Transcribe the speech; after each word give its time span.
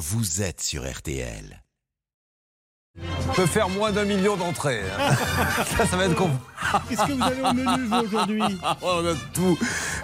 vous 0.00 0.40
êtes 0.42 0.62
sur 0.62 0.90
RTL. 0.90 1.62
On 3.28 3.32
peut 3.34 3.46
faire 3.46 3.68
moins 3.68 3.92
d'un 3.92 4.04
million 4.04 4.36
d'entrées. 4.36 4.82
hein. 4.98 5.14
ça, 5.76 5.86
ça 5.86 5.96
va 5.96 6.06
être 6.06 6.16
con. 6.16 6.30
Qu'est-ce 6.88 7.06
que 7.06 7.12
vous 7.12 7.22
avez 7.22 7.42
au 7.42 7.52
menu 7.52 7.94
aujourd'hui? 8.06 8.42
On 8.82 9.06
a 9.06 9.14
tout. 9.32 9.58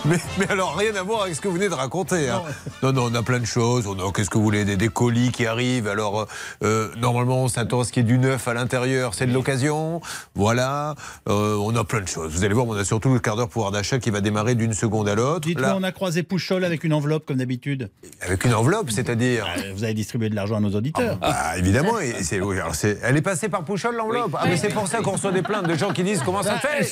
Mais, 0.09 0.19
mais 0.39 0.49
alors, 0.51 0.77
rien 0.77 0.95
à 0.95 1.03
voir 1.03 1.23
avec 1.23 1.35
ce 1.35 1.41
que 1.41 1.49
vous 1.49 1.55
venez 1.55 1.69
de 1.69 1.75
raconter. 1.75 2.29
hein. 2.29 2.43
Non, 2.83 2.93
non, 2.93 3.09
on 3.11 3.15
a 3.15 3.23
plein 3.23 3.41
de 3.41 3.45
choses. 3.47 3.87
On 3.87 3.95
a, 3.99 4.13
qu'est-ce 4.13 4.31
que 4.31 4.39
vous 4.39 4.45
voulez, 4.45 4.65
des, 4.65 4.77
des 4.77 4.89
colis 4.89 5.33
qui 5.33 5.47
arrivent. 5.47 5.89
Alors, 5.89 6.21
euh, 6.21 6.27
euh, 6.63 6.89
normalement, 6.97 7.43
on 7.45 7.49
s'attend 7.49 7.81
à 7.81 7.85
ce 7.85 7.93
qu'il 7.93 8.03
y 8.05 8.07
ait 8.07 8.13
du 8.13 8.19
neuf 8.19 8.47
à 8.47 8.55
l'intérieur. 8.55 9.15
C'est 9.15 9.27
de 9.27 9.33
l'occasion. 9.33 10.01
Voilà. 10.35 10.95
Euh, 11.29 11.57
on 11.57 11.75
a 11.75 11.85
plein 11.85 12.01
de 12.01 12.09
choses. 12.09 12.33
Vous 12.33 12.45
allez 12.45 12.55
voir, 12.55 12.67
on 12.67 12.77
a 12.77 12.85
surtout 12.85 13.13
le 13.13 13.19
quart 13.21 13.37
d'heure 13.37 13.49
pouvoir 13.49 13.73
d'achat 13.73 13.99
qui 13.99 14.11
va 14.11 14.21
démarrer 14.21 14.55
d'une 14.55 14.75
seconde 14.75 15.09
à 15.09 15.15
l'autre. 15.15 15.41
Dites-moi, 15.41 15.75
on 15.77 15.83
a 15.83 15.93
croisé 15.93 16.23
Pouchol 16.23 16.65
avec 16.65 16.85
une 16.85 16.93
enveloppe 16.93 17.27
comme 17.27 17.39
d'habitude. 17.39 17.91
avec 18.23 18.45
une 18.45 18.55
enveloppe, 18.55 18.91
c'est-à-dire. 18.91 19.47
Euh, 19.59 19.73
Vous 19.75 19.85
avez 19.85 19.95
distribué 19.95 20.29
de 20.31 20.35
l'argent 20.37 20.57
à 20.57 20.61
nos 20.61 20.75
auditeurs. 20.75 21.19
Ah, 21.23 21.59
évidemment, 21.59 21.99
et 21.99 22.23
c'est, 22.23 22.41
oui, 22.41 22.59
alors 22.61 22.75
c'est- 22.75 22.99
elle 23.03 23.17
est 23.17 23.23
passée 23.23 23.49
par 23.49 23.65
Pouchol 23.65 23.97
l'enveloppe. 23.97 24.37
Ah, 24.39 24.45
mais 24.47 24.57
c'est 24.57 24.69
pour 24.69 24.87
ça 24.87 24.99
qu'on 24.99 25.13
reçoit 25.13 25.33
des 25.33 25.43
plaintes 25.43 25.67
de 25.67 25.75
gens 25.75 25.93
qui 25.93 26.03
disent 26.05 26.23
comment 26.25 26.43
ça 26.43 26.55
Bah, 26.55 26.59
fait 26.61 26.85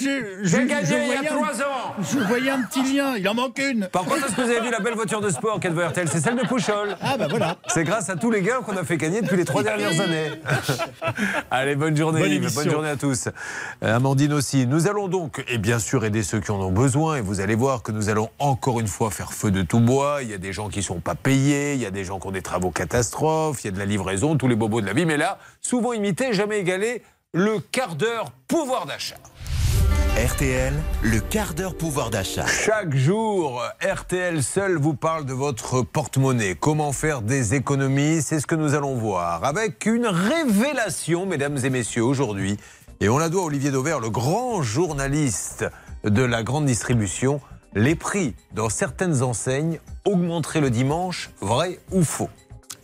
J'ai 0.42 0.66
gagné 0.66 0.84
je 0.86 0.94
il 0.94 1.22
y 1.22 1.26
a 1.26 1.30
trois 1.30 1.60
ans 1.62 1.94
Je 2.00 2.18
voyais 2.18 2.50
un 2.50 2.62
petit 2.62 2.94
lien, 2.96 3.03
il 3.18 3.28
en 3.28 3.34
manque 3.34 3.58
une. 3.58 3.88
Par 3.88 4.04
contre, 4.04 4.26
est-ce 4.26 4.34
que 4.34 4.42
vous 4.42 4.50
avez 4.50 4.60
vu 4.60 4.70
la 4.70 4.80
belle 4.80 4.94
voiture 4.94 5.20
de 5.20 5.30
sport 5.30 5.60
qu'elle 5.60 5.72
veut 5.72 5.84
RTL 5.84 6.08
C'est 6.10 6.20
celle 6.20 6.36
de 6.36 6.46
Pouchol. 6.46 6.96
Ah 7.00 7.16
bah 7.18 7.26
voilà. 7.28 7.56
C'est 7.68 7.84
grâce 7.84 8.08
à 8.10 8.16
tous 8.16 8.30
les 8.30 8.42
gars 8.42 8.58
qu'on 8.64 8.76
a 8.76 8.84
fait 8.84 8.96
gagner 8.96 9.20
depuis 9.22 9.36
les 9.36 9.44
trois 9.44 9.62
dernières 9.62 10.00
années. 10.00 10.30
Allez, 11.50 11.76
bonne 11.76 11.96
journée, 11.96 12.20
Bonne 12.20 12.30
Yves. 12.30 12.54
bonne 12.54 12.70
journée 12.70 12.88
à 12.88 12.96
tous. 12.96 13.28
Euh, 13.82 13.96
Amandine 13.96 14.32
aussi. 14.32 14.66
Nous 14.66 14.86
allons 14.88 15.08
donc, 15.08 15.44
et 15.48 15.58
bien 15.58 15.78
sûr, 15.78 16.04
aider 16.04 16.22
ceux 16.22 16.40
qui 16.40 16.50
en 16.50 16.60
ont 16.60 16.72
besoin. 16.72 17.16
Et 17.16 17.20
vous 17.20 17.40
allez 17.40 17.54
voir 17.54 17.82
que 17.82 17.92
nous 17.92 18.08
allons 18.08 18.30
encore 18.38 18.80
une 18.80 18.88
fois 18.88 19.10
faire 19.10 19.32
feu 19.32 19.50
de 19.50 19.62
tout 19.62 19.80
bois. 19.80 20.18
Il 20.22 20.30
y 20.30 20.34
a 20.34 20.38
des 20.38 20.52
gens 20.52 20.68
qui 20.68 20.78
ne 20.78 20.84
sont 20.84 21.00
pas 21.00 21.14
payés, 21.14 21.74
il 21.74 21.80
y 21.80 21.86
a 21.86 21.90
des 21.90 22.04
gens 22.04 22.18
qui 22.18 22.26
ont 22.26 22.32
des 22.32 22.42
travaux 22.42 22.70
catastrophes, 22.70 23.62
il 23.64 23.66
y 23.66 23.68
a 23.68 23.72
de 23.72 23.78
la 23.78 23.86
livraison, 23.86 24.36
tous 24.36 24.48
les 24.48 24.56
bobos 24.56 24.80
de 24.80 24.86
la 24.86 24.92
vie. 24.92 25.06
Mais 25.06 25.16
là, 25.16 25.38
souvent 25.60 25.92
imité, 25.92 26.32
jamais 26.32 26.58
égalé, 26.60 27.02
le 27.32 27.58
quart 27.58 27.96
d'heure 27.96 28.30
pouvoir 28.48 28.86
d'achat. 28.86 29.16
RTL, 30.16 30.72
le 31.02 31.20
quart 31.20 31.54
d'heure 31.54 31.74
pouvoir 31.76 32.08
d'achat. 32.08 32.46
Chaque 32.46 32.94
jour, 32.94 33.62
RTL 33.82 34.42
seul 34.42 34.78
vous 34.78 34.94
parle 34.94 35.26
de 35.26 35.32
votre 35.32 35.82
porte-monnaie. 35.82 36.54
Comment 36.54 36.92
faire 36.92 37.20
des 37.20 37.54
économies 37.54 38.22
C'est 38.22 38.40
ce 38.40 38.46
que 38.46 38.54
nous 38.54 38.74
allons 38.74 38.94
voir. 38.94 39.44
Avec 39.44 39.86
une 39.86 40.06
révélation, 40.06 41.26
mesdames 41.26 41.58
et 41.64 41.68
messieurs, 41.68 42.04
aujourd'hui. 42.04 42.56
Et 43.00 43.08
on 43.08 43.18
la 43.18 43.28
doit 43.28 43.42
à 43.42 43.46
Olivier 43.46 43.70
Dauvert, 43.70 44.00
le 44.00 44.08
grand 44.08 44.62
journaliste 44.62 45.66
de 46.04 46.22
la 46.22 46.42
grande 46.42 46.66
distribution. 46.66 47.40
Les 47.74 47.96
prix 47.96 48.36
dans 48.52 48.68
certaines 48.68 49.22
enseignes 49.22 49.80
augmenteraient 50.04 50.60
le 50.60 50.70
dimanche, 50.70 51.30
vrai 51.40 51.80
ou 51.90 52.04
faux? 52.04 52.30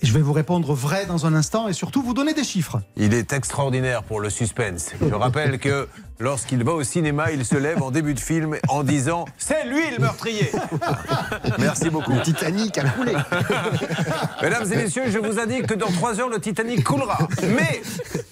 Je 0.02 0.12
vais 0.14 0.22
vous 0.22 0.32
répondre 0.32 0.72
vrai 0.72 1.04
dans 1.04 1.26
un 1.26 1.34
instant 1.34 1.68
et 1.68 1.74
surtout 1.74 2.02
vous 2.02 2.14
donner 2.14 2.32
des 2.32 2.44
chiffres. 2.44 2.80
Il 2.96 3.12
est 3.12 3.34
extraordinaire 3.34 4.02
pour 4.02 4.20
le 4.20 4.30
suspense. 4.30 4.92
Je 5.00 5.14
rappelle 5.14 5.58
que 5.58 5.88
lorsqu'il 6.20 6.62
va 6.62 6.72
au 6.72 6.84
cinéma, 6.84 7.32
il 7.32 7.44
se 7.44 7.56
lève 7.56 7.82
en 7.82 7.90
début 7.90 8.14
de 8.14 8.20
film 8.20 8.56
en 8.68 8.82
disant 8.84 9.24
C'est 9.38 9.64
lui 9.66 9.90
le 9.90 9.98
meurtrier 9.98 10.50
Merci 11.58 11.90
beaucoup. 11.90 12.12
Titanic 12.22 12.78
a 12.78 12.84
coulé. 12.90 13.12
Mesdames 14.42 14.72
et 14.72 14.76
messieurs, 14.76 15.04
je 15.08 15.18
vous 15.18 15.38
indique 15.40 15.66
que 15.66 15.74
dans 15.74 15.90
3 15.90 16.20
heures, 16.20 16.28
le 16.28 16.38
Titanic 16.38 16.84
coulera. 16.84 17.18
Mais 17.56 17.82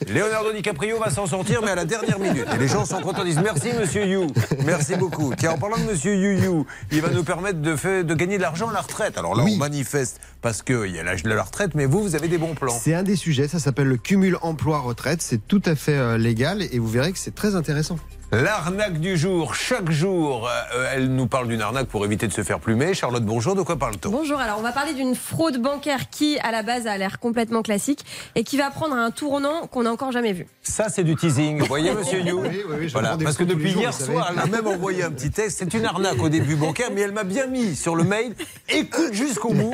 Leonardo 0.09 0.53
DiCaprio 0.53 0.98
va 0.98 1.11
s'en 1.11 1.27
sortir, 1.27 1.61
mais 1.62 1.70
à 1.70 1.75
la 1.75 1.84
dernière 1.84 2.19
minute. 2.19 2.47
Et 2.55 2.59
les 2.59 2.69
gens 2.69 2.84
sont 2.84 3.00
contents, 3.00 3.25
disent 3.25 3.41
merci 3.42 3.72
Monsieur 3.78 4.06
You. 4.06 4.27
Merci 4.64 4.94
beaucoup. 4.97 5.33
Tiens, 5.36 5.53
en 5.53 5.59
parlant 5.59 5.78
de 5.78 5.84
Monsieur 5.91 6.14
You 6.14 6.42
You, 6.42 6.66
il 6.92 7.00
va 7.00 7.09
nous 7.11 7.25
permettre 7.25 7.61
de, 7.61 8.14
gagner 8.14 8.36
de 8.36 8.42
l'argent 8.42 8.69
à 8.69 8.72
la 8.72 8.81
retraite. 8.81 9.19
Alors 9.19 9.34
là, 9.34 9.44
Oui. 9.44 9.55
on 9.55 9.59
manifeste 9.59 10.20
parce 10.41 10.62
qu'il 10.62 10.86
y 10.86 10.98
a 10.98 11.03
l'âge 11.03 11.22
de 11.22 11.31
la 11.31 11.42
retraite, 11.42 11.75
mais 11.75 11.86
vous, 11.86 12.03
vous 12.03 12.14
avez 12.14 12.28
des 12.28 12.39
bons 12.39 12.55
plans. 12.55 12.77
C'est 12.78 12.94
un 12.94 13.03
des 13.03 13.17
sujets, 13.17 13.48
ça 13.48 13.58
s'appelle 13.58 13.89
le 13.89 13.97
cumul 13.97 14.36
emploi-retraite. 14.42 15.22
C'est 15.22 15.47
tout 15.47 15.62
à 15.64 15.75
fait 15.75 15.97
euh, 15.97 16.19
légal 16.19 16.62
et 16.62 16.78
vous 16.78 16.89
verrez 16.89 17.12
que 17.12 17.19
c'est 17.19 17.34
très 17.34 17.55
intéressant. 17.55 17.98
L'arnaque 18.31 19.01
du 19.01 19.17
jour, 19.17 19.55
chaque 19.55 19.91
jour, 19.91 20.47
euh, 20.75 20.91
elle 20.94 21.09
nous 21.15 21.27
parle 21.27 21.49
d'une 21.49 21.62
arnaque 21.62 21.87
pour 21.87 22.05
éviter 22.05 22.28
de 22.28 22.33
se 22.34 22.43
faire 22.43 22.61
plumer. 22.61 22.93
Charlotte, 22.93 23.25
bonjour, 23.25 23.55
de 23.55 23.62
quoi 23.62 23.77
parle-t-on? 23.77 24.11
Bonjour, 24.11 24.39
alors 24.39 24.56
on 24.59 24.62
va 24.62 24.72
parler 24.72 24.93
d'une 24.93 25.15
fraude 25.15 25.56
bancaire 25.62 26.11
qui, 26.11 26.38
à 26.41 26.50
la 26.53 26.62
base, 26.62 26.87
a 26.87 26.99
l'air 26.99 27.21
complètement 27.21 27.62
classique 27.62 28.05
et 28.34 28.44
qui 28.44 28.59
va 28.59 28.71
prendre 28.71 28.94
un 28.94 29.11
tournant 29.11 29.67
qu'on 29.67 29.84
n'a 29.84 29.91
encore 29.93 30.12
jamais 30.12 30.34
vu. 30.34 30.47
Ça, 30.61 30.91
c'est 30.91 31.05
du 31.05 31.17
teasing. 31.17 31.61
Vous 31.61 31.65
voyez, 31.67 31.91
monsieur 31.94 32.21
You 32.21 32.41
Oui, 32.43 32.49
oui, 32.69 32.75
oui, 32.81 32.87
Voilà, 32.93 33.17
parce 33.17 33.38
que 33.38 33.44
depuis 33.44 33.71
jours, 33.71 33.81
hier 33.81 33.94
soir, 33.94 34.27
elle 34.28 34.37
m'a 34.37 34.44
même 34.44 34.67
envoyé 34.67 35.05
un 35.05 35.11
petit 35.11 35.31
texte. 35.31 35.56
C'est 35.61 35.72
une 35.72 35.87
arnaque 35.87 36.22
au 36.22 36.28
début 36.28 36.55
bancaire, 36.56 36.91
mais 36.94 37.00
elle 37.00 37.12
m'a 37.12 37.25
bien 37.25 37.47
mis 37.47 37.75
sur 37.75 37.97
le 37.97 38.05
mail. 38.05 38.34
Écoute 38.69 39.15
jusqu'au 39.15 39.55
bout, 39.55 39.72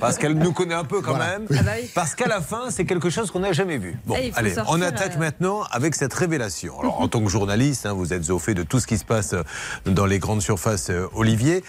parce 0.00 0.16
qu'elle 0.16 0.38
nous 0.38 0.52
connaît 0.54 0.74
un 0.74 0.84
peu 0.84 1.02
quand 1.02 1.18
même. 1.18 1.46
Ah 1.50 1.62
bah 1.62 1.72
oui. 1.78 1.90
Parce 1.94 2.14
qu'à 2.14 2.26
la 2.26 2.40
fin, 2.40 2.70
c'est 2.70 2.86
quelque 2.86 3.10
chose 3.10 3.30
qu'on 3.30 3.40
n'a 3.40 3.52
jamais 3.52 3.76
vu. 3.76 3.98
Bon, 4.06 4.16
Ah, 4.18 4.38
allez, 4.38 4.54
sortir, 4.54 4.72
on 4.74 4.80
attaque 4.80 5.16
euh, 5.16 5.18
maintenant 5.20 5.62
avec 5.70 5.94
cette 5.94 6.14
révélation. 6.14 6.80
Alors, 6.80 7.02
en 7.02 7.08
tant 7.08 7.20
que 7.22 7.28
journaliste, 7.28 7.81
hein, 7.86 7.92
vous 7.92 8.12
êtes 8.12 8.30
au 8.30 8.38
fait 8.38 8.54
de 8.54 8.62
tout 8.62 8.80
ce 8.80 8.86
qui 8.86 8.98
se 8.98 9.04
passe 9.04 9.32
euh, 9.34 9.42
dans 9.86 10.06
les 10.06 10.18
grandes 10.18 10.42
surfaces, 10.42 10.90
euh, 10.90 11.06
Olivier. 11.14 11.62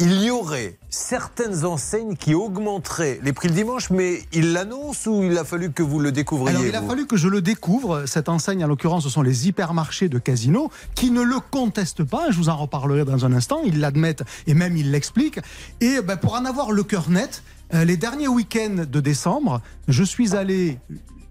Il 0.00 0.22
y 0.22 0.30
aurait 0.30 0.78
certaines 0.90 1.64
enseignes 1.64 2.14
qui 2.14 2.32
augmenteraient 2.32 3.18
les 3.24 3.32
prix 3.32 3.48
le 3.48 3.54
dimanche, 3.54 3.90
mais 3.90 4.22
il 4.32 4.52
l'annonce 4.52 5.06
ou 5.08 5.24
il 5.24 5.36
a 5.36 5.42
fallu 5.42 5.72
que 5.72 5.82
vous 5.82 5.98
le 5.98 6.12
découvriez 6.12 6.56
Alors 6.56 6.64
il 6.68 6.76
a 6.76 6.82
fallu 6.82 7.08
que 7.08 7.16
je 7.16 7.26
le 7.26 7.42
découvre. 7.42 8.06
Cette 8.06 8.28
enseigne, 8.28 8.62
en 8.62 8.68
l'occurrence, 8.68 9.02
ce 9.02 9.08
sont 9.08 9.22
les 9.22 9.48
hypermarchés 9.48 10.08
de 10.08 10.20
Casino 10.20 10.70
qui 10.94 11.10
ne 11.10 11.20
le 11.20 11.40
contestent 11.40 12.04
pas. 12.04 12.30
Je 12.30 12.36
vous 12.36 12.48
en 12.48 12.56
reparlerai 12.56 13.04
dans 13.04 13.26
un 13.26 13.32
instant. 13.32 13.60
Ils 13.64 13.80
l'admettent 13.80 14.22
et 14.46 14.54
même 14.54 14.76
ils 14.76 14.92
l'expliquent. 14.92 15.40
Et 15.80 16.00
ben, 16.00 16.16
pour 16.16 16.34
en 16.34 16.44
avoir 16.44 16.70
le 16.70 16.84
cœur 16.84 17.10
net, 17.10 17.42
euh, 17.74 17.84
les 17.84 17.96
derniers 17.96 18.28
week-ends 18.28 18.84
de 18.88 19.00
décembre, 19.00 19.60
je 19.88 20.04
suis 20.04 20.36
allé 20.36 20.78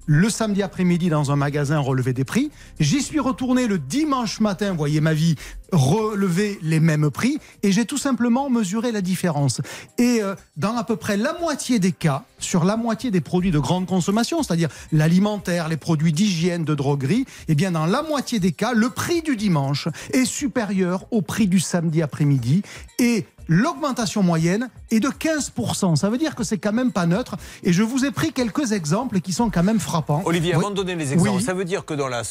le 0.08 0.30
samedi 0.30 0.64
après-midi 0.64 1.10
dans 1.10 1.32
un 1.32 1.36
magasin 1.36 1.78
relever 1.78 2.14
des 2.14 2.24
prix. 2.24 2.50
J'y 2.80 3.04
suis 3.04 3.20
retourné 3.20 3.68
le 3.68 3.78
dimanche 3.78 4.40
matin, 4.40 4.74
voyez 4.74 5.02
ma 5.02 5.14
vie, 5.14 5.36
relever 5.72 6.58
les 6.64 6.80
mêmes 6.80 7.12
prix. 7.12 7.38
Et 7.62 7.72
j'ai 7.72 7.86
tout 7.86 7.98
simplement 7.98 8.50
mesuré 8.50 8.92
la 8.92 9.02
différence. 9.02 9.62
Et 9.98 10.24
euh, 10.24 10.34
dans 10.56 10.76
à 10.78 10.84
peu 10.84 10.96
près 10.96 11.18
la 11.18 11.38
moitié 11.40 11.78
des 11.78 11.92
cas, 11.92 12.24
sur 12.40 12.64
la 12.64 12.78
moitié 12.78 13.12
des 13.12 13.22
produits 13.22 13.52
de 13.52 13.60
grande 13.60 13.86
consommation, 13.86 14.42
c'est-à-dire 14.42 14.70
l'alimentaire, 14.92 15.68
les 15.68 15.78
produits 15.78 16.14
d'hygiène, 16.14 16.64
de 16.64 16.74
droguerie, 16.74 17.26
eh 17.50 17.56
bien 17.56 17.72
dans 17.72 17.86
la 17.86 18.02
moitié 18.02 18.40
des 18.40 18.54
cas, 18.54 18.74
le 18.74 18.90
prix 18.90 19.22
du 19.22 19.36
dimanche 19.36 19.90
est 20.14 20.26
supérieur 20.26 21.06
au 21.12 21.22
prix 21.22 21.48
du 21.48 21.60
samedi 21.60 22.02
après-midi. 22.02 22.62
Et 23.00 23.26
l'augmentation 23.48 24.24
moyenne 24.24 24.70
est 24.92 25.00
de 25.00 25.10
15%. 25.10 25.96
Ça 25.96 26.10
veut 26.10 26.18
dire 26.18 26.36
que 26.36 26.44
c'est 26.44 26.58
quand 26.58 26.74
même 26.74 26.92
pas 26.92 27.06
neutre. 27.06 27.36
Et 27.64 27.74
je 27.74 27.84
vous 27.84 28.06
ai 28.06 28.12
pris 28.12 28.32
quelques 28.34 28.72
exemples 28.72 29.20
qui 29.22 29.34
sont 29.34 29.50
quand 29.50 29.64
même 29.64 29.80
frappants. 29.80 30.22
Olivier, 30.26 30.54
Oui. 30.56 30.60
avant 30.60 30.70
de 30.72 30.76
donner 30.76 30.96
les 30.96 31.14
exemples, 31.14 31.38
Oui. 31.38 31.44
ça 31.44 31.54
veut 31.54 31.66
dire 31.66 31.86
que 31.86 31.94
dans 31.94 32.08
la. 32.08 32.22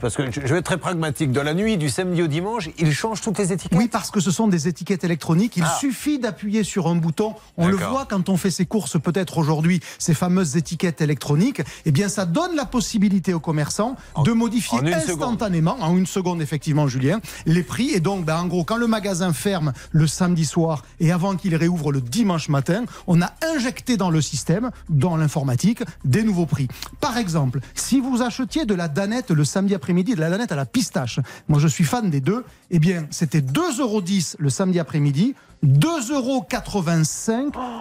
Parce 0.00 0.16
que 0.16 0.30
je 0.30 0.40
vais 0.40 0.58
être 0.58 0.64
très 0.64 0.78
pragmatique. 0.78 1.32
Dans 1.32 1.42
la 1.42 1.52
nuit 1.54 1.76
du 1.76 1.88
samedi 1.90 2.22
au 2.22 2.26
dimanche, 2.26 2.70
il 2.78 2.92
change 2.92 3.20
toutes 3.20 3.38
les 3.38 3.52
étiquettes? 3.52 3.78
Oui, 3.78 3.88
parce 3.88 4.10
que 4.10 4.20
ce 4.20 4.30
sont 4.30 4.48
des 4.48 4.68
étiquettes 4.68 5.04
électroniques. 5.04 5.56
Il 5.56 5.64
Ah. 5.64 5.76
suffit 5.80 6.18
d'appuyer 6.18 6.62
sur 6.64 6.86
un 6.86 6.94
bouton. 6.94 7.34
On 7.56 7.68
le 7.68 7.76
voit 7.76 8.06
quand 8.08 8.28
on 8.28 8.36
fait 8.36 8.50
ses 8.50 8.66
courses, 8.66 8.98
peut-être 9.00 9.38
aujourd'hui, 9.38 9.80
ces 9.98 10.14
fameuses 10.14 10.56
étiquettes 10.56 11.00
électroniques. 11.00 11.62
Eh 11.86 11.90
bien, 11.90 12.08
ça 12.08 12.24
donne 12.24 12.54
la 12.54 12.64
possibilité 12.66 13.34
aux 13.34 13.40
commerçants 13.40 13.96
de 14.24 14.32
modifier 14.32 14.78
en 14.78 14.82
une 14.86 14.92
seconde. 15.00 15.22
instantanément, 15.22 15.76
en 15.80 15.96
une 15.96 16.06
seconde, 16.06 16.40
effectivement, 16.40 16.86
Julien, 16.86 17.20
les 17.46 17.62
prix. 17.62 17.90
Et 17.90 18.00
donc, 18.00 18.24
ben, 18.24 18.38
en 18.38 18.46
gros, 18.46 18.64
quand 18.64 18.76
le 18.76 18.86
magasin 18.86 19.32
ferme 19.32 19.72
le 19.90 20.06
samedi 20.06 20.44
soir 20.44 20.59
et 20.98 21.12
avant 21.12 21.36
qu'il 21.36 21.54
réouvre 21.56 21.92
le 21.92 22.00
dimanche 22.00 22.48
matin, 22.48 22.84
on 23.06 23.20
a 23.22 23.32
injecté 23.54 23.96
dans 23.96 24.10
le 24.10 24.20
système, 24.20 24.70
dans 24.88 25.16
l'informatique, 25.16 25.82
des 26.04 26.22
nouveaux 26.22 26.46
prix. 26.46 26.68
Par 27.00 27.16
exemple, 27.16 27.60
si 27.74 28.00
vous 28.00 28.22
achetiez 28.22 28.64
de 28.64 28.74
la 28.74 28.88
danette 28.88 29.30
le 29.30 29.44
samedi 29.44 29.74
après-midi, 29.74 30.14
de 30.14 30.20
la 30.20 30.30
danette 30.30 30.52
à 30.52 30.56
la 30.56 30.66
pistache, 30.66 31.20
moi 31.48 31.58
je 31.58 31.68
suis 31.68 31.84
fan 31.84 32.10
des 32.10 32.20
deux, 32.20 32.44
eh 32.70 32.78
bien 32.78 33.06
c'était 33.10 33.40
2,10 33.40 33.80
euros 33.80 34.02
le 34.38 34.50
samedi 34.50 34.78
après-midi, 34.78 35.34
2,85 35.64 36.12
euros 36.12 36.46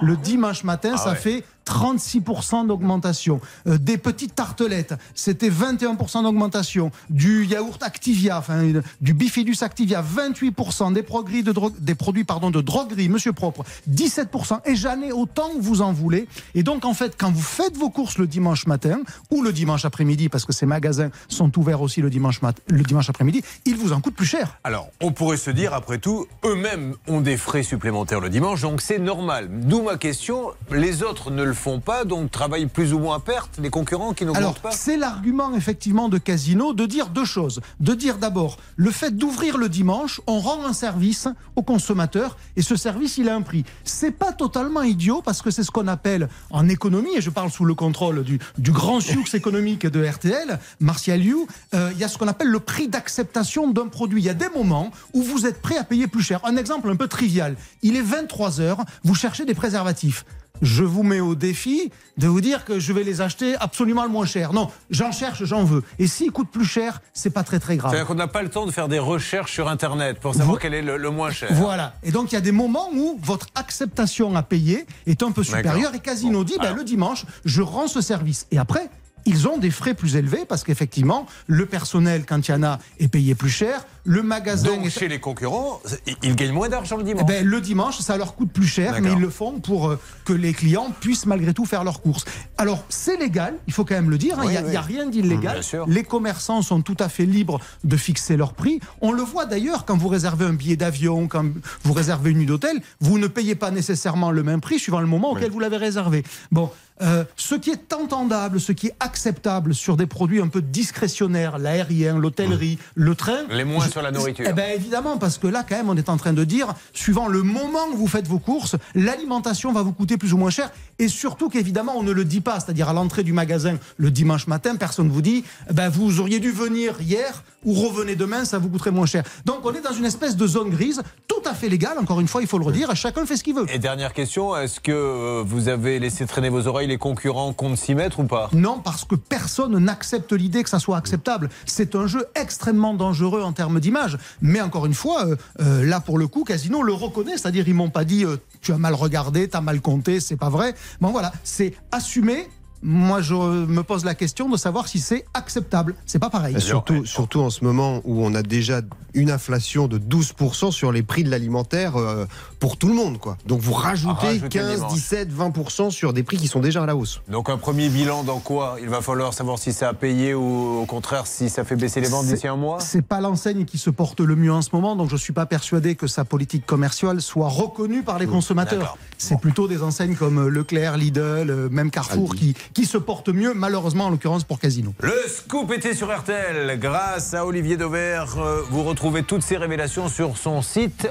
le 0.01 0.17
dimanche 0.17 0.63
matin, 0.63 0.97
ça 0.97 1.11
ouais. 1.11 1.15
fait 1.15 1.43
36% 1.69 2.67
d'augmentation. 2.67 3.39
Euh, 3.67 3.77
des 3.77 3.97
petites 3.97 4.35
tartelettes, 4.35 4.95
c'était 5.13 5.49
21% 5.49 6.23
d'augmentation. 6.23 6.91
Du 7.09 7.45
yaourt 7.45 7.81
Activia, 7.83 8.39
enfin 8.39 8.63
du 9.01 9.13
bifidus 9.13 9.61
Activia, 9.61 10.01
28%. 10.03 10.93
Des, 10.93 11.03
de 11.43 11.53
des 11.79 11.95
produits 11.95 12.23
pardon, 12.23 12.49
de 12.49 12.61
droguerie, 12.61 13.09
monsieur 13.09 13.33
propre, 13.33 13.63
17%. 13.89 14.61
Et 14.65 14.75
j'en 14.75 15.01
ai 15.01 15.11
autant 15.11 15.49
que 15.55 15.61
vous 15.61 15.81
en 15.81 15.93
voulez. 15.93 16.27
Et 16.55 16.63
donc 16.63 16.85
en 16.85 16.93
fait, 16.93 17.15
quand 17.17 17.31
vous 17.31 17.41
faites 17.41 17.77
vos 17.77 17.89
courses 17.89 18.17
le 18.17 18.27
dimanche 18.27 18.65
matin 18.65 19.01
ou 19.29 19.43
le 19.43 19.53
dimanche 19.53 19.85
après-midi, 19.85 20.29
parce 20.29 20.45
que 20.45 20.53
ces 20.53 20.65
magasins 20.65 21.11
sont 21.27 21.57
ouverts 21.59 21.81
aussi 21.81 22.01
le 22.01 22.09
dimanche, 22.09 22.41
le 22.67 22.83
dimanche 22.83 23.09
après-midi, 23.09 23.43
ils 23.65 23.75
vous 23.75 23.93
en 23.93 24.01
coûtent 24.01 24.15
plus 24.15 24.25
cher. 24.25 24.57
Alors, 24.63 24.89
on 25.01 25.11
pourrait 25.11 25.37
se 25.37 25.51
dire, 25.51 25.73
après 25.73 25.99
tout, 25.99 26.27
eux-mêmes 26.45 26.95
ont 27.07 27.21
des 27.21 27.37
frais 27.37 27.63
supplémentaires 27.63 28.19
le 28.19 28.29
dimanche, 28.29 28.61
donc 28.61 28.81
c'est 28.81 28.99
normal. 28.99 29.49
D'où 29.51 29.83
ma 29.83 29.97
question, 29.97 30.51
les 30.71 31.03
autres 31.03 31.31
ne 31.31 31.43
le 31.43 31.53
font 31.59 31.79
pas, 31.79 32.05
donc 32.05 32.31
travaillent 32.31 32.65
plus 32.65 32.93
ou 32.93 32.99
moins 32.99 33.17
à 33.17 33.19
perte, 33.19 33.59
les 33.61 33.69
concurrents 33.69 34.13
qui 34.13 34.25
n'augmentent 34.25 34.59
pas 34.59 34.71
c'est 34.71 34.97
l'argument 34.97 35.53
effectivement 35.55 36.09
de 36.09 36.17
Casino 36.17 36.73
de 36.73 36.85
dire 36.85 37.09
deux 37.09 37.25
choses. 37.25 37.59
De 37.79 37.93
dire 37.93 38.17
d'abord, 38.17 38.57
le 38.75 38.91
fait 38.91 39.11
d'ouvrir 39.11 39.57
le 39.57 39.67
dimanche, 39.67 40.21
on 40.25 40.39
rend 40.39 40.65
un 40.65 40.73
service 40.73 41.27
au 41.55 41.61
consommateur 41.61 42.37
et 42.55 42.61
ce 42.61 42.75
service, 42.75 43.17
il 43.17 43.29
a 43.29 43.35
un 43.35 43.41
prix. 43.41 43.65
C'est 43.83 44.11
pas 44.11 44.31
totalement 44.31 44.81
idiot 44.81 45.21
parce 45.23 45.41
que 45.41 45.51
c'est 45.51 45.63
ce 45.63 45.71
qu'on 45.71 45.87
appelle 45.87 46.29
en 46.49 46.69
économie, 46.69 47.15
et 47.17 47.21
je 47.21 47.29
parle 47.29 47.51
sous 47.51 47.65
le 47.65 47.73
contrôle 47.73 48.23
du, 48.23 48.39
du 48.57 48.71
grand 48.71 49.01
sioux 49.01 49.25
économique 49.33 49.85
de 49.85 50.05
RTL, 50.05 50.59
Martial 50.79 51.23
You, 51.23 51.47
euh, 51.73 51.91
il 51.93 51.99
y 51.99 52.03
a 52.03 52.07
ce 52.07 52.17
qu'on 52.17 52.27
appelle 52.27 52.49
le 52.49 52.59
prix 52.59 52.87
d'acceptation 52.87 53.69
d'un 53.69 53.87
produit. 53.87 54.21
Il 54.21 54.25
y 54.25 54.29
a 54.29 54.33
des 54.33 54.49
moments 54.49 54.91
où 55.13 55.21
vous 55.21 55.45
êtes 55.45 55.61
prêt 55.61 55.77
à 55.77 55.83
payer 55.83 56.07
plus 56.07 56.23
cher. 56.23 56.39
Un 56.45 56.55
exemple 56.55 56.89
un 56.89 56.95
peu 56.95 57.07
trivial. 57.07 57.55
Il 57.81 57.95
est 57.95 58.01
23 58.01 58.61
heures, 58.61 58.85
vous 59.03 59.15
cherchez 59.15 59.45
des 59.45 59.53
préservatifs 59.53 60.25
je 60.61 60.83
vous 60.83 61.03
mets 61.03 61.19
au 61.19 61.35
défi 61.35 61.91
de 62.17 62.27
vous 62.27 62.41
dire 62.41 62.65
que 62.65 62.79
je 62.79 62.91
vais 62.93 63.03
les 63.03 63.21
acheter 63.21 63.55
absolument 63.59 64.03
le 64.03 64.09
moins 64.09 64.25
cher. 64.25 64.51
Non, 64.53 64.69
j'en 64.89 65.11
cherche, 65.11 65.43
j'en 65.45 65.63
veux. 65.63 65.83
Et 65.99 66.07
s'ils 66.07 66.31
coûtent 66.31 66.51
plus 66.51 66.65
cher, 66.65 67.01
c'est 67.13 67.29
pas 67.29 67.43
très 67.43 67.59
très 67.59 67.77
grave. 67.77 67.91
C'est-à-dire 67.91 68.07
qu'on 68.07 68.15
n'a 68.15 68.27
pas 68.27 68.41
le 68.43 68.49
temps 68.49 68.65
de 68.65 68.71
faire 68.71 68.87
des 68.87 68.99
recherches 68.99 69.53
sur 69.53 69.69
Internet 69.69 70.19
pour 70.19 70.33
savoir 70.33 70.55
Vo- 70.55 70.59
quel 70.61 70.73
est 70.73 70.81
le, 70.81 70.97
le 70.97 71.09
moins 71.09 71.31
cher. 71.31 71.49
Voilà. 71.53 71.93
Et 72.03 72.11
donc 72.11 72.31
il 72.31 72.35
y 72.35 72.37
a 72.37 72.41
des 72.41 72.51
moments 72.51 72.89
où 72.93 73.19
votre 73.23 73.47
acceptation 73.55 74.35
à 74.35 74.43
payer 74.43 74.85
est 75.07 75.23
un 75.23 75.31
peu 75.31 75.43
supérieure 75.43 75.93
et 75.95 75.99
Casino 75.99 76.39
Bon, 76.39 76.43
dit 76.43 76.55
ben, 76.57 76.65
alors. 76.65 76.77
le 76.77 76.83
dimanche, 76.83 77.25
je 77.45 77.61
rends 77.61 77.87
ce 77.87 78.01
service. 78.01 78.45
Et 78.51 78.57
après, 78.57 78.89
ils 79.25 79.47
ont 79.47 79.57
des 79.57 79.69
frais 79.71 79.93
plus 79.93 80.15
élevés 80.15 80.45
parce 80.47 80.63
qu'effectivement, 80.63 81.25
le 81.47 81.65
personnel, 81.65 82.25
quand 82.27 82.47
il 82.47 82.51
y 82.51 82.53
en 82.53 82.63
a, 82.63 82.79
est 82.99 83.07
payé 83.09 83.35
plus 83.35 83.49
cher. 83.49 83.85
Le 84.05 84.23
magasin 84.23 84.67
Donc 84.75 84.85
est- 84.85 84.89
chez 84.89 85.07
les 85.07 85.19
concurrents, 85.19 85.81
ils- 86.23 86.35
gagnent 86.35 86.51
moins 86.53 86.69
d'argent 86.69 86.95
le 86.97 87.03
Eh 87.03 87.05
dimanche. 87.13 87.25
ben, 87.25 87.45
le 87.45 87.61
dimanche, 87.61 87.99
ça 87.99 88.17
leur 88.17 88.35
coûte 88.35 88.51
plus 88.51 88.65
cher, 88.67 88.99
mais 89.01 89.11
ils 89.11 89.19
le 89.19 89.29
font 89.29 89.59
pour 89.59 89.89
euh, 89.89 89.99
que 90.25 90.33
les 90.33 90.53
clients 90.53 90.89
puissent 90.99 91.25
malgré 91.25 91.53
tout 91.53 91.65
faire 91.65 91.83
leurs 91.83 92.01
courses. 92.01 92.25
Alors, 92.57 92.83
c'est 92.89 93.17
légal, 93.17 93.55
il 93.67 93.73
faut 93.73 93.85
quand 93.85 93.95
même 93.95 94.09
le 94.09 94.17
dire, 94.17 94.39
hein, 94.39 94.43
il 94.45 94.47
Oui, 94.47 94.69
n'y 94.69 94.75
a, 94.77 94.81
oui. 94.81 94.87
rien 94.95 95.05
d'illégal. 95.07 95.61
Les 95.87 96.03
commerçants 96.03 96.61
sont 96.61 96.81
tout 96.81 96.97
à 96.99 97.09
fait 97.09 97.25
libres 97.25 97.59
de 97.83 97.97
fixer 97.97 98.37
leur 98.37 98.53
prix. 98.53 98.79
On 99.01 99.11
le 99.11 99.21
voit 99.21 99.45
d'ailleurs 99.45 99.85
quand 99.85 99.97
vous 99.97 100.07
réservez 100.07 100.45
un 100.45 100.53
billet 100.53 100.75
d'avion, 100.77 101.27
quand 101.27 101.45
vous 101.83 101.93
réservez 101.93 102.31
une 102.31 102.39
nuit 102.39 102.45
d'hôtel, 102.45 102.81
vous 103.01 103.19
ne 103.19 103.27
payez 103.27 103.55
pas 103.55 103.71
nécessairement 103.71 104.31
le 104.31 104.43
même 104.43 104.61
prix 104.61 104.79
suivant 104.79 104.99
le 105.01 105.07
moment 105.07 105.31
auquel 105.31 105.51
vous 105.51 105.59
l'avez 105.59 105.77
réservé. 105.77 106.23
Bon. 106.51 106.69
euh, 107.01 107.23
ce 107.37 107.55
qui 107.55 107.69
est 107.69 107.93
entendable, 107.93 108.59
ce 108.59 108.73
qui 108.73 108.87
est 108.87 108.95
acceptable 108.99 109.73
sur 109.73 109.95
des 109.95 110.05
produits 110.05 110.41
un 110.41 110.49
peu 110.49 110.61
discrétionnaires, 110.61 111.57
l'aérien, 111.57 112.17
l'hôtellerie, 112.17 112.77
le 112.95 113.15
train. 113.15 113.45
Les 113.49 113.63
moins 113.63 113.87
sur 113.89 114.01
la 114.01 114.11
nourriture. 114.11 114.45
Eh 114.47 114.53
ben 114.53 114.71
évidemment, 114.75 115.17
parce 115.17 115.37
que 115.37 115.47
là, 115.47 115.65
quand 115.67 115.75
même, 115.75 115.89
on 115.89 115.97
est 115.97 116.09
en 116.09 116.17
train 116.17 116.33
de 116.33 116.43
dire, 116.43 116.73
suivant 116.93 117.27
le 117.27 117.43
moment 117.43 117.87
où 117.93 117.97
vous 117.97 118.07
faites 118.07 118.27
vos 118.27 118.39
courses, 118.39 118.75
l'alimentation 118.95 119.71
va 119.71 119.81
vous 119.81 119.93
coûter 119.93 120.17
plus 120.17 120.33
ou 120.33 120.37
moins 120.37 120.49
cher. 120.49 120.71
Et 120.99 121.07
surtout 121.07 121.49
qu'évidemment, 121.49 121.93
on 121.97 122.03
ne 122.03 122.11
le 122.11 122.25
dit 122.25 122.41
pas. 122.41 122.59
C'est-à-dire 122.59 122.89
à 122.89 122.93
l'entrée 122.93 123.23
du 123.23 123.33
magasin 123.33 123.77
le 123.97 124.11
dimanche 124.11 124.47
matin, 124.47 124.75
personne 124.75 125.07
ne 125.07 125.11
vous 125.11 125.21
dit, 125.21 125.43
eh 125.69 125.73
ben 125.73 125.89
vous 125.89 126.19
auriez 126.19 126.39
dû 126.39 126.51
venir 126.51 127.01
hier 127.01 127.43
ou 127.65 127.73
revenez 127.73 128.15
demain, 128.15 128.45
ça 128.45 128.57
vous 128.57 128.69
coûterait 128.69 128.91
moins 128.91 129.05
cher. 129.05 129.23
Donc 129.45 129.59
on 129.63 129.73
est 129.73 129.81
dans 129.81 129.93
une 129.93 130.05
espèce 130.05 130.35
de 130.35 130.47
zone 130.47 130.69
grise, 130.69 131.01
tout 131.27 131.41
à 131.45 131.53
fait 131.53 131.69
légale. 131.69 131.97
Encore 131.99 132.19
une 132.19 132.27
fois, 132.27 132.41
il 132.41 132.47
faut 132.47 132.57
le 132.57 132.65
redire. 132.65 132.95
Chacun 132.95 133.25
fait 133.25 133.37
ce 133.37 133.43
qu'il 133.43 133.55
veut. 133.55 133.65
Et 133.73 133.79
dernière 133.79 134.13
question, 134.13 134.55
est-ce 134.55 134.79
que 134.79 134.91
euh, 134.91 135.43
vous 135.45 135.67
avez 135.67 135.99
laissé 135.99 136.25
traîner 136.25 136.49
vos 136.49 136.67
oreilles 136.67 136.87
les 136.87 136.97
concurrents 136.97 137.53
comptent 137.53 137.77
s'y 137.77 137.95
mettre 137.95 138.19
ou 138.19 138.23
pas? 138.25 138.49
Non, 138.53 138.79
parce 138.79 139.05
que 139.05 139.15
personne 139.15 139.77
n'accepte 139.77 140.33
l'idée 140.33 140.63
que 140.63 140.69
ça 140.69 140.79
soit 140.79 140.97
acceptable. 140.97 141.49
C'est 141.65 141.95
un 141.95 142.07
jeu 142.07 142.25
extrêmement 142.35 142.93
dangereux 142.93 143.41
en 143.41 143.53
termes 143.53 143.79
d'image. 143.79 144.17
Mais 144.41 144.61
encore 144.61 144.85
une 144.85 144.93
fois, 144.93 145.25
euh, 145.25 145.35
euh, 145.61 145.85
là 145.85 145.99
pour 145.99 146.17
le 146.17 146.27
coup, 146.27 146.43
Casino 146.43 146.81
le 146.81 146.93
reconnaît. 146.93 147.37
C'est-à-dire, 147.37 147.67
ils 147.67 147.73
m'ont 147.73 147.89
pas 147.89 148.03
dit 148.03 148.25
euh, 148.25 148.37
tu 148.61 148.71
as 148.71 148.77
mal 148.77 148.93
regardé, 148.93 149.49
tu 149.49 149.57
as 149.57 149.61
mal 149.61 149.81
compté, 149.81 150.19
c'est 150.19 150.37
pas 150.37 150.49
vrai. 150.49 150.73
Bon 151.01 151.11
voilà, 151.11 151.31
c'est 151.43 151.73
assumé. 151.91 152.47
Moi, 152.81 153.21
je 153.21 153.33
me 153.33 153.83
pose 153.83 154.05
la 154.05 154.15
question 154.15 154.49
de 154.49 154.55
savoir 154.55 154.87
si 154.87 154.99
c'est 154.99 155.25
acceptable. 155.33 155.95
C'est 156.05 156.19
pas 156.19 156.29
pareil. 156.29 156.59
Surtout, 156.61 157.05
surtout 157.05 157.41
en 157.41 157.49
ce 157.49 157.63
moment 157.63 158.01
où 158.05 158.23
on 158.23 158.33
a 158.33 158.41
déjà 158.41 158.81
une 159.13 159.31
inflation 159.31 159.87
de 159.87 159.97
12% 159.97 160.71
sur 160.71 160.91
les 160.91 161.03
prix 161.03 161.23
de 161.23 161.29
l'alimentaire 161.29 161.97
euh, 161.97 162.25
pour 162.59 162.77
tout 162.77 162.87
le 162.87 162.93
monde. 162.93 163.17
Quoi. 163.17 163.37
Donc 163.45 163.61
vous 163.61 163.73
rajoutez 163.73 164.27
Rajoutez 164.27 164.39
le 164.39 164.49
15, 164.49 164.75
dimanche. 164.75 164.93
17, 164.93 165.29
20% 165.33 165.91
sur 165.91 166.13
des 166.13 166.23
prix 166.23 166.37
qui 166.37 166.47
sont 166.47 166.59
déjà 166.59 166.83
à 166.83 166.85
la 166.85 166.95
hausse. 166.95 167.21
Donc 167.27 167.49
un 167.49 167.57
premier 167.57 167.89
bilan 167.89 168.23
dans 168.23 168.39
quoi? 168.39 168.77
Il 168.81 168.89
va 168.89 169.01
falloir 169.01 169.33
savoir 169.33 169.57
si 169.59 169.73
ça 169.73 169.89
a 169.89 169.93
payé 169.93 170.33
ou 170.33 170.79
au 170.81 170.85
contraire 170.85 171.27
si 171.27 171.49
ça 171.49 171.63
fait 171.63 171.75
baisser 171.75 172.01
les 172.01 172.09
ventes 172.09 172.25
d'ici 172.25 172.47
un 172.47 172.55
mois? 172.55 172.79
C'est 172.79 173.01
pas 173.01 173.21
l'enseigne 173.21 173.65
qui 173.65 173.77
se 173.77 173.89
porte 173.89 174.19
le 174.19 174.35
mieux 174.35 174.51
en 174.51 174.61
ce 174.61 174.69
moment, 174.73 174.95
donc 174.95 175.09
je 175.09 175.15
suis 175.15 175.33
pas 175.33 175.45
persuadé 175.45 175.95
que 175.95 176.07
sa 176.07 176.25
politique 176.25 176.65
commerciale 176.65 177.21
soit 177.21 177.47
reconnue 177.47 178.03
par 178.03 178.19
les 178.19 178.27
consommateurs. 178.27 178.79
d'accord. 178.79 178.97
C'est 179.17 179.39
plutôt 179.39 179.67
des 179.67 179.83
enseignes 179.83 180.15
comme 180.15 180.47
Leclerc, 180.47 180.97
Lidl, 180.97 181.49
euh, 181.49 181.69
même 181.69 181.91
Carrefour 181.91 182.35
qui, 182.35 182.55
qui 182.73 182.85
se 182.85 182.97
portent 182.97 183.29
mieux, 183.29 183.53
malheureusement 183.53 184.05
en 184.05 184.09
l'occurrence 184.09 184.43
pour 184.43 184.59
Casino. 184.59 184.93
Le 185.01 185.13
scoop 185.27 185.71
était 185.71 185.93
sur 185.93 186.15
RTL. 186.15 186.79
Grâce 186.79 187.33
à 187.33 187.45
Olivier 187.45 187.77
Dauvert, 187.77 188.37
euh, 188.37 188.61
vous 188.69 188.83
retrouvez 188.83 189.23
toutes 189.23 189.43
ces 189.43 189.57
révélations 189.57 190.07
sur 190.07 190.37
son 190.37 190.61
site 190.61 191.09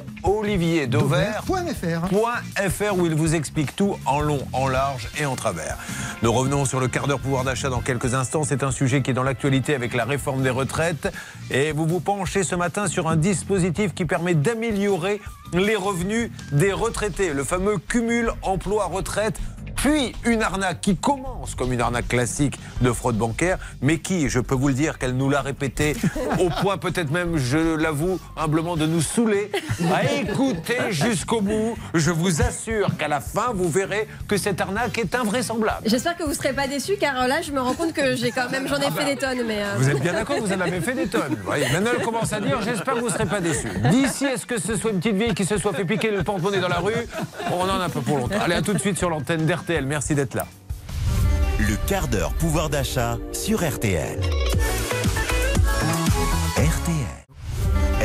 Dauvert.fr. 1.47 2.97
où 2.97 3.07
il 3.07 3.15
vous 3.15 3.35
explique 3.35 3.77
tout 3.77 3.97
en 4.07 4.21
long, 4.21 4.41
en 4.53 4.69
large 4.69 5.09
et 5.19 5.27
en 5.27 5.37
travers. 5.37 5.77
Nous 6.23 6.33
revenons 6.33 6.65
sur 6.65 6.81
le 6.81 6.89
quart 6.89 7.07
d'heure 7.07 7.21
pouvoir 7.21 7.45
d'achat 7.45 7.69
dans 7.69 7.81
quelques 7.81 8.15
instants. 8.15 8.43
C'est 8.45 8.63
un 8.63 8.71
sujet 8.71 9.03
qui 9.03 9.13
est 9.13 9.15
dans 9.15 9.23
l'actualité 9.23 9.75
avec 9.75 9.95
la 9.95 10.05
réforme 10.05 10.43
des 10.43 10.51
retraites. 10.51 11.13
Et 11.51 11.73
vous 11.73 11.87
vous 11.87 12.01
penchez 12.01 12.43
ce 12.43 12.55
matin 12.55 12.89
sur 12.89 13.09
un 13.09 13.17
dispositif 13.17 13.95
qui 13.95 14.05
permet 14.05 14.35
d'améliorer 14.35 15.21
les 15.53 15.77
revenus 15.77 16.31
des 16.53 16.73
retraités, 16.73 17.33
le 17.33 17.45
fameux 17.45 17.79
cumul 17.79 18.33
emploi-retraite. 18.43 19.39
Puis 19.79 20.13
une 20.25 20.43
arnaque 20.43 20.81
qui 20.81 20.97
commence 20.97 21.55
comme 21.55 21.73
une 21.73 21.81
arnaque 21.81 22.09
classique 22.09 22.59
de 22.81 22.91
fraude 22.91 23.17
bancaire, 23.17 23.59
mais 23.81 23.99
qui, 23.99 24.29
je 24.29 24.41
peux 24.41 24.57
vous 24.57 24.69
le 24.69 24.75
dire, 24.75 24.99
qu'elle 24.99 25.15
nous 25.15 25.31
l'a 25.31 25.41
répété, 25.41 25.95
au 26.41 26.51
point 26.51 26.79
peut-être 26.79 27.13
même, 27.13 27.37
je 27.37 27.77
l'avoue 27.77 28.19
humblement, 28.37 28.77
de 28.77 28.87
nous 28.87 29.01
saouler, 29.01 29.53
à 29.95 30.13
écouter 30.15 30.79
jusqu'au 30.91 31.41
bout. 31.41 31.77
Je 31.95 32.11
vous 32.11 32.43
assure 32.43 32.97
qu'à 32.97 33.07
la 33.07 33.21
fin, 33.21 33.53
vous 33.55 33.69
verrez 33.69 34.09
que 34.27 34.37
cette 34.37 34.61
arnaque 34.61 34.99
est 34.99 35.15
invraisemblable. 35.15 35.83
J'espère 35.87 36.17
que 36.17 36.25
vous 36.25 36.31
ne 36.31 36.35
serez 36.35 36.53
pas 36.53 36.67
déçus 36.67 36.97
car 36.99 37.23
euh, 37.23 37.27
là 37.29 37.41
je 37.41 37.53
me 37.53 37.61
rends 37.61 37.75
compte 37.75 37.93
que 37.93 38.17
j'ai 38.17 38.33
quand 38.33 38.51
même 38.51 38.67
j'en 38.67 38.79
ai 38.79 38.91
fait 38.91 39.05
des 39.05 39.17
tonnes 39.17 39.43
mais 39.47 39.63
euh, 39.63 39.75
Vous 39.77 39.89
êtes 39.89 40.01
bien 40.01 40.13
d'accord, 40.13 40.39
vous 40.41 40.53
en 40.53 40.61
avez 40.61 40.81
fait 40.81 40.95
des 40.95 41.07
tonnes. 41.07 41.37
Voyez, 41.45 41.69
maintenant, 41.73 41.91
elle 41.97 42.05
commence 42.05 42.33
à 42.33 42.41
dire 42.41 42.61
j'espère 42.63 42.95
que 42.95 43.01
vous 43.01 43.07
ne 43.07 43.13
serez 43.13 43.27
pas 43.27 43.41
déçus. 43.41 43.71
D'ici, 43.91 44.25
est-ce 44.25 44.45
que 44.45 44.61
ce 44.61 44.77
soit 44.77 44.91
une 44.91 44.99
petite 44.99 45.17
vieille 45.17 45.35
qui 45.35 45.45
se 45.45 45.57
soit 45.57 45.73
fait 45.73 45.85
piquer 45.85 46.11
le 46.11 46.25
porte-monnaie 46.25 46.61
dans 46.61 46.69
la 46.69 46.81
rue 46.81 47.07
On 47.53 47.63
en 47.63 47.81
a 47.81 47.85
un 47.85 47.89
peu 47.89 48.01
pour 48.01 48.19
longtemps. 48.19 48.41
Allez, 48.41 48.55
à 48.55 48.63
tout 48.63 48.73
de 48.73 48.79
suite 48.79 48.99
sur 48.99 49.09
l'antenne 49.09 49.47
Merci 49.69 50.15
d'être 50.15 50.35
là. 50.35 50.47
Le 51.59 51.77
quart 51.87 52.09
d'heure 52.09 52.33
pouvoir 52.33 52.71
d'achat 52.71 53.19
sur 53.33 53.69
RTL. 53.69 54.19
RTL. 56.57 57.19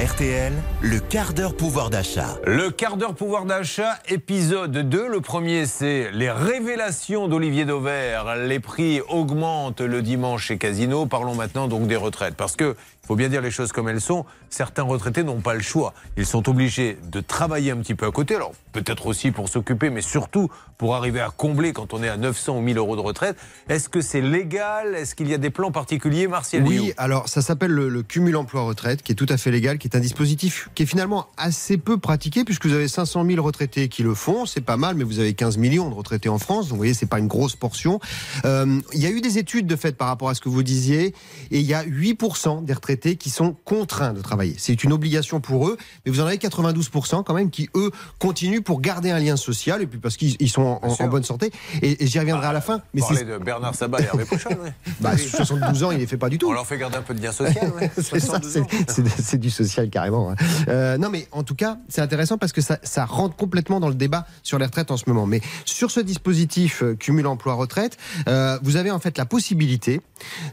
RTL, 0.06 0.54
le 0.82 1.00
quart 1.00 1.34
d'heure 1.34 1.56
pouvoir 1.56 1.90
d'achat. 1.90 2.38
Le 2.46 2.72
quart 2.72 2.98
d'heure 2.98 3.16
pouvoir 3.16 3.46
d'achat, 3.46 4.00
épisode 4.10 4.72
2. 4.72 5.08
Le 5.08 5.22
premier, 5.22 5.66
c'est 5.66 6.12
les 6.12 6.30
révélations 6.30 7.30
d'Olivier 7.30 7.64
Dauvert. 7.64 8.36
Les 8.36 8.60
prix 8.60 9.00
augmentent 9.08 9.82
le 9.82 10.02
dimanche 10.02 10.48
chez 10.48 10.58
Casino. 10.58 11.06
Parlons 11.06 11.36
maintenant 11.36 11.68
donc 11.70 11.88
des 11.88 11.96
retraites. 11.96 12.36
Parce 12.36 12.58
que, 12.58 12.76
faut 13.06 13.16
bien 13.16 13.30
dire 13.30 13.42
les 13.42 13.52
choses 13.52 13.72
comme 13.72 13.90
elles 13.90 14.02
sont, 14.02 14.26
certains 14.50 14.84
retraités 14.84 15.24
n'ont 15.24 15.42
pas 15.42 15.54
le 15.54 15.62
choix. 15.62 15.94
Ils 16.16 16.26
sont 16.26 16.48
obligés 16.50 16.98
de 17.12 17.20
travailler 17.20 17.72
un 17.72 17.78
petit 17.78 17.96
peu 17.96 18.06
à 18.06 18.12
côté. 18.12 18.36
Alors, 18.36 18.54
peut-être 18.72 19.08
aussi 19.08 19.32
pour 19.32 19.50
s'occuper, 19.50 19.90
mais 19.90 20.02
surtout 20.02 20.50
pour 20.78 20.96
arriver 20.96 21.20
à 21.20 21.30
combler 21.30 21.74
quand 21.74 21.94
on 21.94 22.02
est 22.02 22.08
à 22.08 22.18
900 22.18 22.58
ou 22.58 22.62
1000 22.62 22.78
euros 22.78 22.96
de 22.96 23.02
retraite. 23.02 23.38
Est-ce 23.68 23.90
que 23.90 24.02
c'est 24.02 24.22
légal? 24.22 24.96
Est-ce 24.96 25.16
qu'il 25.16 25.28
y 25.28 25.34
a 25.34 25.38
des 25.38 25.50
plans 25.50 25.72
particuliers, 25.72 26.28
Martial 26.28 26.64
Oui, 26.66 26.94
alors 26.98 27.28
ça 27.28 27.42
s'appelle 27.42 27.72
le, 27.72 27.90
le 27.90 28.04
cumul 28.04 28.38
emploi-retraite, 28.38 29.04
qui 29.04 29.12
est 29.12 29.16
tout 29.16 29.26
à 29.30 29.38
fait 29.38 29.52
légal, 29.52 29.78
qui 29.78 29.88
est 29.88 29.98
un 29.98 30.02
dispositif 30.02 30.70
qui 30.74 30.84
est 30.84 30.86
finalement 30.86 31.28
assez 31.36 31.78
peu 31.78 31.98
pratiqué, 31.98 32.46
puisque 32.46 32.66
vous 32.66 32.74
avez 32.74 32.88
500 32.88 33.26
000 33.26 33.44
retraités 33.44 33.90
qui 33.90 34.04
le 34.04 34.14
font, 34.16 34.46
c'est 34.46 34.62
pas 34.62 34.78
mal, 34.78 34.96
mais 34.96 35.04
vous 35.04 35.20
avez 35.20 35.34
15 35.34 35.58
millions 35.58 35.90
de 35.90 35.96
retraités 35.96 36.30
en 36.30 36.40
France, 36.40 36.66
donc 36.68 36.72
vous 36.72 36.78
voyez, 36.78 36.94
c'est 36.94 37.06
pas 37.06 37.20
une 37.20 37.28
grosse 37.28 37.56
portion. 37.58 38.00
Euh, 38.46 38.80
Il 38.94 39.02
y 39.02 39.06
a 39.06 39.10
eu 39.10 39.20
des 39.20 39.38
études 39.38 39.68
de 39.68 39.76
fait 39.76 39.98
par 39.98 40.08
rapport 40.08 40.30
à 40.30 40.36
ce 40.36 40.42
que 40.42 40.50
vous 40.50 40.64
disiez, 40.64 41.14
et 41.52 41.60
il 41.60 41.66
y 41.66 41.74
a 41.74 41.84
8% 41.84 42.64
des 42.64 42.74
retraités 42.74 42.93
qui 42.98 43.30
sont 43.30 43.56
contraints 43.66 44.14
de 44.14 44.22
travailler. 44.22 44.56
C'est 44.58 44.84
une 44.84 44.94
obligation 44.94 45.40
pour 45.42 45.68
eux, 45.68 45.78
mais 46.06 46.12
vous 46.12 46.20
en 46.22 46.26
avez 46.26 46.38
92% 46.38 47.24
quand 47.24 47.34
même 47.34 47.50
qui, 47.50 47.70
eux, 47.76 47.92
continuent 48.20 48.62
pour 48.62 48.82
garder 48.82 49.12
un 49.12 49.20
lien 49.20 49.36
social, 49.36 49.82
et 49.82 49.88
puis 49.88 50.00
parce 50.00 50.18
qu'ils 50.18 50.36
ils 50.40 50.50
sont 50.50 50.80
en, 50.82 51.08
bonne 51.08 51.24
santé, 51.24 51.52
et, 51.82 52.04
et 52.04 52.08
j'y 52.08 52.20
reviendrai 52.20 52.48
à 52.48 52.54
la 52.54 52.62
fin. 52.62 52.82
Mais 52.94 53.02
c'est 53.02 53.24
de 53.26 53.38
Bernard 53.38 53.76
Sabat 53.76 54.02
et 54.02 54.06
Hervé 54.06 54.26
Pouchon, 54.26 54.50
ouais. 54.64 54.74
bah, 55.02 55.12
Oui. 55.16 55.22
72 55.28 55.84
ans, 55.84 55.92
il 55.92 55.98
les 56.00 56.08
fait 56.08 56.18
pas 56.18 56.30
du 56.30 56.38
tout. 56.38 56.50
On 56.50 56.54
leur 56.54 56.66
fait 56.68 56.78
garder 56.78 56.98
un 56.98 57.02
peu 57.02 57.14
de 57.14 57.22
lien 57.22 57.32
social. 57.32 57.72
ouais. 57.80 57.92
C'est 57.98 58.20
ça, 58.20 58.40
72 58.42 58.52
c'est- 58.52 58.60
ans. 58.62 58.68
c'est 58.88 59.08
c'est 59.24 59.38
du 59.38 59.50
social 59.50 59.90
carrément. 59.90 60.32
hein. 60.32 60.36
Euh, 60.68 60.98
non, 60.98 61.10
mais 61.10 61.28
en 61.32 61.44
tout 61.44 61.56
cas, 61.56 61.78
c'est 61.90 62.02
intéressant 62.02 62.38
parce 62.38 62.52
que 62.54 62.62
ça, 62.62 62.80
ça 62.84 63.06
rentre 63.06 63.36
complètement 63.36 63.80
dans 63.80 63.90
le 63.90 63.96
débat 63.96 64.26
sur 64.44 64.60
les 64.60 64.66
retraites 64.66 64.92
en 64.92 64.98
ce 64.98 65.06
moment. 65.08 65.26
Mais 65.26 65.42
sur 65.66 65.92
ce 65.92 66.00
dispositif 66.00 66.84
euh, 66.84 66.96
cumul 66.96 67.28
emploi-retraite, 67.28 67.98
euh, 68.28 68.58
vous 68.64 68.76
avez 68.76 68.92
en 68.92 69.00
fait 69.00 69.18
la 69.18 69.26
possibilité 69.26 70.02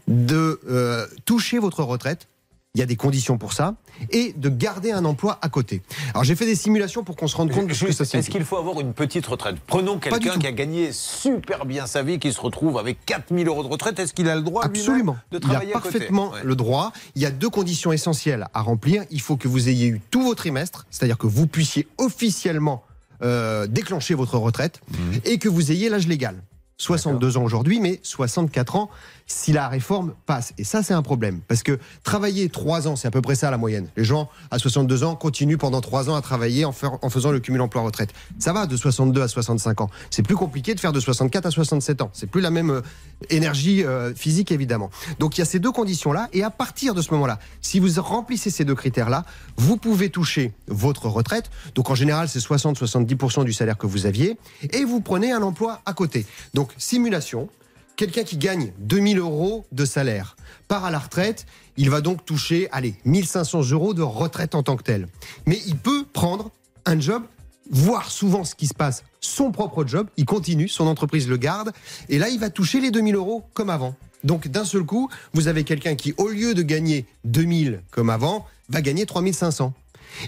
de 0.09 0.61
toucher 1.25 1.59
votre 1.59 1.82
retraite 1.82 2.28
il 2.74 2.78
y 2.78 2.82
a 2.82 2.86
des 2.86 2.94
conditions 2.96 3.36
pour 3.36 3.52
ça, 3.52 3.74
et 4.10 4.32
de 4.36 4.48
garder 4.48 4.92
un 4.92 5.04
emploi 5.04 5.38
à 5.42 5.48
côté. 5.48 5.82
Alors 6.10 6.22
j'ai 6.22 6.36
fait 6.36 6.46
des 6.46 6.54
simulations 6.54 7.02
pour 7.02 7.16
qu'on 7.16 7.26
se 7.26 7.36
rende 7.36 7.50
compte 7.50 7.66
de 7.66 7.74
ce 7.74 7.84
que 7.86 7.92
ça 7.92 8.04
Est-ce 8.16 8.30
qu'il 8.30 8.44
faut 8.44 8.58
avoir 8.58 8.80
une 8.80 8.92
petite 8.92 9.26
retraite? 9.26 9.56
Prenons 9.66 9.98
quelqu'un 9.98 10.38
qui 10.38 10.46
a 10.46 10.52
gagné 10.52 10.92
super 10.92 11.66
bien 11.66 11.86
sa 11.86 12.04
vie, 12.04 12.20
qui 12.20 12.32
se 12.32 12.40
retrouve 12.40 12.78
avec 12.78 13.04
4000 13.06 13.48
euros 13.48 13.64
de 13.64 13.68
retraite. 13.68 13.98
Est-ce 13.98 14.14
qu'il 14.14 14.28
a 14.28 14.36
le 14.36 14.42
droit 14.42 14.64
Absolument. 14.64 15.16
de 15.32 15.36
Il 15.36 15.36
a 15.38 15.40
travailler 15.40 15.74
à 15.74 15.80
côté? 15.80 15.98
parfaitement 15.98 16.32
le 16.44 16.54
droit. 16.54 16.92
Il 17.16 17.22
y 17.22 17.26
a 17.26 17.32
deux 17.32 17.50
conditions 17.50 17.90
essentielles 17.90 18.46
à 18.54 18.62
remplir. 18.62 19.02
Il 19.10 19.20
faut 19.20 19.36
que 19.36 19.48
vous 19.48 19.68
ayez 19.68 19.88
eu 19.88 20.00
tous 20.12 20.22
vos 20.22 20.36
trimestres, 20.36 20.86
c'est-à-dire 20.90 21.18
que 21.18 21.26
vous 21.26 21.48
puissiez 21.48 21.88
officiellement 21.98 22.84
euh, 23.22 23.66
déclencher 23.66 24.14
votre 24.14 24.38
retraite 24.38 24.80
Mhm. 24.92 25.20
et 25.24 25.38
que 25.38 25.48
vous 25.48 25.72
ayez 25.72 25.88
l'âge 25.88 26.06
légal. 26.06 26.40
62 26.80 27.37
ans 27.37 27.42
aujourd'hui, 27.42 27.78
mais 27.78 28.00
64 28.02 28.76
ans 28.76 28.90
si 29.26 29.52
la 29.52 29.68
réforme 29.68 30.14
passe. 30.26 30.52
Et 30.58 30.64
ça, 30.64 30.82
c'est 30.82 30.94
un 30.94 31.02
problème. 31.02 31.40
Parce 31.46 31.62
que 31.62 31.78
travailler 32.02 32.49
3 32.49 32.88
ans, 32.88 32.96
c'est 32.96 33.06
à 33.06 33.10
peu 33.10 33.20
près 33.20 33.37
ça 33.37 33.50
la 33.50 33.58
moyenne. 33.58 33.88
Les 33.96 34.02
gens 34.02 34.28
à 34.50 34.58
62 34.58 35.04
ans 35.04 35.14
continuent 35.14 35.56
pendant 35.56 35.80
3 35.80 36.10
ans 36.10 36.16
à 36.16 36.22
travailler 36.22 36.64
en, 36.64 36.72
faisant 36.72 37.30
le 37.30 37.38
cumul 37.38 37.60
emploi-retraite. 37.60 38.10
Ça 38.38 38.52
va 38.52 38.66
de 38.66 38.76
62 38.76 39.22
à 39.22 39.28
65 39.28 39.82
ans. 39.82 39.90
C'est 40.10 40.22
plus 40.22 40.34
compliqué 40.34 40.75
de 40.75 40.80
faire 40.80 40.92
de 40.92 40.99
64 40.99 41.46
à 41.46 41.50
67 41.50 42.02
ans. 42.02 42.10
C'est 42.12 42.28
plus 42.28 42.40
la 42.40 42.50
même 42.50 42.70
euh, 42.70 42.80
énergie 43.28 43.84
euh, 43.84 44.12
physique, 44.14 44.50
évidemment. 44.50 44.90
Donc 45.18 45.37
il 45.37 45.40
y 45.40 45.42
a 45.42 45.46
ces 45.46 45.60
deux 45.60 45.72
conditions-là. 45.72 46.28
Et 46.32 46.42
à 46.42 46.50
partir 46.50 46.94
de 46.94 47.02
ce 47.02 47.12
moment-là, 47.12 47.38
si 47.60 47.78
vous 47.78 48.00
remplissez 48.00 48.50
ces 48.50 48.64
deux 48.64 48.75
critères-là, 48.75 49.25
vous 49.56 49.76
pouvez 49.76 50.10
toucher 50.10 50.52
votre 50.66 51.06
retraite. 51.06 51.50
Donc 51.76 51.90
en 51.90 51.94
général, 51.94 52.28
c'est 52.28 52.40
60-70% 52.40 53.44
du 53.44 53.52
salaire 53.52 53.78
que 53.78 53.87
vous 53.87 54.06
aviez. 54.06 54.38
Et 54.72 54.84
vous 54.84 55.00
prenez 55.00 55.30
un 55.30 55.42
emploi 55.42 55.82
à 55.87 55.92
côté. 55.92 56.26
Donc 56.54 56.69
simulation. 56.78 57.48
Quelqu'un 57.96 58.22
qui 58.22 58.36
gagne 58.36 58.72
2000 58.78 59.18
euros 59.18 59.66
de 59.72 59.84
salaire 59.84 60.36
part 60.68 60.84
à 60.84 60.90
la 60.90 60.98
retraite, 60.98 61.46
il 61.76 61.90
va 61.90 62.00
donc 62.00 62.24
toucher, 62.24 62.68
allez, 62.72 62.94
1500 63.04 63.70
euros 63.70 63.94
de 63.94 64.02
retraite 64.02 64.54
en 64.54 64.62
tant 64.62 64.76
que 64.76 64.82
tel. 64.82 65.08
Mais 65.46 65.60
il 65.66 65.76
peut 65.76 66.04
prendre 66.12 66.50
un 66.86 66.98
job, 66.98 67.22
voir 67.70 68.10
souvent 68.10 68.44
ce 68.44 68.54
qui 68.54 68.66
se 68.66 68.74
passe, 68.74 69.04
son 69.20 69.52
propre 69.52 69.84
job, 69.84 70.08
il 70.16 70.24
continue, 70.24 70.68
son 70.68 70.86
entreprise 70.86 71.28
le 71.28 71.36
garde, 71.36 71.72
et 72.08 72.18
là, 72.18 72.28
il 72.28 72.38
va 72.38 72.50
toucher 72.50 72.80
les 72.80 72.90
2000 72.90 73.16
euros 73.16 73.44
comme 73.52 73.70
avant. 73.70 73.94
Donc 74.24 74.48
d'un 74.48 74.64
seul 74.64 74.84
coup, 74.84 75.08
vous 75.32 75.48
avez 75.48 75.64
quelqu'un 75.64 75.94
qui, 75.94 76.14
au 76.18 76.28
lieu 76.28 76.54
de 76.54 76.62
gagner 76.62 77.06
2000 77.24 77.82
comme 77.90 78.10
avant, 78.10 78.46
va 78.68 78.80
gagner 78.80 79.06
3500. 79.06 79.72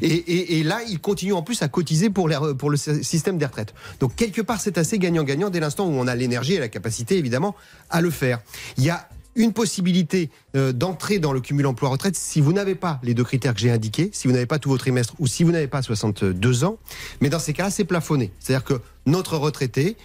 Et, 0.00 0.62
là, 0.62 0.80
il 0.88 1.00
continue 1.00 1.32
en 1.32 1.42
plus 1.42 1.62
à 1.62 1.68
cotiser 1.68 2.10
pour, 2.10 2.28
le 2.28 2.76
sy- 2.76 3.04
système 3.04 3.38
des 3.38 3.46
retraites. 3.46 3.74
Donc 4.00 4.14
quelque 4.16 4.40
part, 4.40 4.60
c'est 4.60 4.78
assez 4.78 4.98
gagnant-gagnant 4.98 5.50
dès 5.50 5.60
l'instant 5.60 5.86
où 5.86 5.92
on 5.92 6.06
a 6.06 6.14
l'énergie 6.14 6.54
et 6.54 6.58
la 6.58 6.68
capacité, 6.68 7.18
évidemment, 7.18 7.54
à 7.90 8.00
le 8.00 8.10
faire. 8.10 8.40
Il 8.76 8.84
y 8.84 8.90
a 8.90 9.08
une 9.34 9.52
possibilité 9.54 10.28
euh, 10.56 10.72
d'entrer 10.72 11.18
dans 11.18 11.32
le 11.32 11.40
cumul 11.40 11.66
emploi-retraite 11.66 12.16
si 12.16 12.40
vous 12.42 12.52
n'avez 12.52 12.74
pas 12.74 13.00
les 13.02 13.14
deux 13.14 13.24
critères 13.24 13.54
que 13.54 13.60
j'ai 13.60 13.70
indiqués, 13.70 14.10
si 14.12 14.28
vous 14.28 14.32
n'avez 14.34 14.44
pas 14.46 14.58
tous 14.58 14.68
vos 14.68 14.76
trimestres 14.76 15.14
ou 15.18 15.26
si 15.26 15.42
vous 15.42 15.52
n'avez 15.52 15.68
pas 15.68 15.80
62 15.80 16.64
ans. 16.64 16.76
Mais 17.22 17.30
dans 17.30 17.38
ces 17.38 17.54
cas-là, 17.54 17.70
c'est 17.70 17.84
plafonné. 17.84 18.30
C'est-à-dire 18.40 18.64
que 18.64 18.80
notre 19.06 19.38
retraité, 19.38 19.96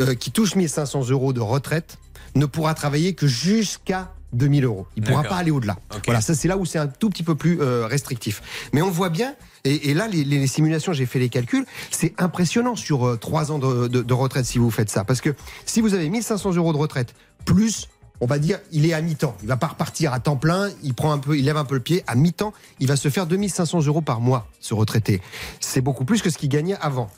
euh, 0.00 0.14
qui 0.14 0.32
touche 0.32 0.56
1500 0.56 1.08
euros 1.10 1.32
de 1.32 1.40
retraite, 1.40 1.98
ne 2.34 2.46
pourra 2.46 2.74
travailler 2.74 3.14
que 3.14 3.28
jusqu'à 3.28 4.12
2000 4.34 4.64
euros. 4.64 4.86
Il 4.96 5.02
ne 5.02 5.08
pourra 5.08 5.22
pas 5.30 5.36
aller 5.36 5.50
au-delà. 5.50 5.76
Voilà, 6.06 6.20
ça 6.20 6.34
c'est 6.34 6.48
là 6.48 6.56
où 6.56 6.64
c'est 6.66 6.78
un 6.78 6.86
tout 6.88 7.10
petit 7.10 7.22
peu 7.22 7.34
plus 7.34 7.60
euh, 7.60 7.86
restrictif. 7.86 8.42
Mais 8.72 8.82
on 8.82 8.90
voit 8.90 9.08
bien, 9.10 9.34
et, 9.64 9.90
et 9.90 9.94
là 9.94 10.06
les, 10.08 10.24
les 10.24 10.46
simulations, 10.46 10.92
j'ai 10.92 11.06
fait 11.06 11.18
les 11.18 11.28
calculs, 11.28 11.64
c'est 11.90 12.14
impressionnant 12.18 12.76
sur 12.76 13.06
euh, 13.06 13.16
trois 13.16 13.50
ans 13.52 13.58
de, 13.58 13.88
de- 13.88 14.02
de 14.02 14.14
retraite 14.14 14.44
si 14.44 14.58
vous 14.58 14.70
faites 14.70 14.90
ça. 14.90 15.04
Parce 15.04 15.20
que 15.20 15.34
si 15.66 15.80
vous 15.80 15.94
avez 15.94 16.08
1500 16.08 16.52
euros 16.54 16.72
de 16.72 16.78
retraite, 16.78 17.14
plus, 17.44 17.88
on 18.20 18.26
va 18.26 18.38
dire, 18.38 18.58
il 18.72 18.86
est 18.86 18.92
à 18.94 19.00
mi-temps. 19.00 19.36
Il 19.42 19.48
va 19.48 19.56
pas 19.56 19.66
repartir 19.66 20.12
à 20.12 20.20
temps 20.20 20.36
plein, 20.36 20.70
il 20.82 20.94
prend 20.94 21.12
un 21.12 21.18
peu, 21.18 21.36
il 21.36 21.44
lève 21.44 21.56
un 21.56 21.64
peu 21.64 21.74
le 21.74 21.80
pied. 21.80 22.04
À 22.06 22.14
mi-temps, 22.14 22.52
il 22.80 22.86
va 22.88 22.96
se 22.96 23.08
faire 23.08 23.26
2500 23.26 23.82
euros 23.86 24.00
par 24.02 24.20
mois, 24.20 24.48
ce 24.60 24.72
retraité. 24.74 25.20
C'est 25.60 25.80
beaucoup 25.80 26.04
plus 26.04 26.22
que 26.22 26.30
ce 26.30 26.38
qu'il 26.38 26.48
gagnait 26.48 26.76
avant. 26.80 27.10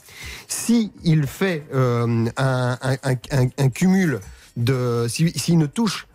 Si 0.47 0.91
il 1.03 1.27
fait 1.27 1.65
euh, 1.73 2.25
un, 2.37 2.77
un- 2.81 2.97
un- 3.03 3.15
un- 3.31 3.47
un 3.57 3.69
cumul 3.69 4.19
de, 4.57 5.05
si- 5.07 5.31
s'il 5.37 5.57
ne 5.59 5.67
touche 5.67 6.07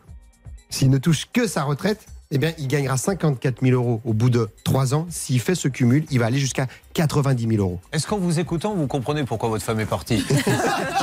s'il 0.73 0.91
ne 0.91 0.99
touche 0.99 1.29
que 1.33 1.47
sa 1.47 1.63
retraite, 1.63 2.07
eh 2.31 2.39
bien, 2.39 2.53
il 2.59 2.67
gagnera 2.67 2.97
54 2.97 3.61
000 3.63 3.75
euros 3.75 4.01
au 4.07 4.15
bout 4.15 4.31
de 4.31 4.49
3 4.65 4.95
ans. 4.95 5.07
S'il 5.11 5.39
fait 5.39 5.55
ce 5.55 5.69
cumul, 5.69 6.07
il 6.11 6.19
va 6.19 6.27
aller 6.27 6.39
jusqu'à 6.39 6.67
90 6.95 7.49
000 7.49 7.63
euros. 7.63 7.81
Est-ce 7.93 8.07
qu'en 8.07 8.19
vous 8.19 8.39
écoutant, 8.39 8.75
vous 8.75 8.87
comprenez 8.87 9.25
pourquoi 9.25 9.49
votre 9.49 9.65
femme 9.65 9.81
est 9.81 9.87
partie 9.87 10.25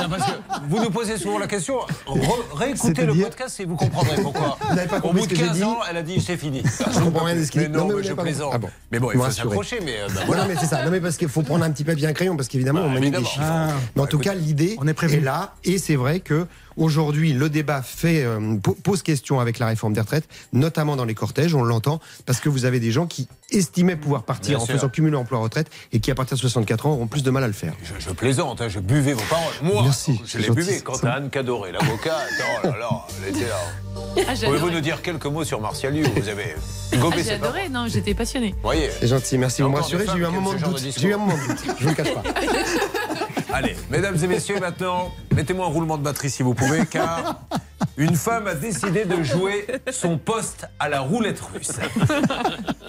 Non, 0.00 0.08
Parce 0.08 0.30
que 0.30 0.36
vous 0.68 0.82
nous 0.82 0.90
posez 0.90 1.16
souvent 1.18 1.38
la 1.38 1.46
question. 1.46 1.76
Réécoutez 2.54 3.06
le 3.06 3.14
podcast 3.14 3.60
et 3.60 3.64
vous 3.64 3.76
comprendrez 3.76 4.20
pourquoi. 4.22 4.58
Vous 4.68 4.74
n'avez 4.76 4.88
pas 4.88 4.98
Au 4.98 5.00
compris 5.00 5.18
bout 5.20 5.24
ce 5.24 5.28
de 5.28 5.34
que 5.34 5.40
j'ai 5.40 5.46
15 5.46 5.56
dit 5.56 5.64
ans, 5.64 5.78
elle 5.90 5.96
a 5.96 6.02
dit 6.02 6.20
c'est 6.20 6.36
fini. 6.36 6.62
Je 6.64 7.00
comprends 7.00 7.24
rien 7.24 7.34
de 7.36 7.44
ce 7.44 7.50
qu'il 7.50 7.62
dit. 7.62 7.68
non, 7.68 7.88
Non, 7.88 7.96
mais 7.96 8.02
je 8.04 8.12
plaisante. 8.12 8.52
Ah 8.54 8.58
bon. 8.58 8.68
Mais 8.92 8.98
bon, 8.98 9.10
il 9.12 9.18
faut 9.18 9.30
s'accrocher. 9.30 9.80
Mais 9.84 9.96
euh, 10.00 10.06
bah, 10.08 10.20
Non, 10.20 10.26
voilà. 10.26 10.42
non, 10.42 10.48
mais 10.48 10.56
c'est 10.60 10.66
ça. 10.66 10.84
Non, 10.84 10.90
mais 10.90 11.00
parce 11.00 11.16
qu'il 11.16 11.28
faut 11.28 11.42
prendre 11.42 11.64
un 11.64 11.70
petit 11.70 11.84
papier 11.84 12.04
et 12.04 12.08
un 12.08 12.12
crayon, 12.12 12.36
parce 12.36 12.48
qu'évidemment, 12.48 12.80
Bah, 12.82 12.86
on 12.88 12.90
manie 12.90 13.10
des 13.10 13.24
chiffres. 13.24 13.40
Ah. 13.42 13.68
Mais 13.96 14.02
en 14.02 14.04
Bah, 14.04 14.10
tout 14.10 14.16
écoutez, 14.20 14.30
cas, 14.30 14.34
l'idée 14.34 14.76
on 14.80 14.86
est 14.86 15.02
est 15.02 15.20
là. 15.20 15.54
Et 15.64 15.78
c'est 15.78 15.96
vrai 15.96 16.20
que 16.20 16.46
aujourd'hui, 16.76 17.32
le 17.32 17.48
débat 17.48 17.82
fait, 17.82 18.22
euh, 18.24 18.56
po- 18.62 18.76
pose 18.82 19.02
question 19.02 19.40
avec 19.40 19.58
la 19.58 19.66
réforme 19.66 19.92
des 19.92 20.00
retraites, 20.00 20.28
notamment 20.52 20.96
dans 20.96 21.04
les 21.04 21.14
cortèges, 21.14 21.54
on 21.54 21.62
l'entend, 21.62 22.00
parce 22.26 22.40
que 22.40 22.48
vous 22.48 22.64
avez 22.64 22.80
des 22.80 22.92
gens 22.92 23.06
qui 23.06 23.28
estimaient 23.52 23.96
pouvoir 23.96 24.22
partir 24.22 24.50
Bien 24.56 24.58
en 24.62 24.66
sûr. 24.66 24.74
faisant 24.74 24.88
cumuler 24.88 25.16
emploi-retraite 25.16 25.68
et 25.92 26.00
qui, 26.00 26.10
à 26.10 26.14
partir 26.14 26.36
de 26.36 26.40
64 26.40 26.86
ans, 26.86 26.92
auront 26.92 27.06
plus 27.06 27.22
de 27.22 27.30
mal 27.30 27.44
à 27.44 27.46
le 27.46 27.52
faire. 27.52 27.74
Je, 27.82 27.92
je 27.98 28.10
plaisante, 28.10 28.60
hein, 28.60 28.68
je 28.68 28.78
buvais 28.80 29.12
vos 29.12 29.22
paroles. 29.28 29.52
Moi, 29.62 29.82
Merci, 29.84 30.20
je 30.26 30.38
les 30.38 30.50
buvais. 30.50 30.80
Quant 30.80 30.96
à 31.02 31.10
Anne 31.10 31.30
Cadoré, 31.30 31.72
l'avocate, 31.72 32.14
oh 32.64 32.66
là 32.66 32.76
là, 32.78 32.90
elle 33.22 33.36
était 33.36 33.48
là. 33.48 33.56
Ah, 34.28 34.34
j'ai 34.34 34.46
Pouvez-vous 34.46 34.70
nous 34.70 34.80
dire 34.80 35.02
quelques 35.02 35.26
mots 35.26 35.44
sur 35.44 35.60
Martial 35.60 35.92
Liu 35.94 36.04
Vous 36.16 36.28
avez 36.28 36.54
Ah, 36.92 36.96
gobé 36.96 37.16
j'ai 37.18 37.36
paroles. 37.38 37.44
adoré, 37.44 37.68
non, 37.68 37.86
j'étais 37.88 38.14
passionnée. 38.14 38.50
Vous 38.52 38.62
voyez 38.62 38.90
C'est 39.00 39.08
gentil, 39.08 39.36
merci. 39.38 39.62
Vous 39.62 39.68
me 39.68 39.76
rassurez, 39.76 40.06
j'ai 40.12 40.18
eu 40.18 40.24
un 40.24 40.30
moment 40.30 40.52
de 40.54 40.58
doute. 40.58 40.82
J'ai 40.96 41.08
eu 41.08 41.14
un 41.14 41.18
moment 41.18 41.36
de 41.36 41.48
doute, 41.48 41.64
je 41.78 41.84
ne 41.84 41.90
le 41.90 41.94
cache 41.96 42.14
pas. 42.14 42.22
Allez, 43.52 43.76
mesdames 43.90 44.16
et 44.22 44.26
messieurs, 44.26 44.60
maintenant, 44.60 45.12
mettez-moi 45.34 45.66
un 45.66 45.70
roulement 45.70 45.98
de 45.98 46.02
batterie 46.02 46.30
si 46.30 46.42
vous 46.42 46.54
pouvez, 46.54 46.86
car 46.86 47.40
une 47.96 48.14
femme 48.14 48.46
a 48.46 48.54
décidé 48.54 49.04
de 49.04 49.22
jouer 49.22 49.66
son 49.90 50.18
poste 50.18 50.66
à 50.78 50.88
la 50.88 51.00
roulette 51.00 51.40
russe. 51.40 51.72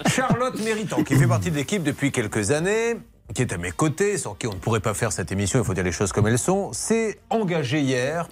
Charlotte 0.06 0.58
Méritant, 0.62 1.02
qui 1.02 1.16
fait 1.16 1.26
partie 1.26 1.50
de 1.50 1.56
l'équipe 1.56 1.82
depuis 1.82 2.12
quelques 2.12 2.50
années, 2.50 2.96
qui 3.34 3.42
est 3.42 3.52
à 3.52 3.58
mes 3.58 3.72
côtés, 3.72 4.18
sans 4.18 4.34
qui 4.34 4.46
on 4.46 4.52
ne 4.52 4.58
pourrait 4.58 4.80
pas 4.80 4.94
faire 4.94 5.12
cette 5.12 5.32
émission, 5.32 5.58
il 5.58 5.64
faut 5.64 5.74
dire 5.74 5.84
les 5.84 5.92
choses 5.92 6.12
comme 6.12 6.26
elles 6.26 6.38
sont, 6.38 6.72
s'est 6.72 7.18
engagée 7.30 7.80
hier 7.80 8.28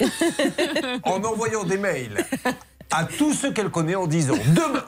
en 1.05 1.23
envoyant 1.25 1.65
des 1.65 1.79
mails 1.79 2.25
à 2.91 3.05
tous 3.05 3.35
ceux 3.35 3.53
qu'elle 3.53 3.71
connaît 3.71 3.95
en 3.95 4.07
disant 4.07 4.35
Demain, 4.49 4.85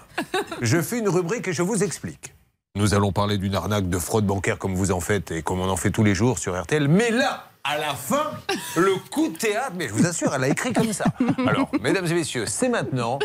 je 0.60 0.80
fais 0.80 0.98
une 0.98 1.08
rubrique 1.08 1.48
et 1.48 1.52
je 1.52 1.62
vous 1.62 1.82
explique. 1.82 2.34
Nous 2.74 2.94
allons 2.94 3.12
parler 3.12 3.36
d'une 3.36 3.54
arnaque 3.54 3.90
de 3.90 3.98
fraude 3.98 4.24
bancaire 4.24 4.56
comme 4.56 4.74
vous 4.74 4.92
en 4.92 5.00
faites 5.00 5.30
et 5.30 5.42
comme 5.42 5.60
on 5.60 5.68
en 5.68 5.76
fait 5.76 5.90
tous 5.90 6.04
les 6.04 6.14
jours 6.14 6.38
sur 6.38 6.58
RTL. 6.58 6.88
Mais 6.88 7.10
là, 7.10 7.44
à 7.64 7.76
la 7.76 7.92
fin, 7.92 8.30
le 8.76 8.94
coup 9.10 9.28
de 9.28 9.36
théâtre, 9.36 9.72
mais 9.76 9.88
je 9.88 9.92
vous 9.92 10.06
assure, 10.06 10.34
elle 10.34 10.44
a 10.44 10.48
écrit 10.48 10.72
comme 10.72 10.94
ça. 10.94 11.04
Alors, 11.46 11.68
mesdames 11.82 12.06
et 12.06 12.14
messieurs, 12.14 12.46
c'est 12.46 12.70
maintenant. 12.70 13.18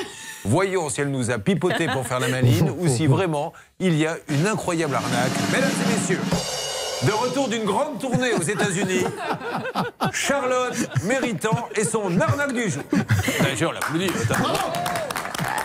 Voyons 0.44 0.90
si 0.90 1.00
elle 1.00 1.12
nous 1.12 1.32
a 1.32 1.38
pipoté 1.40 1.88
pour 1.88 2.06
faire 2.06 2.20
la 2.20 2.28
maline 2.28 2.70
ou 2.78 2.90
si 2.90 3.08
vraiment 3.08 3.54
il 3.80 3.98
y 3.98 4.06
a 4.06 4.18
une 4.28 4.48
incroyable 4.48 4.96
arnaque. 4.96 5.32
Mesdames 5.54 5.72
et 5.86 5.94
messieurs, 5.94 6.22
de 7.04 7.12
retour 7.14 7.48
d'une 7.48 7.64
grande 7.64 8.02
tournée 8.02 8.34
aux 8.34 8.44
États-Unis, 8.44 9.06
Charlotte 10.12 10.76
Méritant 11.06 11.70
et 11.74 11.86
son 11.86 12.20
arnaque 12.20 12.52
du 12.52 12.70
jour. 12.70 12.84
D'ailleurs, 13.42 13.72
l'applaudit. 13.72 14.12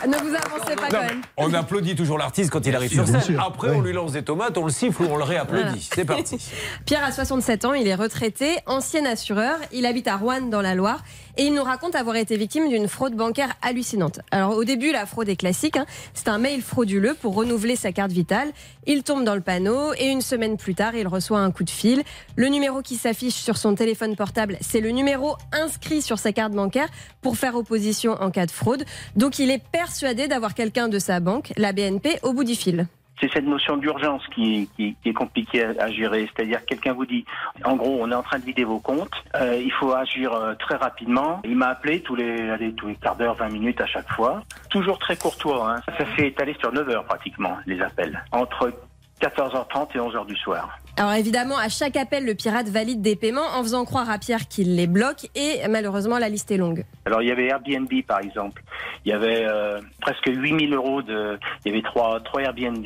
Ne 0.06 0.16
vous 0.16 0.34
avancez 0.34 0.74
pas 0.76 0.82
Non, 0.82 0.88
quand 0.90 1.00
mais 1.00 1.06
même. 1.08 1.22
on 1.36 1.54
applaudit 1.54 1.94
toujours 1.94 2.18
l'artiste 2.18 2.50
quand 2.50 2.66
il 2.66 2.74
arrive 2.74 2.90
sûr, 2.92 3.06
sur 3.06 3.20
scène. 3.22 3.38
Après, 3.38 3.70
on 3.70 3.80
lui 3.80 3.92
lance 3.92 4.12
des 4.12 4.22
tomates, 4.22 4.58
on 4.58 4.64
le 4.64 4.72
siffle 4.72 5.02
ou 5.02 5.06
on 5.06 5.16
le 5.16 5.24
réapplaudit. 5.24 5.88
C'est 5.94 6.04
parti. 6.04 6.38
Pierre 6.86 7.04
a 7.04 7.12
67 7.12 7.64
ans, 7.64 7.72
il 7.74 7.86
est 7.86 7.94
retraité, 7.94 8.56
ancien 8.66 9.04
assureur, 9.06 9.58
il 9.72 9.86
habite 9.86 10.08
à 10.08 10.16
Rouen 10.16 10.42
dans 10.42 10.60
la 10.62 10.74
Loire 10.74 11.02
et 11.36 11.44
il 11.44 11.54
nous 11.54 11.62
raconte 11.62 11.94
avoir 11.94 12.16
été 12.16 12.36
victime 12.36 12.68
d'une 12.68 12.88
fraude 12.88 13.14
bancaire 13.14 13.54
hallucinante. 13.62 14.20
Alors 14.30 14.56
au 14.56 14.64
début, 14.64 14.92
la 14.92 15.06
fraude 15.06 15.28
est 15.28 15.36
classique, 15.36 15.76
hein. 15.76 15.86
c'est 16.14 16.28
un 16.28 16.38
mail 16.38 16.62
frauduleux 16.62 17.14
pour 17.14 17.34
renouveler 17.34 17.76
sa 17.76 17.92
carte 17.92 18.12
vitale. 18.12 18.48
Il 18.86 19.02
tombe 19.02 19.24
dans 19.24 19.34
le 19.34 19.40
panneau 19.40 19.92
et 19.94 20.06
une 20.08 20.20
semaine 20.20 20.56
plus 20.56 20.74
tard, 20.74 20.94
il 20.94 21.08
reçoit 21.08 21.40
un 21.40 21.50
coup 21.50 21.64
de 21.64 21.70
fil. 21.70 22.02
Le 22.36 22.48
numéro 22.48 22.82
qui 22.82 22.96
s'affiche 22.96 23.34
sur 23.34 23.56
son 23.56 23.74
téléphone 23.74 24.16
portable, 24.16 24.56
c'est 24.60 24.80
le 24.80 24.90
numéro 24.90 25.36
inscrit 25.52 26.02
sur 26.02 26.18
sa 26.18 26.32
carte 26.32 26.52
bancaire 26.52 26.88
pour 27.20 27.36
faire 27.36 27.56
opposition 27.56 28.12
en 28.20 28.30
cas 28.30 28.46
de 28.46 28.50
fraude. 28.50 28.84
Donc 29.16 29.38
il 29.38 29.50
est 29.50 29.62
persuadé 29.62 30.28
d'avoir 30.28 30.54
quelqu'un 30.54 30.88
de 30.88 30.98
sa 30.98 31.20
banque, 31.20 31.52
la 31.56 31.72
BNP, 31.72 32.18
au 32.22 32.32
bout 32.32 32.44
du 32.44 32.54
fil. 32.54 32.86
C'est 33.22 33.32
cette 33.32 33.46
notion 33.46 33.76
d'urgence 33.76 34.26
qui, 34.34 34.68
est 34.80 35.12
compliquée 35.12 35.64
à, 35.64 35.88
gérer. 35.92 36.28
C'est-à-dire 36.34 36.60
que 36.62 36.66
quelqu'un 36.66 36.92
vous 36.92 37.06
dit, 37.06 37.24
en 37.64 37.76
gros, 37.76 37.98
on 38.00 38.10
est 38.10 38.14
en 38.16 38.22
train 38.24 38.40
de 38.40 38.44
vider 38.44 38.64
vos 38.64 38.80
comptes, 38.80 39.14
euh, 39.36 39.62
il 39.62 39.70
faut 39.70 39.92
agir 39.92 40.32
euh, 40.32 40.54
très 40.58 40.74
rapidement. 40.74 41.40
Il 41.44 41.56
m'a 41.56 41.68
appelé 41.68 42.00
tous 42.00 42.16
les, 42.16 42.74
tous 42.76 42.88
les 42.88 42.96
quarts 42.96 43.14
d'heure, 43.14 43.36
20 43.36 43.50
minutes 43.50 43.80
à 43.80 43.86
chaque 43.86 44.10
fois. 44.12 44.42
Toujours 44.70 44.98
très 44.98 45.16
courtois. 45.16 45.70
Hein. 45.70 45.82
Ça 45.96 46.04
s'est 46.16 46.26
étalé 46.26 46.56
sur 46.58 46.72
9 46.72 46.88
heures 46.88 47.04
pratiquement, 47.04 47.56
les 47.64 47.80
appels. 47.80 48.24
Entre 48.32 48.72
14h30 49.20 49.88
et 49.94 49.98
11h 49.98 50.26
du 50.26 50.36
soir. 50.36 50.78
Alors 50.96 51.12
évidemment, 51.12 51.56
à 51.56 51.68
chaque 51.68 51.96
appel, 51.96 52.26
le 52.26 52.34
pirate 52.34 52.68
valide 52.68 53.00
des 53.00 53.16
paiements 53.16 53.46
en 53.54 53.62
faisant 53.62 53.84
croire 53.84 54.10
à 54.10 54.18
Pierre 54.18 54.46
qu'il 54.48 54.76
les 54.76 54.86
bloque 54.86 55.30
et 55.34 55.66
malheureusement, 55.68 56.18
la 56.18 56.28
liste 56.28 56.50
est 56.50 56.56
longue. 56.56 56.84
Alors 57.04 57.22
il 57.22 57.28
y 57.28 57.32
avait 57.32 57.46
Airbnb 57.46 57.90
par 58.06 58.20
exemple. 58.20 58.62
Il 59.04 59.10
y 59.10 59.12
avait 59.12 59.44
euh, 59.44 59.80
presque 60.00 60.26
8000 60.26 60.72
euros 60.74 61.02
de. 61.02 61.38
Il 61.64 61.72
y 61.72 61.74
avait 61.74 61.82
trois, 61.82 62.20
trois 62.20 62.42
Airbnb. 62.42 62.84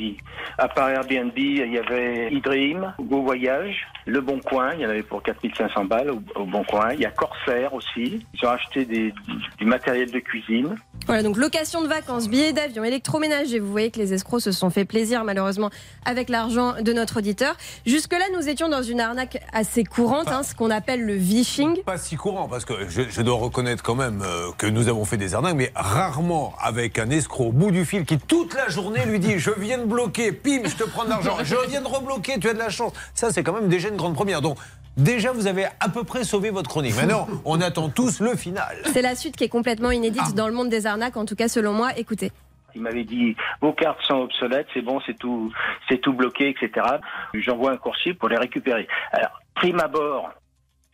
À 0.59 0.69
part 0.69 0.89
Airbnb, 0.89 1.33
il 1.37 1.73
y 1.73 1.79
avait 1.79 2.33
eDream, 2.33 2.95
Go 3.01 3.23
Voyage, 3.23 3.87
Le 4.07 4.21
Bon 4.21 4.41
Coin. 4.41 4.73
Il 4.75 4.81
y 4.81 4.87
en 4.87 4.91
avait 4.91 5.03
pour 5.03 5.23
4500 5.23 5.85
balles 5.85 6.11
au, 6.11 6.23
au 6.35 6.45
Bon 6.47 6.65
Coin. 6.65 6.95
Il 6.95 7.01
y 7.01 7.05
a 7.05 7.11
Corsair 7.11 7.75
aussi. 7.75 8.25
Ils 8.35 8.47
ont 8.47 8.51
acheté 8.51 8.85
des, 8.87 9.13
du 9.59 9.67
matériel 9.67 10.11
de 10.11 10.19
cuisine. 10.19 10.77
Voilà, 11.05 11.23
donc 11.23 11.37
location 11.37 11.83
de 11.83 11.87
vacances, 11.87 12.29
billets 12.29 12.53
d'avion, 12.53 12.83
électroménager. 12.83 13.61
Vous 13.61 13.71
voyez 13.71 13.91
que 13.91 13.99
les 13.99 14.13
escrocs 14.15 14.41
se 14.41 14.51
sont 14.51 14.71
fait 14.71 14.85
plaisir, 14.85 15.23
malheureusement, 15.25 15.71
avec 16.05 16.29
l'argent 16.29 16.75
de 16.81 16.93
notre 16.93 17.19
auditeur. 17.19 17.57
Jusque-là, 17.85 18.25
nous 18.35 18.49
étions 18.49 18.69
dans 18.69 18.83
une 18.83 19.01
arnaque 19.01 19.39
assez 19.53 19.85
courante, 19.85 20.29
hein, 20.29 20.43
ce 20.43 20.55
qu'on 20.55 20.71
appelle 20.71 21.05
le 21.05 21.15
vishing. 21.15 21.83
Pas 21.83 21.99
si 21.99 22.17
courant, 22.17 22.49
parce 22.49 22.65
que 22.65 22.89
je, 22.89 23.03
je 23.09 23.23
dois 23.23 23.37
reconnaître 23.37 23.83
quand 23.85 23.95
même 23.95 24.06
euh, 24.23 24.51
que 24.59 24.67
nous 24.67 24.89
avons 24.89 25.05
fait 25.05 25.17
des 25.17 25.35
arnaques, 25.35 25.55
mais 25.55 25.73
rarement 25.75 26.55
avec 26.61 26.99
un 26.99 27.11
escroc 27.11 27.47
au 27.47 27.53
bout 27.53 27.71
du 27.71 27.85
fil 27.85 28.05
qui 28.05 28.19
toute 28.19 28.55
la 28.55 28.69
journée 28.69 29.05
lui 29.07 29.19
dit 29.19 29.39
Je 29.39 29.51
viens 29.59 29.79
de 29.79 29.85
bloquer, 29.85 30.33
pim, 30.33 30.61
je 30.65 30.75
te 30.77 30.85
prends 30.85 31.05
de 31.05 31.11
l'argent, 31.11 31.37
je 31.43 31.57
viens 31.69 31.81
de 31.83 31.87
rebloquer, 31.89 32.39
tu 32.39 32.49
as 32.49 32.55
de 32.55 32.59
la 32.59 32.71
chance. 32.71 32.93
Ça, 33.15 33.31
c'est 33.33 33.43
quand 33.43 33.53
même 33.53 33.69
déjà 33.69 33.89
une 33.89 33.97
grande 33.97 34.15
première. 34.15 34.41
Donc, 34.43 34.59
déjà, 34.97 35.33
vous 35.33 35.47
avez 35.47 35.67
à 35.81 35.89
peu 35.93 36.05
près 36.05 36.25
sauvé 36.25 36.51
votre 36.51 36.69
chronique. 36.71 36.97
Maintenant, 36.97 37.27
on 37.45 37.61
attend 37.61 37.89
tous 37.89 38.21
le 38.21 38.35
final. 38.37 38.77
C'est 38.93 39.03
la 39.03 39.15
suite 39.15 39.37
qui 39.37 39.45
est 39.45 39.49
complètement 39.49 39.91
inédite 39.91 40.23
Ah. 40.27 40.33
dans 40.33 40.49
le 40.49 40.55
monde 40.55 40.69
des 40.69 40.87
arnaques, 40.87 41.17
en 41.17 41.25
tout 41.25 41.37
cas 41.37 41.49
selon 41.49 41.73
moi. 41.73 41.91
Écoutez. 41.97 42.33
Il 42.75 42.83
m'avait 42.83 43.05
dit 43.05 43.35
vos 43.63 43.73
cartes 43.73 44.03
sont 44.07 44.17
obsolètes, 44.17 44.67
c'est 44.75 44.83
bon, 44.83 45.01
c'est 45.07 45.17
tout, 45.19 45.51
c'est 45.89 45.99
tout 45.99 46.13
bloqué, 46.13 46.51
etc. 46.51 46.87
J'envoie 47.33 47.73
un 47.73 47.77
coursier 47.79 48.13
pour 48.13 48.29
les 48.29 48.37
récupérer. 48.37 48.87
Alors, 49.13 49.41
prime 49.55 49.81
abord, 49.81 50.29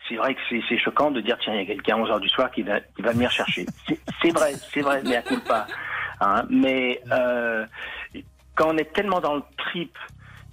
c'est 0.08 0.16
vrai 0.16 0.34
que 0.34 0.40
c'est 0.68 0.78
choquant 0.78 1.10
de 1.10 1.20
dire 1.20 1.36
tiens, 1.42 1.54
il 1.54 1.60
y 1.60 1.62
a 1.62 1.66
quelqu'un 1.66 1.94
à 1.96 1.98
11 1.98 2.10
heures 2.10 2.20
du 2.20 2.28
soir 2.28 2.50
qui 2.50 2.62
va, 2.62 2.80
qui 2.80 3.02
va 3.02 3.12
venir 3.12 3.30
chercher. 3.30 3.66
C'est- 4.22 4.30
vrai, 4.30 4.52
c'est 4.72 4.80
vrai, 4.80 5.02
mais 5.04 5.16
à 5.16 5.22
coup 5.22 5.38
pas. 5.40 5.66
Hein, 6.20 6.44
mais 6.50 7.00
euh, 7.10 7.66
quand 8.54 8.68
on 8.74 8.76
est 8.78 8.92
tellement 8.92 9.20
dans 9.20 9.34
le 9.36 9.42
trip 9.58 9.96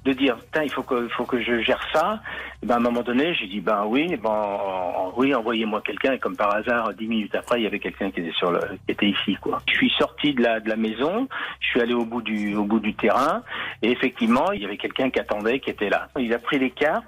de 0.06 0.14
dire 0.14 0.38
Putain, 0.38 0.64
il 0.64 0.72
faut 0.72 0.84
que, 0.84 1.04
il 1.06 1.10
faut 1.12 1.26
que 1.26 1.42
je 1.42 1.62
gère 1.62 1.86
ça, 1.94 2.22
ben, 2.64 2.76
à 2.76 2.78
un 2.78 2.82
moment 2.82 3.02
donné, 3.02 3.34
j'ai 3.36 3.48
dit 3.48 3.62
ben 3.62 3.86
oui, 3.88 4.16
ben 4.22 4.30
en- 4.30 5.14
oui, 5.18 5.34
envoyez-moi 5.34 5.82
quelqu'un. 5.86 6.14
Et 6.14 6.20
comme 6.20 6.36
par 6.36 6.54
hasard, 6.56 6.94
dix 6.94 7.08
minutes 7.08 7.34
après, 7.36 7.60
il 7.60 7.64
y 7.64 7.68
avait 7.68 7.80
quelqu'un 7.80 8.12
qui 8.12 8.20
était 8.20 8.34
sur 8.38 8.52
le, 8.52 8.60
qui 8.86 8.92
était 8.92 9.08
ici, 9.08 9.38
quoi. 9.42 9.62
Je 9.68 9.74
suis 9.76 9.92
sorti 9.98 10.34
de 10.34 10.42
la 10.44 10.60
de 10.60 10.70
la 10.70 10.76
maison, 10.76 11.28
je 11.62 11.68
suis 11.70 11.82
allé 11.82 11.94
au 11.94 12.06
bout 12.06 12.22
du 12.22 12.56
au 12.56 12.64
bout 12.66 12.80
du 12.80 12.94
terrain, 12.94 13.44
et 13.82 13.92
effectivement, 13.92 14.52
il 14.52 14.62
y 14.62 14.66
avait 14.66 14.78
quelqu'un 14.78 15.10
qui 15.10 15.20
attendait, 15.20 15.60
qui 15.60 15.70
était 15.70 15.90
là. 15.90 16.08
Il 16.20 16.34
a 16.34 16.40
pris 16.40 16.60
les 16.60 16.72
cartes, 16.72 17.06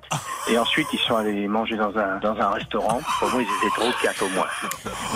et 0.49 0.57
ensuite 0.57 0.87
ils 0.93 0.99
sont 0.99 1.15
allés 1.15 1.47
manger 1.47 1.75
dans 1.75 1.95
un 1.97 2.17
dans 2.19 2.35
un 2.39 2.49
restaurant. 2.51 2.99
Pour 3.19 3.29
moi, 3.31 3.41
ils 3.41 3.67
étaient 3.67 3.75
trop 3.75 3.91
quatre 4.01 4.23
au 4.23 4.29
moins. 4.29 4.47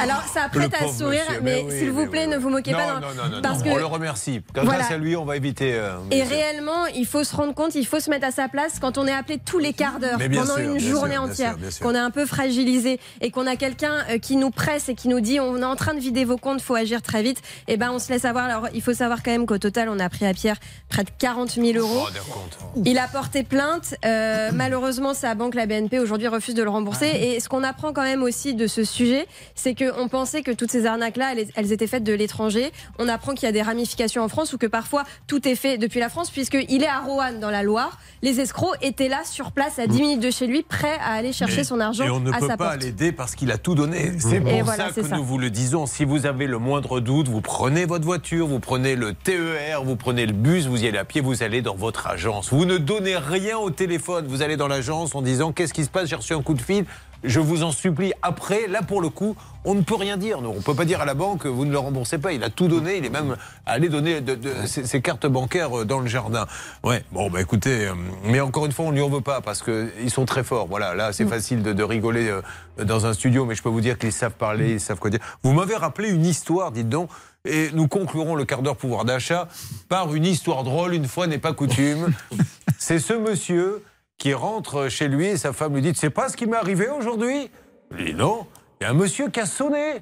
Alors, 0.02 0.22
ça 0.24 0.50
prête 0.52 0.74
à 0.74 0.88
sourire, 0.88 1.22
monsieur, 1.28 1.42
mais, 1.42 1.64
oui, 1.66 1.72
s'il 1.72 1.92
vous 1.92 2.08
plaît, 2.10 2.26
oui, 2.26 2.32
ne 2.34 2.38
vous 2.38 2.50
moquez 2.50 2.72
non, 2.72 2.78
pas. 2.78 3.00
Non, 3.00 3.08
non, 3.16 3.30
non, 3.36 3.42
parce 3.42 3.60
non, 3.60 3.66
que 3.66 3.70
on 3.70 3.78
le 3.78 3.86
remercie. 3.86 4.42
Grâce 4.54 4.66
Voilà. 4.66 4.86
à 4.86 4.98
lui, 4.98 5.16
on 5.16 5.26
va 5.26 5.38
éviter. 5.38 5.74
euh, 5.76 5.96
Et 6.12 6.24
réellement, 6.24 6.86
il 6.96 7.06
faut 7.06 7.24
se 7.24 7.36
rendre 7.36 7.54
compte, 7.54 7.76
il 7.76 7.86
faut 7.88 8.00
se 8.00 8.10
mettre 8.10 8.28
à 8.28 8.32
sa 8.32 8.48
place 8.50 8.80
quand 8.80 8.98
on 8.98 9.08
est 9.08 9.12
appelé 9.14 9.40
tous 9.44 9.60
les 9.60 9.74
quarts 9.74 10.00
d'heure 10.00 10.18
pendant 10.30 10.56
sûr, 10.56 10.58
une 10.58 10.80
journée 10.80 11.14
sûr, 11.14 11.24
entière, 11.24 11.58
qu'on 11.82 11.96
est 11.96 12.00
un 12.00 12.12
peu 12.12 12.26
fragilisé 12.26 13.00
et 13.22 13.32
qu'on 13.32 13.48
a 13.48 13.56
quelqu'un 13.56 14.04
euh, 14.10 14.18
qui 14.18 14.36
nous 14.36 14.52
presse 14.52 14.90
et 14.90 14.96
qui 14.96 15.08
nous 15.08 15.20
dit 15.20 15.40
on 15.40 15.58
est 15.58 15.64
en 15.64 15.76
train 15.76 15.94
de 15.94 16.00
vider 16.00 16.26
vos 16.26 16.38
comptes, 16.38 16.62
faut 16.62 16.76
agir 16.76 17.02
très 17.02 17.24
vite. 17.24 17.42
Et 17.68 17.78
ben 17.78 17.92
on 17.92 18.00
se 18.00 18.12
laisse 18.12 18.26
avoir. 18.26 18.46
Alors 18.46 18.68
il 18.74 18.82
faut 18.82 18.94
savoir 18.94 19.24
quand 19.24 19.32
même 19.32 19.46
qu'au 19.46 19.58
total 19.58 19.90
on 19.90 20.00
a 20.00 20.10
pris 20.10 20.26
à 20.26 20.34
Pierre 20.34 20.58
près 20.90 21.04
de 21.04 21.10
40 21.18 21.52
000 21.52 21.78
euros. 21.78 22.06
Oh, 22.08 22.32
comptes. 22.32 22.58
Il 22.86 22.98
a 22.98 23.08
porté 23.08 23.44
plainte. 23.44 23.96
Euh, 24.06 24.52
malheureusement, 24.54 25.14
sa 25.14 25.36
banque, 25.36 25.56
la 25.56 25.66
BNP, 25.66 26.00
aujourd'hui 26.00 26.28
refuse 26.28 26.56
de 26.56 26.64
le 26.64 26.70
rembourser. 26.70 27.08
Et 27.08 27.40
ce 27.40 27.50
qu'on 27.50 27.64
apprend 27.64 27.94
quand 27.94 28.04
même 28.04 28.24
aussi 28.24 28.54
de 28.54 28.68
ce 28.68 28.84
sujet, 28.84 29.28
c'est 29.56 29.76
qu'on 29.76 30.08
pensait 30.08 30.42
que 30.42 30.52
toutes 30.52 30.72
ces 30.72 30.86
arnaques-là, 30.86 31.34
elles, 31.34 31.48
elles 31.56 31.72
étaient 31.72 31.88
faites 31.88 32.04
de 32.04 32.14
l'étranger. 32.14 32.72
On 33.00 33.08
apprend 33.08 33.34
qu'il 33.34 33.46
y 33.46 33.50
a 33.50 33.52
des 33.52 33.62
ramifications 33.62 34.24
en 34.24 34.30
France 34.30 34.54
ou 34.54 34.58
que 34.58 34.68
parfois 34.68 35.04
tout 35.28 35.48
est 35.48 35.56
fait 35.56 35.78
depuis 35.78 36.00
la 36.00 36.10
France, 36.10 36.30
puisqu'il 36.30 36.84
est 36.84 36.88
à 36.88 37.00
Roanne, 37.00 37.40
dans 37.40 37.52
la 37.52 37.64
Loire. 37.64 38.00
Les 38.22 38.40
escrocs 38.40 38.78
étaient 38.82 39.10
là, 39.10 39.22
sur 39.24 39.52
place, 39.52 39.80
à 39.80 39.88
10 39.88 40.02
minutes 40.02 40.15
de 40.20 40.30
chez 40.32 40.48
lui, 40.48 40.64
prêts 40.64 40.98
à 41.04 41.14
aller 41.14 41.34
chercher 41.34 41.64
son 41.64 41.80
argent 41.80 42.04
Et 42.06 42.10
on 42.10 42.20
ne 42.20 42.32
à 42.32 42.38
peut 42.40 42.48
sa 42.48 42.58
pas 42.58 42.70
porte. 42.72 42.82
l'aider 42.84 43.12
parce 43.12 43.36
qu'il 43.36 43.52
a 43.52 43.58
tout 43.58 43.76
donné. 43.76 44.14
C'est 44.20 44.40
pour 44.42 44.50
Et 44.50 44.62
voilà, 44.62 44.88
ça 44.88 44.92
c'est 44.94 45.02
que 45.02 45.08
ça. 45.08 45.16
nous 45.18 45.24
vous 45.24 45.38
le 45.38 45.50
disons. 45.50 45.86
Si 45.86 46.06
vous 46.06 46.26
avez 46.26 46.48
le 46.48 46.58
moindre 46.58 47.00
doute, 47.00 47.28
vous 47.28 47.42
prenez 47.42 47.86
votre 47.86 48.06
voiture, 48.06 48.48
vous 48.48 48.60
prenez 48.60 48.96
le 48.96 49.14
TER, 49.14 49.84
vous 49.84 49.96
prenez 49.96 50.26
le 50.26 50.34
bus, 50.34 50.68
vous 50.68 50.84
y 50.84 50.88
allez 50.88 50.98
à 50.98 51.06
pied, 51.06 51.22
vous 51.22 51.44
allez 51.44 51.62
dans 51.62 51.76
votre 51.76 52.08
agence. 52.08 52.52
Vous 52.52 52.66
ne 52.66 52.78
donnez 52.78 53.18
rien 53.18 53.58
au 53.58 53.70
téléphone. 53.70 54.26
Vous 54.28 54.42
allez 54.42 54.58
dans 54.58 54.68
l'agence 54.68 55.16
en 55.16 55.22
disant 55.22 55.52
qu'est-ce 55.52 55.74
qui 55.74 55.84
se 55.84 55.90
passe, 55.90 56.10
j'ai 56.10 56.16
reçu 56.16 56.34
un 56.34 56.42
coup 56.42 56.54
de 56.54 56.62
fil. 56.62 56.86
Je 57.26 57.40
vous 57.40 57.64
en 57.64 57.72
supplie. 57.72 58.14
Après, 58.22 58.68
là 58.68 58.82
pour 58.82 59.02
le 59.02 59.10
coup, 59.10 59.36
on 59.64 59.74
ne 59.74 59.82
peut 59.82 59.96
rien 59.96 60.16
dire. 60.18 60.42
nous. 60.42 60.50
On 60.50 60.56
ne 60.56 60.62
peut 60.62 60.76
pas 60.76 60.86
dire 60.86 61.02
à 61.02 61.06
la 61.06 61.14
banque 61.16 61.46
vous 61.46 61.66
ne 61.66 61.72
le 61.72 61.78
remboursez 61.80 62.18
pas. 62.20 62.34
Il 62.34 62.44
a 62.44 62.50
tout 62.50 62.68
donné. 62.68 62.98
Il 62.98 63.06
est 63.06 63.10
même 63.10 63.36
allé 63.66 63.90
donner 63.90 64.22
de- 64.22 64.36
de- 64.36 64.54
ses, 64.66 64.86
ses 64.86 65.02
cartes 65.02 65.26
bancaires 65.26 65.80
euh, 65.80 65.86
dans 65.86 66.00
le 66.00 66.08
jardin. 66.08 66.46
Ouais. 66.84 67.04
Bon, 67.12 67.30
bah 67.30 67.42
écoutez, 67.42 67.88
euh, 67.88 67.94
mais 68.24 68.40
encore 68.42 68.66
une 68.66 68.72
fois, 68.72 68.86
on 68.86 68.92
ne 68.92 68.96
lui 68.96 69.02
en 69.02 69.10
veut 69.10 69.22
pas 69.22 69.42
parce 69.42 69.64
qu'ils 69.64 70.10
sont 70.12 70.26
très 70.26 70.44
forts. 70.44 70.68
Voilà. 70.68 70.94
Là, 70.94 71.14
c'est 71.14 71.26
facile 71.26 71.64
de, 71.64 71.74
de 71.74 71.84
rigoler 71.84 72.30
euh, 72.30 72.42
dans 72.84 73.06
un 73.08 73.14
studio, 73.14 73.46
mais 73.46 73.56
je 73.56 73.64
peux 73.64 73.70
vous 73.70 73.82
dire 73.82 73.98
qu'ils 73.98 74.14
savent 74.14 74.34
parler, 74.34 74.74
ils 74.74 74.80
savent 74.80 75.00
quoi 75.00 75.10
dire. 75.10 75.20
Vous 75.44 75.54
m'avez 75.54 75.76
rappelé 75.76 76.10
une 76.10 76.26
histoire, 76.26 76.72
dites 76.72 76.90
donc. 76.90 77.10
Et 77.48 77.70
nous 77.74 77.88
conclurons 77.88 78.34
le 78.36 78.44
quart 78.44 78.64
d'heure 78.64 78.76
pouvoir 78.76 79.06
d'achat 79.06 79.48
par 79.88 80.14
une 80.16 80.26
histoire 80.26 80.64
drôle, 80.64 80.96
une 80.96 81.08
fois 81.08 81.28
n'est 81.28 81.38
pas 81.38 81.54
coutume. 81.54 82.12
C'est 82.80 82.98
ce 83.00 83.14
monsieur 83.14 83.84
qui 84.18 84.34
rentre 84.34 84.90
chez 84.90 85.08
lui 85.08 85.28
et 85.28 85.38
sa 85.38 85.54
femme 85.54 85.76
lui 85.76 85.82
dit 85.82 85.94
sais 85.96 86.10
pas 86.10 86.30
ce 86.30 86.38
qui 86.38 86.46
m'est 86.46 86.58
arrivé 86.58 86.88
aujourd'hui 86.88 87.50
Il 87.98 88.06
dit 88.06 88.14
Non, 88.14 88.48
il 88.80 88.84
y 88.84 88.88
a 88.88 88.92
un 88.92 88.94
monsieur 88.94 89.30
qui 89.30 89.40
a 89.40 89.46
sonné. 89.46 90.02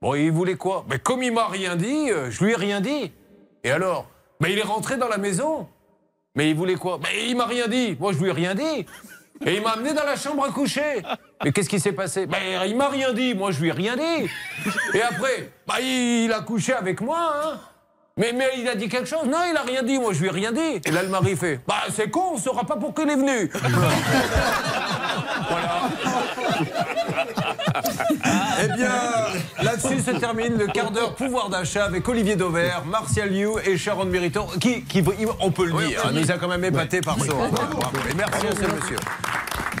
Bon, 0.00 0.14
il 0.14 0.30
voulait 0.30 0.56
quoi? 0.56 0.84
Mais 0.88 0.98
comme 0.98 1.22
il 1.22 1.32
m'a 1.32 1.48
rien 1.48 1.74
dit, 1.76 2.10
euh, 2.10 2.30
je 2.30 2.44
lui 2.44 2.52
ai 2.52 2.56
rien 2.56 2.80
dit. 2.80 3.12
Et 3.64 3.70
alors? 3.70 4.08
Mais 4.40 4.52
il 4.52 4.58
est 4.58 4.62
rentré 4.62 4.96
dans 4.96 5.08
la 5.08 5.18
maison. 5.18 5.68
Mais 6.34 6.50
il 6.50 6.56
voulait 6.56 6.74
quoi? 6.74 7.00
Mais 7.02 7.28
il 7.28 7.36
m'a 7.36 7.46
rien 7.46 7.66
dit. 7.66 7.96
Moi, 7.98 8.12
je 8.12 8.18
lui 8.18 8.28
ai 8.28 8.32
rien 8.32 8.54
dit. 8.54 8.86
Et 9.44 9.56
il 9.56 9.62
m'a 9.62 9.70
amené 9.70 9.94
dans 9.94 10.04
la 10.04 10.16
chambre 10.16 10.44
à 10.44 10.50
coucher. 10.50 11.02
Mais 11.42 11.52
qu'est-ce 11.52 11.68
qui 11.68 11.80
s'est 11.80 11.92
passé? 11.92 12.26
Ben, 12.26 12.64
il 12.66 12.76
m'a 12.76 12.88
rien 12.88 13.12
dit. 13.12 13.34
Moi, 13.34 13.50
je 13.50 13.60
lui 13.60 13.68
ai 13.68 13.72
rien 13.72 13.96
dit. 13.96 14.30
Et 14.94 15.02
après, 15.02 15.50
bah, 15.66 15.80
il 15.80 16.30
a 16.32 16.40
couché 16.40 16.74
avec 16.74 17.00
moi. 17.00 17.18
Hein 17.18 17.60
mais, 18.18 18.32
mais 18.32 18.48
il 18.56 18.66
a 18.66 18.74
dit 18.74 18.88
quelque 18.88 19.08
chose 19.08 19.26
Non, 19.26 19.40
il 19.50 19.56
a 19.56 19.62
rien 19.62 19.82
dit. 19.82 19.98
Moi, 19.98 20.14
je 20.14 20.20
lui 20.20 20.28
ai 20.28 20.30
rien 20.30 20.50
dit. 20.50 20.80
Et 20.86 20.90
là, 20.90 21.02
le 21.02 21.08
mari 21.08 21.36
fait 21.36 21.60
Bah, 21.66 21.82
c'est 21.94 22.08
con, 22.10 22.30
on 22.32 22.38
saura 22.38 22.64
pas 22.64 22.76
pourquoi 22.76 23.04
il 23.04 23.10
est 23.10 23.16
venu. 23.16 23.50
voilà. 25.50 25.90
eh 28.64 28.68
bien, 28.74 28.88
là-dessus 29.62 30.00
se 30.00 30.12
termine 30.12 30.56
le 30.56 30.66
quart 30.66 30.90
d'heure 30.90 31.14
pouvoir 31.14 31.50
d'achat 31.50 31.84
avec 31.84 32.08
Olivier 32.08 32.36
Dauvert, 32.36 32.84
Martial 32.86 33.28
Liu 33.30 33.50
et 33.64 33.76
Sharon 33.76 34.06
Mériton, 34.06 34.46
qui, 34.60 34.82
qui, 34.84 35.04
on 35.40 35.50
peut 35.50 35.66
le 35.66 35.72
dire, 35.86 36.02
hein, 36.06 36.12
nous 36.12 36.30
a 36.30 36.38
quand 36.38 36.48
même 36.48 36.64
épaté 36.64 37.02
par 37.02 37.18
son. 37.18 37.36
Bravo. 37.36 37.80
Merci 38.16 38.46
à 38.46 38.52
ce 38.52 38.60
monsieur. 38.74 38.96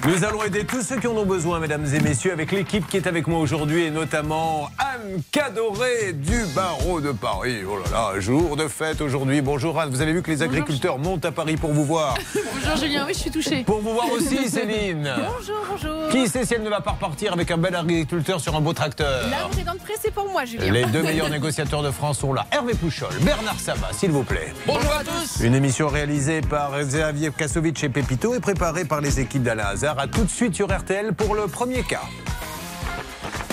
Nous 0.04 0.24
allons 0.24 0.42
aider 0.44 0.64
tous 0.64 0.82
ceux 0.82 0.96
qui 0.96 1.06
en 1.06 1.16
ont 1.16 1.24
besoin, 1.24 1.58
mesdames 1.58 1.84
et 1.92 2.00
messieurs, 2.00 2.32
avec 2.32 2.52
l'équipe 2.52 2.86
qui 2.86 2.96
est 2.96 3.06
avec 3.06 3.26
moi 3.26 3.40
aujourd'hui, 3.40 3.84
et 3.84 3.90
notamment 3.90 4.70
Anne 4.78 5.20
Cadoré 5.32 6.12
du 6.12 6.44
barreau 6.54 7.00
de 7.00 7.10
Paris. 7.12 7.62
Oh 7.68 7.78
là 7.78 8.12
là, 8.12 8.20
jour 8.20 8.56
de 8.56 8.68
fête 8.68 9.00
aujourd'hui. 9.00 9.40
Bonjour 9.40 9.80
Anne, 9.80 9.90
vous 9.90 10.00
avez 10.00 10.12
vu 10.12 10.22
que 10.22 10.30
les 10.30 10.42
agriculteurs 10.42 10.98
montent 10.98 11.24
à 11.24 11.32
Paris 11.32 11.56
pour 11.56 11.72
vous 11.72 11.84
voir. 11.84 12.14
Bonjour 12.34 12.76
Julien, 12.76 13.04
oui, 13.06 13.14
je 13.14 13.20
suis 13.20 13.30
touchée. 13.30 13.64
Pour 13.64 13.80
vous 13.80 13.94
voir 13.94 14.10
aussi, 14.12 14.48
Céline. 14.48 15.12
Bonjour, 15.38 15.56
bonjour. 15.70 16.08
Qui 16.10 16.28
sait 16.28 16.44
si 16.44 16.54
elle 16.54 16.62
ne 16.62 16.70
va 16.70 16.80
pas 16.80 16.92
repartir 16.92 17.32
avec 17.32 17.50
un 17.50 17.58
bel 17.58 17.74
agriculteur 17.74 18.40
sur 18.40 18.54
un 18.54 18.60
beau 18.60 18.72
tracteur 18.72 19.28
La 19.30 19.44
montée 19.44 19.64
dans 19.64 19.72
le 19.72 19.78
pré, 19.78 19.94
c'est 20.00 20.12
pour 20.12 20.30
moi, 20.30 20.44
Julien. 20.44 20.72
Les 20.72 20.84
deux 20.84 21.02
meilleurs 21.04 21.30
négociateurs 21.30 21.82
de 21.82 21.90
France 21.90 22.18
sont 22.18 22.32
là. 22.32 22.46
Hervé 22.52 22.74
Pouchol, 22.74 23.10
Bernard 23.22 23.58
Sabat, 23.58 23.90
s'il 23.92 24.10
vous 24.10 24.24
plaît. 24.24 24.52
Bonjour 24.66 24.92
à 24.92 25.02
tous. 25.04 25.42
Une 25.42 25.54
émission 25.54 25.88
réalisée 25.88 26.40
par 26.42 26.78
Xavier 26.78 27.30
Kasovic 27.30 27.82
et 27.84 27.88
Pepito 27.88 28.34
et 28.34 28.40
préparée 28.40 28.84
par 28.84 29.00
les 29.00 29.20
équipes 29.20 29.42
d'Alain 29.42 29.66
Hazard. 29.86 29.98
À 29.98 30.06
tout 30.06 30.24
de 30.24 30.30
suite 30.30 30.54
sur 30.54 30.76
RTL 30.76 31.12
pour 31.12 31.34
le 31.34 31.46
premier 31.46 31.82
cas. 31.82 32.02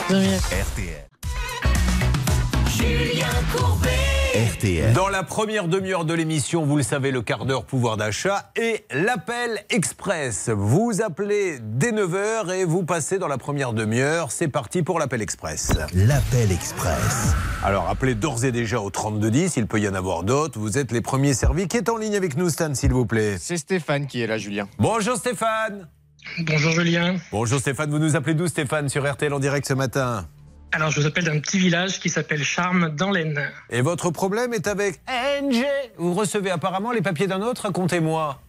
RTL. 0.10 1.08
RTL. 4.34 4.94
Dans 4.94 5.10
la 5.10 5.22
première 5.22 5.68
demi-heure 5.68 6.06
de 6.06 6.14
l'émission, 6.14 6.66
vous 6.66 6.78
le 6.78 6.84
savez, 6.84 7.12
le 7.12 7.22
quart 7.22 7.46
d'heure 7.46 7.66
pouvoir 7.66 7.98
d'achat 7.98 8.52
et 8.56 8.84
l'appel 8.92 9.64
express. 9.70 10.50
Vous 10.50 11.02
appelez 11.04 11.60
dès 11.62 11.92
9h 11.92 12.52
et 12.52 12.66
vous 12.66 12.84
passez 12.84 13.20
dans 13.20 13.28
la 13.28 13.38
première 13.38 13.74
demi-heure. 13.74 14.32
C'est 14.32 14.48
parti 14.48 14.82
pour 14.82 14.98
l'appel 14.98 15.22
express. 15.22 15.72
L'appel 15.94 16.52
express. 16.52 17.34
Alors 17.64 17.88
appelez 17.90 18.16
d'ores 18.16 18.44
et 18.44 18.52
déjà 18.52 18.80
au 18.80 18.90
3210, 18.90 19.58
il 19.58 19.68
peut 19.68 19.80
y 19.80 19.88
en 19.88 19.94
avoir 19.94 20.24
d'autres. 20.24 20.60
Vous 20.60 20.80
êtes 20.80 20.92
les 20.92 21.02
premiers 21.02 21.36
servis. 21.36 21.68
Qui 21.68 21.78
est 21.78 21.90
en 21.90 21.98
ligne 21.98 22.16
avec 22.16 22.36
nous, 22.36 22.50
Stan, 22.50 22.74
s'il 22.74 22.92
vous 22.92 23.06
plaît? 23.06 23.38
C'est 23.40 23.58
Stéphane 23.58 24.08
qui 24.08 24.22
est 24.22 24.28
là, 24.28 24.40
Julien. 24.40 24.68
Bonjour 24.80 25.16
Stéphane 25.16 25.88
Bonjour 26.40 26.72
Julien. 26.72 27.18
Bonjour 27.32 27.60
Stéphane, 27.60 27.90
vous 27.90 28.00
nous 28.00 28.16
appelez 28.16 28.34
d'où 28.34 28.48
Stéphane 28.48 28.90
sur 28.90 29.10
RTL 29.10 29.32
en 29.34 29.40
direct 29.40 29.68
ce 29.68 29.74
matin 29.74 30.28
Alors 30.72 30.90
je 30.90 31.00
vous 31.00 31.06
appelle 31.06 31.26
d'un 31.26 31.40
petit 31.40 31.60
village 31.60 32.00
qui 32.00 32.10
s'appelle 32.10 32.44
Charmes 32.44 32.90
dans 32.96 33.12
l'Aisne. 33.12 33.50
Et 33.70 33.82
votre 33.82 34.10
problème 34.10 34.54
est 34.54 34.68
avec 34.68 35.02
NG 35.42 35.64
Vous 35.98 36.14
recevez 36.14 36.50
apparemment 36.50 36.92
les 36.92 37.02
papiers 37.02 37.28
d'un 37.28 37.42
autre, 37.42 37.64
racontez-moi. 37.64 38.42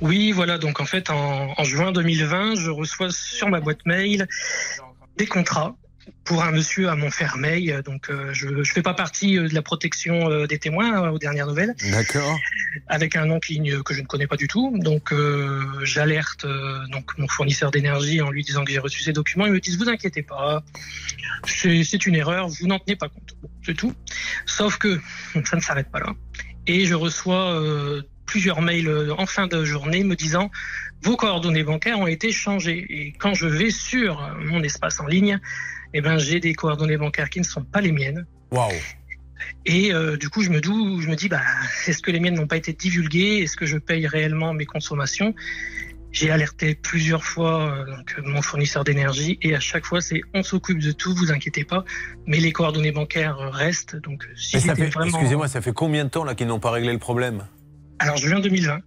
Oui, 0.00 0.32
voilà. 0.32 0.58
Donc 0.58 0.80
en 0.80 0.84
fait, 0.86 1.10
en, 1.10 1.54
en 1.56 1.64
juin 1.64 1.92
2020, 1.92 2.56
je 2.56 2.70
reçois 2.70 3.10
sur 3.10 3.48
ma 3.48 3.60
boîte 3.60 3.84
mail 3.86 4.26
des 5.16 5.26
contrats 5.26 5.76
pour 6.24 6.42
un 6.42 6.50
monsieur 6.50 6.88
à 6.88 6.96
Montfermeil. 6.96 7.74
Donc 7.84 8.10
euh, 8.10 8.32
je 8.32 8.48
ne 8.48 8.64
fais 8.64 8.82
pas 8.82 8.94
partie 8.94 9.38
euh, 9.38 9.48
de 9.48 9.54
la 9.54 9.62
protection 9.62 10.30
euh, 10.30 10.46
des 10.46 10.58
témoins 10.58 11.04
euh, 11.04 11.10
aux 11.10 11.18
dernières 11.18 11.46
nouvelles, 11.46 11.74
D'accord. 11.90 12.38
avec 12.88 13.16
un 13.16 13.26
nom 13.26 13.40
qui, 13.40 13.60
que 13.84 13.94
je 13.94 14.00
ne 14.00 14.06
connais 14.06 14.26
pas 14.26 14.36
du 14.36 14.48
tout. 14.48 14.76
Donc 14.78 15.12
euh, 15.12 15.62
j'alerte 15.82 16.44
euh, 16.44 16.86
donc 16.88 17.16
mon 17.18 17.28
fournisseur 17.28 17.70
d'énergie 17.70 18.20
en 18.20 18.30
lui 18.30 18.42
disant 18.42 18.64
que 18.64 18.72
j'ai 18.72 18.78
reçu 18.78 19.02
ces 19.02 19.12
documents. 19.12 19.46
Ils 19.46 19.52
me 19.52 19.60
disent 19.60 19.78
vous 19.78 19.88
inquiétez 19.88 20.22
pas, 20.22 20.62
c'est 21.46 22.06
une 22.06 22.14
erreur, 22.14 22.48
vous 22.48 22.66
n'en 22.66 22.78
tenez 22.78 22.96
pas 22.96 23.08
compte. 23.08 23.36
Bon, 23.42 23.50
c'est 23.64 23.74
tout. 23.74 23.94
Sauf 24.46 24.78
que 24.78 25.00
ça 25.44 25.56
ne 25.56 25.60
s'arrête 25.60 25.90
pas 25.90 26.00
là. 26.00 26.12
Et 26.66 26.86
je 26.86 26.94
reçois 26.94 27.52
euh, 27.60 28.02
plusieurs 28.26 28.62
mails 28.62 28.88
euh, 28.88 29.14
en 29.16 29.26
fin 29.26 29.46
de 29.46 29.64
journée 29.64 30.02
me 30.04 30.16
disant 30.16 30.50
vos 31.02 31.16
coordonnées 31.16 31.64
bancaires 31.64 31.98
ont 31.98 32.06
été 32.06 32.32
changées. 32.32 32.86
Et 32.88 33.12
quand 33.12 33.34
je 33.34 33.46
vais 33.46 33.70
sur 33.70 34.22
euh, 34.22 34.34
mon 34.40 34.62
espace 34.62 35.00
en 35.00 35.06
ligne, 35.06 35.38
eh 35.94 36.00
ben, 36.02 36.18
j'ai 36.18 36.40
des 36.40 36.52
coordonnées 36.54 36.96
bancaires 36.98 37.30
qui 37.30 37.38
ne 37.38 37.44
sont 37.44 37.62
pas 37.64 37.80
les 37.80 37.92
miennes. 37.92 38.26
Waouh. 38.50 38.72
Et 39.64 39.92
euh, 39.92 40.16
du 40.16 40.28
coup, 40.28 40.42
je 40.42 40.50
me, 40.50 40.60
dou- 40.60 41.00
je 41.00 41.08
me 41.08 41.16
dis, 41.16 41.28
bah, 41.28 41.40
est-ce 41.86 42.02
que 42.02 42.10
les 42.10 42.20
miennes 42.20 42.34
n'ont 42.34 42.46
pas 42.46 42.56
été 42.56 42.72
divulguées? 42.72 43.38
Est-ce 43.42 43.56
que 43.56 43.64
je 43.66 43.78
paye 43.78 44.06
réellement 44.06 44.52
mes 44.54 44.66
consommations? 44.66 45.34
J'ai 46.12 46.30
alerté 46.30 46.74
plusieurs 46.76 47.24
fois 47.24 47.72
euh, 47.72 47.96
donc, 47.96 48.16
mon 48.24 48.40
fournisseur 48.42 48.84
d'énergie 48.84 49.38
et 49.42 49.54
à 49.54 49.60
chaque 49.60 49.84
fois, 49.84 50.00
c'est 50.00 50.20
on 50.32 50.42
s'occupe 50.42 50.78
de 50.78 50.92
tout, 50.92 51.14
vous 51.14 51.32
inquiétez 51.32 51.64
pas, 51.64 51.84
mais 52.26 52.38
les 52.38 52.52
coordonnées 52.52 52.92
bancaires 52.92 53.36
restent. 53.38 53.96
Donc, 53.96 54.28
si 54.36 54.56
excusez-moi, 54.56 55.48
ça 55.48 55.60
fait 55.60 55.72
combien 55.72 56.04
de 56.04 56.10
temps 56.10 56.24
là 56.24 56.34
qu'ils 56.34 56.46
n'ont 56.46 56.60
pas 56.60 56.70
réglé 56.70 56.92
le 56.92 56.98
problème? 57.00 57.46
Alors, 57.98 58.16
juin 58.16 58.40
2020. 58.40 58.78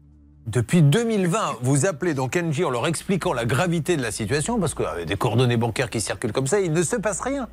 Depuis 0.47 0.81
2020, 0.81 1.57
vous 1.61 1.85
appelez 1.85 2.13
donc 2.13 2.37
NJ 2.37 2.63
en 2.63 2.69
leur 2.69 2.87
expliquant 2.87 3.33
la 3.33 3.43
gravité 3.43 3.97
de 3.97 4.01
la 4.01 4.11
situation, 4.11 4.57
parce 4.61 4.73
qu'avec 4.73 5.05
des 5.05 5.17
coordonnées 5.17 5.57
bancaires 5.57 5.89
qui 5.89 5.99
circulent 5.99 6.31
comme 6.31 6.47
ça, 6.47 6.61
il 6.61 6.71
ne 6.71 6.83
se 6.83 6.95
passe 6.95 7.19
rien. 7.19 7.49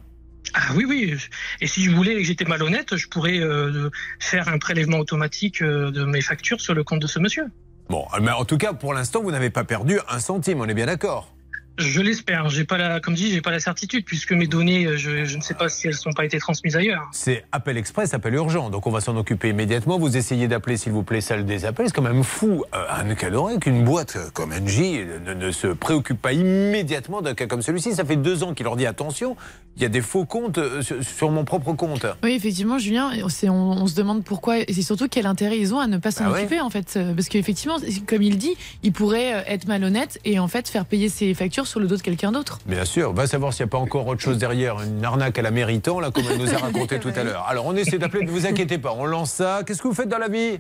Ah 0.55 0.69
oui, 0.77 0.85
oui. 0.87 1.15
Et 1.61 1.67
si 1.67 1.83
je 1.83 1.91
voulais 1.91 2.13
et 2.13 2.19
que 2.19 2.23
j'étais 2.23 2.45
malhonnête, 2.45 2.95
je 2.95 3.09
pourrais 3.09 3.41
euh, 3.41 3.91
faire 4.21 4.47
un 4.49 4.59
prélèvement 4.59 4.99
automatique 4.99 5.61
euh, 5.61 5.91
de 5.91 6.05
mes 6.05 6.21
factures 6.21 6.61
sur 6.61 6.75
le 6.75 6.85
compte 6.85 7.01
de 7.01 7.09
ce 7.09 7.19
monsieur. 7.19 7.47
Bon, 7.89 8.07
mais 8.23 8.31
en 8.31 8.45
tout 8.45 8.59
cas, 8.59 8.73
pour 8.73 8.95
l'instant, 8.95 9.23
vous 9.23 9.33
n'avez 9.33 9.51
pas 9.51 9.65
perdu 9.65 9.99
un 10.09 10.21
centime, 10.21 10.61
on 10.61 10.67
est 10.67 10.75
bien 10.75 10.87
d'accord 10.87 11.34
Je 11.79 12.01
l'espère. 12.01 12.49
J'ai 12.51 12.65
pas 12.65 12.79
la, 12.79 13.01
comme 13.01 13.15
dit, 13.15 13.33
j'ai 13.33 13.41
pas 13.41 13.51
la 13.51 13.59
certitude 13.59 14.05
puisque 14.05 14.33
mes 14.33 14.47
données, 14.47 14.85
euh, 14.87 14.97
je, 14.97 15.25
je 15.25 15.37
ne 15.37 15.43
sais 15.43 15.55
pas 15.55 15.69
si 15.69 15.89
elles 15.89 15.95
n'ont 16.07 16.13
pas 16.13 16.25
été 16.25 16.39
transmises 16.39 16.77
ailleurs. 16.77 17.03
C'est 17.13 17.45
appel 17.51 17.77
express, 17.77 18.15
appel 18.15 18.35
urgent. 18.35 18.71
Donc 18.71 18.87
on 18.87 18.91
va 18.91 19.01
s'en 19.01 19.17
occuper 19.17 19.49
immédiatement. 19.49 19.99
Vous 19.99 20.17
essayez 20.17 20.47
d'appeler, 20.47 20.77
s'il 20.77 20.93
vous 20.93 21.03
plaît, 21.03 21.21
celle 21.21 21.45
des 21.45 21.65
appels. 21.65 21.87
C'est 21.87 21.95
quand 21.95 22.03
même 22.03 22.23
fou, 22.23 22.65
euh, 22.75 22.85
Anne 22.89 23.17
Cadoré, 23.17 23.59
qu'une 23.59 23.83
boîte 23.85 24.17
comme 24.35 24.55
NJ 24.55 24.81
ne, 25.27 25.35
ne 25.35 25.51
se 25.51 25.67
préoccupe 25.67 26.21
pas 26.23 26.33
immédiatement 26.33 27.23
d'un 27.23 27.35
cas 27.35 27.47
comme 27.47 27.63
celui-ci. 27.63 27.93
Ça 27.95 28.05
fait 28.05 28.17
deux 28.17 28.45
ans 28.45 28.55
qu'il 28.55 28.65
leur 28.65 28.77
dit 28.77 28.87
attention, 28.87 29.37
il 29.77 29.83
y 29.83 29.87
a 29.87 29.89
des 29.89 30.01
faux 30.01 30.25
comptes 30.25 30.59
euh, 30.59 30.81
sur, 30.83 31.03
sur 31.03 31.31
mon 31.33 31.45
propre 31.45 31.73
compte. 31.73 32.07
Oui, 32.23 32.33
effectivement, 32.35 32.79
Julien, 32.79 33.11
on, 33.45 33.49
on 33.51 33.87
se 33.89 33.97
demande 33.97 34.23
pourquoi, 34.23 34.59
et 34.61 34.73
c'est 34.73 34.83
surtout 34.83 35.09
quel 35.09 35.27
intérêt 35.27 35.59
ils 35.59 35.75
ont 35.75 35.81
à 35.81 35.89
ne 35.89 35.99
pas 35.99 36.13
s'en 36.13 36.27
Ah 36.27 36.31
ouais. 36.31 36.39
occuper, 36.41 36.61
en 36.61 36.71
fait. 36.71 36.95
Euh, 36.97 37.15
Parce 37.15 37.29
qu'effectivement, 37.29 37.79
comme 38.07 38.23
il 38.23 38.39
dit, 38.39 38.55
il 38.85 38.93
pourrait 38.93 39.35
euh, 39.35 39.41
être 39.49 39.67
malhonnête 39.67 40.21
et 40.25 40.39
en 40.39 40.47
fait 40.47 40.69
faire 40.69 40.85
payer 40.85 41.09
ses 41.09 41.35
factures 41.35 41.64
sur 41.67 41.81
le 41.81 41.87
dos 41.87 41.97
de 41.97 42.03
quelqu'un 42.03 42.33
d'autre. 42.33 42.59
Bien 42.67 42.85
sûr, 42.85 43.13
va 43.13 43.27
savoir 43.27 43.53
s'il 43.53 43.65
n'y 43.65 43.69
a 43.69 43.73
pas 43.73 43.79
encore 43.79 44.07
autre 44.07 44.21
chose 44.21 44.39
derrière, 44.39 44.81
une 44.83 45.05
arnaque 45.05 45.39
à 45.39 45.43
la 45.43 45.51
méritant, 45.51 46.01
là, 46.01 46.11
comme 46.11 46.25
elle 46.31 46.39
nous 46.39 46.53
a 46.55 46.59
raconté 46.59 46.99
tout 47.01 47.13
à 47.15 47.23
l'heure. 47.25 47.45
Alors 47.49 47.67
on 47.67 47.75
essaie 47.77 47.99
d'appeler, 47.99 48.25
ne 48.25 48.31
vous 48.31 48.47
inquiétez 48.47 48.79
pas, 48.79 48.93
on 48.93 49.05
lance 49.07 49.31
ça. 49.33 49.63
Qu'est-ce 49.67 49.83
que 49.83 49.89
vous 49.89 49.95
faites 49.95 50.09
dans 50.09 50.19
la 50.19 50.29
vie? 50.29 50.59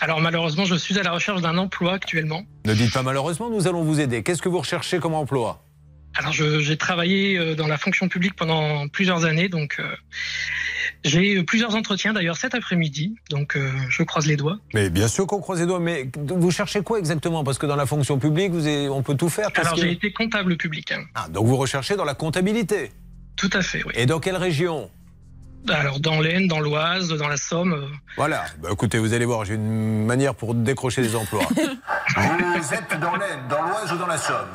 Alors 0.00 0.20
malheureusement, 0.20 0.64
je 0.64 0.74
suis 0.74 0.98
à 0.98 1.02
la 1.02 1.12
recherche 1.12 1.40
d'un 1.42 1.56
emploi 1.58 1.92
actuellement. 1.94 2.42
Ne 2.66 2.74
dites 2.74 2.92
pas 2.92 3.02
malheureusement, 3.02 3.50
nous 3.50 3.68
allons 3.68 3.82
vous 3.82 4.00
aider. 4.00 4.22
Qu'est-ce 4.22 4.42
que 4.42 4.48
vous 4.48 4.58
recherchez 4.58 4.98
comme 4.98 5.14
emploi? 5.14 5.62
Alors 6.16 6.32
j'ai 6.32 6.76
travaillé 6.76 7.38
euh, 7.38 7.54
dans 7.54 7.66
la 7.68 7.78
fonction 7.78 8.08
publique 8.08 8.34
pendant 8.36 8.88
plusieurs 8.88 9.24
années, 9.24 9.48
donc 9.48 9.76
euh, 9.78 9.94
j'ai 11.04 11.32
eu 11.34 11.44
plusieurs 11.44 11.74
entretiens 11.76 12.12
d'ailleurs 12.12 12.36
cet 12.36 12.54
après-midi, 12.54 13.14
donc 13.30 13.56
euh, 13.56 13.70
je 13.88 14.02
croise 14.02 14.26
les 14.26 14.36
doigts. 14.36 14.58
Mais 14.74 14.90
bien 14.90 15.06
sûr 15.08 15.26
qu'on 15.26 15.40
croise 15.40 15.60
les 15.60 15.66
doigts, 15.66 15.78
mais 15.80 16.10
vous 16.18 16.50
cherchez 16.50 16.82
quoi 16.82 16.98
exactement? 16.98 17.44
Parce 17.44 17.58
que 17.58 17.66
dans 17.66 17.76
la 17.76 17.86
fonction 17.86 18.18
publique, 18.18 18.50
vous 18.50 18.66
avez- 18.66 18.88
on 18.88 19.02
peut 19.02 19.14
tout 19.16 19.28
faire. 19.28 19.48
Alors 19.54 19.74
que- 19.74 19.80
j'ai 19.80 19.92
été 19.92 20.12
comptable 20.12 20.56
public. 20.56 20.92
hein. 20.92 21.04
Ah, 21.14 21.28
donc 21.28 21.46
vous 21.46 21.56
recherchez 21.56 21.94
dans 21.96 22.04
la 22.04 22.14
comptabilité. 22.14 22.90
Tout 23.36 23.50
à 23.52 23.62
fait, 23.62 23.82
oui. 23.84 23.92
Et 23.94 24.04
dans 24.06 24.18
quelle 24.20 24.36
région? 24.36 24.90
Alors 25.68 26.00
dans 26.00 26.20
l'Aisne, 26.20 26.48
dans 26.48 26.60
l'Oise, 26.60 27.08
dans 27.10 27.28
la 27.28 27.36
Somme. 27.36 27.88
Voilà. 28.16 28.46
Bah, 28.62 28.70
écoutez, 28.72 28.98
vous 28.98 29.12
allez 29.14 29.26
voir, 29.26 29.44
j'ai 29.44 29.54
une 29.54 30.04
manière 30.06 30.34
pour 30.34 30.54
décrocher 30.54 31.02
des 31.02 31.14
emplois. 31.14 31.46
vous 32.16 32.74
êtes 32.74 33.00
dans 33.00 33.14
l'Aisne, 33.16 33.40
dans 33.48 33.62
l'Oise 33.62 33.92
ou 33.92 33.96
dans 33.96 34.06
la 34.06 34.18
Somme? 34.18 34.48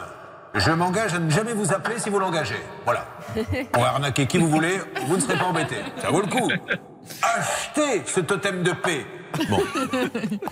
Je 0.56 0.72
m'engage 0.72 1.14
à 1.14 1.20
ne 1.20 1.30
jamais 1.30 1.54
vous 1.54 1.74
appeler 1.74 2.00
si 2.00 2.10
vous 2.10 2.20
l'engagez. 2.20 2.56
Voilà. 2.86 3.06
On 3.76 3.82
va 3.82 3.90
arnaquer 3.90 4.26
qui 4.26 4.38
vous 4.38 4.48
voulez, 4.48 4.80
vous 5.08 5.18
ne 5.18 5.22
serez 5.22 5.38
pas 5.38 5.46
embêté. 5.46 5.76
Ça 6.02 6.10
vaut 6.10 6.22
le 6.22 6.28
coup. 6.28 6.50
Achetez 7.22 8.04
ce 8.06 8.20
totem 8.22 8.64
de 8.64 8.72
paix. 8.72 9.06
Bon. 9.50 9.60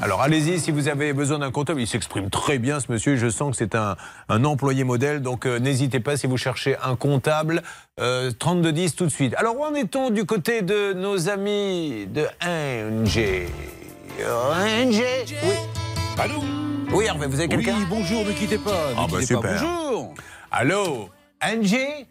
Alors 0.02 0.22
allez-y 0.22 0.60
si 0.60 0.72
vous 0.72 0.90
avez 0.90 1.14
besoin 1.14 1.40
d'un 1.40 1.52
comptable. 1.52 1.80
Il 1.82 1.88
s'exprime 1.88 2.30
très 2.30 2.58
bien 2.60 2.80
ce 2.82 2.92
monsieur. 2.92 3.16
Je 3.16 3.30
sens 3.30 3.52
que 3.52 3.58
c'est 3.58 3.76
un, 3.76 3.96
un 4.28 4.44
employé 4.44 4.84
modèle. 4.84 5.22
Donc 5.22 5.46
euh, 5.46 5.58
n'hésitez 5.60 6.02
pas 6.02 6.18
si 6.18 6.28
vous 6.28 6.38
cherchez 6.38 6.76
un 6.84 6.96
comptable. 6.96 7.64
Euh, 8.00 8.32
3210 8.38 8.96
tout 8.96 9.06
de 9.06 9.10
suite. 9.12 9.34
Alors 9.38 9.58
où 9.58 9.64
en 9.64 9.74
est-on 9.74 10.10
du 10.10 10.26
côté 10.26 10.62
de 10.62 10.94
nos 10.94 11.30
amis 11.30 12.08
de 12.08 12.28
NG 12.46 13.48
NG 14.20 15.04
Oui. 15.44 15.56
Allô 16.20 16.73
Oui 16.94 17.06
Hervé, 17.06 17.26
vous 17.28 17.40
avez 17.40 17.48
quelqu'un 17.48 17.76
Oui, 17.80 17.86
bonjour, 17.90 18.24
ne 18.24 18.32
quittez 18.32 18.58
pas. 18.60 18.92
Ne 18.92 18.96
Ah 18.98 19.08
bah 19.12 19.20
quittez 19.20 19.34
pas. 19.34 19.54
Bonjour. 19.54 20.14
Allô 20.52 21.10
NG 21.42 22.06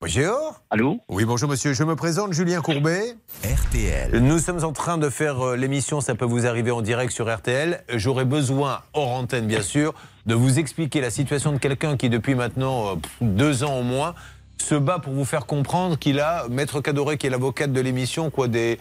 Bonjour 0.00 0.60
Allô 0.68 0.98
Oui, 1.08 1.24
bonjour 1.24 1.48
monsieur. 1.48 1.72
Je 1.72 1.84
me 1.84 1.94
présente, 1.94 2.32
Julien 2.32 2.60
Courbet. 2.60 3.14
RTL. 3.44 4.18
Nous 4.18 4.38
sommes 4.40 4.64
en 4.64 4.72
train 4.72 4.98
de 4.98 5.08
faire 5.08 5.40
euh, 5.46 5.56
l'émission, 5.56 6.00
ça 6.00 6.16
peut 6.16 6.24
vous 6.24 6.44
arriver 6.44 6.72
en 6.72 6.82
direct 6.82 7.12
sur 7.12 7.32
RTL. 7.32 7.84
J'aurais 7.94 8.24
besoin, 8.24 8.80
hors 8.94 9.10
antenne 9.10 9.46
bien 9.46 9.62
sûr, 9.62 9.94
de 10.26 10.34
vous 10.34 10.58
expliquer 10.58 11.00
la 11.00 11.10
situation 11.10 11.52
de 11.52 11.58
quelqu'un 11.58 11.96
qui 11.96 12.08
depuis 12.08 12.34
maintenant 12.34 12.88
euh, 12.88 12.94
deux 13.20 13.62
ans 13.62 13.78
au 13.78 13.84
moins 13.84 14.16
se 14.58 14.74
bat 14.74 14.98
pour 14.98 15.12
vous 15.12 15.24
faire 15.24 15.46
comprendre 15.46 15.98
qu'il 15.98 16.20
a, 16.20 16.46
Maître 16.48 16.80
Cadoré 16.80 17.16
qui 17.18 17.26
est 17.26 17.30
l'avocate 17.30 17.72
de 17.72 17.80
l'émission, 17.80 18.30
quoi 18.30 18.48
des... 18.48 18.78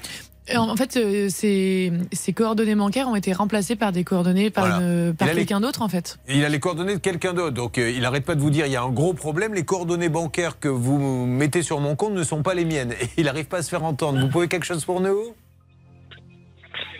En 0.58 0.76
fait, 0.76 0.98
euh, 0.98 1.28
ces, 1.30 1.92
ces 2.12 2.34
coordonnées 2.34 2.76
bancaires 2.76 3.08
ont 3.08 3.16
été 3.16 3.34
remplacées 3.34 3.76
par 3.76 3.92
des 3.92 4.04
coordonnées 4.04 4.50
par, 4.50 4.68
Voilà. 4.68 4.82
une- 4.86 5.14
par 5.16 5.28
Il 5.28 5.32
a 5.32 5.34
les- 5.34 5.40
quelqu'un 5.42 5.62
d'autre, 5.62 5.82
en 5.82 5.90
fait. 5.90 6.20
Il 6.30 6.44
a 6.46 6.50
les 6.50 6.60
coordonnées 6.60 6.94
de 6.96 7.00
quelqu'un 7.00 7.34
d'autre, 7.34 7.56
donc 7.56 7.78
euh, 7.78 7.90
il 7.92 8.02
n'arrête 8.02 8.26
pas 8.26 8.36
de 8.36 8.42
vous 8.42 8.50
dire 8.50 8.66
il 8.66 8.72
y 8.72 8.76
a 8.76 8.84
un 8.84 8.90
gros 8.90 9.14
problème, 9.14 9.54
les 9.54 9.64
coordonnées 9.66 10.10
bancaires 10.10 10.60
que 10.60 10.68
vous 10.70 11.26
mettez 11.26 11.62
sur 11.62 11.80
mon 11.80 11.96
compte 11.96 12.14
ne 12.14 12.24
sont 12.24 12.44
pas 12.44 12.54
les 12.54 12.66
miennes. 12.66 12.92
Et 13.02 13.08
il 13.18 13.26
n'arrive 13.26 13.46
pas 13.46 13.58
à 13.58 13.62
se 13.64 13.70
faire 13.70 13.84
entendre. 13.84 14.20
Vous 14.20 14.28
pouvez 14.30 14.48
quelque 14.48 14.66
chose 14.66 14.86
pour 14.86 15.02
nous? 15.02 15.18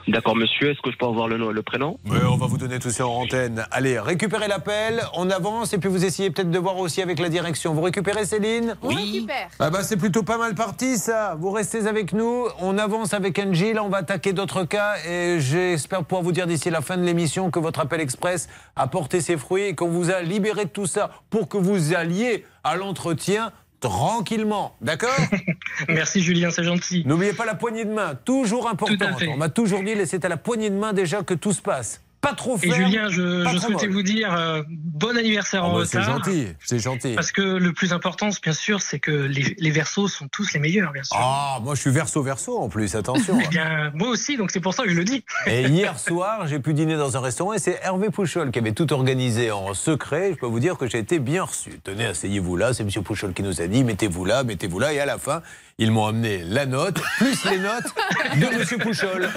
D'accord, 0.08 0.36
monsieur, 0.36 0.72
est-ce 0.72 0.82
que 0.82 0.92
je 0.92 0.98
peux 0.98 1.06
avoir 1.06 1.28
le, 1.28 1.38
nom- 1.38 1.52
le 1.52 1.62
prénom? 1.62 1.98
Oui, 2.10 2.18
on 2.30 2.36
va 2.38 2.48
vous 2.48 2.58
donner 2.58 2.80
tout 2.80 2.90
ça 2.90 3.06
en 3.08 3.22
antenne. 3.22 3.66
Allez, 3.72 4.00
récupérez 4.00 4.48
l'appel, 4.48 5.02
on 5.16 5.30
avance 5.30 5.74
et 5.74 5.78
puis 5.78 5.90
vous 5.90 6.04
essayez 6.06 6.32
peut-être 6.32 6.50
de 6.52 6.60
voir 6.60 6.78
aussi 6.78 7.02
avec 7.02 7.20
la 7.20 7.30
direction. 7.30 7.74
Vous 7.74 7.82
récupérez 7.82 8.26
Céline? 8.26 8.76
On 8.82 8.90
récupère. 8.90 9.50
Ah 9.60 9.70
bah 9.70 9.84
c'est 9.84 9.98
plutôt 9.98 10.24
pas 10.24 10.38
mal 10.38 10.56
parti 10.56 10.98
ça. 10.98 11.36
Vous 11.40 11.52
restez 11.52 11.88
avec 11.88 12.14
nous, 12.14 12.46
on 12.60 12.78
avance 12.78 13.14
avec 13.14 13.38
Angie, 13.40 13.74
là 13.74 13.84
on 13.84 13.90
va 13.90 14.00
attaquer 14.00 14.34
d'autres 14.34 14.64
cas 14.64 14.96
et 15.08 15.40
j'espère 15.40 16.04
pouvoir 16.04 16.24
vous 16.24 16.32
dire 16.32 16.48
d'ici 16.48 16.70
la 16.70 16.82
fin 16.82 16.98
de 16.98 17.04
l'émission 17.04 17.52
que 17.52 17.60
votre 17.60 17.80
appel 17.80 18.02
express 18.02 18.50
a 18.76 18.88
porté 18.88 19.22
ses 19.22 19.38
fruits 19.38 19.64
et 19.64 19.76
qu'on 19.76 19.90
vous 19.90 20.12
a 20.12 20.22
libéré 20.22 20.66
de 20.66 20.70
tout 20.72 20.88
ça 20.88 21.12
pour 21.30 21.48
que 21.48 21.58
vous 21.58 21.94
alliez 21.94 22.46
à 22.64 22.76
l'entretien 22.76 23.52
tranquillement. 23.82 24.76
D'accord 24.80 25.10
Merci 25.90 26.22
Julien, 26.22 26.52
c'est 26.52 26.64
gentil. 26.64 27.04
N'oubliez 27.06 27.34
pas 27.34 27.46
la 27.46 27.56
poignée 27.56 27.84
de 27.84 27.92
main, 27.92 28.16
toujours 28.16 28.70
importante. 28.70 29.22
On 29.28 29.36
m'a 29.36 29.50
toujours 29.50 29.84
dit 29.84 29.94
laissez 29.94 30.24
à 30.24 30.30
la 30.30 30.38
poignée 30.38 30.70
de 30.70 30.76
main 30.76 30.94
déjà 30.94 31.24
que 31.24 31.34
tout 31.34 31.52
se 31.52 31.62
passe. 31.62 32.02
Pas 32.22 32.34
trop 32.34 32.58
Et 32.58 32.70
ferme, 32.70 32.86
Julien, 32.86 33.10
je, 33.10 33.44
souhaitais 33.60 33.88
molle. 33.88 33.94
vous 33.96 34.04
dire 34.04 34.32
euh, 34.34 34.62
bon 34.70 35.18
anniversaire 35.18 35.64
Ah 35.64 35.70
en 35.70 35.80
bah, 35.80 35.86
c'est 35.86 36.00
retard. 36.00 36.24
gentil, 36.24 36.48
c'est 36.64 36.78
gentil. 36.80 37.16
Parce 37.16 37.32
que 37.32 37.42
le 37.42 37.74
plus 37.74 37.94
important, 37.94 38.30
bien 38.44 38.54
sûr, 38.54 38.80
c'est 38.82 39.00
que 39.00 39.12
les, 39.12 39.56
les 39.58 39.72
versos 39.72 40.08
sont 40.08 40.28
tous 40.28 40.54
les 40.54 40.60
meilleurs, 40.60 40.92
bien 40.92 41.04
sûr. 41.04 41.18
Ah, 41.20 41.58
moi 41.64 41.74
je 41.74 41.82
suis 41.82 41.90
verso 41.90 42.22
verso 42.22 42.60
en 42.60 42.70
plus, 42.70 42.96
attention. 42.96 43.40
Eh 43.44 43.48
bien, 43.48 43.92
moi 43.96 44.10
aussi, 44.10 44.38
donc 44.38 44.52
c'est 44.52 44.60
pour 44.60 44.74
ça 44.76 44.84
que 44.84 44.90
je 44.90 44.96
le 44.96 45.04
dis. 45.04 45.24
Et 45.48 45.64
hier 45.64 45.98
soir, 45.98 46.46
j'ai 46.46 46.60
pu 46.60 46.74
dîner 46.76 46.96
dans 46.96 47.18
un 47.18 47.22
restaurant 47.22 47.54
et 47.54 47.60
c'est 47.60 47.80
Hervé 47.84 48.12
Pouchol 48.12 48.52
qui 48.52 48.60
avait 48.60 48.74
tout 48.74 48.94
organisé 48.94 49.52
en 49.52 49.74
secret. 49.74 50.34
Je 50.36 50.40
peux 50.40 50.46
vous 50.46 50.60
dire 50.60 50.78
que 50.78 50.88
j'ai 50.88 51.00
été 51.00 51.18
bien 51.18 51.44
reçu. 51.44 51.80
Tenez, 51.84 52.06
asseyez-vous 52.06 52.56
là, 52.56 52.74
c'est 52.74 52.84
Monsieur 52.84 53.02
Pouchol 53.02 53.34
qui 53.34 53.42
nous 53.42 53.62
a 53.62 53.68
dit 53.68 53.84
mettez-vous 53.84 54.26
là, 54.26 54.44
mettez-vous 54.44 54.78
là. 54.80 54.94
Et 54.94 55.00
à 55.00 55.06
la 55.08 55.18
fin, 55.18 55.42
Ils 55.78 55.92
m'ont 55.92 56.06
amené 56.06 56.44
la 56.48 56.66
note, 56.66 57.02
plus 57.18 57.44
les 57.50 57.58
notes 57.58 57.94
de 58.36 58.58
Monsieur 58.58 58.78
Pouchol. 58.78 59.30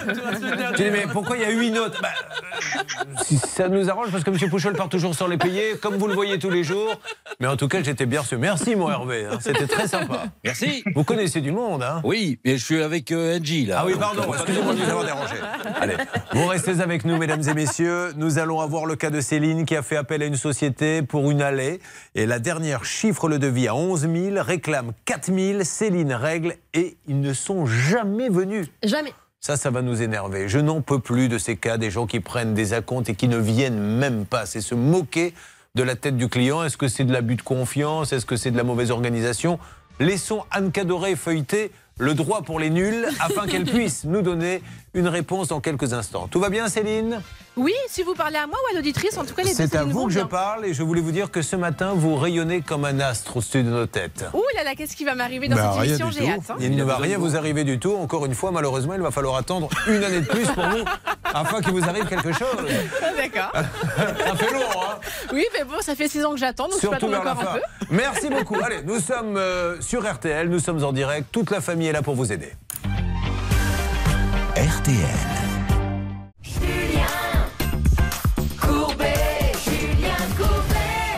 J'ai 0.76 0.84
dit, 0.84 0.90
mais 0.90 1.06
pourquoi 1.10 1.36
il 1.36 1.42
y 1.42 1.46
a 1.46 1.50
huit 1.50 1.70
notes? 1.70 1.98
Bah, 2.02 2.08
euh, 2.76 3.36
Ça 3.46 3.68
nous 3.68 3.88
arrange 3.88 4.10
parce 4.10 4.24
que 4.24 4.30
Monsieur 4.30 4.48
Pouchol 4.48 4.74
part 4.74 4.88
toujours 4.88 5.14
sans 5.14 5.26
les 5.26 5.38
payer, 5.38 5.76
comme 5.80 5.96
vous 5.96 6.06
le 6.06 6.14
voyez 6.14 6.38
tous 6.38 6.50
les 6.50 6.64
jours. 6.64 7.00
Mais 7.40 7.46
en 7.46 7.56
tout 7.56 7.68
cas, 7.68 7.82
j'étais 7.82 8.06
bien 8.06 8.20
reçu. 8.20 8.36
Merci, 8.36 8.76
mon 8.76 8.90
Hervé. 8.90 9.26
hein. 9.30 9.38
C'était 9.40 9.66
très 9.66 9.88
sympa. 9.88 10.24
Merci. 10.44 10.84
Vous 10.94 11.04
connaissez 11.04 11.40
du 11.40 11.50
monde, 11.52 11.82
hein 11.82 12.00
Oui, 12.04 12.38
mais 12.44 12.56
je 12.58 12.64
suis 12.64 12.82
avec 12.82 13.10
euh, 13.12 13.38
Angie 13.38 13.66
là. 13.66 13.78
Ah 13.80 13.86
oui, 13.86 13.94
pardon, 13.98 14.22
excusez-moi 14.34 14.74
de 14.74 14.78
vous 14.80 14.90
avoir 14.90 15.04
dérangé. 15.04 15.34
Allez, 15.80 15.96
vous 16.32 16.46
restez 16.46 16.80
avec 16.80 17.04
nous, 17.04 17.16
mesdames 17.16 17.42
et 17.48 17.54
messieurs. 17.54 18.12
Nous 18.16 18.38
allons 18.38 18.60
avoir 18.60 18.86
le 18.86 18.96
cas 18.96 19.10
de 19.10 19.20
Céline 19.20 19.64
qui 19.64 19.76
a 19.76 19.82
fait 19.82 19.96
appel 19.96 20.22
à 20.22 20.26
une 20.26 20.36
société 20.36 21.02
pour 21.02 21.30
une 21.30 21.42
allée. 21.42 21.80
Et 22.14 22.26
la 22.26 22.38
dernière 22.38 22.84
chiffre 22.84 23.28
le 23.28 23.38
devis 23.38 23.68
à 23.68 23.74
11 23.74 24.00
000, 24.02 24.42
réclame 24.42 24.92
4 25.06 25.32
000. 25.34 25.64
Céline 25.64 26.12
et 26.72 26.96
ils 27.06 27.20
ne 27.20 27.32
sont 27.32 27.66
jamais 27.66 28.28
venus. 28.28 28.68
Jamais. 28.82 29.12
Ça, 29.40 29.56
ça 29.56 29.70
va 29.70 29.82
nous 29.82 30.00
énerver. 30.00 30.48
Je 30.48 30.58
n'en 30.58 30.80
peux 30.80 30.98
plus 30.98 31.28
de 31.28 31.37
ces 31.37 31.56
cas, 31.56 31.76
des 31.76 31.90
gens 31.90 32.06
qui 32.06 32.20
prennent 32.20 32.54
des 32.54 32.72
acomptes 32.72 33.10
et 33.10 33.14
qui 33.14 33.28
ne 33.28 33.37
viennent 33.37 33.78
même 33.78 34.24
pas. 34.24 34.46
C'est 34.46 34.62
se 34.62 34.74
moquer 34.74 35.34
de 35.74 35.82
la 35.82 35.96
tête 35.96 36.16
du 36.16 36.28
client. 36.28 36.62
Est-ce 36.62 36.78
que 36.78 36.88
c'est 36.88 37.04
de 37.04 37.12
l'abus 37.12 37.37
de 37.37 37.42
confiance? 37.42 38.12
Est-ce 38.12 38.24
que 38.24 38.37
c'est 38.37 38.50
de 38.50 38.56
la 38.56 38.64
mauvaise 38.64 38.90
organisation? 38.90 39.58
Laissons 40.00 40.44
Anne 40.50 40.72
Cadoré 40.72 41.14
feuilleter 41.14 41.72
le 41.98 42.14
droit 42.14 42.42
pour 42.42 42.58
les 42.58 42.70
nuls 42.70 43.06
afin 43.20 43.46
qu'elle 43.46 43.64
puisse 43.64 44.04
nous 44.04 44.22
donner 44.22 44.62
une 44.94 45.09
réponse 45.09 45.48
dans 45.48 45.61
quelques 45.61 45.92
instants. 45.92 46.28
Tout 46.30 46.40
va 46.40 46.48
bien, 46.48 46.68
Céline? 46.68 47.20
Oui, 47.57 47.74
si 47.88 48.02
vous 48.02 48.14
parlez 48.14 48.37
à 48.37 48.46
moi 48.48 48.59
ou 48.64 48.72
à 48.72 48.76
l'auditrice, 48.76 49.16
en 49.16 49.24
tout 49.24 49.35
cas, 49.35 49.42
les 49.42 49.50
deux 49.50 49.54
C'est 49.54 49.76
à 49.76 49.85
vous 49.85 50.07
que 50.07 50.12
je 50.12 50.20
parle 50.20 50.66
et 50.66 50.74
je 50.74 50.83
voulais 50.83 51.00
vous 51.00 51.12
dire 51.12 51.30
que 51.30 51.40
ce 51.42 51.54
matin, 51.54 51.92
vous 51.94 52.16
rayonnez 52.16 52.62
comme 52.62 52.85
un 52.85 52.98
astre 52.98 53.37
au-dessus 53.37 53.62
de 53.62 53.70
nos 53.70 53.87
têtes. 53.87 54.24
Ouh 54.35 54.42
là 54.57 54.64
là, 54.64 54.74
qu'est-ce 54.74 54.96
qui 54.96 55.04
va 55.04 55.14
m'arriver 55.14 55.46
dans 55.48 55.54
Bah, 55.57 55.72
cette 55.76 55.85
émission 55.87 56.11
J'ai 56.11 56.28
hâte. 56.30 56.40
hein. 56.50 56.57
Il 56.61 56.74
ne 56.74 56.83
va 56.83 56.96
rien 56.96 57.16
vous 57.18 57.37
arriver 57.37 57.62
du 57.62 57.78
tout. 57.78 57.94
Encore 57.94 58.26
une 58.26 58.35
fois, 58.35 58.50
malheureusement, 58.50 58.94
il 58.94 59.02
va 59.02 59.12
falloir 59.12 59.37
attendre 59.37 59.68
une 59.87 60.02
année 60.02 60.20
de 60.20 60.26
plus 60.26 60.46
pour 60.46 60.64
vous 60.64 60.85
afin 61.24 61.61
qu'il 61.61 61.72
vous 61.72 61.85
arrive 61.85 62.07
quelque 62.07 62.33
chose. 62.33 62.48
D'accord. 63.16 63.52
Ça 63.54 64.35
fait 64.37 64.52
long, 64.52 64.61
hein 64.83 64.98
Oui, 65.33 65.44
mais 65.57 65.64
bon, 65.64 65.80
ça 65.80 65.94
fait 65.94 66.09
six 66.09 66.24
ans 66.24 66.33
que 66.33 66.38
j'attends, 66.38 66.64
donc 66.68 66.80
je 66.83 66.87
peux 66.88 66.98
Surtout 66.98 67.14
encore 67.14 67.26
un 67.40 67.54
peu. 67.59 67.61
Merci 67.90 68.28
beaucoup. 68.30 68.57
Allez, 68.62 68.83
nous 68.85 68.98
sommes 69.00 69.37
euh, 69.37 69.80
sur 69.80 70.02
RTL, 70.12 70.48
nous 70.48 70.59
sommes 70.59 70.83
en 70.85 70.92
direct. 70.92 71.28
Toute 71.30 71.50
la 71.50 71.61
famille 71.61 71.87
est 71.88 71.92
là 71.92 72.02
pour 72.02 72.14
vous 72.14 72.33
aider. 72.33 72.52
RTL. 74.80 74.96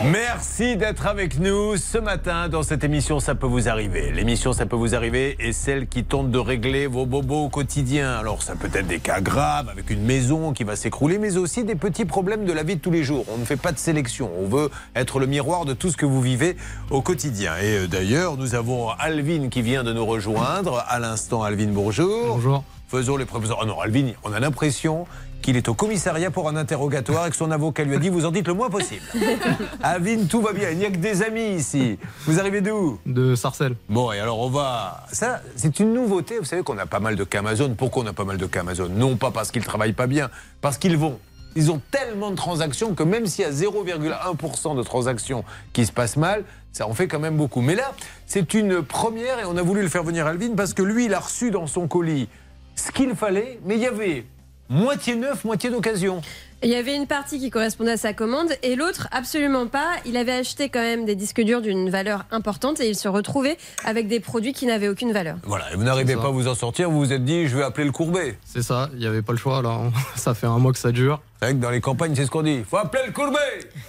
Merci 0.03 0.77
d'être 0.77 1.07
avec 1.07 1.39
nous 1.39 1.75
ce 1.75 1.97
matin 1.97 2.49
dans 2.49 2.61
cette 2.61 2.83
émission 2.83 3.19
Ça 3.19 3.33
peut 3.33 3.47
vous 3.47 3.67
arriver. 3.67 4.11
L'émission 4.11 4.53
Ça 4.53 4.67
peut 4.67 4.75
vous 4.75 4.93
arriver 4.93 5.35
est 5.39 5.53
celle 5.53 5.87
qui 5.87 6.03
tente 6.03 6.29
de 6.29 6.37
régler 6.37 6.85
vos 6.85 7.07
bobos 7.07 7.45
au 7.45 7.49
quotidien. 7.49 8.11
Alors 8.11 8.43
ça 8.43 8.55
peut 8.55 8.69
être 8.73 8.85
des 8.85 8.99
cas 8.99 9.21
graves 9.21 9.69
avec 9.69 9.89
une 9.89 10.03
maison 10.03 10.53
qui 10.53 10.63
va 10.63 10.75
s'écrouler, 10.75 11.17
mais 11.17 11.37
aussi 11.37 11.63
des 11.63 11.75
petits 11.75 12.05
problèmes 12.05 12.45
de 12.45 12.53
la 12.53 12.61
vie 12.61 12.75
de 12.75 12.81
tous 12.81 12.91
les 12.91 13.03
jours. 13.03 13.25
On 13.33 13.37
ne 13.37 13.45
fait 13.45 13.57
pas 13.57 13.71
de 13.71 13.79
sélection. 13.79 14.29
On 14.39 14.47
veut 14.47 14.69
être 14.95 15.19
le 15.19 15.25
miroir 15.25 15.65
de 15.65 15.73
tout 15.73 15.89
ce 15.89 15.97
que 15.97 16.05
vous 16.05 16.21
vivez 16.21 16.57
au 16.91 17.01
quotidien. 17.01 17.53
Et 17.57 17.77
euh, 17.77 17.87
d'ailleurs, 17.87 18.37
nous 18.37 18.53
avons 18.53 18.89
Alvin 18.99 19.49
qui 19.49 19.63
vient 19.63 19.83
de 19.83 19.93
nous 19.93 20.05
rejoindre. 20.05 20.85
À 20.87 20.99
l'instant, 20.99 21.41
Alvin, 21.41 21.71
bonjour. 21.73 22.35
Bonjour. 22.35 22.63
Faisons 22.87 23.17
les 23.17 23.25
prévisions. 23.25 23.57
Ah 23.61 23.65
non, 23.65 23.81
Alvin, 23.81 24.13
on 24.23 24.31
a 24.31 24.39
l'impression 24.39 25.07
qu'il 25.41 25.57
est 25.57 25.67
au 25.67 25.73
commissariat 25.73 26.31
pour 26.31 26.47
un 26.47 26.55
interrogatoire 26.55 27.27
et 27.27 27.29
que 27.29 27.35
son 27.35 27.51
avocat 27.51 27.83
lui 27.83 27.95
a 27.95 27.99
dit 27.99 28.07
vous 28.07 28.25
en 28.25 28.31
dites 28.31 28.47
le 28.47 28.53
moins 28.53 28.69
possible. 28.69 29.01
Alvin, 29.83 30.25
tout 30.29 30.41
va 30.41 30.53
bien. 30.53 30.69
Il 30.69 30.77
n'y 30.77 30.85
a 30.85 30.89
que 30.89 30.97
des 30.97 31.21
amis 31.21 31.55
ici. 31.57 31.99
Vous 32.25 32.39
arrivez 32.39 32.61
d'où? 32.61 32.97
De 33.05 33.35
Sarcelles. 33.35 33.75
Bon, 33.89 34.13
et 34.13 34.19
alors 34.19 34.39
on 34.39 34.49
va. 34.49 35.05
Ça, 35.11 35.41
c'est 35.57 35.81
une 35.81 35.93
nouveauté. 35.93 36.39
Vous 36.39 36.45
savez 36.45 36.63
qu'on 36.63 36.77
a 36.77 36.85
pas 36.85 37.01
mal 37.01 37.17
de 37.17 37.25
cas 37.25 37.39
Amazon. 37.39 37.75
Pourquoi 37.77 38.03
on 38.03 38.07
a 38.07 38.13
pas 38.13 38.23
mal 38.23 38.37
de 38.37 38.45
cas 38.45 38.61
Amazon 38.61 38.87
Non 38.87 39.17
pas 39.17 39.31
parce 39.31 39.51
qu'ils 39.51 39.65
travaillent 39.65 39.91
pas 39.91 40.07
bien, 40.07 40.29
parce 40.61 40.77
qu'ils 40.77 40.97
vont. 40.97 41.19
Ils 41.57 41.71
ont 41.71 41.81
tellement 41.91 42.31
de 42.31 42.35
transactions 42.35 42.93
que 42.93 43.03
même 43.03 43.25
s'il 43.25 43.43
y 43.43 43.47
a 43.47 43.51
0,1% 43.51 44.77
de 44.77 44.83
transactions 44.83 45.43
qui 45.73 45.85
se 45.85 45.91
passent 45.91 46.15
mal, 46.17 46.45
ça 46.71 46.87
en 46.87 46.93
fait 46.93 47.07
quand 47.07 47.19
même 47.19 47.35
beaucoup. 47.35 47.61
Mais 47.61 47.75
là, 47.75 47.93
c'est 48.27 48.53
une 48.53 48.81
première 48.81 49.39
et 49.39 49.45
on 49.45 49.57
a 49.57 49.61
voulu 49.61 49.81
le 49.81 49.89
faire 49.89 50.03
venir 50.03 50.25
Alvin 50.25 50.55
parce 50.55 50.73
que 50.73 50.83
lui, 50.83 51.05
il 51.05 51.13
a 51.13 51.19
reçu 51.19 51.51
dans 51.51 51.67
son 51.67 51.87
colis 51.87 52.29
ce 52.77 52.91
qu'il 52.91 53.13
fallait, 53.15 53.59
mais 53.65 53.75
il 53.75 53.81
y 53.81 53.87
avait 53.87 54.25
moitié 54.69 55.15
neuf, 55.15 55.43
moitié 55.43 55.69
d'occasion. 55.69 56.21
Il 56.63 56.69
y 56.69 56.75
avait 56.75 56.95
une 56.95 57.05
partie 57.05 57.37
qui 57.39 57.51
correspondait 57.51 57.91
à 57.91 57.97
sa 57.97 58.13
commande 58.13 58.49
et 58.63 58.75
l'autre 58.75 59.07
absolument 59.11 59.67
pas. 59.67 59.91
Il 60.07 60.17
avait 60.17 60.31
acheté 60.31 60.69
quand 60.69 60.81
même 60.81 61.05
des 61.05 61.13
disques 61.13 61.41
durs 61.41 61.61
d'une 61.61 61.91
valeur 61.91 62.25
importante 62.31 62.79
et 62.79 62.89
il 62.89 62.95
se 62.95 63.07
retrouvait 63.07 63.57
avec 63.85 64.07
des 64.07 64.19
produits 64.19 64.53
qui 64.53 64.65
n'avaient 64.65 64.87
aucune 64.87 65.11
valeur. 65.11 65.37
Voilà, 65.43 65.71
et 65.71 65.75
vous 65.75 65.83
n'arrivez 65.83 66.15
pas 66.15 66.27
à 66.27 66.31
vous 66.31 66.47
en 66.47 66.55
sortir, 66.55 66.89
vous 66.89 66.97
vous 66.97 67.13
êtes 67.13 67.23
dit, 67.23 67.47
je 67.47 67.55
vais 67.55 67.63
appeler 67.63 67.85
le 67.85 67.91
courbet. 67.91 68.39
C'est 68.43 68.63
ça, 68.63 68.89
il 68.93 68.99
n'y 68.99 69.05
avait 69.05 69.21
pas 69.21 69.33
le 69.33 69.37
choix 69.37 69.61
là. 69.61 69.81
Ça 70.15 70.33
fait 70.33 70.47
un 70.47 70.57
mois 70.57 70.73
que 70.73 70.79
ça 70.79 70.91
dure. 70.91 71.21
C'est 71.39 71.45
vrai 71.45 71.53
que 71.53 71.59
dans 71.59 71.69
les 71.69 71.81
campagnes, 71.81 72.15
c'est 72.15 72.25
ce 72.25 72.31
qu'on 72.31 72.41
dit. 72.41 72.63
Faut 72.67 72.77
appeler 72.77 73.03
le 73.05 73.13
courbet 73.13 73.37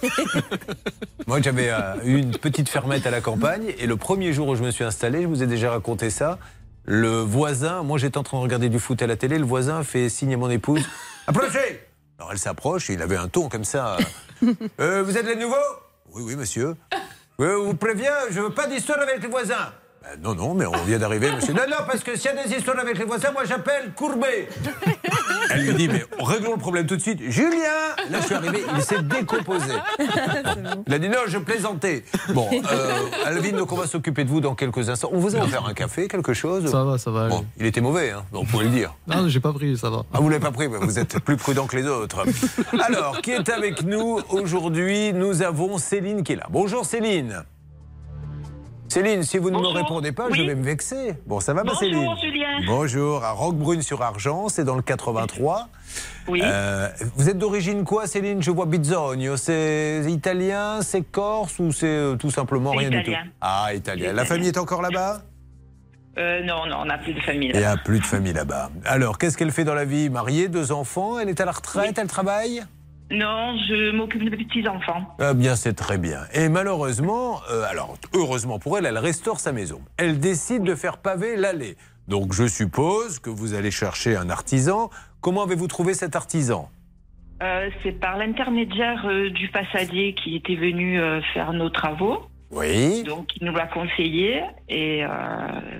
Moi, 1.27 1.41
j'avais 1.41 1.71
euh, 1.71 1.95
une 2.03 2.31
petite 2.37 2.69
fermette 2.69 3.07
à 3.07 3.11
la 3.11 3.21
campagne 3.21 3.73
et 3.79 3.87
le 3.87 3.97
premier 3.97 4.31
jour 4.31 4.47
où 4.47 4.55
je 4.55 4.61
me 4.61 4.69
suis 4.69 4.83
installé, 4.83 5.23
je 5.23 5.27
vous 5.27 5.41
ai 5.41 5.47
déjà 5.47 5.71
raconté 5.71 6.11
ça. 6.11 6.37
Le 6.85 7.21
voisin, 7.21 7.83
moi 7.83 7.97
j'étais 7.97 8.17
en 8.17 8.23
train 8.23 8.37
de 8.37 8.43
regarder 8.43 8.69
du 8.69 8.79
foot 8.79 9.01
à 9.01 9.07
la 9.07 9.15
télé, 9.15 9.37
le 9.37 9.45
voisin 9.45 9.83
fait 9.83 10.09
signe 10.09 10.33
à 10.33 10.37
mon 10.37 10.49
épouse 10.49 10.83
Approchez 11.27 11.87
Alors 12.17 12.31
elle 12.31 12.39
s'approche 12.39 12.89
et 12.89 12.93
il 12.93 13.01
avait 13.01 13.17
un 13.17 13.27
ton 13.27 13.49
comme 13.49 13.65
ça. 13.65 13.97
Euh, 14.79 15.03
vous 15.03 15.17
êtes 15.17 15.25
les 15.25 15.35
nouveaux? 15.35 15.55
Oui, 16.13 16.23
oui, 16.25 16.37
monsieur. 16.37 16.77
Euh, 17.41 17.57
vous 17.57 17.73
préviens, 17.73 18.13
je 18.31 18.39
veux 18.39 18.51
pas 18.51 18.67
d'histoire 18.67 18.99
avec 19.01 19.21
les 19.21 19.27
voisins. 19.27 19.73
Ben, 20.09 20.21
non, 20.23 20.33
non, 20.35 20.53
mais 20.53 20.65
on 20.65 20.83
vient 20.85 20.97
d'arriver, 20.97 21.31
monsieur. 21.31 21.53
Non, 21.53 21.63
non, 21.69 21.77
parce 21.85 22.03
que 22.03 22.15
s'il 22.15 22.31
y 22.33 22.37
a 22.39 22.43
des 22.43 22.55
histoires 22.55 22.79
avec 22.79 22.97
les 22.97 23.05
voisins, 23.05 23.31
moi 23.31 23.43
j'appelle 23.45 23.91
Courbet. 23.95 24.47
Elle 25.51 25.61
lui 25.65 25.73
dit, 25.73 25.87
mais 25.87 26.03
réglons 26.19 26.53
le 26.53 26.57
problème 26.57 26.85
tout 26.85 26.95
de 26.95 27.01
suite. 27.01 27.19
Julien 27.29 27.59
Là, 28.09 28.19
je 28.21 28.25
suis 28.25 28.35
arrivé, 28.35 28.63
il 28.75 28.81
s'est 28.81 29.01
décomposé. 29.01 29.73
Il 30.87 30.93
a 30.93 30.99
dit, 30.99 31.09
non, 31.09 31.19
je 31.27 31.37
plaisantais. 31.37 32.03
Bon, 32.33 32.47
euh, 32.51 32.99
Alvin, 33.25 33.57
donc 33.57 33.71
on 33.71 33.75
va 33.75 33.87
s'occuper 33.87 34.23
de 34.23 34.29
vous 34.29 34.41
dans 34.41 34.55
quelques 34.55 34.89
instants. 34.89 35.09
On 35.11 35.19
vous 35.19 35.35
a 35.35 35.39
offert 35.39 35.65
un 35.65 35.73
café, 35.73 36.07
quelque 36.07 36.33
chose 36.33 36.69
Ça 36.71 36.83
va, 36.83 36.97
ça 36.97 37.11
va. 37.11 37.21
aller. 37.21 37.29
Bon, 37.29 37.45
il 37.59 37.65
était 37.65 37.81
mauvais, 37.81 38.11
hein, 38.11 38.23
vous 38.31 38.43
pouvez 38.43 38.65
le 38.65 38.71
dire. 38.71 38.93
Non, 39.07 39.27
j'ai 39.27 39.39
pas 39.39 39.53
pris, 39.53 39.77
ça 39.77 39.89
va. 39.89 40.03
Ah, 40.13 40.19
vous 40.19 40.29
l'avez 40.29 40.41
pas 40.41 40.51
pris, 40.51 40.67
mais 40.69 40.77
vous 40.79 40.97
êtes 40.97 41.19
plus 41.19 41.37
prudent 41.37 41.67
que 41.67 41.77
les 41.77 41.87
autres. 41.87 42.25
Alors, 42.79 43.21
qui 43.21 43.31
est 43.31 43.49
avec 43.49 43.83
nous 43.83 44.19
aujourd'hui? 44.29 45.13
Nous 45.13 45.41
avons 45.41 45.77
Céline 45.77 46.23
qui 46.23 46.33
est 46.33 46.37
là. 46.37 46.47
Bonjour 46.49 46.85
Céline. 46.85 47.43
Céline, 48.89 49.23
si 49.23 49.37
vous 49.37 49.51
ne 49.51 49.59
me 49.59 49.67
répondez 49.67 50.11
pas, 50.11 50.29
je 50.31 50.41
vais 50.41 50.55
me 50.55 50.63
vexer. 50.63 51.13
Bon, 51.27 51.39
ça 51.39 51.53
va, 51.53 51.63
ma 51.63 51.71
Bonjour, 51.73 51.79
Céline 51.79 52.15
Julien. 52.21 52.47
Bonjour, 52.65 53.23
à 53.23 53.31
Roquebrune-sur-Argent, 53.31 54.49
c'est 54.49 54.63
dans 54.63 54.75
le 54.75 54.81
83. 54.81 55.69
Oui. 56.27 56.41
Euh, 56.43 56.89
vous 57.15 57.29
êtes 57.29 57.37
d'origine 57.37 57.83
quoi, 57.83 58.07
Céline? 58.07 58.41
Je 58.41 58.49
vois 58.51 58.65
Bizzogno. 58.65 59.37
C'est 59.37 60.03
italien, 60.07 60.81
c'est 60.81 61.03
corse 61.03 61.59
ou 61.59 61.71
c'est 61.71 61.85
euh, 61.85 62.15
tout 62.15 62.31
simplement 62.31 62.71
rien 62.71 62.89
du 62.89 63.03
tout? 63.03 63.11
Ah, 63.41 63.73
italien. 63.73 64.07
La 64.07 64.11
italien. 64.11 64.25
famille 64.25 64.47
est 64.47 64.57
encore 64.57 64.81
là-bas? 64.81 65.21
Euh, 66.17 66.43
non, 66.43 66.65
non, 66.65 66.79
on 66.81 66.85
n'a 66.85 66.97
plus 66.97 67.13
de 67.13 67.19
famille. 67.21 67.51
Il 67.53 67.59
n'y 67.59 67.63
a 67.63 67.77
plus 67.77 67.99
de 67.99 68.05
famille 68.05 68.33
là-bas. 68.33 68.71
Alors, 68.85 69.17
qu'est-ce 69.17 69.37
qu'elle 69.37 69.51
fait 69.51 69.63
dans 69.63 69.75
la 69.75 69.85
vie? 69.85 70.09
Mariée, 70.09 70.47
deux 70.47 70.71
enfants 70.71 71.19
Elle 71.19 71.29
est 71.29 71.39
à 71.39 71.45
la 71.45 71.51
retraite 71.51 71.97
Elle 71.97 72.07
travaille? 72.07 72.63
Non, 73.11 73.57
je 73.67 73.91
m'occupe 73.91 74.23
de 74.23 74.29
mes 74.29 74.45
petits-enfants. 74.45 75.15
Ah 75.19 75.33
bien, 75.33 75.55
c'est 75.55 75.73
très 75.73 75.97
bien. 75.97 76.21
Et 76.33 76.47
malheureusement, 76.47 77.41
euh, 77.49 77.63
alors 77.67 77.97
heureusement 78.13 78.59
pour 78.59 78.77
elle, 78.77 78.85
elle 78.85 78.99
restaure 78.99 79.39
sa 79.39 79.51
maison. 79.51 79.81
Elle 79.97 80.19
décide 80.19 80.63
de 80.63 80.75
faire 80.75 80.97
paver 80.97 81.35
l'allée. 81.35 81.75
Donc 82.07 82.33
je 82.33 82.47
suppose 82.47 83.19
que 83.19 83.29
vous 83.29 83.55
allez 83.55 83.71
chercher 83.71 84.15
un 84.15 84.29
artisan. 84.29 84.89
Comment 85.21 85.43
avez-vous 85.43 85.67
trouvé 85.67 85.95
cet 85.95 86.15
artisan? 86.15 86.69
Euh, 87.41 87.69
c'est 87.81 87.93
par 87.93 88.17
l'intermédiaire 88.17 89.05
euh, 89.07 89.29
du 89.31 89.47
façadier 89.47 90.13
qui 90.13 90.35
était 90.35 90.55
venu 90.55 90.99
faire 91.33 91.53
nos 91.53 91.69
travaux. 91.69 92.19
Oui. 92.51 93.03
Donc, 93.03 93.29
il 93.39 93.45
nous 93.45 93.53
l'a 93.53 93.67
conseillé. 93.67 94.41
Et 94.69 95.03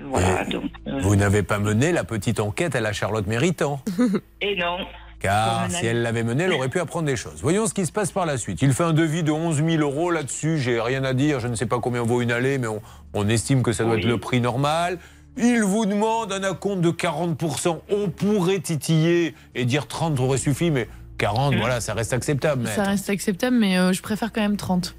voilà. 0.06 0.44
Donc, 0.44 0.70
Vous 1.00 1.16
n'avez 1.16 1.42
pas 1.42 1.58
mené 1.58 1.90
la 1.90 2.04
petite 2.04 2.38
enquête 2.38 2.76
à 2.76 2.80
la 2.80 2.92
Charlotte 2.92 3.26
Méritant. 3.26 3.80
Et 4.40 4.54
non. 4.54 4.78
Car 5.20 5.70
si 5.70 5.84
elle 5.86 6.02
l'avait 6.02 6.22
mené, 6.22 6.44
elle 6.44 6.52
aurait 6.52 6.68
pu 6.70 6.80
apprendre 6.80 7.04
des 7.06 7.16
choses. 7.16 7.38
Voyons 7.42 7.66
ce 7.66 7.74
qui 7.74 7.84
se 7.86 7.92
passe 7.92 8.10
par 8.10 8.24
la 8.26 8.38
suite. 8.38 8.62
Il 8.62 8.72
fait 8.72 8.84
un 8.84 8.92
devis 8.94 9.22
de 9.22 9.30
11 9.30 9.56
000 9.64 9.68
euros 9.82 10.10
là-dessus. 10.10 10.58
J'ai 10.58 10.80
rien 10.80 11.04
à 11.04 11.12
dire. 11.12 11.40
Je 11.40 11.48
ne 11.48 11.54
sais 11.54 11.66
pas 11.66 11.78
combien 11.78 12.02
vaut 12.02 12.22
une 12.22 12.32
allée, 12.32 12.56
mais 12.58 12.66
on, 12.68 12.80
on 13.12 13.28
estime 13.28 13.62
que 13.62 13.72
ça 13.72 13.84
doit 13.84 13.94
Oui. 13.94 14.00
être 14.00 14.06
le 14.06 14.18
prix 14.18 14.40
normal. 14.40 14.98
Il 15.36 15.62
vous 15.62 15.86
demande 15.86 16.32
un 16.32 16.42
acompte 16.42 16.80
de 16.80 16.90
40%. 16.90 17.80
On 17.90 18.08
pourrait 18.08 18.58
titiller 18.60 19.34
et 19.54 19.64
dire 19.66 19.86
30 19.86 20.18
aurait 20.20 20.38
suffi, 20.38 20.70
mais 20.70 20.88
40, 21.18 21.54
voilà, 21.56 21.80
ça 21.82 21.92
reste 21.94 22.12
acceptable. 22.14 22.66
Ça 22.66 22.82
reste 22.84 23.10
acceptable, 23.10 23.56
mais 23.60 23.78
euh, 23.78 23.92
je 23.92 24.00
préfère 24.02 24.32
quand 24.32 24.40
même 24.40 24.56
30. 24.56 24.94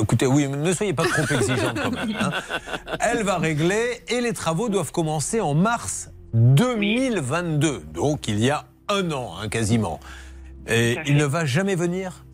Écoutez, 0.00 0.26
oui, 0.26 0.46
mais 0.48 0.56
ne 0.58 0.72
soyez 0.72 0.92
pas 0.92 1.04
trop 1.04 1.22
exigeante 1.34 1.80
quand 1.82 1.90
même. 1.90 2.14
hein. 2.20 2.30
Elle 3.00 3.24
va 3.24 3.38
régler 3.38 4.00
et 4.08 4.20
les 4.20 4.32
travaux 4.32 4.68
doivent 4.68 4.92
commencer 4.92 5.40
en 5.40 5.54
mars 5.54 6.10
2022. 6.34 7.82
Donc 7.94 8.28
il 8.28 8.38
y 8.38 8.50
a 8.50 8.64
un 8.88 9.10
an, 9.12 9.32
hein, 9.40 9.48
quasiment. 9.48 10.00
Et 10.68 10.96
il 11.06 11.16
ne 11.16 11.24
va 11.24 11.44
jamais 11.44 11.74
venir? 11.74 12.24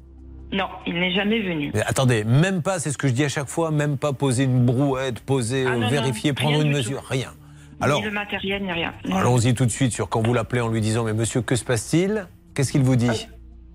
Non, 0.52 0.66
il 0.86 0.94
n'est 0.94 1.12
jamais 1.14 1.40
venu. 1.40 1.70
Mais 1.74 1.82
attendez, 1.86 2.24
même 2.24 2.62
pas, 2.62 2.78
c'est 2.78 2.90
ce 2.90 2.98
que 2.98 3.08
je 3.08 3.12
dis 3.14 3.24
à 3.24 3.28
chaque 3.28 3.48
fois, 3.48 3.70
même 3.70 3.96
pas 3.96 4.12
poser 4.12 4.44
une 4.44 4.64
brouette, 4.66 5.20
poser, 5.20 5.64
Ah, 5.66 5.72
euh, 5.72 5.76
non, 5.78 5.88
vérifier, 5.88 6.30
non, 6.30 6.34
prendre 6.34 6.60
une 6.60 6.72
mesure, 6.72 7.02
rien. 7.08 7.32
Alors- 7.80 8.00
ni 8.00 8.06
le 8.06 8.12
matériel, 8.12 8.62
ni 8.62 8.70
rien. 8.70 8.92
Allons-y 9.10 9.54
tout 9.54 9.64
de 9.64 9.70
suite 9.70 9.92
sur 9.92 10.08
quand 10.08 10.20
vous 10.24 10.34
l'appelez 10.34 10.60
en 10.60 10.68
lui 10.68 10.80
disant 10.80 11.04
Mais 11.04 11.14
monsieur, 11.14 11.40
que 11.40 11.56
se 11.56 11.64
passe-t-il? 11.64 12.26
Qu'est-ce 12.54 12.70
qu'il 12.70 12.82
vous 12.82 12.96
dit? 12.96 13.26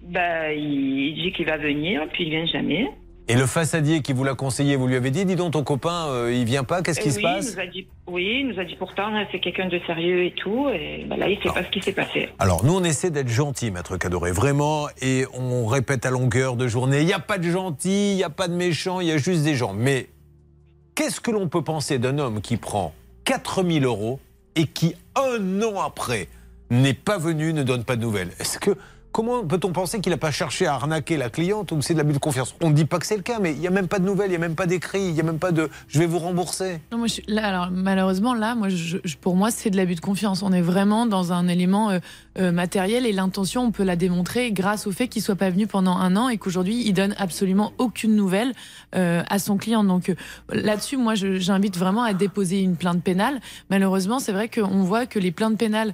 Bah, 0.03 0.53
il 0.53 1.15
dit 1.15 1.31
qu'il 1.33 1.45
va 1.47 1.57
venir, 1.57 2.01
puis 2.13 2.25
il 2.25 2.29
vient 2.29 2.45
jamais. 2.45 2.87
Et 3.29 3.35
le 3.35 3.45
façadier 3.45 4.01
qui 4.01 4.13
vous 4.13 4.23
l'a 4.23 4.35
conseillé, 4.35 4.77
vous 4.77 4.87
lui 4.87 4.95
avez 4.95 5.11
dit 5.11 5.25
Dis 5.25 5.35
donc, 5.35 5.51
ton 5.51 5.63
copain, 5.63 6.07
euh, 6.07 6.33
il 6.33 6.45
vient 6.45 6.63
pas, 6.63 6.81
qu'est-ce 6.81 7.01
qui 7.01 7.11
se 7.11 7.19
passe 7.19 7.49
il 7.49 7.55
nous 7.55 7.59
a 7.59 7.65
dit, 7.65 7.87
Oui, 8.07 8.39
il 8.39 8.47
nous 8.47 8.59
a 8.59 8.63
dit 8.63 8.75
pourtant, 8.75 9.13
hein, 9.13 9.25
c'est 9.31 9.39
quelqu'un 9.39 9.67
de 9.67 9.79
sérieux 9.85 10.23
et 10.23 10.31
tout. 10.31 10.69
Et 10.69 11.05
bah, 11.09 11.17
là, 11.17 11.27
il 11.27 11.37
sait 11.43 11.49
pas 11.49 11.63
ce 11.63 11.69
qui 11.69 11.81
s'est 11.81 11.91
passé. 11.91 12.29
Alors, 12.39 12.63
nous, 12.63 12.73
on 12.73 12.83
essaie 12.85 13.11
d'être 13.11 13.27
gentil, 13.27 13.69
maître 13.69 13.97
Cadoré, 13.97 14.31
vraiment, 14.31 14.87
et 15.01 15.25
on 15.33 15.65
répète 15.65 16.05
à 16.05 16.09
longueur 16.09 16.55
de 16.55 16.67
journée 16.67 17.01
il 17.01 17.05
n'y 17.05 17.13
a 17.13 17.19
pas 17.19 17.37
de 17.37 17.49
gentils, 17.49 18.13
il 18.13 18.15
n'y 18.15 18.23
a 18.23 18.29
pas 18.29 18.47
de 18.47 18.53
méchants, 18.53 19.01
il 19.01 19.07
y 19.07 19.11
a 19.11 19.17
juste 19.17 19.43
des 19.43 19.55
gens. 19.55 19.73
Mais 19.73 20.07
qu'est-ce 20.95 21.19
que 21.19 21.31
l'on 21.31 21.49
peut 21.49 21.63
penser 21.63 21.99
d'un 21.99 22.19
homme 22.19 22.39
qui 22.39 22.55
prend 22.55 22.93
4000 23.25 23.83
euros 23.83 24.21
et 24.55 24.67
qui, 24.67 24.95
un 25.15 25.61
an 25.63 25.81
après, 25.81 26.29
n'est 26.69 26.93
pas 26.93 27.17
venu, 27.17 27.51
ne 27.51 27.63
donne 27.63 27.83
pas 27.83 27.97
de 27.97 28.01
nouvelles? 28.01 28.31
Est-ce 28.39 28.57
que. 28.57 28.71
Comment 29.11 29.43
peut-on 29.43 29.71
penser 29.71 29.99
qu'il 29.99 30.11
n'a 30.11 30.17
pas 30.17 30.31
cherché 30.31 30.67
à 30.67 30.75
arnaquer 30.75 31.17
la 31.17 31.29
cliente 31.29 31.71
ou 31.71 31.77
que 31.77 31.83
c'est 31.83 31.93
de 31.93 31.97
l'abus 31.97 32.13
de 32.13 32.19
confiance? 32.19 32.55
On 32.61 32.69
ne 32.69 32.75
dit 32.75 32.85
pas 32.85 32.99
que 32.99 33.05
c'est 33.05 33.15
le 33.15 33.23
cas, 33.23 33.39
mais 33.39 33.51
il 33.53 33.59
n'y 33.59 33.67
a 33.67 33.71
même 33.71 33.87
pas 33.87 33.99
de 33.99 34.05
nouvelles, 34.05 34.27
il 34.27 34.31
n'y 34.31 34.35
a 34.35 34.39
même 34.39 34.55
pas 34.55 34.67
d'écrit, 34.67 35.01
il 35.01 35.13
n'y 35.13 35.19
a 35.19 35.23
même 35.23 35.39
pas 35.39 35.51
de 35.51 35.69
je 35.87 35.97
vais 35.97 36.05
vous 36.05 36.19
rembourser. 36.19 36.81
Non, 36.91 36.99
moi, 36.99 37.07
alors, 37.41 37.69
malheureusement, 37.71 38.33
là, 38.33 38.53
moi, 38.53 38.67
pour 39.21 39.35
moi, 39.35 39.49
c'est 39.49 39.69
de 39.69 39.77
l'abus 39.77 39.95
de 39.95 40.01
confiance. 40.01 40.43
On 40.43 40.51
est 40.51 40.61
vraiment 40.61 41.05
dans 41.07 41.33
un 41.33 41.47
élément 41.47 41.89
euh, 41.89 41.99
euh, 42.37 42.51
matériel 42.51 43.05
et 43.05 43.11
l'intention, 43.11 43.63
on 43.63 43.71
peut 43.71 43.83
la 43.83 43.95
démontrer 43.95 44.51
grâce 44.51 44.85
au 44.85 44.91
fait 44.91 45.07
qu'il 45.07 45.21
soit 45.21 45.35
pas 45.35 45.49
venu 45.49 45.65
pendant 45.65 45.97
un 45.97 46.15
an 46.15 46.29
et 46.29 46.37
qu'aujourd'hui, 46.37 46.83
il 46.85 46.93
donne 46.93 47.15
absolument 47.17 47.73
aucune 47.79 48.15
nouvelle 48.15 48.53
euh, 48.95 49.23
à 49.29 49.39
son 49.39 49.57
client. 49.57 49.83
Donc 49.83 50.13
là-dessus, 50.49 50.97
moi, 50.97 51.15
j'invite 51.15 51.77
vraiment 51.77 52.03
à 52.03 52.13
déposer 52.13 52.61
une 52.61 52.75
plainte 52.75 53.01
pénale. 53.01 53.39
Malheureusement, 53.69 54.19
c'est 54.19 54.31
vrai 54.31 54.47
qu'on 54.47 54.83
voit 54.83 55.05
que 55.07 55.17
les 55.17 55.31
plaintes 55.31 55.57
pénales 55.57 55.93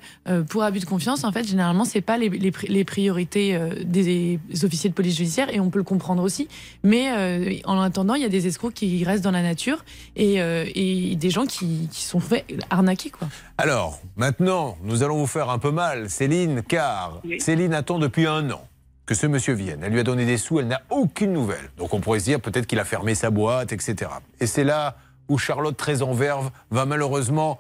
pour 0.50 0.64
abus 0.64 0.80
de 0.80 0.86
confiance, 0.86 1.24
en 1.24 1.32
fait, 1.32 1.48
généralement, 1.48 1.86
c'est 1.86 2.02
pas 2.02 2.18
les, 2.18 2.30
les, 2.30 2.52
les 2.68 2.84
priorités 2.84 3.03
euh, 3.10 3.74
des, 3.84 4.40
officiers 4.64 4.90
de 4.90 4.96
police 4.96 5.18
judiciaire 5.18 5.54
et 5.54 5.60
on 5.60 5.70
peut 5.70 5.80
le 5.80 5.84
comprendre 5.84 6.24
aussi. 6.24 6.48
Mais 6.84 7.12
euh, 7.12 7.56
en 7.66 7.80
attendant, 7.80 8.16
il 8.16 8.22
y 8.22 8.26
a 8.26 8.30
des 8.30 8.48
escrocs 8.48 8.74
qui 8.74 9.04
restent 9.04 9.24
dans 9.24 9.32
la 9.32 9.42
nature 9.42 9.84
et, 10.16 10.42
euh, 10.42 10.66
et 10.76 11.16
des 11.16 11.30
gens 11.30 11.46
qui, 11.46 11.88
qui 11.92 12.04
sont 12.04 12.20
fait 12.20 12.46
arnaquer, 12.70 13.10
quoi. 13.10 13.28
Alors, 13.58 14.00
maintenant, 14.16 14.78
nous 14.84 15.04
allons 15.04 15.18
vous 15.18 15.28
faire 15.28 15.50
un 15.50 15.60
peu 15.60 15.72
mal, 15.72 16.10
Céline, 16.10 16.64
car 16.64 17.22
Céline 17.40 17.74
attend 17.74 18.00
depuis 18.00 18.26
un 18.26 18.50
an 18.52 18.68
que 19.06 19.16
ce 19.16 19.28
monsieur 19.28 19.54
vienne. 19.54 19.82
Elle 19.84 19.92
lui 19.92 20.00
a 20.00 20.04
donné 20.04 20.26
des 20.26 20.38
sous, 20.38 20.60
elle 20.60 20.68
n'a 20.68 20.82
aucune 20.90 21.34
nouvelle. 21.34 21.70
Donc 21.78 21.94
on 21.94 22.00
pourrait 22.00 22.20
se 22.20 22.26
dire 22.26 22.40
peut-être 22.40 22.68
qu'il 22.68 22.80
a 22.80 22.86
fermé 22.86 23.16
sa 23.16 23.30
boîte, 23.30 23.74
etc. 23.74 24.12
Et 24.40 24.48
c'est 24.48 24.64
là 24.64 24.98
où 25.28 25.38
Charlotte, 25.38 25.76
très 25.76 26.02
en 26.02 26.14
verve, 26.14 26.52
va 26.72 26.86
malheureusement 26.86 27.60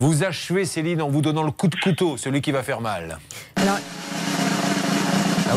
vous 0.00 0.24
achever, 0.24 0.64
Céline, 0.64 1.00
en 1.00 1.08
vous 1.08 1.22
donnant 1.22 1.42
le 1.42 1.50
coup 1.50 1.68
de 1.68 1.76
couteau, 1.76 2.16
celui 2.16 2.42
qui 2.42 2.52
va 2.52 2.62
faire 2.62 2.80
mal. 2.80 3.18
Alors, 3.56 3.78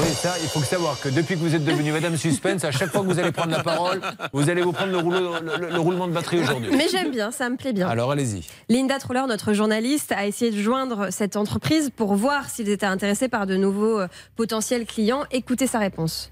oui, 0.04 0.14
ça, 0.14 0.34
il 0.42 0.48
faut 0.50 0.62
savoir 0.62 1.00
que 1.00 1.10
depuis 1.10 1.36
que 1.36 1.40
vous 1.40 1.56
êtes 1.56 1.64
devenue 1.64 1.92
Madame 1.92 2.18
Suspense, 2.18 2.64
à 2.64 2.72
chaque 2.72 2.92
fois 2.92 3.02
que 3.02 3.08
vous 3.08 3.20
allez 3.20 3.32
prendre 3.32 3.52
la 3.52 3.64
parole, 3.64 4.02
vous 4.34 4.50
allez 4.50 4.62
vous 4.62 4.72
prendre 4.72 4.92
le, 4.92 4.98
rouleau- 4.98 5.34
le- 5.42 5.58
le- 5.68 5.70
le 5.74 5.80
roulement 5.80 6.08
de 6.08 6.14
batterie 6.14 6.40
aujourd'hui. 6.42 6.70
mais 6.76 6.88
j'aime 6.90 7.12
bien, 7.12 7.32
ça 7.32 7.50
me 7.50 7.56
plaît 7.58 7.74
bien. 7.74 7.88
Alors 7.88 8.12
allez-y. 8.12 8.44
Linda 8.70 9.00
Troller, 9.00 9.24
notre 9.28 9.54
journaliste, 9.54 10.12
a 10.12 10.26
essayé 10.28 10.52
de 10.52 10.62
joindre 10.62 11.08
cette 11.12 11.36
entreprise 11.36 11.90
pour 11.96 12.16
voir 12.16 12.50
s'ils 12.50 12.70
étaient 12.70 12.86
intéressés 12.86 13.28
par 13.30 13.46
de 13.48 13.56
nouveaux 13.56 14.00
euh, 14.00 14.08
potentiels 14.36 14.86
clients. 14.86 15.24
Écoutez 15.32 15.68
sa 15.68 15.80
réponse. 15.80 16.32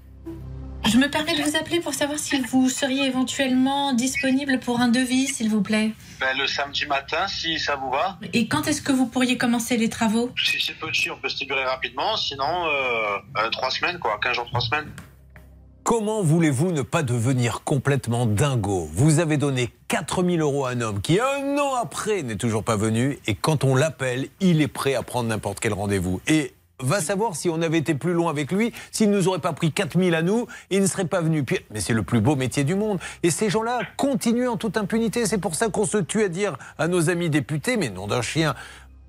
Je 0.88 0.98
me 0.98 1.10
permets 1.10 1.36
de 1.36 1.42
vous 1.42 1.56
appeler 1.56 1.80
pour 1.80 1.94
savoir 1.94 2.16
si 2.16 2.40
vous 2.42 2.68
seriez 2.68 3.06
éventuellement 3.06 3.92
disponible 3.92 4.60
pour 4.60 4.80
un 4.80 4.86
devis, 4.86 5.26
s'il 5.26 5.50
vous 5.50 5.60
plaît. 5.60 5.90
Ben, 6.20 6.38
le 6.38 6.46
samedi 6.46 6.86
matin, 6.86 7.26
si 7.26 7.58
ça 7.58 7.74
vous 7.74 7.90
va. 7.90 8.18
Et 8.32 8.46
quand 8.46 8.68
est-ce 8.68 8.82
que 8.82 8.92
vous 8.92 9.06
pourriez 9.06 9.36
commencer 9.36 9.76
les 9.76 9.88
travaux? 9.88 10.30
Si 10.36 10.60
c'est 10.60 10.78
petit, 10.78 11.10
on 11.10 11.16
peut 11.16 11.28
se 11.28 11.40
libérer 11.40 11.64
rapidement. 11.64 12.16
Sinon, 12.16 12.66
euh, 12.66 13.18
euh, 13.36 13.50
trois 13.50 13.70
semaines, 13.70 13.98
quoi. 13.98 14.18
15 14.22 14.36
jours, 14.36 14.46
trois 14.46 14.60
semaines. 14.60 14.92
Comment 15.82 16.22
voulez-vous 16.22 16.72
ne 16.72 16.82
pas 16.82 17.02
devenir 17.02 17.62
complètement 17.62 18.26
dingo? 18.26 18.88
Vous 18.92 19.18
avez 19.18 19.36
donné 19.36 19.70
4000 19.88 20.40
euros 20.40 20.66
à 20.66 20.70
un 20.70 20.80
homme 20.80 21.00
qui, 21.00 21.20
un 21.20 21.58
an 21.58 21.74
après, 21.74 22.22
n'est 22.22 22.36
toujours 22.36 22.64
pas 22.64 22.76
venu. 22.76 23.18
Et 23.26 23.34
quand 23.34 23.64
on 23.64 23.74
l'appelle, 23.74 24.28
il 24.40 24.60
est 24.62 24.68
prêt 24.68 24.94
à 24.94 25.02
prendre 25.02 25.28
n'importe 25.28 25.60
quel 25.60 25.72
rendez-vous. 25.74 26.20
Et 26.26 26.55
va 26.80 27.00
savoir 27.00 27.36
si 27.36 27.48
on 27.48 27.62
avait 27.62 27.78
été 27.78 27.94
plus 27.94 28.12
loin 28.12 28.30
avec 28.30 28.52
lui, 28.52 28.72
s'il 28.90 29.10
ne 29.10 29.16
nous 29.16 29.28
aurait 29.28 29.38
pas 29.38 29.52
pris 29.52 29.72
4000 29.72 30.14
à 30.14 30.22
nous, 30.22 30.46
il 30.70 30.80
ne 30.80 30.86
serait 30.86 31.06
pas 31.06 31.20
venu. 31.20 31.44
Mais 31.70 31.80
c'est 31.80 31.92
le 31.92 32.02
plus 32.02 32.20
beau 32.20 32.36
métier 32.36 32.64
du 32.64 32.74
monde. 32.74 32.98
Et 33.22 33.30
ces 33.30 33.50
gens-là 33.50 33.80
continuent 33.96 34.48
en 34.48 34.56
toute 34.56 34.76
impunité. 34.76 35.26
C'est 35.26 35.38
pour 35.38 35.54
ça 35.54 35.68
qu'on 35.68 35.86
se 35.86 35.98
tue 35.98 36.22
à 36.22 36.28
dire 36.28 36.56
à 36.78 36.88
nos 36.88 37.10
amis 37.10 37.30
députés, 37.30 37.76
mais 37.76 37.90
non 37.90 38.06
d'un 38.06 38.22
chien, 38.22 38.54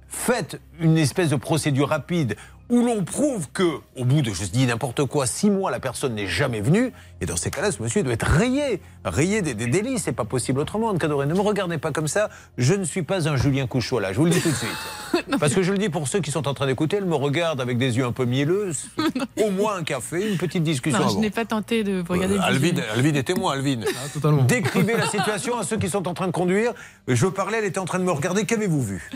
faites 0.07 0.59
une 0.79 0.97
espèce 0.97 1.29
de 1.29 1.35
procédure 1.35 1.89
rapide 1.89 2.35
où 2.69 2.83
l'on 2.83 3.03
prouve 3.03 3.47
que, 3.53 3.79
au 3.95 4.03
bout 4.03 4.21
de, 4.21 4.31
je 4.31 4.43
dis 4.45 4.65
n'importe 4.65 5.05
quoi, 5.05 5.25
six 5.25 5.49
mois, 5.49 5.71
la 5.71 5.79
personne 5.79 6.15
n'est 6.15 6.27
jamais 6.27 6.59
venue. 6.61 6.91
Et 7.21 7.25
dans 7.25 7.37
ces 7.37 7.49
cas-là, 7.49 7.71
ce 7.71 7.81
monsieur 7.81 8.03
doit 8.03 8.13
être 8.13 8.27
rayé, 8.27 8.81
rayé 9.05 9.41
des, 9.41 9.53
des 9.53 9.67
délits. 9.67 9.99
C'est 9.99 10.11
pas 10.11 10.25
possible 10.25 10.59
autrement. 10.59 10.89
Anne 10.89 10.99
Cadoré, 10.99 11.25
ne 11.25 11.33
me 11.33 11.39
regardez 11.39 11.77
pas 11.77 11.91
comme 11.91 12.07
ça. 12.07 12.29
Je 12.57 12.73
ne 12.73 12.83
suis 12.83 13.03
pas 13.03 13.27
un 13.29 13.37
Julien 13.37 13.67
Couchot 13.67 13.99
là. 13.99 14.11
Je 14.11 14.17
vous 14.17 14.25
le 14.25 14.31
dis 14.31 14.41
tout 14.41 14.49
de 14.51 14.55
suite. 14.55 15.29
Parce 15.39 15.53
que 15.53 15.63
je 15.63 15.71
le 15.71 15.77
dis 15.77 15.89
pour 15.89 16.07
ceux 16.07 16.19
qui 16.19 16.31
sont 16.31 16.47
en 16.47 16.53
train 16.53 16.67
d'écouter, 16.67 16.97
elle 16.97 17.05
me 17.05 17.15
regarde 17.15 17.61
avec 17.61 17.77
des 17.77 17.97
yeux 17.97 18.05
un 18.05 18.11
peu 18.11 18.25
mielleux. 18.25 18.71
Au 19.43 19.49
moins 19.51 19.77
un 19.77 19.83
café, 19.83 20.29
une 20.29 20.37
petite 20.37 20.63
discussion. 20.63 20.99
Non, 20.99 21.09
je 21.09 21.17
n'ai 21.17 21.29
pas 21.29 21.45
tenté 21.45 21.83
de 21.83 22.01
vous 22.05 22.13
regarder. 22.13 22.35
Euh, 22.35 22.37
le 22.37 22.43
Alvin. 22.43 22.81
Alvin 22.93 23.13
est 23.13 23.23
témoin, 23.23 23.53
Alvin. 23.53 23.79
totalement. 24.13 24.43
Décrivez 24.43 24.97
la 24.97 25.07
situation 25.07 25.57
à 25.57 25.63
ceux 25.63 25.77
qui 25.77 25.89
sont 25.89 26.07
en 26.07 26.13
train 26.13 26.27
de 26.27 26.31
conduire. 26.33 26.73
Je 27.07 27.27
parlais, 27.27 27.59
elle 27.59 27.65
était 27.65 27.79
en 27.79 27.85
train 27.85 27.99
de 27.99 28.03
me 28.03 28.11
regarder. 28.11 28.45
Qu'avez-vous 28.45 28.83
vu? 28.83 29.09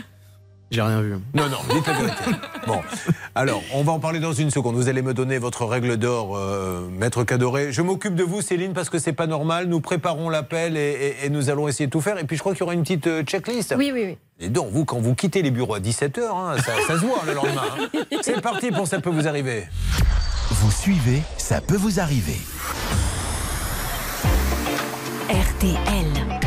J'ai 0.72 0.80
rien 0.82 1.02
vu. 1.02 1.16
non, 1.34 1.48
non, 1.50 1.58
dites 1.72 1.86
la 1.86 1.92
vérité. 1.92 2.16
Bon, 2.66 2.80
alors, 3.34 3.60
on 3.74 3.82
va 3.82 3.90
en 3.92 3.98
parler 3.98 4.20
dans 4.20 4.32
une 4.32 4.50
seconde. 4.50 4.76
Vous 4.76 4.88
allez 4.88 5.02
me 5.02 5.12
donner 5.14 5.38
votre 5.38 5.64
règle 5.66 5.96
d'or, 5.96 6.36
euh, 6.36 6.88
maître 6.90 7.24
Cadoré. 7.24 7.72
Je 7.72 7.82
m'occupe 7.82 8.14
de 8.14 8.22
vous, 8.22 8.40
Céline, 8.40 8.72
parce 8.72 8.88
que 8.88 8.98
c'est 9.00 9.12
pas 9.12 9.26
normal. 9.26 9.66
Nous 9.66 9.80
préparons 9.80 10.30
l'appel 10.30 10.76
et, 10.76 11.16
et- 11.22 11.26
et 11.26 11.28
nous 11.28 11.50
allons 11.50 11.66
essayer 11.68 11.86
de 11.86 11.90
tout 11.90 12.00
faire. 12.00 12.18
Et 12.18 12.24
puis, 12.24 12.36
je 12.36 12.40
crois 12.40 12.52
qu'il 12.52 12.60
y 12.60 12.62
aura 12.62 12.74
une 12.74 12.82
petite 12.82 13.06
euh, 13.08 13.22
checklist. 13.24 13.74
Oui, 13.76 13.90
oui, 13.92 14.04
oui. 14.06 14.18
Et 14.40 14.48
donc, 14.48 14.68
vous, 14.70 14.84
quand 14.84 15.00
vous 15.00 15.14
quittez 15.16 15.42
les 15.42 15.50
bureaux 15.50 15.74
à 15.74 15.80
17h, 15.80 16.62
ça, 16.62 16.72
ça 16.86 16.94
se 16.94 17.04
voit 17.04 17.22
le 17.26 17.34
lendemain. 17.34 17.62
hein. 17.94 17.98
C'est 18.22 18.40
parti 18.40 18.70
pour 18.70 18.86
Ça 18.86 19.00
peut 19.00 19.10
vous 19.10 19.26
arriver. 19.28 19.64
Vous 20.50 20.70
suivez, 20.70 21.22
ça 21.36 21.60
peut 21.60 21.76
vous 21.76 21.98
arriver. 22.00 22.38
RTL. 25.28 26.41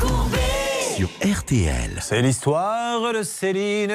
Courbet. 0.00 0.38
Sur 0.96 1.08
RTL. 1.22 1.98
C'est 2.00 2.22
l'histoire 2.22 3.12
de 3.12 3.22
Céline 3.22 3.94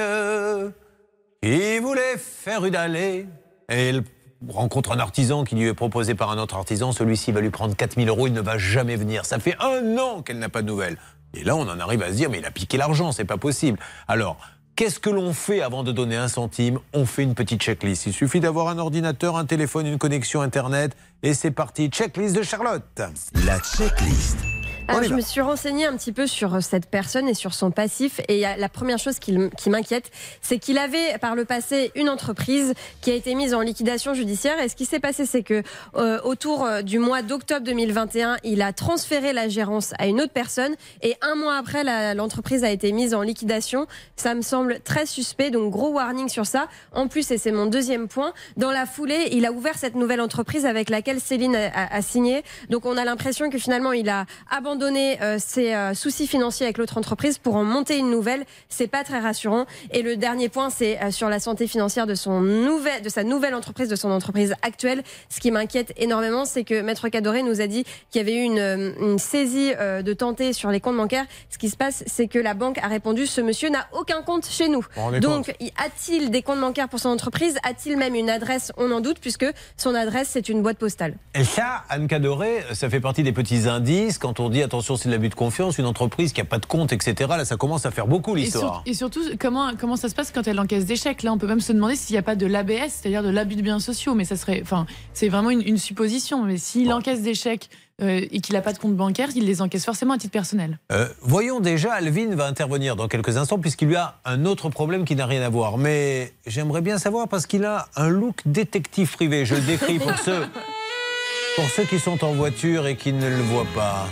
qui 1.42 1.80
voulait 1.80 2.18
faire 2.18 2.66
une 2.66 2.76
allée. 2.76 3.28
Et 3.70 3.90
elle 3.90 4.04
rencontre 4.48 4.92
un 4.92 5.00
artisan 5.00 5.44
qui 5.44 5.56
lui 5.56 5.68
est 5.68 5.74
proposé 5.74 6.16
par 6.16 6.32
un 6.32 6.38
autre 6.38 6.56
artisan. 6.56 6.92
Celui-ci 6.92 7.32
va 7.32 7.42
lui 7.42 7.50
prendre 7.50 7.76
4000 7.76 8.08
euros. 8.10 8.28
Il 8.28 8.34
ne 8.34 8.42
va 8.42 8.58
jamais 8.58 8.96
venir. 8.96 9.26
Ça 9.26 9.40
fait 9.40 9.56
un 9.60 9.98
an 9.98 10.22
qu'elle 10.22 10.40
n'a 10.40 10.50
pas 10.50 10.62
de 10.62 10.68
nouvelles. 10.68 10.98
Et 11.34 11.44
là, 11.44 11.56
on 11.56 11.68
en 11.68 11.80
arrive 11.80 12.02
à 12.04 12.10
se 12.10 12.14
dire, 12.14 12.30
mais 12.30 12.40
il 12.40 12.46
a 12.46 12.52
piqué 12.52 12.78
l'argent, 12.78 13.12
c'est 13.12 13.26
pas 13.26 13.38
possible. 13.38 13.78
Alors, 14.08 14.38
qu'est-ce 14.76 15.00
que 15.00 15.10
l'on 15.10 15.34
fait 15.34 15.62
avant 15.62 15.84
de 15.84 15.92
donner 15.92 16.16
un 16.16 16.30
centime? 16.30 16.80
On 16.94 17.06
fait 17.06 17.24
une 17.24 17.36
petite 17.36 17.62
checklist. 17.62 18.06
Il 18.06 18.14
suffit 18.14 18.40
d'avoir 18.40 18.70
un 18.70 18.78
ordinateur, 18.78 19.36
un 19.36 19.46
téléphone, 19.46 19.86
une 19.86 19.98
connexion 19.98 20.42
Internet. 20.42 20.96
Et 21.24 21.34
c'est 21.34 21.52
parti. 21.52 21.90
Checklist 21.90 22.36
de 22.36 22.44
Charlotte. 22.44 23.02
La 23.46 23.60
checklist. 23.60 24.38
Alors, 24.88 25.04
je 25.04 25.14
me 25.16 25.22
suis 25.22 25.42
renseignée 25.42 25.86
un 25.88 25.98
petit 25.98 26.12
peu 26.12 26.28
sur 26.28 26.54
euh, 26.56 26.60
cette 26.62 26.86
personne 26.86 27.28
et 27.28 27.34
sur 27.34 27.54
son 27.56 27.72
passif. 27.72 28.22
Et 28.30 28.42
la 28.42 28.70
première 28.70 29.00
chose 29.00 29.18
qui, 29.18 29.34
m'inquiète, 29.68 30.12
c'est 30.42 30.60
qu'il 30.60 30.78
avait 30.78 31.18
par 31.20 31.36
le 31.36 31.44
passé 31.44 31.92
une 31.96 32.08
entreprise 32.08 32.74
qui 33.02 33.10
a 33.10 33.16
été 33.16 33.34
mise 33.34 33.56
en 33.56 33.62
liquidation 33.62 34.14
judiciaire. 34.14 34.60
Et 34.62 34.70
ce 34.70 34.76
qui 34.76 34.86
s'est 34.86 35.00
passé, 35.00 35.26
c'est 35.26 35.42
que 35.42 35.64
euh, 35.96 36.20
autour 36.24 36.64
euh, 36.64 36.82
du 36.84 37.00
mois 37.00 37.24
d'octobre 37.24 37.66
2021, 37.66 38.38
il 38.44 38.62
a 38.62 38.74
transféré 38.74 39.34
la 39.34 39.50
gérance 39.50 39.94
à 39.98 40.06
une 40.06 40.22
autre 40.22 40.32
personne. 40.34 40.76
Et 41.02 41.16
un 41.22 41.34
mois 41.36 41.58
après, 41.58 41.84
l'entreprise 42.14 42.64
a 42.64 42.70
été 42.70 42.92
mise 42.92 43.16
en 43.16 43.22
liquidation. 43.24 43.88
Ça 44.16 44.36
me 44.36 44.44
semble 44.44 44.80
très 44.82 45.08
suspect. 45.08 45.50
Donc 45.50 45.72
gros 45.72 45.90
warning 45.94 46.30
sur 46.30 46.46
ça. 46.46 46.68
En 46.94 47.08
plus, 47.08 47.32
et 47.32 47.40
c'est 47.40 47.52
mon 47.52 47.66
deuxième 47.66 48.08
point, 48.08 48.34
dans 48.56 48.72
la 48.72 48.86
foulée, 48.86 49.30
il 49.32 49.48
a 49.48 49.52
ouvert 49.52 49.78
cette 49.80 49.96
nouvelle 49.96 50.22
entreprise 50.22 50.66
avec 50.68 50.90
laquelle 50.92 51.20
Céline 51.20 51.56
a, 51.56 51.68
a- 51.74 51.96
a 51.96 52.02
signé. 52.04 52.44
Donc 52.70 52.86
on 52.86 52.98
a 52.98 53.04
l'impression 53.04 53.50
que 53.50 53.58
finalement, 53.58 53.92
il 53.92 54.10
a 54.10 54.26
abandonné 54.52 54.75
euh, 54.84 55.38
ses 55.40 55.74
euh, 55.74 55.94
soucis 55.94 56.28
financiers 56.28 56.66
avec 56.66 56.78
l'autre 56.78 56.98
entreprise 56.98 57.38
pour 57.38 57.56
en 57.56 57.64
monter 57.64 57.98
une 57.98 58.10
nouvelle. 58.10 58.46
C'est 58.70 58.88
pas 58.88 59.04
très 59.04 59.20
rassurant. 59.20 59.66
Et 59.92 60.02
le 60.02 60.16
dernier 60.16 60.50
point, 60.50 60.70
c'est 60.70 61.02
euh, 61.02 61.12
sur 61.12 61.30
la 61.30 61.40
santé 61.40 61.68
financière 61.68 62.08
de 62.08 62.16
son 62.16 62.42
nouvelle, 62.42 63.02
de 63.02 63.10
sa 63.10 63.24
nouvelle 63.24 63.56
entreprise, 63.56 63.90
de 63.90 63.96
son 63.96 64.12
entreprise 64.12 64.54
actuelle. 64.62 65.04
Ce 65.30 65.40
qui 65.40 65.52
m'inquiète 65.52 65.94
énormément, 65.98 66.46
c'est 66.46 66.64
que 66.64 66.82
Maître 66.82 67.10
Cadoré 67.10 67.44
nous 67.44 67.62
a 67.62 67.68
dit 67.68 67.84
qu'il 68.12 68.20
y 68.20 68.24
avait 68.24 68.36
eu 68.36 68.44
une, 68.44 68.60
euh, 68.60 68.92
une 69.00 69.20
saisie 69.20 69.74
de 69.76 70.14
tenter 70.14 70.54
sur 70.54 70.70
les 70.72 70.80
comptes 70.80 70.98
bancaires. 70.98 71.26
Ce 71.50 71.58
qui 71.58 71.70
se 71.70 71.78
passe, 71.78 72.04
c'est 72.08 72.28
que 72.28 72.40
la 72.40 72.54
banque 72.54 72.78
a 72.80 72.88
répondu 72.88 73.26
ce 73.26 73.42
monsieur 73.42 73.70
n'a 73.70 73.88
aucun 73.94 74.22
compte 74.22 74.46
chez 74.46 74.68
nous. 74.70 74.86
Donc, 75.22 75.50
a-t-il 75.78 76.32
des 76.32 76.42
comptes 76.42 76.60
bancaires 76.60 76.90
pour 76.90 77.00
son 77.00 77.10
entreprise? 77.10 77.58
A-t-il 77.64 77.98
même 77.98 78.16
une 78.16 78.30
adresse? 78.30 78.72
On 78.78 78.92
en 78.92 79.02
doute, 79.02 79.20
puisque 79.20 79.46
son 79.78 79.96
adresse, 79.96 80.30
c'est 80.32 80.50
une 80.50 80.62
boîte 80.62 80.78
postale. 80.78 81.16
Et 81.34 81.44
ça, 81.44 81.84
Anne 81.90 82.08
Cadoré, 82.08 82.64
ça 82.74 82.90
fait 82.90 83.00
partie 83.00 83.24
des 83.24 83.32
petits 83.32 83.68
indices 83.68 84.18
quand 84.18 84.40
on 84.40 84.50
dit 84.50 84.64
attention, 84.66 84.98
c'est 84.98 85.08
de 85.10 85.14
l'abus 85.14 85.30
de 85.30 85.36
confiance, 85.36 85.78
une 85.78 85.86
entreprise 85.86 86.34
qui 86.34 86.42
n'a 86.42 86.46
pas 86.46 86.60
de 86.60 86.66
compte, 86.66 86.92
etc. 86.92 87.14
Là, 87.38 87.46
ça 87.46 87.56
commence 87.56 87.86
à 87.86 87.92
faire 87.92 88.08
beaucoup 88.08 88.36
Et, 88.36 88.42
l'histoire. 88.42 88.82
sur- 88.84 88.92
et 88.92 88.94
surtout, 88.94 89.22
comment, 89.40 89.72
comment 89.80 89.96
ça 89.96 90.10
se 90.10 90.16
passe 90.16 90.32
quand 90.32 90.46
elle 90.48 90.60
encaisse 90.60 90.86
des 90.86 90.96
chèques? 90.98 91.24
Là, 91.24 91.32
on 91.32 91.38
peut 91.38 91.48
même 91.48 91.62
se 91.62 91.72
demander 91.72 91.96
s'il 91.96 92.14
n'y 92.16 92.20
a 92.20 92.24
pas 92.24 92.36
de 92.36 92.46
l'ABS, 92.46 92.90
c'est-à-dire 92.90 93.24
de 93.24 93.30
l'abus 93.30 93.56
de 93.56 93.62
biens 93.62 93.80
sociaux. 93.80 94.14
Mais 94.16 94.26
ça 94.26 94.36
serait, 94.36 94.60
enfin, 94.62 94.86
c'est 95.14 95.30
vraiment 95.30 95.50
une, 95.52 95.62
une 95.62 95.78
supposition. 95.78 96.44
Mais 96.44 96.58
s'il 96.58 96.92
encaisse 96.92 97.22
des 97.22 97.34
chèques 97.36 97.70
euh, 98.02 98.26
et 98.30 98.42
qu'il 98.42 98.56
n'a 98.56 98.62
pas 98.62 98.74
de 98.74 98.78
compte 98.78 98.96
bancaire, 98.96 99.30
il 99.36 99.46
les 99.46 99.62
encaisse 99.62 99.86
forcément 99.86 100.16
à 100.16 100.18
titre 100.18 100.34
personnel. 100.34 100.80
Euh, 100.92 101.08
voyons 101.22 101.62
déjà, 101.62 101.94
Alvin 101.94 102.36
va 102.36 102.46
intervenir 102.48 102.96
dans 102.98 103.08
quelques 103.08 103.38
instants 103.38 103.58
puisqu'il 103.60 103.88
lui 103.88 103.96
a 103.96 104.20
un 104.26 104.44
autre 104.46 104.68
problème 104.70 105.06
qui 105.06 105.16
n'a 105.16 105.26
rien 105.26 105.42
à 105.42 105.50
voir. 105.50 105.78
Mais 105.78 106.34
j'aimerais 106.46 106.82
bien 106.82 106.98
savoir 106.98 107.30
parce 107.30 107.46
qu'il 107.48 107.64
a 107.64 107.88
un 107.96 108.10
look 108.10 108.36
détective 108.46 109.14
privé. 109.14 109.46
Je 109.46 109.56
le 109.56 109.62
décris 109.62 110.00
pour 110.00 110.18
ceux, 110.26 110.46
pour 111.56 111.70
ceux 111.70 111.84
qui 111.84 112.00
sont 112.00 112.22
en 112.26 112.34
voiture 112.34 112.86
et 112.86 112.98
qui 112.98 113.14
ne 113.14 113.30
le 113.30 113.42
voient 113.44 113.68
pas. 113.74 114.08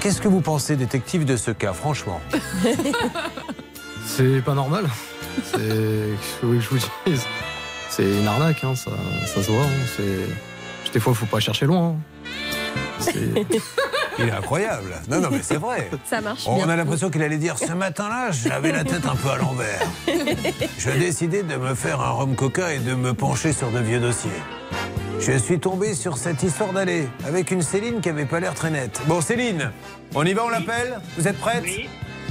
Qu'est-ce 0.00 0.20
que 0.20 0.28
vous 0.28 0.40
pensez, 0.40 0.76
détective, 0.76 1.24
de 1.24 1.36
ce 1.36 1.50
cas, 1.50 1.72
franchement 1.72 2.20
C'est 4.06 4.42
pas 4.42 4.54
normal. 4.54 4.86
C'est. 5.44 5.58
je 6.42 6.46
vous 6.46 6.78
dise? 7.06 7.22
C'est 7.90 8.04
une 8.04 8.26
arnaque, 8.26 8.62
hein, 8.64 8.74
ça, 8.74 8.90
ça 9.26 9.42
se 9.42 9.50
voit. 9.50 9.62
hein, 9.62 9.86
C'est. 9.96 10.92
Des 10.92 11.00
fois, 11.00 11.14
faut 11.14 11.26
pas 11.26 11.38
chercher 11.40 11.66
loin. 11.66 11.90
hein. 11.90 11.96
C'est- 12.98 13.12
Il 14.18 14.26
est 14.28 14.32
incroyable. 14.32 14.94
Non, 15.08 15.20
non, 15.20 15.28
mais 15.30 15.40
c'est 15.42 15.56
vrai. 15.56 15.90
Ça 16.04 16.20
marche 16.20 16.42
On 16.46 16.56
bien. 16.56 16.68
a 16.68 16.76
l'impression 16.76 17.08
qu'il 17.10 17.22
allait 17.22 17.38
dire 17.38 17.56
ce 17.58 17.72
matin-là, 17.72 18.30
j'avais 18.32 18.70
la 18.72 18.84
tête 18.84 19.06
un 19.06 19.14
peu 19.16 19.30
à 19.30 19.36
l'envers. 19.36 19.80
J'ai 20.78 20.98
décidé 20.98 21.42
de 21.42 21.56
me 21.56 21.74
faire 21.74 22.00
un 22.02 22.10
rhum 22.10 22.34
coca 22.34 22.74
et 22.74 22.80
de 22.80 22.94
me 22.94 23.14
pencher 23.14 23.52
sur 23.54 23.70
de 23.70 23.78
vieux 23.78 24.00
dossiers. 24.00 24.30
Je 25.20 25.36
suis 25.36 25.60
tombé 25.60 25.92
sur 25.92 26.16
cette 26.16 26.42
histoire 26.42 26.72
d'aller 26.72 27.06
avec 27.26 27.50
une 27.50 27.60
Céline 27.60 28.00
qui 28.00 28.08
avait 28.08 28.24
pas 28.24 28.40
l'air 28.40 28.54
très 28.54 28.70
nette. 28.70 29.02
Bon, 29.06 29.20
Céline, 29.20 29.70
on 30.14 30.24
y 30.24 30.32
va, 30.32 30.46
on 30.46 30.48
l'appelle 30.48 30.98
Vous 31.18 31.28
êtes 31.28 31.36
prête 31.36 31.66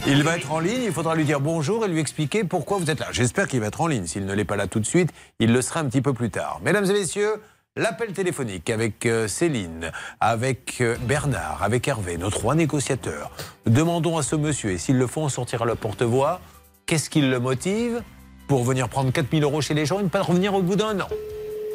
Il 0.08 0.24
va 0.24 0.38
être 0.38 0.52
en 0.52 0.60
ligne, 0.60 0.86
il 0.86 0.92
faudra 0.92 1.14
lui 1.14 1.24
dire 1.24 1.40
bonjour 1.40 1.86
et 1.86 1.88
lui 1.88 2.00
expliquer 2.00 2.44
pourquoi 2.44 2.80
vous 2.80 2.90
êtes 2.90 3.00
là. 3.00 3.06
J'espère 3.12 3.48
qu'il 3.48 3.60
va 3.60 3.68
être 3.68 3.82
en 3.82 3.86
ligne. 3.86 4.08
S'il 4.08 4.26
ne 4.26 4.34
l'est 4.34 4.44
pas 4.44 4.56
là 4.56 4.66
tout 4.66 4.80
de 4.80 4.88
suite, 4.88 5.12
il 5.38 5.54
le 5.54 5.62
sera 5.62 5.82
un 5.82 5.86
petit 5.86 6.02
peu 6.02 6.14
plus 6.14 6.32
tard. 6.32 6.62
Mesdames 6.66 6.86
et 6.86 6.94
messieurs, 6.94 7.36
l'appel 7.76 8.12
téléphonique 8.12 8.72
avec 8.72 9.06
euh, 9.06 9.28
Céline, 9.28 9.92
avec 10.20 10.82
euh, 10.82 10.98
Bernard, 11.04 11.62
avec 11.62 11.88
Hervé, 11.88 12.18
nos 12.18 12.32
trois 12.32 12.56
négociateurs. 12.56 13.30
Demandons 13.68 14.18
à 14.18 14.24
ce 14.24 14.36
monsieur, 14.36 14.72
et 14.72 14.80
s'il 14.80 14.98
le 14.98 15.06
faut, 15.06 15.22
on 15.22 15.30
sortira 15.30 15.64
le 15.66 15.76
porte-voix, 15.76 16.42
qu'est-ce 16.88 17.12
qui 17.12 17.22
le 17.22 17.40
motive? 17.40 18.02
Pour 18.48 18.64
venir 18.64 18.90
prendre 18.90 19.12
4000 19.12 19.44
euros 19.44 19.62
chez 19.62 19.76
les 19.76 19.86
gens 19.86 20.00
et 20.00 20.04
ne 20.04 20.10
pas 20.10 20.24
revenir 20.24 20.56
au 20.56 20.64
bout 20.64 20.76
d'un 20.76 21.00
an 21.00 21.08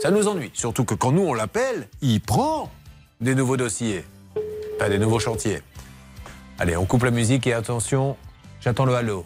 Ça 0.01 0.11
nous 0.11 0.29
ennuie. 0.29 0.51
Surtout 0.53 0.85
que 0.85 0.95
quand 0.95 1.13
nous, 1.13 1.23
on 1.23 1.35
l'appelle, 1.35 1.89
il 2.03 2.21
prend 2.21 2.71
des 3.21 3.35
nouveaux 3.35 3.57
dossiers, 3.57 4.05
pas 4.79 4.89
des 4.89 4.99
nouveaux 4.99 5.19
chantiers. 5.19 5.63
Allez, 6.59 6.77
on 6.77 6.85
coupe 6.85 7.05
la 7.05 7.11
musique 7.11 7.47
et 7.47 7.53
attention, 7.53 8.17
j'attends 8.61 8.85
le 8.85 8.95
halo. 8.95 9.25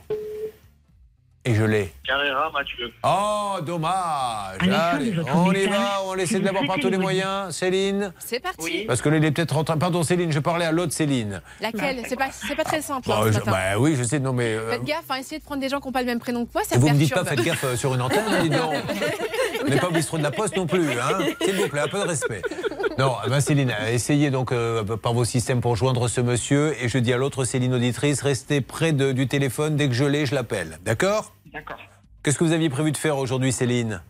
Et 1.48 1.54
je 1.54 1.64
l'ai. 1.64 1.92
Carrera, 2.06 2.50
Mathieu. 2.52 2.92
Oh, 3.02 3.56
dommage. 3.62 4.58
Un 4.60 4.70
Allez, 4.72 5.14
on 5.34 5.52
y 5.52 5.66
va, 5.66 6.02
on 6.06 6.14
essaie 6.16 6.38
de 6.40 6.44
l'avoir 6.44 6.66
par 6.66 6.76
tous 6.76 6.88
les 6.88 6.96
le 6.96 7.02
moyens. 7.02 7.54
Céline 7.56 8.12
C'est 8.18 8.40
parti. 8.40 8.84
Parce 8.86 9.00
que 9.00 9.08
là, 9.08 9.16
il 9.16 9.24
est 9.24 9.30
peut-être 9.30 9.56
en 9.56 9.64
train. 9.64 9.78
Pardon, 9.78 10.02
Céline, 10.02 10.30
je 10.30 10.38
parlais 10.40 10.64
à 10.66 10.72
l'autre 10.72 10.92
Céline. 10.92 11.40
Laquelle? 11.60 12.02
C'est 12.06 12.16
pas, 12.16 12.28
c'est 12.30 12.54
pas 12.54 12.64
très 12.64 12.82
simple. 12.82 13.10
hein, 13.10 13.30
je- 13.32 13.40
bah 13.50 13.78
oui, 13.78 13.96
je 13.96 14.02
sais, 14.04 14.18
non, 14.20 14.32
mais. 14.32 14.54
euh, 14.54 14.72
Faites 14.72 14.84
gaffe, 14.84 15.04
hein, 15.10 15.16
essayez 15.20 15.38
de 15.38 15.44
prendre 15.44 15.60
des 15.60 15.68
gens 15.68 15.80
qui 15.80 15.86
n'ont 15.88 15.92
pas 15.92 16.00
le 16.00 16.06
même 16.06 16.18
prénom 16.20 16.44
que 16.44 16.50
moi, 16.54 16.62
ça 16.64 16.76
et 16.76 16.78
vous 16.78 16.88
me 16.88 16.98
perturbe. 16.98 17.22
dites 17.22 17.30
pas, 17.30 17.36
faites 17.36 17.44
gaffe 17.46 17.64
euh, 17.64 17.76
sur 17.76 17.94
une 17.94 18.02
antenne, 18.02 18.24
hein, 18.30 18.42
dis 18.42 18.50
donc. 18.50 18.74
On 19.66 19.70
n'est 19.70 19.76
pas 19.80 19.88
au 19.88 19.92
bistrot 19.92 20.18
de 20.18 20.22
la 20.22 20.30
poste 20.30 20.56
non 20.56 20.66
plus, 20.66 20.92
hein. 20.92 21.18
S'il 21.42 21.56
vous 21.56 21.68
plaît, 21.68 21.80
un 21.80 21.88
peu 21.88 21.98
de 21.98 22.06
respect. 22.08 22.42
Non, 22.98 23.14
ben 23.28 23.40
Céline, 23.40 23.74
essayez 23.90 24.30
donc 24.30 24.52
euh, 24.52 24.82
par 24.96 25.12
vos 25.14 25.24
systèmes 25.24 25.60
pour 25.60 25.76
joindre 25.76 26.08
ce 26.08 26.20
monsieur. 26.20 26.74
Et 26.82 26.88
je 26.88 26.98
dis 26.98 27.12
à 27.12 27.16
l'autre 27.16 27.44
Céline 27.44 27.74
auditrice, 27.74 28.22
restez 28.22 28.60
près 28.60 28.92
de- 28.92 29.12
du 29.12 29.26
téléphone. 29.28 29.76
Dès 29.76 29.88
que 29.88 29.94
je 29.94 30.04
l'ai, 30.04 30.26
je 30.26 30.34
l'appelle. 30.34 30.78
D'accord? 30.84 31.32
D'accord. 31.52 31.78
Qu'est-ce 32.22 32.38
que 32.38 32.44
vous 32.44 32.52
aviez 32.52 32.68
prévu 32.68 32.92
de 32.92 32.96
faire 32.96 33.16
aujourd'hui, 33.18 33.52
Céline 33.52 34.02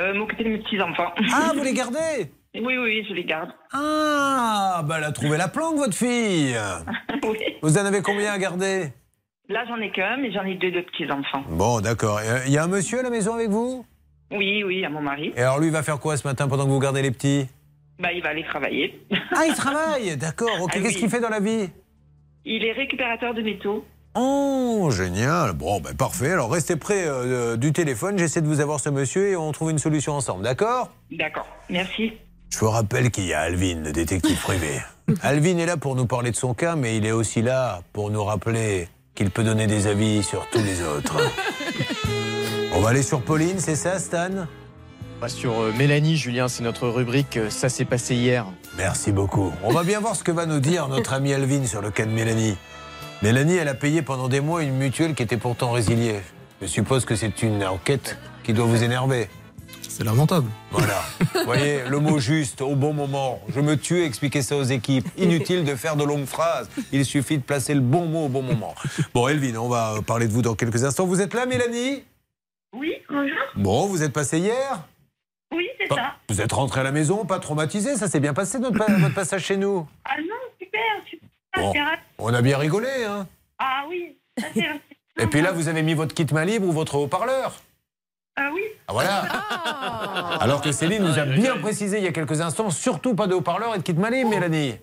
Euh, 0.00 0.14
M'occuper 0.14 0.44
de 0.44 0.50
mes 0.50 0.58
petits-enfants. 0.58 1.12
Ah, 1.32 1.52
vous 1.56 1.62
les 1.64 1.72
gardez 1.74 2.30
Oui, 2.54 2.76
oui, 2.78 3.04
je 3.08 3.14
les 3.14 3.24
garde. 3.24 3.50
Ah, 3.72 4.82
bah 4.86 4.96
elle 4.98 5.04
a 5.04 5.12
trouvé 5.12 5.36
la 5.36 5.48
planque, 5.48 5.76
votre 5.76 5.94
fille. 5.96 6.56
Oui. 7.24 7.36
Vous 7.62 7.76
en 7.76 7.84
avez 7.84 8.00
combien 8.00 8.32
à 8.32 8.38
garder 8.38 8.92
Là, 9.48 9.64
j'en 9.66 9.76
ai 9.78 9.90
qu'un, 9.90 10.18
mais 10.18 10.30
j'en 10.30 10.44
ai 10.44 10.54
deux 10.54 10.70
de 10.70 10.80
petits-enfants. 10.82 11.42
Bon, 11.48 11.80
d'accord. 11.80 12.18
Euh, 12.22 12.40
Il 12.46 12.52
y 12.52 12.58
a 12.58 12.64
un 12.64 12.68
monsieur 12.68 13.00
à 13.00 13.02
la 13.02 13.10
maison 13.10 13.34
avec 13.34 13.48
vous 13.48 13.84
Oui, 14.30 14.62
oui, 14.62 14.84
à 14.84 14.88
mon 14.90 15.00
mari. 15.02 15.32
Et 15.36 15.40
alors 15.40 15.58
lui, 15.58 15.66
il 15.66 15.72
va 15.72 15.82
faire 15.82 15.98
quoi 15.98 16.16
ce 16.16 16.26
matin 16.28 16.46
pendant 16.48 16.64
que 16.64 16.70
vous 16.70 16.78
gardez 16.78 17.02
les 17.02 17.10
petits 17.10 17.48
Bah, 17.98 18.12
il 18.12 18.22
va 18.22 18.28
aller 18.28 18.44
travailler. 18.44 19.00
Ah, 19.34 19.46
il 19.48 19.54
travaille 19.54 20.16
D'accord, 20.16 20.60
ok. 20.62 20.70
Ah 20.74 20.78
Qu'est-ce 20.78 20.94
oui. 20.94 21.00
qu'il 21.00 21.10
fait 21.10 21.20
dans 21.20 21.28
la 21.30 21.40
vie 21.40 21.68
Il 22.44 22.64
est 22.64 22.72
récupérateur 22.72 23.34
de 23.34 23.42
métaux. 23.42 23.84
Oh, 24.14 24.90
génial. 24.90 25.52
Bon, 25.52 25.80
ben 25.80 25.94
parfait. 25.94 26.32
Alors 26.32 26.50
restez 26.50 26.76
près 26.76 27.04
euh, 27.06 27.56
du 27.56 27.72
téléphone. 27.72 28.18
J'essaie 28.18 28.40
de 28.40 28.46
vous 28.46 28.60
avoir 28.60 28.80
ce 28.80 28.88
monsieur 28.88 29.28
et 29.28 29.36
on 29.36 29.52
trouve 29.52 29.70
une 29.70 29.78
solution 29.78 30.14
ensemble, 30.14 30.44
d'accord? 30.44 30.90
D'accord, 31.10 31.46
merci. 31.68 32.12
Je 32.50 32.58
vous 32.58 32.70
rappelle 32.70 33.10
qu'il 33.10 33.26
y 33.26 33.34
a 33.34 33.40
Alvin, 33.40 33.82
le 33.84 33.92
détective 33.92 34.40
privé. 34.40 34.80
Alvin 35.22 35.58
est 35.58 35.66
là 35.66 35.76
pour 35.76 35.94
nous 35.94 36.06
parler 36.06 36.30
de 36.30 36.36
son 36.36 36.54
cas, 36.54 36.76
mais 36.76 36.96
il 36.96 37.06
est 37.06 37.12
aussi 37.12 37.42
là 37.42 37.82
pour 37.92 38.10
nous 38.10 38.24
rappeler 38.24 38.88
qu'il 39.14 39.30
peut 39.30 39.44
donner 39.44 39.66
des 39.66 39.86
avis 39.86 40.22
sur 40.22 40.48
tous 40.50 40.62
les 40.62 40.82
autres. 40.82 41.16
On 42.74 42.80
va 42.80 42.90
aller 42.90 43.02
sur 43.02 43.20
Pauline, 43.22 43.58
c'est 43.58 43.76
ça, 43.76 43.98
Stan? 43.98 44.46
Sur 45.26 45.60
euh, 45.60 45.72
Mélanie, 45.76 46.16
Julien, 46.16 46.46
c'est 46.46 46.62
notre 46.62 46.88
rubrique 46.88 47.36
euh, 47.36 47.50
Ça 47.50 47.68
s'est 47.68 47.84
passé 47.84 48.14
hier. 48.14 48.46
Merci 48.76 49.10
beaucoup. 49.10 49.52
On 49.64 49.72
va 49.72 49.82
bien 49.82 49.98
voir 49.98 50.14
ce 50.14 50.22
que 50.22 50.30
va 50.30 50.46
nous 50.46 50.60
dire 50.60 50.86
notre 50.88 51.12
ami 51.12 51.34
Alvin 51.34 51.66
sur 51.66 51.82
le 51.82 51.90
cas 51.90 52.06
de 52.06 52.12
Mélanie. 52.12 52.56
Mélanie, 53.20 53.56
elle 53.56 53.68
a 53.68 53.74
payé 53.74 54.02
pendant 54.02 54.28
des 54.28 54.40
mois 54.40 54.62
une 54.62 54.76
mutuelle 54.76 55.14
qui 55.14 55.24
était 55.24 55.36
pourtant 55.36 55.72
résiliée. 55.72 56.20
Je 56.62 56.66
suppose 56.66 57.04
que 57.04 57.16
c'est 57.16 57.42
une 57.42 57.64
enquête 57.64 58.16
qui 58.44 58.52
doit 58.52 58.66
vous 58.66 58.84
énerver. 58.84 59.28
C'est 59.88 60.04
lamentable. 60.04 60.48
Voilà. 60.70 61.02
Vous 61.34 61.44
voyez, 61.44 61.80
le 61.88 61.98
mot 61.98 62.20
juste, 62.20 62.60
au 62.60 62.76
bon 62.76 62.92
moment. 62.92 63.40
Je 63.48 63.60
me 63.60 63.76
tue 63.76 64.02
à 64.02 64.04
expliquer 64.04 64.42
ça 64.42 64.56
aux 64.56 64.62
équipes. 64.62 65.08
Inutile 65.16 65.64
de 65.64 65.74
faire 65.74 65.96
de 65.96 66.04
longues 66.04 66.26
phrases. 66.26 66.70
Il 66.92 67.04
suffit 67.04 67.38
de 67.38 67.42
placer 67.42 67.74
le 67.74 67.80
bon 67.80 68.06
mot 68.06 68.26
au 68.26 68.28
bon 68.28 68.42
moment. 68.42 68.76
Bon, 69.12 69.26
Elvin, 69.26 69.56
on 69.56 69.68
va 69.68 69.96
parler 70.06 70.28
de 70.28 70.32
vous 70.32 70.42
dans 70.42 70.54
quelques 70.54 70.84
instants. 70.84 71.04
Vous 71.04 71.20
êtes 71.20 71.34
là, 71.34 71.46
Mélanie? 71.46 72.04
Oui, 72.76 72.94
bonjour. 73.08 73.36
Bon, 73.56 73.86
vous 73.86 74.04
êtes 74.04 74.12
passé 74.12 74.38
hier? 74.38 74.86
Oui, 75.52 75.66
c'est 75.80 75.92
ça. 75.92 76.14
Vous 76.28 76.40
êtes 76.40 76.52
rentré 76.52 76.80
à 76.80 76.84
la 76.84 76.92
maison, 76.92 77.24
pas 77.24 77.40
traumatisé? 77.40 77.96
Ça 77.96 78.06
s'est 78.06 78.20
bien 78.20 78.34
passé, 78.34 78.60
notre, 78.60 78.78
votre 79.00 79.14
passage 79.14 79.44
chez 79.44 79.56
nous? 79.56 79.88
Ah 80.04 80.14
non, 80.20 80.36
super, 80.60 80.80
super. 81.07 81.07
Bon, 81.58 81.72
on 82.18 82.34
a 82.34 82.42
bien 82.42 82.58
rigolé, 82.58 82.88
hein 83.06 83.26
Ah 83.58 83.84
oui, 83.88 84.16
ça 84.38 84.46
Et 85.18 85.26
puis 85.26 85.40
là, 85.40 85.52
vous 85.52 85.68
avez 85.68 85.82
mis 85.82 85.94
votre 85.94 86.14
kit 86.14 86.26
main 86.32 86.44
libre 86.44 86.66
ou 86.66 86.72
votre 86.72 86.96
haut-parleur 86.96 87.60
Ah 88.36 88.50
oui. 88.52 88.62
Ah 88.86 88.92
voilà 88.92 89.20
Alors 90.40 90.60
que 90.60 90.72
Céline 90.72 91.02
nous 91.02 91.18
a 91.18 91.24
bien 91.24 91.56
précisé 91.56 91.98
il 91.98 92.04
y 92.04 92.08
a 92.08 92.12
quelques 92.12 92.40
instants, 92.40 92.70
surtout 92.70 93.14
pas 93.14 93.26
de 93.26 93.34
haut-parleur 93.34 93.74
et 93.74 93.78
de 93.78 93.82
kit 93.82 93.94
main 93.94 94.10
libre, 94.10 94.30
Mélanie. 94.30 94.76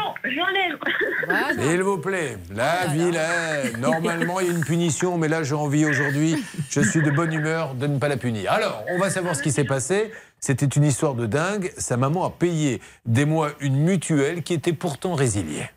Non, 0.00 0.12
j'enlève. 0.24 1.68
S'il 1.70 1.82
vous 1.82 1.98
plaît, 1.98 2.36
la 2.54 2.86
vilaine. 2.86 3.78
Normalement, 3.78 4.40
il 4.40 4.46
y 4.48 4.50
a 4.50 4.52
une 4.52 4.64
punition, 4.64 5.18
mais 5.18 5.28
là, 5.28 5.44
j'ai 5.44 5.54
envie 5.54 5.86
aujourd'hui, 5.86 6.36
je 6.68 6.80
suis 6.80 7.00
de 7.00 7.10
bonne 7.10 7.32
humeur 7.32 7.74
de 7.74 7.86
ne 7.86 7.98
pas 7.98 8.08
la 8.08 8.16
punir. 8.16 8.50
Alors, 8.50 8.84
on 8.90 8.98
va 8.98 9.08
savoir 9.08 9.36
ce 9.36 9.42
qui 9.42 9.52
s'est 9.52 9.64
passé. 9.64 10.10
C'était 10.40 10.66
une 10.66 10.84
histoire 10.84 11.14
de 11.14 11.26
dingue. 11.26 11.72
Sa 11.78 11.96
maman 11.96 12.24
a 12.24 12.30
payé 12.30 12.80
des 13.06 13.24
mois 13.24 13.50
une 13.60 13.76
mutuelle 13.76 14.42
qui 14.42 14.52
était 14.52 14.72
pourtant 14.72 15.14
résiliée. 15.14 15.70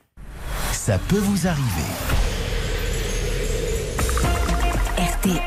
Ça 0.87 0.97
peut 0.97 1.17
vous 1.17 1.47
arriver. 1.47 1.91
RTL. 4.97 5.41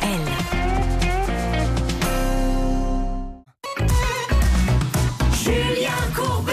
Julien 5.33 5.89
Courbet 6.15 6.53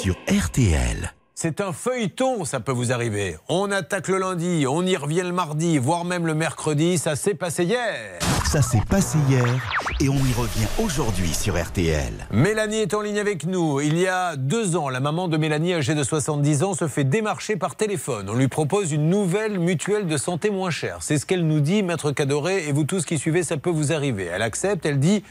sur 0.00 0.14
RTL. 0.28 1.12
C'est 1.44 1.60
un 1.60 1.74
feuilleton, 1.74 2.46
ça 2.46 2.58
peut 2.58 2.72
vous 2.72 2.90
arriver. 2.90 3.36
On 3.50 3.70
attaque 3.70 4.08
le 4.08 4.16
lundi, 4.16 4.64
on 4.66 4.80
y 4.80 4.96
revient 4.96 5.20
le 5.20 5.32
mardi, 5.32 5.76
voire 5.76 6.06
même 6.06 6.26
le 6.26 6.32
mercredi. 6.32 6.96
Ça 6.96 7.16
s'est 7.16 7.34
passé 7.34 7.64
hier. 7.64 8.18
Ça 8.46 8.62
s'est 8.62 8.80
passé 8.88 9.18
hier 9.28 9.44
et 10.00 10.08
on 10.08 10.14
y 10.14 10.32
revient 10.32 10.66
aujourd'hui 10.82 11.34
sur 11.34 11.62
RTL. 11.62 12.14
Mélanie 12.30 12.78
est 12.78 12.94
en 12.94 13.02
ligne 13.02 13.18
avec 13.18 13.44
nous. 13.44 13.82
Il 13.82 13.98
y 13.98 14.06
a 14.06 14.36
deux 14.36 14.74
ans, 14.74 14.88
la 14.88 15.00
maman 15.00 15.28
de 15.28 15.36
Mélanie, 15.36 15.74
âgée 15.74 15.94
de 15.94 16.02
70 16.02 16.62
ans, 16.62 16.72
se 16.72 16.88
fait 16.88 17.04
démarcher 17.04 17.56
par 17.56 17.76
téléphone. 17.76 18.30
On 18.30 18.34
lui 18.36 18.48
propose 18.48 18.90
une 18.90 19.10
nouvelle 19.10 19.58
mutuelle 19.58 20.06
de 20.06 20.16
santé 20.16 20.48
moins 20.48 20.70
chère. 20.70 21.02
C'est 21.02 21.18
ce 21.18 21.26
qu'elle 21.26 21.46
nous 21.46 21.60
dit, 21.60 21.82
maître 21.82 22.10
Cadoré, 22.10 22.66
et 22.68 22.72
vous 22.72 22.84
tous 22.84 23.04
qui 23.04 23.18
suivez, 23.18 23.42
ça 23.42 23.58
peut 23.58 23.68
vous 23.68 23.92
arriver. 23.92 24.30
Elle 24.32 24.40
accepte, 24.40 24.86
elle 24.86 24.98
dit 24.98 25.22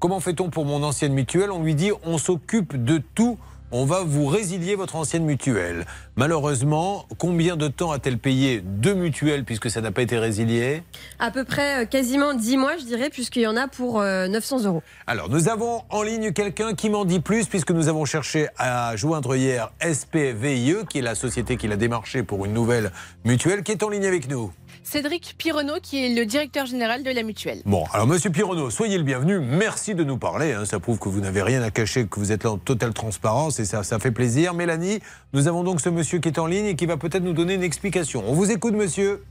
Comment 0.00 0.18
fait-on 0.18 0.50
pour 0.50 0.64
mon 0.64 0.82
ancienne 0.82 1.12
mutuelle? 1.12 1.52
On 1.52 1.62
lui 1.62 1.76
dit 1.76 1.92
On 2.02 2.18
s'occupe 2.18 2.82
de 2.82 3.00
tout 3.14 3.38
on 3.72 3.84
va 3.84 4.02
vous 4.02 4.26
résilier 4.26 4.74
votre 4.74 4.96
ancienne 4.96 5.24
mutuelle. 5.24 5.86
Malheureusement, 6.16 7.06
combien 7.18 7.56
de 7.56 7.68
temps 7.68 7.92
a-t-elle 7.92 8.18
payé 8.18 8.60
deux 8.60 8.94
mutuelles 8.94 9.44
puisque 9.44 9.70
ça 9.70 9.80
n'a 9.80 9.92
pas 9.92 10.02
été 10.02 10.18
résilié? 10.18 10.82
À 11.18 11.30
peu 11.30 11.44
près 11.44 11.82
euh, 11.82 11.86
quasiment 11.86 12.34
10 12.34 12.56
mois, 12.56 12.76
je 12.76 12.84
dirais, 12.84 13.10
puisqu'il 13.10 13.42
y 13.42 13.46
en 13.46 13.56
a 13.56 13.68
pour 13.68 14.00
euh, 14.00 14.28
900 14.28 14.64
euros. 14.64 14.82
Alors, 15.06 15.28
nous 15.28 15.48
avons 15.48 15.82
en 15.90 16.02
ligne 16.02 16.32
quelqu'un 16.32 16.74
qui 16.74 16.90
m'en 16.90 17.04
dit 17.04 17.20
plus, 17.20 17.46
puisque 17.46 17.70
nous 17.70 17.88
avons 17.88 18.04
cherché 18.04 18.48
à 18.58 18.96
joindre 18.96 19.34
hier 19.36 19.72
SPVIE, 19.80 20.86
qui 20.88 20.98
est 20.98 21.02
la 21.02 21.14
société 21.14 21.56
qui 21.56 21.68
l'a 21.68 21.76
démarché 21.76 22.22
pour 22.22 22.44
une 22.44 22.52
nouvelle 22.52 22.90
mutuelle, 23.24 23.62
qui 23.62 23.72
est 23.72 23.82
en 23.82 23.88
ligne 23.88 24.06
avec 24.06 24.28
nous. 24.28 24.52
Cédric 24.82 25.34
Pironneau, 25.38 25.74
qui 25.82 26.04
est 26.04 26.14
le 26.14 26.26
directeur 26.26 26.66
général 26.66 27.02
de 27.02 27.10
la 27.10 27.22
mutuelle. 27.22 27.62
Bon, 27.64 27.84
alors 27.92 28.06
Monsieur 28.06 28.30
Pironneau, 28.30 28.70
soyez 28.70 28.98
le 28.98 29.04
bienvenu. 29.04 29.38
Merci 29.38 29.94
de 29.94 30.02
nous 30.04 30.16
parler. 30.18 30.52
hein. 30.52 30.64
Ça 30.64 30.80
prouve 30.80 30.98
que 30.98 31.08
vous 31.08 31.20
n'avez 31.20 31.42
rien 31.42 31.62
à 31.62 31.70
cacher, 31.70 32.06
que 32.06 32.18
vous 32.18 32.32
êtes 32.32 32.44
là 32.44 32.52
en 32.52 32.58
totale 32.58 32.92
transparence 32.92 33.60
et 33.60 33.64
ça, 33.64 33.82
ça 33.82 33.98
fait 33.98 34.10
plaisir. 34.10 34.54
Mélanie, 34.54 35.00
nous 35.32 35.46
avons 35.48 35.62
donc 35.62 35.80
ce 35.80 35.88
monsieur 35.90 36.18
qui 36.18 36.28
est 36.28 36.38
en 36.38 36.46
ligne 36.46 36.66
et 36.66 36.76
qui 36.76 36.86
va 36.86 36.96
peut-être 36.96 37.22
nous 37.22 37.32
donner 37.34 37.54
une 37.54 37.62
explication. 37.62 38.24
On 38.26 38.32
vous 38.32 38.50
écoute, 38.50 38.74
monsieur. 38.74 39.22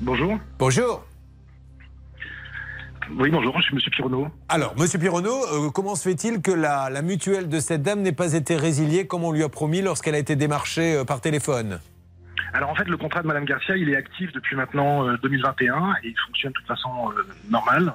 Bonjour. 0.00 0.38
Bonjour. 0.58 1.04
Oui, 3.18 3.30
bonjour, 3.30 3.56
je 3.58 3.62
suis 3.62 3.74
Monsieur 3.74 3.90
Pironneau. 3.90 4.28
Alors, 4.50 4.74
Monsieur 4.76 4.98
Pironneau, 4.98 5.34
euh, 5.52 5.70
comment 5.70 5.94
se 5.94 6.02
fait-il 6.02 6.42
que 6.42 6.50
la, 6.50 6.90
la 6.90 7.00
mutuelle 7.00 7.48
de 7.48 7.58
cette 7.58 7.82
dame 7.82 8.02
n'ait 8.02 8.12
pas 8.12 8.34
été 8.34 8.54
résiliée 8.54 9.06
comme 9.06 9.24
on 9.24 9.32
lui 9.32 9.42
a 9.42 9.48
promis 9.48 9.80
lorsqu'elle 9.80 10.14
a 10.14 10.18
été 10.18 10.36
démarchée 10.36 10.92
euh, 10.94 11.04
par 11.04 11.22
téléphone? 11.22 11.80
Alors 12.54 12.70
en 12.70 12.74
fait, 12.74 12.88
le 12.88 12.96
contrat 12.96 13.22
de 13.22 13.26
Madame 13.26 13.44
Garcia, 13.44 13.76
il 13.76 13.88
est 13.90 13.96
actif 13.96 14.32
depuis 14.32 14.56
maintenant 14.56 15.06
euh, 15.06 15.16
2021 15.22 15.94
et 16.02 16.08
il 16.08 16.18
fonctionne 16.26 16.52
de 16.52 16.58
toute 16.58 16.66
façon 16.66 17.10
euh, 17.16 17.22
normal. 17.50 17.94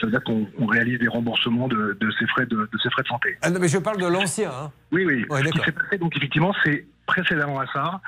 Ça 0.00 0.06
veut 0.06 0.12
dire 0.12 0.22
qu'on 0.24 0.48
on 0.58 0.66
réalise 0.66 0.98
des 0.98 1.08
remboursements 1.08 1.68
de, 1.68 1.96
de 2.00 2.10
ses 2.12 2.26
frais 2.28 2.46
de, 2.46 2.68
frais 2.90 3.02
de 3.02 3.08
santé. 3.08 3.36
Ah 3.42 3.50
non, 3.50 3.60
mais 3.60 3.68
je 3.68 3.78
parle 3.78 4.00
de 4.00 4.06
l'ancien. 4.06 4.50
Hein. 4.50 4.72
Oui, 4.92 5.04
oui. 5.04 5.26
Ouais, 5.28 5.44
Ce 5.44 5.50
qui 5.50 5.58
s'est 5.60 5.72
passé, 5.72 5.98
donc 5.98 6.16
effectivement, 6.16 6.54
c'est 6.64 6.86
précédemment 7.06 7.60
à 7.60 7.66
ça, 7.66 8.00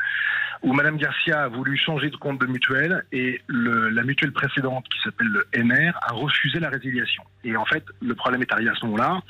où 0.62 0.72
Madame 0.72 0.96
Garcia 0.96 1.42
a 1.42 1.48
voulu 1.48 1.76
changer 1.76 2.08
de 2.08 2.16
compte 2.16 2.40
de 2.40 2.46
mutuelle 2.46 3.04
et 3.12 3.42
le- 3.48 3.88
la 3.90 4.04
mutuelle 4.04 4.32
précédente, 4.32 4.86
qui 4.88 5.00
s'appelle 5.02 5.26
le 5.26 5.44
NR, 5.52 5.92
a 6.02 6.12
refusé 6.12 6.60
la 6.60 6.70
résiliation. 6.70 7.24
Et 7.44 7.56
en 7.56 7.64
fait, 7.66 7.84
le 8.00 8.14
problème 8.14 8.40
est 8.42 8.52
arrivé 8.52 8.70
à 8.70 8.74
ce 8.74 8.86
moment-là. 8.86 9.20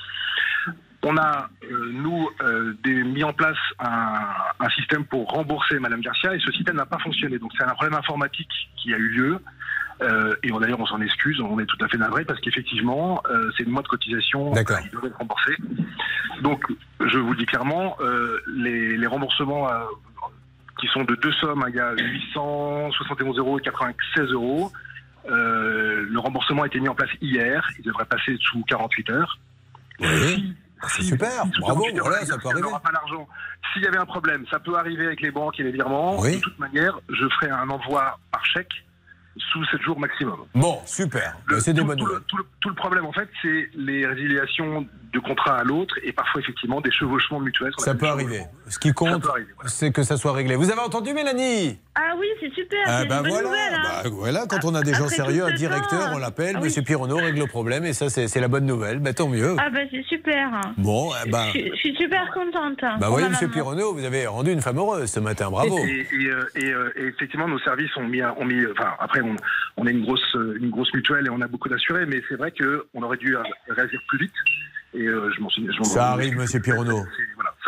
On 1.05 1.17
a, 1.17 1.49
euh, 1.69 1.89
nous, 1.91 2.29
euh, 2.41 2.73
des- 2.83 3.03
mis 3.03 3.23
en 3.23 3.33
place 3.33 3.57
un, 3.79 4.19
un 4.59 4.69
système 4.69 5.03
pour 5.05 5.27
rembourser 5.29 5.77
Madame 5.79 5.99
Garcia 6.01 6.33
et 6.33 6.39
ce 6.39 6.51
système 6.51 6.77
n'a 6.77 6.85
pas 6.85 6.99
fonctionné. 6.99 7.37
Donc 7.39 7.51
c'est 7.57 7.63
un 7.65 7.73
problème 7.73 7.95
informatique 7.99 8.49
qui 8.77 8.93
a 8.93 8.97
eu 8.97 9.07
lieu. 9.09 9.39
Euh, 10.01 10.35
et 10.43 10.49
d'ailleurs, 10.49 10.79
on 10.79 10.85
s'en 10.85 11.01
excuse, 11.01 11.39
on 11.41 11.59
est 11.59 11.65
tout 11.65 11.77
à 11.83 11.87
fait 11.87 11.97
navré 11.97 12.25
parce 12.25 12.39
qu'effectivement, 12.39 13.21
c'est 13.57 13.63
une 13.63 13.69
mois 13.71 13.83
de 13.83 13.87
cotisation 13.89 14.51
qui 14.81 14.89
doit 14.89 15.07
être 15.07 15.17
remboursé. 15.17 15.55
Donc, 16.41 16.65
je 17.05 17.17
vous 17.19 17.31
le 17.31 17.37
dis 17.37 17.45
clairement, 17.45 17.97
les, 18.55 18.97
les 18.97 19.07
remboursements 19.07 19.67
qui 20.79 20.87
sont 20.87 21.03
de 21.03 21.15
deux 21.15 21.31
sommes, 21.33 21.63
hein, 21.63 21.67
il 21.69 21.75
y 21.75 21.79
a 21.79 21.93
871 21.95 23.37
euros 23.37 23.59
et 23.59 23.61
96 23.61 24.31
euros. 24.31 24.71
Le 25.27 26.17
remboursement 26.17 26.63
a 26.63 26.67
été 26.67 26.79
mis 26.79 26.89
en 26.89 26.95
place 26.95 27.11
hier, 27.21 27.67
il 27.77 27.83
devrait 27.85 28.05
passer 28.05 28.35
sous 28.41 28.63
48 28.63 29.09
heures. 29.11 29.37
Oui. 29.99 30.53
C'est 30.89 31.03
super. 31.03 31.45
Bravo. 31.59 31.81
48 31.83 31.97
heures, 31.99 32.05
Voilà, 32.05 32.19
on 32.21 32.25
ça 32.25 32.37
peut 32.37 32.47
arriver. 32.49 32.61
n'aura 32.61 32.79
pas 32.79 32.91
l'argent. 32.91 33.27
S'il 33.73 33.81
y 33.83 33.87
avait 33.87 33.97
un 33.97 34.05
problème, 34.05 34.45
ça 34.51 34.59
peut 34.59 34.75
arriver 34.77 35.05
avec 35.05 35.21
les 35.21 35.31
banques 35.31 35.59
et 35.59 35.63
les 35.63 35.71
virements. 35.71 36.19
Oui. 36.19 36.37
De 36.37 36.41
toute 36.41 36.59
manière, 36.59 36.99
je 37.09 37.27
ferai 37.39 37.51
un 37.51 37.69
envoi 37.69 38.19
par 38.31 38.45
chèque 38.45 38.71
sous 39.51 39.65
7 39.65 39.81
jours 39.81 39.99
maximum. 39.99 40.45
Bon, 40.53 40.79
super. 40.85 41.35
C'est 41.59 41.73
des 41.73 41.81
bonnes 41.83 41.97
nouvelles. 41.99 42.19
tout 42.27 42.37
tout 42.59 42.69
le 42.69 42.75
problème, 42.75 43.05
en 43.05 43.11
fait, 43.13 43.29
c'est 43.41 43.69
les 43.75 44.05
résiliations 44.05 44.85
de 45.13 45.19
contrat 45.19 45.57
à 45.59 45.63
l'autre 45.63 45.95
et 46.03 46.11
parfois, 46.11 46.41
effectivement, 46.41 46.81
des 46.81 46.91
chevauchements 46.91 47.39
mutuels. 47.39 47.71
Ça 47.77 47.93
peut 47.95 48.07
arriver. 48.07 48.41
Ce 48.67 48.79
qui 48.79 48.91
compte, 48.93 49.25
c'est 49.65 49.91
que 49.91 50.03
ça 50.03 50.17
soit 50.17 50.33
réglé. 50.33 50.55
Vous 50.55 50.71
avez 50.71 50.81
entendu, 50.81 51.13
Mélanie? 51.13 51.77
Ah 51.95 52.15
oui, 52.17 52.25
c'est 52.39 52.51
super. 52.53 52.79
Ah 52.87 53.01
c'est 53.01 53.07
bah 53.07 53.17
une 53.17 53.21
bonne 53.23 53.31
voilà, 53.31 53.47
nouvelle. 53.47 53.73
hein. 53.75 54.01
bah 54.03 54.09
voilà, 54.11 54.45
quand 54.49 54.65
on 54.65 54.73
a 54.73 54.81
des 54.81 54.93
gens 54.93 55.03
Après 55.03 55.15
sérieux, 55.17 55.45
un 55.45 55.53
directeur, 55.53 56.09
temps, 56.09 56.15
on 56.15 56.17
l'appelle, 56.17 56.53
ah 56.55 56.59
oui. 56.59 56.65
Monsieur 56.65 56.81
Pironneau 56.81 57.17
règle 57.17 57.39
le 57.39 57.45
problème, 57.47 57.85
et 57.85 57.93
ça, 57.93 58.09
c'est 58.09 58.39
la 58.39 58.47
bonne 58.47 58.65
nouvelle. 58.65 58.99
Bah 58.99 59.13
tant 59.13 59.27
mieux. 59.29 59.55
Ah 59.59 59.69
bah 59.69 59.81
c'est 59.91 60.03
super. 60.03 60.49
Bon, 60.77 61.11
eh 61.23 61.29
ben, 61.29 61.45
Je, 61.53 61.59
je 61.59 61.75
suis 61.75 61.95
super 61.95 62.31
contente. 62.33 62.79
bah 62.81 62.95
pour 62.99 63.09
voyez, 63.11 63.29
Monsieur. 63.29 63.47
Pironneau, 63.49 63.93
vous 63.93 64.03
avez 64.03 64.25
rendu 64.25 64.51
une 64.51 64.61
femme 64.61 64.77
heureuse 64.79 65.11
ce 65.11 65.19
matin, 65.19 65.51
bravo. 65.51 65.77
Et, 65.77 66.07
et, 66.11 66.25
euh, 66.31 66.43
et, 66.55 66.65
euh, 66.73 66.89
et 66.95 67.03
effectivement, 67.05 67.47
nos 67.47 67.59
services 67.59 67.95
ont 67.97 68.07
mis, 68.07 68.23
ont 68.23 68.45
mis 68.45 68.65
enfin, 68.71 68.93
après, 68.99 69.21
on, 69.21 69.35
on 69.77 69.85
est 69.85 69.91
une 69.91 70.01
grosse, 70.01 70.35
une 70.59 70.71
grosse 70.71 70.91
mutuelle 70.95 71.27
et 71.27 71.29
on 71.29 71.41
a 71.41 71.47
beaucoup 71.47 71.69
d'assurés, 71.69 72.07
mais 72.07 72.23
c'est 72.27 72.35
vrai 72.35 72.51
qu'on 72.51 73.03
aurait 73.03 73.17
dû 73.17 73.35
euh, 73.37 73.43
réagir 73.69 73.99
plus 74.07 74.17
vite. 74.17 74.33
Et 74.95 75.01
euh, 75.01 75.31
je 75.35 75.41
m'en 75.41 75.49
Ça 75.83 76.11
arrive, 76.11 76.37
Monsieur 76.37 76.59
Pironneau. 76.59 77.03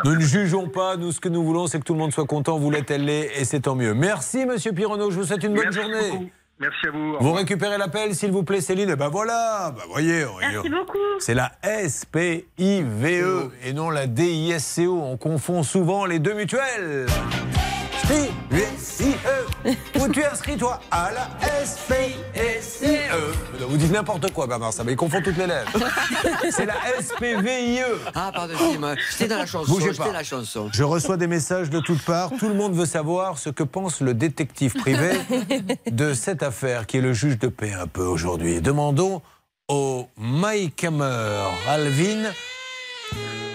Nous 0.03 0.15
ne 0.15 0.19
jugeons 0.21 0.67
pas, 0.69 0.97
nous 0.97 1.11
ce 1.11 1.19
que 1.19 1.29
nous 1.29 1.43
voulons, 1.43 1.67
c'est 1.67 1.79
que 1.79 1.83
tout 1.83 1.93
le 1.93 1.99
monde 1.99 2.13
soit 2.13 2.25
content, 2.25 2.57
vous 2.59 2.69
l'êtes, 2.69 2.91
elle 2.91 3.05
l'est, 3.05 3.31
et 3.39 3.45
c'est 3.45 3.61
tant 3.61 3.75
mieux. 3.75 3.93
Merci, 3.93 4.45
Monsieur 4.45 4.73
Pironneau, 4.73 5.09
je 5.09 5.17
vous 5.17 5.23
souhaite 5.25 5.43
une 5.43 5.55
bonne 5.55 5.63
Merci 5.63 5.79
journée. 5.79 6.11
beaucoup. 6.11 6.29
Merci 6.59 6.87
à 6.87 6.91
vous. 6.91 7.17
Vous 7.19 7.33
récupérez 7.33 7.77
l'appel, 7.77 8.15
s'il 8.15 8.31
vous 8.31 8.43
plaît, 8.43 8.61
Céline. 8.61 8.89
Et 8.89 8.95
ben 8.95 9.09
voilà, 9.09 9.73
bah 9.75 9.83
voyez. 9.89 10.25
Merci 10.39 10.69
beaucoup. 10.69 10.97
C'est 11.19 11.33
la 11.33 11.51
SPIVE 11.87 13.05
E 13.05 13.51
et 13.63 13.73
non 13.73 13.89
la 13.89 14.07
DISCO. 14.07 15.01
On 15.01 15.17
confond 15.17 15.63
souvent 15.63 16.05
les 16.05 16.19
deux 16.19 16.33
mutuelles. 16.33 17.07
SPIVE. 18.05 19.15
Où 19.99 20.07
tu 20.09 20.19
es 20.21 20.25
inscrit, 20.25 20.57
toi 20.57 20.79
À 20.91 21.09
la 21.11 21.65
SPIVE. 21.65 22.15
Vous 23.67 23.77
dites 23.77 23.91
n'importe 23.91 24.31
quoi, 24.31 24.45
Bernard, 24.45 24.73
ça, 24.73 24.83
mais 24.83 24.91
il 24.91 24.95
confond 24.95 25.21
toutes 25.23 25.37
les 25.37 25.47
lettres. 25.47 25.71
C'est 26.51 26.65
la 26.65 26.75
SPVIE. 27.01 27.81
Ah, 28.13 28.31
pardon. 28.33 28.53
J'étais 29.11 29.27
dans 29.27 29.37
la 29.37 29.45
chanson. 29.45 29.79
J'étais 29.79 30.11
la 30.11 30.23
chanson. 30.23 30.69
Je 30.71 30.83
reçois 30.83 31.17
des 31.17 31.27
messages 31.27 31.69
de 31.69 31.79
toutes 31.79 32.03
parts. 32.03 32.31
Tout 32.37 32.47
le 32.47 32.53
monde 32.53 32.75
veut 32.75 32.85
savoir 32.85 33.39
ce 33.39 33.49
que 33.49 33.63
pense 33.63 34.01
le 34.01 34.13
détective 34.13 34.73
privé 34.73 35.11
de 35.89 36.13
cette 36.13 36.43
affaire 36.43 36.85
qui 36.85 36.97
est 36.97 37.01
le 37.01 37.13
juge 37.13 37.39
de 37.39 37.47
paix 37.47 37.73
un 37.73 37.87
peu 37.87 38.03
aujourd'hui. 38.03 38.61
Demandons 38.61 39.21
au 39.67 40.07
Mike 40.17 40.83
Hammer, 40.83 41.47
Alvin. 41.67 42.31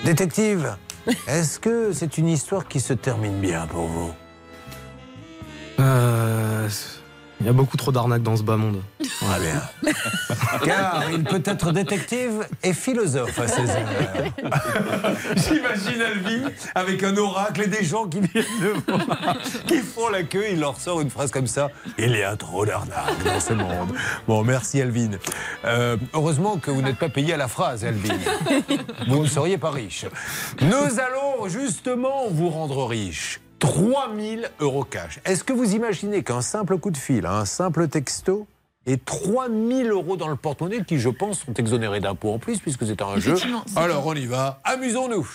Détective, 0.04 0.76
est-ce 1.28 1.60
que 1.60 1.92
c'est 1.92 2.18
une 2.18 2.28
histoire 2.28 2.66
qui 2.66 2.80
se 2.80 2.94
termine 2.94 3.38
bien 3.40 3.66
pour 3.66 3.86
vous? 3.86 4.12
Euh, 5.80 6.68
Il 7.40 7.46
y 7.46 7.48
a 7.48 7.52
beaucoup 7.54 7.78
trop 7.78 7.90
d'arnaques 7.90 8.22
dans 8.22 8.36
ce 8.36 8.42
bas 8.42 8.56
monde. 8.58 8.82
Très 8.98 9.40
bien. 9.40 9.94
Car 10.64 11.04
il 11.10 11.24
peut 11.24 11.42
être 11.44 11.72
détective 11.72 12.46
et 12.62 12.72
philosophe 12.74 13.38
à 13.38 13.48
ses 13.48 13.62
heures. 13.62 13.88
J'imagine 15.36 16.02
Alvin 16.02 16.50
avec 16.74 17.02
un 17.02 17.16
oracle 17.16 17.62
et 17.62 17.66
des 17.66 17.84
gens 17.84 18.06
qui 18.06 18.20
viennent 18.20 18.44
voir, 18.86 19.38
qui 19.66 19.78
font 19.78 20.08
la 20.10 20.22
queue. 20.22 20.44
Il 20.52 20.60
leur 20.60 20.78
sort 20.78 21.00
une 21.00 21.08
phrase 21.10 21.30
comme 21.30 21.46
ça. 21.46 21.70
Il 21.98 22.14
y 22.14 22.22
a 22.22 22.36
trop 22.36 22.66
d'arnaques 22.66 23.24
dans 23.24 23.40
ce 23.40 23.54
monde. 23.54 23.92
Bon, 24.26 24.42
merci 24.44 24.80
Alvin. 24.82 25.12
Euh, 25.64 25.96
heureusement 26.12 26.58
que 26.58 26.70
vous 26.70 26.82
n'êtes 26.82 26.98
pas 26.98 27.08
payé 27.08 27.34
à 27.34 27.36
la 27.38 27.48
phrase, 27.48 27.84
Alvin. 27.84 28.18
Vous 29.08 29.22
ne 29.22 29.28
seriez 29.28 29.56
pas 29.56 29.70
riche. 29.70 30.04
Nous 30.60 31.00
allons 31.00 31.48
justement 31.48 32.24
vous 32.30 32.50
rendre 32.50 32.86
riche. 32.86 33.40
3000 33.60 34.50
euros 34.58 34.84
cash. 34.84 35.20
Est-ce 35.24 35.44
que 35.44 35.52
vous 35.52 35.74
imaginez 35.74 36.24
qu'un 36.24 36.40
simple 36.40 36.78
coup 36.78 36.90
de 36.90 36.96
fil, 36.96 37.26
un 37.26 37.44
simple 37.44 37.86
texto, 37.88 38.46
et 38.86 38.96
3000 38.96 39.90
euros 39.90 40.16
dans 40.16 40.28
le 40.28 40.36
porte-monnaie 40.36 40.82
qui, 40.84 40.98
je 40.98 41.10
pense, 41.10 41.40
sont 41.40 41.54
exonérés 41.54 42.00
d'impôts 42.00 42.32
en 42.32 42.38
plus, 42.38 42.58
puisque 42.58 42.86
c'est 42.86 43.02
un 43.02 43.20
jeu. 43.20 43.36
Alors 43.76 44.06
on 44.06 44.14
y 44.14 44.26
va. 44.26 44.60
Amusons-nous. 44.64 45.28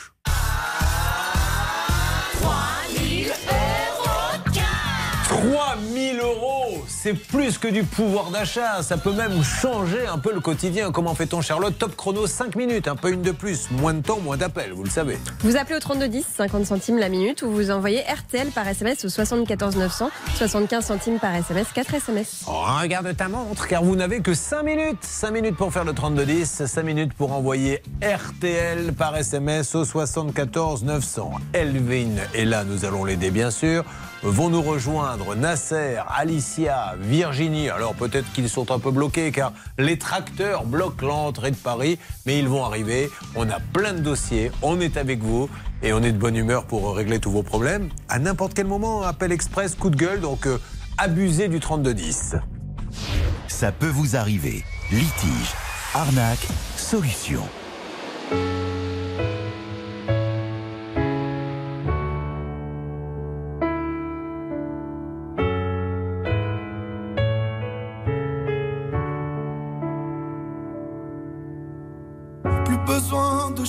3000 5.27 6.19
euros, 6.19 6.64
c'est 7.05 7.13
plus 7.13 7.59
que 7.59 7.67
du 7.67 7.83
pouvoir 7.83 8.31
d'achat. 8.31 8.81
Ça 8.81 8.97
peut 8.97 9.11
même 9.11 9.43
changer 9.43 10.07
un 10.07 10.17
peu 10.17 10.33
le 10.33 10.39
quotidien. 10.39 10.91
Comment 10.91 11.13
fait-on, 11.13 11.39
Charlotte 11.39 11.77
Top 11.77 11.95
chrono, 11.95 12.25
5 12.25 12.55
minutes, 12.55 12.87
un 12.87 12.95
peu 12.95 13.11
une 13.11 13.21
de 13.21 13.29
plus. 13.29 13.69
Moins 13.69 13.93
de 13.93 14.01
temps, 14.01 14.19
moins 14.19 14.37
d'appels, 14.37 14.73
vous 14.73 14.83
le 14.83 14.89
savez. 14.89 15.19
Vous 15.41 15.55
appelez 15.55 15.75
au 15.75 15.79
3210, 15.79 16.25
50 16.35 16.65
centimes 16.65 16.97
la 16.97 17.09
minute, 17.09 17.43
ou 17.43 17.51
vous 17.51 17.69
envoyez 17.69 18.01
RTL 18.11 18.47
par 18.47 18.67
SMS 18.67 19.05
au 19.05 19.09
74 19.09 19.75
900, 19.75 20.09
75 20.33 20.83
centimes 20.83 21.19
par 21.19 21.35
SMS, 21.35 21.67
4 21.75 21.93
SMS. 21.93 22.43
Oh, 22.47 22.63
regarde 22.81 23.15
ta 23.15 23.27
montre, 23.27 23.67
car 23.67 23.83
vous 23.83 23.95
n'avez 23.95 24.21
que 24.21 24.33
5 24.33 24.63
minutes. 24.63 24.97
5 25.03 25.29
minutes 25.29 25.57
pour 25.57 25.71
faire 25.71 25.83
le 25.83 25.93
3210, 25.93 26.65
5 26.65 26.81
minutes 26.81 27.13
pour 27.13 27.33
envoyer 27.33 27.83
RTL 28.01 28.93
par 28.93 29.15
SMS 29.15 29.75
au 29.75 29.85
74 29.85 30.83
900. 30.83 31.33
Elvin 31.53 32.15
est 32.33 32.45
là, 32.45 32.63
nous 32.63 32.83
allons 32.83 33.05
l'aider 33.05 33.29
bien 33.29 33.51
sûr. 33.51 33.85
Vont 34.27 34.49
nous 34.49 34.63
rejoindre 34.63 35.35
Nasser, 35.35 35.97
Alicia, 36.07 36.94
Virginie. 36.99 37.69
Alors 37.69 37.93
peut-être 37.93 38.31
qu'ils 38.33 38.49
sont 38.49 38.71
un 38.71 38.79
peu 38.79 38.91
bloqués 38.91 39.31
car 39.31 39.53
les 39.77 39.97
tracteurs 39.97 40.65
bloquent 40.65 41.05
l'entrée 41.05 41.51
de 41.51 41.55
Paris, 41.55 41.99
mais 42.25 42.39
ils 42.39 42.47
vont 42.47 42.63
arriver. 42.63 43.09
On 43.35 43.49
a 43.49 43.59
plein 43.59 43.93
de 43.93 43.99
dossiers, 43.99 44.51
on 44.61 44.79
est 44.79 44.97
avec 44.97 45.21
vous 45.21 45.49
et 45.83 45.93
on 45.93 46.01
est 46.01 46.11
de 46.11 46.17
bonne 46.17 46.35
humeur 46.35 46.65
pour 46.65 46.95
régler 46.95 47.19
tous 47.19 47.31
vos 47.31 47.43
problèmes. 47.43 47.89
À 48.09 48.19
n'importe 48.19 48.53
quel 48.53 48.67
moment, 48.67 49.03
appel 49.03 49.31
express, 49.31 49.75
coup 49.75 49.89
de 49.89 49.97
gueule, 49.97 50.21
donc 50.21 50.47
euh, 50.47 50.59
abusez 50.97 51.47
du 51.47 51.59
3210. 51.59 52.35
Ça 53.47 53.71
peut 53.71 53.87
vous 53.87 54.15
arriver. 54.15 54.63
Litige, 54.91 55.53
arnaque, 55.93 56.47
solution. 56.77 57.41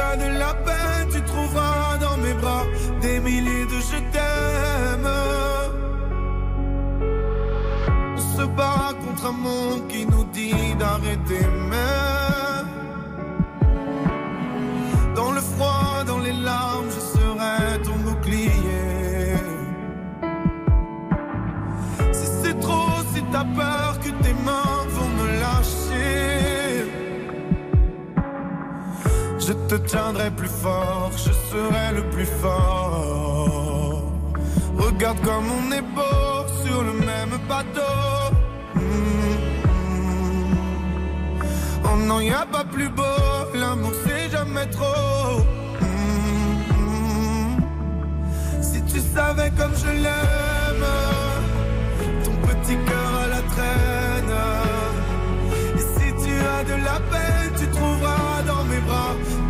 De 0.00 0.38
la 0.38 0.54
peine, 0.66 1.08
tu 1.12 1.20
trouveras 1.22 1.96
dans 2.00 2.16
mes 2.16 2.34
bras 2.34 2.64
des 3.00 3.20
milliers 3.20 3.66
de 3.72 3.78
je 3.90 3.98
t'aime. 4.12 5.10
On 8.16 8.20
se 8.36 8.44
bat 8.58 8.92
contre 9.04 9.26
un 9.26 9.36
monde 9.46 9.86
qui 9.88 10.06
nous 10.06 10.24
dit 10.24 10.74
d'arrêter, 10.80 11.46
mais 11.70 12.64
dans 15.14 15.32
le 15.32 15.40
froid, 15.40 16.02
dans 16.06 16.18
les 16.18 16.32
larmes, 16.32 16.90
je 16.96 17.00
serai 17.14 17.80
ton 17.84 17.96
bouclier. 18.06 19.36
Si 22.12 22.26
c'est 22.42 22.58
trop, 22.58 22.90
si 23.14 23.22
t'as 23.30 23.44
peur 23.44 23.79
je 29.50 29.54
te 29.68 29.74
tiendrai 29.92 30.30
plus 30.30 30.54
fort, 30.62 31.10
je 31.16 31.32
serai 31.50 31.86
le 31.96 32.02
plus 32.14 32.30
fort. 32.42 34.02
Regarde 34.78 35.20
comme 35.22 35.46
on 35.58 35.72
est 35.72 35.86
beau 35.98 36.46
sur 36.64 36.82
le 36.84 36.92
même 36.92 37.34
bateau. 37.48 37.96
Mm, 38.76 38.80
mm. 38.80 40.54
Oh 41.84 41.96
non, 42.06 42.20
y 42.20 42.30
a 42.30 42.46
pas 42.46 42.64
plus 42.64 42.90
beau, 42.90 43.22
l'amour 43.54 43.92
c'est 44.04 44.30
jamais 44.30 44.66
trop. 44.66 45.40
Mm, 45.80 46.56
mm. 46.78 47.58
Si 48.62 48.80
tu 48.92 49.00
savais 49.00 49.50
comme 49.58 49.74
je 49.84 49.90
l'aime, 50.04 50.88
ton 52.24 52.34
petit 52.48 52.76
cœur 52.88 53.12
à 53.24 53.26
la 53.34 53.42
traîne. 53.52 54.36
Et 55.78 55.84
si 55.94 56.06
tu 56.22 56.32
as 56.54 56.62
de 56.70 56.76
la 56.88 56.98
peine, 57.10 57.52
tu 57.58 57.66
trouveras 57.76 58.19
dans 59.10 59.49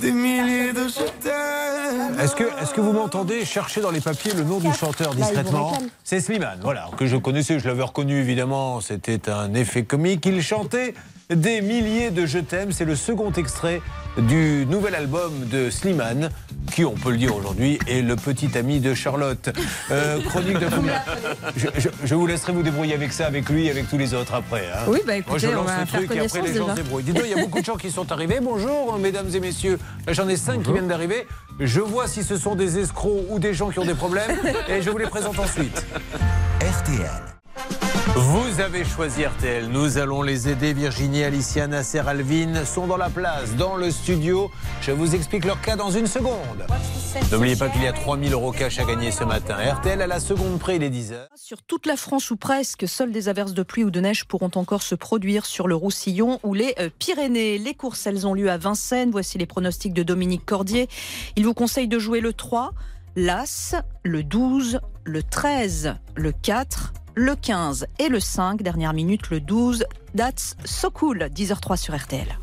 des 0.00 0.12
milliers 0.12 0.72
de 0.72 0.88
je. 0.88 2.22
Est-ce 2.22 2.34
que, 2.34 2.44
est 2.44 2.72
que 2.74 2.80
vous 2.80 2.92
m'entendez 2.92 3.44
chercher 3.44 3.80
dans 3.80 3.90
les 3.90 4.00
papiers 4.00 4.32
le 4.32 4.44
nom 4.44 4.58
du 4.58 4.72
chanteur 4.72 5.14
discrètement 5.14 5.78
C'est 6.04 6.20
Slimane, 6.20 6.58
voilà, 6.62 6.88
que 6.96 7.06
je 7.06 7.16
connaissais, 7.16 7.58
je 7.58 7.68
l'avais 7.68 7.82
reconnu 7.82 8.18
évidemment, 8.18 8.80
c'était 8.80 9.28
un 9.28 9.54
effet 9.54 9.84
comique. 9.84 10.24
Il 10.26 10.42
chantait 10.42 10.94
des 11.30 11.60
milliers 11.60 12.10
de 12.10 12.26
Je 12.26 12.38
t'aime, 12.38 12.72
c'est 12.72 12.84
le 12.84 12.96
second 12.96 13.32
extrait 13.32 13.80
du 14.18 14.66
nouvel 14.68 14.94
album 14.96 15.32
de 15.50 15.70
Slimane, 15.70 16.30
qui, 16.72 16.84
on 16.84 16.92
peut 16.94 17.10
le 17.12 17.16
dire 17.16 17.34
aujourd'hui, 17.36 17.78
est 17.88 18.02
le 18.02 18.16
petit 18.16 18.56
ami 18.58 18.80
de 18.80 18.92
Charlotte. 18.94 19.50
Euh, 19.90 20.20
chronique 20.22 20.58
de 20.58 20.66
combien 20.74 21.00
je, 21.56 21.68
je- 21.78 21.88
je 22.04 22.14
vous 22.14 22.26
laisserai 22.26 22.52
vous 22.52 22.62
débrouiller 22.62 22.94
avec 22.94 23.12
ça, 23.12 23.26
avec 23.26 23.48
lui, 23.48 23.70
avec 23.70 23.88
tous 23.88 23.98
les 23.98 24.12
autres 24.14 24.34
après. 24.34 24.66
hein. 24.74 24.80
Oui, 24.88 24.98
bah, 25.06 25.12
Moi, 25.28 25.38
je 25.38 25.46
écoutez, 25.46 25.48
on 25.48 25.62
lance 25.62 25.66
va 25.70 25.80
le 25.80 25.86
faire 25.86 26.00
truc 26.00 26.16
et 26.16 26.20
après 26.20 26.42
les 26.42 26.54
gens 26.54 26.70
se 26.70 26.74
débrouillent. 26.74 27.02
Dis 27.04 27.12
donc, 27.12 27.22
il 27.24 27.30
y 27.30 27.38
a 27.38 27.42
beaucoup 27.42 27.60
de 27.60 27.64
gens 27.64 27.76
qui 27.76 27.90
sont 27.90 28.10
arrivés. 28.12 28.40
Bonjour, 28.42 28.98
mesdames 28.98 29.28
et 29.32 29.40
messieurs. 29.40 29.78
Là, 30.06 30.12
J'en 30.12 30.28
ai 30.28 30.36
cinq 30.36 30.62
qui 30.64 30.72
viennent 30.72 30.88
d'arriver. 30.88 31.26
Je 31.60 31.80
vois 31.80 32.08
si 32.08 32.24
ce 32.24 32.36
sont 32.36 32.56
des 32.56 32.78
escrocs 32.78 33.24
ou 33.28 33.38
des 33.38 33.54
gens 33.54 33.70
qui 33.70 33.78
ont 33.78 33.84
des 33.84 33.94
problèmes 33.94 34.36
et 34.68 34.82
je 34.82 34.90
vous 34.90 34.98
les 34.98 35.06
présente 35.06 35.38
ensuite. 35.38 35.86
RTL. 36.60 37.39
Vous 38.16 38.60
avez 38.60 38.84
choisi 38.84 39.24
RTL. 39.24 39.68
Nous 39.68 39.98
allons 39.98 40.22
les 40.22 40.48
aider. 40.48 40.72
Virginie, 40.72 41.22
Alicia, 41.22 41.66
Nasser, 41.66 42.00
Alvin 42.00 42.64
sont 42.64 42.86
dans 42.86 42.96
la 42.96 43.08
place, 43.08 43.54
dans 43.56 43.76
le 43.76 43.90
studio. 43.90 44.50
Je 44.80 44.90
vous 44.90 45.14
explique 45.14 45.44
leur 45.44 45.60
cas 45.60 45.76
dans 45.76 45.90
une 45.90 46.06
seconde. 46.06 46.66
N'oubliez 47.30 47.56
pas 47.56 47.68
qu'il 47.68 47.82
y 47.82 47.86
a 47.86 47.92
3000 47.92 48.32
euros 48.32 48.52
cash 48.52 48.78
à 48.78 48.84
gagner 48.84 49.10
ce 49.12 49.24
matin. 49.24 49.56
RTL 49.56 50.02
à 50.02 50.06
la 50.06 50.18
seconde 50.20 50.58
près, 50.58 50.76
il 50.76 50.82
est 50.82 50.90
10h. 50.90 51.26
Sur 51.36 51.62
toute 51.62 51.86
la 51.86 51.96
France 51.96 52.30
ou 52.30 52.36
presque, 52.36 52.88
seules 52.88 53.12
des 53.12 53.28
averses 53.28 53.54
de 53.54 53.62
pluie 53.62 53.84
ou 53.84 53.90
de 53.90 54.00
neige 54.00 54.24
pourront 54.24 54.50
encore 54.56 54.82
se 54.82 54.94
produire 54.94 55.46
sur 55.46 55.68
le 55.68 55.76
Roussillon 55.76 56.40
ou 56.42 56.54
les 56.54 56.74
euh, 56.80 56.90
Pyrénées. 56.98 57.58
Les 57.58 57.74
courses, 57.74 58.06
elles 58.06 58.26
ont 58.26 58.34
lieu 58.34 58.50
à 58.50 58.58
Vincennes. 58.58 59.10
Voici 59.10 59.38
les 59.38 59.46
pronostics 59.46 59.94
de 59.94 60.02
Dominique 60.02 60.44
Cordier. 60.44 60.88
Il 61.36 61.44
vous 61.44 61.54
conseille 61.54 61.88
de 61.88 61.98
jouer 61.98 62.20
le 62.20 62.32
3, 62.32 62.72
l'As, 63.14 63.76
le 64.02 64.22
12, 64.24 64.80
le 65.04 65.22
13, 65.22 65.96
le 66.16 66.32
4, 66.32 66.92
le 67.14 67.34
15 67.34 67.86
et 67.98 68.08
le 68.08 68.20
5. 68.20 68.62
Dernière 68.62 68.92
minute, 68.92 69.30
le 69.30 69.40
12. 69.40 69.84
That's 70.16 70.56
so 70.64 70.90
cool. 70.90 71.28
10h03 71.34 71.76
sur 71.76 71.96
RTL. 71.96 72.38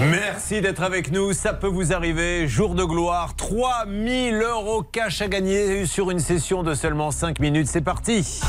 Merci 0.00 0.60
d'être 0.60 0.82
avec 0.82 1.10
nous. 1.10 1.32
Ça 1.32 1.52
peut 1.52 1.66
vous 1.66 1.92
arriver. 1.92 2.46
Jour 2.46 2.74
de 2.74 2.84
gloire. 2.84 3.34
3000 3.36 4.34
euros 4.34 4.82
cash 4.82 5.20
à 5.22 5.28
gagner 5.28 5.86
sur 5.86 6.10
une 6.10 6.20
session 6.20 6.62
de 6.62 6.74
seulement 6.74 7.10
5 7.10 7.40
minutes. 7.40 7.66
C'est 7.66 7.80
parti. 7.80 8.40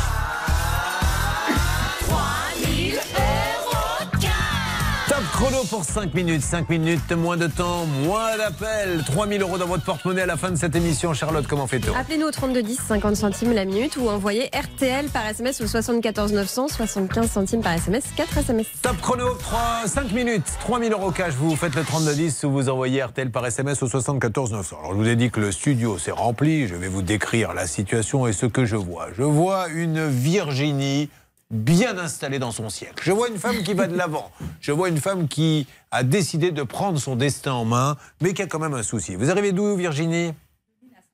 Chrono 5.40 5.64
pour 5.70 5.86
5 5.86 6.14
minutes. 6.14 6.42
5 6.42 6.68
minutes, 6.68 7.12
moins 7.14 7.38
de 7.38 7.48
temps, 7.48 7.86
moins 8.04 8.36
d'appels. 8.36 9.02
3000 9.06 9.42
euros 9.42 9.58
dans 9.58 9.68
votre 9.68 9.86
porte-monnaie 9.86 10.24
à 10.24 10.26
la 10.26 10.36
fin 10.36 10.52
de 10.52 10.58
cette 10.58 10.76
émission. 10.76 11.14
Charlotte, 11.14 11.48
comment 11.48 11.66
fait-on 11.66 11.96
Appelez-nous 11.96 12.28
au 12.28 12.32
3210, 12.32 12.78
50 12.78 13.16
centimes 13.16 13.54
la 13.54 13.64
minute 13.64 13.96
ou 13.96 14.10
envoyez 14.10 14.48
RTL 14.48 15.08
par 15.08 15.26
SMS 15.26 15.62
au 15.62 15.68
74 15.68 16.34
900, 16.34 16.68
75 16.68 17.32
centimes 17.32 17.62
par 17.62 17.72
SMS, 17.72 18.04
4 18.18 18.40
SMS. 18.40 18.68
Top 18.82 18.98
chrono, 19.02 19.34
3, 19.36 19.84
5 19.86 20.12
minutes, 20.12 20.44
3000 20.60 20.92
euros 20.92 21.12
cash. 21.12 21.34
Vous 21.36 21.56
faites 21.56 21.76
le 21.76 21.84
3210 21.84 22.44
ou 22.44 22.52
vous 22.52 22.68
envoyez 22.68 23.02
RTL 23.02 23.32
par 23.32 23.46
SMS 23.46 23.82
au 23.82 23.88
74 23.88 24.52
900. 24.52 24.78
Alors 24.78 24.92
je 24.92 24.98
vous 24.98 25.08
ai 25.08 25.16
dit 25.16 25.32
que 25.32 25.40
le 25.40 25.54
studio 25.54 25.98
s'est 25.98 26.12
rempli. 26.12 26.68
Je 26.68 26.76
vais 26.76 26.90
vous 26.90 27.02
décrire 27.02 27.54
la 27.54 27.66
situation 27.66 28.28
et 28.28 28.34
ce 28.34 28.46
que 28.46 28.66
je 28.66 28.76
vois. 28.76 29.08
Je 29.18 29.24
vois 29.24 29.70
une 29.70 30.06
Virginie 30.06 31.10
bien 31.52 31.98
installée 31.98 32.40
dans 32.40 32.52
son 32.52 32.70
siècle. 32.70 33.04
Je 33.04 33.12
vois 33.12 33.28
une 33.28 33.38
femme 33.38 33.64
qui 33.64 33.74
va 33.74 33.88
de 33.88 33.96
l'avant. 33.96 34.32
Je 34.62 34.72
vois 34.72 34.90
une 34.90 35.00
femme 35.00 35.28
qui 35.28 35.68
a 35.92 36.04
décidé 36.04 36.52
de 36.52 36.64
prendre 36.64 37.00
son 37.00 37.16
destin 37.16 37.54
en 37.54 37.66
main, 37.66 37.98
mais 38.22 38.34
qui 38.34 38.42
a 38.42 38.48
quand 38.48 38.60
même 38.60 38.74
un 38.74 38.84
souci. 38.84 39.16
Vous 39.16 39.32
arrivez 39.32 39.52
d'où, 39.52 39.76
Virginie? 39.76 40.34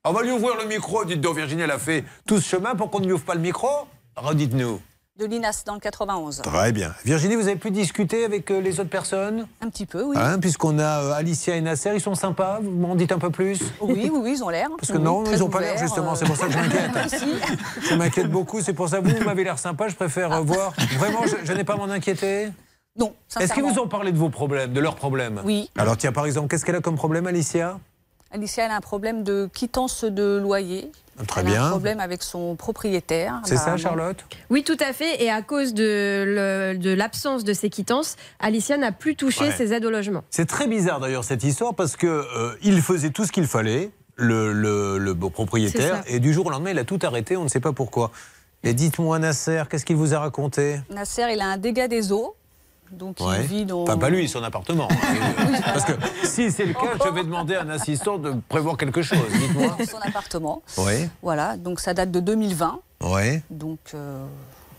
On 0.04 0.12
va 0.12 0.22
lui 0.22 0.30
ouvrir 0.30 0.56
le 0.56 0.66
micro. 0.66 1.04
Dites 1.04 1.20
donc, 1.20 1.36
Virginie, 1.36 1.62
elle 1.62 1.70
a 1.70 1.78
fait 1.78 2.04
tout 2.26 2.40
ce 2.40 2.48
chemin 2.48 2.74
pour 2.74 2.90
qu'on 2.90 3.00
ne 3.00 3.06
lui 3.06 3.12
ouvre 3.12 3.24
pas 3.24 3.34
le 3.34 3.40
micro? 3.40 3.68
Redites-nous. 4.16 4.80
De 5.18 5.24
l'INAS 5.24 5.62
dans 5.64 5.74
le 5.74 5.80
91. 5.80 6.42
Très 6.42 6.72
bien. 6.72 6.92
Virginie, 7.04 7.36
vous 7.36 7.46
avez 7.48 7.56
pu 7.56 7.70
discuter 7.70 8.24
avec 8.26 8.50
euh, 8.50 8.60
les 8.60 8.80
autres 8.80 8.90
personnes? 8.90 9.46
Un 9.62 9.70
petit 9.70 9.86
peu, 9.86 10.02
oui. 10.02 10.16
Hein, 10.18 10.38
Puisqu'on 10.38 10.78
a 10.78 11.02
euh, 11.02 11.12
Alicia 11.12 11.56
et 11.56 11.60
Nasser, 11.62 11.92
ils 11.94 12.00
sont 12.02 12.14
sympas, 12.14 12.58
vous 12.62 12.70
m'en 12.70 12.94
dites 12.94 13.12
un 13.12 13.18
peu 13.18 13.30
plus? 13.30 13.58
Oui, 13.80 14.10
oui, 14.12 14.20
oui, 14.22 14.32
ils 14.36 14.44
ont 14.44 14.50
l'air. 14.50 14.68
Parce 14.76 14.92
que 14.92 14.98
Oui, 14.98 15.02
non, 15.02 15.24
ils 15.24 15.38
n'ont 15.38 15.48
pas 15.48 15.60
l'air 15.60 15.78
justement, 15.78 16.12
euh, 16.12 16.16
c'est 16.16 16.26
pour 16.26 16.36
ça 16.36 16.46
que 16.46 16.52
je 16.52 16.58
m'inquiète. 16.58 17.24
Je 17.88 17.94
m'inquiète 17.94 18.30
beaucoup, 18.30 18.60
c'est 18.60 18.74
pour 18.74 18.88
ça 18.90 19.00
que 19.00 19.08
vous, 19.08 19.16
vous 19.16 19.24
m'avez 19.24 19.44
l'air 19.44 19.58
sympa, 19.58 19.88
je 19.88 19.94
préfère 19.94 20.42
voir. 20.42 20.72
Vraiment, 20.98 21.20
je, 21.24 21.36
je 21.44 21.52
n'ai 21.52 21.64
pas 21.64 21.74
à 21.74 21.76
m'en 21.76 21.84
inquiéter? 21.88 22.48
Non, 22.98 23.14
Est-ce 23.40 23.52
qu'ils 23.54 23.62
vous 23.62 23.78
ont 23.78 23.88
parlé 23.88 24.12
de 24.12 24.18
vos 24.18 24.30
problèmes, 24.30 24.72
de 24.72 24.80
leurs 24.80 24.96
problèmes? 24.96 25.40
Oui. 25.44 25.70
Alors 25.78 25.96
tiens, 25.96 26.12
par 26.12 26.26
exemple, 26.26 26.48
qu'est-ce 26.48 26.64
qu'elle 26.64 26.76
a 26.76 26.80
comme 26.80 26.96
problème, 26.96 27.26
Alicia? 27.26 27.78
Alicia 28.32 28.64
elle 28.64 28.70
a 28.72 28.76
un 28.76 28.80
problème 28.80 29.22
de 29.22 29.48
quittance 29.54 30.04
de 30.04 30.38
loyer. 30.42 30.90
Très 31.26 31.40
Elle 31.40 31.46
a 31.48 31.50
bien. 31.50 31.64
un 31.66 31.70
problème 31.70 32.00
avec 32.00 32.22
son 32.22 32.56
propriétaire. 32.56 33.40
C'est 33.44 33.56
ça. 33.56 33.76
Charlotte 33.76 34.24
Oui, 34.50 34.64
tout 34.64 34.76
à 34.80 34.92
fait. 34.92 35.22
Et 35.22 35.30
à 35.30 35.40
cause 35.42 35.72
de 35.74 36.24
le- 36.26 36.78
de 36.78 36.90
l'absence 36.92 37.42
de 37.44 37.52
ces 37.52 37.70
quittances, 37.70 38.16
Alicia 38.38 38.76
n'a 38.76 38.92
plus 38.92 39.16
touché 39.16 39.44
Ouais. 39.44 39.52
ses 39.52 39.72
aides 39.72 39.84
au 39.84 39.90
logement. 39.90 40.24
C'est 40.30 40.46
très 40.46 40.66
bizarre 40.66 41.00
d'ailleurs 41.00 41.24
cette 41.24 41.42
histoire 41.44 41.74
parce 41.74 41.96
que 41.96 42.06
euh, 42.06 42.54
il 42.62 42.80
faisait 42.82 43.10
tout 43.10 43.24
ce 43.24 43.32
qu'il 43.32 43.46
fallait, 43.46 43.90
le, 44.16 44.52
le- 44.52 44.98
le 44.98 45.14
beau 45.14 45.30
propriétaire, 45.30 46.02
et 46.06 46.20
du 46.20 46.32
jour 46.32 46.46
au 46.46 46.50
lendemain, 46.50 46.70
il 46.70 46.78
a 46.78 46.84
tout 46.84 46.98
arrêté, 47.02 47.36
on 47.36 47.44
ne 47.44 47.48
sait 47.48 47.60
pas 47.60 47.72
pourquoi. 47.72 48.10
Et 48.62 48.72
dites-moi, 48.74 49.18
Nasser, 49.18 49.62
qu'est-ce 49.70 49.84
qu'il 49.84 49.96
vous 49.96 50.14
a 50.14 50.18
raconté? 50.18 50.80
Nasser, 50.90 51.24
il 51.32 51.40
a 51.40 51.46
un 51.46 51.56
dégât 51.58 51.88
des 51.88 52.12
eaux. 52.12 52.34
Donc 52.92 53.18
Ouais. 53.20 53.38
il 53.42 53.46
vit 53.46 53.64
dans. 53.66 53.82
Enfin, 53.82 53.96
pas 53.98 54.10
lui, 54.10 54.28
son 54.28 54.42
appartement. 54.42 54.88
Parce 55.64 55.84
que 55.84 55.92
si 56.24 56.50
c'est 56.50 56.64
le 56.66 56.72
cas, 56.74 56.92
je 57.04 57.10
vais 57.10 57.22
demander 57.24 57.54
à 57.56 57.62
un 57.62 57.68
assistant 57.70 58.18
de 58.18 58.34
prévoir 58.48 58.76
quelque 58.76 59.02
chose. 59.02 59.18
Dites-moi. 59.30 59.76
Son 59.88 59.98
appartement. 60.06 60.62
Oui. 60.78 61.08
Voilà, 61.22 61.56
donc 61.56 61.80
ça 61.80 61.94
date 61.94 62.10
de 62.10 62.20
2020. 62.20 62.80
Oui. 63.02 63.40
Donc. 63.50 63.78
euh, 63.94 64.24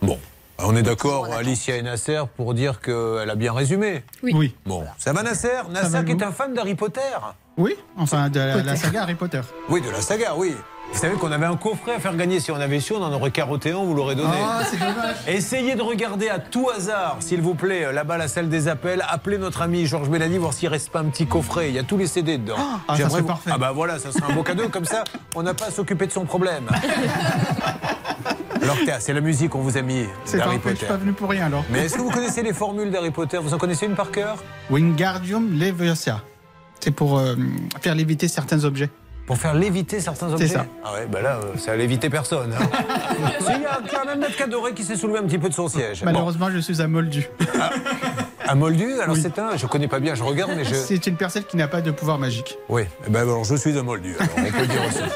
Bon. 0.01 0.17
On 0.59 0.75
est 0.75 0.81
d'accord, 0.81 1.25
Alicia 1.25 1.75
et 1.77 1.83
Nasser, 1.83 2.23
pour 2.35 2.55
dire 2.55 2.81
qu'elle 2.81 3.29
a 3.29 3.35
bien 3.35 3.53
résumé. 3.53 4.03
Oui. 4.23 4.55
Bon. 4.65 4.85
Ça 4.97 5.13
va, 5.13 5.21
Nasser? 5.21 5.51
Nasser 5.69 6.03
qui 6.03 6.13
est 6.13 6.23
un 6.23 6.31
fan 6.31 6.51
d'Harry 6.55 6.73
Potter 6.73 6.99
Oui, 7.57 7.75
enfin 7.95 8.29
de 8.31 8.39
la, 8.39 8.63
la 8.63 8.75
saga 8.75 9.03
Harry 9.03 9.13
Potter. 9.13 9.41
Oui, 9.69 9.81
de 9.81 9.89
la 9.91 10.01
saga, 10.01 10.33
oui. 10.35 10.55
Vous 10.93 10.99
savez 11.03 11.15
qu'on 11.15 11.31
avait 11.31 11.45
un 11.45 11.57
coffret 11.57 11.93
à 11.95 11.99
faire 11.99 12.15
gagner. 12.15 12.39
Si 12.39 12.49
on 12.51 12.55
avait 12.55 12.79
su, 12.79 12.93
on 12.93 13.03
en 13.03 13.13
aurait 13.13 13.29
carotté 13.29 13.71
un, 13.71 13.75
on 13.75 13.85
vous 13.85 13.93
l'aurait 13.93 14.15
donné. 14.15 14.33
Ah, 14.41 14.61
c'est 14.65 14.79
dommage. 14.79 15.15
Essayez 15.27 15.75
de 15.75 15.81
regarder 15.83 16.27
à 16.29 16.39
tout 16.39 16.69
hasard, 16.75 17.17
s'il 17.19 17.41
vous 17.41 17.53
plaît, 17.53 17.85
euh, 17.85 17.91
là-bas, 17.91 18.17
la 18.17 18.27
salle 18.27 18.49
des 18.49 18.67
appels. 18.67 19.03
Appelez 19.07 19.37
notre 19.37 19.61
ami 19.61 19.85
Georges 19.85 20.09
Mélanie, 20.09 20.39
voir 20.39 20.53
s'il 20.53 20.69
reste 20.69 20.89
pas 20.89 21.01
un 21.01 21.05
petit 21.05 21.27
coffret. 21.27 21.69
Il 21.69 21.75
y 21.75 21.79
a 21.79 21.83
tous 21.83 21.97
les 21.97 22.07
CD 22.07 22.39
dedans. 22.39 22.55
Ah, 22.57 22.79
ça 22.89 22.95
J'aimerais 22.95 23.09
serait 23.11 23.21
vous- 23.21 23.27
parfait. 23.27 23.51
Ah 23.53 23.57
bah 23.59 23.71
voilà, 23.75 23.99
ça 23.99 24.11
sera 24.11 24.31
un 24.31 24.33
beau 24.33 24.41
cadeau. 24.41 24.69
Comme 24.69 24.85
ça, 24.85 25.03
on 25.35 25.43
n'a 25.43 25.53
pas 25.53 25.65
à 25.65 25.71
s'occuper 25.71 26.07
de 26.07 26.11
son 26.11 26.25
problème. 26.25 26.67
Alors, 28.61 28.77
c'est 28.99 29.13
la 29.13 29.21
musique 29.21 29.51
qu'on 29.51 29.61
vous 29.61 29.77
a 29.77 29.81
mis 29.81 30.05
C'est 30.25 30.37
d'Harry 30.37 30.55
parfait, 30.57 30.69
je 30.69 30.73
Potter. 30.73 30.77
suis 30.77 30.87
pas 30.87 30.97
venu 30.97 31.13
pour 31.13 31.29
rien 31.29 31.45
alors. 31.45 31.63
Mais 31.69 31.85
est-ce 31.85 31.95
que 31.95 32.01
vous 32.01 32.09
connaissez 32.09 32.41
les 32.41 32.51
formules 32.53 32.91
d'Harry 32.91 33.11
Potter? 33.11 33.37
Vous 33.41 33.53
en 33.53 33.57
connaissez 33.57 33.85
une 33.85 33.95
par 33.95 34.11
cœur? 34.11 34.37
Wingardium 34.69 35.57
Leviosa. 35.57 36.21
C'est 36.81 36.91
pour 36.91 37.17
euh, 37.17 37.35
faire 37.81 37.95
léviter 37.95 38.27
certains 38.27 38.65
objets. 38.65 38.89
Pour 39.27 39.37
faire 39.37 39.53
léviter 39.53 39.99
certains 39.99 40.31
objets 40.31 40.47
C'est 40.47 40.53
ça. 40.55 40.65
Ah 40.83 40.93
ouais, 40.93 41.05
bah 41.05 41.21
là, 41.21 41.35
euh, 41.43 41.57
ça 41.57 41.73
a 41.73 41.75
lévité 41.75 42.09
personne. 42.09 42.53
hein. 42.53 42.65
Il 43.41 43.61
y 43.61 43.65
a 43.65 43.79
quand 43.91 44.05
même 44.05 44.21
notre 44.21 44.35
cadoré 44.37 44.73
qui 44.73 44.83
s'est 44.83 44.95
soulevé 44.95 45.19
un 45.19 45.23
petit 45.23 45.37
peu 45.37 45.49
de 45.49 45.53
son 45.53 45.67
siège. 45.67 45.99
Bon. 45.99 46.05
Malheureusement, 46.05 46.49
je 46.49 46.57
suis 46.59 46.81
un 46.81 46.87
moldu. 46.87 47.29
Un 48.49 48.55
moldu 48.55 48.99
Alors 49.01 49.15
Oui. 49.15 49.21
c'est 49.21 49.37
un, 49.39 49.57
je 49.57 49.65
connais 49.67 49.89
pas 49.89 49.99
bien, 49.99 50.15
je 50.15 50.23
regarde, 50.23 50.51
mais 50.55 50.63
je. 50.63 50.73
C'est 50.73 51.05
une 51.07 51.17
personne 51.17 51.43
qui 51.43 51.57
n'a 51.57 51.67
pas 51.67 51.81
de 51.81 51.91
pouvoir 51.91 52.17
magique. 52.17 52.57
Oui, 52.69 52.83
eh 53.05 53.09
ben 53.09 53.21
alors 53.23 53.43
je 53.43 53.55
suis 53.55 53.77
un 53.77 53.83
moldu, 53.83 54.15
alors 54.17 54.31
on 54.37 54.51
peut 54.51 54.61
le 54.61 54.67
dire 54.67 54.81
aussi. 54.87 54.99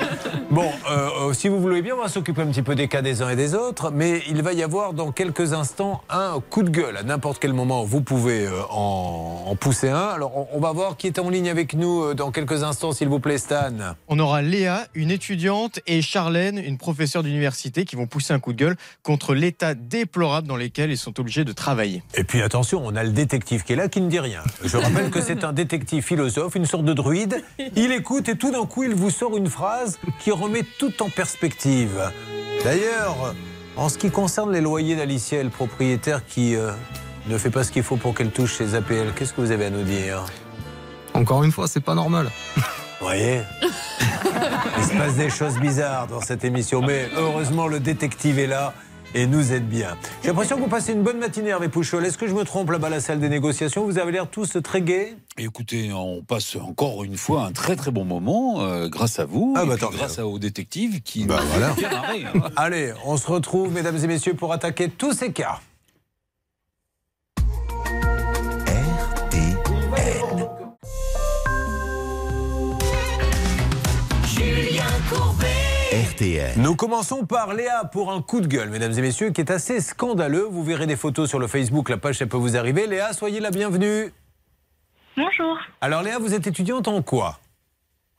Bon, 0.51 0.65
euh, 0.89 1.29
euh, 1.29 1.33
si 1.33 1.47
vous 1.47 1.61
voulez 1.61 1.81
bien, 1.81 1.95
on 1.97 2.01
va 2.01 2.09
s'occuper 2.09 2.41
un 2.41 2.47
petit 2.47 2.61
peu 2.61 2.75
des 2.75 2.89
cas 2.89 3.01
des 3.01 3.21
uns 3.21 3.29
et 3.29 3.37
des 3.37 3.55
autres, 3.55 3.89
mais 3.89 4.21
il 4.27 4.43
va 4.43 4.51
y 4.51 4.63
avoir 4.63 4.91
dans 4.91 5.13
quelques 5.13 5.53
instants 5.53 6.01
un 6.09 6.41
coup 6.49 6.63
de 6.63 6.69
gueule. 6.69 6.97
À 6.97 7.03
n'importe 7.03 7.39
quel 7.39 7.53
moment, 7.53 7.85
vous 7.85 8.01
pouvez 8.01 8.49
en, 8.69 9.43
en 9.47 9.55
pousser 9.55 9.87
un. 9.87 10.07
Alors 10.09 10.35
on, 10.37 10.47
on 10.51 10.59
va 10.59 10.73
voir 10.73 10.97
qui 10.97 11.07
est 11.07 11.19
en 11.19 11.29
ligne 11.29 11.49
avec 11.49 11.73
nous 11.73 12.13
dans 12.15 12.31
quelques 12.31 12.63
instants, 12.63 12.91
s'il 12.91 13.07
vous 13.07 13.21
plaît, 13.21 13.37
Stan. 13.37 13.69
On 14.07 14.19
aura 14.19 14.41
Léa, 14.41 14.87
une 14.93 15.11
étudiante, 15.11 15.79
et 15.87 16.01
Charlène, 16.01 16.57
une 16.57 16.77
professeure 16.77 17.23
d'université, 17.23 17.85
qui 17.85 17.95
vont 17.95 18.07
pousser 18.07 18.33
un 18.33 18.39
coup 18.39 18.53
de 18.53 18.57
gueule 18.57 18.75
contre 19.03 19.33
l'état 19.33 19.73
déplorable 19.73 20.47
dans 20.47 20.57
lequel 20.57 20.91
ils 20.91 20.97
sont 20.97 21.19
obligés 21.19 21.45
de 21.45 21.53
travailler. 21.53 22.03
Et 22.15 22.23
puis 22.23 22.41
attention, 22.41 22.81
on 22.85 22.95
a 22.95 23.03
le 23.03 23.11
détective 23.11 23.63
qui 23.63 23.73
est 23.73 23.75
là 23.77 23.87
qui 23.87 24.01
ne 24.01 24.09
dit 24.09 24.19
rien. 24.19 24.43
Je 24.63 24.77
rappelle 24.77 25.09
que 25.11 25.21
c'est 25.21 25.43
un 25.43 25.53
détective 25.53 26.03
philosophe, 26.03 26.55
une 26.55 26.65
sorte 26.65 26.85
de 26.85 26.93
druide. 26.93 27.43
Il 27.75 27.91
écoute 27.91 28.27
et 28.27 28.37
tout 28.37 28.51
d'un 28.51 28.65
coup, 28.65 28.83
il 28.83 28.93
vous 28.93 29.11
sort 29.11 29.37
une 29.37 29.47
phrase 29.47 29.99
qui 30.19 30.31
remet 30.31 30.63
tout 30.77 31.01
en 31.01 31.09
perspective. 31.09 32.11
D'ailleurs, 32.63 33.33
en 33.77 33.89
ce 33.89 33.97
qui 33.97 34.11
concerne 34.11 34.51
les 34.51 34.61
loyers 34.61 34.95
d'Alicia 34.95 35.39
et 35.39 35.43
le 35.43 35.49
propriétaire 35.49 36.25
qui 36.25 36.55
euh, 36.55 36.71
ne 37.27 37.37
fait 37.37 37.49
pas 37.49 37.63
ce 37.63 37.71
qu'il 37.71 37.83
faut 37.83 37.97
pour 37.97 38.13
qu'elle 38.13 38.31
touche 38.31 38.55
ses 38.55 38.75
APL, 38.75 39.13
qu'est-ce 39.15 39.33
que 39.33 39.41
vous 39.41 39.51
avez 39.51 39.65
à 39.65 39.69
nous 39.69 39.83
dire? 39.83 40.25
Encore 41.13 41.43
une 41.43 41.51
fois, 41.51 41.67
c'est 41.67 41.81
pas 41.81 41.95
normal. 41.95 42.29
Vous 42.55 43.07
voyez? 43.07 43.41
Il 44.77 44.83
se 44.83 44.97
passe 44.97 45.15
des 45.15 45.29
choses 45.29 45.57
bizarres 45.59 46.07
dans 46.07 46.21
cette 46.21 46.43
émission, 46.43 46.81
mais 46.81 47.07
heureusement 47.15 47.67
le 47.67 47.79
détective 47.79 48.39
est 48.39 48.47
là 48.47 48.73
et 49.13 49.27
nous 49.27 49.51
aide 49.51 49.67
bien. 49.67 49.97
J'ai 50.21 50.29
l'impression 50.29 50.55
que 50.55 50.61
vous 50.61 50.69
passez 50.69 50.93
une 50.93 51.03
bonne 51.03 51.17
matinée, 51.17 51.49
Hervé 51.49 51.67
Pouchol. 51.67 52.05
Est-ce 52.05 52.17
que 52.17 52.27
je 52.27 52.33
me 52.33 52.45
trompe 52.45 52.69
là-bas 52.71 52.89
la 52.89 53.01
salle 53.01 53.19
des 53.19 53.27
négociations? 53.27 53.83
Vous 53.83 53.99
avez 53.99 54.13
l'air 54.13 54.27
tous 54.29 54.57
très 54.63 54.81
gais 54.81 55.17
Écoutez, 55.37 55.91
on 55.93 56.21
passe 56.23 56.55
encore 56.55 57.03
une 57.03 57.17
fois 57.17 57.43
un 57.43 57.51
très 57.51 57.75
très 57.75 57.91
bon 57.91 58.05
moment 58.05 58.61
euh, 58.61 58.87
grâce 58.87 59.19
à 59.19 59.25
vous, 59.25 59.53
Ah 59.57 59.63
et 59.63 59.67
bah, 59.67 59.75
puis 59.77 59.87
grâce 59.97 60.17
à- 60.19 60.25
au 60.25 60.39
détective 60.39 61.01
qui 61.01 61.25
Bah, 61.25 61.39
nous 61.41 61.47
voilà. 61.49 61.67
arrêt, 61.97 62.23
hein. 62.23 62.49
Allez, 62.55 62.93
on 63.05 63.17
se 63.17 63.27
retrouve, 63.27 63.73
mesdames 63.73 63.97
et 64.01 64.07
messieurs, 64.07 64.33
pour 64.33 64.53
attaquer 64.53 64.87
tous 64.89 65.11
ces 65.13 65.33
cas. 65.33 65.59
RTL. 76.11 76.53
Nous 76.57 76.75
commençons 76.75 77.25
par 77.25 77.53
Léa 77.53 77.85
pour 77.85 78.11
un 78.11 78.21
coup 78.21 78.41
de 78.41 78.47
gueule, 78.47 78.69
mesdames 78.69 78.91
et 78.91 79.01
messieurs, 79.01 79.31
qui 79.31 79.41
est 79.41 79.51
assez 79.51 79.79
scandaleux. 79.79 80.47
Vous 80.49 80.63
verrez 80.63 80.87
des 80.87 80.95
photos 80.95 81.29
sur 81.29 81.39
le 81.39 81.47
Facebook, 81.47 81.89
la 81.89 81.97
page, 81.97 82.17
ça 82.17 82.25
peut 82.25 82.37
vous 82.37 82.57
arriver. 82.57 82.87
Léa, 82.87 83.13
soyez 83.13 83.39
la 83.39 83.51
bienvenue. 83.51 84.11
Bonjour. 85.15 85.57
Alors 85.79 86.03
Léa, 86.03 86.19
vous 86.19 86.33
êtes 86.33 86.47
étudiante 86.47 86.87
en 86.87 87.01
quoi? 87.01 87.39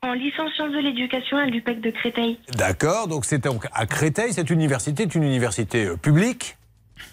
En 0.02 0.14
licence 0.14 0.52
sciences 0.54 0.72
de 0.72 0.78
l'éducation 0.78 1.36
à 1.36 1.46
l'UPEC 1.46 1.80
de 1.80 1.90
Créteil. 1.90 2.38
D'accord, 2.56 3.08
donc 3.08 3.24
c'est 3.24 3.38
donc 3.38 3.66
à 3.72 3.86
Créteil, 3.86 4.32
cette 4.32 4.50
université 4.50 5.04
est 5.04 5.14
une 5.14 5.22
université 5.22 5.86
euh, 5.86 5.96
publique? 5.96 6.56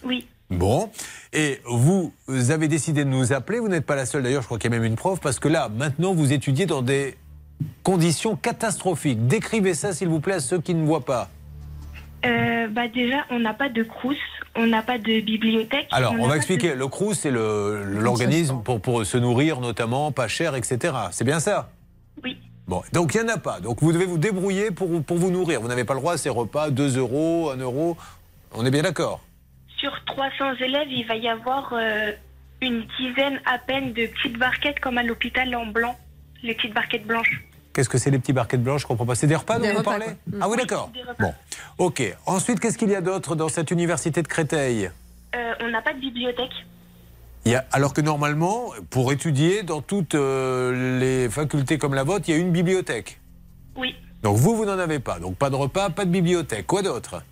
Oui. 0.03 0.27
Bon, 0.49 0.89
et 1.31 1.61
vous 1.65 2.11
avez 2.49 2.67
décidé 2.67 3.03
de 3.03 3.09
nous 3.09 3.33
appeler, 3.33 3.59
vous 3.59 3.67
n'êtes 3.67 3.85
pas 3.85 3.95
la 3.95 4.05
seule 4.05 4.23
d'ailleurs, 4.23 4.41
je 4.41 4.47
crois 4.47 4.57
qu'il 4.57 4.71
y 4.71 4.73
a 4.73 4.77
même 4.77 4.85
une 4.85 4.95
prof, 4.95 5.19
parce 5.19 5.39
que 5.39 5.47
là, 5.47 5.69
maintenant, 5.69 6.13
vous 6.13 6.33
étudiez 6.33 6.65
dans 6.65 6.81
des 6.81 7.15
conditions 7.83 8.35
catastrophiques. 8.35 9.27
Décrivez 9.27 9.73
ça, 9.73 9.93
s'il 9.93 10.07
vous 10.07 10.19
plaît, 10.19 10.35
à 10.35 10.39
ceux 10.39 10.59
qui 10.59 10.73
ne 10.73 10.85
voient 10.85 11.05
pas. 11.05 11.29
Euh, 12.25 12.67
bah 12.67 12.87
déjà, 12.87 13.25
on 13.29 13.39
n'a 13.39 13.53
pas 13.53 13.69
de 13.69 13.83
crous, 13.83 14.17
on 14.55 14.67
n'a 14.67 14.81
pas 14.81 14.97
de 14.97 15.21
bibliothèque. 15.21 15.87
Alors, 15.91 16.13
on, 16.19 16.27
va 16.27 16.35
expliquer. 16.35 16.75
Le 16.75 16.87
CRUS, 16.87 17.15
c'est 17.15 17.31
l'organisme 17.31 18.61
pour, 18.63 18.81
pour 18.81 19.05
se 19.05 19.17
nourrir, 19.17 19.61
notamment, 19.61 20.11
pas 20.11 20.27
cher, 20.27 20.55
etc. 20.55 20.93
C'est 21.11 21.23
bien 21.23 21.39
ça? 21.39 21.69
Oui. 22.23 22.37
Bon, 22.67 22.83
donc 22.93 23.15
il 23.15 23.21
n'y 23.21 23.31
en 23.31 23.33
a 23.33 23.37
pas. 23.37 23.61
Donc 23.61 23.81
vous 23.81 23.91
devez 23.91 24.05
vous 24.05 24.19
débrouiller 24.19 24.69
pour, 24.69 25.01
pour 25.03 25.17
vous 25.17 25.31
nourrir. 25.31 25.59
Vous 25.59 25.67
n'avez 25.67 25.85
pas 25.85 25.95
le 25.95 26.01
droit 26.01 26.13
à 26.13 26.17
ces 26.17 26.29
repas, 26.29 26.69
2 26.69 26.97
euros, 26.97 27.49
1 27.49 27.57
euro. 27.57 27.97
On 28.53 28.65
est 28.65 28.71
bien 28.71 28.83
d'accord? 28.83 29.21
Sur 29.77 29.91
300 30.05 30.55
élèves, 30.59 30.87
il 30.91 31.07
va 31.07 31.15
y 31.15 31.27
avoir 31.27 31.73
euh, 31.73 32.11
une 32.61 32.85
dizaine 32.99 33.39
à 33.45 33.57
peine 33.57 33.93
de 33.93 34.05
petites 34.07 34.37
barquettes 34.37 34.79
comme 34.81 34.97
à 34.97 35.03
l'hôpital 35.03 35.55
en 35.55 35.65
blanc, 35.65 35.97
les 36.43 36.53
petites 36.53 36.73
barquettes 36.73 37.07
blanches. 37.07 37.43
Qu'est-ce 37.73 37.89
que 37.89 37.97
c'est 37.97 38.09
les 38.11 38.19
petits 38.19 38.33
barquettes 38.33 38.63
blanches 38.63 38.81
Je 38.81 38.87
comprends 38.87 39.05
pas. 39.05 39.15
C'est 39.15 39.27
des 39.27 39.35
repas 39.35 39.55
dont 39.57 39.61
Des 39.65 39.71
vous 39.71 39.77
repas, 39.79 39.91
parlez? 39.91 40.05
quoi. 40.05 40.13
Mm. 40.27 40.39
Ah 40.41 40.49
oui, 40.49 40.57
d'accord. 40.57 40.91
Bon, 41.19 41.33
ok. 41.77 42.17
Ensuite, 42.25 42.59
qu'est-ce 42.59 42.77
qu'il 42.77 42.89
y 42.89 42.95
a 42.95 43.01
d'autre 43.01 43.35
dans 43.35 43.49
cette 43.49 43.71
université 43.71 44.21
de 44.21 44.27
Créteil? 44.27 44.89
Euh, 45.35 45.53
on 45.61 45.69
n'a 45.69 45.81
pas 45.81 45.93
de 45.93 45.99
bibliothèque. 45.99 46.51
Il 47.45 47.51
y 47.51 47.55
a- 47.55 47.65
alors 47.71 47.93
que 47.93 48.01
normalement, 48.01 48.71
pour 48.89 49.11
étudier 49.13 49.63
dans 49.63 49.81
toutes 49.81 50.15
euh, 50.15 50.99
les 50.99 51.29
facultés 51.29 51.77
comme 51.77 51.93
la 51.93 52.03
vôtre, 52.03 52.25
il 52.27 52.31
y 52.33 52.37
a 52.37 52.39
une 52.39 52.51
bibliothèque. 52.51 53.19
Oui. 53.75 53.95
Donc 54.23 54.35
vous, 54.37 54.55
vous 54.55 54.65
n'en 54.65 54.77
avez 54.79 54.99
pas. 54.99 55.19
Donc 55.19 55.37
pas 55.37 55.49
de 55.49 55.55
repas, 55.55 55.89
pas 55.89 56.05
de 56.05 56.09
bibliothèque. 56.11 56.65
Quoi 56.67 56.81
d'autre? 56.81 57.23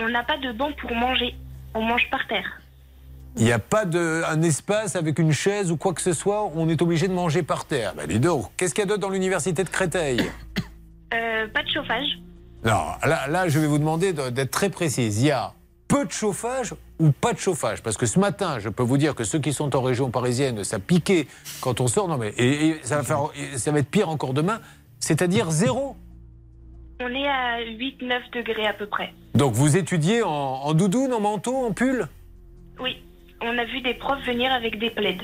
On 0.00 0.08
n'a 0.08 0.22
pas 0.22 0.38
de 0.38 0.52
banc 0.52 0.70
pour 0.80 0.94
manger. 0.94 1.34
On 1.74 1.82
mange 1.82 2.08
par 2.10 2.26
terre. 2.28 2.59
Il 3.36 3.44
n'y 3.44 3.52
a 3.52 3.58
pas 3.58 3.84
de, 3.84 4.22
un 4.28 4.42
espace 4.42 4.96
avec 4.96 5.18
une 5.18 5.32
chaise 5.32 5.70
ou 5.70 5.76
quoi 5.76 5.94
que 5.94 6.00
ce 6.02 6.12
soit, 6.12 6.50
on 6.54 6.68
est 6.68 6.82
obligé 6.82 7.06
de 7.08 7.12
manger 7.12 7.42
par 7.42 7.64
terre. 7.64 7.94
Ben 7.96 8.06
dis 8.06 8.18
donc, 8.20 8.46
qu'est-ce 8.56 8.74
qu'il 8.74 8.82
y 8.82 8.86
a 8.86 8.88
d'autre 8.88 9.00
dans 9.00 9.08
l'université 9.10 9.62
de 9.64 9.68
Créteil 9.68 10.20
Euh, 11.12 11.48
pas 11.48 11.64
de 11.64 11.68
chauffage. 11.68 12.06
Non, 12.64 12.84
là, 13.04 13.26
là, 13.26 13.48
je 13.48 13.58
vais 13.58 13.66
vous 13.66 13.78
demander 13.78 14.12
de- 14.12 14.30
d'être 14.30 14.52
très 14.52 14.68
précise. 14.70 15.20
Il 15.20 15.26
y 15.26 15.30
a 15.32 15.52
peu 15.88 16.04
de 16.04 16.12
chauffage 16.12 16.72
ou 17.00 17.10
pas 17.10 17.32
de 17.32 17.38
chauffage? 17.40 17.82
Parce 17.82 17.96
que 17.96 18.06
ce 18.06 18.20
matin, 18.20 18.60
je 18.60 18.68
peux 18.68 18.84
vous 18.84 18.96
dire 18.96 19.16
que 19.16 19.24
ceux 19.24 19.40
qui 19.40 19.52
sont 19.52 19.74
en 19.74 19.82
région 19.82 20.10
parisienne, 20.12 20.62
ça 20.62 20.78
piquait 20.78 21.26
quand 21.62 21.80
on 21.80 21.88
sort. 21.88 22.06
Non, 22.06 22.16
mais 22.16 22.28
et, 22.38 22.68
et 22.68 22.80
ça, 22.84 22.98
va 22.98 23.02
faire, 23.02 23.18
ça 23.56 23.72
va 23.72 23.80
être 23.80 23.90
pire 23.90 24.08
encore 24.08 24.34
demain. 24.34 24.60
C'est-à-dire 25.00 25.50
zéro? 25.50 25.96
On 27.00 27.08
est 27.08 27.26
à 27.26 27.58
8-9 27.60 28.20
degrés 28.32 28.68
à 28.68 28.74
peu 28.74 28.86
près. 28.86 29.12
Donc 29.34 29.54
vous 29.54 29.76
étudiez 29.76 30.22
en, 30.22 30.28
en 30.30 30.74
doudoune, 30.74 31.12
en 31.12 31.20
manteau, 31.20 31.56
en 31.66 31.72
pull? 31.72 32.06
Oui. 32.80 33.02
On 33.42 33.56
a 33.58 33.64
vu 33.64 33.80
des 33.80 33.94
profs 33.94 34.24
venir 34.26 34.52
avec 34.52 34.78
des 34.78 34.90
plaids. 34.90 35.18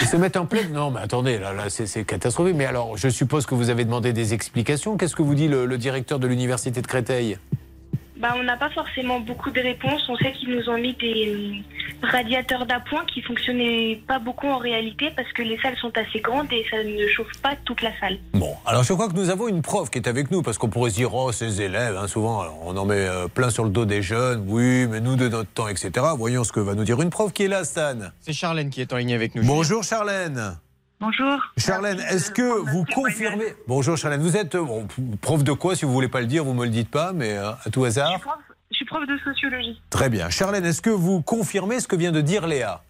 Ils 0.00 0.06
se 0.06 0.16
mettent 0.16 0.36
en 0.36 0.46
plaide 0.46 0.72
Non, 0.72 0.90
mais 0.90 1.00
attendez, 1.00 1.38
là, 1.38 1.52
là 1.52 1.68
c'est 1.68 2.04
catastrophique. 2.04 2.54
Mais 2.56 2.66
alors, 2.66 2.96
je 2.96 3.08
suppose 3.08 3.46
que 3.46 3.54
vous 3.54 3.70
avez 3.70 3.84
demandé 3.84 4.12
des 4.12 4.34
explications. 4.34 4.96
Qu'est-ce 4.96 5.16
que 5.16 5.22
vous 5.22 5.34
dit 5.34 5.48
le 5.48 5.78
directeur 5.78 6.18
de 6.18 6.26
l'université 6.26 6.80
de 6.80 6.86
Créteil? 6.86 7.38
Bah, 8.20 8.34
on 8.36 8.42
n'a 8.42 8.58
pas 8.58 8.68
forcément 8.68 9.18
beaucoup 9.18 9.50
de 9.50 9.60
réponses. 9.60 10.06
On 10.10 10.16
sait 10.16 10.32
qu'ils 10.32 10.54
nous 10.54 10.68
ont 10.68 10.76
mis 10.76 10.92
des 10.92 11.32
euh, 11.34 12.06
radiateurs 12.06 12.66
d'appoint 12.66 13.06
qui 13.06 13.22
fonctionnaient 13.22 14.02
pas 14.06 14.18
beaucoup 14.18 14.46
en 14.46 14.58
réalité 14.58 15.10
parce 15.16 15.32
que 15.32 15.40
les 15.40 15.58
salles 15.60 15.76
sont 15.78 15.92
assez 15.96 16.20
grandes 16.20 16.52
et 16.52 16.66
ça 16.70 16.84
ne 16.84 17.08
chauffe 17.08 17.32
pas 17.42 17.54
toute 17.64 17.80
la 17.80 17.98
salle. 17.98 18.18
Bon, 18.34 18.54
alors 18.66 18.82
je 18.82 18.92
crois 18.92 19.08
que 19.08 19.14
nous 19.14 19.30
avons 19.30 19.48
une 19.48 19.62
prof 19.62 19.88
qui 19.88 19.96
est 19.96 20.06
avec 20.06 20.30
nous, 20.30 20.42
parce 20.42 20.58
qu'on 20.58 20.68
pourrait 20.68 20.90
se 20.90 20.96
dire, 20.96 21.14
oh, 21.14 21.32
ces 21.32 21.62
élèves, 21.62 21.96
hein, 21.96 22.08
souvent, 22.08 22.42
alors, 22.42 22.58
on 22.62 22.76
en 22.76 22.84
met 22.84 22.94
euh, 22.96 23.26
plein 23.26 23.48
sur 23.48 23.64
le 23.64 23.70
dos 23.70 23.86
des 23.86 24.02
jeunes, 24.02 24.44
oui, 24.46 24.86
mais 24.86 25.00
nous, 25.00 25.16
de 25.16 25.28
notre 25.28 25.50
temps, 25.50 25.68
etc. 25.68 25.90
Voyons 26.16 26.44
ce 26.44 26.52
que 26.52 26.60
va 26.60 26.74
nous 26.74 26.84
dire 26.84 27.00
une 27.00 27.10
prof 27.10 27.32
qui 27.32 27.44
est 27.44 27.48
là, 27.48 27.64
Stan. 27.64 28.10
C'est 28.20 28.34
Charlène 28.34 28.68
qui 28.68 28.82
est 28.82 28.92
en 28.92 28.98
ligne 28.98 29.14
avec 29.14 29.34
nous. 29.34 29.44
Bonjour, 29.44 29.82
Charlène. 29.82 30.58
Bonjour. 31.00 31.40
Charlène, 31.56 31.98
est-ce 32.00 32.30
que 32.30 32.42
vous 32.42 32.84
confirmez... 32.84 33.54
Bonjour, 33.66 33.96
Charlène. 33.96 34.20
Vous 34.20 34.36
êtes 34.36 34.54
euh, 34.54 34.62
bon, 34.62 34.86
prof 35.22 35.42
de 35.42 35.52
quoi 35.52 35.74
Si 35.74 35.86
vous 35.86 35.92
voulez 35.92 36.08
pas 36.08 36.20
le 36.20 36.26
dire, 36.26 36.44
vous 36.44 36.52
me 36.52 36.64
le 36.64 36.70
dites 36.70 36.90
pas, 36.90 37.12
mais 37.14 37.38
euh, 37.38 37.52
à 37.64 37.70
tout 37.72 37.84
hasard. 37.84 38.12
Je 38.70 38.76
suis 38.76 38.84
prof 38.84 39.06
de 39.06 39.16
sociologie. 39.18 39.80
Très 39.88 40.10
bien. 40.10 40.28
Charlène, 40.28 40.64
est-ce 40.66 40.82
que 40.82 40.90
vous 40.90 41.22
confirmez 41.22 41.80
ce 41.80 41.88
que 41.88 41.96
vient 41.96 42.12
de 42.12 42.20
dire 42.20 42.46
Léa? 42.46 42.82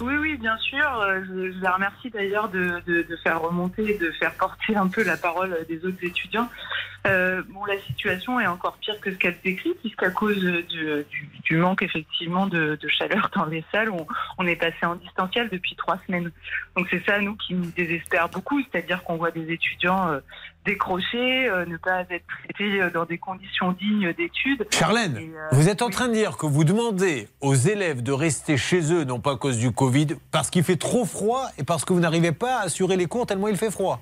Oui, 0.00 0.14
oui, 0.18 0.36
bien 0.38 0.56
sûr. 0.58 0.86
Euh, 1.00 1.20
Je, 1.28 1.52
je 1.52 1.62
la 1.62 1.72
remercie 1.72 2.08
d'ailleurs 2.10 2.48
de, 2.48 2.80
de- 2.86 3.02
de 3.02 3.16
faire 3.22 3.40
remonter, 3.42 3.98
de 3.98 4.10
faire 4.12 4.32
porter 4.34 4.74
un 4.76 4.88
peu 4.88 5.02
la 5.04 5.16
parole 5.18 5.58
des 5.68 5.84
autres 5.84 6.02
étudiants. 6.02 6.48
Euh, 7.06 7.42
bon, 7.50 7.64
la 7.64 7.78
situation 7.86 8.40
est 8.40 8.46
encore 8.46 8.76
pire 8.78 8.98
que 9.00 9.10
ce 9.12 9.16
qu'elle 9.16 9.36
décrit, 9.44 9.74
puisqu'à 9.80 10.10
cause 10.10 10.36
du, 10.40 10.62
du- 10.64 11.28
du 11.44 11.56
manque 11.56 11.82
effectivement 11.82 12.46
de, 12.46 12.76
de 12.80 12.88
chaleur 12.88 13.30
dans 13.34 13.44
les 13.46 13.64
salles, 13.72 13.90
on, 13.90 14.06
on 14.38 14.46
est 14.46 14.56
passé 14.56 14.84
en 14.84 14.96
distanciel 14.96 15.48
depuis 15.50 15.76
trois 15.76 15.98
semaines. 16.06 16.30
Donc 16.76 16.88
c'est 16.90 17.04
ça, 17.06 17.20
nous, 17.20 17.36
qui 17.36 17.54
nous 17.54 17.70
désespère 17.76 18.28
beaucoup, 18.28 18.60
c'est-à-dire 18.62 19.02
qu'on 19.04 19.16
voit 19.16 19.30
des 19.30 19.52
étudiants 19.52 20.08
euh, 20.10 20.18
décrocher, 20.64 21.48
euh, 21.48 21.64
ne 21.66 21.76
pas 21.76 22.00
être 22.10 22.24
traités 22.42 22.80
euh, 22.82 22.90
dans 22.90 23.04
des 23.04 23.18
conditions 23.18 23.72
dignes 23.72 24.12
d'études. 24.12 24.66
Charlène, 24.72 25.16
Et, 25.16 25.30
vous 25.52 25.68
êtes 25.68 25.82
en 25.82 25.90
train 25.90 26.08
de 26.08 26.14
dire 26.14 26.36
que 26.36 26.46
vous 26.46 26.64
demandez 26.64 27.28
aux 27.40 27.54
élèves 27.54 28.02
de 28.02 28.12
rester 28.12 28.56
chez 28.56 28.92
eux, 28.92 29.04
non 29.04 29.20
pas 29.20 29.32
à 29.32 29.36
cause 29.36 29.58
du 29.58 29.70
Covid, 29.70 30.08
parce 30.32 30.50
qu'il 30.50 30.64
fait 30.64 30.76
trop 30.76 31.04
froid 31.04 31.46
et 31.58 31.62
parce 31.64 31.84
que 31.84 31.92
vous 31.92 32.00
n'arrivez 32.00 32.32
pas 32.32 32.58
à 32.58 32.62
assurer 32.64 32.96
les 32.96 33.06
cours 33.06 33.26
tellement 33.26 33.48
il 33.48 33.56
fait 33.56 33.70
froid. 33.70 34.00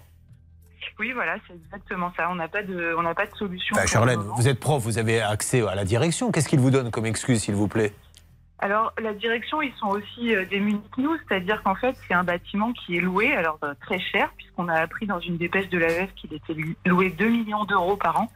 Oui, 0.98 1.12
voilà, 1.12 1.36
c'est 1.46 1.54
exactement 1.54 2.12
ça. 2.16 2.28
On 2.30 2.36
n'a 2.36 2.48
pas 2.48 2.62
de, 2.62 2.94
on 2.96 3.02
n'a 3.02 3.14
pas 3.14 3.26
de 3.26 3.34
solution. 3.34 3.74
Bah, 3.74 3.86
Charlène, 3.86 4.20
vous 4.20 4.48
êtes 4.48 4.60
prof, 4.60 4.82
vous 4.82 4.98
avez 4.98 5.20
accès 5.20 5.66
à 5.66 5.74
la 5.74 5.84
direction. 5.84 6.30
Qu'est-ce 6.30 6.48
qu'ils 6.48 6.60
vous 6.60 6.70
donnent 6.70 6.90
comme 6.90 7.06
excuse, 7.06 7.42
s'il 7.42 7.54
vous 7.54 7.68
plaît? 7.68 7.92
Alors, 8.60 8.92
la 9.02 9.12
direction, 9.12 9.60
ils 9.60 9.74
sont 9.74 9.88
aussi 9.88 10.34
euh, 10.34 10.46
démunis 10.46 10.80
que 10.96 11.00
nous, 11.00 11.14
c'est-à-dire 11.28 11.62
qu'en 11.64 11.74
fait, 11.74 11.96
c'est 12.06 12.14
un 12.14 12.22
bâtiment 12.24 12.72
qui 12.72 12.96
est 12.96 13.00
loué, 13.00 13.34
alors 13.34 13.58
euh, 13.64 13.74
très 13.80 13.98
cher, 13.98 14.30
puisqu'on 14.38 14.68
a 14.68 14.74
appris 14.76 15.06
dans 15.06 15.18
une 15.18 15.36
dépêche 15.36 15.68
de 15.68 15.76
l'AEF 15.76 16.14
qu'il 16.14 16.32
était 16.32 16.54
loué 16.86 17.10
2 17.10 17.28
millions 17.28 17.64
d'euros 17.64 17.96
par 17.96 18.20
an, 18.20 18.30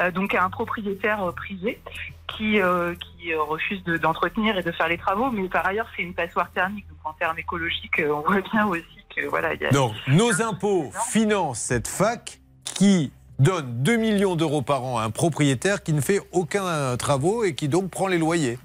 euh, 0.00 0.10
donc 0.10 0.34
à 0.34 0.44
un 0.44 0.50
propriétaire 0.50 1.22
euh, 1.22 1.32
privé 1.32 1.80
qui, 2.26 2.58
qui 2.58 3.34
refuse 3.34 3.82
de- 3.84 3.96
d'entretenir 3.96 4.58
et 4.58 4.62
de 4.62 4.72
faire 4.72 4.88
les 4.88 4.98
travaux, 4.98 5.30
mais 5.30 5.48
par 5.48 5.64
ailleurs, 5.64 5.86
c'est 5.96 6.02
une 6.02 6.14
passoire 6.14 6.50
thermique, 6.50 6.86
donc 6.88 6.98
en 7.04 7.12
termes 7.12 7.38
écologiques, 7.38 8.02
on 8.06 8.20
voit 8.20 8.40
bien 8.40 8.66
aussi 8.66 9.03
que 9.14 9.26
voilà, 9.26 9.54
il 9.54 9.60
y 9.60 9.66
a. 9.66 9.70
Donc, 9.70 9.92
nos 10.08 10.42
impôts 10.42 10.90
financent 11.10 11.60
cette 11.60 11.88
fac 11.88 12.40
qui 12.64 13.12
donne 13.38 13.82
2 13.82 13.96
millions 13.96 14.36
d'euros 14.36 14.62
par 14.62 14.84
an 14.84 14.98
à 14.98 15.02
un 15.02 15.10
propriétaire 15.10 15.82
qui 15.82 15.92
ne 15.92 16.00
fait 16.00 16.20
aucun 16.32 16.64
euh, 16.64 16.96
travaux 16.96 17.44
et 17.44 17.54
qui 17.54 17.68
donc 17.68 17.90
prend 17.90 18.06
les 18.06 18.18
loyers. 18.18 18.58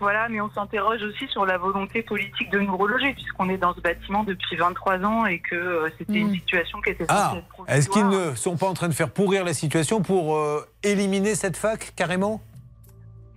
Voilà, 0.00 0.28
mais 0.28 0.40
on 0.40 0.50
s'interroge 0.50 1.00
aussi 1.02 1.28
sur 1.28 1.46
la 1.46 1.58
volonté 1.58 2.02
politique 2.02 2.50
de 2.50 2.58
nous 2.58 2.76
reloger, 2.76 3.12
puisqu'on 3.14 3.48
est 3.48 3.56
dans 3.56 3.74
ce 3.74 3.80
bâtiment 3.80 4.24
depuis 4.24 4.56
23 4.56 4.98
ans 5.04 5.26
et 5.26 5.38
que 5.38 5.54
euh, 5.54 5.88
c'était 5.98 6.18
une 6.18 6.32
situation 6.32 6.80
qui 6.80 6.90
était 6.90 7.04
Ah, 7.08 7.34
est-ce 7.68 7.88
qu'ils 7.88 8.08
ne 8.08 8.34
sont 8.34 8.56
pas 8.56 8.66
en 8.66 8.74
train 8.74 8.88
de 8.88 8.94
faire 8.94 9.10
pourrir 9.10 9.44
la 9.44 9.54
situation 9.54 10.02
pour 10.02 10.36
euh, 10.36 10.66
éliminer 10.82 11.34
cette 11.34 11.56
fac 11.56 11.92
carrément? 11.96 12.40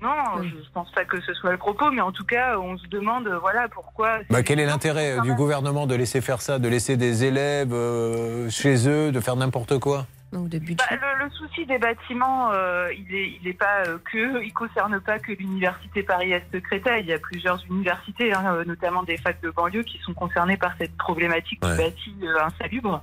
Non, 0.01 0.43
je 0.43 0.55
ne 0.55 0.61
pense 0.73 0.91
pas 0.91 1.05
que 1.05 1.19
ce 1.21 1.33
soit 1.33 1.51
le 1.51 1.57
propos, 1.57 1.89
mais 1.91 2.01
en 2.01 2.11
tout 2.11 2.25
cas, 2.25 2.59
on 2.59 2.77
se 2.77 2.87
demande, 2.87 3.27
euh, 3.27 3.39
voilà, 3.39 3.67
pourquoi. 3.69 4.19
Bah, 4.29 4.43
quel 4.43 4.59
est 4.59 4.65
l'intérêt 4.65 5.17
euh, 5.17 5.21
du 5.21 5.33
gouvernement 5.33 5.87
de 5.87 5.95
laisser 5.95 6.21
faire 6.21 6.41
ça, 6.41 6.59
de 6.59 6.67
laisser 6.67 6.97
des 6.97 7.23
élèves 7.23 7.73
euh, 7.73 8.49
chez 8.49 8.87
eux, 8.87 9.11
de 9.11 9.19
faire 9.19 9.35
n'importe 9.35 9.79
quoi? 9.79 10.05
Bah, 10.77 10.83
le, 10.91 11.25
le 11.25 11.29
souci 11.31 11.65
des 11.65 11.77
bâtiments, 11.77 12.51
euh, 12.51 12.89
il 12.93 13.05
n'est 13.13 13.37
il 13.41 13.47
est 13.47 13.53
pas 13.53 13.83
euh, 13.87 13.97
que, 14.11 14.43
il 14.43 14.53
concerne 14.53 14.99
pas 14.99 15.19
que 15.19 15.31
l'université 15.31 16.03
Paris-Est 16.03 16.61
Créteil. 16.61 17.03
Il 17.03 17.09
y 17.09 17.13
a 17.13 17.19
plusieurs 17.19 17.63
universités, 17.69 18.33
hein, 18.33 18.43
euh, 18.47 18.63
notamment 18.65 19.03
des 19.03 19.17
facs 19.17 19.41
de 19.41 19.49
banlieue, 19.49 19.83
qui 19.83 19.99
sont 20.05 20.13
concernées 20.13 20.57
par 20.57 20.73
cette 20.77 20.95
problématique 20.97 21.61
du 21.61 21.67
bâti 21.77 22.15
euh, 22.23 22.43
insalubre. 22.45 23.01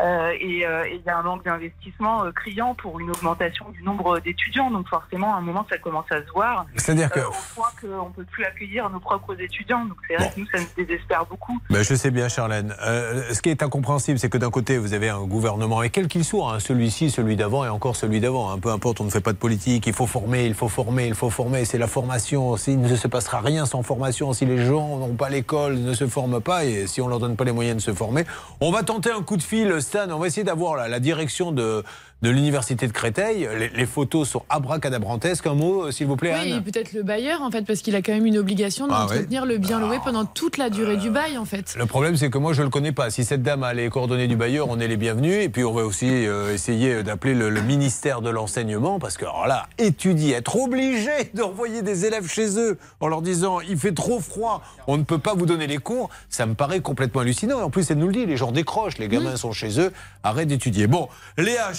Euh, 0.00 0.30
et 0.38 0.64
euh, 0.64 0.88
il 0.88 1.00
y 1.04 1.08
a 1.08 1.18
un 1.18 1.22
manque 1.22 1.44
d'investissement 1.44 2.24
euh, 2.24 2.30
criant 2.32 2.74
pour 2.74 3.00
une 3.00 3.10
augmentation 3.10 3.68
du 3.70 3.82
nombre 3.82 4.20
d'étudiants. 4.20 4.70
Donc 4.70 4.88
forcément, 4.88 5.34
à 5.34 5.38
un 5.38 5.40
moment, 5.40 5.66
ça 5.68 5.78
commence 5.78 6.10
à 6.12 6.20
se 6.24 6.30
voir. 6.30 6.66
C'est-à-dire 6.76 7.10
que- 7.10 7.20
au 7.20 7.32
point 7.56 7.68
qu'on 7.80 8.10
peut 8.10 8.24
plus 8.24 8.44
accueillir 8.44 8.88
nos 8.90 9.00
propres 9.00 9.40
étudiants. 9.40 9.84
Donc 9.86 9.96
c'est 10.06 10.14
vrai 10.14 10.30
que 10.34 10.40
nous, 10.40 10.46
ça 10.52 10.58
nous 10.60 10.84
désespère 10.84 11.26
beaucoup. 11.26 11.58
Ben, 11.70 11.82
je 11.82 11.94
sais 11.94 12.10
bien, 12.10 12.28
Charlène. 12.28 12.74
Euh, 12.82 13.32
ce 13.34 13.42
qui 13.42 13.48
est 13.50 13.62
incompréhensible, 13.62 14.18
c'est 14.18 14.28
que 14.30 14.38
d'un 14.38 14.50
côté, 14.50 14.78
vous 14.78 14.94
avez 14.94 15.08
un 15.08 15.24
gouvernement, 15.24 15.82
et 15.82 15.90
quel 15.90 16.06
qu'il 16.06 16.24
soit, 16.24 16.52
hein, 16.52 16.57
celui-ci, 16.60 17.10
celui 17.10 17.36
d'avant 17.36 17.64
et 17.64 17.68
encore 17.68 17.96
celui 17.96 18.20
d'avant, 18.20 18.50
hein, 18.50 18.58
peu 18.58 18.70
importe, 18.70 19.00
on 19.00 19.04
ne 19.04 19.10
fait 19.10 19.20
pas 19.20 19.32
de 19.32 19.38
politique, 19.38 19.86
il 19.86 19.92
faut 19.92 20.06
former, 20.06 20.46
il 20.46 20.54
faut 20.54 20.68
former, 20.68 21.06
il 21.06 21.14
faut 21.14 21.30
former, 21.30 21.64
c'est 21.64 21.78
la 21.78 21.86
formation. 21.86 22.56
Il 22.66 22.80
ne 22.80 22.96
se 22.96 23.08
passera 23.08 23.40
rien 23.40 23.66
sans 23.66 23.82
formation. 23.82 24.32
Si 24.32 24.46
les 24.46 24.64
gens 24.64 24.98
n'ont 24.98 25.14
pas 25.14 25.28
l'école, 25.28 25.78
ne 25.78 25.94
se 25.94 26.06
forment 26.06 26.40
pas, 26.40 26.64
et 26.64 26.86
si 26.86 27.00
on 27.00 27.08
leur 27.08 27.18
donne 27.18 27.36
pas 27.36 27.44
les 27.44 27.52
moyens 27.52 27.76
de 27.76 27.82
se 27.82 27.94
former, 27.94 28.24
on 28.60 28.70
va 28.70 28.82
tenter 28.82 29.10
un 29.10 29.22
coup 29.22 29.36
de 29.36 29.42
fil, 29.42 29.80
Stan, 29.80 30.10
on 30.10 30.18
va 30.18 30.26
essayer 30.26 30.44
d'avoir 30.44 30.76
la, 30.76 30.88
la 30.88 31.00
direction 31.00 31.52
de, 31.52 31.84
de 32.22 32.30
l'université 32.30 32.86
de 32.86 32.92
Créteil. 32.92 33.48
Les, 33.58 33.68
les 33.68 33.86
photos 33.86 34.28
sont 34.28 34.42
abracadabrantesques. 34.48 35.46
Un 35.46 35.54
mot, 35.54 35.84
euh, 35.84 35.90
s'il 35.92 36.06
vous 36.06 36.16
plaît, 36.16 36.34
Oui, 36.42 36.52
Anne 36.52 36.62
peut-être 36.62 36.92
le 36.92 37.02
bailleur, 37.02 37.42
en 37.42 37.50
fait, 37.50 37.62
parce 37.62 37.80
qu'il 37.80 37.94
a 37.94 38.02
quand 38.02 38.12
même 38.12 38.26
une 38.26 38.38
obligation 38.38 38.86
Ah 38.90 39.02
d'entretenir 39.02 39.46
le 39.46 39.58
bien 39.58 39.80
loué 39.80 39.98
pendant 40.04 40.24
toute 40.24 40.56
la 40.56 40.70
durée 40.70 40.96
du 40.96 41.10
bail, 41.10 41.38
en 41.38 41.44
fait. 41.44 41.74
Le 41.78 41.86
problème, 41.86 42.16
c'est 42.16 42.30
que 42.30 42.38
moi, 42.38 42.52
je 42.52 42.60
ne 42.60 42.64
le 42.66 42.70
connais 42.70 42.92
pas. 42.92 43.10
Si 43.10 43.24
cette 43.24 43.42
dame 43.42 43.62
a 43.62 43.72
les 43.72 43.88
coordonnées 43.88 44.26
du 44.26 44.36
bailleur, 44.36 44.68
on 44.68 44.80
est 44.80 44.88
les 44.88 44.96
bienvenus. 44.96 45.44
Et 45.44 45.48
puis, 45.48 45.64
on 45.64 45.72
va 45.72 45.84
aussi 45.84 46.08
euh, 46.08 46.54
essayer 46.54 47.02
d'appeler 47.02 47.34
le, 47.34 47.50
le 47.50 47.62
ministère 47.62 48.20
de 48.20 48.30
l'enseignement. 48.30 48.98
Parce 48.98 49.16
que, 49.16 49.24
alors 49.24 49.46
là, 49.46 49.68
étudier, 49.78 50.34
être 50.34 50.56
obligé 50.56 51.10
d'envoyer 51.34 51.82
des 51.82 52.04
élèves 52.04 52.28
chez 52.28 52.58
eux 52.58 52.78
en 53.00 53.08
leur 53.08 53.22
disant 53.22 53.60
il 53.60 53.78
fait 53.78 53.92
trop 53.92 54.20
froid, 54.20 54.62
on 54.86 54.96
ne 54.96 55.02
peut 55.04 55.18
pas 55.18 55.34
vous 55.34 55.46
donner 55.46 55.66
les 55.66 55.78
cours, 55.78 56.10
ça 56.28 56.46
me 56.46 56.54
paraît 56.54 56.80
complètement 56.80 57.20
hallucinant. 57.20 57.60
Et 57.60 57.62
en 57.62 57.70
plus, 57.70 57.90
elle 57.90 57.98
nous 57.98 58.06
le 58.08 58.12
dit 58.12 58.26
les 58.26 58.36
gens 58.36 58.52
décrochent, 58.52 58.98
les 58.98 59.08
gamins 59.08 59.36
sont 59.36 59.52
chez 59.52 59.78
eux, 59.80 59.92
arrête 60.22 60.48
d'étudier. 60.48 60.86
Bon, 60.86 61.08
Léa, 61.36 61.72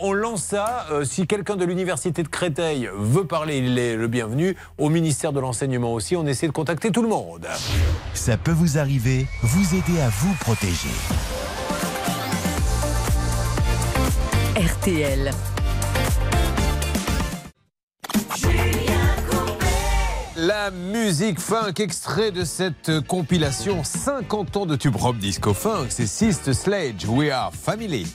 On 0.00 0.12
lance 0.12 0.42
ça. 0.42 0.86
Euh, 0.90 1.04
si 1.04 1.26
quelqu'un 1.26 1.56
de 1.56 1.64
l'université 1.64 2.22
de 2.22 2.28
Créteil 2.28 2.88
veut 2.94 3.26
parler, 3.26 3.58
il 3.58 3.78
est 3.78 3.96
le 3.96 4.08
bienvenu. 4.08 4.56
Au 4.78 4.88
ministère 4.88 5.32
de 5.32 5.40
l'enseignement 5.40 5.92
aussi, 5.92 6.16
on 6.16 6.26
essaie 6.26 6.46
de 6.46 6.52
contacter 6.52 6.90
tout 6.90 7.02
le 7.02 7.08
monde. 7.08 7.46
Ça 8.14 8.36
peut 8.36 8.52
vous 8.52 8.78
arriver, 8.78 9.26
vous 9.42 9.74
aider 9.74 10.00
à 10.00 10.08
vous 10.08 10.34
protéger. 10.40 10.88
RTL. 14.56 15.30
La 20.36 20.70
musique 20.70 21.38
funk, 21.38 21.74
extrait 21.78 22.30
de 22.30 22.44
cette 22.44 23.00
compilation 23.06 23.84
50 23.84 24.56
ans 24.56 24.66
de 24.66 24.74
tube 24.74 24.96
rock 24.96 25.18
disco 25.18 25.52
funk, 25.52 25.86
c'est 25.90 26.06
Sister 26.06 26.54
Sledge, 26.54 27.04
We 27.06 27.30
Are 27.30 27.52
Family. 27.52 28.06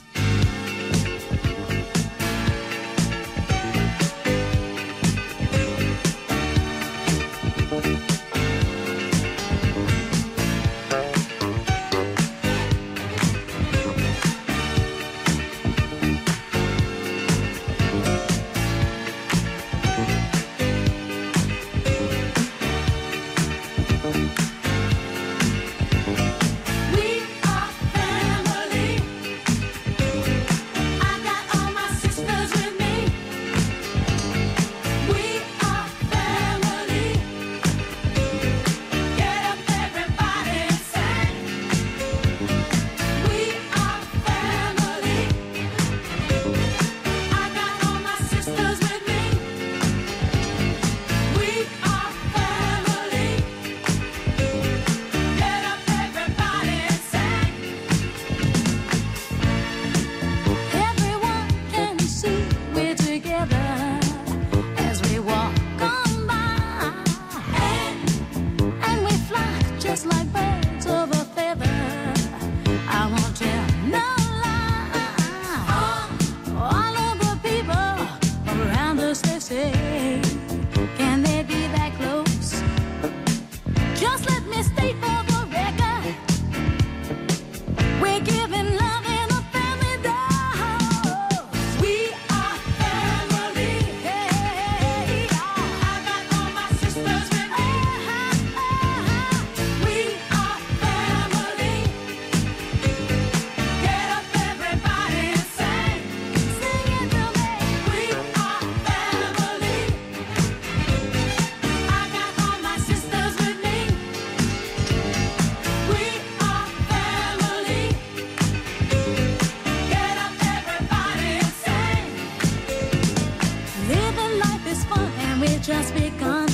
just 125.60 125.94
begun. 125.94 126.45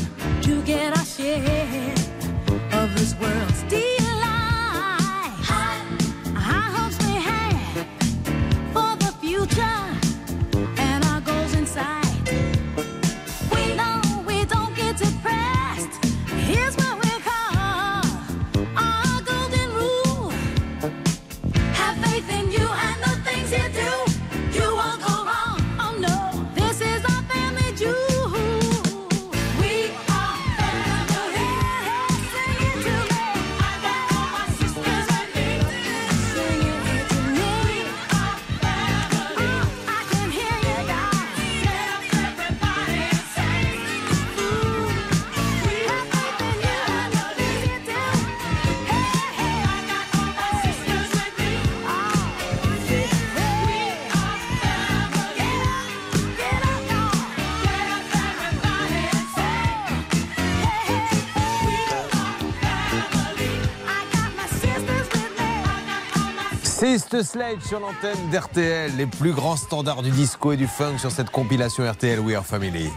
Sister 66.92 67.22
Slade 67.22 67.62
sur 67.62 67.80
l'antenne 67.80 68.28
d'RTL, 68.30 68.94
les 68.98 69.06
plus 69.06 69.32
grands 69.32 69.56
standards 69.56 70.02
du 70.02 70.10
disco 70.10 70.52
et 70.52 70.58
du 70.58 70.66
funk 70.66 70.98
sur 70.98 71.10
cette 71.10 71.30
compilation 71.30 71.90
RTL 71.90 72.20
We 72.20 72.36
Are 72.36 72.44
Family. 72.44 72.90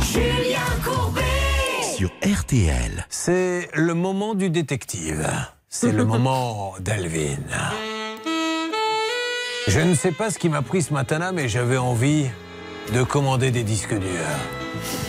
Julien 0.00 0.60
Courbet. 0.82 1.20
Sur 1.94 2.08
RTL. 2.24 3.04
C'est 3.10 3.68
le 3.74 3.92
moment 3.92 4.34
du 4.34 4.48
détective. 4.48 5.28
C'est 5.68 5.92
le 5.92 6.04
moment 6.06 6.72
d'Alvin. 6.80 7.36
Je 9.68 9.80
ne 9.80 9.94
sais 9.94 10.12
pas 10.12 10.30
ce 10.30 10.38
qui 10.38 10.48
m'a 10.48 10.62
pris 10.62 10.80
ce 10.80 10.94
matin-là, 10.94 11.32
mais 11.32 11.50
j'avais 11.50 11.76
envie 11.76 12.28
de 12.94 13.02
commander 13.02 13.50
des 13.50 13.62
disques 13.62 13.92
durs. 13.92 15.05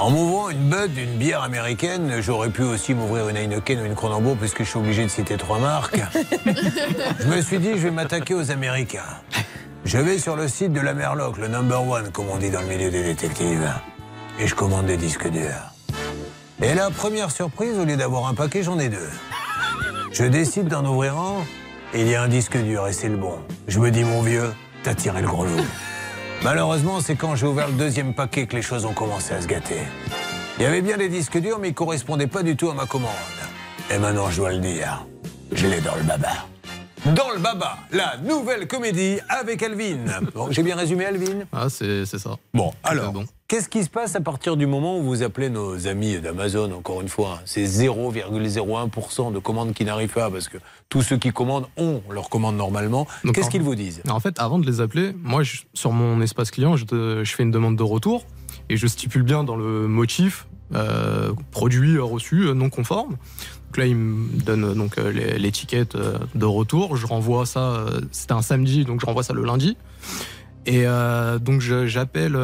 En 0.00 0.08
m'ouvrant 0.08 0.48
une 0.48 0.70
Bud 0.70 0.94
d'une 0.94 1.18
bière 1.18 1.42
américaine, 1.42 2.22
j'aurais 2.22 2.48
pu 2.48 2.62
aussi 2.62 2.94
m'ouvrir 2.94 3.28
une 3.28 3.36
Heineken 3.36 3.80
ou 3.80 3.84
une 3.84 3.94
Cronenbourg 3.94 4.34
puisque 4.38 4.60
je 4.60 4.70
suis 4.70 4.78
obligé 4.78 5.04
de 5.04 5.10
citer 5.10 5.36
trois 5.36 5.58
marques. 5.58 6.00
je 7.20 7.26
me 7.26 7.42
suis 7.42 7.58
dit, 7.58 7.72
je 7.72 7.82
vais 7.82 7.90
m'attaquer 7.90 8.32
aux 8.32 8.50
Américains. 8.50 9.04
Je 9.84 9.98
vais 9.98 10.18
sur 10.18 10.36
le 10.36 10.48
site 10.48 10.72
de 10.72 10.80
la 10.80 10.94
Merloc, 10.94 11.36
le 11.36 11.48
number 11.48 11.86
one, 11.86 12.10
comme 12.12 12.30
on 12.30 12.38
dit 12.38 12.48
dans 12.48 12.62
le 12.62 12.66
milieu 12.66 12.90
des 12.90 13.02
détectives. 13.02 13.70
Et 14.38 14.46
je 14.46 14.54
commande 14.54 14.86
des 14.86 14.96
disques 14.96 15.28
durs. 15.28 15.74
Et 16.62 16.72
la 16.72 16.88
première 16.88 17.30
surprise, 17.30 17.78
au 17.78 17.84
lieu 17.84 17.98
d'avoir 17.98 18.26
un 18.26 18.34
paquet, 18.34 18.62
j'en 18.62 18.78
ai 18.78 18.88
deux. 18.88 19.10
Je 20.12 20.24
décide 20.24 20.68
d'en 20.68 20.86
ouvrir 20.86 21.18
un, 21.18 21.44
et 21.92 22.00
il 22.00 22.08
y 22.08 22.14
a 22.14 22.22
un 22.22 22.28
disque 22.28 22.56
dur, 22.56 22.88
et 22.88 22.94
c'est 22.94 23.10
le 23.10 23.18
bon. 23.18 23.38
Je 23.68 23.78
me 23.78 23.90
dis, 23.90 24.04
mon 24.04 24.22
vieux, 24.22 24.50
t'as 24.82 24.94
tiré 24.94 25.20
le 25.20 25.28
gros 25.28 25.44
lot. 25.44 25.62
Malheureusement, 26.42 27.00
c'est 27.00 27.16
quand 27.16 27.36
j'ai 27.36 27.46
ouvert 27.46 27.68
le 27.68 27.74
deuxième 27.74 28.14
paquet 28.14 28.46
que 28.46 28.56
les 28.56 28.62
choses 28.62 28.86
ont 28.86 28.94
commencé 28.94 29.34
à 29.34 29.42
se 29.42 29.46
gâter. 29.46 29.80
Il 30.58 30.62
y 30.62 30.66
avait 30.66 30.80
bien 30.80 30.96
des 30.96 31.10
disques 31.10 31.38
durs, 31.38 31.58
mais 31.58 31.68
ils 31.68 31.74
correspondaient 31.74 32.26
pas 32.26 32.42
du 32.42 32.56
tout 32.56 32.70
à 32.70 32.74
ma 32.74 32.86
commande. 32.86 33.10
Et 33.90 33.98
maintenant, 33.98 34.30
je 34.30 34.36
dois 34.36 34.52
le 34.52 34.58
dire, 34.58 35.04
je 35.52 35.66
l'ai 35.66 35.80
dans 35.80 35.94
le 35.96 36.02
baba. 36.02 36.46
Dans 37.06 37.30
le 37.34 37.38
baba, 37.40 37.78
la 37.92 38.18
nouvelle 38.18 38.68
comédie 38.68 39.18
avec 39.28 39.62
Alvin. 39.62 39.96
Bon, 40.34 40.50
j'ai 40.50 40.62
bien 40.62 40.76
résumé 40.76 41.06
Alvin 41.06 41.44
Ah, 41.52 41.68
c'est 41.70 42.04
c'est 42.04 42.18
ça. 42.18 42.36
Bon, 42.52 42.72
alors, 42.84 43.14
qu'est-ce 43.48 43.68
qui 43.70 43.82
se 43.84 43.88
passe 43.88 44.14
à 44.16 44.20
partir 44.20 44.56
du 44.56 44.66
moment 44.66 44.98
où 44.98 45.02
vous 45.02 45.22
appelez 45.22 45.48
nos 45.48 45.86
amis 45.86 46.20
d'Amazon, 46.20 46.70
encore 46.72 47.00
une 47.00 47.08
fois 47.08 47.40
C'est 47.46 47.64
0,01% 47.64 49.32
de 49.32 49.38
commandes 49.38 49.72
qui 49.72 49.84
n'arrivent 49.86 50.12
pas, 50.12 50.30
parce 50.30 50.48
que 50.48 50.58
tous 50.90 51.00
ceux 51.02 51.16
qui 51.16 51.30
commandent 51.32 51.66
ont 51.78 52.02
leur 52.10 52.28
commande 52.28 52.56
normalement. 52.56 53.06
Qu'est-ce 53.32 53.48
qu'ils 53.50 53.62
vous 53.62 53.74
disent? 53.74 54.02
En 54.08 54.20
fait, 54.20 54.38
avant 54.38 54.58
de 54.58 54.66
les 54.66 54.80
appeler, 54.82 55.12
moi, 55.22 55.42
je- 55.42 55.62
sur 55.72 55.92
mon 55.92 56.20
espace 56.20 56.50
client, 56.50 56.76
je, 56.76 56.84
te- 56.84 57.24
je 57.24 57.34
fais 57.34 57.42
une 57.44 57.50
demande 57.50 57.76
de 57.76 57.82
retour 57.82 58.24
et 58.68 58.76
je 58.76 58.86
stipule 58.86 59.22
bien 59.22 59.42
dans 59.42 59.56
le 59.56 59.88
motif 59.88 60.46
euh, 60.74 61.32
produit 61.50 61.98
reçu 61.98 62.42
euh, 62.44 62.54
non 62.54 62.68
conforme. 62.70 63.16
Donc 63.70 63.76
là, 63.76 63.86
il 63.86 63.94
me 63.94 64.42
donne 64.42 64.64
euh, 64.64 64.74
donc 64.74 64.98
euh, 64.98 65.12
l'étiquette 65.38 65.94
euh, 65.94 66.18
de 66.34 66.44
retour. 66.44 66.96
Je 66.96 67.06
renvoie 67.06 67.46
ça. 67.46 67.86
C'était 68.10 68.32
un 68.32 68.42
samedi, 68.42 68.84
donc 68.84 69.00
je 69.00 69.06
renvoie 69.06 69.22
ça 69.22 69.32
le 69.32 69.44
lundi. 69.44 69.76
Et 70.66 70.84
donc 71.40 71.62
j'appelle, 71.62 72.38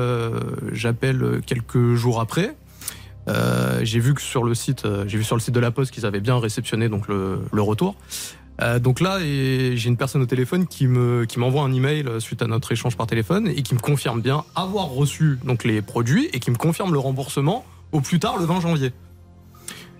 j'appelle 0.72 1.42
quelques 1.44 1.94
jours 1.94 2.18
après. 2.20 2.56
J'ai 3.82 3.98
vu 4.00 4.14
que 4.14 4.22
sur 4.22 4.42
le 4.42 4.54
site, 4.54 4.84
j'ai 5.06 5.18
vu 5.18 5.22
sur 5.22 5.36
le 5.36 5.40
site 5.40 5.54
de 5.54 5.60
la 5.60 5.70
Poste 5.70 5.92
qu'ils 5.92 6.06
avaient 6.06 6.20
bien 6.20 6.38
réceptionné 6.38 6.88
donc 6.88 7.08
le, 7.08 7.38
retour. 7.52 7.94
Donc 8.80 9.00
là, 9.00 9.20
j'ai 9.20 9.86
une 9.86 9.98
personne 9.98 10.22
au 10.22 10.26
téléphone 10.26 10.66
qui 10.66 10.86
me 10.86 11.26
qui 11.26 11.38
m'envoie 11.38 11.62
un 11.62 11.72
email 11.72 12.06
suite 12.18 12.40
à 12.40 12.46
notre 12.46 12.72
échange 12.72 12.96
par 12.96 13.06
téléphone 13.06 13.48
et 13.48 13.62
qui 13.62 13.74
me 13.74 13.80
confirme 13.80 14.22
bien 14.22 14.44
avoir 14.54 14.88
reçu 14.88 15.38
donc 15.44 15.62
les 15.62 15.82
produits 15.82 16.30
et 16.32 16.40
qui 16.40 16.50
me 16.50 16.56
confirme 16.56 16.94
le 16.94 16.98
remboursement 16.98 17.66
au 17.92 18.00
plus 18.00 18.18
tard 18.18 18.38
le 18.38 18.46
20 18.46 18.60
janvier. 18.60 18.92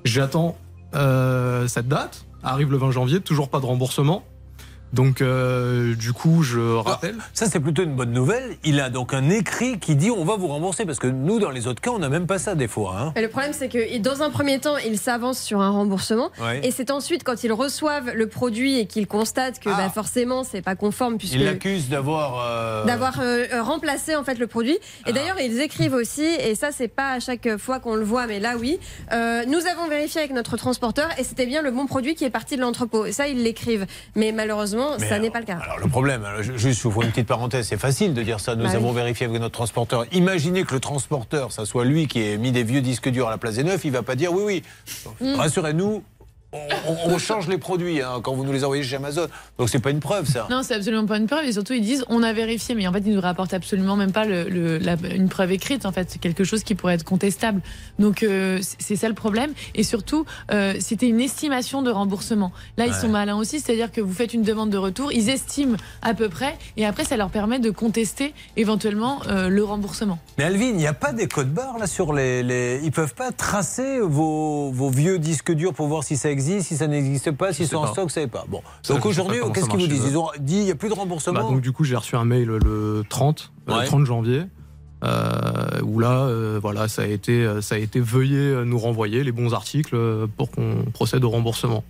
J'attends 0.05 0.57
cette 1.69 1.89
date, 1.89 2.27
arrive 2.43 2.71
le 2.71 2.79
20 2.79 2.91
janvier, 2.91 3.21
toujours 3.21 3.49
pas 3.49 3.61
de 3.61 3.67
remboursement. 3.67 4.25
Donc, 4.93 5.21
euh, 5.21 5.95
du 5.95 6.13
coup, 6.13 6.43
je 6.43 6.59
rappelle. 6.77 7.17
Ça, 7.35 7.47
c'est 7.47 7.61
plutôt 7.61 7.83
une 7.83 7.95
bonne 7.97 8.13
nouvelle. 8.13 8.57
Il 8.65 8.81
a 8.81 8.89
donc 8.91 9.13
un 9.15 9.29
écrit 9.31 9.79
qui 9.79 9.97
dit 9.97 10.11
on 10.11 10.25
va 10.25 10.37
vous 10.37 10.47
rembourser. 10.49 10.85
Parce 10.87 10.99
que 10.99 11.07
nous, 11.07 11.39
dans 11.39 11.51
les 11.51 11.67
autres 11.67 11.81
cas, 11.81 11.91
on 11.91 11.99
n'a 11.99 12.09
même 12.09 12.27
pas 12.27 12.39
ça 12.39 12.55
des 12.55 12.69
fois. 12.69 12.97
hein. 12.99 13.13
Et 13.17 13.21
le 13.23 13.29
problème, 13.29 13.53
c'est 13.53 13.69
que 13.69 13.99
dans 13.99 14.23
un 14.23 14.31
premier 14.31 14.59
temps, 14.59 14.77
ils 14.79 14.99
s'avancent 14.99 15.43
sur 15.43 15.61
un 15.61 15.71
remboursement. 15.71 16.31
Ouais. 16.41 16.61
Et 16.65 16.71
c'est 16.71 16.91
ensuite, 16.91 17.25
quand 17.25 17.43
ils 17.45 17.53
reçoivent 17.53 18.13
le 18.15 18.27
produit 18.29 18.79
et 18.79 18.87
qu'ils 18.87 19.07
constatent 19.07 19.59
que 19.61 19.69
bah, 19.69 19.91
forcément, 19.93 20.45
c'est 20.45 20.63
pas 20.63 20.75
conforme, 20.77 21.19
puisque 21.19 21.35
Il 21.35 21.45
l'accuse 21.45 21.89
d'avoir. 21.89 22.41
euh, 22.47 22.85
d'avoir 22.85 23.21
euh, 23.21 23.47
remplacé 23.63 24.15
en 24.17 24.25
fait 24.25 24.39
le 24.39 24.47
produit. 24.47 24.79
Et 25.07 25.13
d'ailleurs, 25.13 25.41
ils 25.41 25.61
écrivent 25.61 25.95
aussi, 25.95 26.23
et 26.25 26.55
ça 26.55 26.71
c'est 26.73 26.89
pas 26.89 27.13
à 27.13 27.21
chaque 27.21 27.57
fois 27.59 27.81
qu'on 27.81 27.95
le 27.97 28.05
voit, 28.05 28.27
mais 28.27 28.41
là 28.41 28.55
oui, 28.59 28.79
euh, 29.13 29.45
nous 29.47 29.59
avons 29.67 29.89
vérifié 29.89 30.21
avec 30.21 30.33
notre 30.33 30.57
transporteur 30.57 31.09
et 31.19 31.25
c'était 31.25 31.47
bien 31.47 31.63
le 31.63 31.71
bon 31.71 31.87
produit 31.87 32.15
qui 32.15 32.25
est 32.25 32.31
parti 32.31 32.57
de 32.57 32.61
l'entrepôt. 32.61 33.05
Et 33.07 33.13
ça, 33.13 33.27
ils 33.29 33.43
l'écrivent. 33.43 33.87
Mais 34.15 34.33
malheureusement, 34.33 34.76
Mais 35.01 35.09
ça 35.09 35.19
n'est 35.19 35.31
pas 35.31 35.41
le 35.41 35.47
cas. 35.47 35.59
Alors 35.63 35.79
le 35.79 35.89
problème, 35.89 36.25
alors, 36.25 36.43
je- 36.43 36.57
juste 36.57 36.81
j'ouvre 36.83 37.03
une 37.03 37.11
petite 37.11 37.27
parenthèse, 37.29 37.67
c'est 37.69 37.77
facile 37.79 38.15
de 38.15 38.23
dire 38.23 38.41
ça, 38.41 38.55
nous 38.55 38.65
Bah 38.65 38.71
oui. 38.71 38.77
avons 38.77 38.93
vérifié 38.93 39.27
avec 39.27 39.41
notre 39.41 39.55
transporteur. 39.55 40.05
Imaginez 40.13 40.65
que 40.65 40.75
le 40.75 40.81
transporteur, 40.81 41.53
ça 41.53 41.65
soit 41.65 41.85
lui 41.85 42.07
qui 42.07 42.23
ait 42.23 42.37
mis 42.39 42.53
des 42.53 42.63
vieux 42.63 42.81
disques 42.81 43.09
durs 43.09 43.29
à 43.29 43.31
la 43.31 43.39
place 43.39 43.55
des 43.57 43.65
neufs, 43.65 43.85
il 43.85 43.93
va 43.93 44.03
pas 44.03 44.15
dire 44.15 44.33
oui, 44.33 44.43
oui. 44.47 44.63
Mm. 45.21 45.35
Rassurez-nous, 45.37 46.03
on, 47.07 47.19
change 47.19 47.49
les 47.49 47.59
produits 47.59 48.01
hein, 48.03 48.21
quand 48.23 48.35
vous 48.35 48.45
nous 48.45 48.53
les 48.53 48.65
envoyez 48.65 48.83
chez 48.83 48.97
Amazon. 48.97 49.27
Donc 49.59 49.69
c'est 49.69 49.79
pas 49.81 49.91
une 49.91 50.01
preuve 50.01 50.27
ça. 50.27 50.47
Non, 50.51 50.63
c'est 50.63 50.75
absolument 50.75 51.07
pas 51.07 51.17
une 51.19 51.27
preuve. 51.27 51.45
Et 51.47 51.53
surtout, 51.53 51.73
ils 51.73 51.83
disent 51.83 52.05
on 52.09 52.23
a 52.23 52.33
vérifié, 52.33 52.75
mais 52.75 52.87
en 52.87 52.93
fait, 52.93 53.03
ils 53.07 53.15
nous 53.15 53.21
rapportent 53.21 53.55
absolument 53.55 53.97
même 53.97 54.13
pas 54.13 54.25
le, 54.25 54.45
le- 54.49 54.79
la- 54.79 54.97
une 55.15 55.29
preuve 55.29 55.53
écrite. 55.53 55.87
En 55.87 55.93
fait, 55.93 56.11
c'est 56.11 56.19
quelque 56.19 56.45
chose 56.45 56.63
qui 56.63 56.75
pourrait 56.75 56.95
être 56.95 57.05
contestable. 57.05 57.61
Donc, 57.99 58.23
euh, 58.23 58.59
c'est 58.79 58.97
ça 58.97 59.09
le 59.09 59.15
problème. 59.15 59.53
Et 59.75 59.83
surtout, 59.83 60.25
euh, 60.53 60.75
c'était 60.81 61.09
une 61.09 61.21
estimation 61.21 61.83
de 61.83 61.91
remboursement. 61.91 62.53
Là, 62.77 62.87
ils 62.87 62.95
sont 62.95 63.09
malins 63.09 63.37
aussi, 63.37 63.61
c'est-à-dire 63.61 63.91
que 63.93 64.01
vous 64.01 64.13
faites 64.13 64.35
une 64.35 64.43
demande 64.43 64.71
de 64.71 64.79
retour, 64.79 65.13
ils 65.13 65.29
estiment 65.29 65.77
à 66.03 66.15
peu 66.15 66.29
près, 66.29 66.57
et 66.77 66.87
après, 66.87 67.05
ça 67.05 67.17
leur 67.17 67.31
permet 67.31 67.59
de 67.59 67.71
contester 67.71 68.33
éventuellement 68.57 69.21
euh, 69.29 69.49
le 69.49 69.65
remboursement. 69.65 70.19
Mais 70.39 70.45
Alvin, 70.45 70.67
il 70.67 70.77
n'y 70.77 70.87
a 70.87 70.95
pas 70.95 71.13
des 71.13 71.29
codes 71.29 71.53
barres 71.53 71.79
là 71.79 71.87
sur 71.87 72.13
les, 72.13 72.43
les... 72.43 72.81
Ils 72.85 72.93
peuvent 72.93 73.15
pas 73.15 73.33
tracer 73.33 74.01
vos, 74.01 74.71
vos 74.71 74.91
vieux 74.91 75.19
disques 75.19 75.53
durs 75.53 75.75
pour 75.75 75.87
voir 75.89 76.05
si 76.05 76.17
ça 76.17 76.31
existe, 76.31 76.46
si 76.63 76.77
ça 76.77 76.87
n'existe 76.87 77.31
pas, 77.33 77.53
s'ils 77.53 77.69
sont 77.69 77.77
en 77.79 77.87
stock, 77.87 78.05
vous 78.05 78.11
savez 78.11 78.27
pas. 78.27 78.45
Bon. 78.49 78.61
Ça, 78.83 78.95
Donc 78.95 79.07
aujourd'hui, 79.07 79.39
qu'est-ce 79.55 79.69
qu'ils 79.69 79.81
vous 79.81 79.87
disent 79.87 80.07
Ils 80.09 80.19
ont 80.19 80.29
dit 80.39 80.57
il 80.59 80.65
n'y 80.65 80.71
a 80.71 80.75
plus 80.75 80.89
de 80.89 80.95
remboursement. 80.95 81.41
Bah, 81.41 81.43
donc 81.43 81.61
du 81.61 81.73
coup, 81.73 81.85
j'ai 81.85 81.97
reçu 81.97 82.17
un 82.17 82.25
mail 82.25 82.47
le 82.47 83.03
30, 83.09 83.53
euh, 83.69 83.79
Ouais. 83.79 83.85
30 83.87 84.07
janvier. 84.07 84.43
euh, 85.05 85.81
où 85.83 85.99
là, 86.01 86.23
euh, 86.23 86.59
voilà, 86.61 86.89
ça 86.89 87.03
a 87.03 87.07
été, 87.07 87.47
ça 87.61 87.75
a 87.75 87.79
été 87.79 88.01
veuillez 88.01 88.63
nous 88.65 88.79
renvoyer 88.79 89.23
les 89.25 89.33
bons 89.33 89.53
articles 89.55 89.97
pour 90.37 90.51
qu'on 90.51 90.85
procède 90.93 91.23
au 91.25 91.31
remboursement. 91.31 91.85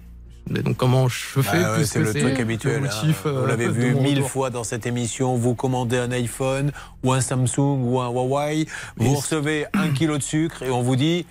Et 0.55 0.63
donc 0.63 0.77
comment 0.77 1.09
je 1.09 1.41
fais 1.41 1.41
Bah 1.61 1.71
ouais, 1.73 1.77
puisque 1.79 1.93
c'est 1.95 2.01
le 2.01 2.15
truc 2.15 2.39
habituel. 2.39 2.81
le 2.83 2.89
hein. 2.89 2.91
motif, 3.03 3.27
Vous 3.27 3.47
l'avez 3.47 3.69
vu 3.69 3.95
mille 3.95 4.19
retour. 4.19 4.31
fois 4.31 4.51
dans 4.51 4.63
cette 4.65 4.87
émission. 4.87 5.35
Vous 5.37 5.55
commandez 5.57 5.97
un 5.99 6.13
iPhone 6.13 6.71
ou 7.03 7.13
un 7.13 7.21
Samsung 7.21 7.81
ou 7.83 8.01
un 8.01 8.09
Huawei. 8.11 8.67
Vous 8.97 9.15
recevez 9.15 9.67
un 9.73 9.89
kilo 9.91 10.19
de 10.19 10.23
sucre 10.23 10.63
et 10.63 10.71
on 10.71 10.83
vous 10.83 10.95
dit. 10.97 11.27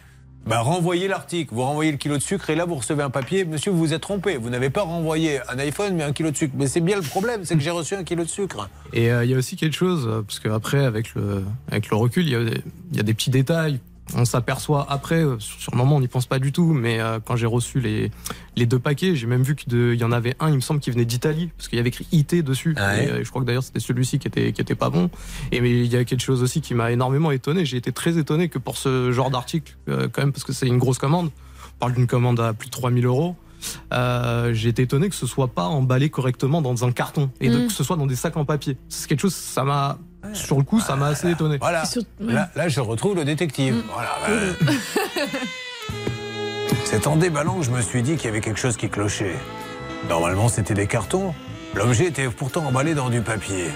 Bah, 0.46 0.60
renvoyez 0.60 1.08
l'article, 1.08 1.56
vous 1.56 1.64
renvoyez 1.64 1.92
le 1.92 1.98
kilo 1.98 2.18
de 2.18 2.22
sucre 2.22 2.52
et 2.52 2.56
là 2.56 2.66
vous 2.66 2.76
recevez 2.76 3.02
un 3.02 3.10
papier. 3.10 3.46
Monsieur, 3.46 3.72
vous 3.72 3.80
vous 3.80 3.94
êtes 3.94 4.02
trompé. 4.02 4.38
Vous 4.38 4.52
n'avez 4.52 4.70
pas 4.70 4.84
renvoyé 4.84 5.40
un 5.50 5.58
iPhone 5.58 5.96
mais 5.96 6.04
un 6.04 6.14
kilo 6.14 6.30
de 6.30 6.38
sucre. 6.38 6.54
Mais 6.56 6.68
c'est 6.68 6.82
bien 6.82 6.98
le 6.98 7.02
problème, 7.02 7.44
c'est 7.46 7.56
que 7.56 7.62
j'ai 7.62 7.72
reçu 7.72 7.96
un 7.96 8.04
kilo 8.04 8.24
de 8.24 8.30
sucre. 8.30 8.70
Et 8.94 9.12
euh, 9.12 9.26
il 9.26 9.32
y 9.32 9.34
a 9.34 9.38
aussi 9.38 9.56
quelque 9.56 9.76
chose, 9.76 10.06
euh, 10.08 10.22
parce 10.22 10.40
qu'après, 10.40 10.86
avec 10.86 11.16
le, 11.16 11.44
avec 11.72 11.90
le 11.90 11.98
recul, 11.98 12.26
il 12.28 12.32
y, 12.32 12.36
a 12.36 12.44
des- 12.44 12.62
il 12.92 12.98
y 12.98 13.00
a 13.00 13.04
des 13.04 13.14
petits 13.16 13.32
détails. 13.32 13.80
On 14.14 14.24
s'aperçoit 14.24 14.86
après, 14.90 15.24
euh, 15.24 15.40
sur 15.40 15.72
le 15.72 15.78
moment, 15.78 15.96
on 15.96 16.00
n'y 16.00 16.08
pense 16.08 16.28
pas 16.28 16.38
du 16.38 16.52
tout, 16.52 16.74
mais 16.74 17.00
euh, 17.00 17.20
quand 17.24 17.36
j'ai 17.36 17.48
reçu 17.48 17.80
les, 17.80 18.12
les 18.56 18.66
deux 18.68 18.78
paquets, 18.78 19.16
j'ai 19.16 19.26
même 19.26 19.42
vu 19.42 19.56
qu'il 19.56 19.96
y 19.96 20.04
en 20.04 20.12
avait 20.12 20.36
un, 20.40 20.50
il 20.50 20.56
me 20.56 20.60
semble, 20.62 20.80
qui 20.80 20.92
venait 20.92 21.06
d'Italie, 21.06 21.50
parce 21.58 21.68
qu'il 21.68 21.78
y 21.78 21.80
avait 21.80 21.90
écrit 21.90 22.08
IT 22.12 22.36
dessus. 22.44 22.76
Ah 22.78 22.90
ouais 22.94 23.06
Et, 23.06 23.10
euh, 23.10 23.24
je 23.24 23.30
crois 23.30 23.42
que 23.42 23.48
d'ailleurs, 23.48 23.64
c'était 23.64 23.80
celui-ci 23.80 24.20
qui 24.20 24.28
était, 24.28 24.54
qui 24.54 24.62
était 24.62 24.76
pas 24.76 24.90
bon. 24.92 25.10
Et 25.52 25.60
mais 25.60 25.72
il 25.72 25.92
y 25.92 25.98
a 25.98 26.06
quelque 26.06 26.22
chose 26.22 26.44
aussi 26.44 26.62
qui 26.62 26.76
m'a 26.76 26.92
énormément 26.92 27.32
étonné. 27.32 27.66
J'ai 27.66 27.78
été 27.78 27.92
très 27.92 28.18
étonné 28.20 28.48
que 28.48 28.60
pour 28.60 28.78
ce 28.78 29.12
genre 29.12 29.32
d'article, 29.32 29.76
euh, 29.90 30.08
quand 30.12 30.22
même, 30.22 30.32
parce 30.32 30.44
que 30.44 30.54
c'est 30.54 30.68
une 30.68 30.78
grosse 30.78 31.00
commande, 31.00 31.32
on 31.76 31.80
parle 31.80 31.94
d'une 31.96 32.08
commande 32.08 32.40
à 32.40 32.54
plus 32.54 32.68
de 32.68 32.72
3000 32.72 33.06
euros. 33.06 33.36
Euh, 33.94 34.54
j'ai 34.54 34.70
été 34.70 34.84
étonné 34.84 35.10
que 35.10 35.16
ce 35.16 35.26
soit 35.26 35.48
pas 35.48 35.64
emballé 35.66 36.10
correctement 36.10 36.62
dans 36.62 36.86
un 36.86 36.92
carton 36.92 37.32
et 37.42 37.50
de- 37.50 37.58
Mm. 37.58 37.68
que 37.68 37.74
ce 37.74 37.84
soit 37.84 37.96
dans 37.98 38.06
des 38.06 38.16
sacs 38.16 38.38
en 38.38 38.46
papier. 38.46 38.78
C'est 38.90 39.08
quelque 39.10 39.22
chose, 39.22 39.34
ça 39.34 39.64
m'a, 39.64 39.98
sur 40.34 40.58
le 40.58 40.64
coup, 40.64 40.80
ça 40.80 40.96
m'a 40.96 41.08
assez 41.08 41.32
étonné. 41.32 41.58
Voilà. 41.60 41.84
Là, 42.20 42.50
là, 42.56 42.68
je 42.68 42.80
retrouve 42.82 43.16
le 43.16 43.26
détective. 43.26 43.84
Voilà. 43.94 44.10
euh. 44.30 44.54
C'est 46.84 47.08
en 47.08 47.16
déballant 47.16 47.56
que 47.60 47.66
je 47.66 47.72
me 47.72 47.82
suis 47.82 48.04
dit 48.04 48.16
qu'il 48.16 48.26
y 48.26 48.30
avait 48.30 48.42
quelque 48.42 48.60
chose 48.60 48.78
qui 48.78 48.90
clochait. 48.90 49.36
Normalement, 50.10 50.48
c'était 50.50 50.74
des 50.74 50.88
cartons. 50.88 51.34
L'objet 51.74 52.06
était 52.06 52.30
pourtant 52.30 52.66
emballé 52.66 52.94
dans 52.94 53.10
du 53.10 53.22
papier. 53.22 53.70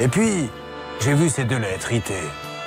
Et 0.00 0.08
puis, 0.08 0.48
j'ai 1.00 1.14
vu 1.14 1.28
ces 1.28 1.44
deux 1.44 1.58
lettres 1.58 1.92
IT. 1.92 2.12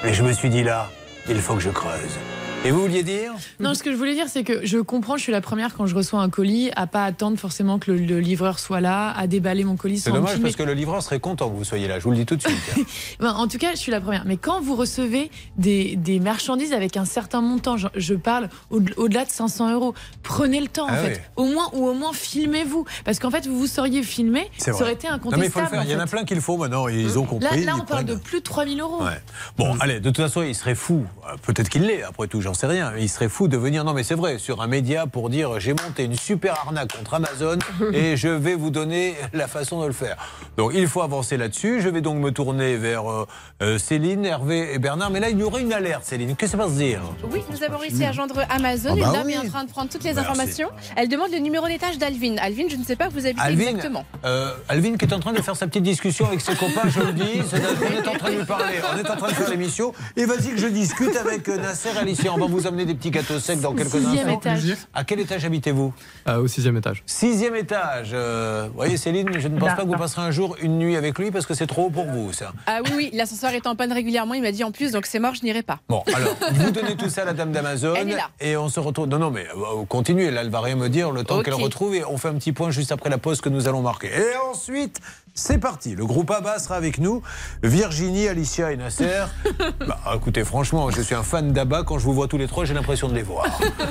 Et 0.04 0.14
je 0.14 0.24
me 0.24 0.32
suis 0.32 0.50
dit 0.50 0.64
là, 0.64 0.90
il 1.28 1.40
faut 1.42 1.56
que 1.56 1.62
je 1.62 1.70
creuse. 1.70 2.18
Et 2.66 2.72
vous 2.72 2.82
vouliez 2.82 3.04
dire? 3.04 3.32
Non, 3.60 3.74
ce 3.76 3.84
que 3.84 3.92
je 3.92 3.96
voulais 3.96 4.16
dire, 4.16 4.28
c'est 4.28 4.44
que 4.44 4.66
je 4.66 4.80
comprends, 4.80 5.18
je 5.18 5.22
suis 5.24 5.32
la 5.32 5.42
première 5.42 5.76
quand 5.76 5.86
je 5.86 5.96
reçois 5.96 6.20
un 6.22 6.30
colis, 6.30 6.72
à 6.76 6.88
pas 6.88 7.04
attendre 7.06 7.38
forcément 7.38 7.78
que 7.80 7.92
le, 7.92 7.98
le 8.00 8.20
livreur 8.20 8.58
soit 8.60 8.82
là, 8.82 9.12
à 9.16 9.28
déballer 9.28 9.64
mon 9.64 9.76
colis 9.76 10.00
C'est 10.00 10.12
dommage 10.12 10.42
parce 10.42 10.56
que 10.56 10.64
le 10.64 10.74
livreur 10.74 11.02
serait 11.04 11.20
content 11.20 11.50
que 11.50 11.56
vous 11.56 11.64
soyez 11.64 11.88
là. 11.88 12.00
Je 12.00 12.04
vous 12.06 12.12
le 12.12 12.18
dis 12.18 12.26
tout 12.26 12.36
de 12.36 12.42
suite. 12.42 12.56
Ben, 13.20 13.32
en 13.32 13.48
tout 13.48 13.58
cas, 13.58 13.72
je 13.72 13.78
suis 13.78 13.92
la 13.92 14.02
première. 14.02 14.24
Mais 14.26 14.38
quand 14.38 14.62
vous 14.62 14.76
recevez 14.76 15.30
des, 15.58 15.96
des 15.96 16.20
marchandises 16.20 16.74
avec 16.74 16.98
un 16.98 17.06
certain 17.06 17.42
montant, 17.42 17.78
je, 17.78 17.88
je 17.96 18.14
parle 18.16 18.50
au- 18.72 18.82
au-delà 18.98 19.26
de 19.26 19.30
500 19.30 19.72
euros, 19.74 19.94
prenez 20.24 20.60
le 20.60 20.68
temps, 20.68 20.86
en 20.86 20.90
Ah 20.90 20.96
fait. 20.98 21.22
Au 21.36 21.46
moins, 21.46 21.68
ou 21.74 21.88
au 21.88 21.94
moins, 21.94 22.14
filmez-vous. 22.14 22.86
Parce 23.04 23.20
qu'en 23.20 23.30
fait, 23.32 23.46
vous 23.48 23.58
vous 23.60 23.68
seriez 23.68 24.04
filmé, 24.04 24.50
ça 24.58 24.74
aurait 24.74 24.94
été 24.94 25.08
Non, 25.08 25.14
incontestable. 25.16 25.40
mais 25.42 25.46
il 25.48 25.52
faut 25.52 25.60
le 25.62 25.68
faire. 25.68 25.84
Il 25.84 25.92
y 25.92 25.96
en 25.96 26.00
a 26.00 26.08
plein 26.08 26.24
qui 26.26 26.36
le 26.36 26.42
font 26.42 26.58
maintenant. 26.58 26.88
Ils 26.88 27.18
ont 27.20 27.26
compris. 27.26 27.64
Là, 27.64 27.74
on 27.76 27.86
parle 27.86 28.06
prennent. 28.06 28.18
de 28.18 28.22
plus 28.22 28.40
de 28.40 28.44
3000 28.44 28.80
euros. 28.82 29.04
Ouais. 29.04 29.22
Bon, 29.58 29.78
allez, 29.80 30.00
de 30.00 30.10
toute 30.10 30.18
façon, 30.18 30.42
il 30.42 30.56
serait 30.56 30.76
fou. 30.76 31.06
euh, 31.30 31.36
Peut-être 31.44 31.70
qu'il 31.70 31.84
l'est, 31.84 32.02
après 32.04 32.28
tout, 32.28 32.42
j'en 32.42 32.54
sais 32.56 32.68
rien. 32.68 32.94
Il 32.98 33.10
serait 33.10 33.30
fou 33.30 33.48
de 33.48 33.58
venir, 33.58 33.84
non 33.84 33.94
mais 33.94 34.04
c'est 34.04 34.16
vrai, 34.16 34.38
sur 34.38 34.62
un 34.62 34.68
média 34.68 35.06
pour 35.08 35.30
dire 35.30 35.60
j'ai 35.60 35.74
monté 35.74 36.04
une 36.04 36.16
super 36.18 36.54
arnaque 36.66 36.96
contre 36.98 37.14
Amazon 37.16 37.58
et 37.94 38.18
je 38.18 38.28
vais 38.28 38.56
vous 38.56 38.70
donner 38.70 39.16
la 39.34 39.48
façon 39.48 39.82
de 39.82 39.88
le 39.88 39.94
faire. 39.94 40.18
Donc 40.58 40.72
il 40.74 40.88
faut 40.88 41.02
avancer 41.02 41.38
là-dessus. 41.38 41.82
Je 41.82 41.90
vais 41.90 42.02
donc 42.02 42.18
me 42.18 42.32
tourner 42.32 42.76
vers 42.78 43.10
euh, 43.12 43.28
euh, 43.62 43.78
Céline, 43.78 44.26
Hervé 44.26 44.74
et 44.74 44.80
Bernard. 44.80 45.10
Mais 45.12 45.20
là, 45.20 45.30
il 45.30 45.40
y 45.40 45.44
aurait 45.44 45.62
une 45.62 45.74
alerte, 45.74 46.04
Céline. 46.06 46.36
Qu'est-ce 46.36 46.52
qui 46.52 46.58
va 46.58 46.68
se 46.68 46.74
dire 46.74 47.02
Oui, 47.32 47.44
nous 47.52 47.64
avons 47.64 47.78
réussi 47.78 48.04
à 48.04 48.12
joindre 48.12 48.36
Amazon. 48.50 48.92
Ah 48.94 48.96
bah 49.00 49.06
Une 49.08 49.14
dame 49.14 49.28
oui. 49.28 49.34
est 49.34 49.38
en 49.40 49.50
train 49.50 49.64
de 49.64 49.70
prendre 49.70 49.90
toutes 49.90 50.04
les 50.04 50.14
Merci. 50.14 50.30
informations. 50.30 50.70
Elle 50.96 51.08
demande 51.10 51.32
le 51.32 51.40
numéro 51.40 51.68
d'étage 51.68 51.98
d'Alvin. 51.98 52.36
Alvin, 52.42 52.66
je 52.70 52.76
ne 52.76 52.84
sais 52.84 52.96
pas 52.96 53.08
où 53.08 53.12
vous 53.12 53.26
habitez 53.26 53.42
Alvin, 53.42 53.68
exactement. 53.68 54.06
euh, 54.26 54.52
Alvin 54.70 54.96
qui 54.98 55.06
est 55.06 55.14
en 55.14 55.20
train 55.20 55.34
de 55.34 55.42
faire 55.42 55.56
sa 55.56 55.68
petite 55.68 55.84
discussion 55.84 56.26
avec 56.28 56.42
ses 56.42 56.56
copains, 56.56 56.88
je 56.88 57.00
le 57.02 57.14
dis, 57.14 57.42
on 57.52 58.04
est 58.04 58.08
en 58.08 58.14
train 58.18 58.32
de 58.32 58.38
lui 58.38 58.46
parler, 58.46 58.76
on 58.94 58.98
est 58.98 59.10
en 59.10 59.16
train 59.16 59.28
de 59.30 59.34
faire 59.34 59.50
l'émission, 59.50 59.94
et 60.16 60.26
vas-y 60.26 60.52
que 60.52 60.58
je 60.58 60.68
discute 60.68 61.16
avec 61.16 61.48
Nasser 61.48 61.90
Alicia, 62.00 62.32
on 62.34 62.38
va 62.48 62.54
vous 62.54 62.68
amener 62.68 62.86
des 62.86 62.96
petits 62.96 63.12
gâteaux 63.12 63.40
secs 63.40 63.60
dans 63.62 63.74
quelques 63.74 63.90
Sixième 63.92 64.28
instants. 64.30 64.40
étage. 64.40 64.78
À 64.94 65.04
quel 65.04 65.20
étage 65.20 65.46
habitez-vous 65.46 65.94
Euh, 66.28 66.38
au 66.42 66.48
sixième 66.48 66.78
étage. 66.78 67.04
Sixième 67.06 67.56
étage. 67.56 68.12
euh, 68.14 68.68
vous 68.70 68.76
voyez 68.76 68.98
Céline, 68.98 69.30
je 69.40 69.48
ne 69.48 69.58
pense 69.60 69.70
Là. 69.70 69.76
pas 69.76 69.84
que 69.84 69.88
vous 69.88 69.98
passerez 69.98 70.22
un 70.22 70.32
jour 70.32 70.56
une 70.62 70.78
nuit 70.78 70.96
avec 70.96 71.18
lui 71.20 71.32
parce 71.32 71.46
que 71.46 71.54
c'est 71.54 71.68
trop 71.68 71.86
haut 71.86 71.90
pour 71.90 72.06
vous, 72.06 72.34
ça. 72.34 72.54
Ah 72.68 72.80
oui, 72.86 72.92
oui, 72.96 73.10
l'ascenseur 73.14 73.52
est 73.52 73.68
en 73.68 73.76
panne 73.76 73.92
régulièrement. 73.92 74.34
Il 74.34 74.42
m'a 74.42 74.52
dit 74.52 74.64
en 74.64 74.72
plus, 74.72 74.92
donc 74.92 75.06
c'est 75.06 75.20
mort, 75.20 75.36
je 75.36 75.44
n'irai 75.44 75.64
pas. 75.64 75.80
Bon, 75.90 76.04
alors, 76.14 76.36
vous 76.54 76.72
donnez 76.72 76.96
tout 76.96 77.10
ça 77.10 77.24
à 77.24 77.26
la 77.26 77.34
dame 77.34 77.52
d'Amazon. 77.52 77.94
Elle 77.96 78.12
est 78.12 78.16
là. 78.16 78.30
Et 78.40 78.58
on 78.58 78.70
se 78.70 78.80
retrouve. 78.80 79.08
Non, 79.08 79.20
non, 79.20 79.32
mais 79.32 79.46
euh, 79.56 79.86
continuez. 79.88 80.32
Là, 80.32 80.42
elle 80.42 80.50
va 80.50 80.62
rien 80.62 80.76
me 80.76 80.90
dire 80.90 81.12
le 81.12 81.24
temps 81.24 81.42
qu'elle 81.42 81.54
retrouve. 81.54 81.96
Et 81.96 82.04
on 82.06 82.18
fait 82.18 82.30
un 82.30 82.36
petit 82.36 82.52
point 82.52 82.72
juste 82.72 82.92
après 82.92 83.10
la 83.10 83.18
pause 83.18 83.42
que 83.42 83.50
nous 83.50 83.68
allons 83.68 83.82
marquer. 83.82 84.08
Et 84.08 84.38
ensuite, 84.52 85.00
c'est 85.38 85.58
parti. 85.58 85.96
Le 85.96 86.06
groupe 86.06 86.32
ABBA 86.32 86.60
sera 86.60 86.76
avec 86.76 86.98
nous. 86.98 87.22
Virginie, 87.62 88.30
Alicia 88.30 88.72
et 88.72 88.78
Nasser. 88.78 89.26
bah, 89.86 90.00
écoutez, 90.16 90.46
franchement, 90.46 90.90
je 90.90 91.02
suis 91.02 91.14
un 91.14 91.24
fan 91.24 91.52
d'ABBA. 91.52 91.84
Quand 91.84 92.00
je 92.00 92.06
vous 92.06 92.14
vois 92.14 92.30
tous 92.30 92.38
les 92.38 92.48
trois, 92.48 92.64
j'ai 92.64 92.74
l'impression 92.74 93.10
de 93.10 93.14
les 93.14 93.22
voir. 93.22 93.46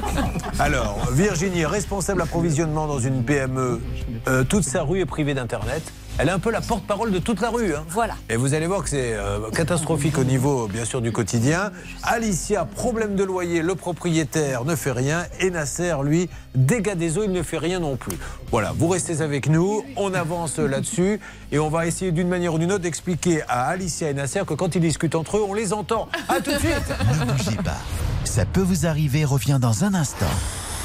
Alors, 0.59 1.07
Virginie, 1.13 1.67
responsable 1.67 2.23
approvisionnement 2.23 2.87
dans 2.87 2.99
une 2.99 3.23
PME. 3.25 3.83
Euh, 4.27 4.43
toute 4.45 4.65
sa 4.65 4.83
rue 4.83 5.01
est 5.01 5.07
privée 5.07 5.35
d'Internet. 5.35 5.83
Elle 6.17 6.29
est 6.29 6.33
un 6.33 6.39
peu 6.39 6.53
la 6.53 6.61
porte-parole 6.61 7.11
de 7.11 7.19
toute 7.19 7.41
la 7.41 7.51
rue. 7.51 7.75
hein. 7.75 7.85
Voilà. 7.89 8.15
Et 8.31 8.37
vous 8.37 8.55
allez 8.55 8.69
voir 8.69 8.85
que 8.85 8.89
c'est 8.89 9.15
euh, 9.15 9.51
catastrophique 9.51 10.17
au 10.17 10.23
niveau, 10.23 10.69
bien 10.69 10.85
sûr, 10.85 11.01
du 11.03 11.11
quotidien. 11.11 11.73
Alicia, 12.05 12.65
problème 12.65 13.17
de 13.17 13.25
loyer, 13.25 13.63
le 13.63 13.75
propriétaire 13.75 14.65
ne 14.65 14.77
fait 14.77 14.93
rien. 14.93 15.25
Et 15.41 15.51
Nasser, 15.51 15.97
lui, 16.05 16.31
dégâts 16.55 16.95
des 16.95 17.19
eaux, 17.19 17.25
il 17.25 17.33
ne 17.33 17.43
fait 17.43 17.59
rien 17.59 17.81
non 17.81 17.97
plus. 17.97 18.17
Voilà, 18.53 18.73
vous 18.79 18.87
restez 18.87 19.23
avec 19.23 19.49
nous, 19.49 19.85
on 19.97 20.15
avance 20.15 20.59
là-dessus. 20.59 21.19
Et 21.51 21.59
on 21.59 21.69
va 21.69 21.85
essayer 21.87 22.13
d'une 22.13 22.29
manière 22.29 22.55
ou 22.55 22.59
d'une 22.61 22.71
autre 22.71 22.83
d'expliquer 22.85 23.43
à 23.49 23.65
Alicia 23.67 24.09
et 24.09 24.15
Nasser 24.15 24.43
que 24.47 24.55
quand 24.55 24.77
ils 24.77 24.81
discutent 24.81 25.17
entre 25.17 25.39
eux, 25.39 25.45
on 25.49 25.53
les 25.55 25.73
entend. 25.73 26.09
À 26.29 26.41
tout 26.41 26.53
de 26.53 26.59
suite 26.59 26.95
Ne 27.21 27.33
bougez 27.33 27.57
pas. 27.57 27.77
Ça 28.23 28.45
peut 28.47 28.63
vous 28.63 28.87
arriver, 28.87 29.25
revient 29.25 29.59
dans 29.61 29.83
un 29.83 29.95
instant. 29.95 30.27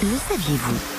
Le 0.01 0.09
saviez-vous? 0.27 0.98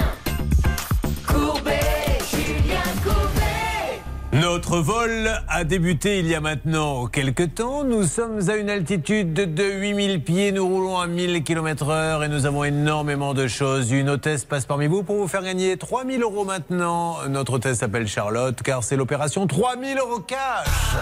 Notre 4.33 4.77
vol 4.77 5.29
a 5.49 5.63
débuté 5.65 6.19
il 6.19 6.27
y 6.27 6.35
a 6.35 6.39
maintenant 6.39 7.07
quelques 7.07 7.55
temps. 7.55 7.83
Nous 7.83 8.03
sommes 8.03 8.49
à 8.49 8.55
une 8.55 8.69
altitude 8.69 9.33
de 9.33 9.63
8000 9.63 10.23
pieds. 10.23 10.53
Nous 10.53 10.65
roulons 10.65 10.97
à 10.97 11.05
1000 11.05 11.43
km 11.43 11.89
heure 11.89 12.23
et 12.23 12.29
nous 12.29 12.45
avons 12.45 12.63
énormément 12.63 13.33
de 13.33 13.47
choses. 13.47 13.91
Une 13.91 14.09
hôtesse 14.09 14.45
passe 14.45 14.65
parmi 14.65 14.87
vous 14.87 15.03
pour 15.03 15.17
vous 15.17 15.27
faire 15.27 15.43
gagner 15.43 15.75
3000 15.75 16.21
euros 16.21 16.45
maintenant. 16.45 17.17
Notre 17.27 17.55
hôtesse 17.55 17.79
s'appelle 17.79 18.07
Charlotte 18.07 18.61
car 18.63 18.85
c'est 18.85 18.95
l'opération 18.95 19.47
3000 19.47 19.97
euros 19.97 20.19
cash. 20.19 20.95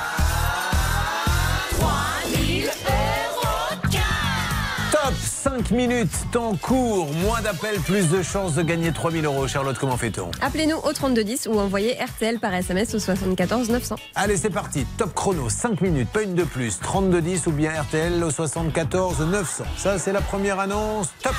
5 5.41 5.71
minutes, 5.71 6.11
temps 6.33 6.57
court, 6.57 7.13
moins 7.13 7.41
d'appels, 7.41 7.79
plus 7.79 8.09
de 8.09 8.21
chances 8.21 8.55
de 8.55 8.61
gagner 8.61 8.91
3000 8.91 9.23
euros. 9.23 9.47
Charlotte, 9.47 9.77
comment 9.79 9.95
fait-on 9.95 10.31
Appelez-nous 10.41 10.75
au 10.75 10.91
3210 10.91 11.47
ou 11.47 11.57
envoyez 11.57 11.93
RTL 11.93 12.39
par 12.39 12.53
SMS 12.53 12.93
au 12.93 12.99
74 12.99 13.69
900. 13.69 13.95
Allez, 14.15 14.35
c'est 14.35 14.49
parti. 14.49 14.85
Top 14.97 15.13
chrono, 15.13 15.47
5 15.47 15.79
minutes, 15.79 16.09
pas 16.09 16.23
une 16.23 16.35
de 16.35 16.43
plus. 16.43 16.77
3210 16.81 17.47
ou 17.47 17.51
bien 17.51 17.71
RTL 17.71 18.21
au 18.21 18.31
74 18.31 19.21
900. 19.21 19.63
Ça, 19.77 19.97
c'est 19.97 20.11
la 20.11 20.19
première 20.19 20.59
annonce. 20.59 21.07
Top 21.23 21.35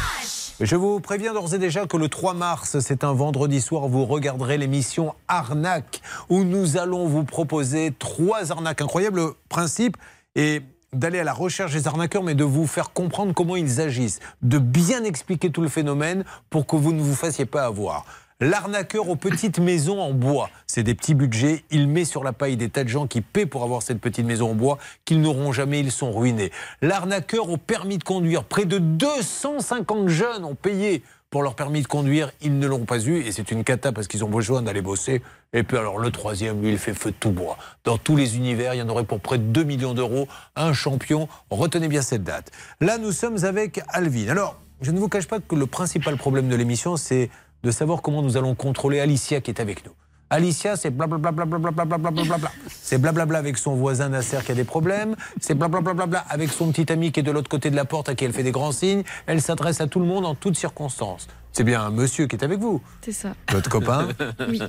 je 0.63 0.77
vous 0.77 1.01
préviens 1.01 1.33
d'ores 1.33 1.55
et 1.55 1.59
déjà 1.59 1.87
que 1.87 1.97
le 1.97 2.09
3 2.09 2.35
mars, 2.35 2.81
c'est 2.81 3.03
un 3.03 3.15
vendredi 3.15 3.63
soir, 3.63 3.89
vous 3.89 4.05
regarderez 4.05 4.59
l'émission 4.59 5.15
Arnaque, 5.27 6.03
où 6.29 6.45
nous 6.45 6.77
allons 6.77 7.07
vous 7.07 7.25
proposer 7.25 7.95
trois 7.99 8.53
arnaques. 8.53 8.83
Incroyable 8.83 9.23
principe. 9.49 9.97
Et 10.37 10.61
d'aller 10.93 11.21
à 11.21 11.25
la 11.25 11.33
recherche 11.33 11.73
des 11.73 11.87
arnaqueurs, 11.87 12.23
mais 12.23 12.35
de 12.35 12.45
vous 12.45 12.67
faire 12.67 12.93
comprendre 12.93 13.33
comment 13.35 13.57
ils 13.57 13.81
agissent, 13.81 14.21
de 14.43 14.59
bien 14.59 15.05
expliquer 15.05 15.51
tout 15.51 15.63
le 15.63 15.69
phénomène 15.69 16.25
pour 16.51 16.67
que 16.67 16.77
vous 16.77 16.93
ne 16.93 17.01
vous 17.01 17.15
fassiez 17.15 17.47
pas 17.47 17.65
avoir. 17.65 18.05
L'arnaqueur 18.43 19.11
aux 19.11 19.17
petites 19.17 19.59
maisons 19.59 20.01
en 20.01 20.15
bois, 20.15 20.49
c'est 20.67 20.83
des 20.83 20.95
petits 20.95 21.15
budgets, 21.15 21.63
il 21.71 21.89
met 21.89 22.07
sur 22.07 22.25
la 22.25 22.33
paille 22.33 22.57
des 22.57 22.71
tas 22.71 22.85
de 22.85 22.89
gens 22.89 23.07
qui 23.07 23.21
paient 23.21 23.45
pour 23.45 23.65
avoir 23.65 23.83
cette 23.83 24.01
petite 24.01 24.25
maison 24.25 24.53
en 24.53 24.55
bois, 24.55 24.79
qu'ils 25.05 25.21
n'auront 25.21 25.53
jamais, 25.53 25.81
ils 25.81 25.93
sont 25.93 26.11
ruinés. 26.11 26.51
L'arnaqueur 26.81 27.51
au 27.51 27.59
permis 27.59 27.99
de 27.99 28.05
conduire, 28.05 28.45
près 28.45 28.65
de 28.65 28.79
250 28.79 30.09
jeunes 30.09 30.47
ont 30.47 30.55
payé 30.55 31.03
pour 31.31 31.45
leur 31.45 31.55
permis 31.55 31.83
de 31.83 31.87
conduire, 31.87 32.33
ils 32.43 32.59
ne 32.59 32.67
l'ont 32.67 32.85
pas 32.85 32.99
eu 32.99 33.21
et 33.21 33.31
c'est 33.31 33.53
une 33.53 33.63
cata 33.63 33.93
parce 33.93 34.09
qu'ils 34.09 34.25
ont 34.25 34.29
besoin 34.29 34.63
d'aller 34.63 34.83
bosser. 34.83 35.23
Et 35.53 35.63
puis 35.63 35.77
alors 35.77 35.99
le 35.99 36.11
troisième, 36.11 36.61
lui, 36.61 36.73
il 36.73 36.79
fait 36.79 36.93
feu 36.93 37.13
de 37.13 37.17
tout 37.17 37.31
bois. 37.31 37.57
Dans 37.85 37.99
tous 37.99 38.17
les 38.17 38.37
univers, 38.37 38.75
il 38.75 38.79
y 38.79 38.83
en 38.83 38.89
aurait 38.89 39.05
pour 39.05 39.21
près 39.21 39.39
de 39.39 39.45
2 39.45 39.63
millions 39.63 39.95
d'euros, 39.95 40.27
un 40.57 40.73
champion. 40.73 41.29
Retenez 41.51 41.87
bien 41.87 42.03
cette 42.03 42.25
date. 42.25 42.51
Là, 42.81 42.99
nous 42.99 43.13
sommes 43.13 43.45
avec 43.45 43.81
Alvin. 43.89 44.29
Alors, 44.29 44.61
je 44.81 44.91
ne 44.91 44.99
vous 44.99 45.09
cache 45.09 45.29
pas 45.29 45.39
que 45.39 45.55
le 45.55 45.67
principal 45.67 46.17
problème 46.17 46.49
de 46.49 46.57
l'émission, 46.57 46.97
c'est 46.97 47.31
de 47.63 47.71
savoir 47.71 48.03
comment 48.03 48.23
nous 48.23 48.37
allons 48.37 48.57
contrôler 48.57 48.99
Alicia 48.99 49.41
qui 49.41 49.53
est 49.53 49.61
avec 49.61 49.85
nous. 49.87 49.93
Alicia, 50.31 50.77
c'est 50.77 50.91
blablabla, 50.91 51.33
blablabla. 51.33 52.51
C'est 52.71 52.99
blablabla 52.99 53.39
avec 53.39 53.59
son 53.59 53.75
voisin 53.75 54.11
Nasser 54.11 54.39
qui 54.47 54.53
a 54.53 54.55
des 54.55 54.63
problèmes. 54.65 55.17
C'est 55.41 55.55
blablabla 55.55 56.25
avec 56.29 56.51
son 56.51 56.71
petit 56.71 56.91
ami 56.93 57.11
qui 57.11 57.21
est 57.21 57.25
de 57.25 57.33
l'autre 57.33 57.49
côté 57.49 57.69
de 57.71 57.77
la 57.77 57.85
porte 57.85 58.09
à 58.09 58.15
qui 58.15 58.25
elle 58.25 58.33
fait 58.33 58.45
des 58.45 58.53
grands 58.53 58.71
signes. 58.73 59.03
Elle 59.27 59.43
s'adresse 59.43 59.81
à 59.81 59.89
tout 59.89 59.99
le 59.99 60.07
monde 60.07 60.25
en 60.25 60.35
toutes 60.37 60.57
circonstances. 60.57 61.27
C'est 61.53 61.65
bien 61.65 61.83
un 61.83 61.91
monsieur 61.91 62.27
qui 62.29 62.37
est 62.37 62.45
avec 62.45 62.61
vous. 62.61 62.81
C'est 63.03 63.11
ça. 63.13 63.31
Votre 63.51 63.69
copain 63.69 64.09
Oui. 64.49 64.63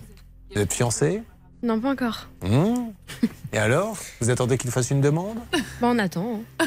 Vous 0.55 0.61
êtes 0.61 0.73
fiancé 0.73 1.21
Non, 1.61 1.79
pas 1.79 1.91
encore. 1.91 2.27
Hum 2.43 2.91
Et 3.53 3.57
alors 3.59 3.95
Vous 4.19 4.31
attendez 4.31 4.57
qu'il 4.57 4.71
fasse 4.71 4.89
une 4.89 4.99
demande 5.01 5.37
Bah, 5.79 5.89
on 5.91 5.99
attend. 5.99 6.39
hein. 6.59 6.65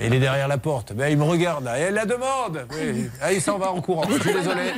Il 0.00 0.14
est 0.14 0.18
derrière 0.20 0.48
la 0.48 0.56
porte. 0.58 0.94
Ben, 0.94 1.08
il 1.12 1.18
me 1.18 1.24
regarde. 1.24 1.68
Et 1.78 1.90
la 1.90 2.06
demande 2.06 2.66
Oui. 2.72 3.10
Ah, 3.20 3.32
Il 3.34 3.42
s'en 3.42 3.58
va 3.58 3.70
en 3.70 3.82
courant. 3.82 4.04
Je 4.08 4.18
suis 4.18 4.32
désolé. 4.32 4.72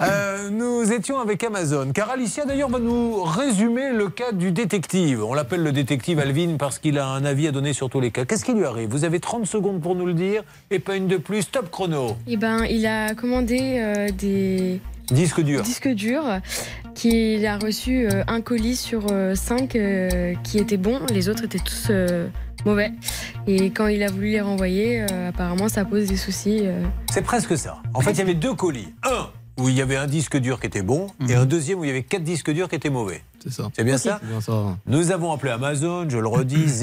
Euh, 0.00 0.50
nous 0.50 0.92
étions 0.92 1.18
avec 1.18 1.42
Amazon, 1.42 1.92
car 1.94 2.10
Alicia 2.10 2.44
d'ailleurs 2.44 2.68
va 2.68 2.78
nous 2.78 3.22
résumer 3.22 3.90
le 3.92 4.08
cas 4.10 4.32
du 4.32 4.52
détective. 4.52 5.24
On 5.24 5.32
l'appelle 5.32 5.62
le 5.62 5.72
détective 5.72 6.18
Alvin 6.18 6.56
parce 6.58 6.78
qu'il 6.78 6.98
a 6.98 7.06
un 7.06 7.24
avis 7.24 7.48
à 7.48 7.52
donner 7.52 7.72
sur 7.72 7.88
tous 7.88 8.00
les 8.00 8.10
cas. 8.10 8.24
Qu'est-ce 8.26 8.44
qui 8.44 8.52
lui 8.52 8.64
arrive? 8.64 8.90
Vous 8.90 9.04
avez 9.04 9.18
30 9.18 9.46
secondes 9.46 9.80
pour 9.80 9.94
nous 9.94 10.04
le 10.04 10.12
dire 10.14 10.42
et 10.70 10.78
pas 10.78 10.96
une 10.96 11.06
de 11.06 11.16
plus. 11.16 11.50
Top 11.50 11.70
chrono. 11.70 12.16
Eh 12.26 12.36
ben, 12.36 12.64
il 12.66 12.86
a 12.86 13.14
commandé 13.14 13.78
euh, 13.80 14.08
des 14.10 14.80
Disque 15.10 15.40
dur. 15.40 15.62
disques 15.62 15.88
durs. 15.88 16.40
Qu'il 16.94 17.46
a 17.46 17.56
reçu 17.56 18.06
euh, 18.06 18.24
un 18.26 18.40
colis 18.42 18.76
sur 18.76 19.06
euh, 19.10 19.34
cinq 19.34 19.74
euh, 19.74 20.34
qui 20.44 20.58
étaient 20.58 20.76
bons. 20.76 21.00
Les 21.10 21.28
autres 21.30 21.44
étaient 21.44 21.58
tous 21.58 21.90
mauvais. 22.66 22.92
Et 23.46 23.70
quand 23.70 23.86
il 23.86 24.02
a 24.02 24.08
voulu 24.10 24.30
les 24.32 24.40
renvoyer, 24.40 25.02
apparemment, 25.28 25.68
ça 25.68 25.84
pose 25.84 26.08
des 26.08 26.16
soucis. 26.16 26.64
C'est 27.10 27.22
presque 27.22 27.56
ça. 27.56 27.78
En 27.94 28.00
fait, 28.00 28.10
il 28.10 28.18
y 28.18 28.22
avait 28.22 28.34
deux 28.34 28.52
colis. 28.52 28.92
Un 29.04 29.28
où 29.58 29.68
il 29.68 29.74
y 29.74 29.82
avait 29.82 29.96
un 29.96 30.06
disque 30.06 30.36
dur 30.38 30.60
qui 30.60 30.66
était 30.66 30.82
bon 30.82 31.08
et 31.28 31.34
un 31.34 31.44
deuxième 31.46 31.80
où 31.80 31.84
il 31.84 31.88
y 31.88 31.90
avait 31.90 32.02
quatre 32.04 32.22
disques 32.24 32.50
durs 32.52 32.68
qui 32.68 32.76
étaient 32.76 32.90
mauvais. 32.90 33.22
C'est 33.42 33.52
ça. 33.52 33.68
C'est 33.74 33.84
bien 33.84 33.98
ça 33.98 34.18
C'est 34.22 34.28
bien 34.28 34.40
ça. 34.40 34.76
Nous 34.86 35.10
avons 35.10 35.32
appelé 35.32 35.52
Amazon, 35.52 36.06
je 36.08 36.18
le 36.18 36.28
redis, 36.28 36.66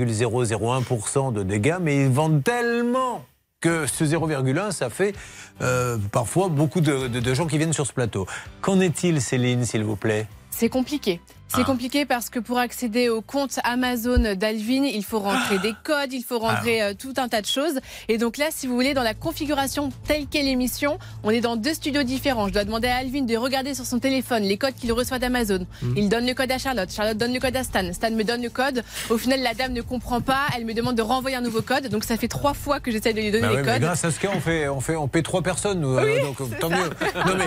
0,001% 0.00 1.32
de 1.32 1.42
dégâts, 1.42 1.76
mais 1.80 2.02
ils 2.04 2.10
vendent 2.10 2.42
tellement 2.42 3.24
que 3.60 3.86
ce 3.86 4.02
0,1, 4.04 4.72
ça 4.72 4.90
fait 4.90 5.14
euh, 5.60 5.96
parfois 6.10 6.48
beaucoup 6.48 6.80
de, 6.80 7.06
de- 7.06 7.20
de 7.20 7.34
gens 7.34 7.46
qui 7.46 7.58
viennent 7.58 7.72
sur 7.72 7.86
ce 7.86 7.92
plateau. 7.92 8.26
Qu'en 8.60 8.80
est-il, 8.80 9.20
Céline, 9.20 9.64
s'il 9.64 9.84
vous 9.84 9.94
plaît? 9.96 10.26
C'est 10.50 10.68
compliqué. 10.68 11.20
C'est 11.54 11.60
Ah. 11.62 11.64
compliqué 11.64 12.04
parce 12.06 12.30
que 12.30 12.38
pour 12.38 12.58
accéder 12.58 13.08
au 13.08 13.20
compte 13.20 13.58
Amazon 13.64 14.34
d'Alvin, 14.34 14.84
il 14.84 15.04
faut 15.04 15.18
rentrer 15.18 15.58
des 15.58 15.74
codes, 15.84 16.12
il 16.12 16.22
faut 16.22 16.38
rentrer 16.38 16.82
euh, 16.82 16.94
tout 16.98 17.12
un 17.18 17.28
tas 17.28 17.40
de 17.42 17.46
choses. 17.46 17.78
Et 18.08 18.16
donc 18.18 18.36
là, 18.38 18.46
si 18.50 18.66
vous 18.66 18.74
voulez, 18.74 18.94
dans 18.94 19.02
la 19.02 19.14
configuration 19.14 19.90
telle 20.06 20.26
qu'est 20.26 20.42
l'émission, 20.42 20.98
on 21.22 21.30
est 21.30 21.40
dans 21.40 21.56
deux 21.56 21.74
studios 21.74 22.02
différents. 22.04 22.48
Je 22.48 22.52
dois 22.52 22.64
demander 22.64 22.88
à 22.88 22.96
Alvin 22.96 23.22
de 23.22 23.36
regarder 23.36 23.74
sur 23.74 23.84
son 23.84 23.98
téléphone 23.98 24.42
les 24.44 24.56
codes 24.56 24.74
qu'il 24.74 24.92
reçoit 24.92 25.18
d'Amazon. 25.18 25.66
Mhm. 25.82 25.94
Il 25.96 26.08
donne 26.08 26.26
le 26.26 26.34
code 26.34 26.50
à 26.50 26.58
Charlotte, 26.58 26.90
Charlotte 26.90 27.16
donne 27.18 27.32
le 27.34 27.40
code 27.40 27.56
à 27.56 27.64
Stan, 27.64 27.92
Stan 27.92 28.10
me 28.10 28.24
donne 28.24 28.42
le 28.42 28.50
code. 28.50 28.82
Au 29.10 29.18
final, 29.18 29.40
la 29.42 29.54
dame 29.54 29.72
ne 29.72 29.82
comprend 29.82 30.20
pas, 30.20 30.46
elle 30.56 30.64
me 30.64 30.74
demande 30.74 30.96
de 30.96 31.02
renvoyer 31.02 31.36
un 31.36 31.40
nouveau 31.42 31.62
code. 31.62 31.88
Donc 31.88 32.04
ça 32.04 32.16
fait 32.16 32.28
trois 32.28 32.54
fois 32.54 32.80
que 32.80 32.90
j'essaie 32.90 33.12
de 33.12 33.20
lui 33.20 33.30
donner 33.30 33.42
Bah 33.42 33.48
les 33.50 33.56
ouais, 33.56 33.62
mais 33.62 33.72
codes. 33.74 33.82
grâce 33.82 34.04
à 34.04 34.10
ce 34.10 34.18
cas, 34.18 34.28
on 34.34 34.40
fait, 34.40 34.68
on 34.68 34.80
fait, 34.80 34.96
on 34.96 35.08
paie 35.08 35.22
trois 35.22 35.42
personnes, 35.42 35.80
nous, 35.80 35.96
euh, 35.98 36.22
donc 36.22 36.36
tant 36.60 36.70
mieux. 36.70 36.90
Non 37.26 37.34
mais 37.36 37.44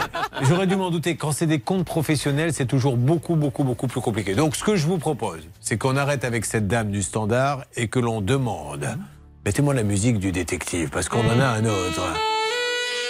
j'aurais 0.48 0.68
dû 0.68 0.76
m'en 0.76 0.92
douter. 0.92 1.16
Quand 1.16 1.32
c'est 1.32 1.48
des 1.48 1.60
comptes 1.60 1.86
professionnels, 1.86 2.54
c'est 2.54 2.66
toujours 2.66 2.98
beaucoup, 2.98 3.36
beaucoup, 3.36 3.64
beaucoup 3.64 3.88
plus 3.88 3.95
compliqué. 4.02 4.36
Donc 4.36 4.56
ce 4.56 4.64
que 4.64 4.76
je 4.76 4.86
vous 4.88 4.98
propose, 4.98 5.48
c'est 5.60 5.78
qu'on 5.78 5.98
arrête 5.98 6.24
avec 6.24 6.46
cette 6.46 6.68
dame 6.68 6.92
du 6.92 7.02
standard 7.02 7.64
et 7.76 7.88
que 7.88 8.00
l'on 8.00 8.22
demande. 8.22 8.98
Mettez-moi 9.46 9.74
la 9.74 9.84
musique 9.84 10.18
du 10.18 10.32
détective, 10.32 10.90
parce 10.90 11.08
qu'on 11.08 11.28
en 11.28 11.40
a 11.40 11.46
un 11.46 11.66
autre. 11.66 12.02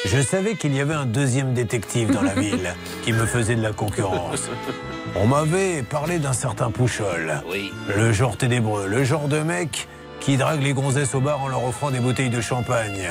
Je 0.05 0.21
savais 0.21 0.55
qu'il 0.55 0.75
y 0.75 0.81
avait 0.81 0.93
un 0.93 1.05
deuxième 1.05 1.53
détective 1.53 2.11
dans 2.11 2.21
la 2.21 2.33
ville 2.35 2.73
qui 3.03 3.13
me 3.13 3.25
faisait 3.25 3.55
de 3.55 3.61
la 3.61 3.71
concurrence. 3.71 4.49
On 5.15 5.27
m'avait 5.27 5.81
parlé 5.81 6.19
d'un 6.19 6.33
certain 6.33 6.71
Pouchol. 6.71 7.41
Le 7.95 8.11
genre 8.11 8.37
ténébreux, 8.37 8.87
le 8.87 9.03
genre 9.03 9.27
de 9.27 9.39
mec 9.39 9.87
qui 10.19 10.37
drague 10.37 10.61
les 10.61 10.73
gonzesses 10.73 11.15
au 11.15 11.21
bar 11.21 11.41
en 11.41 11.47
leur 11.47 11.63
offrant 11.63 11.91
des 11.91 11.99
bouteilles 11.99 12.29
de 12.29 12.41
champagne. 12.41 13.09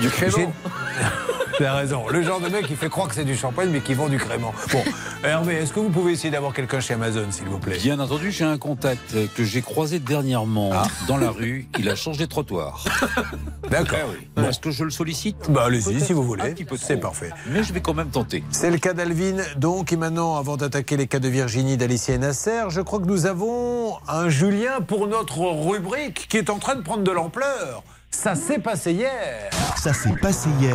Du 0.00 0.08
crément. 0.08 0.52
Tu 1.56 1.64
as 1.64 1.74
raison. 1.74 2.06
Le 2.08 2.22
genre 2.22 2.40
de 2.40 2.48
mec 2.48 2.66
qui 2.66 2.74
fait 2.76 2.90
croire 2.90 3.08
que 3.08 3.14
c'est 3.14 3.24
du 3.24 3.34
champagne 3.36 3.70
mais 3.70 3.80
qui 3.80 3.94
vend 3.94 4.08
du 4.08 4.18
crément. 4.18 4.52
Bon, 4.72 4.82
Hervé, 5.24 5.54
est-ce 5.54 5.72
que 5.72 5.80
vous 5.80 5.88
pouvez 5.88 6.12
essayer 6.12 6.30
d'avoir 6.30 6.52
quelqu'un 6.52 6.80
chez 6.80 6.94
Amazon, 6.94 7.26
s'il 7.30 7.46
vous 7.46 7.58
plaît? 7.58 7.78
Bien 7.78 7.98
entendu, 7.98 8.30
j'ai 8.30 8.44
un 8.44 8.58
contact 8.58 9.14
que 9.34 9.42
j'ai 9.44 9.62
croisé 9.62 9.98
dernièrement 9.98 10.70
Ah. 10.74 10.82
dans 11.08 11.16
la 11.16 11.30
rue. 11.30 11.66
Il 11.78 11.88
a 11.88 11.94
changé 11.94 12.24
de 12.26 12.30
trottoir. 12.30 12.84
D'accord. 13.70 13.98
Bon. 14.36 14.48
Est-ce 14.48 14.60
que 14.60 14.70
je 14.70 14.84
le 14.84 14.90
sollicite? 14.90 15.50
Bah 15.50 15.64
allez-y 15.66 16.00
si 16.00 16.12
vous 16.12 16.22
voulez. 16.22 16.54
C'est 16.76 16.98
parfait. 16.98 17.30
Mais 17.46 17.62
je 17.62 17.72
vais 17.72 17.80
quand 17.80 17.94
même 17.94 18.10
tenter. 18.10 18.44
C'est 18.50 18.70
le 18.70 18.78
cas 18.78 18.92
d'Alvin, 18.92 19.36
donc, 19.56 19.92
et 19.92 19.96
maintenant, 19.96 20.36
avant 20.36 20.56
d'attaquer 20.58 20.96
les 20.98 21.06
cas 21.06 21.20
de 21.20 21.28
Virginie, 21.28 21.76
d'Alicia 21.78 22.14
et 22.14 22.18
Nasser, 22.18 22.64
je 22.68 22.80
crois 22.82 22.98
que 23.00 23.06
nous 23.06 23.24
avons 23.26 23.96
un 24.08 24.28
Julien 24.28 24.80
pour 24.86 25.06
notre 25.08 25.38
rubrique 25.38 26.26
qui 26.28 26.36
est 26.36 26.50
en 26.50 26.58
train 26.58 26.74
de 26.74 26.82
prendre 26.82 27.02
de 27.02 27.10
l'ampleur. 27.10 27.82
Ça 28.16 28.34
s'est 28.34 28.58
passé 28.58 28.92
hier. 28.92 29.50
Ça 29.76 29.92
s'est 29.92 30.16
passé 30.22 30.48
hier 30.58 30.74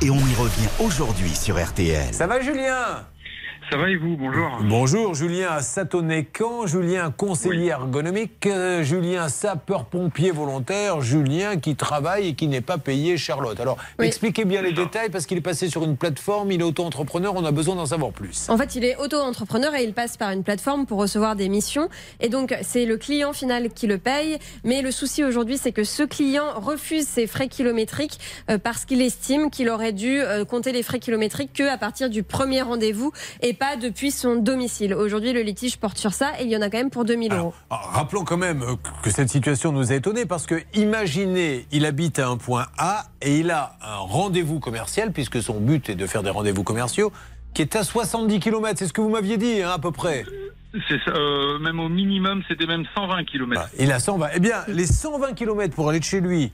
et 0.00 0.08
on 0.08 0.14
y 0.14 0.34
revient 0.36 0.68
aujourd'hui 0.78 1.34
sur 1.34 1.62
RTL. 1.62 2.14
Ça 2.14 2.28
va, 2.28 2.40
Julien? 2.40 3.04
Ça 3.70 3.76
va 3.78 3.90
et 3.90 3.96
vous 3.96 4.16
Bonjour. 4.16 4.58
Bonjour, 4.62 5.14
Julien 5.14 5.48
à 5.50 5.60
Satonnet-Camp, 5.60 6.66
Julien 6.68 7.10
conseiller 7.10 7.66
ergonomique, 7.70 8.46
euh, 8.46 8.84
Julien 8.84 9.28
sapeur-pompier 9.28 10.30
volontaire, 10.30 11.00
Julien 11.00 11.56
qui 11.56 11.74
travaille 11.74 12.28
et 12.28 12.34
qui 12.34 12.46
n'est 12.46 12.60
pas 12.60 12.78
payé, 12.78 13.16
Charlotte. 13.16 13.58
Alors, 13.58 13.76
Oui. 13.98 14.06
expliquez 14.06 14.44
bien 14.44 14.62
les 14.62 14.72
détails 14.72 15.10
parce 15.10 15.26
qu'il 15.26 15.36
est 15.36 15.40
passé 15.42 15.68
sur 15.68 15.82
une 15.82 15.96
plateforme, 15.96 16.52
il 16.52 16.60
est 16.60 16.64
auto-entrepreneur, 16.64 17.34
on 17.34 17.44
a 17.44 17.50
besoin 17.50 17.74
d'en 17.74 17.86
savoir 17.86 18.12
plus. 18.12 18.48
En 18.48 18.56
fait, 18.56 18.76
il 18.76 18.84
est 18.84 18.96
auto-entrepreneur 18.98 19.74
et 19.74 19.82
il 19.82 19.94
passe 19.94 20.16
par 20.16 20.30
une 20.30 20.44
plateforme 20.44 20.86
pour 20.86 20.98
recevoir 20.98 21.34
des 21.34 21.48
missions. 21.48 21.88
Et 22.20 22.28
donc, 22.28 22.54
c'est 22.62 22.86
le 22.86 22.96
client 22.98 23.32
final 23.32 23.70
qui 23.70 23.88
le 23.88 23.98
paye. 23.98 24.38
Mais 24.62 24.80
le 24.80 24.92
souci 24.92 25.24
aujourd'hui, 25.24 25.58
c'est 25.58 25.72
que 25.72 25.82
ce 25.82 26.04
client 26.04 26.44
refuse 26.54 27.06
ses 27.08 27.26
frais 27.26 27.48
kilométriques 27.48 28.20
euh, 28.48 28.58
parce 28.58 28.84
qu'il 28.84 29.02
estime 29.02 29.50
qu'il 29.50 29.68
aurait 29.70 29.92
dû 29.92 30.20
euh, 30.20 30.44
compter 30.44 30.70
les 30.70 30.84
frais 30.84 31.00
kilométriques 31.00 31.52
que 31.52 31.68
à 31.68 31.78
partir 31.78 32.08
du 32.10 32.22
premier 32.22 32.62
rendez-vous 32.62 33.10
et 33.42 33.55
pas 33.58 33.76
depuis 33.76 34.10
son 34.10 34.36
domicile. 34.36 34.94
Aujourd'hui, 34.94 35.32
le 35.32 35.40
litige 35.40 35.78
porte 35.78 35.98
sur 35.98 36.12
ça 36.12 36.32
et 36.40 36.44
il 36.44 36.50
y 36.50 36.56
en 36.56 36.62
a 36.62 36.70
quand 36.70 36.78
même 36.78 36.90
pour 36.90 37.04
2000 37.04 37.32
euros. 37.32 37.54
Ah, 37.70 37.80
Rappelons 37.92 38.24
quand 38.24 38.36
même 38.36 38.62
euh, 38.62 38.74
que 39.02 39.10
cette 39.10 39.28
situation 39.28 39.72
nous 39.72 39.92
a 39.92 39.94
étonnés 39.94 40.26
parce 40.26 40.46
que 40.46 40.62
imaginez, 40.74 41.66
il 41.72 41.86
habite 41.86 42.18
à 42.18 42.28
un 42.28 42.36
point 42.36 42.66
A 42.78 43.06
et 43.22 43.38
il 43.38 43.50
a 43.50 43.76
un 43.82 43.96
rendez-vous 43.96 44.60
commercial 44.60 45.12
puisque 45.12 45.42
son 45.42 45.60
but 45.60 45.88
est 45.90 45.94
de 45.94 46.06
faire 46.06 46.22
des 46.22 46.30
rendez-vous 46.30 46.62
commerciaux 46.62 47.12
qui 47.54 47.62
est 47.62 47.74
à 47.74 47.84
70 47.84 48.38
km. 48.40 48.78
C'est 48.78 48.86
ce 48.86 48.92
que 48.92 49.00
vous 49.00 49.08
m'aviez 49.08 49.38
dit, 49.38 49.62
hein, 49.62 49.70
à 49.74 49.78
peu 49.78 49.90
près. 49.90 50.24
C'est 50.88 50.98
ça, 51.04 51.12
euh, 51.12 51.58
même 51.58 51.80
au 51.80 51.88
minimum, 51.88 52.42
c'était 52.48 52.66
même 52.66 52.84
120 52.94 53.24
km. 53.24 53.68
Il 53.78 53.90
a 53.92 53.98
120. 53.98 54.28
Eh 54.34 54.40
bien, 54.40 54.56
les 54.68 54.86
120 54.86 55.32
km 55.32 55.74
pour 55.74 55.88
aller 55.88 56.00
de 56.00 56.04
chez 56.04 56.20
lui 56.20 56.52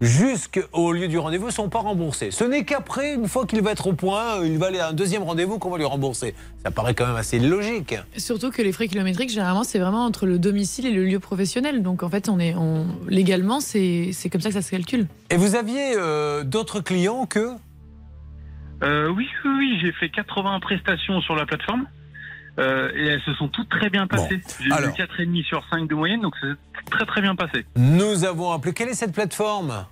jusqu'au 0.00 0.92
lieu 0.92 1.08
du 1.08 1.18
rendez-vous 1.18 1.46
ne 1.46 1.52
sont 1.52 1.68
pas 1.68 1.80
remboursés. 1.80 2.30
Ce 2.30 2.44
n'est 2.44 2.64
qu'après, 2.64 3.14
une 3.14 3.28
fois 3.28 3.46
qu'il 3.46 3.60
va 3.60 3.72
être 3.72 3.86
au 3.86 3.92
point, 3.92 4.44
il 4.44 4.58
va 4.58 4.66
aller 4.66 4.78
à 4.78 4.88
un 4.88 4.92
deuxième 4.92 5.22
rendez-vous 5.22 5.58
qu'on 5.58 5.70
va 5.70 5.78
lui 5.78 5.84
rembourser. 5.84 6.34
Ça 6.64 6.70
paraît 6.70 6.94
quand 6.94 7.06
même 7.06 7.16
assez 7.16 7.38
logique. 7.38 7.94
Surtout 8.16 8.50
que 8.50 8.62
les 8.62 8.72
frais 8.72 8.88
kilométriques, 8.88 9.30
généralement, 9.30 9.64
c'est 9.64 9.78
vraiment 9.78 10.04
entre 10.04 10.26
le 10.26 10.38
domicile 10.38 10.86
et 10.86 10.92
le 10.92 11.04
lieu 11.04 11.20
professionnel. 11.20 11.82
Donc 11.82 12.02
en 12.02 12.08
fait, 12.08 12.28
on 12.28 12.38
est, 12.38 12.54
on, 12.54 12.86
légalement, 13.08 13.60
c'est 13.60 14.10
c'est 14.12 14.30
comme 14.30 14.40
ça 14.40 14.48
que 14.48 14.54
ça 14.54 14.62
se 14.62 14.70
calcule. 14.70 15.06
Et 15.30 15.36
vous 15.36 15.54
aviez 15.54 15.94
euh, 15.96 16.44
d'autres 16.44 16.80
clients 16.80 17.26
que? 17.26 17.50
Euh, 18.82 19.08
oui, 19.08 19.28
oui, 19.44 19.50
oui, 19.58 19.78
j'ai 19.82 19.92
fait 19.92 20.08
80 20.08 20.60
prestations 20.60 21.20
sur 21.20 21.36
la 21.36 21.44
plateforme. 21.44 21.86
Euh, 22.60 22.90
et 22.94 23.06
elles 23.06 23.22
se 23.22 23.32
sont 23.34 23.48
toutes 23.48 23.68
très 23.70 23.88
bien 23.90 24.06
passées. 24.06 24.40
j'ai 24.60 24.68
eu 24.68 24.72
alors. 24.72 24.94
4,5 24.94 25.44
sur 25.44 25.64
5 25.70 25.88
de 25.88 25.94
moyenne, 25.94 26.20
donc 26.20 26.34
c'est 26.40 26.90
très 26.90 27.06
très 27.06 27.20
bien 27.22 27.34
passé. 27.34 27.64
Nous 27.76 28.24
avons 28.24 28.52
appelé. 28.52 28.74
Quelle 28.74 28.88
est 28.90 28.94
cette 28.94 29.14
plateforme? 29.14 29.86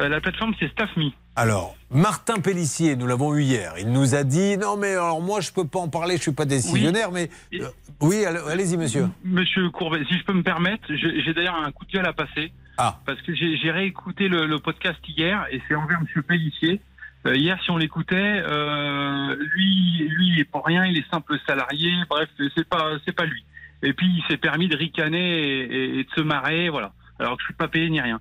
Euh, 0.00 0.08
la 0.08 0.20
plateforme, 0.20 0.52
c'est 0.60 0.70
StaffMe. 0.72 1.10
Alors, 1.36 1.74
Martin 1.90 2.40
Pellissier, 2.40 2.96
nous 2.96 3.06
l'avons 3.06 3.34
eu 3.34 3.42
hier. 3.42 3.74
Il 3.78 3.90
nous 3.92 4.14
a 4.14 4.24
dit 4.24 4.58
non, 4.58 4.76
mais 4.76 4.92
alors 4.92 5.22
moi, 5.22 5.40
je 5.40 5.52
peux 5.52 5.66
pas 5.66 5.78
en 5.78 5.88
parler, 5.88 6.16
je 6.16 6.22
suis 6.22 6.32
pas 6.32 6.44
décisionnaire, 6.44 7.10
mais. 7.12 7.30
euh, 7.54 7.68
oui, 8.00 8.24
allez- 8.26 8.40
allez-y, 8.50 8.76
monsieur. 8.76 9.08
Monsieur 9.24 9.70
Courbet, 9.70 10.04
si 10.08 10.18
je 10.18 10.24
peux 10.24 10.32
me 10.34 10.42
permettre, 10.42 10.84
j'ai 10.94 11.32
d'ailleurs 11.34 11.56
un 11.56 11.72
coup 11.72 11.84
de 11.86 11.92
gueule 11.92 12.06
à 12.06 12.12
passer. 12.12 12.52
Ah. 12.78 13.00
Parce 13.06 13.20
que 13.22 13.34
j'ai 13.34 13.56
j'ai 13.56 13.70
réécouté 13.70 14.28
le, 14.28 14.46
le 14.46 14.58
podcast 14.58 14.98
hier 15.08 15.46
et 15.50 15.62
c'est 15.66 15.74
envers 15.74 15.98
Monsieur 16.02 16.20
Pellissier. 16.22 16.80
Euh, 17.26 17.36
hier, 17.36 17.58
si 17.64 17.70
on 17.70 17.76
l'écoutait, 17.76 18.42
euh, 18.46 19.36
lui, 19.54 20.08
lui, 20.08 20.28
il 20.28 20.40
est 20.40 20.44
pour 20.44 20.64
rien, 20.64 20.84
il 20.86 20.96
est 20.96 21.10
simple 21.10 21.38
salarié. 21.46 21.92
Bref, 22.08 22.28
c'est 22.54 22.68
pas, 22.68 22.92
c'est 23.04 23.12
pas 23.12 23.24
lui. 23.24 23.44
Et 23.82 23.92
puis, 23.92 24.06
il 24.06 24.22
s'est 24.28 24.36
permis 24.36 24.68
de 24.68 24.76
ricaner 24.76 25.38
et, 25.38 25.98
et- 25.98 26.04
de 26.04 26.10
se 26.14 26.20
marrer, 26.20 26.68
voilà. 26.68 26.92
Alors 27.18 27.36
que 27.36 27.42
je 27.42 27.46
suis 27.46 27.54
pas 27.54 27.68
payé 27.68 27.88
ni 27.90 28.00
rien. 28.00 28.20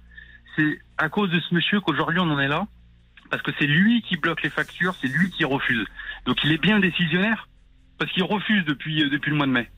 C'est 0.55 0.79
à 0.97 1.09
cause 1.09 1.29
de 1.29 1.39
ce 1.39 1.53
monsieur 1.53 1.81
qu'aujourd'hui 1.81 2.19
on 2.19 2.29
en 2.31 2.39
est 2.39 2.47
là, 2.47 2.65
parce 3.29 3.41
que 3.41 3.51
c'est 3.59 3.67
lui 3.67 4.01
qui 4.01 4.15
bloque 4.17 4.41
les 4.43 4.49
factures, 4.49 4.95
c'est 5.01 5.07
lui 5.07 5.29
qui 5.29 5.43
refuse. 5.43 5.85
Donc, 6.25 6.43
il 6.43 6.51
est 6.51 6.61
bien 6.61 6.79
décisionnaire, 6.79 7.47
parce 7.97 8.11
qu'il 8.11 8.23
refuse 8.23 8.63
depuis 8.65 9.09
depuis 9.09 9.31
le 9.31 9.37
mois 9.37 9.47
de 9.47 9.51
mai. 9.51 9.69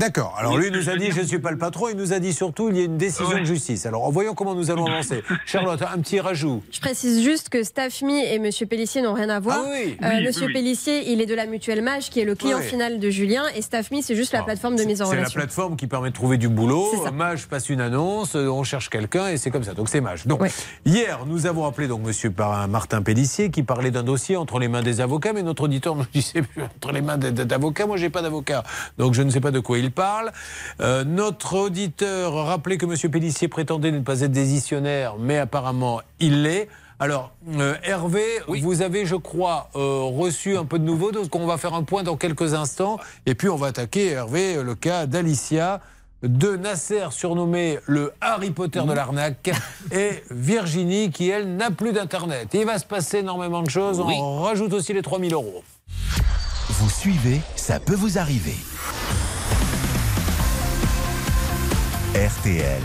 D'accord. 0.00 0.34
Alors 0.38 0.56
lui 0.56 0.68
il 0.68 0.72
nous 0.72 0.88
a 0.88 0.96
dit 0.96 1.10
je 1.10 1.20
ne 1.20 1.26
suis 1.26 1.38
pas 1.38 1.50
le 1.50 1.58
patron, 1.58 1.88
il 1.90 1.96
nous 1.96 2.14
a 2.14 2.18
dit 2.20 2.32
surtout 2.32 2.70
il 2.70 2.76
y 2.78 2.80
a 2.80 2.84
une 2.84 2.96
décision 2.96 3.38
de 3.38 3.44
justice. 3.44 3.84
Alors 3.84 4.10
voyons 4.10 4.34
comment 4.34 4.54
nous 4.54 4.70
allons 4.70 4.86
avancer. 4.86 5.22
Charlotte, 5.46 5.82
un 5.82 5.98
petit 5.98 6.20
rajout. 6.20 6.62
Je 6.72 6.80
précise 6.80 7.22
juste 7.22 7.50
que 7.50 7.62
Staffme 7.62 8.08
et 8.08 8.38
Monsieur 8.38 8.64
Pellissier 8.64 9.02
n'ont 9.02 9.12
rien 9.12 9.28
à 9.28 9.40
voir. 9.40 9.58
Ah 9.62 9.68
oui. 9.72 9.98
Euh, 10.02 10.08
Oui, 10.16 10.24
Monsieur 10.26 10.46
oui. 10.46 10.54
Pellissier, 10.54 11.12
il 11.12 11.20
est 11.20 11.26
de 11.26 11.34
la 11.34 11.44
mutuelle 11.44 11.82
Mage, 11.82 12.08
qui 12.08 12.18
est 12.20 12.24
le 12.24 12.34
client 12.34 12.58
Oui. 12.60 12.64
final 12.66 12.98
de 12.98 13.10
Julien, 13.10 13.44
et 13.54 13.60
Staffme, 13.60 13.96
c'est 14.00 14.14
juste 14.16 14.32
la 14.32 14.42
plateforme 14.42 14.76
de 14.76 14.84
mise 14.84 15.02
en 15.02 15.06
C'est 15.06 15.12
la 15.16 15.20
relation. 15.22 15.38
plateforme 15.38 15.76
qui 15.76 15.86
permet 15.86 16.08
de 16.08 16.14
trouver 16.14 16.38
du 16.38 16.48
boulot. 16.48 16.90
Mage 17.12 17.46
passe 17.46 17.68
une 17.68 17.82
annonce, 17.82 18.36
euh, 18.36 18.48
on 18.48 18.62
cherche 18.62 18.88
quelqu'un 18.88 19.28
et 19.28 19.36
c'est 19.36 19.50
comme 19.50 19.64
ça. 19.64 19.74
Donc 19.74 19.90
c'est 19.90 20.00
Mage. 20.00 20.26
Donc 20.26 20.40
hier, 20.86 21.26
nous 21.26 21.44
avons 21.44 21.66
appelé 21.66 21.88
donc 21.88 22.00
Monsieur 22.02 22.32
Martin 22.70 23.02
Pellissier 23.02 23.50
qui 23.50 23.62
parlait 23.62 23.90
d'un 23.90 24.02
dossier 24.02 24.36
entre 24.38 24.58
les 24.58 24.68
mains 24.68 24.82
des 24.82 25.02
avocats, 25.02 25.34
mais 25.34 25.42
notre 25.42 25.64
auditeur 25.64 25.94
nous 25.94 26.06
disait 26.14 26.42
entre 26.76 26.92
les 26.92 27.02
mains 27.02 27.18
d'avocats. 27.18 27.86
Moi, 27.86 27.98
j'ai 27.98 28.08
pas 28.08 28.22
d'avocat, 28.22 28.62
donc 28.96 29.12
je 29.12 29.20
ne 29.20 29.28
sais 29.28 29.40
pas 29.40 29.50
de 29.50 29.60
quoi 29.60 29.76
il 29.76 29.89
parle. 29.90 30.32
Euh, 30.80 31.04
notre 31.04 31.54
auditeur 31.56 32.32
rappelait 32.46 32.78
que 32.78 32.86
Monsieur 32.86 33.08
Pellissier 33.08 33.48
prétendait 33.48 33.92
ne 33.92 34.00
pas 34.00 34.20
être 34.22 34.32
décisionnaire, 34.32 35.16
mais 35.18 35.38
apparemment 35.38 36.00
il 36.18 36.42
l'est. 36.42 36.68
Alors, 36.98 37.32
euh, 37.56 37.74
Hervé, 37.82 38.22
vous 38.46 38.82
avez, 38.82 39.06
je 39.06 39.16
crois, 39.16 39.70
euh, 39.74 40.02
reçu 40.02 40.58
un 40.58 40.66
peu 40.66 40.78
de 40.78 40.84
nouveau, 40.84 41.12
donc 41.12 41.34
on 41.34 41.46
va 41.46 41.56
faire 41.56 41.72
un 41.72 41.82
point 41.82 42.02
dans 42.02 42.16
quelques 42.16 42.52
instants, 42.52 42.98
et 43.24 43.34
puis 43.34 43.48
on 43.48 43.56
va 43.56 43.68
attaquer, 43.68 44.08
Hervé, 44.10 44.62
le 44.62 44.74
cas 44.74 45.06
d'Alicia, 45.06 45.80
de 46.22 46.56
Nasser, 46.56 47.06
surnommé 47.10 47.78
le 47.86 48.12
Harry 48.20 48.50
Potter 48.50 48.82
de 48.82 48.92
l'arnaque, 48.92 49.50
et 49.92 50.22
Virginie, 50.30 51.10
qui, 51.10 51.30
elle, 51.30 51.56
n'a 51.56 51.70
plus 51.70 51.92
d'Internet. 51.92 52.48
Il 52.52 52.66
va 52.66 52.78
se 52.78 52.84
passer 52.84 53.20
énormément 53.20 53.62
de 53.62 53.70
choses, 53.70 53.98
Oui. 54.04 54.16
on 54.20 54.42
rajoute 54.42 54.74
aussi 54.74 54.92
les 54.92 55.00
3000 55.00 55.32
euros. 55.32 55.64
Vous 56.68 56.90
suivez, 56.90 57.40
ça 57.56 57.80
peut 57.80 57.94
vous 57.94 58.18
arriver. 58.18 58.56
RTL. 62.14 62.82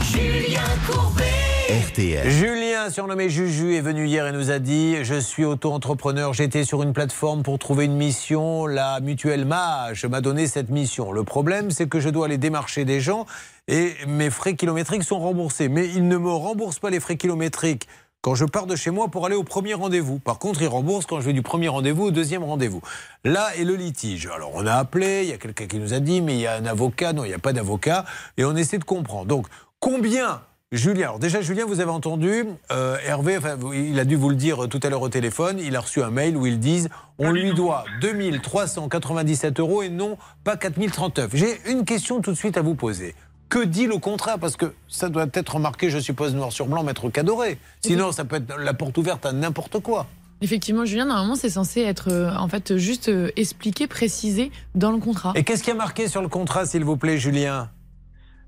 Julien 0.00 0.62
Courbet. 0.88 1.22
RTL. 1.68 2.30
Julien, 2.30 2.88
surnommé 2.88 3.28
Juju, 3.28 3.74
est 3.74 3.82
venu 3.82 4.06
hier 4.06 4.26
et 4.26 4.32
nous 4.32 4.50
a 4.50 4.58
dit 4.58 5.04
Je 5.04 5.20
suis 5.20 5.44
auto-entrepreneur, 5.44 6.32
j'étais 6.32 6.64
sur 6.64 6.82
une 6.82 6.94
plateforme 6.94 7.42
pour 7.42 7.58
trouver 7.58 7.84
une 7.84 7.96
mission. 7.96 8.66
La 8.66 9.00
mutuelle 9.00 9.44
Mage 9.44 10.06
m'a 10.06 10.22
donné 10.22 10.46
cette 10.46 10.70
mission. 10.70 11.12
Le 11.12 11.24
problème, 11.24 11.70
c'est 11.70 11.90
que 11.90 12.00
je 12.00 12.08
dois 12.08 12.24
aller 12.24 12.38
démarcher 12.38 12.86
des 12.86 13.00
gens 13.00 13.26
et 13.68 13.92
mes 14.08 14.30
frais 14.30 14.54
kilométriques 14.54 15.04
sont 15.04 15.18
remboursés. 15.18 15.68
Mais 15.68 15.88
ils 15.88 16.08
ne 16.08 16.16
me 16.16 16.30
remboursent 16.30 16.78
pas 16.78 16.88
les 16.88 17.00
frais 17.00 17.18
kilométriques 17.18 17.86
quand 18.22 18.34
je 18.34 18.44
pars 18.44 18.66
de 18.66 18.74
chez 18.74 18.90
moi 18.90 19.08
pour 19.08 19.24
aller 19.26 19.36
au 19.36 19.44
premier 19.44 19.74
rendez-vous. 19.74 20.18
Par 20.18 20.38
contre, 20.38 20.62
ils 20.62 20.68
remboursent 20.68 21.06
quand 21.06 21.20
je 21.20 21.26
vais 21.26 21.32
du 21.32 21.42
premier 21.42 21.68
rendez-vous 21.68 22.04
au 22.04 22.10
deuxième 22.10 22.42
rendez-vous. 22.42 22.80
Là 23.24 23.54
est 23.56 23.64
le 23.64 23.76
litige. 23.76 24.26
Alors, 24.26 24.50
on 24.54 24.66
a 24.66 24.74
appelé, 24.74 25.22
il 25.22 25.28
y 25.28 25.32
a 25.32 25.38
quelqu'un 25.38 25.66
qui 25.66 25.78
nous 25.78 25.94
a 25.94 26.00
dit 26.00 26.20
Mais 26.20 26.34
il 26.34 26.40
y 26.40 26.46
a 26.46 26.54
un 26.54 26.66
avocat. 26.66 27.12
Non, 27.12 27.24
il 27.24 27.28
n'y 27.28 27.34
a 27.34 27.38
pas 27.38 27.52
d'avocat. 27.52 28.04
Et 28.36 28.44
on 28.44 28.56
essaie 28.56 28.78
de 28.78 28.84
comprendre. 28.84 29.26
Donc, 29.26 29.46
combien 29.78 30.42
Julien, 30.72 31.04
alors 31.04 31.18
déjà 31.20 31.40
Julien, 31.42 31.64
vous 31.64 31.78
avez 31.78 31.92
entendu, 31.92 32.44
euh, 32.72 32.96
Hervé, 33.04 33.38
enfin, 33.38 33.56
il 33.72 34.00
a 34.00 34.04
dû 34.04 34.16
vous 34.16 34.30
le 34.30 34.34
dire 34.34 34.68
tout 34.68 34.80
à 34.82 34.90
l'heure 34.90 35.02
au 35.02 35.08
téléphone, 35.08 35.60
il 35.60 35.76
a 35.76 35.80
reçu 35.80 36.02
un 36.02 36.10
mail 36.10 36.36
où 36.36 36.44
ils 36.44 36.58
disent 36.58 36.88
on 37.18 37.30
lui 37.30 37.54
doit 37.54 37.84
2397 38.00 39.60
euros 39.60 39.84
et 39.84 39.90
non 39.90 40.18
pas 40.42 40.56
4039. 40.56 41.30
J'ai 41.34 41.60
une 41.70 41.84
question 41.84 42.20
tout 42.20 42.32
de 42.32 42.36
suite 42.36 42.56
à 42.56 42.62
vous 42.62 42.74
poser. 42.74 43.14
Que 43.48 43.64
dit 43.64 43.86
le 43.86 43.98
contrat 43.98 44.38
Parce 44.38 44.56
que 44.56 44.74
ça 44.88 45.08
doit 45.08 45.26
être 45.32 45.58
marqué, 45.58 45.90
je 45.90 45.98
suppose, 45.98 46.34
noir 46.34 46.52
sur 46.52 46.66
blanc, 46.66 46.82
maître 46.82 47.08
Cadoré. 47.10 47.58
Sinon, 47.80 48.12
ça 48.12 48.24
peut 48.24 48.36
être 48.36 48.56
la 48.58 48.74
porte 48.74 48.98
ouverte 48.98 49.24
à 49.24 49.32
n'importe 49.32 49.80
quoi. 49.80 50.06
Effectivement, 50.42 50.84
Julien, 50.84 51.06
normalement, 51.06 51.34
c'est 51.34 51.48
censé 51.48 51.80
être 51.80 52.08
euh, 52.12 52.30
en 52.36 52.48
fait 52.48 52.76
juste 52.76 53.08
euh, 53.08 53.30
expliqué, 53.36 53.86
précisé 53.86 54.52
dans 54.74 54.92
le 54.92 54.98
contrat. 54.98 55.32
Et 55.34 55.44
qu'est-ce 55.44 55.62
qui 55.62 55.70
a 55.70 55.74
marqué 55.74 56.08
sur 56.08 56.20
le 56.20 56.28
contrat, 56.28 56.66
s'il 56.66 56.84
vous 56.84 56.98
plaît, 56.98 57.16
Julien? 57.16 57.70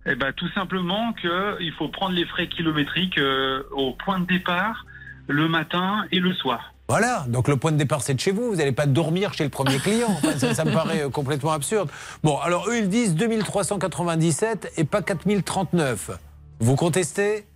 Eh 0.04 0.14
ben, 0.14 0.32
tout 0.32 0.48
simplement 0.50 1.14
qu'il 1.14 1.72
faut 1.78 1.88
prendre 1.88 2.12
les 2.14 2.26
frais 2.26 2.48
kilométriques 2.48 3.18
euh, 3.18 3.62
au 3.72 3.92
point 3.92 4.20
de 4.20 4.26
départ, 4.26 4.84
le 5.28 5.48
matin 5.48 6.04
et 6.12 6.18
le 6.18 6.34
soir. 6.34 6.74
Voilà, 6.89 7.27
donc 7.28 7.48
le 7.48 7.56
point 7.59 7.70
de 7.70 7.77
départ 7.77 8.01
c'est 8.01 8.15
de 8.15 8.20
chez 8.20 8.31
vous, 8.32 8.48
vous 8.51 8.56
n'allez 8.56 8.73
pas 8.73 8.86
dormir 8.86 9.35
chez 9.35 9.44
le 9.44 9.51
premier 9.51 9.77
client, 9.78 10.09
Enfin, 10.09 10.39
ça, 10.39 10.55
ça 10.55 10.65
me 10.65 10.73
paraît 10.73 11.02
euh, 11.02 11.10
complètement 11.10 11.52
absurde. 11.52 11.90
Bon, 12.23 12.39
alors 12.39 12.66
eux 12.70 12.78
ils 12.78 12.89
disent 12.89 13.15
2397 13.15 14.73
et 14.78 14.85
pas 14.85 15.02
4039. 15.02 16.12
Vous 16.60 16.77
contestez? 16.77 17.47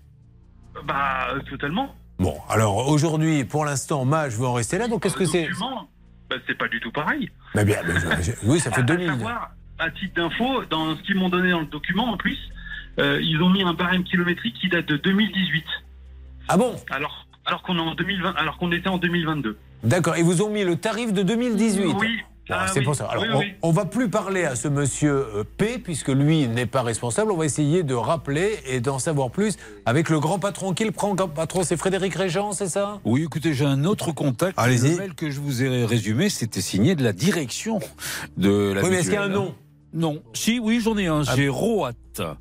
Bah, 0.86 1.28
euh, 1.34 1.40
totalement. 1.48 1.94
Bon, 2.18 2.36
alors 2.50 2.88
aujourd'hui, 2.88 3.44
pour 3.44 3.64
l'instant, 3.64 4.04
Mage 4.04 4.36
veut 4.36 4.46
en 4.46 4.52
rester 4.52 4.76
là, 4.78 4.86
donc 4.86 5.02
qu'est-ce 5.02 5.16
que 5.16 5.24
c'est? 5.24 5.48
Bah, 6.28 6.36
c'est 6.46 6.56
pas 6.56 6.68
du 6.68 6.78
tout 6.80 6.92
pareil. 6.92 7.30
Mais 7.54 7.64
bien, 7.64 7.78
je- 7.86 8.22
je- 8.22 8.32
oui, 8.44 8.60
ça 8.60 8.70
fait 8.70 8.80
À 8.80 8.84
2000. 8.84 9.06
savoir, 9.08 9.50
à 9.78 9.90
titre 9.90 10.14
d'info, 10.14 10.64
dans 10.70 10.94
ce 10.96 11.02
qu'ils 11.02 11.16
m'ont 11.16 11.30
donné 11.30 11.50
dans 11.50 11.60
le 11.60 11.66
document, 11.66 12.10
en 12.12 12.16
plus, 12.18 12.38
euh, 12.98 13.18
ils 13.22 13.40
ont 13.42 13.48
mis 13.50 13.62
un 13.62 13.72
barème 13.74 14.04
kilométrique 14.04 14.56
qui 14.60 14.68
date 14.68 14.86
de 14.86 14.96
2018. 14.98 15.64
Ah 16.48 16.56
bon? 16.58 16.76
Alors, 16.90 17.26
alors 17.46 17.62
qu'on 17.62 17.76
est 17.76 17.80
en 17.80 17.94
2020, 17.94 18.34
alors 18.36 18.58
qu'on 18.58 18.72
était 18.72 18.88
en 18.88 18.98
2022. 18.98 19.56
D'accord, 19.84 20.16
ils 20.16 20.24
vous 20.24 20.42
ont 20.42 20.50
mis 20.50 20.64
le 20.64 20.76
tarif 20.76 21.12
de 21.12 21.22
2018 21.22 21.84
Oui. 21.98 22.18
Bon, 22.48 22.56
Ah 22.58 22.66
c'est 22.66 22.80
oui. 22.80 22.84
pour 22.84 22.96
ça. 22.96 23.06
Alors, 23.06 23.22
Oui, 23.22 23.28
on, 23.32 23.38
oui. 23.38 23.52
on 23.62 23.70
va 23.70 23.84
plus 23.84 24.08
parler 24.10 24.44
à 24.44 24.56
ce 24.56 24.66
monsieur 24.66 25.12
euh, 25.12 25.44
P, 25.56 25.78
puisque 25.78 26.08
lui 26.08 26.48
n'est 26.48 26.66
pas 26.66 26.82
responsable. 26.82 27.30
On 27.30 27.36
va 27.36 27.44
essayer 27.44 27.82
de 27.84 27.94
rappeler 27.94 28.58
et 28.66 28.80
d'en 28.80 28.98
savoir 28.98 29.30
plus 29.30 29.56
avec 29.86 30.08
le 30.08 30.18
grand 30.18 30.40
patron. 30.40 30.72
Qui 30.74 30.84
le 30.84 30.90
prend, 30.90 31.14
grand 31.14 31.28
patron? 31.28 31.62
C'est 31.62 31.76
Frédéric 31.76 32.14
Régent, 32.16 32.52
c'est 32.52 32.66
ça? 32.68 32.98
Oui, 33.04 33.22
écoutez, 33.22 33.54
j'ai 33.54 33.64
un 33.64 33.84
autre 33.84 34.10
contact. 34.12 34.54
Allez-y. 34.58 34.90
Le 34.90 34.96
mail 34.98 35.14
que 35.14 35.30
je 35.30 35.40
vous 35.40 35.62
ai 35.62 35.84
résumé, 35.84 36.28
c'était 36.28 36.60
signé 36.60 36.94
de 36.96 37.04
la 37.04 37.12
direction 37.12 37.78
de 38.36 38.72
la 38.72 38.82
Oui, 38.82 38.88
mais 38.90 38.96
est-ce 38.96 39.04
qu'il 39.04 39.14
y 39.14 39.16
a 39.16 39.22
un 39.22 39.28
nom? 39.28 39.54
Non. 39.94 40.22
Si, 40.32 40.58
oui, 40.58 40.80
j'en 40.80 40.96
ai 40.96 41.06
un. 41.06 41.22
Ah 41.26 41.32
J'ai 41.36 41.48
Roat. 41.48 41.92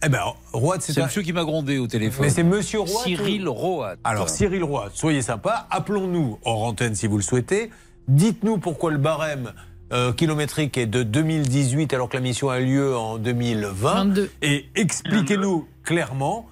Eh 0.06 0.10
ben, 0.10 0.20
Roat, 0.54 0.78
c'est 0.80 0.94
C'est 0.94 1.02
un- 1.02 1.06
monsieur 1.06 1.22
qui 1.22 1.34
m'a 1.34 1.44
grondé 1.44 1.78
au 1.78 1.88
téléphone. 1.88 2.26
Mais 2.26 2.30
c'est 2.32 2.44
monsieur 2.44 2.80
Roat 2.80 3.04
Cyril 3.04 3.48
ou- 3.48 3.54
Roat. 3.54 3.96
Alors, 4.04 4.30
Cyril 4.30 4.64
Roy, 4.64 4.90
soyez 4.94 5.22
sympa, 5.22 5.68
appelons-nous 5.70 6.40
hors 6.46 6.64
antenne 6.64 6.96
si 6.96 7.08
vous 7.08 7.18
le 7.18 7.24
souhaitez. 7.24 7.70
Dites-nous 8.08 8.58
pourquoi 8.58 8.92
le 8.92 8.98
barème 8.98 9.52
euh, 9.94 10.14
kilométrique 10.14 10.78
est 10.78 10.86
de 10.88 11.04
2018 11.04 11.94
alors 11.94 12.08
que 12.10 12.16
la 12.16 12.22
mission 12.22 12.50
a 12.50 12.60
lieu 12.60 12.96
en 12.98 13.18
2020. 13.18 14.14
Et 14.42 14.66
expliquez-nous 14.76 15.68
clairement 15.84 16.48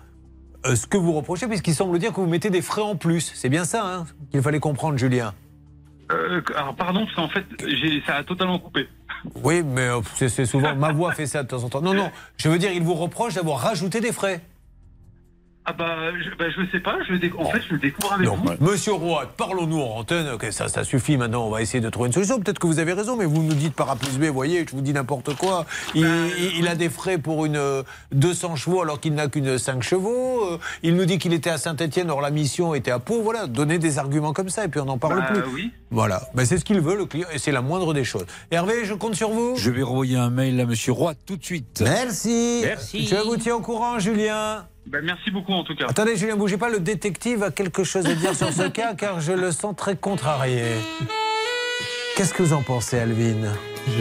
euh, 0.65 0.75
ce 0.75 0.85
que 0.87 0.97
vous 0.97 1.13
reprochez, 1.13 1.47
puisqu'il 1.47 1.73
semble 1.73 1.97
dire 1.99 2.11
que 2.11 2.19
vous 2.19 2.27
mettez 2.27 2.49
des 2.49 2.61
frais 2.61 2.81
en 2.81 2.95
plus. 2.97 3.31
C'est 3.35 3.47
bien 3.49 3.63
ça 3.63 3.85
hein, 3.85 4.05
qu'il 4.31 4.41
fallait 4.41 4.59
comprendre, 4.59 4.97
Julien. 4.97 5.33
Euh, 6.11 6.41
alors, 6.55 6.75
pardon, 6.75 7.05
parce 7.05 7.15
qu'en 7.15 7.29
fait, 7.29 7.45
j'ai- 7.65 8.01
ça 8.05 8.15
a 8.15 8.23
totalement 8.23 8.59
coupé. 8.59 8.87
Oui, 9.43 9.63
mais 9.63 9.81
euh, 9.81 10.01
c'est 10.15 10.45
souvent. 10.45 10.75
Ma 10.75 10.91
voix 10.91 11.13
fait 11.13 11.27
ça 11.27 11.43
de 11.43 11.47
temps 11.47 11.63
en 11.63 11.69
temps. 11.69 11.81
Non, 11.81 11.93
non, 11.93 12.11
je 12.37 12.49
veux 12.49 12.57
dire, 12.57 12.71
il 12.71 12.83
vous 12.83 12.95
reproche 12.95 13.35
d'avoir 13.35 13.59
rajouté 13.59 14.01
des 14.01 14.11
frais. 14.11 14.41
Ah 15.71 15.73
bah 15.77 15.97
je, 16.19 16.29
bah, 16.35 16.45
je 16.49 16.71
sais 16.71 16.79
pas, 16.79 16.97
je 17.07 17.13
le 17.13 17.19
en 17.37 17.45
fait 17.45 17.61
je 17.67 17.73
le 17.73 17.79
découvre 17.79 18.13
avec 18.13 18.27
vous. 18.27 18.49
Monsieur 18.59 18.93
Roy, 18.93 19.31
parlons-nous 19.37 19.79
en 19.79 19.97
antenne. 19.99 20.27
Ok, 20.33 20.47
ça, 20.49 20.67
ça 20.67 20.83
suffit 20.83 21.15
maintenant. 21.15 21.45
On 21.45 21.51
va 21.51 21.61
essayer 21.61 21.79
de 21.79 21.89
trouver 21.91 22.07
une 22.07 22.13
solution. 22.13 22.39
Peut-être 22.39 22.57
que 22.57 22.65
vous 22.65 22.79
avez 22.79 22.93
raison, 22.93 23.15
mais 23.15 23.25
vous 23.25 23.43
nous 23.43 23.53
dites 23.53 23.75
par 23.75 23.87
A 23.91 23.95
plus 23.95 24.17
B, 24.17 24.23
vous 24.23 24.33
voyez, 24.33 24.65
je 24.67 24.75
vous 24.75 24.81
dis 24.81 24.93
n'importe 24.93 25.35
quoi. 25.35 25.67
Il, 25.93 26.07
il- 26.39 26.57
il 26.61 26.67
a 26.67 26.73
des 26.75 26.89
frais 26.89 27.19
pour 27.19 27.45
une 27.45 27.55
euh, 27.57 27.83
200 28.13 28.55
chevaux 28.55 28.81
alors 28.81 28.99
qu'il 28.99 29.13
n'a 29.13 29.27
qu'une 29.27 29.59
5 29.59 29.83
chevaux. 29.83 30.43
Euh, 30.53 30.57
Il 30.81 30.95
nous 30.95 31.05
dit 31.05 31.19
qu'il 31.19 31.33
était 31.33 31.51
à 31.51 31.59
Saint-Etienne, 31.59 32.09
or 32.09 32.19
la 32.21 32.31
mission 32.31 32.73
était 32.73 32.89
à 32.91 32.97
Pau. 32.97 33.21
Voilà, 33.21 33.45
donner 33.45 33.77
des 33.77 33.99
arguments 33.99 34.33
comme 34.33 34.49
ça 34.49 34.65
et 34.65 34.69
puis 34.69 34.79
on 34.79 34.85
n'en 34.85 34.97
parle 34.97 35.19
Bah, 35.19 35.27
plus. 35.41 35.43
oui. 35.53 35.71
Voilà, 35.91 36.23
Ben, 36.33 36.45
c'est 36.45 36.57
ce 36.57 36.65
qu'il 36.65 36.79
veut, 36.81 36.95
le 36.97 37.05
client, 37.05 37.27
et 37.33 37.37
c'est 37.37 37.51
la 37.51 37.61
moindre 37.61 37.93
des 37.93 38.03
choses. 38.03 38.25
Hervé, 38.49 38.85
je 38.85 38.93
compte 38.95 39.13
sur 39.15 39.29
vous. 39.29 39.55
Je 39.55 39.69
vais 39.69 39.83
renvoyer 39.83 40.17
un 40.17 40.29
mail 40.31 40.59
à 40.59 40.65
Monsieur 40.65 40.93
Roy 40.93 41.13
tout 41.27 41.35
de 41.37 41.43
suite. 41.45 41.81
Merci. 41.83 42.61
Merci. 42.63 43.05
Je 43.07 43.15
vous 43.15 43.37
tiens 43.37 43.55
au 43.55 43.59
courant, 43.61 43.99
Julien. 43.99 44.65
Bah, 44.87 44.99
merci 45.03 45.29
beaucoup 45.31 45.53
en 45.53 45.63
tout 45.63 45.75
cas. 45.75 45.85
Attendez, 45.89 46.15
Julien, 46.15 46.35
bougez 46.35 46.57
pas. 46.57 46.69
Le 46.69 46.79
détective 46.79 47.43
a 47.43 47.51
quelque 47.51 47.83
chose 47.83 48.05
à 48.07 48.13
dire 48.15 48.35
sur 48.35 48.51
ce 48.51 48.63
cas, 48.69 48.93
car 48.95 49.19
je 49.21 49.33
le 49.33 49.51
sens 49.51 49.75
très 49.75 49.95
contrarié. 49.95 50.63
Qu'est-ce 52.15 52.33
que 52.33 52.43
vous 52.43 52.53
en 52.53 52.61
pensez, 52.63 52.99
Alvin 52.99 53.53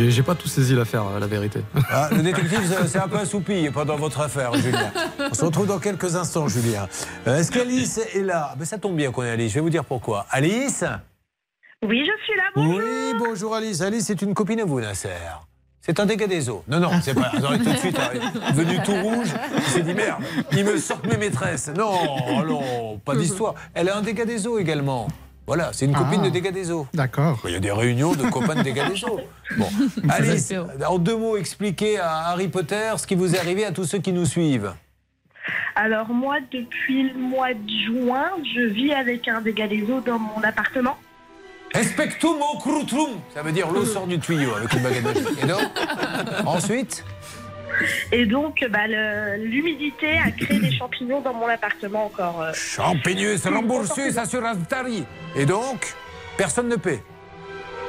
J'ai 0.09 0.23
pas 0.23 0.35
tout 0.35 0.49
saisi 0.49 0.75
l'affaire, 0.75 1.05
la 1.21 1.27
vérité. 1.27 1.61
Ah, 1.91 2.09
Le 2.11 2.23
détective, 2.23 2.61
c'est- 2.87 2.99
un 2.99 3.07
peu 3.09 3.19
assoupi 3.19 3.69
pendant 3.73 3.97
votre 3.97 4.21
affaire, 4.21 4.55
Julien. 4.55 4.91
On 5.31 5.35
se 5.35 5.45
retrouve 5.45 5.67
dans 5.67 5.79
quelques 5.79 6.17
instants, 6.17 6.49
Julien. 6.49 6.89
Euh, 7.27 7.39
Est-ce 7.39 7.53
qu'Alice 7.53 7.99
est 7.99 8.23
là? 8.23 8.55
Ben, 8.59 8.65
Ça 8.65 8.79
tombe 8.79 8.97
bien 8.97 9.13
qu'on 9.13 9.23
ait 9.25 9.31
Alice. 9.31 9.51
Je 9.51 9.55
vais 9.57 9.61
vous 9.61 9.71
dire 9.71 9.85
pourquoi. 9.85 10.27
Alice? 10.31 10.85
Oui, 11.87 12.01
je 12.05 12.25
suis 12.25 12.37
là. 12.37 12.43
Bonjour. 12.57 12.79
Oui, 12.79 13.15
bonjour 13.19 13.55
Alice. 13.55 13.81
Alice, 13.83 14.05
c'est 14.07 14.21
une 14.23 14.35
copine 14.35 14.59
à 14.61 14.65
vous, 14.65 14.81
Nasser. 14.81 15.11
C'est 15.89 16.01
un 16.01 16.05
dégât 16.07 16.27
des 16.27 16.51
eaux. 16.51 16.63
Non, 16.69 16.81
non, 16.81 16.91
c'est 17.03 17.15
pas. 17.15 17.31
Attendez, 17.33 17.65
tout 17.65 17.71
de 17.73 17.77
suite, 17.79 17.99
hein, 17.99 18.53
venu 18.53 18.79
tout 18.85 18.93
rouge, 18.93 19.29
il 19.57 19.63
s'est 19.63 19.81
dit 19.81 19.95
merde, 19.95 20.23
ils 20.53 20.63
me 20.65 20.77
sortent 20.77 21.07
mes 21.07 21.17
maîtresses. 21.17 21.71
Non, 21.75 22.45
non, 22.47 22.99
pas 23.03 23.17
d'histoire. 23.17 23.55
Elle 23.73 23.89
a 23.89 23.97
un 23.97 24.03
dégât 24.03 24.27
des 24.27 24.47
eaux 24.47 24.59
également. 24.59 25.09
Voilà, 25.47 25.71
c'est 25.73 25.87
une 25.87 25.95
copine 25.95 26.21
Ah. 26.23 26.27
de 26.27 26.29
dégâts 26.31 26.53
des 26.53 26.71
eaux. 26.71 26.87
D'accord. 26.93 27.41
Il 27.47 27.53
y 27.53 27.57
a 27.57 27.59
des 27.59 27.73
réunions 27.73 28.13
de 28.13 28.29
copains 28.29 28.55
de 28.57 28.63
dégâts 28.63 28.87
des 28.87 29.03
eaux. 29.07 29.21
Bon, 29.57 29.67
Alice, 30.11 30.53
en 30.87 30.99
deux 30.99 31.17
mots, 31.17 31.39
expliquez 31.39 31.99
à 31.99 32.29
Harry 32.29 32.49
Potter 32.49 32.93
ce 32.99 33.07
qui 33.07 33.15
vous 33.15 33.35
est 33.35 33.39
arrivé 33.39 33.65
à 33.65 33.73
tous 33.73 33.85
ceux 33.85 33.99
qui 33.99 34.13
nous 34.13 34.27
suivent. 34.27 34.75
Alors 35.75 36.09
moi, 36.11 36.37
depuis 36.53 37.11
le 37.15 37.19
mois 37.19 37.55
de 37.55 37.71
juin, 37.87 38.27
je 38.55 38.61
vis 38.61 38.93
avec 38.93 39.27
un 39.27 39.41
dégât 39.41 39.69
des 39.69 39.83
eaux 39.85 40.03
dans 40.05 40.19
mon 40.19 40.43
appartement. 40.43 40.99
Respectum 41.75 42.37
crutrum. 42.61 43.21
Ça 43.35 43.43
veut 43.43 43.53
dire 43.53 43.71
l'eau 43.71 43.85
sort 43.85 44.07
du 44.07 44.19
tuyau 44.19 44.55
avec 44.55 44.73
une 44.73 44.83
baguette 44.83 45.05
magique. 45.05 45.43
Et 45.43 45.47
donc, 45.47 45.61
ensuite 46.47 47.05
Et 48.13 48.27
donc, 48.27 48.65
bah, 48.71 48.87
l'humidité 49.37 50.19
a 50.19 50.31
créé 50.31 50.59
des 50.59 50.73
champignons 50.73 51.21
dans 51.21 51.35
mon 51.35 51.47
appartement 51.47 52.07
encore. 52.07 52.43
euh. 52.43 52.53
Ça 54.11 54.25
sur 54.25 54.45
Altari. 54.45 55.05
Et 55.37 55.47
donc, 55.47 55.95
personne 56.37 56.69
ne 56.69 56.77
paie. 56.77 57.03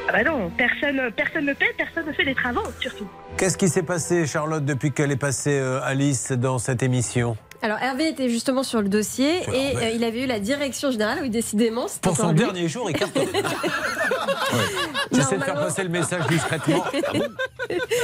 Ah 0.08 0.12
bah 0.12 0.24
non, 0.24 0.50
personne, 0.58 1.12
personne 1.16 1.46
ne 1.46 1.54
paie, 1.54 1.72
personne 1.78 2.08
ne 2.08 2.14
fait 2.14 2.26
des 2.26 2.34
travaux, 2.34 2.64
surtout. 2.80 3.08
Qu'est-ce 3.38 3.58
qui 3.58 3.70
s'est 3.70 3.84
passé, 3.84 4.26
Charlotte, 4.26 4.66
depuis 4.66 4.92
qu'elle 4.92 5.12
est 5.12 5.16
passée 5.16 5.60
euh, 5.60 5.80
Alice 5.84 6.32
dans 6.32 6.58
cette 6.58 6.82
émission? 6.82 7.38
Alors 7.62 7.78
Hervé 7.80 8.08
était 8.08 8.30
justement 8.30 8.64
sur 8.64 8.82
le 8.82 8.88
dossier 8.88 9.42
Voilà, 9.46 9.60
et 9.60 9.76
ouais. 9.76 9.86
euh, 9.88 9.90
il 9.96 10.04
avait 10.06 10.24
eu 10.24 10.28
la 10.28 10.40
direction 10.40 10.92
générale, 10.92 11.20
oui 11.22 11.30
décidément. 11.30 11.88
c'est 11.90 12.02
Pour 12.02 12.16
son 12.16 12.30
lui. 12.30 12.36
dernier 12.36 12.68
jour, 12.70 12.90
il 12.90 12.96
cartonne. 12.96 13.28
J'essaie 15.12 15.38
de 15.38 15.44
faire 15.44 15.56
passer 15.56 15.84
le 15.84 15.90
message 15.90 16.26
discrètement. 16.28 16.84
Ah 17.08 17.14
bon 17.14 17.24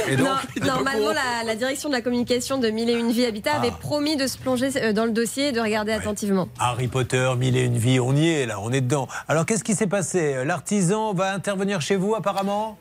Et 0.08 0.16
donc, 0.16 0.26
Non, 0.60 0.66
normalement, 0.66 1.08
la, 1.10 1.42
la 1.44 1.54
direction 1.56 1.88
de 1.88 1.94
la 1.94 2.00
communication 2.00 2.58
de 2.58 2.68
Mille 2.68 2.88
et 2.88 2.92
une 2.94 3.10
Vie 3.10 3.24
Habitat 3.24 3.54
avait 3.54 3.70
Ah. 3.72 3.78
promis 3.80 4.16
de 4.16 4.26
se 4.28 4.38
plonger 4.38 4.68
euh, 4.76 4.92
dans 4.92 5.04
le 5.06 5.10
dossier 5.10 5.48
et 5.48 5.52
de 5.52 5.60
regarder 5.60 5.90
attentivement. 5.92 6.48
Harry 6.60 6.86
Potter, 6.88 7.30
mille 7.36 7.56
et 7.56 7.62
une 7.62 7.76
vies, 7.76 7.98
on 7.98 8.14
y 8.14 8.28
est 8.28 8.46
là, 8.46 8.60
on 8.60 8.70
est 8.72 8.80
dedans. 8.80 9.08
Alors 9.26 9.44
qu'est-ce 9.44 9.64
qui 9.64 9.74
s'est 9.74 9.86
passé? 9.88 10.44
L'artisan 10.44 11.14
va 11.14 11.32
intervenir 11.32 11.80
chez 11.80 11.96
vous 11.96 12.14
apparemment? 12.14 12.78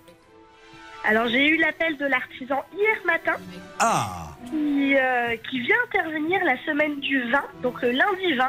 Alors 1.08 1.28
j'ai 1.28 1.48
eu 1.50 1.58
l'appel 1.58 1.98
de 1.98 2.06
l'artisan 2.06 2.64
hier 2.76 2.96
matin 3.06 3.36
Ah 3.80 4.30
qui, 4.50 4.96
euh, 4.96 5.36
qui 5.50 5.60
vient 5.60 5.76
intervenir 5.88 6.44
la 6.44 6.58
semaine 6.66 7.00
du 7.00 7.22
20, 7.32 7.42
donc 7.64 7.82
le 7.82 7.92
lundi 7.92 8.34
20. 8.38 8.46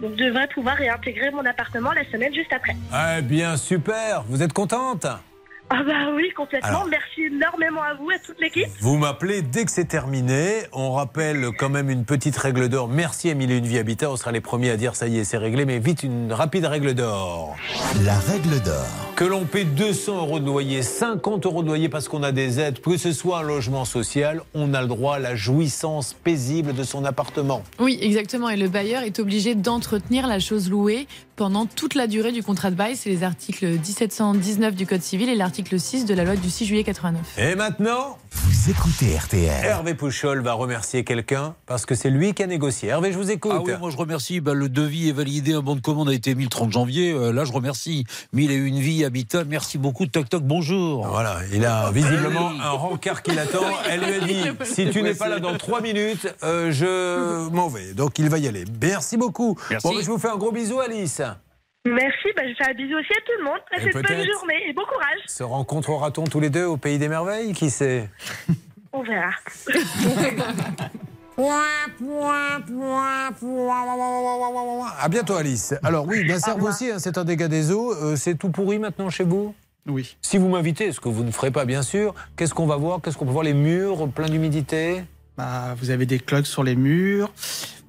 Donc 0.00 0.16
devrait 0.16 0.48
pouvoir 0.48 0.76
réintégrer 0.76 1.30
mon 1.30 1.44
appartement 1.44 1.92
la 1.92 2.04
semaine 2.10 2.34
juste 2.34 2.52
après. 2.52 2.74
Eh 3.18 3.22
bien, 3.22 3.56
super 3.56 4.22
Vous 4.28 4.42
êtes 4.42 4.52
contente? 4.52 5.06
Ah 5.74 5.82
bah 5.84 6.12
oui, 6.14 6.30
complètement. 6.36 6.68
Alors. 6.68 6.86
Merci 6.86 7.22
énormément 7.22 7.80
à 7.82 7.94
vous, 7.94 8.10
à 8.10 8.18
toute 8.18 8.38
l'équipe. 8.38 8.68
Vous 8.80 8.98
m'appelez 8.98 9.40
dès 9.40 9.64
que 9.64 9.70
c'est 9.70 9.86
terminé. 9.86 10.64
On 10.72 10.92
rappelle 10.92 11.46
quand 11.58 11.70
même 11.70 11.88
une 11.88 12.04
petite 12.04 12.36
règle 12.36 12.68
d'or. 12.68 12.88
Merci 12.88 13.30
à 13.30 13.34
Mille 13.34 13.50
et 13.50 13.56
une 13.56 13.64
vie 13.64 13.78
Habitat. 13.78 14.10
On 14.10 14.16
sera 14.16 14.32
les 14.32 14.42
premiers 14.42 14.68
à 14.68 14.76
dire 14.76 14.94
ça 14.94 15.06
y 15.06 15.18
est, 15.18 15.24
c'est 15.24 15.38
réglé. 15.38 15.64
Mais 15.64 15.78
vite, 15.78 16.02
une 16.02 16.30
rapide 16.30 16.66
règle 16.66 16.92
d'or. 16.92 17.56
La 18.04 18.18
règle 18.18 18.60
d'or. 18.60 18.84
Que 19.16 19.24
l'on 19.24 19.44
paie 19.44 19.64
200 19.64 20.16
euros 20.18 20.40
de 20.40 20.44
loyer, 20.44 20.82
50 20.82 21.46
euros 21.46 21.62
de 21.62 21.68
loyer 21.68 21.88
parce 21.88 22.06
qu'on 22.06 22.22
a 22.22 22.32
des 22.32 22.60
aides, 22.60 22.80
que 22.80 22.98
ce 22.98 23.12
soit 23.12 23.38
un 23.38 23.42
logement 23.42 23.86
social, 23.86 24.42
on 24.54 24.74
a 24.74 24.82
le 24.82 24.88
droit 24.88 25.16
à 25.16 25.18
la 25.20 25.36
jouissance 25.36 26.12
paisible 26.12 26.74
de 26.74 26.82
son 26.82 27.06
appartement. 27.06 27.62
Oui, 27.78 27.98
exactement. 28.02 28.50
Et 28.50 28.56
le 28.58 28.68
bailleur 28.68 29.04
est 29.04 29.18
obligé 29.20 29.54
d'entretenir 29.54 30.26
la 30.26 30.38
chose 30.38 30.68
louée 30.68 31.06
pendant 31.42 31.66
toute 31.66 31.96
la 31.96 32.06
durée 32.06 32.30
du 32.30 32.40
contrat 32.44 32.70
de 32.70 32.76
bail. 32.76 32.94
C'est 32.94 33.10
les 33.10 33.24
articles 33.24 33.66
1719 33.66 34.76
du 34.76 34.86
Code 34.86 35.02
civil 35.02 35.28
et 35.28 35.34
l'article 35.34 35.80
6 35.80 36.04
de 36.04 36.14
la 36.14 36.22
loi 36.22 36.36
du 36.36 36.48
6 36.48 36.66
juillet 36.66 36.84
89. 36.84 37.36
Et 37.36 37.56
maintenant, 37.56 38.16
Vous 38.30 38.70
écoutez 38.70 39.18
RTL. 39.18 39.64
Hervé 39.64 39.94
Pouchol 39.94 40.40
va 40.40 40.52
remercier 40.52 41.02
quelqu'un 41.02 41.56
parce 41.66 41.84
que 41.84 41.96
c'est 41.96 42.10
lui 42.10 42.32
qui 42.32 42.44
a 42.44 42.46
négocié. 42.46 42.90
Hervé, 42.90 43.12
je 43.12 43.18
vous 43.18 43.32
écoute. 43.32 43.50
Ah 43.56 43.60
oui, 43.60 43.72
moi 43.80 43.90
je 43.90 43.96
remercie. 43.96 44.38
Bah, 44.38 44.54
le 44.54 44.68
devis 44.68 45.08
est 45.08 45.12
validé, 45.12 45.52
un 45.54 45.62
bon 45.62 45.74
de 45.74 45.80
commande 45.80 46.08
a 46.10 46.14
été 46.14 46.36
mis 46.36 46.44
le 46.44 46.48
30 46.48 46.70
janvier. 46.70 47.10
Euh, 47.12 47.32
là, 47.32 47.44
je 47.44 47.50
remercie. 47.52 48.04
Mille 48.32 48.52
et 48.52 48.54
une 48.54 48.78
vie, 48.78 49.04
habitat. 49.04 49.42
Merci 49.42 49.78
beaucoup. 49.78 50.06
Toc 50.06 50.28
toc, 50.28 50.44
bonjour. 50.44 51.08
Voilà, 51.08 51.40
il 51.52 51.64
a 51.66 51.90
visiblement 51.90 52.50
un 52.50 52.70
rencard 52.70 53.24
qui 53.24 53.34
l'attend. 53.34 53.66
Elle 53.90 54.00
lui 54.00 54.14
a 54.14 54.20
dit 54.20 54.44
si 54.62 54.88
tu 54.90 55.02
n'es 55.02 55.14
pas 55.14 55.28
là 55.28 55.40
dans 55.40 55.56
3 55.58 55.80
minutes, 55.80 56.32
euh, 56.44 56.70
je 56.70 57.48
m'en 57.50 57.66
vais. 57.68 57.94
Donc 57.94 58.20
il 58.20 58.28
va 58.30 58.38
y 58.38 58.46
aller. 58.46 58.64
Merci 58.80 59.16
beaucoup. 59.16 59.58
Merci. 59.70 59.88
Bon, 59.88 59.94
je 60.00 60.06
vous 60.06 60.18
fais 60.18 60.28
un 60.28 60.36
gros 60.36 60.52
bisou, 60.52 60.78
Alice. 60.78 61.20
Merci, 61.84 62.28
bah, 62.36 62.42
je 62.48 62.54
fais 62.54 62.70
un 62.70 62.74
bisou 62.74 62.96
aussi 62.96 63.12
à 63.12 63.20
tout 63.26 63.32
le 63.38 63.44
monde. 63.44 63.58
Passez 63.68 63.86
une 63.86 63.92
bonne 63.92 64.32
journée 64.32 64.68
et 64.68 64.72
bon 64.72 64.82
courage. 64.82 65.18
Se 65.26 65.42
rencontrera-t-on 65.42 66.24
tous 66.24 66.38
les 66.38 66.48
deux 66.48 66.64
au 66.64 66.76
pays 66.76 66.98
des 66.98 67.08
merveilles 67.08 67.52
Qui 67.54 67.70
sait? 67.70 68.08
On 68.92 69.02
verra. 69.02 69.30
À 75.00 75.08
bientôt, 75.08 75.34
Alice. 75.34 75.74
Alors 75.82 76.06
oui, 76.06 76.24
Nasser 76.26 76.52
vous 76.56 76.66
aussi, 76.68 76.90
hein, 76.90 76.98
c'est 76.98 77.18
un 77.18 77.24
dégât 77.24 77.48
des 77.48 77.72
eaux. 77.72 77.92
Euh, 77.94 78.16
c'est 78.16 78.36
tout 78.36 78.50
pourri 78.50 78.78
maintenant 78.78 79.10
chez 79.10 79.24
vous? 79.24 79.54
Oui. 79.86 80.16
Si 80.22 80.38
vous 80.38 80.48
m'invitez, 80.48 80.92
ce 80.92 81.00
que 81.00 81.08
vous 81.08 81.24
ne 81.24 81.32
ferez 81.32 81.50
pas 81.50 81.64
bien 81.64 81.82
sûr, 81.82 82.14
qu'est-ce 82.36 82.54
qu'on 82.54 82.66
va 82.66 82.76
voir? 82.76 83.00
Qu'est-ce 83.02 83.16
qu'on 83.18 83.24
peut 83.24 83.32
voir? 83.32 83.44
Les 83.44 83.54
murs 83.54 84.08
pleins 84.08 84.28
d'humidité? 84.28 85.02
Bah, 85.36 85.74
vous 85.80 85.90
avez 85.90 86.06
des 86.06 86.18
clogs 86.18 86.44
sur 86.44 86.62
les 86.62 86.76
murs. 86.76 87.32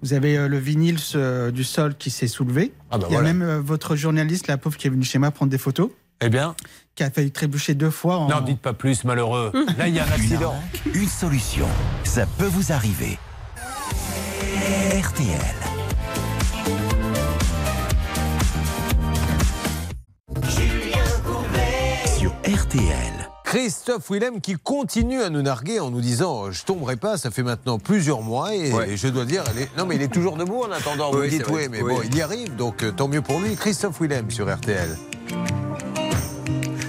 Vous 0.02 0.14
avez 0.14 0.38
euh, 0.38 0.48
le 0.48 0.58
vinyle 0.58 0.98
euh, 1.16 1.52
du 1.52 1.64
sol 1.64 1.96
qui 1.96 2.10
s'est 2.10 2.28
soulevé. 2.28 2.74
Ah 2.92 2.98
bah 2.98 3.08
Il 3.10 3.14
y 3.14 3.16
a 3.16 3.20
voilà. 3.20 3.34
même 3.34 3.42
euh, 3.42 3.62
votre 3.62 3.96
journaliste, 3.96 4.48
la 4.48 4.58
pauvre, 4.58 4.78
qui 4.78 4.88
est 4.88 4.90
venue 4.90 5.06
chez 5.06 5.18
moi 5.18 5.32
prendre 5.32 5.50
des 5.52 5.58
photos. 5.58 5.90
Eh 6.22 6.30
bien, 6.30 6.56
Qui 6.96 7.04
a 7.04 7.12
failli 7.12 7.32
trébucher 7.32 7.74
deux 7.74 7.90
fois. 7.90 8.18
En... 8.18 8.28
n'en 8.30 8.42
dites 8.42 8.60
pas 8.62 8.74
plus, 8.74 9.04
malheureux. 9.04 9.52
Là, 9.78 9.88
il 9.88 9.96
y 9.96 10.00
a 10.00 10.06
un 10.06 10.12
accident. 10.12 10.56
Une 10.94 11.08
solution. 11.08 11.68
Ça 12.04 12.26
peut 12.26 12.46
vous 12.48 12.72
arriver. 12.72 13.18
RTL. 15.02 15.40
Sur 22.18 22.32
RTL. 22.48 23.13
Christophe 23.58 24.10
Willem 24.10 24.42
qui 24.42 24.56
continue 24.56 25.22
à 25.22 25.30
nous 25.30 25.44
narguer 25.44 25.80
en 25.80 25.92
nous 25.92 26.02
disant 26.02 26.50
je 26.50 26.64
tomberai 26.64 26.96
pas, 26.96 27.18
ça 27.18 27.30
fait 27.30 27.44
maintenant 27.44 27.78
plusieurs 27.78 28.24
mois 28.24 28.56
et, 28.56 28.72
et 28.88 28.98
je 28.98 29.08
dois 29.08 29.26
dire, 29.26 29.44
elle 29.52 29.62
est- 29.62 29.78
non 29.78 29.86
mais 29.86 29.96
il 29.96 30.02
est 30.02 30.08
toujours 30.12 30.38
debout 30.38 30.64
en 30.64 30.72
attendant, 30.72 31.12
vous 31.12 31.20
Oui, 31.20 31.30
dites 31.30 31.46
oui, 31.52 31.68
mais 31.70 31.84
Oui. 31.84 31.94
bon, 31.94 32.02
il 32.04 32.16
y 32.16 32.22
arrive, 32.24 32.56
donc 32.56 32.82
euh, 32.82 32.92
tant 32.92 33.08
mieux 33.08 33.22
pour 33.22 33.40
lui. 33.40 33.56
Christophe 33.56 34.02
Willem 34.02 34.32
sur 34.32 34.52
RTL. 34.52 34.98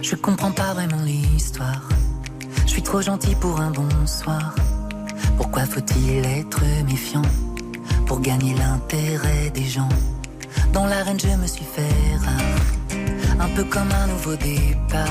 Je 0.00 0.16
comprends 0.16 0.52
pas 0.52 0.72
vraiment 0.72 1.02
l'histoire. 1.04 1.82
Je 2.64 2.70
suis 2.70 2.82
trop 2.82 3.02
gentil 3.02 3.34
pour 3.34 3.60
un 3.60 3.70
bonsoir. 3.70 4.54
Pourquoi 5.36 5.66
faut-il 5.66 6.24
être 6.24 6.62
méfiant 6.86 7.20
pour 8.06 8.20
gagner 8.22 8.54
l'intérêt 8.54 9.50
des 9.50 9.66
gens? 9.66 9.90
Dans 10.72 10.86
l'arène, 10.86 11.20
je 11.20 11.28
me 11.28 11.46
suis 11.46 11.66
fait 11.66 12.16
rare, 12.24 13.38
un 13.38 13.48
peu 13.54 13.64
comme 13.64 13.90
un 13.92 14.06
nouveau 14.06 14.34
départ. 14.36 15.10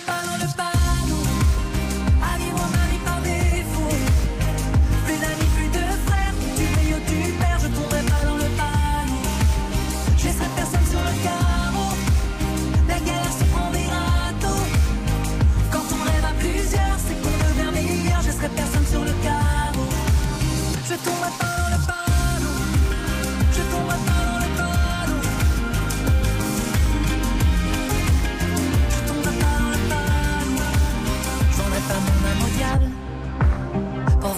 dans 0.41 0.63
le 0.63 0.70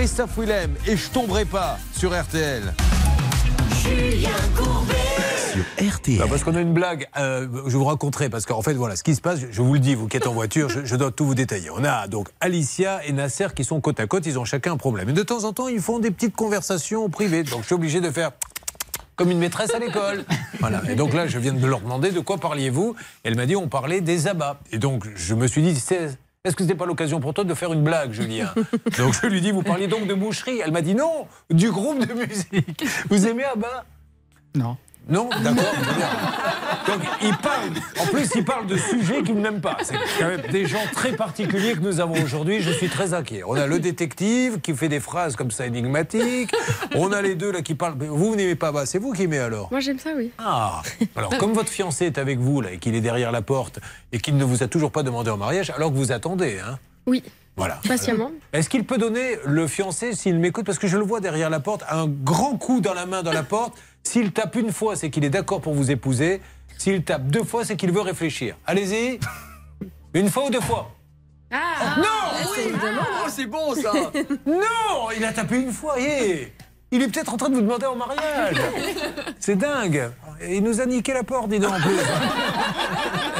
Christophe 0.00 0.38
Willem 0.38 0.76
et 0.86 0.96
je 0.96 1.10
tomberai 1.10 1.44
pas 1.44 1.76
sur 1.92 2.18
RTL. 2.18 2.72
Julien 3.82 4.30
Courbet. 4.56 4.94
Sur 5.52 5.94
RTL. 5.94 6.26
parce 6.26 6.42
qu'on 6.42 6.54
a 6.54 6.60
une 6.62 6.72
blague, 6.72 7.06
euh, 7.18 7.46
je 7.66 7.76
vous 7.76 7.84
raconterai, 7.84 8.30
parce 8.30 8.46
qu'en 8.46 8.62
fait, 8.62 8.72
voilà, 8.72 8.96
ce 8.96 9.02
qui 9.02 9.14
se 9.14 9.20
passe, 9.20 9.40
je 9.50 9.60
vous 9.60 9.74
le 9.74 9.78
dis, 9.78 9.94
vous 9.94 10.08
qui 10.08 10.16
êtes 10.16 10.26
en 10.26 10.32
voiture, 10.32 10.70
je, 10.70 10.86
je 10.86 10.96
dois 10.96 11.10
tout 11.10 11.26
vous 11.26 11.34
détailler. 11.34 11.68
On 11.68 11.84
a 11.84 12.08
donc 12.08 12.30
Alicia 12.40 13.04
et 13.04 13.12
Nasser 13.12 13.48
qui 13.54 13.62
sont 13.62 13.78
côte 13.82 14.00
à 14.00 14.06
côte, 14.06 14.24
ils 14.24 14.38
ont 14.38 14.46
chacun 14.46 14.72
un 14.72 14.76
problème. 14.78 15.10
Et 15.10 15.12
de 15.12 15.22
temps 15.22 15.44
en 15.44 15.52
temps, 15.52 15.68
ils 15.68 15.82
font 15.82 15.98
des 15.98 16.10
petites 16.10 16.34
conversations 16.34 17.10
privées. 17.10 17.42
Donc 17.42 17.60
je 17.60 17.66
suis 17.66 17.74
obligé 17.74 18.00
de 18.00 18.10
faire 18.10 18.30
comme 19.16 19.30
une 19.30 19.38
maîtresse 19.38 19.74
à 19.74 19.78
l'école. 19.78 20.24
Voilà. 20.60 20.80
Et 20.88 20.94
donc 20.94 21.12
là, 21.12 21.26
je 21.26 21.38
viens 21.38 21.52
de 21.52 21.66
leur 21.66 21.80
demander 21.82 22.10
de 22.10 22.20
quoi 22.20 22.38
parliez-vous. 22.38 22.96
Elle 23.22 23.36
m'a 23.36 23.44
dit 23.44 23.54
on 23.54 23.68
parlait 23.68 24.00
des 24.00 24.28
abats. 24.28 24.60
Et 24.72 24.78
donc 24.78 25.04
je 25.14 25.34
me 25.34 25.46
suis 25.46 25.60
dit 25.60 25.78
c'est- 25.78 26.16
est-ce 26.44 26.56
que 26.56 26.64
ce 26.64 26.68
n'est 26.68 26.74
pas 26.74 26.86
l'occasion 26.86 27.20
pour 27.20 27.34
toi 27.34 27.44
de 27.44 27.52
faire 27.52 27.72
une 27.72 27.84
blague, 27.84 28.12
Julien 28.12 28.54
Donc 28.98 29.14
je 29.20 29.26
lui 29.26 29.42
dis 29.42 29.50
vous 29.50 29.62
parliez 29.62 29.88
donc 29.88 30.06
de 30.06 30.14
boucherie. 30.14 30.60
Elle 30.64 30.72
m'a 30.72 30.80
dit 30.80 30.94
non, 30.94 31.26
du 31.50 31.70
groupe 31.70 32.06
de 32.06 32.14
musique. 32.14 32.82
Vous 33.10 33.26
aimez 33.26 33.44
Abba? 33.44 33.84
Non. 34.54 34.76
Non, 35.08 35.28
d'accord. 35.42 35.64
Donc, 36.86 37.00
il 37.22 37.36
parle, 37.36 37.70
en 37.98 38.06
plus, 38.06 38.28
il 38.34 38.44
parle 38.44 38.66
de 38.66 38.76
sujets 38.76 39.22
qu'il 39.22 39.36
n'aime 39.36 39.60
pas. 39.60 39.76
C'est 39.82 39.94
quand 40.18 40.28
même 40.28 40.42
des 40.52 40.66
gens 40.66 40.82
très 40.92 41.12
particuliers 41.12 41.72
que 41.72 41.80
nous 41.80 42.00
avons 42.00 42.22
aujourd'hui. 42.22 42.60
Je 42.60 42.70
suis 42.70 42.88
très 42.88 43.12
inquiet. 43.12 43.42
On 43.44 43.54
a 43.54 43.66
le 43.66 43.80
détective 43.80 44.60
qui 44.60 44.74
fait 44.74 44.88
des 44.88 45.00
phrases 45.00 45.36
comme 45.36 45.50
ça 45.50 45.66
énigmatiques. 45.66 46.52
On 46.94 47.12
a 47.12 47.22
les 47.22 47.34
deux 47.34 47.50
là 47.50 47.62
qui 47.62 47.74
parlent. 47.74 47.94
Vous, 47.98 48.30
vous 48.30 48.36
n'aimez 48.36 48.54
pas 48.54 48.72
bah, 48.72 48.86
C'est 48.86 48.98
vous 48.98 49.12
qui 49.12 49.24
aimez 49.24 49.38
alors? 49.38 49.68
Moi, 49.70 49.80
j'aime 49.80 49.98
ça, 49.98 50.10
oui. 50.16 50.30
Ah 50.38 50.82
Alors, 51.16 51.36
comme 51.38 51.52
votre 51.52 51.70
fiancé 51.70 52.06
est 52.06 52.18
avec 52.18 52.38
vous 52.38 52.60
là 52.60 52.72
et 52.72 52.78
qu'il 52.78 52.94
est 52.94 53.00
derrière 53.00 53.32
la 53.32 53.42
porte 53.42 53.80
et 54.12 54.18
qu'il 54.18 54.36
ne 54.36 54.44
vous 54.44 54.62
a 54.62 54.68
toujours 54.68 54.92
pas 54.92 55.02
demandé 55.02 55.30
en 55.30 55.36
mariage, 55.36 55.70
alors 55.70 55.90
que 55.90 55.96
vous 55.96 56.12
attendez, 56.12 56.58
hein? 56.64 56.78
Oui. 57.06 57.24
Voilà. 57.56 57.80
Patiemment. 57.86 58.30
Est-ce 58.52 58.68
qu'il 58.70 58.84
peut 58.84 58.96
donner 58.96 59.36
le 59.44 59.66
fiancé, 59.66 60.14
s'il 60.14 60.38
m'écoute, 60.38 60.64
parce 60.64 60.78
que 60.78 60.86
je 60.86 60.96
le 60.96 61.04
vois 61.04 61.20
derrière 61.20 61.50
la 61.50 61.60
porte, 61.60 61.84
un 61.90 62.06
grand 62.06 62.56
coup 62.56 62.80
dans 62.80 62.94
la 62.94 63.06
main 63.06 63.22
dans 63.22 63.32
la 63.32 63.42
porte. 63.42 63.74
S'il 64.02 64.32
tape 64.32 64.56
une 64.56 64.72
fois, 64.72 64.96
c'est 64.96 65.10
qu'il 65.10 65.24
est 65.24 65.30
d'accord 65.30 65.60
pour 65.60 65.74
vous 65.74 65.90
épouser. 65.90 66.40
S'il 66.78 67.02
tape 67.04 67.26
deux 67.26 67.44
fois, 67.44 67.64
c'est 67.64 67.76
qu'il 67.76 67.92
veut 67.92 68.00
réfléchir. 68.00 68.56
Allez-y. 68.66 69.20
Une 70.14 70.28
fois 70.30 70.46
ou 70.46 70.50
deux 70.50 70.60
fois? 70.60 70.90
Ah 71.52 71.96
Non 71.98 72.04
oui, 72.56 72.72
Oh, 72.74 73.28
c'est 73.28 73.46
bon 73.46 73.74
ça 73.74 73.92
Non 74.46 75.10
Il 75.16 75.24
a 75.24 75.32
tapé 75.32 75.56
une 75.56 75.72
fois. 75.72 75.98
hé 76.00 76.52
il 76.92 77.02
est 77.02 77.06
peut-être 77.06 77.32
en 77.32 77.36
train 77.36 77.48
de 77.50 77.54
vous 77.54 77.60
demander 77.60 77.86
en 77.86 77.94
mariage. 77.94 78.56
C'est 79.38 79.54
dingue. 79.54 80.10
Il 80.48 80.64
nous 80.64 80.80
a 80.80 80.86
niqué 80.86 81.12
la 81.12 81.22
porte, 81.22 81.48
dis 81.48 81.60
donc. 81.60 81.72
en 81.72 81.80
plus. 81.80 81.94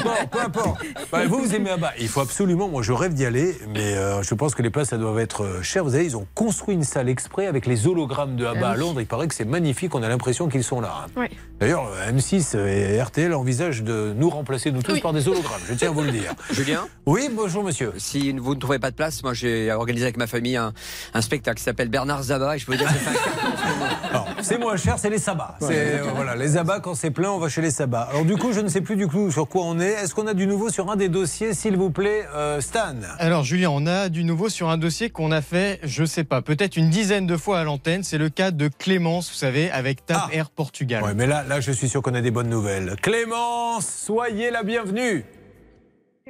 Bon, 0.03 0.11
peu 0.31 0.41
importe. 0.41 0.81
Bah, 1.13 1.27
vous, 1.27 1.39
vous 1.41 1.55
aimez 1.55 1.71
Abba. 1.71 1.93
Il 1.99 2.09
faut 2.09 2.21
absolument, 2.21 2.69
moi 2.69 2.83
je 2.83 2.93
rêve 2.93 3.15
d'y 3.15 3.25
aller, 3.27 3.57
mais 3.75 3.95
euh, 3.97 4.23
je 4.23 4.35
pense 4.35 4.55
que 4.55 4.63
les 4.63 4.71
places, 4.71 4.89
ça 4.89 4.99
doivent 4.99 5.19
être 5.19 5.45
euh, 5.45 5.63
chères. 5.63 5.85
Vous 5.85 5.91
savez, 5.91 6.05
ils 6.05 6.17
ont 6.17 6.27
construit 6.35 6.75
une 6.75 6.85
salle 6.85 7.09
exprès 7.09 7.47
avec 7.47 7.67
les 7.67 7.87
hologrammes 7.87 8.37
de 8.37 8.45
Abba 8.47 8.61
Ah 8.63 8.71
à 8.71 8.75
oui. 8.75 8.81
Londres. 8.81 9.01
Il 9.01 9.07
paraît 9.07 9.29
que 9.29 9.35
c'est 9.35 9.45
magnifique, 9.45 9.95
on 9.95 10.03
a 10.03 10.09
l'impression 10.09 10.49
qu'ils 10.49 10.65
sont 10.65 10.81
là. 10.81 11.05
hein. 11.07 11.21
Ouais. 11.21 11.31
D'ailleurs, 11.59 11.87
euh, 11.93 12.11
M6 12.13 12.57
et 12.57 13.01
RTL 13.03 13.35
envisagent 13.35 13.83
de 13.83 14.15
nous 14.17 14.31
remplacer, 14.31 14.71
nous 14.73 14.83
tous, 14.83 14.93
Oui. 14.93 15.01
par 15.01 15.13
des 15.13 15.29
hologrammes. 15.29 15.61
Je 15.69 15.75
tiens 15.75 15.89
à 15.89 15.93
vous 15.93 16.03
le 16.03 16.11
dire. 16.13 16.33
Julien 16.53 16.87
Oui, 17.07 17.29
bonjour 17.33 17.63
monsieur. 17.63 17.93
Si 17.99 18.33
vous 18.33 18.55
ne 18.55 18.61
trouvez 18.61 18.79
pas 18.79 18.91
de 18.91 18.97
place, 18.97 19.23
moi 19.23 19.35
j'ai 19.35 19.71
organisé 19.73 20.05
avec 20.07 20.17
ma 20.17 20.27
famille 20.27 20.57
un, 20.57 20.73
un 21.15 21.21
spectacle 21.21 21.59
qui 21.59 21.65
s'appelle 21.65 21.89
Bernard 21.89 22.23
Zaba 22.25 22.57
et 22.57 22.59
je 22.59 22.67
peux 22.67 22.73
vous 22.73 22.79
dire 22.79 22.89
que 22.89 22.95
c'est 22.95 24.17
un 24.17 24.20
c'est 24.43 24.59
moins 24.59 24.77
cher, 24.77 24.99
c'est 24.99 25.11
les 25.11 25.19
sabbats. 25.19 25.57
C'est, 25.61 26.01
euh, 26.01 26.03
voilà, 26.15 26.35
les 26.37 26.57
abats, 26.57 26.81
quand 26.81 26.95
c'est 26.95 27.11
plein, 27.11 27.31
on 27.31 27.39
va 27.39 27.49
chez 27.49 27.61
les 27.61 27.71
sabbats. 27.71 28.09
Alors 28.11 28.25
du 28.25 28.37
coup, 28.37 28.53
je 28.53 28.61
ne 28.61 28.69
sais 28.69 28.81
plus 28.81 28.97
du 28.97 29.07
coup 29.07 29.31
sur 29.31 29.49
quoi 29.49 29.63
on 29.65 29.79
est. 29.81 29.91
Est-ce 29.91 30.15
qu'on 30.15 30.27
a 30.27 30.35
du 30.35 30.47
nouveau 30.47 30.71
sur 30.71 30.91
un 30.91 30.97
des 30.97 31.09
dossiers, 31.09 31.55
s'il 31.55 31.77
vous 31.77 31.91
plaît, 31.91 32.27
euh, 32.35 32.61
Stan? 32.61 32.95
Alors 33.19 33.45
Julien, 33.45 33.71
on 33.73 33.87
a 33.87 34.09
du 34.09 34.25
nouveau 34.25 34.49
sur 34.49 34.69
un 34.69 34.79
dossier 34.79 35.11
qu'on 35.11 35.33
a 35.33 35.43
fait, 35.43 35.81
je 35.83 36.05
sais 36.05 36.25
pas, 36.25 36.43
peut-être 36.43 36.77
une 36.77 36.91
dizaine 36.91 37.27
de 37.27 37.37
fois 37.37 37.61
à 37.61 37.65
l'antenne. 37.65 38.03
C'est 38.03 38.19
le 38.19 38.29
cas 38.29 38.51
de 38.51 38.69
Clémence, 38.69 39.31
vous 39.31 39.37
savez, 39.37 39.71
avec 39.71 40.07
TAP 40.07 40.33
Air 40.33 40.51
Portugal. 40.51 41.03
Ouais, 41.03 41.15
mais 41.15 41.27
là, 41.27 41.45
là, 41.49 41.61
je 41.61 41.73
suis 41.73 41.89
sûr 41.89 42.03
qu'on 42.03 42.15
a 42.15 42.21
des 42.21 42.31
bonnes 42.31 42.49
nouvelles. 42.51 42.97
Clémence, 43.03 43.87
soyez 43.87 44.51
la 44.51 44.63
bienvenue. 44.63 45.25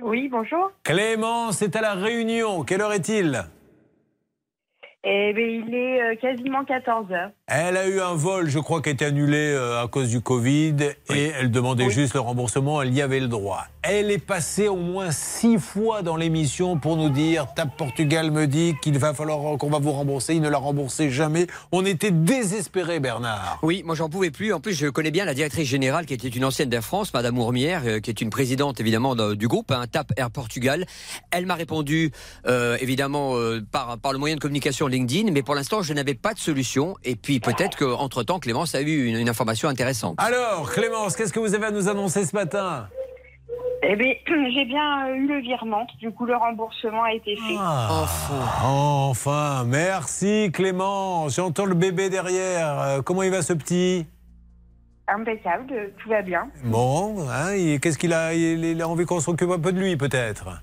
Oui, 0.02 0.28
bonjour. 0.30 0.70
Clémence 0.82 1.62
est 1.62 1.76
à 1.76 1.82
la 1.82 1.94
Réunion. 1.94 2.64
Quelle 2.64 2.80
heure 2.80 2.92
est-il? 2.92 3.44
Eh 5.02 5.32
bien, 5.32 5.46
il 5.46 5.74
est 5.74 6.02
euh, 6.02 6.14
quasiment 6.16 6.62
14 6.62 7.10
heures. 7.10 7.30
Elle 7.46 7.78
a 7.78 7.88
eu 7.88 8.00
un 8.00 8.14
vol, 8.14 8.50
je 8.50 8.58
crois, 8.58 8.82
qui 8.82 8.90
a 8.90 8.92
été 8.92 9.06
annulé 9.06 9.38
euh, 9.38 9.82
à 9.82 9.88
cause 9.88 10.10
du 10.10 10.20
Covid 10.20 10.76
et 11.08 11.32
elle 11.40 11.50
demandait 11.50 11.88
juste 11.88 12.12
le 12.12 12.20
remboursement, 12.20 12.82
elle 12.82 12.92
y 12.92 13.00
avait 13.00 13.20
le 13.20 13.28
droit. 13.28 13.64
Elle 13.82 14.10
est 14.10 14.18
passée 14.18 14.68
au 14.68 14.76
moins 14.76 15.10
six 15.10 15.58
fois 15.58 16.02
dans 16.02 16.16
l'émission 16.16 16.78
pour 16.78 16.98
nous 16.98 17.08
dire 17.08 17.46
Tap 17.56 17.74
Portugal 17.78 18.30
me 18.30 18.46
dit 18.46 18.74
qu'il 18.82 18.98
va 18.98 19.14
falloir 19.14 19.56
qu'on 19.56 19.70
va 19.70 19.78
vous 19.78 19.92
rembourser, 19.92 20.34
il 20.34 20.42
ne 20.42 20.50
l'a 20.50 20.58
remboursé 20.58 21.08
jamais. 21.10 21.46
On 21.72 21.86
était 21.86 22.10
désespérés, 22.10 23.00
Bernard. 23.00 23.58
Oui, 23.62 23.82
moi 23.86 23.94
j'en 23.94 24.10
pouvais 24.10 24.30
plus. 24.30 24.52
En 24.52 24.60
plus, 24.60 24.74
je 24.74 24.86
connais 24.88 25.10
bien 25.10 25.24
la 25.24 25.32
directrice 25.32 25.66
générale 25.66 26.04
qui 26.04 26.12
était 26.12 26.28
une 26.28 26.44
ancienne 26.44 26.68
d'Air 26.68 26.82
France, 26.84 27.14
Madame 27.14 27.38
Ourmière, 27.38 27.80
euh, 27.86 28.00
qui 28.00 28.10
est 28.10 28.20
une 28.20 28.28
présidente 28.28 28.80
évidemment 28.80 29.14
de- 29.14 29.34
du 29.34 29.48
groupe, 29.48 29.70
hein, 29.70 29.86
TAP 29.90 30.12
Air 30.18 30.30
Portugal. 30.30 30.84
Elle 31.30 31.46
m'a 31.46 31.54
répondu 31.54 32.12
euh, 32.46 32.76
évidemment 32.80 33.36
euh, 33.36 33.62
par, 33.72 33.96
par 33.98 34.12
le 34.12 34.18
moyen 34.18 34.34
de 34.34 34.40
communication 34.40 34.88
LinkedIn, 34.88 35.30
mais 35.32 35.42
pour 35.42 35.54
l'instant 35.54 35.80
je 35.80 35.94
n'avais 35.94 36.14
pas 36.14 36.34
de 36.34 36.38
solution. 36.38 36.96
Et 37.02 37.16
puis 37.16 37.40
peut-être 37.40 37.78
qu'entre 37.78 38.24
temps, 38.24 38.40
Clémence 38.40 38.74
a 38.74 38.82
eu 38.82 39.06
une, 39.06 39.16
une 39.16 39.28
information 39.30 39.70
intéressante. 39.70 40.16
Alors, 40.18 40.70
Clémence, 40.70 41.16
qu'est-ce 41.16 41.32
que 41.32 41.40
vous 41.40 41.54
avez 41.54 41.64
à 41.66 41.70
nous 41.70 41.88
annoncer 41.88 42.26
ce 42.26 42.36
matin? 42.36 42.86
Eh 43.82 43.96
bien, 43.96 44.12
j'ai 44.54 44.64
bien 44.66 45.08
euh, 45.08 45.14
eu 45.14 45.26
le 45.26 45.40
virement. 45.40 45.86
Du 45.98 46.10
coup, 46.10 46.26
le 46.26 46.36
remboursement 46.36 47.02
a 47.04 47.12
été 47.12 47.36
fait. 47.36 47.56
Ah, 47.58 48.04
Enfin, 48.62 49.64
merci 49.66 50.50
Clémence. 50.52 51.36
J'entends 51.36 51.64
le 51.64 51.74
bébé 51.74 52.10
derrière. 52.10 52.80
Euh, 52.80 53.02
comment 53.02 53.22
il 53.22 53.30
va 53.30 53.42
ce 53.42 53.52
petit? 53.52 54.06
Impeccable, 55.08 55.92
tout 56.02 56.08
va 56.08 56.22
bien. 56.22 56.48
Bon, 56.64 57.28
hein, 57.28 57.78
qu'est-ce 57.82 57.98
qu'il 57.98 58.12
a 58.12 58.32
il, 58.32 58.64
il 58.64 58.80
a 58.80 58.88
envie 58.88 59.06
qu'on 59.06 59.18
s'occupe 59.18 59.50
un 59.50 59.58
peu 59.58 59.72
de 59.72 59.80
lui 59.80 59.96
peut-être? 59.96 60.62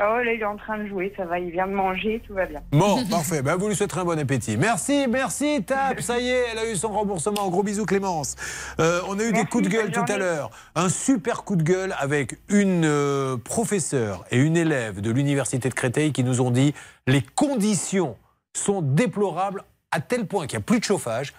Oh, 0.00 0.22
là, 0.22 0.32
il 0.32 0.40
est 0.40 0.44
en 0.44 0.56
train 0.56 0.78
de 0.78 0.86
jouer, 0.86 1.12
ça 1.16 1.24
va, 1.24 1.40
il 1.40 1.50
vient 1.50 1.66
de 1.66 1.72
manger, 1.72 2.22
tout 2.24 2.32
va 2.32 2.46
bien. 2.46 2.60
Bon, 2.70 3.04
parfait. 3.10 3.42
Ben, 3.42 3.56
vous 3.56 3.68
lui 3.68 3.74
souhaiterez 3.74 4.02
un 4.02 4.04
bon 4.04 4.18
appétit. 4.18 4.56
Merci, 4.56 5.06
merci, 5.08 5.64
Tap. 5.64 6.00
Ça 6.00 6.20
y 6.20 6.28
est, 6.28 6.44
elle 6.52 6.58
a 6.58 6.70
eu 6.70 6.76
son 6.76 6.88
remboursement. 6.88 7.48
Gros 7.48 7.64
bisous, 7.64 7.84
Clémence. 7.84 8.36
Euh, 8.78 9.00
on 9.08 9.18
a 9.18 9.24
eu 9.24 9.32
des 9.32 9.44
coups 9.44 9.64
de 9.64 9.68
gueule 9.68 9.90
tout 9.90 10.04
à 10.06 10.16
l'heure. 10.16 10.50
Un 10.76 10.88
super 10.88 11.42
coup 11.42 11.56
de 11.56 11.64
gueule 11.64 11.94
avec 11.98 12.38
une 12.48 12.84
euh, 12.84 13.36
professeure 13.36 14.24
et 14.30 14.38
une 14.38 14.56
élève 14.56 15.00
de 15.00 15.10
l'université 15.10 15.68
de 15.68 15.74
Créteil 15.74 16.12
qui 16.12 16.22
nous 16.22 16.40
ont 16.40 16.52
dit 16.52 16.74
les 17.08 17.22
conditions 17.22 18.16
sont 18.54 18.82
déplorables 18.82 19.64
à 19.90 20.00
tel 20.00 20.26
point 20.26 20.46
qu'il 20.46 20.58
n'y 20.58 20.62
a 20.62 20.66
plus 20.66 20.78
de 20.78 20.84
chauffage. 20.84 21.32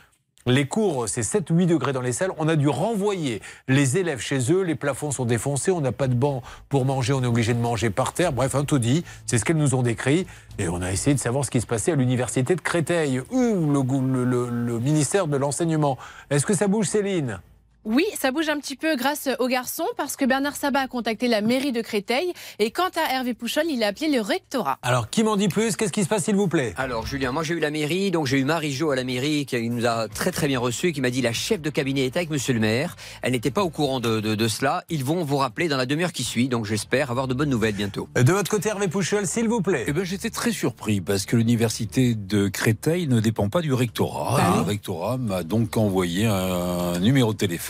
Les 0.49 0.65
cours, 0.65 1.07
c'est 1.07 1.21
7-8 1.21 1.67
degrés 1.67 1.93
dans 1.93 2.01
les 2.01 2.11
salles. 2.11 2.31
On 2.39 2.47
a 2.47 2.55
dû 2.55 2.69
renvoyer 2.69 3.39
les 3.67 3.97
élèves 3.97 4.19
chez 4.19 4.51
eux. 4.51 4.63
Les 4.63 4.73
plafonds 4.73 5.11
sont 5.11 5.25
défoncés. 5.25 5.69
On 5.69 5.79
n'a 5.79 5.91
pas 5.91 6.07
de 6.07 6.15
banc 6.15 6.41
pour 6.69 6.85
manger. 6.85 7.13
On 7.13 7.21
est 7.21 7.27
obligé 7.27 7.53
de 7.53 7.59
manger 7.59 7.91
par 7.91 8.13
terre. 8.13 8.33
Bref, 8.33 8.55
un 8.55 8.65
tout 8.65 8.79
dit. 8.79 9.05
C'est 9.27 9.37
ce 9.37 9.45
qu'elles 9.45 9.57
nous 9.57 9.75
ont 9.75 9.83
décrit. 9.83 10.25
Et 10.57 10.67
on 10.67 10.81
a 10.81 10.91
essayé 10.91 11.13
de 11.13 11.19
savoir 11.19 11.45
ce 11.45 11.51
qui 11.51 11.61
se 11.61 11.67
passait 11.67 11.91
à 11.91 11.95
l'université 11.95 12.55
de 12.55 12.61
Créteil 12.61 13.21
ou 13.29 13.71
le 13.71 14.79
ministère 14.79 15.27
de 15.27 15.37
l'Enseignement. 15.37 15.99
Est-ce 16.31 16.47
que 16.47 16.55
ça 16.55 16.67
bouge, 16.67 16.87
Céline? 16.87 17.39
Oui, 17.85 18.03
ça 18.19 18.31
bouge 18.31 18.49
un 18.49 18.57
petit 18.59 18.75
peu 18.75 18.97
grâce 18.97 19.29
aux 19.39 19.47
garçons 19.47 19.85
parce 19.95 20.17
que 20.17 20.25
Bernard 20.25 20.57
Sabat 20.57 20.81
a 20.81 20.87
contacté 20.87 21.29
la 21.29 21.39
mairie 21.39 21.71
de 21.71 21.81
Créteil 21.81 22.33
et 22.59 22.71
quant 22.71 22.89
à 22.97 23.13
Hervé 23.13 23.33
Pouchol, 23.33 23.63
il 23.69 23.81
a 23.83 23.87
appelé 23.87 24.09
le 24.09 24.19
rectorat. 24.19 24.77
Alors, 24.83 25.09
qui 25.09 25.23
m'en 25.23 25.37
dit 25.37 25.47
plus? 25.47 25.77
Qu'est-ce 25.77 25.93
qui 25.93 26.03
se 26.03 26.09
passe, 26.09 26.25
s'il 26.25 26.35
vous 26.35 26.49
plaît? 26.49 26.73
Alors 26.75 27.07
Julien, 27.07 27.31
moi 27.31 27.41
j'ai 27.41 27.53
eu 27.53 27.59
la 27.61 27.71
mairie, 27.71 28.11
donc 28.11 28.27
j'ai 28.27 28.37
eu 28.37 28.43
Marie-Jo 28.43 28.91
à 28.91 28.97
la 28.97 29.05
mairie 29.05 29.45
qui 29.45 29.69
nous 29.69 29.85
a 29.85 30.09
très 30.09 30.31
très 30.31 30.47
bien 30.49 30.59
reçus 30.59 30.87
et 30.87 30.91
qui 30.91 30.99
m'a 30.99 31.09
dit 31.09 31.21
la 31.21 31.31
chef 31.31 31.61
de 31.61 31.69
cabinet 31.69 32.05
est 32.05 32.17
avec 32.17 32.29
monsieur 32.29 32.53
le 32.53 32.59
maire. 32.59 32.97
Elle 33.21 33.31
n'était 33.31 33.49
pas 33.49 33.63
au 33.63 33.69
courant 33.69 34.01
de, 34.01 34.19
de- 34.19 34.35
de 34.35 34.47
cela. 34.49 34.83
Ils 34.89 35.05
vont 35.05 35.23
vous 35.23 35.37
rappeler 35.37 35.69
dans 35.69 35.77
la 35.77 35.85
demi-heure 35.85 36.11
qui 36.11 36.25
suit, 36.25 36.49
donc 36.49 36.65
j'espère 36.65 37.11
avoir 37.11 37.29
de 37.29 37.33
bonnes 37.33 37.49
nouvelles 37.49 37.75
bientôt. 37.75 38.09
De 38.13 38.33
votre 38.33 38.51
côté, 38.51 38.67
Hervé 38.69 38.89
Pouchol, 38.89 39.25
s'il 39.25 39.47
vous 39.47 39.61
plaît. 39.61 39.85
Eh 39.87 39.93
ben, 39.93 40.03
j'étais 40.03 40.29
très 40.29 40.51
surpris 40.51 40.99
parce 40.99 41.25
que 41.25 41.37
l'université 41.37 42.13
de 42.13 42.49
Créteil 42.49 43.07
ne 43.07 43.21
dépend 43.21 43.47
pas 43.47 43.61
du 43.61 43.71
rectorat. 43.73 44.57
Le 44.57 44.61
rectorat 44.63 45.17
m'a 45.17 45.43
donc 45.43 45.77
envoyé 45.77 46.25
un 46.25 46.99
numéro 46.99 47.31
de 47.31 47.37
téléphone 47.37 47.68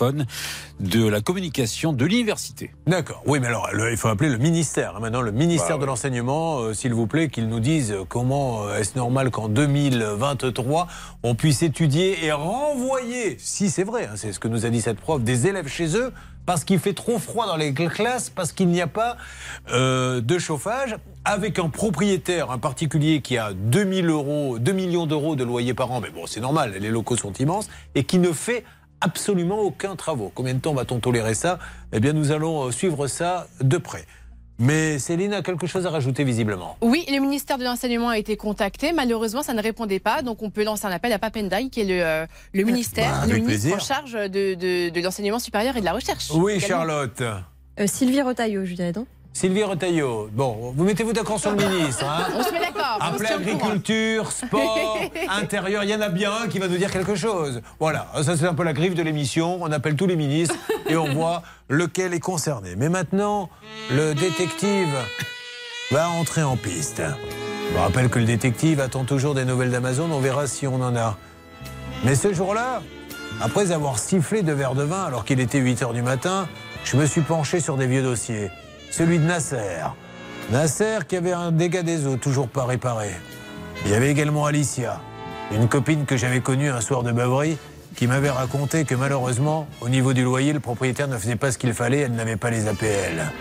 de 0.79 1.05
la 1.07 1.21
communication 1.21 1.93
de 1.93 2.05
l'université. 2.05 2.71
D'accord. 2.87 3.21
Oui, 3.25 3.39
mais 3.39 3.47
alors, 3.47 3.69
le- 3.73 3.91
il 3.91 3.97
faut 3.97 4.07
appeler 4.07 4.29
le 4.29 4.37
ministère. 4.37 4.93
hein, 4.95 4.99
Maintenant, 5.01 5.21
le 5.21 5.31
ministère 5.31 5.69
Bah, 5.71 5.75
de 5.75 5.79
ouais. 5.81 5.85
l'enseignement, 5.87 6.59
euh, 6.59 6.73
s'il 6.73 6.93
vous 6.93 7.07
plaît, 7.07 7.27
qu'il 7.29 7.47
nous 7.47 7.59
dise 7.59 7.91
euh, 7.91 8.03
comment 8.07 8.63
euh, 8.67 8.77
est-ce 8.79 8.97
normal 8.97 9.29
qu'en 9.31 9.49
2023, 9.49 10.87
on 11.23 11.35
puisse 11.35 11.61
étudier 11.63 12.25
et 12.25 12.31
renvoyer, 12.31 13.37
si 13.39 13.69
c'est 13.69 13.83
vrai, 13.83 14.05
hein, 14.05 14.15
c'est 14.15 14.31
ce 14.33 14.39
que 14.39 14.47
nous 14.47 14.65
a 14.65 14.69
dit 14.69 14.81
cette 14.81 14.99
prof, 14.99 15.21
des 15.21 15.47
élèves 15.47 15.67
chez 15.67 15.95
eux 15.97 16.11
parce 16.45 16.63
qu'il 16.63 16.79
fait 16.79 16.93
trop 16.93 17.19
froid 17.19 17.45
dans 17.45 17.57
les 17.57 17.75
classes, 17.75 18.31
parce 18.31 18.53
qu'il 18.53 18.69
n'y 18.69 18.81
a 18.81 18.87
pas 18.87 19.17
euh, 19.71 20.19
de 20.19 20.39
chauffage, 20.39 20.95
avec 21.23 21.59
un 21.59 21.69
propriétaire, 21.69 22.49
un 22.49 22.57
particulier 22.57 23.21
qui 23.21 23.37
a 23.37 23.53
2000 23.53 24.07
euros, 24.09 24.57
2 24.57 24.71
millions 24.71 25.05
d'euros 25.05 25.35
de 25.35 25.43
loyer 25.43 25.75
par 25.75 25.91
an, 25.91 25.99
mais 26.01 26.09
bon, 26.09 26.25
c'est 26.25 26.39
normal, 26.39 26.73
les 26.79 26.89
locaux 26.89 27.17
sont 27.17 27.33
immenses, 27.33 27.69
et 27.93 28.03
qui 28.03 28.17
ne 28.17 28.31
fait 28.31 28.63
absolument 29.01 29.59
aucun 29.59 29.95
travaux. 29.95 30.31
Combien 30.35 30.53
de 30.53 30.59
temps 30.59 30.73
va-t-on 30.73 30.99
tolérer 30.99 31.33
ça? 31.33 31.59
Eh 31.93 31.99
bien, 31.99 32.13
nous 32.13 32.31
allons 32.31 32.67
euh, 32.67 32.71
suivre 32.71 33.07
ça 33.07 33.47
de 33.61 33.77
près. 33.77 34.05
Mais 34.61 34.99
Céline 34.99 35.31
a 35.33 35.41
quelque 35.41 35.67
chose 35.67 35.85
à 35.85 35.89
rajouter 35.89 36.25
visiblement. 36.25 36.75
Oui, 36.81 37.05
le 37.09 37.19
ministère 37.19 37.57
de 37.57 37.63
l'enseignement 37.63 38.09
a 38.09 38.17
été 38.17 38.35
contacté. 38.35 38.91
Malheureusement, 38.91 39.41
ça 39.41 39.53
ne 39.53 39.61
répondait 39.61 39.99
pas. 40.01 40.21
Donc, 40.21 40.41
on 40.43 40.49
peut 40.49 40.65
lancer 40.65 40.85
un 40.85 40.91
appel 40.91 41.13
à 41.13 41.17
Papendai, 41.19 41.69
qui 41.69 41.79
est 41.79 41.85
le, 41.85 42.03
euh, 42.03 42.25
le 42.53 42.63
ministère, 42.65 43.09
Bah, 43.09 43.25
le 43.27 43.31
avec 43.31 43.43
ministre 43.45 43.69
plaisir. 43.69 43.75
en 43.77 43.79
charge 43.79 44.11
de, 44.13 44.55
de- 44.55 44.89
de 44.89 45.01
l'enseignement 45.01 45.39
supérieur 45.39 45.77
et 45.77 45.79
de 45.79 45.85
la 45.85 45.93
recherche. 45.93 46.29
Oui, 46.33 46.55
également. 46.55 46.67
Charlotte. 46.67 47.21
Euh, 47.21 47.87
Sylvie 47.87 48.21
Retailleau, 48.21 48.65
je 48.65 48.73
dirais, 48.73 48.91
non? 48.93 49.07
Sylvie 49.33 49.63
Retailleau. 49.63 50.29
Bon, 50.33 50.73
vous 50.75 50.83
mettez-vous 50.83 51.13
d'accord 51.13 51.39
sur 51.39 51.51
le 51.51 51.57
ministre. 51.57 52.03
Hein 52.05 52.27
On 52.35 52.43
se 52.43 52.51
met 52.51 52.59
d'accord. 52.59 52.97
Après 52.99 53.31
agriculture, 53.31 54.31
sport, 54.31 54.97
intérieur, 55.29 55.83
il 55.83 55.89
y 55.89 55.95
en 55.95 56.01
a 56.01 56.09
bien 56.09 56.31
un 56.43 56.47
qui 56.47 56.59
va 56.59 56.67
nous 56.67 56.77
dire 56.77 56.91
quelque 56.91 57.15
chose. 57.15 57.61
Voilà, 57.79 58.07
ça 58.23 58.35
c'est 58.35 58.45
un 58.45 58.53
peu 58.53 58.63
la 58.63 58.73
griffe 58.73 58.95
de 58.95 59.03
l'émission. 59.03 59.59
On 59.61 59.71
appelle 59.71 59.95
tous 59.95 60.07
les 60.07 60.15
ministres 60.15 60.55
et 60.87 60.97
on 60.97 61.13
voit 61.13 61.43
lequel 61.69 62.13
est 62.13 62.19
concerné. 62.19 62.75
Mais 62.75 62.89
maintenant, 62.89 63.49
le 63.91 64.13
détective 64.13 64.93
va 65.91 66.09
entrer 66.09 66.43
en 66.43 66.57
piste. 66.57 67.01
Je 67.69 67.75
vous 67.75 67.81
rappelle 67.81 68.09
que 68.09 68.19
le 68.19 68.25
détective 68.25 68.81
attend 68.81 69.05
toujours 69.05 69.35
des 69.35 69.45
nouvelles 69.45 69.71
d'Amazon. 69.71 70.09
On 70.11 70.19
verra 70.19 70.47
si 70.47 70.67
on 70.67 70.81
en 70.81 70.95
a. 70.95 71.17
Mais 72.03 72.15
ce 72.15 72.33
jour-là, 72.33 72.81
après 73.41 73.71
avoir 73.71 73.99
sifflé 73.99 74.41
deux 74.41 74.53
verres 74.53 74.75
de 74.75 74.83
vin 74.83 75.03
alors 75.03 75.23
qu'il 75.23 75.39
était 75.39 75.59
8 75.59 75.83
heures 75.83 75.93
du 75.93 76.01
matin, 76.01 76.47
je 76.83 76.97
me 76.97 77.05
suis 77.05 77.21
penché 77.21 77.59
sur 77.59 77.77
des 77.77 77.87
vieux 77.87 78.01
dossiers. 78.01 78.49
Celui 78.91 79.19
de 79.19 79.23
Nasser. 79.23 79.85
Nasser 80.51 80.99
qui 81.07 81.15
avait 81.15 81.31
un 81.31 81.51
dégât 81.51 81.83
des 81.83 82.07
eaux 82.07 82.17
toujours 82.17 82.47
pas 82.47 82.65
réparé. 82.65 83.11
Il 83.85 83.91
y 83.91 83.93
avait 83.93 84.09
également 84.09 84.45
Alicia, 84.45 84.99
une 85.51 85.67
copine 85.67 86.05
que 86.05 86.17
j'avais 86.17 86.41
connue 86.41 86.69
un 86.69 86.81
soir 86.81 87.03
de 87.03 87.11
beuverie, 87.11 87.57
qui 87.95 88.07
m'avait 88.07 88.29
raconté 88.29 88.85
que 88.85 88.95
malheureusement, 88.95 89.67
au 89.81 89.89
niveau 89.89 90.13
du 90.13 90.23
loyer, 90.23 90.53
le 90.53 90.59
propriétaire 90.59 91.07
ne 91.07 91.17
faisait 91.17 91.35
pas 91.35 91.51
ce 91.51 91.57
qu'il 91.57 91.73
fallait, 91.73 91.99
elle 91.99 92.13
n'avait 92.13 92.35
pas 92.35 92.49
les 92.49 92.67
APL. 92.67 93.31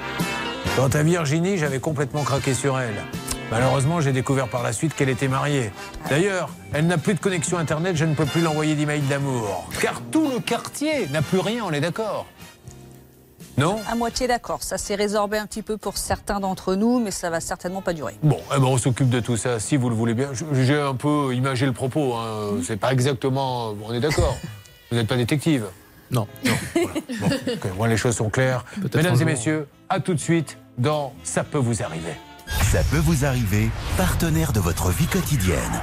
Quant 0.77 0.89
à 0.89 1.03
Virginie, 1.03 1.59
j'avais 1.59 1.81
complètement 1.81 2.25
craqué 2.25 2.55
sur 2.55 2.79
elle. 2.79 3.03
Malheureusement, 3.51 4.01
j'ai 4.01 4.13
découvert 4.13 4.49
par 4.49 4.63
la 4.63 4.73
suite 4.73 4.95
qu'elle 4.95 5.09
était 5.09 5.29
mariée. 5.29 5.71
D'ailleurs, 6.11 6.51
elle 6.75 6.87
n'a 6.87 6.99
plus 6.99 7.15
de 7.15 7.21
connexion 7.21 7.57
Internet, 7.57 7.97
je 7.97 8.05
ne 8.05 8.15
peux 8.15 8.27
plus 8.27 8.43
l'envoyer 8.43 8.75
d'email 8.75 9.01
d'amour. 9.03 9.69
Car 9.81 10.03
tout 10.11 10.29
le 10.29 10.41
quartier 10.41 11.09
n'a 11.09 11.23
plus 11.23 11.41
rien, 11.41 11.65
on 11.67 11.73
est 11.73 11.81
d'accord 11.81 12.27
Non 13.59 13.81
À 13.91 13.97
moitié 13.97 14.29
d'accord. 14.29 14.63
Ça 14.63 14.79
s'est 14.79 14.95
résorbé 14.95 15.37
un 15.37 15.47
petit 15.47 15.63
peu 15.63 15.77
pour 15.77 15.97
certains 15.99 16.39
d'entre 16.39 16.77
nous, 16.77 17.01
mais 17.01 17.11
ça 17.11 17.29
va 17.29 17.41
certainement 17.41 17.83
pas 17.83 17.93
durer. 17.93 18.17
Bon, 18.23 18.39
eh 18.55 18.59
ben, 18.59 18.67
on 18.67 18.79
s'occupe 18.79 19.09
de 19.11 19.19
tout 19.19 19.37
ça, 19.37 19.59
si 19.59 19.77
vous 19.77 19.89
le 19.91 19.97
voulez 19.97 20.15
bien. 20.15 20.29
J'ai 20.53 20.81
un 20.81 20.95
peu 20.95 21.35
imagé 21.35 21.67
le 21.67 21.73
propos, 21.73 22.15
hein. 22.15 22.61
c'est 22.63 22.79
pas 22.79 22.93
exactement... 22.93 23.75
On 23.85 23.93
est 23.93 24.01
d'accord 24.01 24.37
Vous 24.91 24.97
n'êtes 24.97 25.09
pas 25.09 25.17
détective 25.17 25.67
Non. 26.11 26.27
Ok, 26.77 27.77
moi, 27.77 27.89
les 27.89 27.97
choses 27.97 28.17
sont 28.17 28.31
claires. 28.31 28.65
Mesdames 28.95 29.21
et 29.21 29.25
messieurs, 29.25 29.67
à 29.89 30.01
tout 30.01 30.15
de 30.15 30.21
suite 30.21 30.57
dans 30.79 31.13
Ça 31.25 31.43
peut 31.43 31.59
vous 31.59 31.83
arriver. 31.83 32.15
Ça 32.63 32.81
peut 32.91 32.99
vous 32.99 33.25
arriver, 33.25 33.69
partenaire 33.97 34.53
de 34.53 34.61
votre 34.61 34.91
vie 34.91 35.07
quotidienne. 35.07 35.83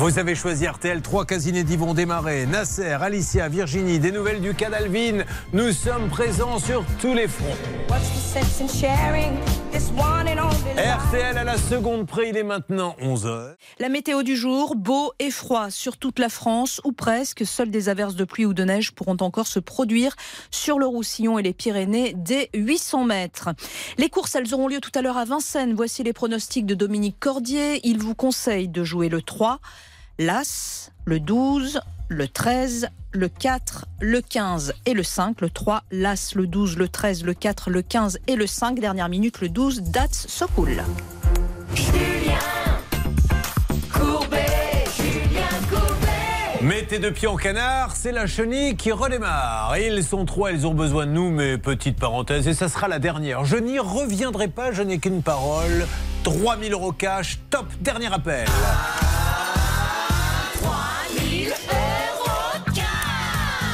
Vous 0.00 0.18
avez 0.18 0.34
choisi 0.34 0.66
RTL, 0.66 1.02
trois 1.02 1.26
cas 1.26 1.38
inédits 1.40 1.76
vont 1.76 1.92
démarrer. 1.92 2.46
Nasser, 2.46 2.96
Alicia, 3.02 3.50
Virginie, 3.50 3.98
des 3.98 4.10
nouvelles 4.10 4.40
du 4.40 4.54
cas 4.54 4.70
d'Alvin. 4.70 5.24
Nous 5.52 5.72
sommes 5.72 6.08
présents 6.08 6.58
sur 6.58 6.86
tous 7.02 7.12
les 7.12 7.28
fronts. 7.28 7.44
RTL 10.78 11.36
à 11.36 11.44
la 11.44 11.58
seconde 11.58 12.06
près, 12.06 12.30
il 12.30 12.36
est 12.38 12.42
maintenant 12.42 12.96
11h. 13.02 13.56
La 13.78 13.90
météo 13.90 14.22
du 14.22 14.36
jour, 14.36 14.74
beau 14.74 15.12
et 15.18 15.30
froid 15.30 15.68
sur 15.68 15.98
toute 15.98 16.18
la 16.18 16.30
France, 16.30 16.80
ou 16.84 16.92
presque. 16.92 17.44
Seules 17.44 17.70
des 17.70 17.90
averses 17.90 18.14
de 18.14 18.24
pluie 18.24 18.46
ou 18.46 18.54
de 18.54 18.64
neige 18.64 18.92
pourront 18.92 19.18
encore 19.20 19.46
se 19.46 19.58
produire 19.58 20.16
sur 20.50 20.78
le 20.78 20.86
Roussillon 20.86 21.38
et 21.38 21.42
les 21.42 21.52
Pyrénées 21.52 22.14
dès 22.16 22.48
800 22.54 23.04
mètres. 23.04 23.50
Les 23.98 24.08
courses, 24.08 24.34
elles 24.34 24.54
auront 24.54 24.68
lieu 24.68 24.80
tout 24.80 24.92
à 24.94 25.02
l'heure 25.02 25.18
à 25.18 25.26
Vincennes. 25.26 25.74
Voici 25.74 26.02
les 26.02 26.14
pronostics 26.14 26.64
de 26.64 26.74
Dominique 26.74 27.20
Cordier. 27.20 27.86
Il 27.86 27.98
vous 27.98 28.14
conseille 28.14 28.68
de 28.68 28.82
jouer 28.82 29.10
le 29.10 29.20
3, 29.20 29.60
l'As, 30.20 30.90
le 31.06 31.18
12, 31.18 31.80
le 32.08 32.28
13, 32.28 32.90
le 33.12 33.28
4, 33.28 33.86
le 34.02 34.20
15 34.20 34.74
et 34.84 34.92
le 34.92 35.02
5. 35.02 35.40
Le 35.40 35.48
3, 35.48 35.82
l'As, 35.90 36.34
le 36.34 36.46
12, 36.46 36.76
le 36.76 36.88
13, 36.88 37.24
le 37.24 37.32
4, 37.32 37.70
le 37.70 37.80
15 37.80 38.18
et 38.26 38.36
le 38.36 38.46
5. 38.46 38.78
Dernière 38.80 39.08
minute, 39.08 39.40
le 39.40 39.48
12, 39.48 39.80
Dats 39.80 40.08
Sokoul. 40.10 40.82
Mettez 46.60 46.98
deux 46.98 47.12
pieds 47.12 47.26
en 47.26 47.36
canard, 47.36 47.96
c'est 47.96 48.12
la 48.12 48.26
chenille 48.26 48.76
qui 48.76 48.92
redémarre. 48.92 49.78
Ils 49.78 50.04
sont 50.04 50.26
trois, 50.26 50.52
ils 50.52 50.66
ont 50.66 50.74
besoin 50.74 51.06
de 51.06 51.12
nous, 51.12 51.30
mais 51.30 51.56
petite 51.56 51.98
parenthèse, 51.98 52.46
et 52.46 52.52
ça 52.52 52.68
sera 52.68 52.88
la 52.88 52.98
dernière. 52.98 53.46
Je 53.46 53.56
n'y 53.56 53.78
reviendrai 53.78 54.48
pas, 54.48 54.70
je 54.70 54.82
n'ai 54.82 54.98
qu'une 54.98 55.22
parole. 55.22 55.86
3000 56.24 56.74
euros 56.74 56.92
cash, 56.92 57.38
top, 57.48 57.64
dernier 57.80 58.12
appel. 58.12 58.46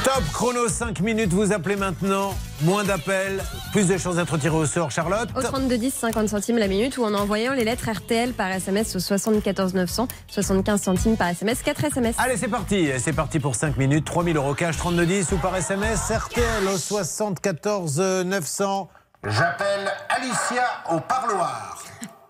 Top 0.07 0.23
chrono 0.31 0.69
5 0.69 1.01
minutes, 1.01 1.33
vous 1.33 1.51
appelez 1.51 1.75
maintenant. 1.75 2.33
Moins 2.61 2.85
d'appels, 2.85 3.43
plus 3.73 3.89
de 3.89 3.97
chances 3.97 4.15
d'être 4.15 4.37
tiré 4.37 4.55
au 4.55 4.65
sort, 4.65 4.89
Charlotte. 4.89 5.27
Au 5.35 5.41
3210, 5.41 5.93
50 5.93 6.29
centimes 6.29 6.57
la 6.57 6.69
minute 6.69 6.97
ou 6.97 7.03
en 7.03 7.13
envoyant 7.13 7.51
les 7.51 7.65
lettres 7.65 7.89
RTL 7.91 8.31
par 8.31 8.49
SMS 8.49 8.95
au 8.95 8.99
74 8.99 9.73
900, 9.73 10.07
75 10.29 10.81
centimes 10.81 11.17
par 11.17 11.27
SMS, 11.27 11.61
4 11.61 11.83
SMS. 11.83 12.15
Allez, 12.19 12.37
c'est 12.37 12.47
parti. 12.47 12.87
C'est 12.99 13.11
parti 13.11 13.41
pour 13.41 13.55
5 13.55 13.75
minutes. 13.75 14.05
3000 14.05 14.37
euros 14.37 14.53
cash, 14.53 14.77
3210 14.77 15.33
ou 15.33 15.37
par 15.39 15.53
SMS. 15.57 16.09
RTL 16.09 16.67
au 16.73 16.77
74 16.77 17.99
900. 17.99 18.89
J'appelle 19.25 19.91
Alicia 20.07 20.63
au 20.89 21.01
parloir. 21.01 21.83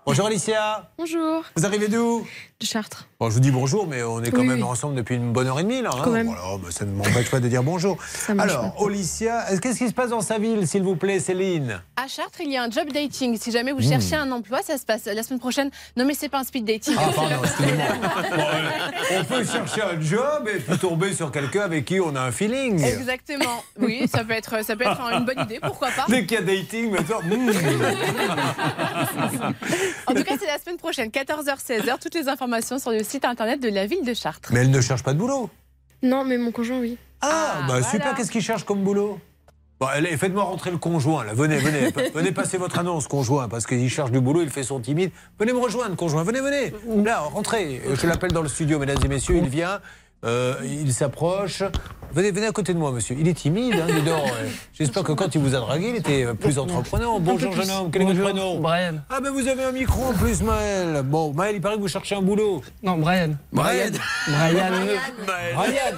Bonjour 0.04 0.28
Alicia. 0.28 0.90
Bonjour. 0.98 1.44
Vous 1.56 1.66
arrivez 1.66 1.90
d'où? 1.90 2.26
De 2.60 2.66
Chartres. 2.66 3.08
Bon, 3.20 3.30
je 3.30 3.36
vous 3.36 3.40
dis 3.40 3.52
bonjour, 3.52 3.86
mais 3.88 4.02
on 4.02 4.22
est 4.24 4.32
quand 4.32 4.40
Oui, 4.42 4.48
même 4.48 4.58
oui. 4.58 4.64
ensemble 4.64 4.96
depuis 4.96 5.16
une 5.16 5.32
bonne 5.32 5.46
heure 5.48 5.60
et 5.60 5.64
demie, 5.64 5.82
là. 5.82 5.92
hein. 5.94 6.02
Quand 6.04 6.10
même. 6.10 6.26
Voilà, 6.28 6.58
bah, 6.58 6.70
ça 6.72 6.86
ne 6.86 6.92
m'empêche 6.92 7.30
pas 7.30 7.40
de 7.40 7.48
dire 7.48 7.62
bonjour. 7.62 7.98
Alors, 8.40 8.74
Olicia, 8.82 9.52
est-ce- 9.52 9.62
qu'est-ce 9.62 9.78
qui 9.78 9.88
se 9.88 9.94
passe 9.94 10.10
dans 10.10 10.22
sa 10.22 10.40
ville, 10.40 10.68
s'il 10.68 10.82
vous 10.82 10.96
plaît, 10.96 11.20
Céline? 11.20 11.82
À 11.96 12.08
Chartres, 12.08 12.42
il 12.42 12.52
y 12.52 12.58
a 12.58 12.64
un 12.64 12.70
job 12.72 12.92
dating. 12.92 13.38
Si 13.40 13.52
jamais 13.52 13.72
vous 13.74 13.80
Hmm. 13.82 13.90
cherchez 13.90 14.16
un 14.16 14.32
emploi, 14.32 14.62
ça 14.64 14.78
se 14.80 14.86
passe 14.86 15.06
la 15.06 15.22
semaine 15.22 15.40
prochaine. 15.40 15.70
Non, 15.96 16.06
mais 16.06 16.16
c'est 16.16 16.30
pas 16.30 16.40
un 16.40 16.44
speed 16.44 16.66
dating. 16.66 16.96
Ah, 16.98 17.04
c'est 17.10 17.16
pardon, 17.16 17.30
la- 17.42 17.48
excusez-moi. 17.48 17.86
Bon, 18.36 18.42
euh, 18.42 19.20
on 19.20 19.24
peut 19.26 19.46
chercher 19.46 19.82
un 19.84 20.02
job 20.02 20.50
et 20.52 20.60
puis 20.60 20.78
tomber 20.80 21.14
sur 21.14 21.32
quelqu'un 21.32 21.62
avec 21.62 21.86
qui 21.86 22.00
on 22.00 22.16
a 22.16 22.22
un 22.22 22.32
feeling. 22.32 22.84
Exactement. 22.84 23.64
Oui, 23.80 24.08
ça 24.12 24.24
peut 24.24 24.34
être, 24.34 24.64
ça 24.66 24.76
peut 24.76 24.86
être 24.86 25.00
une 25.12 25.26
bonne 25.26 25.42
idée. 25.44 25.60
Pourquoi 25.62 25.90
pas 25.90 26.06
Dès 26.10 26.26
qu'il 26.26 26.40
y 26.40 26.42
a 26.42 26.44
dating, 26.44 26.90
maintenant. 26.92 27.22
hmm. 27.24 27.52
En 30.08 30.14
tout 30.14 30.24
cas, 30.24 30.36
c'est 30.40 30.48
la 30.48 30.58
semaine 30.60 30.78
prochaine, 30.78 31.10
14h-16h. 31.10 32.00
Toutes 32.02 32.16
les 32.16 32.28
informations 32.28 32.47
sur 32.80 32.92
le 32.92 33.04
site 33.04 33.26
internet 33.26 33.62
de 33.62 33.70
la 33.70 33.86
ville 33.86 34.06
de 34.06 34.14
Chartres. 34.14 34.50
Mais 34.54 34.62
elle 34.62 34.72
ne 34.72 34.82
cherche 34.82 35.04
pas 35.04 35.14
de 35.14 35.20
boulot. 35.20 35.50
Non, 36.04 36.24
mais 36.24 36.38
mon 36.38 36.52
conjoint, 36.52 36.80
oui. 36.80 36.98
Ah, 37.22 37.66
bah 37.68 37.82
super, 37.82 38.16
qu'est-ce 38.16 38.32
qu'il 38.32 38.42
cherche 38.42 38.64
comme 38.64 38.84
boulot 38.84 39.20
Bon, 39.80 39.86
allez, 39.86 40.18
faites-moi 40.18 40.44
rentrer 40.44 40.72
le 40.72 40.78
conjoint, 40.78 41.24
là. 41.24 41.34
Venez, 41.34 41.58
venez. 41.58 41.92
venez 42.16 42.32
passer 42.32 42.58
votre 42.58 42.80
annonce, 42.80 43.08
conjoint, 43.08 43.48
parce 43.48 43.68
qu'il 43.68 43.90
cherche 43.90 44.12
du 44.12 44.20
boulot, 44.20 44.42
il 44.42 44.50
fait 44.50 44.64
son 44.64 44.80
timide. 44.80 45.12
Venez 45.40 45.54
me 45.54 45.60
rejoindre, 45.60 45.96
conjoint. 45.96 46.24
Venez, 46.24 46.40
venez. 46.40 46.74
Là, 47.04 47.20
rentrez. 47.20 47.82
Je 47.94 48.08
l'appelle 48.08 48.32
dans 48.32 48.42
le 48.42 48.48
studio, 48.48 48.80
mesdames 48.80 48.98
et 49.04 49.08
messieurs. 49.08 49.38
Il 49.38 49.50
vient. 49.50 49.80
Euh, 50.26 50.56
il 50.64 50.94
s'approche. 50.94 51.64
Venez, 52.14 52.32
venez 52.32 52.48
à 52.48 52.52
côté 52.52 52.74
de 52.74 52.80
moi, 52.80 52.92
monsieur. 52.94 53.16
Il 53.20 53.28
est 53.28 53.34
timide, 53.34 53.74
hein, 53.76 53.86
dis 53.86 54.02
donc, 54.02 54.24
ouais. 54.26 54.32
J'espère 54.74 55.04
que 55.04 55.12
quand 55.12 55.36
il 55.36 55.42
vous 55.42 55.54
a 55.56 55.60
dragué, 55.60 55.90
il 55.90 55.96
était 55.98 56.24
euh, 56.26 56.34
plus 56.34 56.58
entreprenant. 56.58 57.20
Bonjour, 57.20 57.52
jeune 57.52 57.70
homme. 57.70 57.92
Quel 57.92 58.04
est 58.04 58.06
votre 58.06 58.22
prénom 58.22 58.60
Brian. 58.62 58.94
Ah, 59.10 59.20
ben 59.22 59.32
vous 59.32 59.46
avez 59.48 59.64
un 59.66 59.74
micro 59.74 60.06
en 60.06 60.14
plus, 60.14 60.42
Maël. 60.42 61.02
Bon, 61.04 61.34
Maël, 61.34 61.56
il 61.56 61.62
paraît 61.62 61.76
que 61.76 61.82
vous 61.82 61.88
cherchez 61.90 62.16
un 62.16 62.22
boulot. 62.22 62.62
Non, 62.82 62.98
Brian. 62.98 63.32
Brian. 63.52 63.92
Brian. 64.28 64.72
Brian. 65.54 65.98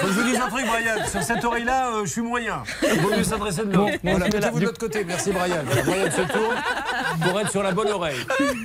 Faut 0.00 0.06
que 0.06 0.12
je 0.12 0.18
vous 0.20 0.26
dise 0.28 0.40
un 0.40 0.48
truc, 0.48 0.64
Brian. 0.66 1.06
Sur 1.08 1.22
cette 1.22 1.44
oreille-là, 1.44 1.90
euh, 1.92 2.04
je 2.06 2.10
suis 2.10 2.22
moyen. 2.22 2.62
Il 2.82 3.00
vaut 3.00 3.10
mieux 3.14 3.22
s'adresser 3.22 3.64
de 3.66 3.72
l'autre. 3.76 3.92
Bon, 4.02 4.10
Voilà, 4.10 4.24
mettez-vous 4.26 4.60
de 4.60 4.64
l'autre 4.64 4.80
côté. 4.80 5.04
Merci, 5.04 5.30
Brian. 5.30 5.56
Voilà, 5.66 5.82
Brian 5.82 6.10
se 6.10 6.32
tourne 6.32 7.28
pour 7.30 7.40
être 7.40 7.50
sur 7.50 7.62
la 7.62 7.72
bonne 7.72 7.90
oreille. 7.90 8.16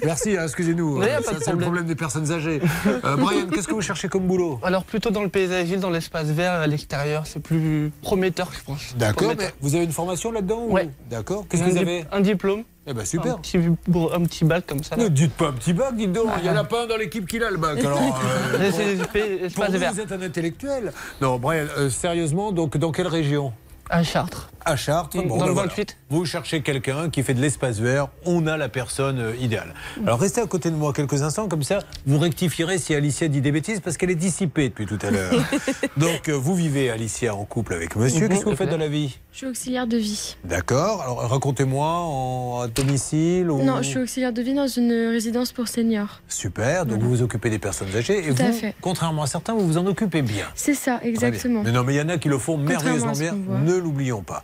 Merci, 0.04 0.38
hein, 0.38 0.44
excusez-nous. 0.46 1.00
De 1.02 1.04
C'est 1.06 1.32
le 1.34 1.40
problème. 1.40 1.60
problème 1.60 1.86
des 1.86 1.96
personnes 1.96 2.32
âgées. 2.32 2.62
Euh, 3.04 3.18
Brian, 3.18 3.48
qu'est-ce 3.54 3.68
que 3.68 3.74
vous 3.74 3.82
cherchez 3.82 4.08
comme 4.08 4.24
boulot 4.24 4.31
Alors 4.64 4.84
plutôt 4.84 5.10
dans 5.10 5.24
le 5.24 5.30
paysagiste, 5.30 5.80
dans 5.80 5.90
l'espace 5.90 6.28
vert, 6.28 6.53
à 6.53 6.68
l'extérieur, 6.68 7.24
c'est 7.26 7.40
plus 7.41 7.91
prometteur, 8.02 8.49
je 8.58 8.64
pense. 8.64 8.95
D'accord, 8.98 9.34
mais 9.38 9.52
vous 9.62 9.76
avez 9.76 9.84
une 9.86 9.91
formation 9.91 10.32
là-dedans 10.32 10.64
ou- 10.68 10.74
Ouais. 10.74 10.90
D'accord. 11.10 11.45
Qu'est-ce 11.49 11.64
que 11.64 11.70
vous 11.70 11.78
avez 11.78 12.06
Un 12.12 12.22
diplôme. 12.22 12.64
Eh 12.88 12.94
ben 12.94 13.06
super. 13.06 13.36
Un 13.36 13.38
petit, 13.38 13.58
un 13.58 14.24
petit 14.24 14.44
bac 14.44 14.66
comme 14.66 14.84
ça. 14.84 14.95
là. 14.95 15.03
Ne 15.03 15.10
dites 15.10 15.34
pas 15.34 15.49
un 15.49 15.53
petit 15.53 15.72
bac, 15.74 15.95
dites 15.95 16.12
donc. 16.12 16.28
Il 16.38 16.44
n'y 16.44 16.49
en 16.49 16.56
a 16.56 16.64
pas 16.64 16.84
un 16.84 16.88
dans 16.88 16.98
l'équipe 16.98 17.28
qui 17.28 17.38
l'a 17.38 17.52
le 17.52 17.58
bac. 17.58 17.78
Alors, 17.80 17.99
euh, 18.60 18.98
pour- 18.98 19.66
pour 19.66 19.72
vous 19.78 19.99
êtes 19.99 20.12
un 20.12 20.22
intellectuel. 20.22 20.91
Non, 21.22 21.38
Brian, 21.38 21.66
euh, 21.78 21.90
sérieusement, 21.90 22.52
donc 22.52 22.78
dans 22.78 22.91
quelle 22.91 23.08
région? 23.08 23.53
À 23.90 24.03
Chartres. 24.03 24.49
À 24.66 24.76
Chartres, 24.76 25.18
Dans- 25.18 25.24
bon, 25.24 25.36
dans 25.36 25.40
ben 25.42 25.46
le 25.48 25.54
voilà. 25.54 25.70
28. 25.70 25.98
Vous 26.10 26.26
cherchez 26.26 26.62
quelqu'un 26.62 27.10
qui 27.10 27.24
fait 27.24 27.34
de 27.34 27.42
l'espace 27.42 27.80
vert, 27.80 28.10
on 28.26 28.46
a 28.48 28.58
la 28.58 28.70
personne 28.70 29.20
euh, 29.20 29.34
idéale. 29.40 29.74
Alors 30.06 30.20
restez 30.20 30.40
à 30.42 30.46
côté 30.46 30.70
de 30.70 30.76
moi 30.76 30.94
quelques 30.94 31.22
instants, 31.24 31.48
comme 31.48 31.64
ça 31.64 31.80
vous 32.06 32.20
rectifierez 32.20 32.78
si 32.78 32.94
Alicia 32.94 33.28
dit 33.28 33.42
des 33.42 33.52
bêtises, 33.52 33.80
parce 33.80 33.98
qu'elle 33.98 34.12
est 34.12 34.16
dissipée 34.16 34.70
depuis 34.70 34.86
tout 34.86 35.00
à 35.02 35.10
l'heure. 35.12 35.32
Donc 35.98 36.30
euh, 36.30 36.34
vous 36.34 36.54
vivez, 36.56 36.90
Alicia, 36.90 37.34
en 37.34 37.46
couple 37.46 37.74
avec 37.74 37.96
monsieur. 37.96 38.24
Mhm, 38.24 38.30
Qu'est-ce 38.30 38.40
que 38.46 38.50
vous 38.50 38.56
faites 38.56 38.68
fait. 38.70 38.72
dans 38.74 38.78
la 38.80 38.88
vie? 38.88 39.18
Je 39.32 39.38
suis 39.38 39.48
auxiliaire 39.48 39.88
de 39.88 39.98
vie. 39.98 40.36
D'accord. 40.44 41.02
Alors 41.02 41.30
racontez-moi 41.30 41.88
en 41.88 42.62
à 42.62 42.68
domicile 42.68 43.50
ou... 43.50 43.64
Non, 43.64 43.78
je 43.78 43.88
suis 43.88 44.00
auxiliaire 44.00 44.34
de 44.34 44.42
vie 44.42 44.54
dans 44.54 44.68
une 44.68 44.92
résidence 44.92 45.54
pour 45.54 45.68
seniors. 45.70 46.22
Super, 46.28 46.86
donc 46.86 47.00
vous 47.02 47.10
vous 47.10 47.22
occupez 47.22 47.50
des 47.50 47.60
personnes 47.60 47.96
âgées 47.96 48.28
et 48.28 48.34
Tout 48.34 48.44
à 48.44 48.52
fait. 48.52 48.76
contrairement 48.82 49.24
à 49.24 49.28
certains, 49.28 49.54
vous 49.54 49.66
vous 49.66 49.78
en 49.78 49.86
occupez 49.88 50.22
bien. 50.22 50.46
C'est 50.56 50.74
ça, 50.76 51.00
exactement. 51.04 51.64
Mais 51.64 51.72
non, 51.72 51.84
mais 51.84 51.96
il 51.96 51.98
y 51.98 52.02
en 52.02 52.10
a 52.10 52.18
qui 52.18 52.28
le 52.30 52.38
font 52.38 52.58
merveilleusement 52.58 53.14
bien, 53.14 53.34
ne 53.34 53.76
l'oublions 53.76 54.22
pas. 54.22 54.44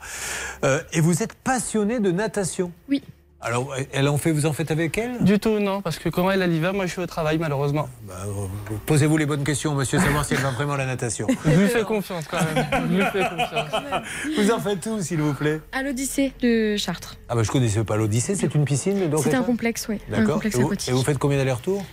Euh, 0.64 0.82
et 0.94 1.02
vous 1.02 1.22
êtes 1.24 1.34
passionné 1.34 2.00
de 2.00 2.12
natation 2.12 2.72
Oui. 2.90 3.04
Alors, 3.40 3.76
elle 3.94 4.10
en 4.10 4.18
fait, 4.18 4.32
vous 4.32 4.48
en 4.48 4.52
faites 4.54 4.72
avec 4.72 4.98
elle? 4.98 5.24
Du 5.24 5.38
tout, 5.38 5.60
non, 5.60 5.84
parce 5.84 6.00
que 6.00 6.10
quand 6.10 6.30
elle, 6.32 6.42
elle 6.42 6.54
y 6.54 6.60
va, 6.60 6.74
moi 6.74 6.88
je 6.88 6.92
suis 6.94 7.02
au 7.02 7.06
travail, 7.06 7.38
malheureusement. 7.38 7.88
Bah, 8.08 8.16
euh, 8.26 8.76
Posez-vous 8.88 9.16
les 9.16 9.28
bonnes 9.28 9.44
questions, 9.44 9.76
monsieur, 9.76 10.00
savoir 10.00 10.26
si 10.26 10.34
elle 10.34 10.40
va 10.40 10.50
vraiment 10.50 10.74
à 10.74 10.78
la 10.78 10.88
natation. 10.88 11.28
Je 11.46 11.52
lui 11.52 11.68
fais 11.68 11.84
confiance 11.84 12.26
quand 12.28 12.40
même. 12.40 12.66
Je 12.90 12.96
lui 12.96 13.04
fais 13.12 13.30
confiance. 13.30 13.72
Vous 14.40 14.52
en 14.52 14.60
faites 14.60 14.84
où, 14.88 15.00
s'il 15.02 15.22
vous 15.22 15.36
plaît? 15.36 15.62
À 15.72 15.84
l'Odyssée 15.84 16.34
de 16.42 16.78
Chartres. 16.78 17.18
Ah 17.30 17.36
bah 17.36 17.44
je 17.44 17.52
connaissais 17.52 17.84
pas 17.84 17.96
l'Odyssée, 17.96 18.34
c'est 18.34 18.56
une 18.56 18.66
piscine 18.66 19.08
donc 19.08 19.22
C'est 19.24 19.36
un 19.36 19.44
complexe, 19.44 19.86
oui. 19.88 20.00
Un 20.12 20.18
D'accord. 20.22 20.42
complexe 20.42 20.58
Et 20.88 20.90
et 20.90 20.94
vous 20.94 21.04
faites 21.04 21.20
combien 21.20 21.38
d'allers-retours? 21.38 21.86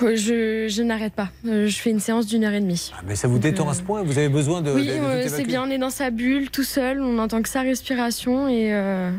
Je, 0.00 0.66
je 0.68 0.82
n'arrête 0.82 1.14
pas. 1.14 1.28
Euh, 1.46 1.66
Je 1.66 1.76
fais 1.78 1.90
une 1.90 2.00
séance 2.00 2.26
d'une 2.26 2.44
heure 2.44 2.52
et 2.52 2.60
demie. 2.60 2.92
Ah, 2.96 3.02
Mais 3.06 3.16
ça 3.16 3.28
vous 3.28 3.38
détend 3.38 3.68
à 3.68 3.74
ce 3.74 3.82
point 3.82 4.02
Vous 4.02 4.18
avez 4.18 4.28
besoin 4.28 4.60
de. 4.62 4.72
oui, 4.72 4.88
euh, 4.90 5.26
c'est 5.28 5.44
bien. 5.44 5.62
On 5.64 5.70
est 5.70 5.78
dans 5.78 5.90
sa 5.90 6.10
bulle, 6.10 6.50
tout 6.50 6.64
seul. 6.64 7.00
On 7.00 7.12
n'entend 7.12 7.42
que 7.42 7.48
sa 7.48 7.62
respiration 7.62 8.48
et 8.48 8.72
euh, 8.74 9.10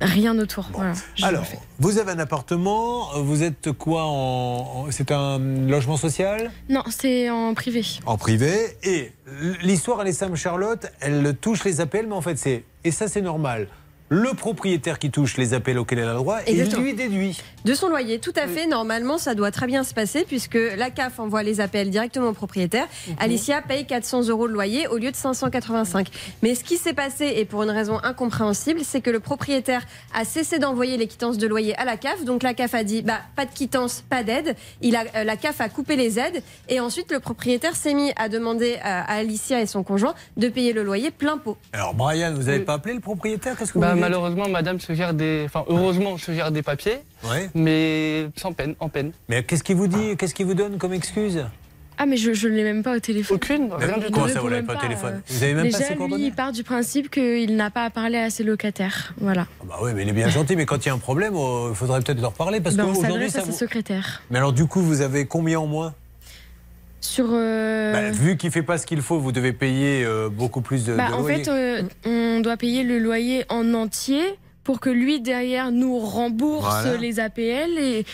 rien 0.00 0.38
autour. 0.38 0.70
Voilà, 0.72 0.92
Alors, 1.22 1.44
vous 1.78 1.98
avez 1.98 2.12
un 2.12 2.18
appartement, 2.18 3.08
vous 3.22 3.42
êtes 3.42 3.72
quoi 3.72 4.04
en- 4.06 4.86
C'est 4.90 5.12
un 5.12 5.38
logement 5.38 5.96
social? 5.96 6.50
Non, 6.68 6.82
c'est 6.88 7.28
en 7.30 7.52
privé. 7.54 7.82
En 8.06 8.16
privé. 8.16 8.54
Et 8.82 9.12
l'histoire, 9.62 10.00
elle 10.02 10.08
est 10.08 10.12
simple, 10.12 10.36
Charlotte, 10.36 10.86
elle 11.00 11.36
touche 11.40 11.64
les 11.64 11.80
appels, 11.80 12.06
mais 12.06 12.14
en 12.14 12.22
fait, 12.22 12.38
c'est. 12.38 12.64
Et 12.84 12.90
ça, 12.90 13.08
c'est 13.08 13.22
normal. 13.22 13.68
Le 14.14 14.32
propriétaire 14.32 15.00
qui 15.00 15.10
touche 15.10 15.36
les 15.38 15.54
appels 15.54 15.76
auxquels 15.76 15.98
elle 15.98 16.06
a 16.06 16.12
le 16.12 16.18
droit, 16.18 16.38
et 16.46 16.54
lui 16.54 16.94
déduit. 16.94 17.36
De 17.64 17.74
son 17.74 17.88
loyer, 17.88 18.20
tout 18.20 18.32
à 18.36 18.46
fait. 18.46 18.66
Normalement, 18.66 19.18
ça 19.18 19.34
doit 19.34 19.50
très 19.50 19.66
bien 19.66 19.82
se 19.82 19.92
passer 19.92 20.24
puisque 20.28 20.58
la 20.76 20.90
CAF 20.90 21.18
envoie 21.18 21.42
les 21.42 21.60
appels 21.60 21.90
directement 21.90 22.28
au 22.28 22.32
propriétaire. 22.32 22.86
Mhm. 23.08 23.14
Alicia 23.18 23.62
paye 23.62 23.86
400 23.86 24.28
euros 24.28 24.46
de 24.46 24.52
loyer 24.52 24.86
au 24.86 24.98
lieu 24.98 25.10
de 25.10 25.16
585. 25.16 26.08
Mais 26.42 26.54
ce 26.54 26.62
qui 26.62 26.76
s'est 26.76 26.92
passé, 26.92 27.32
et 27.38 27.44
pour 27.44 27.64
une 27.64 27.70
raison 27.70 27.98
incompréhensible, 28.04 28.80
c'est 28.84 29.00
que 29.00 29.10
le 29.10 29.18
propriétaire 29.18 29.82
a 30.14 30.24
cessé 30.24 30.60
d'envoyer 30.60 30.96
les 30.96 31.08
quittances 31.08 31.38
de 31.38 31.48
loyer 31.48 31.74
à 31.76 31.84
la 31.84 31.96
CAF. 31.96 32.24
Donc 32.24 32.44
la 32.44 32.54
CAF 32.54 32.74
a 32.74 32.84
dit 32.84 33.02
bah, 33.02 33.20
pas 33.34 33.46
de 33.46 33.50
quittance, 33.52 34.04
pas 34.08 34.22
d'aide. 34.22 34.54
Il 34.80 34.94
a, 34.94 35.04
euh, 35.16 35.24
la 35.24 35.36
CAF 35.36 35.60
a 35.60 35.68
coupé 35.68 35.96
les 35.96 36.20
aides. 36.20 36.40
Et 36.68 36.78
ensuite, 36.78 37.10
le 37.10 37.18
propriétaire 37.18 37.74
s'est 37.74 37.94
mis 37.94 38.12
à 38.14 38.28
demander 38.28 38.76
à, 38.80 39.02
à 39.10 39.16
Alicia 39.16 39.60
et 39.60 39.66
son 39.66 39.82
conjoint 39.82 40.14
de 40.36 40.48
payer 40.48 40.72
le 40.72 40.84
loyer 40.84 41.10
plein 41.10 41.38
pot. 41.38 41.56
Alors, 41.72 41.94
Brian, 41.94 42.32
vous 42.34 42.44
n'avez 42.44 42.60
pas 42.60 42.74
appelé 42.74 42.94
le 42.94 43.00
propriétaire? 43.00 43.56
Qu'est-ce 43.56 43.72
que 43.72 43.78
Bah, 43.78 43.94
vous 43.94 44.03
malheureusement, 44.04 44.48
madame 44.48 44.80
se 44.80 44.92
gère 44.94 45.14
des. 45.14 45.42
Enfin, 45.46 45.64
heureusement, 45.68 46.16
se 46.18 46.32
gère 46.32 46.50
des 46.52 46.62
papiers, 46.62 46.98
Ouais. 47.28 47.48
mais 47.54 48.28
sans 48.36 48.52
peine, 48.52 48.74
en 48.80 48.88
peine. 48.88 49.12
Mais 49.28 49.42
qu'est-ce 49.44 49.64
qu'il 49.64 49.76
vous 49.76 49.88
dit 49.88 50.16
Qu'est-ce 50.16 50.34
qu'il 50.34 50.46
vous 50.46 50.54
donne 50.54 50.78
comme 50.78 50.92
excuse? 50.92 51.44
Ah, 51.96 52.06
mais 52.06 52.16
je 52.16 52.30
ne 52.48 52.54
l'ai 52.54 52.64
même 52.64 52.82
pas 52.82 52.96
au 52.96 52.98
téléphone. 52.98 53.36
Aucune, 53.36 53.72
rien 53.72 53.98
du 53.98 54.06
tout. 54.06 54.10
Comment 54.12 54.26
ça, 54.26 54.40
vous 54.40 54.48
l'avez 54.48 54.66
pas 54.66 54.74
au 54.74 54.80
téléphone 54.80 55.22
Vous 55.28 55.42
avez 55.44 55.54
même 55.54 55.70
pas 55.70 55.78
Déjà, 55.78 55.90
ses 55.90 55.94
lui, 55.94 56.26
il 56.26 56.32
part 56.32 56.50
du 56.50 56.64
principe 56.64 57.08
qu'il 57.08 57.54
n'a 57.54 57.70
pas 57.70 57.84
à 57.84 57.90
parler 57.90 58.18
à 58.18 58.30
ses 58.30 58.42
locataires. 58.42 59.14
Voilà. 59.20 59.46
Bah 59.64 59.76
oui, 59.80 59.92
mais 59.94 60.02
il 60.02 60.08
est 60.08 60.12
bien 60.12 60.28
gentil, 60.28 60.56
mais 60.56 60.66
quand 60.66 60.84
il 60.84 60.88
y 60.88 60.90
a 60.90 60.94
un 60.94 60.98
problème, 60.98 61.34
oh, 61.36 61.68
il 61.70 61.76
faudrait 61.76 62.00
peut-être 62.00 62.20
leur 62.20 62.32
parler. 62.32 62.60
Parce 62.60 62.74
Ben, 62.74 62.84
qu'aujourd'hui, 62.92 63.26
à 63.26 63.30
ça 63.30 63.40
ses 63.42 63.52
vous... 63.52 63.56
secrétaires. 63.56 64.22
Mais 64.30 64.38
alors, 64.38 64.52
du 64.52 64.66
coup, 64.66 64.80
vous 64.80 65.02
avez 65.02 65.26
combien 65.26 65.60
en 65.60 65.68
moins? 65.68 65.94
Sur. 67.04 67.26
euh, 67.32 67.92
Bah, 67.92 68.10
Vu 68.10 68.36
qu'il 68.38 68.50
fait 68.50 68.62
pas 68.62 68.78
ce 68.78 68.86
qu'il 68.86 69.02
faut, 69.02 69.18
vous 69.18 69.30
devez 69.32 69.52
payer 69.52 70.04
euh, 70.04 70.28
beaucoup 70.30 70.62
plus 70.62 70.84
de, 70.86 70.94
bah, 70.94 71.08
de 71.08 71.14
en 71.14 71.20
loyer. 71.20 71.44
fait, 71.44 71.50
euh, 71.50 71.82
on 72.06 72.40
doit 72.40 72.56
payer 72.56 72.82
le 72.82 72.98
loyer 72.98 73.44
en 73.50 73.74
entier 73.74 74.22
pour 74.62 74.80
que 74.80 74.88
lui, 74.88 75.20
derrière, 75.20 75.70
nous 75.70 75.98
rembourse 75.98 76.64
Voilà. 76.82 76.96
les 76.96 77.20
APL. 77.20 77.78
Et... 77.78 78.06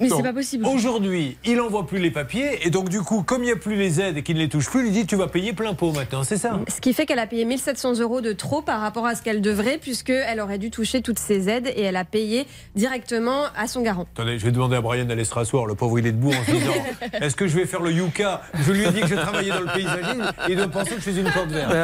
Mais 0.00 0.08
c'est 0.08 0.22
pas 0.22 0.32
possible. 0.32 0.66
Aujourd'hui, 0.66 1.36
il 1.44 1.56
n'envoie 1.56 1.86
plus 1.86 1.98
les 1.98 2.10
papiers, 2.10 2.66
et 2.66 2.70
donc 2.70 2.88
du 2.88 3.00
coup, 3.02 3.22
comme 3.22 3.42
il 3.42 3.46
n'y 3.46 3.52
a 3.52 3.56
plus 3.56 3.76
les 3.76 4.00
aides 4.00 4.16
et 4.18 4.22
qu'il 4.22 4.36
ne 4.36 4.40
les 4.42 4.48
touche 4.48 4.68
plus, 4.70 4.86
il 4.86 4.92
dit 4.92 5.06
tu 5.06 5.16
vas 5.16 5.26
payer 5.26 5.52
plein 5.52 5.74
pot 5.74 5.92
maintenant, 5.92 6.22
c'est 6.24 6.36
ça? 6.36 6.60
Ce 6.68 6.80
qui 6.80 6.92
fait 6.92 7.06
qu'elle 7.06 7.18
a 7.18 7.26
payé 7.26 7.44
1700 7.44 7.98
euros 8.00 8.20
de 8.20 8.32
trop 8.32 8.62
par 8.62 8.80
rapport 8.80 9.06
à 9.06 9.14
ce 9.14 9.22
qu'elle 9.22 9.40
devrait, 9.40 9.78
puisqu'elle 9.78 10.40
aurait 10.40 10.58
dû 10.58 10.70
toucher 10.70 11.02
toutes 11.02 11.18
ses 11.18 11.48
aides 11.48 11.66
et 11.74 11.82
elle 11.82 11.96
a 11.96 12.04
payé 12.04 12.46
directement 12.76 13.44
à 13.56 13.66
son 13.66 13.82
garant. 13.82 14.06
Attendez, 14.14 14.38
je 14.38 14.44
vais 14.44 14.52
demander 14.52 14.76
à 14.76 14.80
Brian 14.80 15.04
d'aller 15.04 15.24
se 15.24 15.34
rasseoir. 15.34 15.66
Le 15.66 15.74
pauvre, 15.74 15.98
il 15.98 16.06
est 16.06 16.12
debout 16.12 16.32
en 16.32 16.44
se 16.44 16.50
disant 16.50 16.72
Est-ce 17.20 17.36
que 17.36 17.46
je 17.46 17.56
vais 17.56 17.66
faire 17.66 17.82
le 17.82 17.92
Yuka 17.92 18.42
Je 18.66 18.72
lui 18.72 18.84
ai 18.84 18.90
dit 18.90 19.00
que 19.00 19.06
je 19.08 19.14
travaillais 19.14 19.50
dans 19.50 19.60
le 19.60 19.66
paysagisme 19.72 20.32
et 20.48 20.52
il 20.52 20.56
doit 20.56 20.68
penser 20.68 20.90
que 20.96 21.00
je 21.00 21.10
suis 21.10 21.18
une 21.20 21.30
porte 21.30 21.48
verte. 21.50 21.74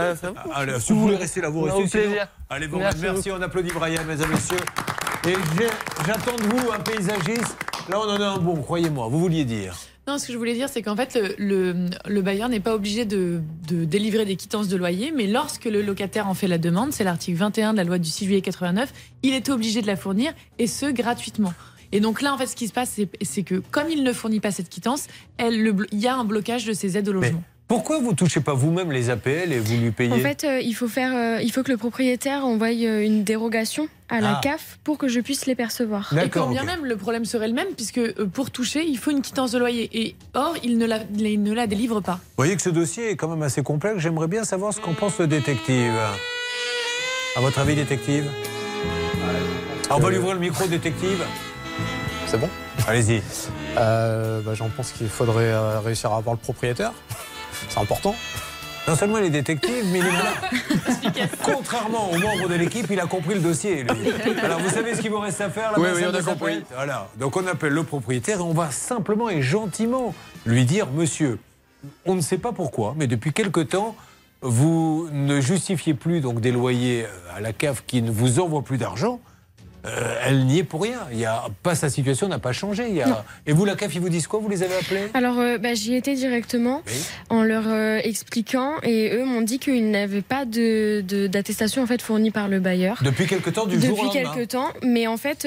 Allez, 0.55 0.79
si 0.81 0.93
vous 0.93 1.01
voulez 1.01 1.17
rester 1.17 1.41
là, 1.41 1.49
vous 1.49 1.63
restez. 1.63 1.87
sinon- 1.89 2.03
plaisir. 2.05 2.29
Allez, 2.49 2.69
bon, 2.69 2.79
Merci 2.79 2.99
merci, 3.03 3.31
on 3.33 3.43
applaudit 3.43 3.71
Brian, 3.75 4.03
mesdames 4.07 4.31
et 4.31 4.35
messieurs. 4.35 4.57
Et 5.29 5.35
j'attends 6.07 6.37
de 6.37 6.43
vous 6.45 6.71
un 6.71 6.79
paysagiste. 6.79 7.57
Là, 7.97 8.03
on 8.07 8.11
en 8.11 8.21
a 8.21 8.27
un 8.27 8.39
bon, 8.39 8.57
croyez-moi. 8.61 9.09
Vous 9.09 9.19
vouliez 9.19 9.45
dire 9.47 9.75
Non, 10.07 10.19
ce 10.19 10.27
que 10.27 10.33
je 10.35 10.39
voulais 10.39 10.53
dire, 10.55 10.69
c'est 10.69 10.83
qu'en 10.83 10.95
fait, 10.97 11.19
le, 11.39 11.75
le- 11.75 11.87
le 12.07 12.23
bailleur 12.23 12.49
n'est 12.51 12.61
pas 12.61 12.75
obligé 12.75 13.05
de, 13.07 13.41
de 13.69 13.85
délivrer 13.87 14.25
des 14.27 14.37
quittances 14.37 14.69
de 14.69 14.77
loyer, 14.77 15.13
mais 15.17 15.27
lorsque 15.27 15.65
le 15.65 15.81
locataire 15.83 16.29
en 16.29 16.35
fait 16.35 16.47
la 16.47 16.59
demande, 16.59 16.93
c'est 16.93 17.05
l'article 17.05 17.39
21 17.39 17.73
de 17.73 17.79
la 17.79 17.85
loi 17.85 17.99
du 17.99 18.09
6 18.11 18.27
juillet 18.27 18.43
89, 18.43 18.93
il 19.23 19.33
est 19.33 19.49
obligé 19.49 19.81
de 19.81 19.87
la 19.87 19.97
fournir, 19.97 20.33
et 20.59 20.67
ce, 20.67 20.87
gratuitement. 20.93 21.55
Et 21.93 22.01
donc 22.01 22.21
là, 22.21 22.35
en 22.35 22.39
fait, 22.39 22.47
ce 22.47 22.57
qui 22.57 22.69
se 22.69 22.73
passe, 22.73 22.99
c'est- 23.23 23.43
que 23.43 23.63
comme 23.71 23.89
il 23.91 24.03
ne 24.03 24.13
fournit 24.13 24.41
pas 24.41 24.51
cette 24.51 24.69
quittance, 24.69 25.07
elle, 25.39 25.63
le 25.63 25.75
il 25.93 25.99
y 26.01 26.07
a 26.07 26.17
un 26.17 26.25
blocage 26.25 26.67
de 26.67 26.73
ses 26.75 26.99
aides 26.99 27.09
au 27.09 27.13
logement. 27.13 27.43
Pourquoi 27.69 27.99
vous 27.99 28.15
touchez 28.15 28.41
pas 28.41 28.55
vous-même 28.55 28.93
les 28.93 29.11
APL 29.11 29.53
et 29.53 29.59
vous 29.59 29.77
lui 29.77 29.91
payez 29.91 30.13
En 30.13 30.19
fait, 30.21 30.45
euh, 30.45 30.61
il, 30.61 30.73
faut 30.75 30.87
faire, 30.87 31.13
euh, 31.17 31.43
il 31.43 31.51
faut 31.51 31.65
que 31.65 31.73
le 31.73 31.77
propriétaire 31.77 32.45
envoie 32.47 32.69
euh, 32.69 33.05
une 33.05 33.25
dérogation 33.25 33.89
à 34.09 34.21
la 34.21 34.37
Ah. 34.37 34.41
CAF 34.41 34.79
pour 34.85 34.99
que 34.99 35.09
je 35.09 35.19
puisse 35.19 35.47
les 35.47 35.57
percevoir. 35.57 36.15
Et 36.17 36.29
quand 36.29 36.47
bien 36.49 36.63
même, 36.63 36.85
le 36.85 36.97
problème 36.97 37.25
serait 37.25 37.49
le 37.49 37.55
même, 37.55 37.67
puisque 37.75 37.99
euh, 37.99 38.27
pour 38.33 38.53
toucher, 38.53 38.85
il 38.87 38.97
faut 38.99 39.11
une 39.11 39.21
quittance 39.21 39.51
de 39.51 39.59
loyer. 39.59 39.91
Et 39.93 40.15
or, 40.35 40.55
il 40.63 40.79
ne 40.79 40.87
la, 40.87 41.01
il 41.19 41.43
ne 41.43 41.53
la 41.53 41.67
délivre 41.67 42.01
pas. 42.01 42.21
Vous 42.23 42.35
voyez 42.37 42.55
que 42.55 42.63
ce 42.63 42.71
dossier 42.71 43.11
est 43.11 43.17
quand 43.17 43.27
même 43.29 43.43
assez 43.43 43.65
complexe. 43.65 43.99
J'aimerais 43.99 44.29
bien 44.29 44.45
savoir 44.45 44.73
ce 44.73 44.81
qu'en 44.81 44.95
pense 44.95 45.19
le 45.19 45.27
détective. 45.27 45.93
À 47.37 47.41
votre 47.41 47.59
avis, 47.59 47.75
détective 47.75 48.31
Ah, 49.91 49.97
On 49.97 49.99
va 49.99 50.11
lui 50.11 50.19
ouvrir 50.19 50.35
le 50.35 50.41
micro, 50.41 50.69
détective. 50.69 51.25
C'est 52.29 52.39
bon? 52.39 52.49
Allez-y. 52.87 53.23
Euh, 53.77 54.41
bah, 54.43 54.55
J'en 54.55 54.69
pense 54.69 54.93
qu'il 54.93 55.09
faudrait 55.09 55.51
euh, 55.51 55.81
réussir 55.81 56.13
à 56.13 56.19
avoir 56.19 56.37
le 56.37 56.41
propriétaire. 56.41 56.93
C'est 57.69 57.79
important. 57.79 58.15
Non 58.89 58.95
seulement 58.95 59.19
il 59.19 59.25
est 59.25 59.31
détective, 59.31 59.85
mais 59.91 59.99
il 59.99 60.07
est 60.07 60.13
malin. 60.13 61.29
Contrairement 61.43 62.11
aux 62.13 62.19
membres 62.19 62.49
de 62.49 62.55
l'équipe, 62.55 62.87
il 62.89 63.01
a 63.01 63.07
compris 63.07 63.35
le 63.35 63.41
dossier. 63.41 63.83
lui. 63.83 64.11
Alors 64.43 64.61
vous 64.61 64.71
savez 64.71 64.95
ce 64.95 65.01
qu'il 65.01 65.11
vous 65.11 65.19
reste 65.19 65.41
à 65.41 65.51
faire 65.51 65.73
là 65.73 65.79
Oui, 65.79 65.89
oui, 65.95 66.03
on 66.09 66.15
a 66.15 66.23
compris. 66.23 66.63
Voilà. 66.73 67.09
Donc 67.19 67.37
on 67.37 67.47
appelle 67.49 67.73
le 67.73 67.83
propriétaire 67.83 68.39
et 68.39 68.43
on 68.43 68.53
va 68.53 68.71
simplement 68.71 69.29
et 69.29 69.43
gentiment 69.43 70.15
lui 70.45 70.65
dire 70.65 70.87
Monsieur, 70.93 71.41
on 72.05 72.15
ne 72.15 72.21
sait 72.21 72.39
pas 72.39 72.53
pourquoi, 72.53 72.95
mais 72.97 73.09
depuis 73.09 73.33
quelque 73.33 73.61
temps, 73.61 73.97
vous 74.41 75.09
ne 75.11 75.41
justifiez 75.41 75.95
plus 75.95 76.21
donc 76.21 76.41
des 76.41 76.53
loyers 76.53 77.07
euh, 77.07 77.37
à 77.37 77.41
la 77.41 77.53
CAF 77.53 77.83
qui 77.87 78.03
ne 78.03 78.11
vous 78.11 78.39
envoie 78.39 78.63
plus 78.63 78.79
d'argent. 78.79 79.19
Euh, 79.87 80.19
elle 80.25 80.47
n'y 80.47 80.59
est 80.59 80.65
pour 80.65 80.83
rien. 80.83 81.01
Il 81.13 81.19
y 81.19 81.25
a 81.25 81.45
pas 81.63 81.75
sa 81.75 81.89
situation 81.89 82.29
n'a 82.29 82.39
pas 82.39 82.53
changé. 82.53 82.87
Il 82.89 82.97
y 82.97 83.03
a-. 83.03 83.25
Et 83.47 83.53
vous, 83.53 83.65
la 83.65 83.77
CAF, 83.77 83.95
ils 83.95 84.01
vous 84.01 84.09
disent 84.09 84.27
quoi? 84.27 84.41
Vous 84.41 84.49
les 84.49 84.63
avez 84.63 84.75
appelés? 84.75 85.05
Alors, 85.15 85.39
euh, 85.39 85.59
bah, 85.59 85.75
j'y 85.75 85.95
étais 85.95 86.15
directement 86.15 86.83
en 87.31 87.43
leur 87.43 87.65
euh, 87.67 87.99
expliquant 88.03 88.73
et 88.83 89.13
eux 89.15 89.25
m'ont 89.25 89.43
dit 89.43 89.59
qu'ils 89.59 89.91
n'avaient 89.91 90.23
pas 90.23 90.45
de, 90.45 91.03
de- 91.07 91.27
d'attestation 91.27 91.83
en 91.83 91.87
fait 91.87 92.03
fournie 92.03 92.31
par 92.31 92.49
le 92.49 92.59
bailleur. 92.61 92.99
Depuis 93.05 93.27
quelque 93.27 93.51
temps, 93.51 93.67
du 93.67 93.77
Depuis 93.77 93.89
jour 93.89 94.01
au 94.01 94.05
lendemain. 94.07 94.33
quelque 94.35 94.51
temps, 94.51 94.69
mais 94.83 95.07
en 95.07 95.17
fait, 95.17 95.47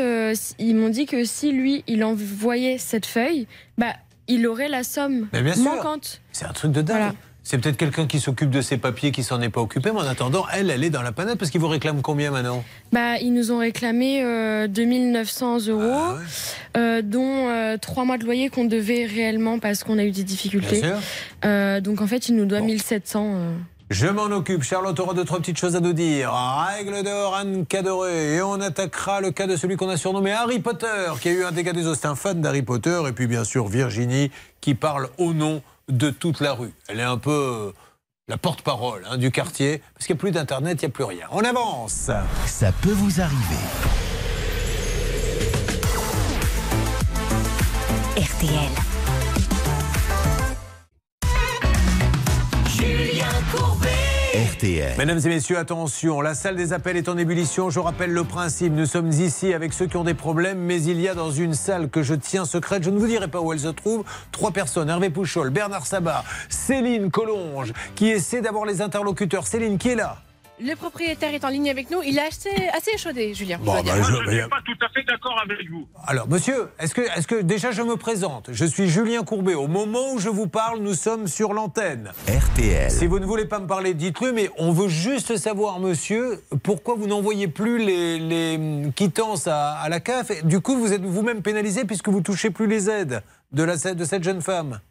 ils 0.60 0.76
m'ont 0.76 0.90
dit 0.90 1.06
que 1.06 1.24
si 1.26 1.52
lui, 1.52 1.84
il 1.88 2.04
envoyait 2.04 2.78
cette 2.78 3.06
feuille, 3.06 3.48
bah, 3.78 3.94
il 4.28 4.48
aurait 4.48 4.70
la 4.70 4.84
somme 4.84 5.28
manquante. 5.58 6.22
C'est 6.32 6.46
un 6.46 6.54
truc 6.54 6.72
de 6.72 6.82
dingue. 6.82 6.98
Voilà. 6.98 7.14
C'est 7.44 7.58
peut-être 7.58 7.78
quelqu'un 7.78 8.06
qui 8.06 8.20
s'occupe 8.20 8.50
de 8.52 8.62
ses 8.62 8.78
papiers 8.78 9.12
qui 9.12 9.24
s'en 9.24 9.42
est 9.42 9.50
pas 9.50 9.62
occupé, 9.62 9.92
mais 9.92 10.00
en 10.02 10.08
attendant, 10.08 10.46
elle, 10.54 10.70
elle 10.70 10.84
est 10.84 10.90
dans 10.92 11.02
la 11.02 11.12
panade 11.12 11.38
parce 11.38 11.50
qu'ils 11.50 11.62
vous 11.62 11.68
réclament 11.68 12.02
combien 12.02 12.30
maintenant 12.32 12.64
Bah, 12.92 13.18
ils 13.18 13.34
nous 13.34 13.52
ont 13.52 13.58
réclamé 13.60 14.22
euh, 14.24 14.68
2900 14.68 15.68
euros, 15.68 15.82
Ah 15.94 16.16
euh, 16.78 17.02
dont 17.02 17.48
euh, 17.50 17.78
trois 17.78 18.06
mois 18.06 18.18
de 18.18 18.26
loyer 18.26 18.50
qu'on 18.50 18.66
devait 18.66 19.06
réellement 19.06 19.58
parce 19.58 19.84
qu'on 19.84 19.98
a 19.98 20.04
eu 20.04 20.12
des 20.12 20.24
difficultés. 20.24 20.82
Bien 20.82 20.90
sûr. 20.90 21.00
Euh, 21.46 21.82
donc 21.82 22.02
en 22.02 22.08
fait, 22.08 22.30
il 22.30 22.36
nous 22.36 22.46
doit 22.46 22.62
1700. 22.62 23.34
euh. 23.36 23.52
Je 23.90 24.06
m'en 24.06 24.26
occupe. 24.26 24.62
Charlotte 24.62 25.00
aura 25.00 25.16
deux, 25.16 25.26
trois 25.26 25.40
petites 25.40 25.58
choses 25.58 25.76
à 25.76 25.80
nous 25.80 25.94
dire. 25.94 26.32
Règle 26.78 27.04
d'or, 27.04 27.36
Anne 27.36 27.66
Cadoré. 27.66 28.36
Et 28.36 28.42
on 28.44 28.62
attaquera 28.62 29.20
le 29.22 29.32
cas 29.32 29.48
de 29.48 29.56
celui 29.56 29.78
qu'on 29.78 29.90
a 29.90 29.98
surnommé 29.98 30.32
Harry 30.32 30.60
Potter, 30.60 30.88
qui 31.20 31.30
a 31.30 31.32
eu 31.32 31.44
un 31.44 31.52
dégât 31.52 31.74
des 31.74 31.88
os. 31.88 31.98
C'est 32.00 32.06
un 32.08 32.14
fan 32.14 32.40
d'Harry 32.40 32.62
Potter. 32.62 33.02
Et 33.08 33.12
puis, 33.14 33.26
bien 33.26 33.44
sûr, 33.44 33.68
Virginie, 33.68 34.30
qui 34.62 34.76
parle 34.76 35.10
au 35.18 35.34
nom 35.34 35.64
de 35.90 36.10
toute 36.10 36.40
la 36.40 36.54
rue. 36.54 36.74
Elle 36.88 37.00
est 37.00 37.04
un 37.04 37.18
peu 37.18 37.32
euh, 37.32 37.72
la 38.28 38.38
porte-parole 38.38 39.04
hein, 39.10 39.18
du 39.18 39.32
quartier. 39.32 39.82
Parce 39.94 40.06
qu'il 40.06 40.16
n'y 40.16 40.20
a 40.20 40.22
plus 40.22 40.32
d'Internet, 40.32 40.82
il 40.82 40.86
n'y 40.86 40.92
a 40.92 40.94
plus 40.94 41.04
rien. 41.04 41.28
On 41.32 41.44
avance. 41.44 42.12
Ça 42.46 42.72
peut 42.82 42.92
vous 42.92 43.22
arriver. 43.22 43.56
RTL. 48.18 48.89
Mesdames 54.62 55.20
et 55.24 55.30
messieurs, 55.30 55.58
attention, 55.58 56.20
la 56.20 56.34
salle 56.34 56.58
des 56.58 56.74
appels 56.74 56.98
est 56.98 57.08
en 57.08 57.18
ébullition. 57.18 57.70
Je 57.70 57.80
rappelle 57.80 58.12
le 58.12 58.26
principe. 58.26 58.74
Nous 58.74 58.86
sommes 58.86 59.10
ici 59.10 59.54
avec 59.54 59.72
ceux 59.72 59.88
qui 59.88 59.96
ont 59.96 60.04
des 60.04 60.14
problèmes, 60.14 60.60
mais 60.60 60.82
il 60.84 61.00
y 61.00 61.08
a 61.08 61.14
dans 61.16 61.32
une 61.32 61.54
salle 61.54 61.90
que 61.90 62.04
je 62.04 62.14
tiens 62.14 62.44
secrète, 62.44 62.84
je 62.84 62.90
ne 62.90 63.00
vous 63.00 63.08
dirai 63.08 63.30
pas 63.30 63.40
où 63.40 63.54
elle 63.54 63.60
se 63.60 63.70
trouve, 63.70 64.04
trois 64.32 64.52
personnes. 64.52 64.90
Hervé 64.90 65.10
Pouchol, 65.10 65.50
Bernard 65.50 65.86
Sabat, 65.86 66.26
Céline 66.50 67.10
Collonge, 67.10 67.72
qui 67.96 68.10
essaie 68.10 68.42
d'avoir 68.42 68.66
les 68.66 68.82
interlocuteurs. 68.82 69.48
Céline, 69.48 69.78
qui 69.78 69.90
est 69.90 69.96
là? 69.96 70.18
Le 70.62 70.76
propriétaire 70.76 71.34
est 71.34 71.46
en 71.46 71.50
ligne 71.50 71.70
avec 71.70 71.90
nous. 71.90 72.02
Il 72.04 72.18
est 72.18 72.22
assez, 72.28 72.50
assez 72.76 72.92
échaudé, 72.94 73.34
Julien. 73.34 73.58
Bon, 73.60 73.74
bah, 73.76 73.82
dire. 73.82 73.96
je- 74.04 74.12
ne 74.26 74.30
suis 74.42 74.50
pas 74.50 74.62
tout 74.66 74.76
à 74.86 74.90
fait 74.90 75.04
d'accord 75.04 75.40
avec 75.42 75.70
vous. 75.70 75.88
Alors, 76.06 76.28
monsieur, 76.28 76.70
est-ce 76.80 76.94
que, 76.94 77.02
est-ce 77.02 77.28
que 77.28 77.42
déjà 77.42 77.72
je 77.72 77.82
me 77.82 77.96
présente? 77.96 78.50
Je 78.52 78.66
suis 78.66 78.90
Julien 78.90 79.24
Courbet. 79.24 79.54
Au 79.54 79.68
moment 79.68 80.12
où 80.14 80.20
je 80.20 80.28
vous 80.28 80.48
parle, 80.48 80.80
nous 80.80 80.96
sommes 80.96 81.28
sur 81.28 81.54
l'antenne. 81.54 82.12
RTL. 82.28 82.92
Si 82.92 83.08
vous 83.08 83.20
ne 83.20 83.26
voulez 83.26 83.46
pas 83.46 83.60
me 83.60 83.68
parler, 83.68 83.94
dites-le, 83.94 84.34
mais 84.34 84.50
on 84.58 84.74
veut 84.74 84.90
juste 84.90 85.38
savoir, 85.38 85.80
monsieur, 85.80 86.42
pourquoi 86.64 86.96
vous 86.96 87.08
n'envoyez 87.08 87.48
plus 87.48 87.78
les, 87.78 88.20
les, 88.20 88.56
hum, 88.58 88.92
quittances 88.94 89.48
à, 89.48 89.72
à 89.76 89.88
la 89.88 90.02
CAF? 90.02 90.30
Et 90.32 90.42
Du 90.44 90.60
coup, 90.60 90.76
vous 90.78 90.92
êtes 90.92 91.04
vous-même 91.04 91.42
pénalisé 91.42 91.86
puisque 91.86 92.10
vous 92.10 92.22
touchez 92.22 92.50
plus 92.50 92.68
les 92.68 92.90
aides 92.90 93.24
de, 93.54 93.64
la, 93.64 93.76
de 93.78 94.04
cette 94.04 94.24
jeune 94.24 94.42
femme. 94.42 94.82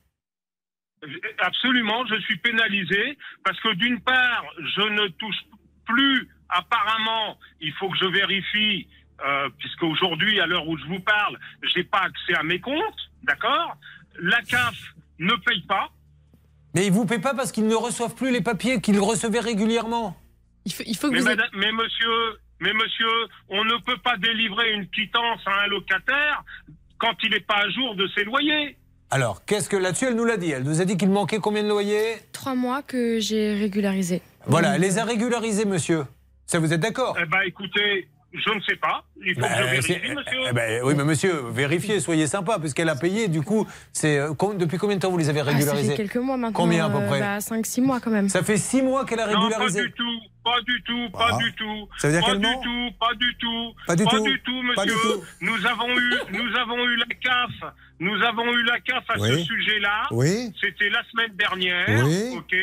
Absolument, 1.39 2.05
je 2.07 2.19
suis 2.23 2.39
pénalisé 2.39 3.17
parce 3.45 3.61
que 3.61 3.73
d'une 3.75 4.01
part, 4.01 4.45
je 4.77 4.81
ne 4.83 5.09
touche 5.09 5.37
plus. 5.89 6.29
Apparemment, 6.51 7.37
il 7.61 7.73
faut 7.75 7.89
que 7.91 7.99
je 7.99 8.07
vérifie, 8.07 8.87
euh, 9.27 9.49
puisque 9.59 9.83
aujourd'hui, 9.83 10.41
à 10.41 10.47
l'heure 10.47 10.67
où 10.69 10.79
je 10.79 10.85
vous 10.87 11.01
parle, 11.01 11.39
j'ai 11.75 11.85
pas 11.85 12.03
accès 12.03 12.35
à 12.39 12.43
mes 12.43 12.61
comptes, 12.61 13.11
d'accord? 13.25 13.77
La 14.21 14.41
CAF 14.43 14.75
ne 15.19 15.35
paye 15.45 15.63
pas. 15.67 15.89
Mais 16.75 16.87
ils 16.87 16.93
vous 16.93 17.05
paient 17.07 17.19
pas 17.19 17.35
parce 17.35 17.51
qu'ils 17.53 17.67
ne 17.67 17.75
reçoivent 17.75 18.15
plus 18.15 18.31
les 18.31 18.41
papiers 18.41 18.81
qu'ils 18.81 19.01
recevaient 19.01 19.41
régulièrement. 19.41 20.17
Il 20.65 20.73
faut, 20.73 20.83
il 20.87 20.97
faut 20.97 21.09
que 21.09 21.15
Mais, 21.15 21.21
vous. 21.21 21.27
madame- 21.27 21.51
mais 21.55 21.73
monsieur, 21.73 22.39
mais 22.61 22.73
monsieur, 22.73 23.09
on 23.49 23.65
ne 23.65 23.77
peut 23.85 23.97
pas 23.99 24.17
délivrer 24.17 24.73
une 24.73 24.87
quittance 24.89 25.41
à 25.47 25.65
un 25.65 25.67
locataire 25.67 26.43
quand 26.99 27.15
il 27.23 27.31
n'est 27.31 27.41
pas 27.41 27.57
à 27.65 27.69
jour 27.71 27.95
de 27.97 28.07
ses 28.15 28.25
loyers. 28.25 28.77
Alors, 29.11 29.45
qu'est-ce 29.47 29.69
que 29.71 29.77
là-dessus, 29.77 30.05
elle 30.07 30.17
nous 30.17 30.27
l'a 30.27 30.37
dit 30.37 30.51
Elle 30.51 30.65
nous 30.65 30.81
a 30.83 30.85
dit 30.85 30.97
qu'il 30.99 31.09
manquait 31.11 31.39
combien 31.39 31.63
de 31.63 31.69
loyers? 31.69 32.17
Trois 32.33 32.55
mois 32.55 32.83
que 32.83 33.19
j'ai 33.21 33.55
régularisé. 33.55 34.21
Voilà, 34.49 34.75
elle 34.77 34.81
les 34.83 34.99
a 34.99 35.05
régularisés, 35.05 35.65
monsieur. 35.65 36.05
Ça, 36.47 36.59
vous 36.59 36.73
êtes 36.73 36.81
d'accord 36.81 37.17
Eh 37.21 37.27
ben, 37.27 37.41
écoutez, 37.47 38.09
je 38.33 38.51
ne 38.55 38.61
sais 38.63 38.77
pas. 38.77 39.05
Il 39.23 39.35
faut 39.35 39.41
que 39.43 39.47
je 39.47 39.53
Bah, 39.53 39.63
vérifie, 39.71 39.93
monsieur. 40.15 40.39
eh 40.49 40.53
ben, 40.53 40.83
oui, 40.85 40.95
mais 40.97 41.05
monsieur, 41.05 41.43
vérifiez, 41.53 42.01
soyez 42.01 42.27
sympa, 42.27 42.59
puisqu'elle 42.59 42.89
a 42.89 42.97
payé. 42.97 43.29
Du 43.29 43.43
coup, 43.43 43.67
c'est 43.93 44.19
euh, 44.19 44.33
depuis 44.57 44.79
combien 44.79 44.97
de 44.97 45.03
temps 45.03 45.11
vous 45.11 45.19
les 45.19 45.29
avez 45.29 45.41
Ah, 45.41 45.45
ça 45.45 45.51
régularisés 45.51 45.91
fait 45.91 45.97
quelques 45.97 46.17
mois 46.17 46.37
maintenant. 46.39 46.57
Combien 46.63 46.87
à 46.87 46.91
peu 46.91 46.97
euh, 47.03 47.07
près 47.07 47.21
bah, 47.21 47.39
5-6 47.39 47.83
mois 47.83 48.01
quand 48.01 48.11
même. 48.11 48.29
Ça 48.31 48.43
fait 48.43 48.57
six 48.57 48.81
mois 48.81 49.05
qu'elle 49.05 49.21
a 49.21 49.27
Non, 49.27 49.33
pas 49.35 49.41
régularisé. 49.41 49.83
du 49.83 49.93
tout, 49.93 50.21
pas 50.43 50.61
du 50.67 50.83
tout, 50.83 51.11
pas 51.13 51.29
Ah. 51.33 51.37
du 51.37 51.53
tout. 51.55 51.89
Ça 51.99 52.09
veut 52.09 52.15
dire 52.15 52.23
pas 52.23 52.31
qu'elle 52.31 52.41
du 52.41 52.47
ment 52.47 52.61
tout, 52.63 52.95
pas 52.99 53.15
du 53.15 53.37
tout, 53.39 53.75
Pas 53.87 53.97
du 53.97 54.05
tout. 54.05 54.11
Pas 54.75 54.85
du 54.87 54.93
monsieur. 54.93 55.13
tout. 55.13 55.25
Nous 55.43 55.67
avons 55.67 55.89
eu, 55.99 56.13
nous 56.33 56.57
avons 56.57 56.85
eu 56.87 56.97
la 56.97 57.15
CAF, 57.21 57.73
nous 58.01 58.23
avons 58.23 58.51
eu 58.55 58.63
la 58.63 58.81
CAF 58.81 59.05
à 59.11 59.19
Oui. 59.21 59.29
ce 59.31 59.39
sujet-là. 59.41 60.07
Oui. 60.13 60.53
C'était 60.63 60.89
la 60.89 61.03
semaine 61.11 61.33
dernière. 61.37 62.07
Oui. 62.07 62.35
Ok. 62.39 62.55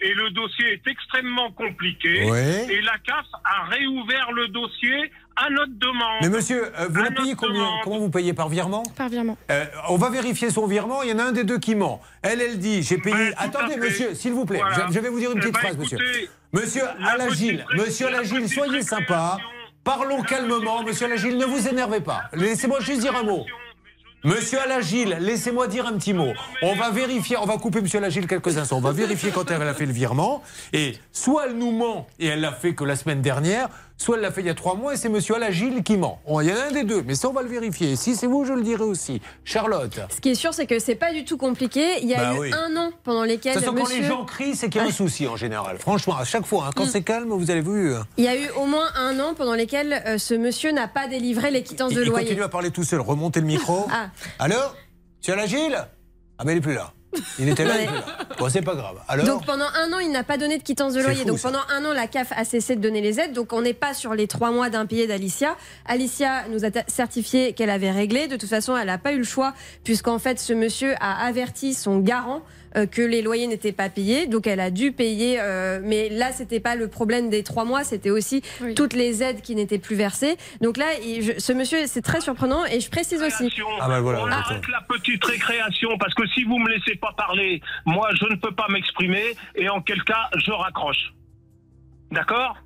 Et 0.00 0.14
le 0.14 0.30
dossier 0.30 0.74
est 0.74 0.86
extrêmement 0.86 1.50
compliqué. 1.52 2.22
Oui. 2.30 2.72
Et 2.72 2.80
la 2.82 2.96
CAF 3.04 3.26
a 3.44 3.64
réouvert 3.68 4.30
le 4.32 4.48
dossier 4.48 5.10
à 5.34 5.50
notre 5.50 5.72
demande. 5.76 6.18
Mais 6.22 6.28
monsieur, 6.28 6.66
euh, 6.78 6.86
vous 6.88 7.00
À 7.00 7.04
la 7.04 7.10
payez 7.10 7.34
combien 7.34 7.54
demande. 7.54 7.80
Comment 7.82 7.98
vous 7.98 8.10
payez 8.10 8.32
par 8.32 8.48
virement 8.48 8.82
Par 8.96 9.08
virement. 9.08 9.36
Euh, 9.50 9.64
on 9.88 9.96
va 9.96 10.10
vérifier 10.10 10.50
son 10.50 10.66
virement. 10.66 11.02
Il 11.02 11.10
y 11.10 11.12
en 11.12 11.18
a 11.18 11.24
un 11.24 11.32
des 11.32 11.44
deux 11.44 11.58
qui 11.58 11.74
ment. 11.74 12.00
Elle, 12.22 12.40
elle 12.40 12.58
dit 12.58 12.82
j'ai 12.82 12.98
payé. 12.98 13.14
Ben, 13.16 13.34
Attendez, 13.38 13.76
monsieur, 13.76 14.14
s'il 14.14 14.32
vous 14.32 14.44
plaît. 14.44 14.58
Voilà. 14.60 14.86
Je, 14.88 14.94
je 14.94 15.00
vais 15.00 15.08
vous 15.08 15.18
dire 15.18 15.32
une 15.32 15.38
Eh 15.38 15.40
petite 15.40 15.54
ben, 15.54 15.60
phrase, 15.60 15.76
monsieur. 15.78 15.98
écoutez, 16.00 16.30
Monsieur 16.52 16.82
la 17.00 17.10
Alagil, 17.10 17.64
monsieur 17.76 18.08
la 18.08 18.18
Alagil, 18.18 18.48
soyez 18.48 18.82
sympa. 18.82 19.38
Parlons 19.84 20.22
calmement, 20.22 20.82
monsieur 20.82 21.06
Alagil, 21.06 21.36
ne 21.36 21.44
vous 21.44 21.68
énervez 21.68 22.00
pas. 22.00 22.22
Laissez-moi 22.32 22.80
juste 22.80 23.00
dire 23.00 23.14
un 23.16 23.22
mot. 23.22 23.44
Monsieur 24.24 24.60
Alagil, 24.60 25.16
laissez-moi 25.20 25.68
dire 25.68 25.86
un 25.86 25.92
petit 25.92 26.12
mot. 26.12 26.32
On 26.62 26.74
va 26.74 26.90
vérifier, 26.90 27.36
on 27.36 27.46
va 27.46 27.56
couper 27.56 27.80
Monsieur 27.80 27.98
Alagil 27.98 28.26
quelques 28.26 28.58
instants. 28.58 28.78
On 28.78 28.80
va 28.80 28.90
vérifier 28.90 29.30
quand 29.30 29.48
elle 29.48 29.62
a 29.62 29.74
fait 29.74 29.86
le 29.86 29.92
virement. 29.92 30.42
Et 30.72 30.94
soit 31.12 31.46
elle 31.46 31.56
nous 31.56 31.70
ment 31.70 32.08
et 32.18 32.26
elle 32.26 32.40
l'a 32.40 32.50
fait 32.50 32.74
que 32.74 32.82
la 32.82 32.96
semaine 32.96 33.22
dernière, 33.22 33.68
soit 33.98 34.16
elle 34.16 34.22
l'a 34.22 34.30
fait 34.32 34.40
il 34.40 34.46
y 34.46 34.50
a 34.50 34.54
trois 34.54 34.74
mois 34.74 34.94
et 34.94 34.96
c'est 34.96 35.10
Monsieur 35.10 35.34
Alagil 35.34 35.82
qui 35.82 35.96
ment. 35.98 36.20
Il 36.26 36.46
y 36.46 36.52
en 36.52 36.56
a 36.56 36.68
un 36.68 36.72
des 36.72 36.84
deux, 36.84 37.02
mais 37.02 37.14
ça 37.14 37.28
on 37.28 37.32
va 37.34 37.42
le 37.42 37.48
vérifier. 37.48 37.94
Si 37.96 38.16
c'est 38.16 38.26
vous, 38.26 38.44
je 38.46 38.52
le 38.54 38.62
dirai 38.62 38.84
aussi. 38.84 39.20
Charlotte. 39.44 40.00
Ce 40.08 40.20
qui 40.20 40.30
est 40.30 40.34
sûr, 40.34 40.54
c'est 40.54 40.66
que 40.66 40.78
c'est 40.78 40.94
pas 40.94 41.12
du 41.12 41.24
tout 41.26 41.36
compliqué. 41.36 41.98
Il 42.00 42.08
y 42.08 42.14
a 42.14 42.30
Bah 42.30 42.34
eu 42.36 42.38
oui. 42.38 42.50
un 42.54 42.74
an 42.76 42.90
pendant 43.04 43.22
De 43.22 43.26
lesquels 43.26 43.54
toute 43.54 43.64
façon, 43.64 43.74
quand 43.74 43.82
monsieur... 43.82 44.00
les 44.00 44.06
gens 44.06 44.24
crient, 44.24 44.54
c'est 44.56 44.68
qu'il 44.70 44.80
y 44.80 44.84
a 44.84 44.86
un 44.88 44.92
souci 44.92 45.26
en 45.26 45.36
général. 45.36 45.78
Franchement, 45.78 46.16
à 46.16 46.24
chaque 46.24 46.46
fois, 46.46 46.66
hein, 46.68 46.70
quand 46.74 46.84
Mm. 46.86 46.90
c'est 46.90 47.02
calme, 47.02 47.28
vous 47.30 47.50
avez 47.50 47.60
vu. 47.60 47.92
euh, 47.92 47.98
Il 48.16 48.24
y 48.24 48.28
a 48.28 48.36
eu 48.36 48.48
au 48.56 48.64
moins 48.64 48.88
un 48.96 49.18
an 49.20 49.34
pendant 49.36 49.54
lesquels 49.54 50.02
euh, 50.06 50.16
ce 50.16 50.34
monsieur 50.34 50.70
n'a 50.72 50.88
pas 50.88 51.08
délivré 51.08 51.50
les 51.50 51.62
quittances 51.62 51.90
Il, 51.92 51.96
de 51.98 52.02
il 52.04 52.08
loyer. 52.08 52.24
continue 52.26 52.42
à 52.44 52.48
parler 52.48 52.70
tout 52.70 52.84
seul. 52.84 53.00
Remontez 53.00 53.40
le 53.40 53.46
micro. 53.46 53.86
Ah. 53.92 54.08
Alors 54.38 54.74
Monsieur 55.20 55.32
Alagil 55.34 55.76
Ah, 56.38 56.44
mais 56.44 56.52
il 56.52 56.54
n'est 56.56 56.60
plus 56.60 56.74
là. 56.74 56.92
Il 57.38 57.48
était 57.48 57.64
là, 57.64 57.74
il 57.78 57.84
est 57.84 57.86
plus 57.86 57.94
là. 57.96 58.18
Bon, 58.38 58.48
c'est 58.48 58.62
pas 58.62 58.74
grave. 58.74 58.96
Alors 59.08 59.26
Donc 59.26 59.46
pendant 59.46 59.66
un 59.74 59.92
an, 59.92 59.98
il 59.98 60.10
n'a 60.10 60.24
pas 60.24 60.36
donné 60.38 60.58
de 60.58 60.62
quittance 60.62 60.94
de 60.94 61.00
loyer. 61.02 61.22
fou, 61.22 61.28
Donc 61.28 61.38
ça. 61.38 61.48
pendant 61.48 61.62
un 61.70 61.84
an, 61.84 61.92
la 61.92 62.06
CAF 62.06 62.32
a 62.36 62.44
cessé 62.44 62.76
de 62.76 62.80
donner 62.80 63.00
les 63.00 63.18
aides. 63.20 63.32
Donc 63.32 63.52
on 63.52 63.62
n'est 63.62 63.74
pas 63.74 63.94
sur 63.94 64.14
les 64.14 64.26
trois 64.26 64.50
mois 64.50 64.70
d'impayés 64.70 65.06
d'Alicia. 65.06 65.56
Alicia 65.86 66.46
nous 66.50 66.64
a 66.64 66.68
certifié 66.86 67.52
qu'elle 67.52 67.70
avait 67.70 67.90
réglé. 67.90 68.26
De 68.28 68.36
toute 68.36 68.48
façon, 68.48 68.76
elle 68.76 68.86
n'a 68.86 68.98
pas 68.98 69.12
eu 69.12 69.18
le 69.18 69.24
choix 69.24 69.54
puisqu'en 69.84 70.18
fait, 70.18 70.38
ce 70.38 70.52
monsieur 70.52 70.94
a 71.00 71.26
averti 71.26 71.74
son 71.74 71.98
garant. 71.98 72.42
Euh, 72.76 72.86
que 72.86 73.02
les 73.02 73.22
loyers 73.22 73.46
n'étaient 73.46 73.72
pas 73.72 73.88
payés, 73.88 74.26
donc 74.26 74.46
elle 74.46 74.60
a 74.60 74.70
dû 74.70 74.92
payer. 74.92 75.38
euh, 75.40 75.80
mais 75.82 76.08
là, 76.08 76.32
c'était 76.32 76.60
pas 76.60 76.74
le 76.74 76.88
problème 76.88 77.30
des 77.30 77.42
trois 77.42 77.64
mois, 77.64 77.84
c'était 77.84 78.10
aussi 78.10 78.42
toutes 78.76 78.92
les 78.94 79.22
aides 79.22 79.40
qui 79.42 79.54
n'étaient 79.54 79.78
plus 79.78 79.96
versées. 79.96 80.36
Donc 80.60 80.76
là, 80.76 80.86
il- 81.04 81.22
je- 81.22 81.38
ce 81.38 81.52
monsieur, 81.52 81.78
c'est 81.86 82.02
très 82.02 82.20
surprenant. 82.20 82.64
Et 82.66 82.80
je 82.80 82.90
précise 82.90 83.22
aussi. 83.22 83.50
Ah 83.80 83.88
bah 83.88 84.00
voilà, 84.00 84.22
On 84.22 84.26
d'accord. 84.26 84.50
arrête 84.52 84.68
la 84.68 84.80
petite 84.88 85.24
récréation 85.24 85.90
parce 85.98 86.14
que 86.14 86.26
si 86.28 86.44
vous 86.44 86.58
me 86.58 86.68
laissez 86.68 86.96
pas 86.96 87.12
parler, 87.16 87.60
moi 87.86 88.08
je 88.14 88.24
ne 88.26 88.36
peux 88.36 88.54
pas 88.54 88.66
m'exprimer 88.68 89.22
et 89.54 89.68
en 89.68 89.80
quel 89.80 90.02
cas 90.04 90.28
je 90.36 90.50
raccroche. 90.50 91.12
D'accord? 92.10 92.56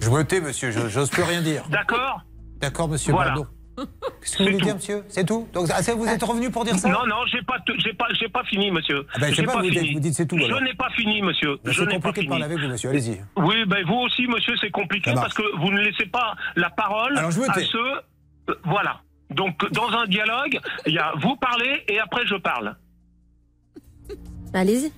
Je 0.00 0.10
me 0.10 0.22
tais, 0.22 0.40
monsieur, 0.40 0.70
je- 0.70 0.88
j'ose 0.88 1.10
plus 1.10 1.22
rien 1.22 1.40
dire. 1.42 1.64
D'accord? 1.70 2.20
D'accord, 2.60 2.88
monsieur, 2.88 3.12
Voilà. 3.12 3.30
pardon. 3.30 3.46
Qu'est-ce 4.20 4.36
que 4.38 4.42
vous 4.42 4.48
voulez 4.50 4.60
dire, 4.64 4.74
monsieur? 4.74 5.04
C'est 5.08 5.24
tout? 5.26 5.46
Donc, 5.52 5.68
ah, 5.72 5.80
vous 5.94 6.06
êtes 6.06 6.22
revenu 6.22 6.50
pour 6.50 6.64
dire 6.64 6.76
ça? 6.76 6.88
Non, 6.88 7.06
non, 7.06 7.24
j'ai 7.30 7.42
pas, 7.42 7.56
j'ai 7.78 7.92
pas, 7.92 8.06
j'ai 8.18 8.28
pas 8.28 8.42
fini, 8.44 8.70
monsieur. 8.70 9.06
Ah 9.14 9.18
ben, 9.20 9.30
je 9.30 9.34
sais 9.36 9.42
J'ai 9.42 9.46
pas, 9.46 9.56
vous 9.60 9.70
dites- 9.70 9.92
vous 9.94 10.00
dites 10.00 10.14
c'est 10.14 10.26
tout, 10.26 10.36
alors. 10.36 10.58
Je 10.58 10.64
n'ai 10.64 10.74
pas 10.74 10.88
fini, 10.90 11.22
monsieur. 11.22 11.56
Ben, 11.64 11.72
je 11.72 11.78
c'est 11.80 11.86
n'ai 11.86 11.86
pas 11.86 12.08
compliqué 12.08 12.20
de 12.20 12.20
fini. 12.22 12.28
parler 12.28 12.44
avec 12.44 12.58
vous, 12.58 12.68
monsieur, 12.68 12.90
allez-y. 12.90 13.20
Oui, 13.36 13.64
ben 13.66 13.84
vous 13.86 13.94
aussi, 14.06 14.26
monsieur, 14.26 14.54
c'est 14.60 14.70
compliqué 14.70 15.12
parce 15.14 15.34
que 15.34 15.42
vous 15.58 15.70
ne 15.70 15.80
laissez 15.80 16.06
pas 16.06 16.34
la 16.56 16.70
parole 16.70 17.16
Alors, 17.16 17.30
je 17.30 17.40
à 17.42 17.54
ceux. 17.54 17.78
euh, 18.50 18.54
voilà. 18.64 19.00
Donc, 19.30 19.70
dans 19.72 19.88
un 19.90 20.06
dialogue, 20.06 20.58
il 20.86 20.94
y 20.94 20.98
a 20.98 21.12
vous 21.20 21.36
parlez 21.36 21.84
et 21.88 21.98
après 22.00 22.26
je 22.26 22.34
parle. 22.36 22.76
Allez-y. 24.54 24.90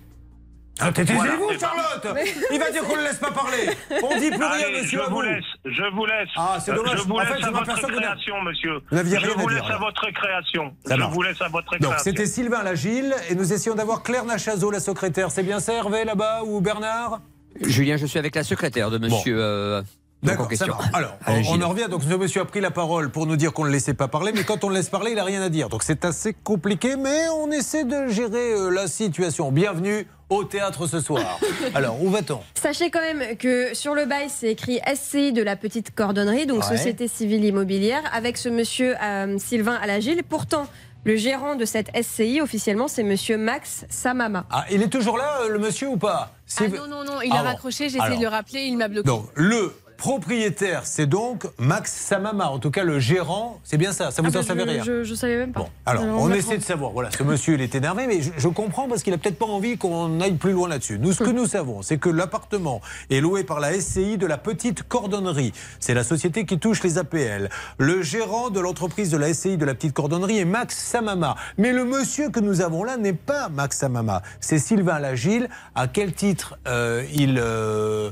Ah, 0.82 0.90
Voilà. 0.90 0.92
taisez-vous, 0.92 1.58
Charlotte 1.60 2.18
Il 2.52 2.58
va 2.58 2.70
dire 2.70 2.82
qu'on 2.84 2.92
ne 2.96 2.98
le 2.98 3.04
laisse 3.04 3.18
pas 3.18 3.30
parler. 3.30 3.68
On 4.02 4.18
dit 4.18 4.30
plus 4.30 4.44
rien, 4.44 4.70
monsieur, 4.70 4.98
je 4.98 5.04
à 5.04 5.08
vous 5.08 5.14
vous. 5.16 5.20
laisse, 5.22 5.44
je 5.64 5.94
vous 5.94 6.06
laisse. 6.06 6.28
Ah, 6.36 6.58
c'est 6.60 6.72
Euh, 6.72 6.76
dommage. 6.76 6.98
Je 6.98 7.02
vous 7.04 7.14
En 7.14 7.18
laisse 7.20 7.28
fait, 7.28 7.44
à 7.44 7.50
votre 7.50 7.80
vous 7.80 7.86
création, 7.98 8.42
monsieur. 8.42 8.80
vous 8.90 8.96
n'aviez 8.96 9.18
je 9.18 9.26
rien 9.26 9.34
à 9.34 9.42
vous 9.42 9.48
dire, 9.48 9.62
laisse 9.62 9.70
à 9.72 9.78
votre 9.78 10.10
création. 10.12 10.74
Ça 10.86 10.94
je 10.94 11.00
marche. 11.00 11.12
vous 11.14 11.22
laisse 11.22 11.40
à 11.42 11.48
votre 11.48 11.70
Donc, 11.78 11.80
création. 11.90 11.98
c'était 12.04 12.26
Sylvain 12.26 12.62
Lagile 12.62 13.14
et 13.28 13.34
nous 13.34 13.52
essayons 13.52 13.74
d'avoir 13.76 14.02
Claire 14.02 14.24
Nachazo, 14.24 14.70
la 14.70 14.80
secrétaire. 14.80 15.30
C'est 15.30 15.42
bien 15.42 15.60
ça, 15.60 15.74
Hervé, 15.74 16.04
là-bas, 16.04 16.42
ou 16.44 16.60
Bernard? 16.60 17.20
Julien, 17.60 17.96
je 17.96 18.06
suis 18.06 18.18
avec 18.18 18.34
la 18.34 18.44
secrétaire 18.44 18.90
de 18.90 18.98
monsieur. 18.98 19.36
euh, 19.38 19.80
donc, 19.82 19.88
D'accord. 20.22 20.48
Alors, 20.92 21.16
on, 21.26 21.30
Allez, 21.32 21.40
on 21.48 21.52
Gilles. 21.54 21.64
en 21.64 21.68
revient. 21.70 21.86
Donc, 21.90 22.02
ce 22.02 22.14
monsieur 22.14 22.42
a 22.42 22.44
pris 22.44 22.60
la 22.60 22.70
parole 22.70 23.10
pour 23.10 23.26
nous 23.26 23.36
dire 23.36 23.52
qu'on 23.54 23.62
ne 23.62 23.68
le 23.68 23.72
laissait 23.74 23.94
pas 23.94 24.06
parler, 24.08 24.32
mais 24.34 24.44
quand 24.44 24.64
on 24.64 24.68
le 24.68 24.74
laisse 24.74 24.90
parler, 24.90 25.12
il 25.12 25.16
n'a 25.16 25.24
rien 25.24 25.40
à 25.40 25.48
dire. 25.48 25.68
Donc, 25.70 25.82
c'est 25.82 26.04
assez 26.04 26.34
compliqué, 26.34 26.96
mais 26.96 27.28
on 27.30 27.50
essaie 27.50 27.84
de 27.84 28.08
gérer 28.08 28.52
euh, 28.52 28.68
la 28.70 28.86
situation. 28.86 29.50
Bienvenue 29.50 30.06
au 30.28 30.44
théâtre 30.44 30.86
ce 30.86 31.00
soir. 31.00 31.38
Alors, 31.74 32.02
où 32.02 32.10
va-t-on? 32.10 32.40
Sachez 32.54 32.90
quand 32.90 33.00
même 33.00 33.36
que 33.38 33.74
sur 33.74 33.94
le 33.94 34.04
bail, 34.04 34.28
c'est 34.28 34.48
écrit 34.50 34.78
SCI 34.94 35.32
de 35.32 35.42
la 35.42 35.56
petite 35.56 35.94
cordonnerie, 35.94 36.46
donc 36.46 36.62
Ouais. 36.64 36.76
Société 36.76 37.08
Civile 37.08 37.44
Immobilière, 37.44 38.02
avec 38.12 38.36
ce 38.36 38.50
monsieur 38.50 38.96
euh, 39.02 39.38
Sylvain 39.38 39.78
Alagil. 39.82 40.22
Pourtant, 40.28 40.66
le 41.04 41.16
gérant 41.16 41.56
de 41.56 41.64
cette 41.64 41.88
SCI, 41.98 42.42
officiellement, 42.42 42.86
c'est 42.86 43.02
monsieur 43.02 43.38
Max 43.38 43.86
Samama. 43.88 44.44
Ah, 44.50 44.66
il 44.70 44.82
est 44.82 44.88
toujours 44.88 45.16
là, 45.16 45.38
euh, 45.44 45.48
le 45.48 45.58
monsieur, 45.58 45.88
ou 45.88 45.96
pas? 45.96 46.34
Ah 46.60 46.64
non, 46.68 46.86
non, 46.86 47.04
non, 47.04 47.22
il 47.22 47.30
Ah 47.32 47.36
a 47.38 47.42
bon. 47.42 47.48
raccroché, 47.48 47.88
j'ai 47.88 47.96
essayé 47.98 48.16
de 48.18 48.22
le 48.22 48.28
rappeler, 48.28 48.60
il 48.64 48.76
m'a 48.76 48.88
bloqué. 48.88 49.06
Donc, 49.06 49.26
le 49.34 49.74
propriétaire, 50.00 50.82
c'est 50.86 51.06
donc 51.06 51.44
Max 51.58 51.92
Samama. 51.92 52.48
En 52.48 52.58
tout 52.58 52.70
cas, 52.70 52.82
le 52.84 52.98
gérant, 52.98 53.60
c'est 53.62 53.76
bien 53.76 53.92
ça. 53.92 54.10
Ça 54.10 54.22
vous 54.22 54.28
Ah 54.28 54.32
bah, 54.32 54.40
en 54.40 54.42
savez 54.42 54.62
je, 54.64 54.68
rien 54.70 54.82
je, 54.82 55.04
je 55.04 55.14
savais 55.14 55.36
même 55.36 55.52
pas. 55.52 55.68
Alors, 55.86 56.02
Alors, 56.02 56.20
on 56.22 56.30
essaie 56.32 56.56
de 56.58 56.62
savoir. 56.62 56.90
Voilà, 56.92 57.10
ce 57.10 57.22
monsieur, 57.22 57.54
il 57.54 57.60
est 57.60 57.74
énervé, 57.74 58.06
mais 58.06 58.22
je, 58.22 58.30
je 58.36 58.48
comprends 58.48 58.88
parce 58.88 59.02
qu'il 59.02 59.12
a 59.12 59.18
peut-être 59.18 59.38
pas 59.38 59.46
envie 59.46 59.76
qu'on 59.78 60.20
aille 60.20 60.34
plus 60.34 60.52
loin 60.52 60.68
là-dessus. 60.68 60.98
Nous, 60.98 61.12
ce 61.12 61.22
que 61.22 61.30
nous 61.30 61.46
savons, 61.46 61.82
c'est 61.82 61.98
que 61.98 62.08
l'appartement 62.08 62.80
est 63.10 63.20
loué 63.20 63.44
par 63.44 63.60
la 63.60 63.78
SCI 63.78 64.16
de 64.18 64.26
la 64.26 64.38
Petite 64.38 64.82
Cordonnerie. 64.88 65.52
C'est 65.78 65.94
la 65.94 66.02
société 66.02 66.46
qui 66.46 66.58
touche 66.58 66.82
les 66.82 66.96
APL. 66.98 67.50
Le 67.78 68.02
gérant 68.02 68.50
de 68.50 68.58
l'entreprise 68.58 69.10
de 69.10 69.18
la 69.18 69.32
SCI 69.34 69.58
de 69.58 69.64
la 69.66 69.74
Petite 69.74 69.92
Cordonnerie 69.92 70.38
est 70.38 70.44
Max 70.46 70.76
Samama. 70.76 71.36
Mais 71.58 71.72
le 71.72 71.84
monsieur 71.84 72.30
que 72.30 72.40
nous 72.40 72.62
avons 72.62 72.84
là 72.84 72.96
n'est 72.96 73.12
pas 73.12 73.50
Max 73.50 73.76
Samama. 73.78 74.22
C'est 74.40 74.58
Sylvain 74.58 74.98
Lagile. 74.98 75.48
À 75.74 75.88
quel 75.88 76.14
titre 76.14 76.58
euh, 76.66 77.04
il. 77.14 77.38
euh, 77.38 78.10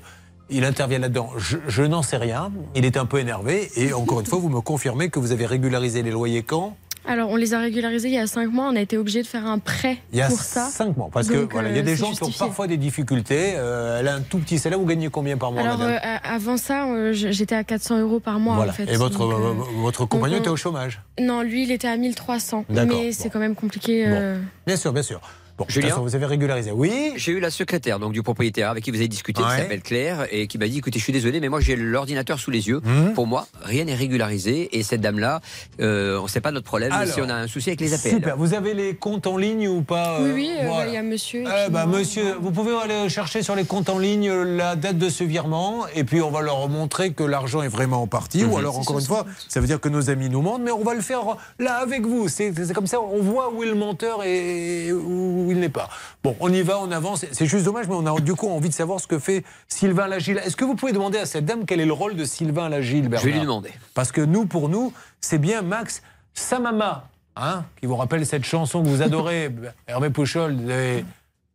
il 0.50 0.64
intervient 0.64 0.98
là-dedans. 0.98 1.30
Je, 1.36 1.58
je 1.68 1.82
n'en 1.82 2.02
sais 2.02 2.16
rien. 2.16 2.50
Il 2.74 2.84
est 2.84 2.96
un 2.96 3.06
peu 3.06 3.18
énervé. 3.18 3.70
Et 3.76 3.92
encore 3.92 4.20
une 4.20 4.26
fois, 4.26 4.38
vous 4.38 4.48
me 4.48 4.60
confirmez 4.60 5.08
que 5.10 5.18
vous 5.18 5.32
avez 5.32 5.46
régularisé 5.46 6.02
les 6.02 6.10
loyers 6.10 6.42
quand? 6.42 6.76
Alors, 7.06 7.30
on 7.30 7.36
les 7.36 7.54
a 7.54 7.60
régularisés 7.60 8.08
il 8.08 8.14
y 8.14 8.18
a 8.18 8.26
5 8.26 8.52
mois. 8.52 8.66
On 8.70 8.76
a 8.76 8.80
été 8.80 8.98
obligé 8.98 9.22
de 9.22 9.26
faire 9.26 9.46
un 9.46 9.58
prêt 9.58 9.96
Il 10.12 10.18
y 10.18 10.20
a 10.22 10.28
pour 10.28 10.38
ça. 10.40 10.66
5 10.66 10.94
mois. 10.94 11.08
Parce 11.10 11.28
que 11.28 11.36
Donc, 11.36 11.52
voilà, 11.52 11.70
il 11.70 11.74
y 11.76 11.78
a 11.78 11.80
euh, 11.82 11.84
des 11.84 11.96
gens 11.96 12.12
qui 12.12 12.22
ont 12.22 12.30
parfois 12.30 12.66
des 12.66 12.76
difficultés. 12.76 13.54
Euh, 13.56 14.00
elle 14.00 14.08
a 14.08 14.14
un 14.16 14.20
tout 14.20 14.36
petit 14.38 14.58
salaire. 14.58 14.78
Vous 14.78 14.84
gagnez 14.84 15.08
combien 15.08 15.38
par 15.38 15.50
mois, 15.52 15.62
Alors, 15.62 15.80
euh, 15.80 15.96
avant 16.22 16.58
ça, 16.58 16.86
euh, 16.86 17.12
j'étais 17.14 17.54
à 17.54 17.64
400 17.64 18.00
euros 18.00 18.20
par 18.20 18.38
mois, 18.38 18.56
Voilà. 18.56 18.72
en 18.72 18.74
fait. 18.74 18.92
Et 18.92 18.96
votre, 18.96 19.20
Donc, 19.20 19.32
euh, 19.32 19.36
euh, 19.36 19.80
votre 19.80 20.04
compagnon 20.04 20.36
on- 20.36 20.40
était 20.40 20.50
au 20.50 20.56
chômage? 20.56 21.00
Non, 21.18 21.40
lui, 21.40 21.62
il 21.62 21.70
était 21.72 21.88
à 21.88 21.96
1300. 21.96 22.66
D'accord, 22.68 22.98
Mais 23.00 23.12
c'est 23.12 23.30
quand 23.30 23.38
même 23.38 23.54
compliqué. 23.54 24.04
euh, 24.06 24.38
Bien 24.66 24.76
sûr, 24.76 24.92
bien 24.92 25.02
sûr. 25.02 25.22
Bon, 25.58 25.64
de 25.64 25.66
toute 25.66 25.74
Julien 25.74 25.88
façon, 25.88 26.02
vous 26.02 26.14
avez 26.14 26.26
régularisé. 26.26 26.70
Oui 26.70 27.14
J'ai 27.16 27.32
eu 27.32 27.40
la 27.40 27.50
secrétaire 27.50 27.98
donc 27.98 28.12
du 28.12 28.22
propriétaire 28.22 28.70
avec 28.70 28.84
qui 28.84 28.92
vous 28.92 28.96
avez 28.98 29.08
discuté, 29.08 29.42
Ouais. 29.42 29.48
qui 29.48 29.56
s'appelle 29.62 29.82
Claire, 29.82 30.26
et 30.30 30.46
qui 30.46 30.56
m'a 30.56 30.68
dit 30.68 30.78
écoutez, 30.78 31.00
je 31.00 31.04
suis 31.04 31.12
désolé, 31.12 31.40
mais 31.40 31.48
moi 31.48 31.60
j'ai 31.60 31.74
l'ordinateur 31.74 32.38
sous 32.38 32.52
les 32.52 32.68
yeux. 32.68 32.80
Mmh. 32.84 33.14
Pour 33.14 33.26
moi, 33.26 33.48
rien 33.62 33.84
n'est 33.84 33.96
régularisé, 33.96 34.78
et 34.78 34.84
cette 34.84 35.00
dame-là, 35.00 35.40
euh, 35.80 36.24
sait 36.28 36.40
pas 36.40 36.52
notre 36.52 36.66
problème 36.66 36.92
Alors, 36.92 37.12
si 37.12 37.20
on 37.20 37.28
a 37.28 37.34
un 37.34 37.46
souci 37.48 37.70
avec 37.70 37.80
les 37.80 37.92
APL. 37.94 38.10
Super. 38.10 38.36
Vous 38.36 38.54
avez 38.54 38.74
les 38.74 38.94
comptes 38.94 39.26
en 39.26 39.36
ligne 39.36 39.66
ou 39.66 39.82
pas 39.82 40.18
Oui, 40.20 40.28
euh, 40.28 40.34
oui, 40.34 40.50
euh, 40.52 40.62
bah, 40.62 40.68
voilà. 40.68 40.90
il 40.90 40.94
y 40.94 40.96
a 40.96 41.02
monsieur. 41.02 41.42
Eh 41.66 41.70
moi. 41.70 41.86
monsieur, 41.86 42.34
vous 42.40 42.52
pouvez 42.52 42.74
aller 42.76 43.08
chercher 43.08 43.42
sur 43.42 43.56
les 43.56 43.64
comptes 43.64 43.88
en 43.88 43.98
ligne 43.98 44.28
euh, 44.28 44.44
la 44.44 44.76
date 44.76 44.98
de 44.98 45.08
ce 45.08 45.24
virement 45.24 45.86
et 45.94 46.04
puis 46.04 46.20
on 46.20 46.30
va 46.30 46.42
leur 46.42 46.68
montrer 46.68 47.12
que 47.12 47.24
l'argent 47.24 47.62
est 47.62 47.68
vraiment 47.68 48.06
parti. 48.06 48.44
Mhm. 48.44 48.52
Ou 48.52 48.58
alors, 48.58 48.78
encore 48.78 48.98
une 48.98 49.06
fois, 49.06 49.26
ça 49.48 49.60
veut 49.60 49.66
dire 49.66 49.80
que 49.80 49.88
nos 49.88 50.10
amis 50.10 50.28
nous 50.28 50.42
mentent, 50.42 50.62
mais 50.62 50.70
on 50.70 50.84
va 50.84 50.94
le 50.94 51.00
faire 51.00 51.22
là 51.58 51.76
avec 51.76 52.02
vous. 52.06 52.28
C'est 52.28 52.52
c'est 52.54 52.74
comme 52.74 52.86
ça, 52.86 53.00
on 53.00 53.22
voit 53.22 53.52
où 53.52 53.64
est 53.64 53.66
le 53.66 53.74
menteur 53.74 54.22
et 54.22 54.92
où 54.92 55.47
il 55.50 55.60
n'est 55.60 55.68
pas. 55.68 55.88
Bon, 56.22 56.36
on 56.40 56.52
y 56.52 56.62
va, 56.62 56.78
on 56.80 56.90
avance. 56.90 57.24
C'est 57.32 57.46
juste 57.46 57.64
dommage, 57.64 57.88
mais 57.88 57.94
on 57.94 58.06
a 58.06 58.20
du 58.20 58.34
coup 58.34 58.48
envie 58.48 58.68
de 58.68 58.74
savoir 58.74 59.00
ce 59.00 59.06
que 59.06 59.18
fait 59.18 59.44
Sylvain 59.68 60.08
Lagile. 60.08 60.40
Est-ce 60.44 60.56
que 60.56 60.64
vous 60.64 60.74
pouvez 60.74 60.92
demander 60.92 61.18
à 61.18 61.26
cette 61.26 61.44
dame 61.44 61.64
quel 61.66 61.80
est 61.80 61.86
le 61.86 61.92
rôle 61.92 62.16
de 62.16 62.24
Sylvain 62.24 62.68
Lagile, 62.68 63.08
Bernard 63.08 63.20
Je 63.20 63.26
vais 63.26 63.32
lui 63.32 63.40
demander. 63.40 63.70
Parce 63.94 64.12
que 64.12 64.20
nous, 64.20 64.46
pour 64.46 64.68
nous, 64.68 64.92
c'est 65.20 65.38
bien 65.38 65.62
Max 65.62 66.02
Samama, 66.34 67.08
hein, 67.36 67.64
qui 67.80 67.86
vous 67.86 67.96
rappelle 67.96 68.24
cette 68.26 68.44
chanson 68.44 68.82
que 68.82 68.88
vous 68.88 69.02
adorez, 69.02 69.50
Hervé 69.86 70.10
Pouchol, 70.10 70.56
des 70.56 71.04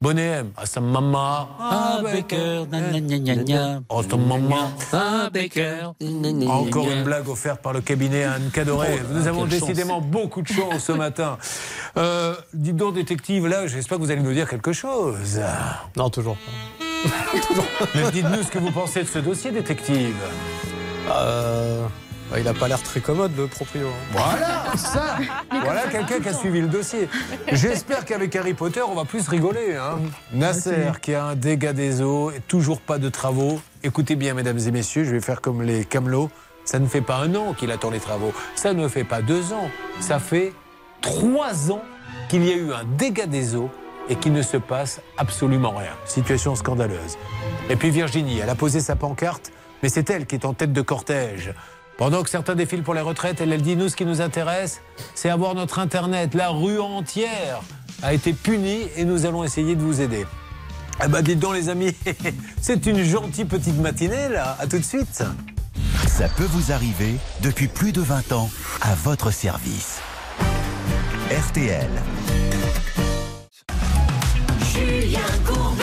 Bonnet 0.04 0.44
M. 0.44 0.52
Ah. 1.16 1.48
Ah, 1.60 2.00
Baker, 2.04 2.66
gna, 2.70 2.80
gna, 2.82 3.00
gna, 3.00 3.18
gna, 3.20 3.36
gna. 3.36 3.82
Oh, 3.88 4.04
Samama. 4.04 4.74
Ah, 4.92 5.30
Baker. 5.32 5.94
Encore 6.46 6.92
une 6.92 7.06
blague 7.06 7.30
offerte 7.30 7.62
par 7.62 7.72
le 7.72 7.80
cabinet 7.80 8.26
Anne 8.26 8.50
Cadoré. 8.52 9.00
Oh, 9.00 9.14
Nous 9.14 9.28
avons 9.28 9.46
décidément 9.46 10.02
beaucoup 10.02 10.42
de 10.42 10.50
chance 10.50 10.84
ce 10.84 10.92
matin. 10.92 11.38
Euh, 11.96 12.36
dites 12.54 12.76
donc, 12.76 12.96
détective, 12.96 13.48
là, 13.48 13.66
j'espère 13.68 13.98
que 13.98 14.04
vous 14.04 14.12
allez 14.12 14.22
nous 14.22 14.34
dire 14.34 14.50
quelque 14.50 14.74
chose. 14.74 15.40
Non, 15.96 16.10
toujours 16.10 16.36
pas. 16.36 16.86
Mais 17.96 18.12
dites-nous 18.12 18.44
ce 18.44 18.52
que 18.52 18.60
vous 18.60 18.72
pensez 18.72 19.04
de 19.04 19.08
ce 19.08 19.20
dossier, 19.20 19.52
détective. 19.52 20.18
Euh, 21.10 21.88
bah, 22.34 22.40
il 22.40 22.48
a 22.48 22.54
pas 22.56 22.68
l'air 22.68 22.82
très 22.82 23.00
commode, 23.00 23.38
le 23.38 23.46
proprio. 23.46 23.90
Voilà, 24.12 24.64
ça 24.76 25.18
Voilà 25.64 25.84
quelqu'un 25.84 26.20
qui 26.20 26.30
a 26.30 26.34
suivi 26.34 26.62
le 26.62 26.68
dossier. 26.68 27.08
J'espère 27.52 28.06
qu'avec 28.06 28.36
Harry 28.36 28.56
Potter, 28.56 28.82
on 28.82 28.96
va 28.96 29.06
plus 29.06 29.28
rigoler. 29.28 29.76
Hein. 29.76 30.00
Nasser, 30.34 30.94
qui 31.00 31.14
a 31.14 31.26
un 31.26 31.36
dégât 31.36 31.74
des 31.74 32.02
eaux, 32.02 32.32
et 32.32 32.40
toujours 32.40 32.82
pas 32.82 32.98
de 32.98 33.08
travaux. 33.08 33.62
Écoutez 33.84 34.16
bien, 34.16 34.34
mesdames 34.34 34.58
et 34.58 34.72
messieurs, 34.72 35.04
je 35.04 35.12
vais 35.12 35.22
faire 35.22 35.42
comme 35.42 35.62
les 35.62 35.86
camelots. 35.86 36.32
Ça 36.66 36.80
ne 36.80 36.88
fait 36.88 37.02
pas 37.02 37.18
un 37.18 37.36
an 37.36 37.54
qu'il 37.54 37.70
attend 37.70 37.92
les 37.92 38.00
travaux. 38.00 38.34
Ça 38.56 38.74
ne 38.74 38.88
fait 38.88 39.04
pas 39.04 39.22
deux 39.22 39.54
ans. 39.54 39.70
Ça 40.00 40.18
fait 40.18 40.54
trois 41.02 41.72
ans 41.72 41.84
qu'il 42.30 42.44
y 42.46 42.52
a 42.52 42.56
eu 42.56 42.74
un 42.74 42.84
dégât 42.98 43.28
des 43.28 43.56
eaux 43.56 43.70
et 44.10 44.16
qu'il 44.16 44.34
ne 44.34 44.42
se 44.42 44.58
passe 44.58 45.02
absolument 45.18 45.76
rien. 45.76 45.94
Situation 46.06 46.56
scandaleuse. 46.56 47.16
Et 47.70 47.76
puis 47.76 47.92
Virginie, 47.92 48.40
elle 48.40 48.50
a 48.50 48.56
posé 48.56 48.80
sa 48.80 48.96
pancarte, 48.96 49.52
mais 49.84 49.90
c'est 49.90 50.10
elle 50.10 50.26
qui 50.26 50.34
est 50.34 50.46
en 50.46 50.54
tête 50.54 50.74
de 50.74 50.82
cortège. 50.82 51.54
Pendant 51.98 52.24
que 52.24 52.30
certains 52.30 52.56
défilent 52.56 52.84
pour 52.84 52.94
les 52.94 53.02
retraites, 53.02 53.40
elle, 53.42 53.54
elle 53.54 53.62
dit 53.62 53.76
nous, 53.76 53.90
ce 53.90 53.96
qui 53.96 54.06
nous 54.06 54.22
intéresse, 54.22 54.82
c'est 55.14 55.30
avoir 55.30 55.54
notre 55.56 55.80
Internet. 55.80 56.34
La 56.34 56.50
rue 56.50 56.80
entière 56.80 57.62
a 58.02 58.14
été 58.14 58.34
punie 58.34 58.88
et 58.98 59.06
nous 59.06 59.26
allons 59.26 59.44
essayer 59.44 59.76
de 59.76 59.82
vous 59.82 60.02
aider. 60.02 60.26
Eh 61.04 61.08
ben, 61.08 61.22
dites 61.22 61.40
donc, 61.40 61.54
les 61.54 61.70
amis, 61.70 61.96
c'est 62.62 62.86
une 62.86 63.04
gentille 63.04 63.46
petite 63.46 63.80
matinée, 63.80 64.30
là. 64.30 64.58
À 64.60 64.68
tout 64.68 64.78
de 64.78 64.84
suite. 64.84 65.24
Ça 66.08 66.30
peut 66.30 66.48
vous 66.50 66.72
arriver 66.72 67.16
depuis 67.42 67.68
plus 67.68 67.92
de 67.92 68.02
20 68.02 68.32
ans 68.34 68.50
à 68.82 68.94
votre 68.96 69.32
service. 69.32 70.00
RTL. 71.32 71.90
Julien 74.74 75.20
Courbet. 75.46 75.83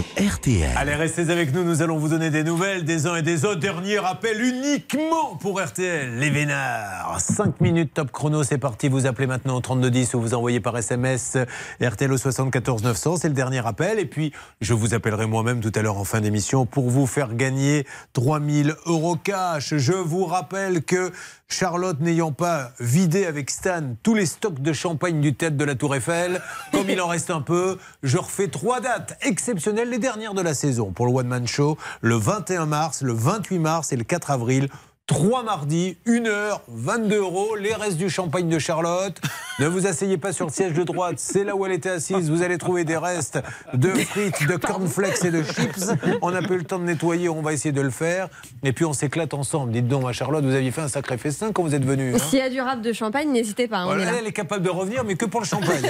RTL. 0.00 0.70
Allez, 0.76 0.94
restez 0.94 1.28
avec 1.30 1.52
nous, 1.52 1.64
nous 1.64 1.82
allons 1.82 1.98
vous 1.98 2.08
donner 2.08 2.30
des 2.30 2.44
nouvelles 2.44 2.84
des 2.84 3.06
uns 3.06 3.16
et 3.16 3.22
des 3.22 3.44
autres. 3.44 3.60
Dernier 3.60 3.98
rappel 3.98 4.40
uniquement 4.40 5.36
pour 5.36 5.60
RTL, 5.60 6.16
les 6.18 6.30
Vénards. 6.30 7.20
5 7.20 7.60
minutes 7.60 7.92
top 7.92 8.10
chrono, 8.10 8.42
c'est 8.42 8.56
parti. 8.56 8.88
Vous 8.88 9.04
appelez 9.04 9.26
maintenant 9.26 9.56
au 9.56 9.60
3210 9.60 10.14
ou 10.14 10.20
vous 10.22 10.34
envoyez 10.34 10.60
par 10.60 10.78
SMS 10.78 11.36
RTL 11.82 12.10
au 12.10 12.16
74 12.16 12.82
900, 12.84 13.16
c'est 13.16 13.28
le 13.28 13.34
dernier 13.34 13.60
rappel. 13.60 13.98
Et 13.98 14.06
puis, 14.06 14.32
je 14.62 14.72
vous 14.72 14.94
appellerai 14.94 15.26
moi-même 15.26 15.60
tout 15.60 15.72
à 15.74 15.82
l'heure 15.82 15.98
en 15.98 16.04
fin 16.04 16.22
d'émission 16.22 16.64
pour 16.64 16.88
vous 16.88 17.06
faire 17.06 17.34
gagner 17.34 17.86
3000 18.14 18.74
euros 18.86 19.16
cash. 19.16 19.74
Je 19.76 19.92
vous 19.92 20.24
rappelle 20.24 20.84
que 20.84 21.12
Charlotte 21.52 22.00
n'ayant 22.00 22.32
pas 22.32 22.72
vidé 22.80 23.26
avec 23.26 23.50
Stan 23.50 23.94
tous 24.02 24.14
les 24.14 24.24
stocks 24.24 24.60
de 24.60 24.72
champagne 24.72 25.20
du 25.20 25.34
tête 25.34 25.54
de 25.56 25.64
la 25.64 25.74
Tour 25.74 25.94
Eiffel, 25.94 26.40
comme 26.72 26.88
il 26.88 26.98
en 26.98 27.08
reste 27.08 27.30
un 27.30 27.42
peu, 27.42 27.76
je 28.02 28.16
refais 28.16 28.48
trois 28.48 28.80
dates 28.80 29.18
exceptionnelles, 29.20 29.81
les 29.88 29.98
dernières 29.98 30.34
de 30.34 30.42
la 30.42 30.54
saison 30.54 30.92
pour 30.92 31.06
le 31.06 31.12
One 31.12 31.28
Man 31.28 31.46
Show, 31.46 31.76
le 32.00 32.14
21 32.14 32.66
mars, 32.66 33.02
le 33.02 33.12
28 33.12 33.58
mars 33.58 33.92
et 33.92 33.96
le 33.96 34.04
4 34.04 34.30
avril. 34.30 34.68
Trois 35.08 35.42
mardis, 35.42 35.96
1 36.06 36.26
heure, 36.26 36.62
22 36.68 37.16
euros, 37.18 37.56
les 37.56 37.74
restes 37.74 37.96
du 37.96 38.08
champagne 38.08 38.48
de 38.48 38.58
Charlotte. 38.60 39.20
Ne 39.58 39.66
vous 39.66 39.88
asseyez 39.88 40.16
pas 40.16 40.32
sur 40.32 40.46
le 40.46 40.52
siège 40.52 40.74
de 40.74 40.84
droite, 40.84 41.16
c'est 41.18 41.42
là 41.42 41.56
où 41.56 41.66
elle 41.66 41.72
était 41.72 41.90
assise. 41.90 42.30
Vous 42.30 42.42
allez 42.42 42.56
trouver 42.56 42.84
des 42.84 42.96
restes 42.96 43.40
de 43.74 43.88
frites, 43.90 44.46
de 44.46 44.56
cornflakes 44.56 45.24
et 45.24 45.32
de 45.32 45.42
chips. 45.42 45.90
On 46.22 46.30
n'a 46.30 46.40
pas 46.40 46.54
eu 46.54 46.58
le 46.58 46.64
temps 46.64 46.78
de 46.78 46.84
nettoyer, 46.84 47.28
on 47.28 47.42
va 47.42 47.52
essayer 47.52 47.72
de 47.72 47.80
le 47.80 47.90
faire. 47.90 48.28
Et 48.62 48.72
puis 48.72 48.84
on 48.84 48.92
s'éclate 48.92 49.34
ensemble. 49.34 49.72
Dites 49.72 49.88
donc, 49.88 50.04
ma 50.04 50.12
Charlotte, 50.12 50.44
vous 50.44 50.54
aviez 50.54 50.70
fait 50.70 50.82
un 50.82 50.88
sacré 50.88 51.18
festin 51.18 51.50
quand 51.52 51.64
vous 51.64 51.74
êtes 51.74 51.84
venue. 51.84 52.14
hein. 52.14 52.18
S'il 52.18 52.38
y 52.38 52.42
a 52.42 52.48
du 52.48 52.60
rap 52.60 52.80
de 52.80 52.92
champagne, 52.92 53.30
n'hésitez 53.32 53.66
pas. 53.66 53.80
on 53.80 53.90
est 53.90 53.96
Voilà, 53.96 54.12
là. 54.12 54.18
elle 54.20 54.26
est 54.28 54.32
capable 54.32 54.62
de 54.64 54.70
revenir, 54.70 55.02
mais 55.04 55.16
que 55.16 55.26
pour 55.26 55.40
le 55.40 55.46
champagne. 55.46 55.82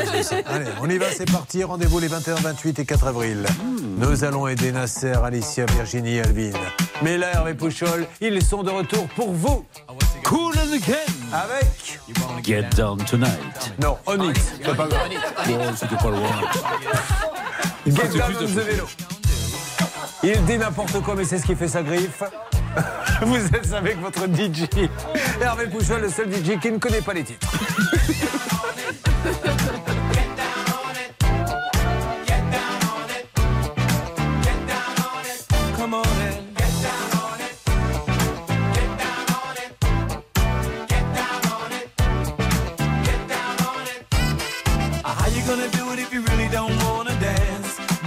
Allez, 0.46 0.64
on 0.80 0.88
y 0.88 0.96
va, 0.96 1.06
c'est 1.12 1.30
parti. 1.30 1.62
Rendez-vous 1.62 2.00
les 2.00 2.08
21, 2.08 2.36
28 2.36 2.78
et 2.78 2.84
4 2.86 3.06
avril. 3.08 3.44
Nous 3.98 4.24
allons 4.24 4.48
aider 4.48 4.72
Nasser, 4.72 5.12
Alicia, 5.22 5.66
Virginie, 5.66 6.18
Alvin. 6.18 6.50
Mais 7.02 7.18
là, 7.18 7.28
Hervé 7.34 7.52
Pouchol, 7.54 8.06
ils 8.20 8.42
sont 8.42 8.62
de 8.62 8.70
retour 8.70 9.01
pour 9.08 9.32
vous. 9.32 9.64
Cool 10.24 10.54
and 10.58 10.72
again. 10.72 10.96
Avec 11.32 12.00
Get 12.44 12.70
down 12.76 12.98
tonight. 13.04 13.72
Non, 13.80 13.98
on 14.06 14.30
it. 14.30 14.38
C'est 14.38 14.76
pas 14.76 14.86
grave. 14.86 15.08
Bon, 15.46 15.58
c'était 15.76 15.96
pas 15.96 16.10
loin. 16.10 16.30
Get 17.86 18.18
down 18.18 18.32
on 18.36 18.40
the 18.40 18.48
vélo. 18.48 18.84
Il 20.22 20.44
dit 20.44 20.58
n'importe 20.58 21.00
quoi, 21.02 21.14
mais 21.16 21.24
c'est 21.24 21.38
ce 21.38 21.46
qui 21.46 21.56
fait 21.56 21.68
sa 21.68 21.82
griffe. 21.82 22.22
Vous 23.22 23.36
êtes 23.36 23.72
avec 23.72 24.00
votre 24.00 24.26
DJ. 24.26 24.68
Hervé 25.40 25.66
Pouchol, 25.66 26.02
le 26.02 26.08
seul 26.08 26.32
DJ 26.32 26.58
qui 26.60 26.70
ne 26.70 26.78
connaît 26.78 27.02
pas 27.02 27.12
les 27.12 27.24
titres. 27.24 27.48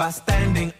By 0.00 0.08
standing. 0.08 0.79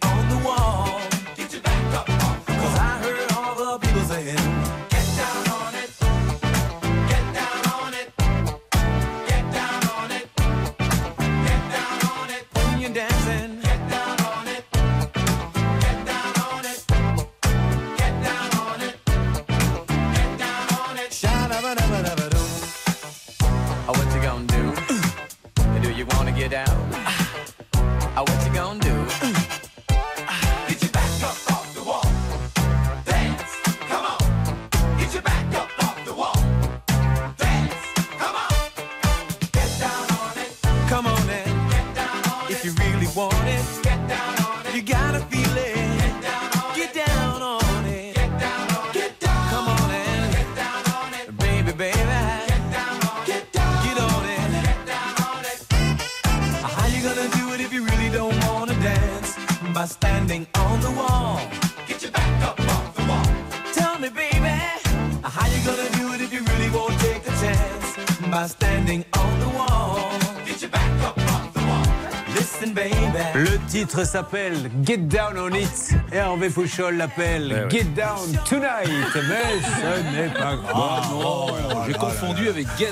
Titre 73.81 74.03
s'appelle 74.03 74.69
Get 74.83 74.97
Down 74.97 75.39
on 75.39 75.55
It. 75.55 75.95
Hervé 76.11 76.51
Pouchol 76.51 76.97
l'appelle 76.97 77.65
Get 77.71 77.85
Down 77.95 78.37
Tonight. 78.47 78.87
Mais 79.27 79.59
ce 79.81 80.15
n'est 80.15 80.29
pas 80.29 80.55
grave. 80.55 81.05
Oh 81.15 81.49
J'ai 81.87 81.93
confondu 81.93 82.49
avec 82.49 82.67
Get. 82.77 82.91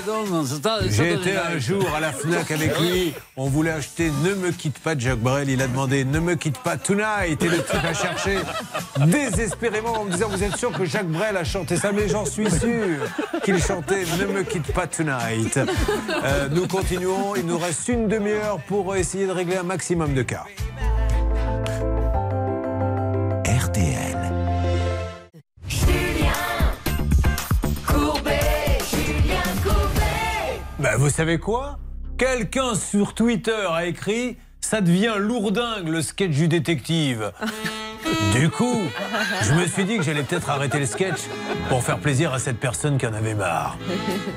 J'ai 0.88 1.12
été 1.12 1.36
un 1.36 1.60
jour 1.60 1.86
à 1.94 2.00
la 2.00 2.10
FNAC 2.10 2.50
avec 2.50 2.80
lui. 2.80 3.14
On 3.36 3.48
voulait 3.48 3.70
acheter 3.70 4.10
Ne 4.24 4.34
me 4.34 4.50
quitte 4.50 4.80
pas 4.80 4.96
de 4.96 5.00
Jacques 5.00 5.20
Brel. 5.20 5.48
Il 5.48 5.62
a 5.62 5.68
demandé 5.68 6.04
Ne 6.04 6.18
me 6.18 6.34
quitte 6.34 6.58
pas 6.58 6.76
tonight. 6.76 7.40
Et 7.40 7.48
le 7.48 7.58
type 7.58 7.84
a 7.88 7.94
cherché 7.94 8.38
désespérément 9.06 9.92
en 9.92 10.04
me 10.06 10.10
disant 10.10 10.28
Vous 10.28 10.42
êtes 10.42 10.56
sûr 10.56 10.72
que 10.72 10.84
Jacques 10.86 11.06
Brel 11.06 11.36
a 11.36 11.44
chanté 11.44 11.76
ça? 11.76 11.92
Mais 11.92 12.08
j'en 12.08 12.24
suis 12.24 12.50
sûr 12.50 12.98
qu'il 13.44 13.62
chantait 13.62 14.04
Ne 14.18 14.26
me 14.26 14.42
quitte 14.42 14.72
pas 14.72 14.88
tonight. 14.88 15.56
Euh, 16.24 16.48
nous 16.50 16.66
continuons. 16.66 17.36
Il 17.36 17.46
nous 17.46 17.58
reste 17.58 17.86
une 17.86 18.08
demi-heure 18.08 18.58
pour 18.66 18.96
essayer 18.96 19.28
de 19.28 19.32
régler 19.32 19.58
un 19.58 19.62
maximum 19.62 20.14
de 20.14 20.22
cas. 20.22 20.46
Ben, 30.80 30.96
vous 30.96 31.10
savez 31.10 31.38
quoi? 31.38 31.78
Quelqu'un 32.16 32.74
sur 32.74 33.12
Twitter 33.12 33.66
a 33.70 33.84
écrit 33.84 34.38
Ça 34.62 34.80
devient 34.80 35.16
lourdingue 35.18 35.88
le 35.88 36.00
sketch 36.00 36.30
du 36.30 36.48
détective. 36.48 37.32
Du 38.32 38.48
coup, 38.48 38.80
je 39.42 39.52
me 39.52 39.66
suis 39.66 39.84
dit 39.84 39.96
que 39.96 40.02
j'allais 40.02 40.22
peut-être 40.22 40.48
arrêter 40.48 40.78
le 40.78 40.86
sketch 40.86 41.20
pour 41.68 41.82
faire 41.82 41.98
plaisir 41.98 42.32
à 42.32 42.38
cette 42.38 42.58
personne 42.58 42.96
qui 42.96 43.06
en 43.06 43.12
avait 43.12 43.34
marre. 43.34 43.76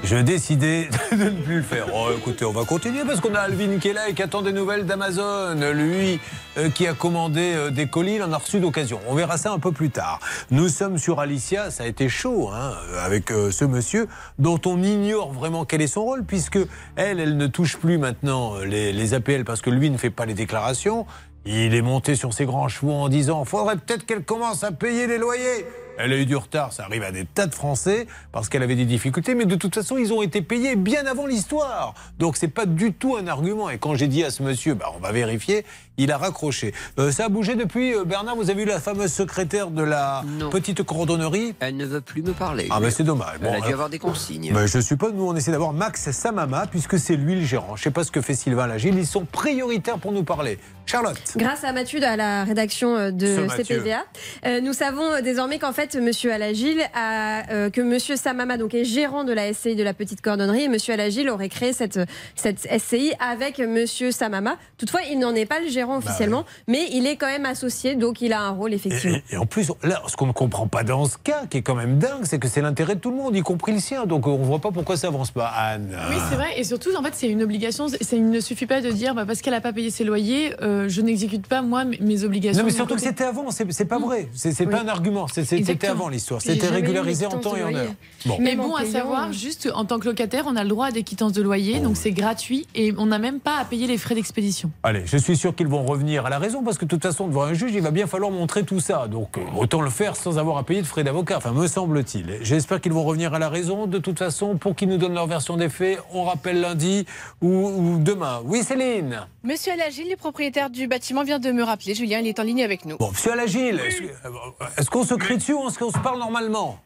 Je 0.03 0.17
décidais 0.17 0.89
de 1.11 1.23
ne 1.23 1.41
plus 1.41 1.57
le 1.57 1.63
faire. 1.63 1.85
Oh, 1.93 2.09
écoutez, 2.17 2.43
on 2.43 2.51
va 2.51 2.65
continuer 2.65 3.03
parce 3.05 3.21
qu'on 3.21 3.33
a 3.35 3.39
Alvin 3.39 3.77
qui 3.79 3.89
est 3.89 3.93
là 3.93 4.09
et 4.09 4.13
qui 4.13 4.21
attend 4.21 4.41
des 4.41 4.51
nouvelles 4.51 4.85
d'Amazon. 4.85 5.55
Lui, 5.73 6.19
euh, 6.57 6.69
qui 6.69 6.85
a 6.87 6.93
commandé 6.93 7.53
euh, 7.55 7.69
des 7.71 7.87
colis, 7.87 8.15
il 8.15 8.23
en 8.23 8.31
a 8.33 8.37
reçu 8.37 8.59
d'occasion. 8.59 8.99
On 9.07 9.15
verra 9.15 9.37
ça 9.37 9.51
un 9.51 9.59
peu 9.59 9.71
plus 9.71 9.89
tard. 9.89 10.19
Nous 10.51 10.69
sommes 10.69 10.97
sur 10.97 11.19
Alicia, 11.19 11.71
ça 11.71 11.83
a 11.83 11.87
été 11.87 12.09
chaud 12.09 12.49
hein, 12.53 12.73
avec 13.03 13.31
euh, 13.31 13.51
ce 13.51 13.65
monsieur 13.65 14.07
dont 14.37 14.59
on 14.65 14.81
ignore 14.83 15.31
vraiment 15.31 15.65
quel 15.65 15.81
est 15.81 15.87
son 15.87 16.03
rôle 16.03 16.23
puisque 16.23 16.59
elle, 16.95 17.19
elle 17.19 17.37
ne 17.37 17.47
touche 17.47 17.77
plus 17.77 17.97
maintenant 17.97 18.57
les 18.63 19.13
APL 19.13 19.45
parce 19.45 19.61
que 19.61 19.69
lui 19.69 19.89
ne 19.89 19.97
fait 19.97 20.09
pas 20.09 20.25
les 20.25 20.33
déclarations. 20.33 21.05
Il 21.45 21.75
est 21.75 21.81
monté 21.81 22.15
sur 22.15 22.33
ses 22.33 22.45
grands 22.45 22.69
chevaux 22.69 22.93
en 22.93 23.09
disant 23.09 23.43
faudrait 23.43 23.75
peut-être 23.75 24.05
qu'elle 24.05 24.23
commence 24.23 24.63
à 24.63 24.71
payer 24.71 25.07
les 25.07 25.17
loyers. 25.17 25.65
Elle 25.97 26.13
a 26.13 26.17
eu 26.17 26.25
du 26.25 26.35
retard, 26.35 26.73
ça 26.73 26.85
arrive 26.85 27.03
à 27.03 27.11
des 27.11 27.25
tas 27.25 27.45
de 27.45 27.53
Français 27.53 28.07
parce 28.31 28.49
qu'elle 28.49 28.63
avait 28.63 28.77
des 28.77 28.85
difficultés, 28.85 29.35
mais 29.35 29.45
de 29.45 29.55
toute 29.55 29.75
façon, 29.75 29.97
ils 29.97 30.11
ont 30.11 30.21
été 30.21 30.41
payés 30.41 30.75
bien 30.75 31.05
avant 31.05 31.27
l'histoire. 31.27 31.93
Donc 32.17 32.37
c'est 32.37 32.47
pas 32.47 32.65
du 32.65 32.93
tout 32.93 33.17
un 33.17 33.27
argument. 33.27 33.69
Et 33.69 33.77
quand 33.77 33.93
j'ai 33.93 34.07
dit 34.07 34.23
à 34.23 34.31
ce 34.31 34.41
monsieur, 34.41 34.73
bah, 34.73 34.91
on 34.95 34.99
va 34.99 35.11
vérifier, 35.11 35.65
il 35.97 36.11
a 36.11 36.17
raccroché. 36.17 36.73
Euh, 36.99 37.11
ça 37.11 37.25
a 37.25 37.29
bougé 37.29 37.55
depuis, 37.55 37.93
euh, 37.93 38.03
Bernard, 38.03 38.35
vous 38.35 38.49
avez 38.49 38.63
vu 38.63 38.69
la 38.69 38.79
fameuse 38.79 39.11
secrétaire 39.13 39.67
de 39.69 39.83
la 39.83 40.23
petite 40.51 40.83
cordonnerie 40.83 41.53
Elle 41.59 41.77
ne 41.77 41.85
veut 41.85 42.01
plus 42.01 42.21
me 42.23 42.31
parler. 42.31 42.67
Ah, 42.71 42.79
mais 42.81 42.91
c'est 42.91 43.03
dommage. 43.03 43.35
Elle 43.41 43.47
a 43.47 43.51
Bon, 43.51 43.59
dû 43.61 43.69
euh, 43.69 43.73
avoir 43.73 43.89
des 43.89 43.99
consignes. 43.99 44.51
ben, 44.53 44.65
je 44.65 44.79
suis 44.79 44.95
pas, 44.95 45.11
nous 45.11 45.27
on 45.27 45.35
essaie 45.35 45.51
d'avoir 45.51 45.73
Max 45.73 46.09
Samama, 46.11 46.65
puisque 46.67 46.97
c'est 46.97 47.15
lui 47.15 47.35
le 47.35 47.45
gérant. 47.45 47.75
Je 47.75 47.83
sais 47.83 47.91
pas 47.91 48.03
ce 48.03 48.11
que 48.11 48.21
fait 48.21 48.33
Sylvain 48.35 48.67
Lagile, 48.67 48.97
ils 48.97 49.05
sont 49.07 49.25
prioritaires 49.25 49.97
pour 49.99 50.11
nous 50.11 50.23
parler. 50.23 50.57
Charlotte 50.85 51.17
Grâce 51.37 51.63
à 51.63 51.71
Mathieu 51.71 52.03
à 52.03 52.17
la 52.17 52.43
rédaction 52.43 52.95
euh, 52.95 53.07
Ce 53.07 53.13
de 53.13 53.45
Mathieu. 53.45 53.63
CPVA, 53.79 54.03
euh, 54.45 54.59
nous 54.61 54.73
savons 54.73 55.13
euh, 55.13 55.21
désormais 55.21 55.57
qu'en 55.57 55.71
fait 55.71 55.95
Monsieur 55.95 56.33
Alagil 56.33 56.81
a 56.93 57.49
euh, 57.53 57.69
que 57.69 57.79
Monsieur 57.79 58.17
Samama 58.17 58.57
donc 58.57 58.73
est 58.73 58.83
gérant 58.83 59.23
de 59.23 59.31
la 59.31 59.53
SCI 59.53 59.75
de 59.75 59.83
la 59.83 59.93
petite 59.93 60.21
cordonnerie 60.21 60.63
et 60.63 60.67
Monsieur 60.67 60.93
Alagil 60.93 61.29
aurait 61.29 61.47
créé 61.47 61.71
cette 61.71 61.99
cette 62.35 62.59
SCI 62.79 63.13
avec 63.19 63.59
Monsieur 63.59 64.11
Samama. 64.11 64.57
Toutefois, 64.77 65.01
il 65.09 65.19
n'en 65.19 65.33
est 65.35 65.45
pas 65.45 65.61
le 65.61 65.69
gérant 65.69 65.82
Bah 65.91 65.97
officiellement, 65.97 66.45
mais 66.67 66.87
il 66.91 67.05
est 67.07 67.15
quand 67.15 67.27
même 67.27 67.45
associé, 67.45 67.95
donc 67.95 68.21
il 68.21 68.33
a 68.33 68.41
un 68.41 68.49
rôle 68.49 68.73
effectivement. 68.73 69.17
Et, 69.29 69.35
et 69.35 69.37
en 69.37 69.45
plus, 69.45 69.71
là, 69.83 70.01
ce 70.07 70.15
qu'on 70.15 70.27
ne 70.27 70.31
comprend 70.31 70.67
pas 70.67 70.83
dans 70.83 71.05
ce 71.05 71.17
cas, 71.17 71.45
qui 71.49 71.57
est 71.57 71.61
quand 71.61 71.75
même 71.75 71.99
dingue, 71.99 72.23
c'est 72.23 72.39
que 72.39 72.47
c'est 72.47 72.61
l'intérêt 72.61 72.95
de 72.95 72.99
tout 72.99 73.11
le 73.11 73.17
monde, 73.17 73.35
y 73.35 73.41
compris 73.41 73.71
le 73.73 73.79
sien. 73.79 74.05
Donc 74.05 74.27
on 74.27 74.37
voit 74.37 74.59
pas 74.59 74.71
pourquoi 74.71 74.97
ça 74.97 75.07
avance 75.07 75.31
pas. 75.31 75.47
Anne 75.47 75.97
Oui, 76.09 76.15
c'est 76.29 76.35
vrai. 76.35 76.59
Et 76.59 76.63
surtout, 76.63 76.89
en 76.97 77.03
fait, 77.03 77.13
c'est 77.13 77.29
une 77.29 77.43
obligation. 77.43 77.87
Il 78.11 78.29
ne 78.29 78.39
suffit 78.39 78.65
pas 78.65 78.81
de 78.81 78.89
dire 78.91 79.15
bah, 79.15 79.25
parce 79.25 79.41
qu'elle 79.41 79.53
n'a 79.53 79.61
pas 79.61 79.73
payé 79.73 79.89
ses 79.89 80.03
loyers, 80.03 80.53
euh, 80.61 80.87
je 80.89 81.01
n'exécute 81.01 81.47
pas, 81.47 81.61
moi, 81.61 81.83
mes- 81.85 82.23
obligations. 82.23 82.61
Non, 82.61 82.65
mais 82.65 82.73
surtout 82.73 82.95
que 82.95 83.01
c'était 83.01 83.23
avant, 83.23 83.49
c'est 83.51 83.85
pas 83.85 83.99
vrai. 83.99 84.29
C'est 84.33 84.53
c'est 84.53 84.65
pas 84.65 84.81
un 84.81 84.87
argument, 84.87 85.27
c'était 85.27 85.87
avant 85.87 86.09
l'histoire. 86.09 86.41
C'était 86.41 86.67
régularisé 86.67 87.25
en 87.25 87.39
temps 87.39 87.55
et 87.55 87.63
en 87.63 87.73
heure. 87.73 87.93
Bon. 88.25 88.37
Mais 88.39 88.55
bon, 88.55 88.75
à 88.75 88.85
savoir, 88.85 89.29
euh. 89.29 89.31
juste 89.31 89.69
en 89.73 89.85
tant 89.85 89.99
que 89.99 90.05
locataire, 90.05 90.45
on 90.47 90.55
a 90.55 90.63
le 90.63 90.69
droit 90.69 90.87
à 90.87 90.91
des 90.91 91.03
quittances 91.03 91.33
de 91.33 91.41
loyer, 91.41 91.79
donc 91.79 91.97
c'est 91.97 92.11
gratuit 92.11 92.67
et 92.75 92.93
on 92.97 93.07
n'a 93.07 93.19
même 93.19 93.39
pas 93.39 93.57
à 93.57 93.65
payer 93.65 93.87
les 93.87 93.97
frais 93.97 94.15
d'expédition. 94.15 94.71
Allez, 94.83 95.03
je 95.05 95.17
suis 95.17 95.35
sûr 95.35 95.55
qu'ils 95.55 95.67
vont 95.73 95.83
revenir 95.85 96.25
à 96.25 96.29
la 96.29 96.37
raison 96.39 96.63
parce 96.63 96.77
que 96.77 96.85
de 96.85 96.89
toute 96.89 97.01
façon, 97.01 97.27
devant 97.27 97.43
un 97.43 97.53
juge, 97.53 97.73
il 97.73 97.81
va 97.81 97.89
bien 97.91 98.05
falloir 98.07 98.29
montrer 98.31 98.63
tout 98.63 98.79
ça. 98.79 99.07
Donc, 99.07 99.37
euh, 99.37 99.41
autant 99.57 99.81
le 99.81 99.89
faire 99.89 100.15
sans 100.15 100.37
avoir 100.37 100.57
à 100.57 100.63
payer 100.63 100.81
de 100.81 100.87
frais 100.87 101.03
d'avocat. 101.03 101.37
Enfin, 101.37 101.51
me 101.51 101.67
semble-t-il. 101.67 102.37
J'espère 102.41 102.79
qu'ils 102.79 102.93
vont 102.93 103.03
revenir 103.03 103.33
à 103.33 103.39
la 103.39 103.49
raison. 103.49 103.87
De 103.87 103.97
toute 103.97 104.19
façon, 104.19 104.57
pour 104.57 104.75
qu'ils 104.75 104.89
nous 104.89 104.97
donnent 104.97 105.15
leur 105.15 105.25
version 105.27 105.57
des 105.57 105.69
faits, 105.69 105.99
on 106.11 106.23
rappelle 106.25 106.61
lundi 106.61 107.05
ou, 107.41 107.47
ou 107.69 107.97
demain. 107.99 108.41
Oui, 108.45 108.63
Céline 108.63 109.27
Monsieur 109.43 109.73
Alagil, 109.73 110.09
le 110.09 110.15
propriétaire 110.15 110.69
du 110.69 110.87
bâtiment, 110.87 111.23
vient 111.23 111.39
de 111.39 111.51
me 111.51 111.63
rappeler. 111.63 111.95
Julien, 111.95 112.19
il 112.19 112.27
est 112.27 112.39
en 112.39 112.43
ligne 112.43 112.63
avec 112.63 112.85
nous. 112.85 112.97
Bon, 112.97 113.09
monsieur 113.09 113.31
Alagil, 113.31 113.79
est-ce 113.79 114.01
que- 114.01 114.05
euh, 114.27 114.65
est-ce 114.77 114.89
qu'on 114.89 115.03
se 115.03 115.15
crie 115.15 115.37
dessus 115.37 115.53
ou 115.53 115.67
est-ce 115.67 115.79
qu'on 115.79 115.91
se 115.91 115.99
parle 115.99 116.19
normalement 116.19 116.79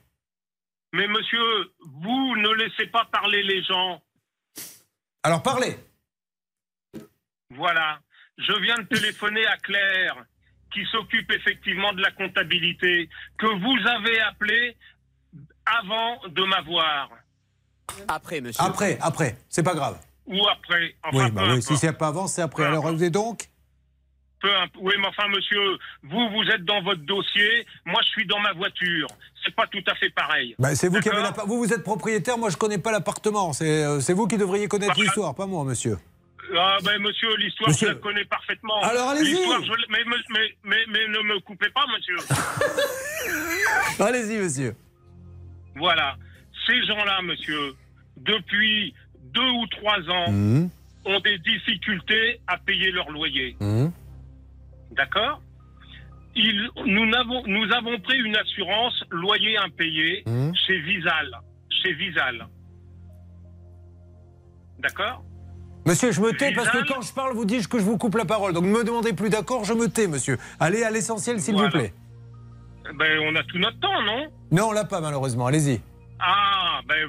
Mais 0.93 1.07
monsieur, 1.07 1.39
vous 2.01 2.35
ne 2.38 2.53
laissez 2.55 2.88
pas 2.88 3.05
parler 3.11 3.43
les 3.43 3.61
gens. 3.64 3.99
Alors, 5.23 5.43
parlez. 5.43 5.77
Voilà. 7.55 7.99
Je 8.38 8.61
viens 8.61 8.77
de 8.77 8.84
téléphoner 8.84 9.45
à 9.47 9.57
Claire, 9.57 10.15
qui 10.73 10.85
s'occupe 10.91 11.31
effectivement 11.31 11.93
de 11.93 12.01
la 12.01 12.11
comptabilité, 12.11 13.09
que 13.38 13.47
vous 13.47 13.88
avez 13.88 14.19
appelé 14.22 14.76
avant 15.65 16.18
de 16.27 16.43
m'avoir. 16.43 17.09
Après, 18.07 18.41
monsieur. 18.41 18.64
Après, 18.64 18.97
après. 19.01 19.38
C'est 19.49 19.64
pas 19.64 19.73
grave. 19.73 19.97
Ou 20.27 20.39
après. 20.49 20.95
Enfin, 21.03 21.26
oui, 21.26 21.31
bah 21.31 21.43
oui. 21.47 21.61
Si 21.61 21.77
c'est 21.77 21.93
pas 21.93 22.07
avant, 22.07 22.27
c'est 22.27 22.41
après. 22.41 22.65
Alors, 22.65 22.88
vous 22.93 23.03
êtes 23.03 23.14
donc 23.14 23.45
Peu 24.41 24.53
imp- 24.55 24.76
Oui, 24.81 24.93
mais 24.99 25.07
enfin, 25.07 25.27
monsieur, 25.30 25.77
vous, 26.03 26.30
vous 26.30 26.43
êtes 26.51 26.64
dans 26.65 26.81
votre 26.84 27.01
dossier. 27.01 27.65
Moi, 27.85 27.99
je 28.03 28.09
suis 28.09 28.27
dans 28.27 28.39
ma 28.39 28.51
voiture. 28.53 29.07
C'est 29.43 29.55
pas 29.55 29.65
tout 29.68 29.84
à 29.88 29.95
fait 29.95 30.09
pareil. 30.11 30.53
Bah, 30.59 30.76
c'est 30.76 30.89
vous 30.89 30.99
qui 30.99 31.09
avez. 31.09 31.23
Vous, 31.45 31.57
vous 31.57 31.73
êtes 31.73 31.84
propriétaire, 31.84 32.38
moi 32.38 32.49
je 32.49 32.57
connais 32.57 32.77
pas 32.77 32.91
l'appartement. 32.91 33.53
C'est 33.53 33.84
euh, 33.85 33.99
c'est 34.01 34.14
vous 34.14 34.27
qui 34.27 34.38
devriez 34.38 34.68
connaître 34.68 34.99
l'histoire, 34.99 35.34
pas 35.34 35.45
moi, 35.47 35.64
monsieur. 35.64 35.97
Ah 36.56 36.78
ben 36.84 37.02
monsieur, 37.02 37.36
l'histoire 37.38 37.72
je 37.72 37.86
la 37.88 37.95
connais 37.95 38.26
parfaitement. 38.26 38.80
Alors, 38.84 39.10
allez-y. 39.10 39.34
Je 39.36 39.72
mais, 39.90 40.03
mais, 40.06 40.15
mais, 40.30 40.56
mais, 40.64 40.86
mais 40.90 41.07
ne 41.07 41.19
me 41.24 41.40
coupez 41.41 41.69
pas 41.69 41.86
monsieur. 41.95 42.15
Allez-y, 43.99 44.38
monsieur. 44.38 44.76
voilà. 45.76 46.15
Ces 46.65 46.86
gens-là, 46.86 47.22
monsieur, 47.24 47.74
depuis 48.18 48.94
deux 49.34 49.49
ou 49.49 49.68
trois 49.68 49.99
ans, 50.10 50.32
Mmh. 50.32 50.69
ont 51.06 51.19
des 51.22 51.38
difficultés 51.40 52.40
à 52.48 52.57
payer 52.57 52.91
leur 52.91 53.10
loyer. 53.11 53.56
Mmh. 53.60 53.88
D'accord? 54.91 55.41
Ils- 56.36 56.69
nous, 56.86 57.06
n'avons- 57.07 57.44
nous 57.48 57.72
avons 57.74 57.99
pris 57.99 58.18
une 58.19 58.36
assurance 58.36 59.03
loyer 59.11 59.57
impayé 59.57 60.24
Mmh. 60.26 60.52
chez 60.65 60.80
Visal. 60.82 61.32
Chez 61.69 61.94
Visal. 61.94 62.48
D'accord? 64.80 65.24
Monsieur, 65.88 66.11
je 66.11 66.19
me 66.19 66.34
tais 66.35 66.51
parce 66.51 66.69
que 66.69 66.85
quand 66.85 67.01
je 67.01 67.14
parle, 67.14 67.34
vous 67.34 67.45
dites 67.45 67.69
que 67.69 67.80
je 67.80 67.84
vous 67.85 67.97
coupe 67.97 68.15
la 68.15 68.26
parole. 68.26 68.51
Donc 68.51 68.65
ne 68.65 68.69
me 68.69 68.84
demandez 68.84 69.14
plus 69.14 69.30
d'accord, 69.30 69.64
je 69.64 69.72
me 69.73 69.88
tais, 69.88 70.07
monsieur. 70.07 70.38
Allez 70.59 70.84
à 70.84 70.91
l'essentiel, 70.91 71.39
s'il 71.39 71.53
Voilà. 71.53 71.69
vous 71.69 71.77
plaît. 71.77 71.93
Ben, 72.99 73.19
on 73.23 73.34
a 73.38 73.43
tout 73.43 73.57
notre 73.57 73.80
temps, 73.80 74.01
non? 74.03 74.27
Non, 74.51 74.68
on 74.68 74.72
l'a 74.73 74.84
pas, 74.84 74.99
malheureusement. 74.99 75.47
Allez-y. 75.47 75.80
Ah, 76.19 76.81
ben, 76.89 77.07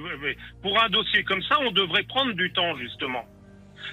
pour 0.63 0.81
un 0.81 0.89
dossier 0.91 1.25
comme 1.25 1.43
ça, 1.43 1.57
on 1.67 1.73
devrait 1.73 2.05
prendre 2.05 2.33
du 2.35 2.53
temps, 2.53 2.77
justement. 2.77 3.25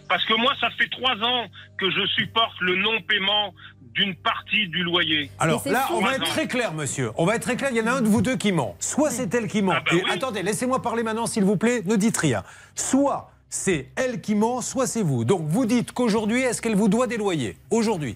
Parce 0.08 0.24
que 0.26 0.36
moi, 0.36 0.54
ça 0.62 0.70
fait 0.78 0.90
trois 0.90 1.16
ans 1.16 1.48
que 1.80 1.90
je 1.90 2.06
supporte 2.16 2.60
le 2.62 2.76
non-paiement 2.76 3.56
d'une 3.96 4.14
partie 4.16 4.68
du 4.68 4.84
loyer. 4.84 5.32
Alors 5.40 5.64
là, 5.68 5.88
on 5.94 6.02
va 6.02 6.14
être 6.16 6.26
très 6.26 6.48
clair, 6.48 6.74
monsieur. 6.74 7.10
On 7.18 7.26
va 7.26 7.38
être 7.38 7.42
très 7.44 7.56
clair. 7.56 7.70
Il 7.72 7.78
y 7.78 7.82
en 7.82 7.88
a 7.88 7.92
un 7.94 8.02
de 8.02 8.08
vous 8.08 8.22
deux 8.22 8.36
qui 8.36 8.52
ment. 8.52 8.76
Soit 8.80 9.10
c'est 9.10 9.34
elle 9.34 9.48
qui 9.48 9.64
ment. 9.64 9.74
Ah 9.76 9.80
bah 9.84 9.92
Et 9.96 10.04
oui. 10.04 10.12
attendez, 10.12 10.44
laissez-moi 10.44 10.82
parler 10.84 11.02
maintenant, 11.02 11.26
s'il 11.26 11.44
vous 11.44 11.58
plaît. 11.58 11.82
Ne 11.86 11.96
dites 11.96 12.18
rien. 12.18 12.44
Soit 12.76 13.32
c'est 13.50 13.90
elle 13.96 14.22
qui 14.22 14.36
ment, 14.36 14.62
soit 14.62 14.88
c'est 14.88 15.02
vous. 15.02 15.26
Donc 15.26 15.48
vous 15.48 15.66
dites 15.66 15.92
qu'aujourd'hui, 15.92 16.42
est-ce 16.42 16.62
qu'elle 16.62 16.76
vous 16.76 16.88
doit 16.88 17.08
des 17.08 17.18
loyers? 17.18 17.58
Aujourd'hui. 17.70 18.16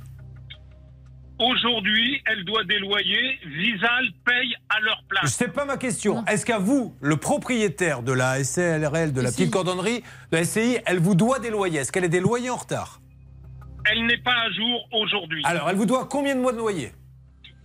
Aujourd'hui, 1.39 2.21
elle 2.25 2.43
doit 2.43 2.65
des 2.65 2.79
loyers. 2.79 3.39
Visal 3.45 4.09
paye 4.25 4.55
à 4.67 4.81
leur 4.81 5.01
place. 5.07 5.33
C'est 5.33 5.53
pas 5.53 5.63
ma 5.63 5.77
question. 5.77 6.25
Est-ce 6.25 6.45
qu'à 6.45 6.59
vous, 6.59 6.93
le 6.99 7.15
propriétaire 7.15 8.03
de 8.03 8.11
la 8.11 8.43
SCLRL, 8.43 9.13
de 9.13 9.21
la 9.21 9.31
petite 9.31 9.49
cordonnerie, 9.49 10.03
de 10.31 10.37
la 10.37 10.43
SCI, 10.43 10.79
elle 10.85 10.99
vous 10.99 11.15
doit 11.15 11.39
des 11.39 11.49
loyers? 11.49 11.79
Est-ce 11.79 11.93
qu'elle 11.93 12.03
a 12.03 12.09
des 12.09 12.19
loyers 12.19 12.49
en 12.49 12.57
retard? 12.57 12.99
Elle 13.89 14.05
n'est 14.05 14.17
pas 14.17 14.35
à 14.35 14.51
jour 14.51 14.89
aujourd'hui. 14.91 15.41
Alors, 15.45 15.69
elle 15.69 15.77
vous 15.77 15.85
doit 15.85 16.05
combien 16.11 16.35
de 16.35 16.41
mois 16.41 16.51
de 16.51 16.57
loyer? 16.57 16.91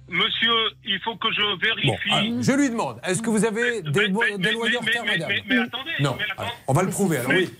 Monsieur, 0.09 0.53
il 0.85 1.01
faut 1.01 1.17
que 1.17 1.29
je 1.33 1.41
Bon, 1.41 1.57
vérifie. 1.57 2.11
alors, 2.13 2.43
je 2.43 2.53
lui 2.53 2.71
demande, 2.71 3.01
est-ce 3.05 3.23
que 3.23 3.31
vous 3.31 3.45
avez 3.45 3.81
des, 3.83 4.09
mais- 4.09 4.37
des 4.39 4.53
loyers 4.53 4.77
en 4.77 4.83
mais- 4.83 4.91
retard, 4.91 5.05
mais- 5.07 5.13
madame 5.13 5.29
mais- 5.29 5.43
mais 5.49 5.59
attendez, 5.63 5.91
Non, 6.01 6.17
mais 6.19 6.25
alors, 6.37 6.57
on 6.69 6.73
va 6.75 6.83
le 6.83 6.91
prouver. 6.91 7.19
Alors 7.19 7.31
oui. 7.31 7.51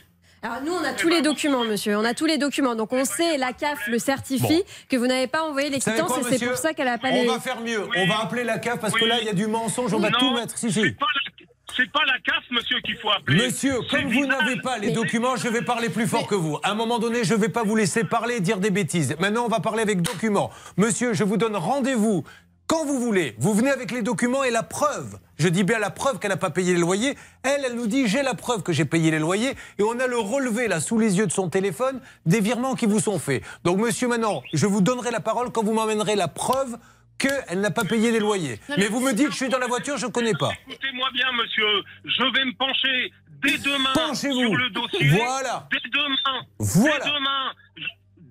Alors 0.43 0.61
nous, 0.63 0.73
on 0.73 0.85
a 0.85 0.93
tous 0.93 1.09
les 1.09 1.23
documents, 1.23 1.65
monsieur. 1.65 1.97
On 1.97 2.05
a 2.05 2.13
tous 2.13 2.27
les 2.27 2.37
documents. 2.37 2.75
Donc 2.75 2.93
on 2.93 3.07
sait, 3.07 3.39
la 3.39 3.55
CAF 3.55 3.87
le 3.89 3.99
certifie, 3.99 4.63
que 4.91 4.97
vous 4.99 5.07
n'avez 5.07 5.27
pas 5.27 5.43
envoyé 5.43 5.71
les 5.71 5.79
quittances 5.79 6.13
quoi, 6.13 6.21
et 6.31 6.37
c'est 6.37 6.47
pour 6.47 6.59
ça 6.59 6.75
qu'elle 6.75 6.89
a 6.89 6.99
pas 6.99 7.09
On 7.09 7.23
les... 7.23 7.27
va 7.27 7.41
faire 7.41 7.63
mieux. 7.63 7.89
On 7.97 8.07
va 8.07 8.21
appeler 8.21 8.45
la 8.45 8.59
CAF 8.59 8.79
parce 8.79 8.93
que 8.93 9.07
là, 9.07 9.17
il 9.21 9.27
y 9.27 9.31
a 9.31 9.33
du 9.33 9.47
mensonge. 9.47 9.95
On 9.95 9.99
va 9.99 10.11
Non, 10.11 10.19
tout 10.19 10.35
mettre. 10.35 10.59
Si, 10.59 10.71
si. 10.71 10.91
Pas, 10.93 11.07
la- 11.15 11.47
c'est 11.77 11.91
pas 11.91 12.05
la 12.07 12.19
CAF, 12.21 12.45
monsieur, 12.51 12.81
qu'il 12.81 12.97
faut 12.97 13.11
appeler. 13.11 13.47
Monsieur, 13.47 13.75
comme 13.91 14.13
vous 14.13 14.27
n'avez 14.27 14.61
pas 14.61 14.79
les 14.79 14.93
documents, 14.93 15.37
je 15.37 15.49
vais 15.49 15.63
parler 15.63 15.89
plus 15.89 16.07
fort 16.07 16.27
que 16.27 16.35
vous. 16.35 16.59
À 16.63 16.71
un 16.71 16.75
moment 16.75 16.99
donné, 16.99 17.25
je 17.25 17.35
ne 17.35 17.41
vais 17.41 17.49
pas 17.49 17.63
vous 17.63 17.77
laisser 17.77 18.05
parler 18.05 18.37
et 18.37 18.41
dire 18.41 18.59
des 18.59 18.71
bêtises. 18.71 19.17
Maintenant, 19.19 19.45
on 19.45 19.49
va 19.49 19.61
parler 19.61 19.83
avec 19.83 20.03
documents. 20.03 20.51
Monsieur, 20.77 21.15
je 21.15 21.25
vous 21.25 21.37
donne 21.37 21.57
rendez-vous 21.57 22.25
quand 22.67 22.85
vous 22.85 22.99
voulez. 22.99 23.35
Vous 23.39 23.55
venez 23.55 23.71
avec 23.71 23.91
les 23.91 24.03
documents 24.03 24.45
et 24.45 24.51
la 24.51 24.63
preuve. 24.63 25.19
Je 25.37 25.49
dis 25.49 25.65
bien 25.65 25.79
la 25.79 25.91
preuve 25.91 26.19
qu'elle 26.19 26.31
n'a 26.31 26.37
pas 26.37 26.51
payé 26.51 26.75
les 26.75 26.81
loyers. 26.81 27.17
Elle, 27.43 27.65
elle 27.67 27.75
nous 27.75 27.87
dit 27.87 28.07
j'ai 28.07 28.23
la 28.23 28.35
preuve 28.35 28.63
que 28.63 28.73
j'ai 28.73 28.85
payé 28.85 29.11
les 29.11 29.19
loyers. 29.19 29.55
Et 29.79 29.83
on 29.83 29.99
a 29.99 30.07
le 30.07 30.19
relevé 30.19 30.69
là 30.69 30.81
sous 30.81 30.99
les 30.99 31.19
yeux 31.19 31.27
de 31.27 31.33
son 31.33 31.49
téléphone 31.49 32.01
des 32.25 32.41
virements 32.41 32.75
qui 32.75 32.87
vous 32.87 33.01
sont 33.01 33.19
faits. 33.19 33.43
Donc, 33.65 33.79
monsieur, 33.79 34.09
maintenant, 34.09 34.43
je 34.53 34.67
vous 34.67 34.81
donnerai 34.81 35.11
la 35.11 35.21
parole 35.21 35.51
quand 35.51 35.65
vous 35.65 35.75
m'emmènerez 35.75 36.15
la 36.15 36.29
preuve 36.29 36.79
qu'elle 37.19 37.61
n'a 37.61 37.71
pas 37.71 37.85
payé 37.85 38.11
les 38.11 38.19
loyers. 38.21 38.59
Mais 38.77 38.89
vous 38.89 39.01
me 39.01 39.13
dites 39.13 39.31
je 39.31 39.37
suis 39.37 39.49
dans 39.49 39.59
la 39.59 39.67
voiture, 39.67 39.97
je 39.97 40.07
ne 40.07 40.11
connais 40.11 40.35
pas. 40.35 40.53
Écoutez-moi 40.69 41.09
bien, 41.13 41.27
monsieur. 41.33 41.83
Je 42.05 42.23
vais 42.39 42.45
me 42.45 42.55
pencher 42.57 43.13
dès 43.43 43.59
demain 43.59 43.93
Penchez-vous. 43.95 44.41
sur 44.49 44.57
le 44.57 44.71
dossier. 44.71 45.09
Voilà. 45.09 45.69
Dès 45.71 45.91
demain. 45.91 46.47
Voilà. 46.59 47.05
Dès 47.05 47.11
demain. 47.11 47.53
je- 47.77 47.85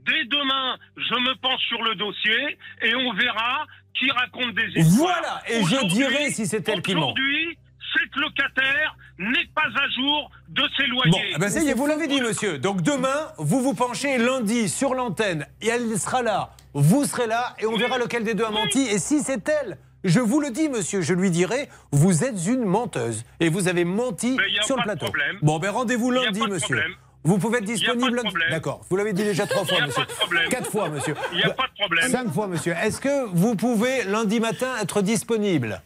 Dès 0.05 0.25
demain, 0.25 0.77
je 0.97 1.13
me 1.15 1.33
penche 1.35 1.61
sur 1.69 1.81
le 1.81 1.95
dossier 1.95 2.57
et 2.81 2.93
on 2.93 3.13
verra 3.13 3.65
qui 3.97 4.11
raconte 4.11 4.53
des 4.53 4.67
histoires. 4.75 5.21
Voilà, 5.21 5.41
et 5.47 5.63
je 5.63 5.85
dirai 5.87 6.29
si 6.29 6.45
c'est 6.45 6.67
elle 6.67 6.81
qui 6.81 6.93
ment. 6.93 7.13
Aujourd'hui, 7.13 7.57
cette 7.93 8.15
locataire 8.15 8.95
n'est 9.19 9.47
pas 9.53 9.61
à 9.75 9.87
jour 9.95 10.31
de 10.49 10.63
ses 10.77 10.85
loyers. 10.87 11.11
Bon, 11.11 11.19
eh 11.35 11.37
ben 11.39 11.49
ça 11.49 11.59
y 11.61 11.69
est, 11.69 11.73
vous 11.73 11.85
l'avez 11.87 12.07
dit, 12.07 12.21
monsieur. 12.21 12.57
Donc 12.57 12.81
demain, 12.81 13.31
vous 13.37 13.61
vous 13.61 13.73
penchez 13.73 14.17
lundi 14.17 14.67
sur 14.69 14.93
l'antenne 14.95 15.45
et 15.61 15.67
elle 15.67 15.97
sera 15.99 16.21
là. 16.21 16.51
Vous 16.73 17.05
serez 17.05 17.27
là 17.27 17.55
et 17.59 17.65
on 17.65 17.77
verra 17.77 17.97
lequel 17.97 18.23
des 18.23 18.33
deux 18.33 18.45
a 18.45 18.51
menti. 18.51 18.79
Et 18.81 18.97
si 18.99 19.21
c'est 19.21 19.47
elle, 19.47 19.77
je 20.03 20.19
vous 20.19 20.41
le 20.41 20.49
dis, 20.49 20.69
monsieur, 20.69 21.01
je 21.01 21.13
lui 21.13 21.29
dirai, 21.31 21.69
vous 21.91 22.23
êtes 22.23 22.45
une 22.47 22.65
menteuse 22.65 23.23
et 23.39 23.49
vous 23.49 23.67
avez 23.67 23.85
menti 23.85 24.37
sur 24.63 24.75
le 24.77 24.83
plateau. 24.83 25.05
problème. 25.05 25.37
Bon, 25.41 25.59
ben 25.59 25.69
rendez-vous 25.69 26.11
lundi, 26.11 26.41
monsieur. 26.41 26.75
problème. 26.75 26.95
Vous 27.25 27.37
pouvez 27.37 27.59
être 27.59 27.63
disponible 27.65 28.17
lundi. 28.17 28.35
D'accord. 28.49 28.81
Vous 28.89 28.97
l'avez 28.97 29.13
dit 29.13 29.23
déjà 29.23 29.45
trois 29.47 29.63
fois, 29.65 29.79
monsieur. 29.85 30.03
Quatre 30.49 30.69
fois, 30.69 30.89
monsieur. 30.89 31.15
Il 31.31 31.37
n'y 31.37 31.43
a 31.45 31.51
pas 31.51 31.67
de 31.67 31.79
problème. 31.79 32.09
Cinq 32.11 32.33
fois, 32.33 32.47
monsieur. 32.47 32.73
Est-ce 32.81 32.99
que 32.99 33.27
vous 33.27 33.55
pouvez 33.55 34.03
lundi 34.03 34.39
matin 34.41 34.67
être 34.81 35.01
disponible? 35.01 35.81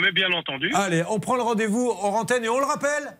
Mais 0.00 0.12
bien 0.12 0.30
entendu. 0.32 0.70
Allez, 0.74 1.02
on 1.10 1.18
prend 1.20 1.36
le 1.36 1.42
rendez-vous 1.42 1.90
en 1.90 2.08
antenne 2.14 2.44
et 2.44 2.48
on 2.48 2.58
le 2.58 2.64
rappelle 2.64 3.16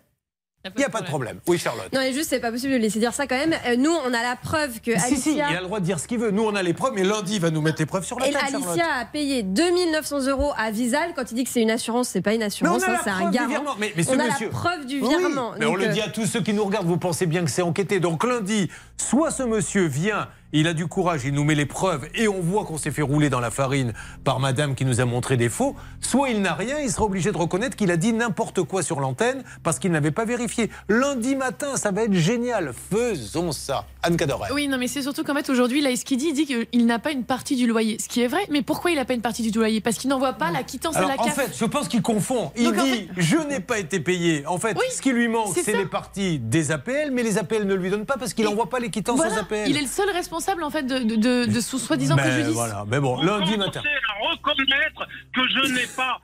Il 0.65 0.73
n'y 0.79 0.85
a 0.85 0.89
pas 0.89 1.03
de 1.03 1.07
problème. 1.07 1.39
Oui, 1.47 1.59
Charlotte. 1.59 1.93
Non, 1.93 2.01
et 2.01 2.13
juste, 2.15 2.31
c'est 2.31 2.41
pas 2.41 2.51
possible 2.51 2.73
de 2.73 2.79
laisser 2.79 2.99
dire 2.99 3.13
ça 3.13 3.27
quand 3.27 3.37
même. 3.37 3.53
Euh, 3.67 3.77
nous, 3.77 3.91
on 3.91 4.07
a 4.15 4.23
la 4.23 4.37
preuve 4.37 4.81
que 4.81 4.99
Si, 4.99 5.17
si, 5.19 5.35
il 5.35 5.41
Alicia. 5.43 5.59
a 5.59 5.61
le 5.61 5.67
droit 5.67 5.81
de 5.81 5.85
dire 5.85 5.99
ce 6.01 6.09
qu'il 6.09 6.19
veut. 6.19 6.31
Nous, 6.31 6.43
on 6.43 6.55
a 6.55 6.63
les 6.63 6.73
preuves, 6.73 6.93
mais 6.95 7.03
lundi, 7.05 7.35
il 7.35 7.41
va 7.43 7.51
nous 7.51 7.61
mettre 7.61 7.79
les 7.81 7.87
preuves 7.87 8.05
sur 8.07 8.19
la 8.19 8.29
Et 8.29 8.33
table, 8.33 8.45
Charlotte. 8.53 8.69
Alicia 8.69 8.87
a 8.95 9.05
payé 9.05 9.43
2900 9.43 10.29
euros 10.29 10.53
à 10.57 10.71
Visal. 10.71 11.13
Quand 11.15 11.31
il 11.31 11.35
dit 11.35 11.45
que 11.45 11.51
c'est 11.51 11.61
une 11.63 11.71
assurance, 11.71 12.09
c'est 12.09 12.23
pas 12.23 12.33
une 12.33 12.39
Mais 12.39 12.45
on 12.45 12.47
assurance, 12.47 12.83
a 12.85 12.87
hein, 12.87 12.93
la 12.93 12.99
c'est 13.03 13.11
un 13.11 13.17
preuve 13.19 13.31
du 13.33 13.37
garant. 13.37 13.49
virement. 13.49 13.75
Mais, 13.79 13.93
mais 13.97 14.03
ce 14.03 14.11
on 14.11 14.19
a 14.19 14.25
monsieur- 14.29 14.47
la 14.47 14.53
preuve 14.53 14.87
du 14.87 15.01
Oui, 15.03 15.09
virement. 15.09 15.53
mais 15.59 15.67
on 15.67 15.75
le 15.75 15.85
euh, 15.89 15.93
dit 15.93 16.01
à 16.01 16.09
tous 16.09 16.25
ceux 16.27 16.41
qui 16.41 16.55
nous 16.55 16.65
regardent, 16.65 16.87
vous 16.87 16.97
pensez 16.97 17.27
bien 17.27 17.45
que 17.45 17.51
c'est 17.51 17.63
enquêté. 17.63 18.01
Donc 18.01 18.25
lundi, 18.25 18.71
soit 18.97 19.31
ce 19.31 19.43
monsieur 19.43 19.85
vient, 19.87 20.29
il 20.53 20.67
a 20.67 20.75
du 20.75 20.87
courage, 20.87 21.23
il 21.25 21.33
nous 21.33 21.45
met 21.45 21.55
les 21.55 21.67
preuves 21.67 22.07
et 22.15 22.29
on 22.29 22.41
voit 22.41 22.65
qu'on 22.65 22.79
s'est 22.79 22.91
fait 22.91 23.03
rouler 23.03 23.31
dans 23.31 23.41
la 23.41 23.51
farine 23.51 23.93
par 24.25 24.39
madame 24.41 24.75
qui 24.75 24.85
nous 24.85 25.01
a 25.01 25.05
montré 25.05 25.37
des 25.37 25.49
faux, 25.49 25.75
soit 26.01 26.31
il 26.31 26.43
n'a 26.43 26.55
rien, 26.55 26.79
il 26.81 26.91
sera 26.91 27.05
obligé 27.05 27.33
de 27.33 27.37
reconnaître 27.39 27.77
qu'il 27.77 27.91
a 27.91 27.97
dit 27.97 28.13
n'importe 28.13 28.63
quoi 28.63 28.83
sur 28.83 29.01
l'antenne 29.01 29.43
parce 29.63 29.79
qu'il 29.79 29.91
n'avait 29.93 30.11
pas 30.11 30.25
vérifié. 30.25 30.71
Lundi 30.89 31.37
matin, 31.37 31.77
ça 31.77 31.91
va 31.91 32.03
être 32.05 32.15
génial. 32.15 32.73
Faisons 32.91 33.53
ça. 33.53 33.87
Anne 34.03 34.17
Cadoret. 34.17 34.51
Oui, 34.53 34.67
non, 34.69 34.79
mais 34.79 34.89
c'est 34.89 35.03
surtout 35.03 35.23
qu'en 35.25 35.35
fait, 35.35 35.49
aujourd'hui, 35.49 35.81
là, 35.81 35.95
ce 35.95 36.05
qu'il 36.05 36.19
dit, 36.19 36.29
il 36.29 36.35
dit 36.35 36.47
qu'il 36.47 36.87
n'a 36.87 36.99
pas 36.99 37.13
une 37.13 37.25
partie 37.25 37.55
du 37.57 37.67
loyer. 37.67 37.99
Ce 38.01 38.09
qui 38.09 38.21
est 38.21 38.27
vrai, 38.27 38.45
mais 38.51 38.63
pourquoi 38.63 38.91
il 38.91 38.97
n'a 38.97 39.05
pas 39.05 39.15
une 39.15 39.21
partie 39.23 39.49
du 39.49 39.57
loyer? 39.57 39.81
Parce 39.81 39.97
qu'il 39.97 40.11
n'envoie 40.11 40.33
pas 40.35 40.51
la 40.51 40.63
quittance 40.65 40.97
Alors 40.97 41.11
à 41.11 41.15
la 41.17 41.21
en 41.23 41.25
CAF. 41.25 41.35
fait, 41.35 41.51
je 41.57 41.65
pense 41.65 41.87
qu'il 41.89 42.03
confond. 42.03 42.51
Il 42.57 42.65
Donc, 42.65 42.79
en 42.79 42.85
dit 42.85 43.09
je 43.17 43.37
n'ai 43.37 43.61
pas 43.61 43.79
été 43.79 44.01
payé. 44.01 44.45
En 44.47 44.59
fait, 44.59 44.77
ce 44.93 45.01
qui 45.01 45.13
lui 45.13 45.29
manque, 45.29 45.57
c'est 45.63 45.77
les 45.77 45.87
parties 45.87 46.39
des 46.41 46.73
APL, 46.73 47.11
mais 47.13 47.23
les 47.23 47.39
APL 47.39 47.65
ne 47.65 47.75
lui 47.75 47.91
donnent 47.91 48.07
pas 48.07 48.17
parce 48.19 48.35
qu'il 48.35 48.45
n'envoie 48.45 48.69
pas 48.69 48.81
les 48.81 48.91
quittances 48.91 49.17
Voilà, 49.17 49.37
aux 49.37 49.41
APL. 49.41 49.65
il 49.69 49.77
est 49.77 49.83
le 49.83 49.87
seul 49.87 50.11
responsable, 50.11 50.42
en 50.63 50.71
fait, 50.71 50.83
de, 50.83 50.99
de, 50.99 51.17
de, 51.17 51.53
de 51.53 51.61
son 51.61 51.79
soi-disant 51.79 52.17
préjudice. 52.17 52.53
voilà. 52.53 52.85
Mais 52.89 53.01
bon, 53.01 53.21
lundi 53.23 53.57
matin. 53.57 53.81
À 53.81 54.31
reconnaître 54.31 55.07
que 55.35 55.41
je 55.49 55.73
n'ai 55.73 55.87
pas 55.97 56.21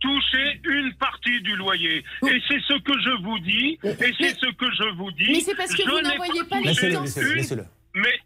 touché 0.00 0.60
une 0.64 0.92
partie 0.94 1.40
du 1.42 1.56
loyer. 1.56 2.04
Et 2.26 2.42
c'est 2.48 2.60
ce 2.60 2.78
que 2.80 2.92
je 3.00 3.22
vous 3.22 3.38
dis. 3.40 3.78
Et 3.82 4.12
c'est 4.18 4.34
ce 4.38 4.50
que 4.52 4.70
je 4.72 4.96
vous 4.96 5.10
dis. 5.12 5.32
Mais 5.32 5.40
c'est 5.40 5.54
parce 5.54 5.74
que 5.74 5.82
Je 5.82 5.88
vous 5.90 5.96
n'ai 5.96 6.02
n'envoyez 6.02 6.44
pas 6.44 6.60
les 6.60 6.74
touché 6.74 6.90
Laissez-le, 6.90 7.34
laissez-le. 7.34 7.64
Mais, 7.94 8.18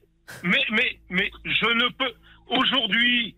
mais, 0.43 0.65
mais, 0.71 0.99
mais, 1.11 1.31
je 1.45 1.67
ne 1.67 1.89
peux. 1.93 2.13
Aujourd'hui, 2.49 3.35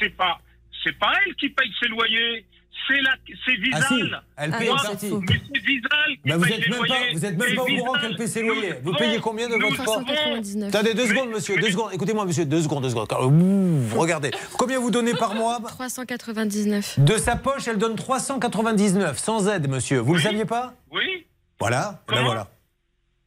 c'est 0.00 0.10
pas, 0.16 0.40
c'est 0.84 0.98
pas 0.98 1.12
elle 1.24 1.34
qui 1.36 1.48
paye 1.50 1.72
ses 1.80 1.88
loyers. 1.88 2.44
C'est 2.86 3.00
la, 3.02 3.10
c'est 3.44 3.54
Visal. 3.56 3.82
Ah 3.82 3.86
si, 3.88 4.02
elle 4.38 4.50
paye 4.52 4.68
une 4.68 4.76
partie. 4.76 5.10
Mais 5.12 5.40
c'est 5.52 5.60
Visal 5.60 5.90
qui 6.08 6.20
Ben, 6.24 6.36
vous 6.38 6.44
paye 6.44 6.52
êtes 6.54 6.60
les 6.64 6.68
même 6.70 6.80
pas, 6.80 6.86
loyers. 6.86 7.12
vous 7.12 7.24
êtes 7.26 7.36
même 7.36 7.54
pas 7.54 7.62
au 7.62 7.66
courant 7.66 7.92
Visal, 7.92 8.00
qu'elle 8.00 8.16
paie 8.16 8.26
ses 8.26 8.42
loyers. 8.42 8.74
Vous 8.82 8.92
payez 8.94 9.18
combien 9.20 9.48
de 9.48 9.54
votre 9.54 9.82
399. 9.82 10.68
Attendez 10.74 10.94
deux 10.94 11.06
secondes, 11.06 11.30
monsieur, 11.30 11.56
deux 11.60 11.70
secondes. 11.70 11.90
Écoutez-moi, 11.92 12.24
monsieur, 12.24 12.44
deux 12.46 12.62
secondes, 12.62 12.82
deux 12.82 12.90
secondes. 12.90 13.08
Ouh, 13.12 13.82
regardez. 13.98 14.30
Combien 14.58 14.78
vous 14.78 14.90
donnez 14.90 15.14
par 15.14 15.34
mois 15.34 15.60
399. 15.66 16.98
De 17.00 17.16
sa 17.18 17.36
poche, 17.36 17.68
elle 17.68 17.78
donne 17.78 17.96
399, 17.96 19.18
sans 19.18 19.48
aide, 19.48 19.68
monsieur. 19.68 19.98
Vous 19.98 20.14
le 20.14 20.20
saviez 20.20 20.44
pas 20.44 20.74
Oui. 20.90 21.26
Voilà, 21.60 22.02
et 22.10 22.14
ben 22.14 22.22
voilà. 22.24 22.48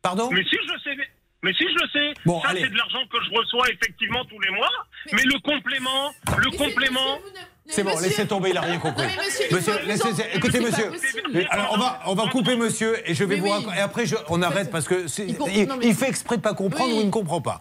Pardon 0.01 0.29
Mais 0.31 0.43
si 0.43 0.55
je 0.55 0.79
sais. 0.83 0.97
Mais 1.43 1.53
si 1.53 1.63
je 1.63 1.73
le 1.73 1.87
sais, 1.91 2.13
Bon, 2.25 2.39
ça 2.41 2.49
c'est 2.53 2.69
de 2.69 2.77
l'argent 2.77 2.99
que 3.11 3.17
je 3.25 3.35
reçois 3.35 3.67
effectivement 3.71 4.23
tous 4.25 4.39
les 4.39 4.51
mois. 4.51 4.69
Mais 5.11 5.23
le 5.23 5.39
complément, 5.39 6.11
le 6.37 6.51
complément. 6.57 7.17
C'est 7.67 7.83
bon, 7.83 7.97
laissez 7.99 8.27
tomber, 8.27 8.49
il 8.49 8.55
n'a 8.55 8.61
rien 8.61 8.79
compris. 8.79 9.03
Non, 9.03 9.09
mais 9.17 9.23
monsieur, 9.53 9.73
laissez- 9.85 10.03
mais 10.17 10.29
écoutez, 10.35 10.59
monsieur. 10.59 10.91
Mais 11.33 11.45
Alors, 11.49 11.71
on 11.73 11.77
va, 11.77 11.99
on 12.07 12.15
va 12.15 12.27
couper 12.29 12.55
monsieur 12.57 12.97
et 13.09 13.13
je 13.13 13.23
vais 13.23 13.37
vous 13.37 13.49
raconter. 13.49 13.77
Et 13.77 13.79
après, 13.81 14.05
je- 14.05 14.15
on 14.29 14.41
arrête 14.41 14.71
parce 14.71 14.87
que 14.87 15.05
Il 15.21 15.37
non, 15.67 15.77
mais- 15.77 15.85
il 15.87 15.95
fait 15.95 16.09
exprès 16.09 16.37
de 16.37 16.41
pas 16.41 16.53
comprendre 16.53 16.93
ou 16.95 16.99
il 16.99 17.05
ne 17.05 17.11
comprend 17.11 17.39
pas. 17.39 17.59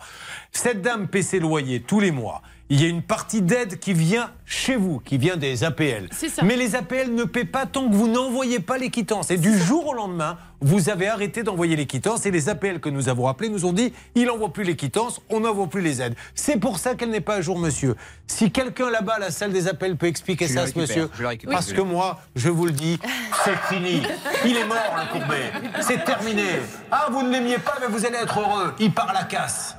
Cette 0.52 0.82
dame 0.82 1.06
paie 1.06 1.22
ses 1.22 1.38
loyers 1.38 1.80
tous 1.82 2.00
les 2.00 2.10
mois. 2.10 2.42
Il 2.72 2.80
y 2.80 2.84
a 2.84 2.88
une 2.88 3.02
partie 3.02 3.42
d'aide 3.42 3.80
qui 3.80 3.92
vient 3.92 4.30
chez 4.46 4.76
vous, 4.76 5.00
qui 5.00 5.18
vient 5.18 5.36
des 5.36 5.64
APL. 5.64 6.08
C'est 6.12 6.28
ça. 6.28 6.42
Mais 6.44 6.54
les 6.56 6.76
APL 6.76 7.12
ne 7.12 7.24
paient 7.24 7.44
pas 7.44 7.66
tant 7.66 7.88
que 7.88 7.94
vous 7.94 8.06
n'envoyez 8.06 8.60
pas 8.60 8.78
les 8.78 8.90
quittances. 8.90 9.32
Et 9.32 9.38
du 9.38 9.58
jour 9.58 9.88
au 9.88 9.92
lendemain, 9.92 10.38
vous 10.60 10.88
avez 10.88 11.08
arrêté 11.08 11.42
d'envoyer 11.42 11.74
les 11.74 11.86
quittances 11.86 12.26
et 12.26 12.30
les 12.30 12.48
APL 12.48 12.78
que 12.78 12.88
nous 12.88 13.08
avons 13.08 13.26
appelés 13.26 13.48
nous 13.48 13.64
ont 13.64 13.72
dit 13.72 13.92
il 14.14 14.26
n'envoie 14.26 14.52
plus 14.52 14.62
les 14.62 14.76
quittances, 14.76 15.20
on 15.30 15.40
n'envoie 15.40 15.66
plus 15.66 15.80
les 15.82 16.00
aides. 16.00 16.14
C'est 16.36 16.58
pour 16.58 16.78
ça 16.78 16.94
qu'elle 16.94 17.10
n'est 17.10 17.20
pas 17.20 17.36
à 17.36 17.40
jour, 17.40 17.58
monsieur. 17.58 17.96
Si 18.28 18.52
quelqu'un 18.52 18.88
là-bas 18.88 19.14
à 19.14 19.18
la 19.18 19.30
salle 19.32 19.52
des 19.52 19.66
appels 19.66 19.96
peut 19.96 20.06
expliquer 20.06 20.46
Je 20.46 20.54
ça 20.54 20.62
à 20.62 20.66
ce 20.68 20.78
monsieur, 20.78 21.10
je 21.16 21.22
le 21.22 21.28
récupère. 21.28 21.52
parce 21.52 21.72
que 21.72 21.80
moi, 21.80 22.20
je 22.36 22.50
vous 22.50 22.66
le 22.66 22.72
dis, 22.72 23.00
c'est 23.44 23.74
fini. 23.74 24.02
Il 24.44 24.56
est 24.56 24.66
mort, 24.66 24.96
le 24.96 25.18
Courbet. 25.18 25.50
C'est 25.80 26.04
terminé. 26.04 26.44
Ah, 26.92 27.08
vous 27.10 27.22
ne 27.24 27.30
l'aimiez 27.32 27.58
pas, 27.58 27.78
mais 27.80 27.88
vous 27.88 28.06
allez 28.06 28.18
être 28.18 28.38
heureux. 28.38 28.74
Il 28.78 28.92
part 28.92 29.10
à 29.10 29.14
la 29.14 29.24
casse. 29.24 29.74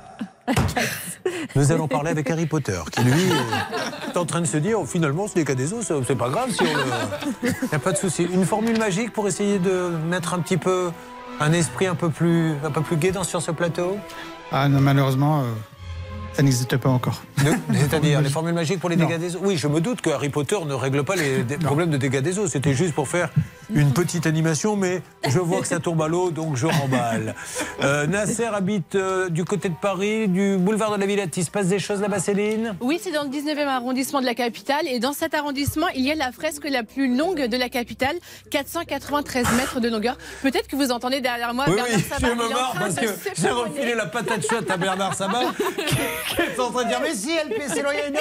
Nous 1.54 1.72
allons 1.72 1.88
parler 1.88 2.10
avec 2.10 2.30
Harry 2.30 2.46
Potter, 2.46 2.80
qui 2.90 3.02
lui 3.02 3.30
est 4.08 4.16
en 4.16 4.24
train 4.24 4.40
de 4.40 4.46
se 4.46 4.56
dire 4.56 4.80
oh, 4.80 4.86
finalement, 4.86 5.28
ce 5.28 5.38
n'est 5.38 5.44
qu'à 5.44 5.54
des 5.54 5.72
os, 5.72 5.92
c'est 6.06 6.16
pas 6.16 6.28
grave 6.28 6.50
si 6.50 6.62
on 6.62 6.74
le. 6.74 6.82
Il 7.42 7.68
n'y 7.68 7.74
a 7.74 7.78
pas 7.78 7.92
de 7.92 7.96
souci. 7.96 8.24
Une 8.24 8.44
formule 8.44 8.78
magique 8.78 9.12
pour 9.12 9.28
essayer 9.28 9.58
de 9.58 9.90
mettre 10.08 10.34
un 10.34 10.40
petit 10.40 10.56
peu 10.56 10.90
un 11.40 11.52
esprit 11.52 11.86
un 11.86 11.94
peu 11.94 12.08
plus, 12.10 12.52
un 12.64 12.70
peu 12.70 12.82
plus 12.82 12.96
gai 12.96 13.10
dans, 13.10 13.24
sur 13.24 13.42
ce 13.42 13.50
plateau? 13.50 13.96
Ah 14.50 14.68
non, 14.68 14.80
malheureusement, 14.80 15.40
euh, 15.40 15.44
ça 16.34 16.42
n'existe 16.42 16.76
pas 16.76 16.88
encore. 16.88 17.22
C'est-à-dire 17.72 18.20
les 18.20 18.28
formules 18.28 18.54
magiques 18.54 18.80
pour 18.80 18.90
les 18.90 18.96
dégâts 18.96 19.18
des 19.18 19.36
eaux 19.36 19.40
Oui, 19.42 19.56
je 19.56 19.66
me 19.66 19.80
doute 19.80 20.00
que 20.00 20.10
Harry 20.10 20.28
Potter 20.28 20.58
ne 20.64 20.74
règle 20.74 21.04
pas 21.04 21.16
les 21.16 21.42
problèmes 21.58 21.90
de 21.90 21.96
dégâts 21.96 22.20
des 22.20 22.38
eaux. 22.38 22.46
C'était 22.46 22.74
juste 22.74 22.94
pour 22.94 23.08
faire 23.08 23.30
une 23.74 23.92
petite 23.92 24.26
animation, 24.26 24.76
mais 24.76 25.02
je 25.28 25.38
vois 25.38 25.60
que 25.60 25.66
ça 25.66 25.80
tombe 25.80 26.00
à 26.02 26.08
l'eau, 26.08 26.30
donc 26.30 26.56
je 26.56 26.66
remballe. 26.66 27.34
Euh, 27.82 28.06
Nasser 28.06 28.44
habite 28.46 28.94
euh, 28.94 29.28
du 29.28 29.44
côté 29.44 29.68
de 29.68 29.74
Paris, 29.80 30.28
du 30.28 30.56
boulevard 30.58 30.94
de 30.94 31.00
la 31.00 31.06
Villette. 31.06 31.36
Il 31.36 31.44
se 31.44 31.50
passe 31.50 31.66
des 31.68 31.78
choses 31.78 32.00
là-bas, 32.00 32.18
Céline? 32.18 32.74
Oui, 32.80 32.98
c'est 33.02 33.12
dans 33.12 33.24
le 33.24 33.28
19e 33.30 33.66
arrondissement 33.66 34.20
de 34.20 34.26
la 34.26 34.34
capitale. 34.34 34.86
Et 34.88 34.98
dans 34.98 35.12
cet 35.12 35.34
arrondissement, 35.34 35.86
il 35.94 36.02
y 36.02 36.10
a 36.10 36.14
la 36.14 36.32
fresque 36.32 36.68
la 36.68 36.82
plus 36.82 37.16
longue 37.16 37.46
de 37.46 37.56
la 37.56 37.68
capitale, 37.68 38.16
493 38.50 39.46
mètres 39.56 39.80
de 39.80 39.88
longueur. 39.88 40.16
Peut-être 40.42 40.68
que 40.68 40.76
vous 40.76 40.90
entendez 40.90 41.20
derrière 41.20 41.54
moi 41.54 41.64
Oui, 41.68 41.74
Bernard 41.74 41.96
oui, 41.96 42.02
Sabat. 42.08 42.28
je 42.28 42.32
me 42.32 42.48
marre 42.52 42.74
parce 42.78 42.94
de 42.94 43.00
que 43.00 43.06
j'ai 43.40 43.50
refilé 43.50 43.94
la 43.94 44.06
patate 44.06 44.46
chouette 44.48 44.70
à 44.70 44.76
Bernard 44.76 45.14
Sabat 45.14 45.40
qui, 45.86 45.94
qui 45.94 46.40
est 46.42 46.60
en 46.60 46.70
train 46.70 46.84
de 46.84 46.88
dire 46.88 47.00
Mais 47.02 47.14
si, 47.14 47.30
elle 47.32 47.48
paie 47.48 47.68
ses 47.68 47.82
loyers, 47.82 48.10
non, 48.12 48.20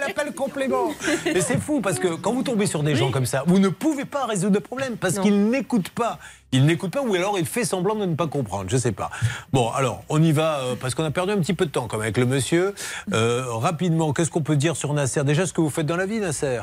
elle 0.00 0.08
n'a 0.08 0.14
pas 0.14 0.24
le 0.24 0.32
complément. 0.32 0.90
Et 1.26 1.40
c'est 1.40 1.58
fou 1.60 1.80
parce 1.80 1.98
que 1.98 2.08
quand 2.08 2.32
vous 2.32 2.42
tombez 2.42 2.66
sur 2.66 2.82
des 2.82 2.94
gens 2.94 3.10
comme 3.10 3.26
ça, 3.26 3.44
vous 3.46 3.58
ne 3.58 3.68
pouvez 3.68 4.04
pas 4.04 4.26
résoudre 4.26 4.54
le 4.54 4.60
problème 4.60 4.91
parce 4.96 5.18
qu'ils 5.18 5.48
n'écoutent 5.50 5.90
pas. 5.90 6.18
Ils 6.52 6.64
n'écoutent 6.66 6.92
pas 6.92 7.02
ou 7.02 7.14
alors 7.14 7.38
il 7.38 7.46
fait 7.46 7.64
semblant 7.64 7.94
de 7.94 8.04
ne 8.04 8.14
pas 8.14 8.26
comprendre, 8.26 8.68
je 8.68 8.76
sais 8.76 8.92
pas. 8.92 9.10
Bon, 9.52 9.70
alors, 9.70 10.02
on 10.08 10.22
y 10.22 10.32
va 10.32 10.58
euh, 10.60 10.74
parce 10.78 10.94
qu'on 10.94 11.04
a 11.04 11.10
perdu 11.10 11.32
un 11.32 11.38
petit 11.38 11.54
peu 11.54 11.64
de 11.66 11.70
temps 11.70 11.86
quand 11.88 11.96
même 11.96 12.02
avec 12.04 12.18
le 12.18 12.26
monsieur. 12.26 12.74
Euh, 13.12 13.44
rapidement, 13.48 14.12
qu'est-ce 14.12 14.30
qu'on 14.30 14.42
peut 14.42 14.56
dire 14.56 14.76
sur 14.76 14.92
Nasser? 14.92 15.24
Déjà, 15.24 15.46
ce 15.46 15.52
que 15.52 15.60
vous 15.62 15.70
faites 15.70 15.86
dans 15.86 15.96
la 15.96 16.04
vie, 16.06 16.20
Nasser? 16.20 16.60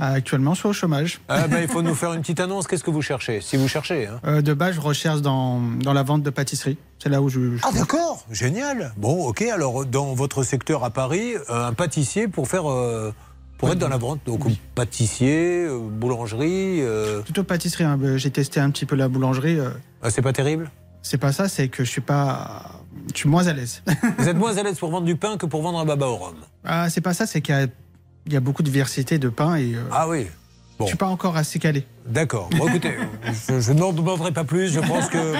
Actuellement, 0.00 0.54
je 0.54 0.60
suis 0.60 0.68
au 0.68 0.72
chômage. 0.72 1.20
ah, 1.28 1.48
ben, 1.48 1.58
Il 1.60 1.68
faut 1.68 1.82
nous 1.82 1.94
faire 1.96 2.12
une 2.12 2.20
petite 2.20 2.38
annonce. 2.38 2.68
Qu'est-ce 2.68 2.84
que 2.84 2.90
vous 2.90 3.02
cherchez? 3.02 3.40
Si 3.40 3.56
vous 3.56 3.66
cherchez. 3.66 4.06
Hein. 4.06 4.20
Euh, 4.26 4.42
de 4.42 4.54
base, 4.54 4.76
je 4.76 4.80
recherche 4.80 5.22
dans, 5.22 5.58
dans 5.60 5.92
la 5.92 6.04
vente 6.04 6.22
de 6.22 6.30
pâtisserie. 6.30 6.78
C'est 7.00 7.08
là 7.08 7.20
où 7.20 7.28
je. 7.28 7.56
je- 7.56 7.62
Ah 7.64 7.72
d'accord, 7.72 8.24
génial. 8.30 8.92
Bon, 8.96 9.26
ok. 9.26 9.42
Alors 9.42 9.84
dans 9.86 10.14
votre 10.14 10.44
secteur 10.44 10.84
à 10.84 10.90
Paris, 10.90 11.34
euh, 11.50 11.66
un 11.66 11.72
pâtissier 11.72 12.28
pour 12.28 12.46
faire, 12.46 12.70
euh, 12.70 13.12
pour 13.58 13.70
être 13.70 13.78
dans 13.78 13.88
la 13.88 13.96
vente. 13.98 14.20
Donc 14.24 14.44
pâtissier, 14.74 15.64
euh, 15.66 15.78
boulangerie. 15.78 16.80
euh, 16.82 17.20
Plutôt 17.22 17.44
pâtisserie. 17.44 17.84
hein. 17.84 17.98
Euh, 18.02 18.16
J'ai 18.16 18.30
testé 18.30 18.60
un 18.60 18.70
petit 18.70 18.86
peu 18.86 18.96
la 18.96 19.08
boulangerie. 19.08 19.58
euh, 19.58 19.70
ah, 20.02 20.10
c'est 20.10 20.22
pas 20.22 20.32
terrible? 20.32 20.70
C'est 21.02 21.18
pas 21.18 21.32
ça, 21.32 21.48
c'est 21.48 21.68
que 21.68 21.84
je 21.84 21.90
suis 21.90 22.00
pas. 22.00 22.82
Je 23.14 23.18
suis 23.20 23.28
moins 23.28 23.46
à 23.46 23.52
l'aise. 23.52 23.82
Vous 24.18 24.28
êtes 24.28 24.36
moins 24.36 24.56
à 24.56 24.62
l'aise 24.62 24.78
pour 24.80 24.90
vendre 24.90 25.06
du 25.06 25.16
pain 25.16 25.36
que 25.36 25.46
pour 25.46 25.62
vendre 25.62 25.78
un 25.78 25.84
baba 25.84 26.06
au 26.06 26.16
rhum? 26.16 26.34
ah, 26.64 26.88
c'est 26.90 27.00
pas 27.00 27.14
ça, 27.14 27.26
c'est 27.26 27.40
qu'il 27.40 27.54
y 27.54 27.58
a, 27.58 27.66
il 28.26 28.32
y 28.32 28.36
a 28.36 28.40
beaucoup 28.40 28.62
de 28.62 28.68
diversité 28.70 29.18
de 29.18 29.28
pain 29.28 29.56
et. 29.56 29.74
Ah 29.90 30.08
oui. 30.08 30.26
Je 30.80 30.86
suis 30.86 30.96
pas 30.96 31.06
encore 31.06 31.36
assez 31.36 31.58
calé. 31.58 31.86
D'accord. 32.06 32.48
Bon, 32.56 32.68
écoutez, 32.68 32.96
je, 33.48 33.60
je 33.60 33.72
n'en 33.72 33.92
demanderai 33.92 34.32
pas 34.32 34.44
plus. 34.44 34.72
Je 34.72 34.80
pense 34.80 35.08
que 35.08 35.34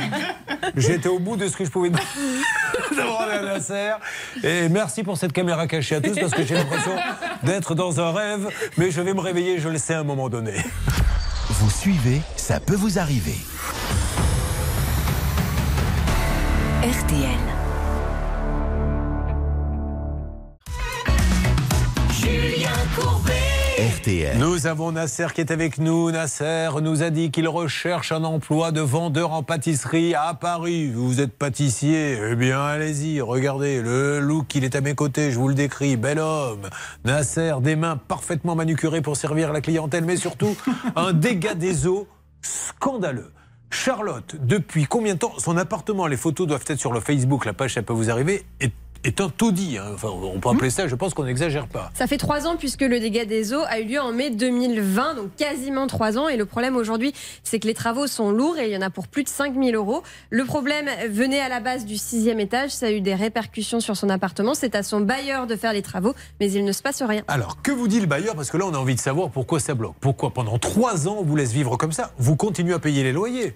été 0.76 1.08
au 1.08 1.18
bout 1.18 1.36
de 1.36 1.48
ce 1.48 1.56
que 1.56 1.64
je 1.64 1.70
pouvais 1.70 1.90
demander 2.90 3.32
à 3.32 3.42
Nasser. 3.42 3.92
Et 4.42 4.68
merci 4.68 5.02
pour 5.02 5.16
cette 5.16 5.32
caméra 5.32 5.66
cachée 5.66 5.96
à 5.96 6.00
tous 6.00 6.18
parce 6.18 6.32
que 6.32 6.44
j'ai 6.44 6.54
l'impression 6.54 6.92
d'être 7.42 7.74
dans 7.74 8.00
un 8.00 8.12
rêve. 8.12 8.48
Mais 8.76 8.90
je 8.90 9.00
vais 9.00 9.14
me 9.14 9.20
réveiller, 9.20 9.58
je 9.58 9.68
le 9.68 9.78
sais, 9.78 9.94
à 9.94 10.00
un 10.00 10.04
moment 10.04 10.28
donné. 10.28 10.54
Vous 11.50 11.70
suivez, 11.70 12.20
ça 12.36 12.60
peut 12.60 12.76
vous 12.76 12.98
arriver. 12.98 13.36
RTL. 16.82 17.38
Julien 22.12 23.37
RTL. 23.78 24.36
Nous 24.38 24.66
avons 24.66 24.90
Nasser 24.90 25.28
qui 25.32 25.40
est 25.40 25.52
avec 25.52 25.78
nous. 25.78 26.10
Nasser 26.10 26.68
nous 26.82 27.04
a 27.04 27.10
dit 27.10 27.30
qu'il 27.30 27.46
recherche 27.46 28.10
un 28.10 28.24
emploi 28.24 28.72
de 28.72 28.80
vendeur 28.80 29.32
en 29.32 29.44
pâtisserie 29.44 30.16
à 30.16 30.34
Paris. 30.34 30.90
Vous 30.90 31.20
êtes 31.20 31.32
pâtissier? 31.32 32.18
Eh 32.32 32.34
bien, 32.34 32.60
allez-y, 32.60 33.20
regardez 33.20 33.80
le 33.80 34.18
look, 34.18 34.52
il 34.56 34.64
est 34.64 34.74
à 34.74 34.80
mes 34.80 34.96
côtés, 34.96 35.30
je 35.30 35.38
vous 35.38 35.46
le 35.46 35.54
décris. 35.54 35.96
Bel 35.96 36.18
homme. 36.18 36.68
Nasser, 37.04 37.52
des 37.60 37.76
mains 37.76 37.96
parfaitement 37.96 38.56
manucurées 38.56 39.00
pour 39.00 39.16
servir 39.16 39.52
la 39.52 39.60
clientèle, 39.60 40.04
mais 40.04 40.16
surtout 40.16 40.56
un 40.96 41.12
dégât 41.12 41.54
des 41.54 41.86
eaux 41.86 42.08
scandaleux. 42.42 43.30
Charlotte, 43.70 44.34
depuis 44.40 44.86
combien 44.86 45.14
de 45.14 45.20
temps 45.20 45.34
son 45.38 45.56
appartement, 45.56 46.08
les 46.08 46.16
photos 46.16 46.48
doivent 46.48 46.64
être 46.66 46.80
sur 46.80 46.92
le 46.92 46.98
Facebook, 46.98 47.44
la 47.44 47.52
page 47.52 47.74
ça 47.74 47.82
peut 47.82 47.92
vous 47.92 48.10
arriver, 48.10 48.44
est, 48.58 48.72
est 49.04 49.20
un 49.20 49.28
taudis. 49.28 49.78
hein. 49.78 49.90
Enfin, 49.94 50.08
on 50.08 50.38
peut 50.40 50.48
appeler 50.48 50.70
ça, 50.70 50.88
je 50.88 50.94
pense 50.94 51.14
qu'on 51.14 51.24
n'exagère 51.24 51.66
pas. 51.66 51.90
Ça 51.94 52.06
fait 52.06 52.18
trois 52.18 52.46
ans 52.46 52.56
puisque 52.56 52.82
le 52.82 53.00
dégât 53.00 53.24
des 53.24 53.52
eaux 53.54 53.62
a 53.68 53.80
eu 53.80 53.84
lieu 53.84 54.00
en 54.00 54.12
mai 54.12 54.30
2020, 54.30 55.14
donc 55.14 55.34
quasiment 55.36 55.86
trois 55.86 56.18
ans. 56.18 56.28
Et 56.28 56.36
le 56.36 56.46
problème 56.46 56.76
aujourd'hui, 56.76 57.12
c'est 57.44 57.58
que 57.58 57.66
les 57.66 57.74
travaux 57.74 58.06
sont 58.06 58.30
lourds 58.30 58.58
et 58.58 58.66
il 58.66 58.72
y 58.72 58.76
en 58.76 58.82
a 58.82 58.90
pour 58.90 59.08
plus 59.08 59.24
de 59.24 59.28
5000 59.28 59.74
euros. 59.74 60.02
Le 60.30 60.44
problème 60.44 60.88
venait 61.10 61.40
à 61.40 61.48
la 61.48 61.60
base 61.60 61.84
du 61.84 61.96
sixième 61.96 62.40
étage. 62.40 62.70
Ça 62.70 62.86
a 62.86 62.90
eu 62.90 63.00
des 63.00 63.14
répercussions 63.14 63.80
sur 63.80 63.96
son 63.96 64.08
appartement. 64.08 64.54
C'est 64.54 64.74
à 64.74 64.82
son 64.82 65.00
bailleur 65.00 65.46
de 65.46 65.56
faire 65.56 65.72
les 65.72 65.82
travaux, 65.82 66.14
mais 66.40 66.50
il 66.50 66.64
ne 66.64 66.72
se 66.72 66.82
passe 66.82 67.02
rien. 67.02 67.22
Alors, 67.28 67.62
que 67.62 67.70
vous 67.72 67.88
dit 67.88 68.00
le 68.00 68.06
bailleur? 68.06 68.34
Parce 68.34 68.50
que 68.50 68.56
là, 68.56 68.66
on 68.66 68.74
a 68.74 68.78
envie 68.78 68.94
de 68.94 69.00
savoir 69.00 69.30
pourquoi 69.30 69.60
ça 69.60 69.74
bloque. 69.74 69.94
Pourquoi 70.00 70.30
pendant 70.30 70.58
trois 70.58 71.08
ans, 71.08 71.16
on 71.20 71.24
vous 71.24 71.36
laisse 71.36 71.52
vivre 71.52 71.76
comme 71.76 71.92
ça? 71.92 72.12
Vous 72.18 72.36
continuez 72.36 72.74
à 72.74 72.78
payer 72.78 73.02
les 73.02 73.12
loyers 73.12 73.54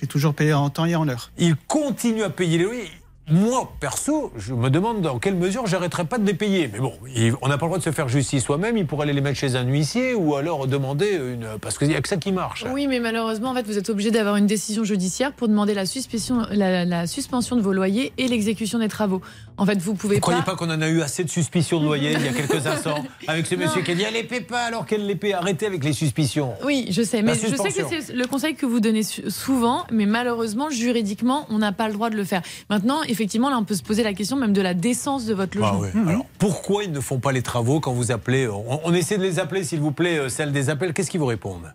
J'ai 0.00 0.06
toujours 0.06 0.34
payé 0.34 0.52
en 0.52 0.68
temps 0.70 0.84
et 0.86 0.94
en 0.96 1.08
heure. 1.08 1.30
Il 1.38 1.56
continue 1.56 2.22
à 2.22 2.30
payer 2.30 2.58
les 2.58 2.64
loyers. 2.64 2.90
Moi, 3.30 3.72
perso, 3.80 4.30
je 4.36 4.52
me 4.52 4.68
demande 4.68 5.00
dans 5.00 5.18
quelle 5.18 5.34
mesure 5.34 5.66
j'arrêterai 5.66 6.04
pas 6.04 6.18
de 6.18 6.26
les 6.26 6.34
payer. 6.34 6.68
Mais 6.70 6.78
bon, 6.78 6.92
on 7.40 7.48
n'a 7.48 7.56
pas 7.56 7.64
le 7.64 7.70
droit 7.70 7.78
de 7.78 7.82
se 7.82 7.90
faire 7.90 8.06
justice 8.06 8.44
soi-même. 8.44 8.76
Il 8.76 8.86
pourrait 8.86 9.04
aller 9.04 9.14
les 9.14 9.22
mettre 9.22 9.38
chez 9.38 9.56
un 9.56 9.64
huissier 9.66 10.12
ou 10.12 10.34
alors 10.34 10.66
demander 10.66 11.12
une. 11.14 11.46
Parce 11.62 11.78
qu'il 11.78 11.88
n'y 11.88 11.94
a 11.94 12.02
que 12.02 12.08
ça 12.08 12.18
qui 12.18 12.32
marche. 12.32 12.66
Oui, 12.70 12.86
mais 12.86 13.00
malheureusement, 13.00 13.50
en 13.50 13.54
fait, 13.54 13.62
vous 13.66 13.78
êtes 13.78 13.88
obligé 13.88 14.10
d'avoir 14.10 14.36
une 14.36 14.46
décision 14.46 14.84
judiciaire 14.84 15.32
pour 15.32 15.48
demander 15.48 15.72
la 15.72 15.86
suspension, 15.86 16.42
la, 16.50 16.84
la 16.84 17.06
suspension 17.06 17.56
de 17.56 17.62
vos 17.62 17.72
loyers 17.72 18.12
et 18.18 18.28
l'exécution 18.28 18.78
des 18.78 18.88
travaux. 18.88 19.22
En 19.56 19.64
fait, 19.64 19.78
vous 19.78 19.94
pouvez 19.94 20.16
Vous 20.16 20.20
croyez 20.20 20.40
pas. 20.40 20.50
pas 20.52 20.56
qu'on 20.56 20.68
en 20.70 20.82
a 20.82 20.88
eu 20.88 21.00
assez 21.00 21.24
de 21.24 21.30
suspicions 21.30 21.80
de 21.80 21.86
loyer 21.86 22.12
il 22.12 22.22
y 22.26 22.28
a 22.28 22.32
quelques 22.32 22.66
instants 22.66 23.02
Avec 23.26 23.46
ce 23.46 23.54
monsieur 23.54 23.80
qui 23.80 23.92
a 23.92 23.94
dit 23.94 24.02
Elle 24.02 24.14
les 24.14 24.24
paie 24.24 24.42
pas 24.42 24.64
alors 24.64 24.84
qu'elle 24.84 25.06
les 25.06 25.14
paie. 25.16 25.32
Arrêtez 25.32 25.64
avec 25.64 25.82
les 25.82 25.94
suspicions. 25.94 26.52
Oui, 26.62 26.88
je 26.90 27.00
sais, 27.00 27.22
mais 27.22 27.32
je 27.34 27.56
sais 27.56 27.72
que 27.72 28.02
c'est 28.02 28.12
le 28.12 28.26
conseil 28.26 28.54
que 28.54 28.66
vous 28.66 28.80
donnez 28.80 29.02
souvent, 29.02 29.84
mais 29.90 30.04
malheureusement, 30.04 30.68
juridiquement, 30.68 31.46
on 31.48 31.56
n'a 31.58 31.72
pas 31.72 31.88
le 31.88 31.94
droit 31.94 32.10
de 32.10 32.16
le 32.16 32.24
faire. 32.24 32.42
Maintenant, 32.68 33.02
effectivement, 33.14 33.48
là, 33.50 33.56
on 33.58 33.64
peut 33.64 33.74
se 33.74 33.82
poser 33.82 34.02
la 34.02 34.12
question 34.12 34.36
même 34.36 34.52
de 34.52 34.60
la 34.60 34.74
décence 34.74 35.24
de 35.24 35.32
votre 35.34 35.56
Ah 35.56 35.72
logement. 35.72 35.80
ouais. 35.80 36.10
Alors, 36.10 36.26
pourquoi 36.38 36.84
ils 36.84 36.92
ne 36.92 37.00
font 37.00 37.18
pas 37.20 37.32
les 37.32 37.42
travaux 37.42 37.80
quand 37.80 37.92
vous 37.94 38.10
appelez 38.12 38.46
on, 38.48 38.80
on 38.86 38.92
essaie 38.92 39.16
de 39.16 39.22
les 39.22 39.38
appeler, 39.38 39.64
s'il 39.64 39.80
vous 39.80 39.92
plaît, 39.92 40.18
euh, 40.18 40.28
celle 40.28 40.52
des 40.52 40.68
appels. 40.70 40.92
Qu'est-ce 40.92 41.10
qu'ils 41.10 41.20
vous 41.20 41.26
répondent? 41.26 41.72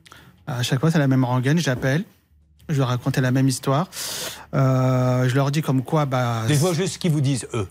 À 0.48 0.62
chaque 0.64 0.80
fois, 0.80 0.92
c'est 0.92 1.00
la 1.00 1.08
même 1.08 1.24
rengaine. 1.26 1.58
J'appelle. 1.58 2.04
Je 2.70 2.78
leur 2.78 2.90
racontais 2.90 3.22
la 3.22 3.32
même 3.32 3.48
histoire. 3.48 3.90
Euh, 4.54 5.28
je 5.28 5.36
leur 5.36 5.52
dis 5.52 5.62
comme 5.62 5.82
quoi. 5.84 6.06
Bah, 6.06 6.44
Dites-moi 6.48 6.74
juste 6.74 6.94
ce 6.94 7.00
qu'ils 7.00 7.12
vous 7.12 7.22
disent, 7.22 7.48
eux. 7.54 7.68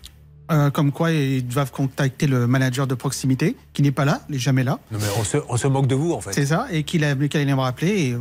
Euh, 0.51 0.71
comme 0.71 0.93
quoi 0.93 1.11
ils 1.13 1.47
doivent 1.47 1.71
contacter 1.73 2.27
le 2.27 2.47
manager 2.47 2.87
de 2.87 2.95
proximité, 2.95 3.55
qui 3.75 3.83
n'est 3.83 3.93
pas 3.93 4.05
là, 4.07 4.23
il 4.29 4.33
n'est 4.33 4.39
jamais 4.39 4.65
là. 4.65 4.79
Non, 4.91 4.99
mais 5.01 5.07
on 5.21 5.25
se, 5.25 5.37
on 5.49 5.57
se 5.59 5.69
moque 5.69 5.87
de 5.87 5.95
vous, 5.95 6.13
en 6.13 6.21
fait. 6.23 6.33
C'est 6.33 6.47
ça, 6.47 6.67
et 6.71 6.85
qu'il 6.85 7.05
a- 7.05 7.15
qu'il 7.15 7.39
allait 7.41 7.55
me 7.55 7.61
rappeler. 7.61 7.91
Et... 8.13 8.17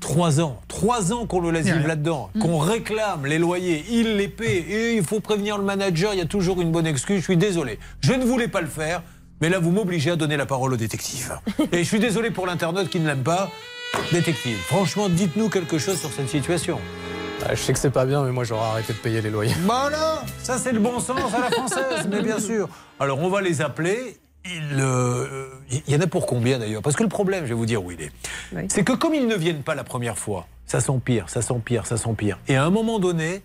Trois 0.00 0.40
ans. 0.40 0.60
Trois 0.68 1.12
ans 1.12 1.26
qu'on 1.26 1.40
le 1.40 1.50
laisse 1.50 1.66
vivre 1.66 1.86
là-dedans. 1.86 2.30
Mm. 2.34 2.40
Qu'on 2.40 2.58
réclame 2.58 3.26
les 3.26 3.38
loyers, 3.38 3.84
il 3.90 4.16
les 4.16 4.28
paie. 4.28 4.64
Et 4.68 4.94
il 4.94 5.04
faut 5.04 5.20
prévenir 5.20 5.58
le 5.58 5.64
manager, 5.64 6.14
il 6.14 6.18
y 6.18 6.22
a 6.22 6.26
toujours 6.26 6.60
une 6.60 6.72
bonne 6.72 6.86
excuse. 6.86 7.18
Je 7.18 7.24
suis 7.24 7.36
désolé. 7.36 7.78
Je 8.00 8.12
ne 8.14 8.24
voulais 8.24 8.48
pas 8.48 8.60
le 8.60 8.66
faire, 8.68 9.02
mais 9.40 9.48
là, 9.48 9.58
vous 9.58 9.70
m'obligez 9.70 10.10
à 10.12 10.16
donner 10.16 10.36
la 10.36 10.46
parole 10.46 10.72
au 10.72 10.76
détective. 10.76 11.38
Et 11.72 11.78
je 11.78 11.88
suis 11.88 12.00
désolé 12.00 12.30
pour 12.30 12.46
l'internaute 12.46 12.88
qui 12.88 13.00
ne 13.00 13.06
l'aime 13.06 13.22
pas. 13.22 13.50
Détective, 14.12 14.56
franchement, 14.66 15.08
dites-nous 15.08 15.48
quelque 15.48 15.78
chose 15.78 15.98
sur 15.98 16.10
cette 16.12 16.28
situation. 16.28 16.78
Ah, 17.44 17.54
je 17.54 17.60
sais 17.62 17.72
que 17.72 17.78
c'est 17.78 17.90
pas 17.90 18.04
bien, 18.04 18.22
mais 18.24 18.32
moi 18.32 18.44
j'aurais 18.44 18.66
arrêté 18.66 18.92
de 18.92 18.98
payer 18.98 19.20
les 19.20 19.30
loyers. 19.30 19.54
Voilà, 19.64 20.24
ça 20.42 20.58
c'est 20.58 20.72
le 20.72 20.80
bon 20.80 20.98
sens 21.00 21.32
à 21.34 21.38
la 21.38 21.50
française, 21.50 22.08
mais 22.10 22.20
bien 22.20 22.38
sûr. 22.40 22.68
Alors 22.98 23.18
on 23.20 23.28
va 23.28 23.40
les 23.40 23.60
appeler. 23.62 24.18
Il 24.44 24.78
euh, 24.80 25.48
il 25.70 25.92
y 25.92 25.96
en 25.96 26.00
a 26.00 26.06
pour 26.06 26.26
combien 26.26 26.58
d'ailleurs? 26.58 26.82
Parce 26.82 26.96
que 26.96 27.02
le 27.02 27.08
problème, 27.08 27.44
je 27.44 27.48
vais 27.50 27.54
vous 27.54 27.66
dire 27.66 27.82
où 27.84 27.90
il 27.90 28.00
est, 28.00 28.10
c'est 28.68 28.84
que 28.84 28.92
comme 28.92 29.14
ils 29.14 29.26
ne 29.26 29.34
viennent 29.36 29.62
pas 29.62 29.74
la 29.74 29.84
première 29.84 30.16
fois, 30.18 30.46
ça 30.66 30.80
s'empire, 30.80 31.28
ça 31.28 31.42
s'empire, 31.42 31.86
ça 31.86 31.96
s'empire. 31.96 32.38
Et 32.48 32.56
à 32.56 32.64
un 32.64 32.70
moment 32.70 32.98
donné, 32.98 33.42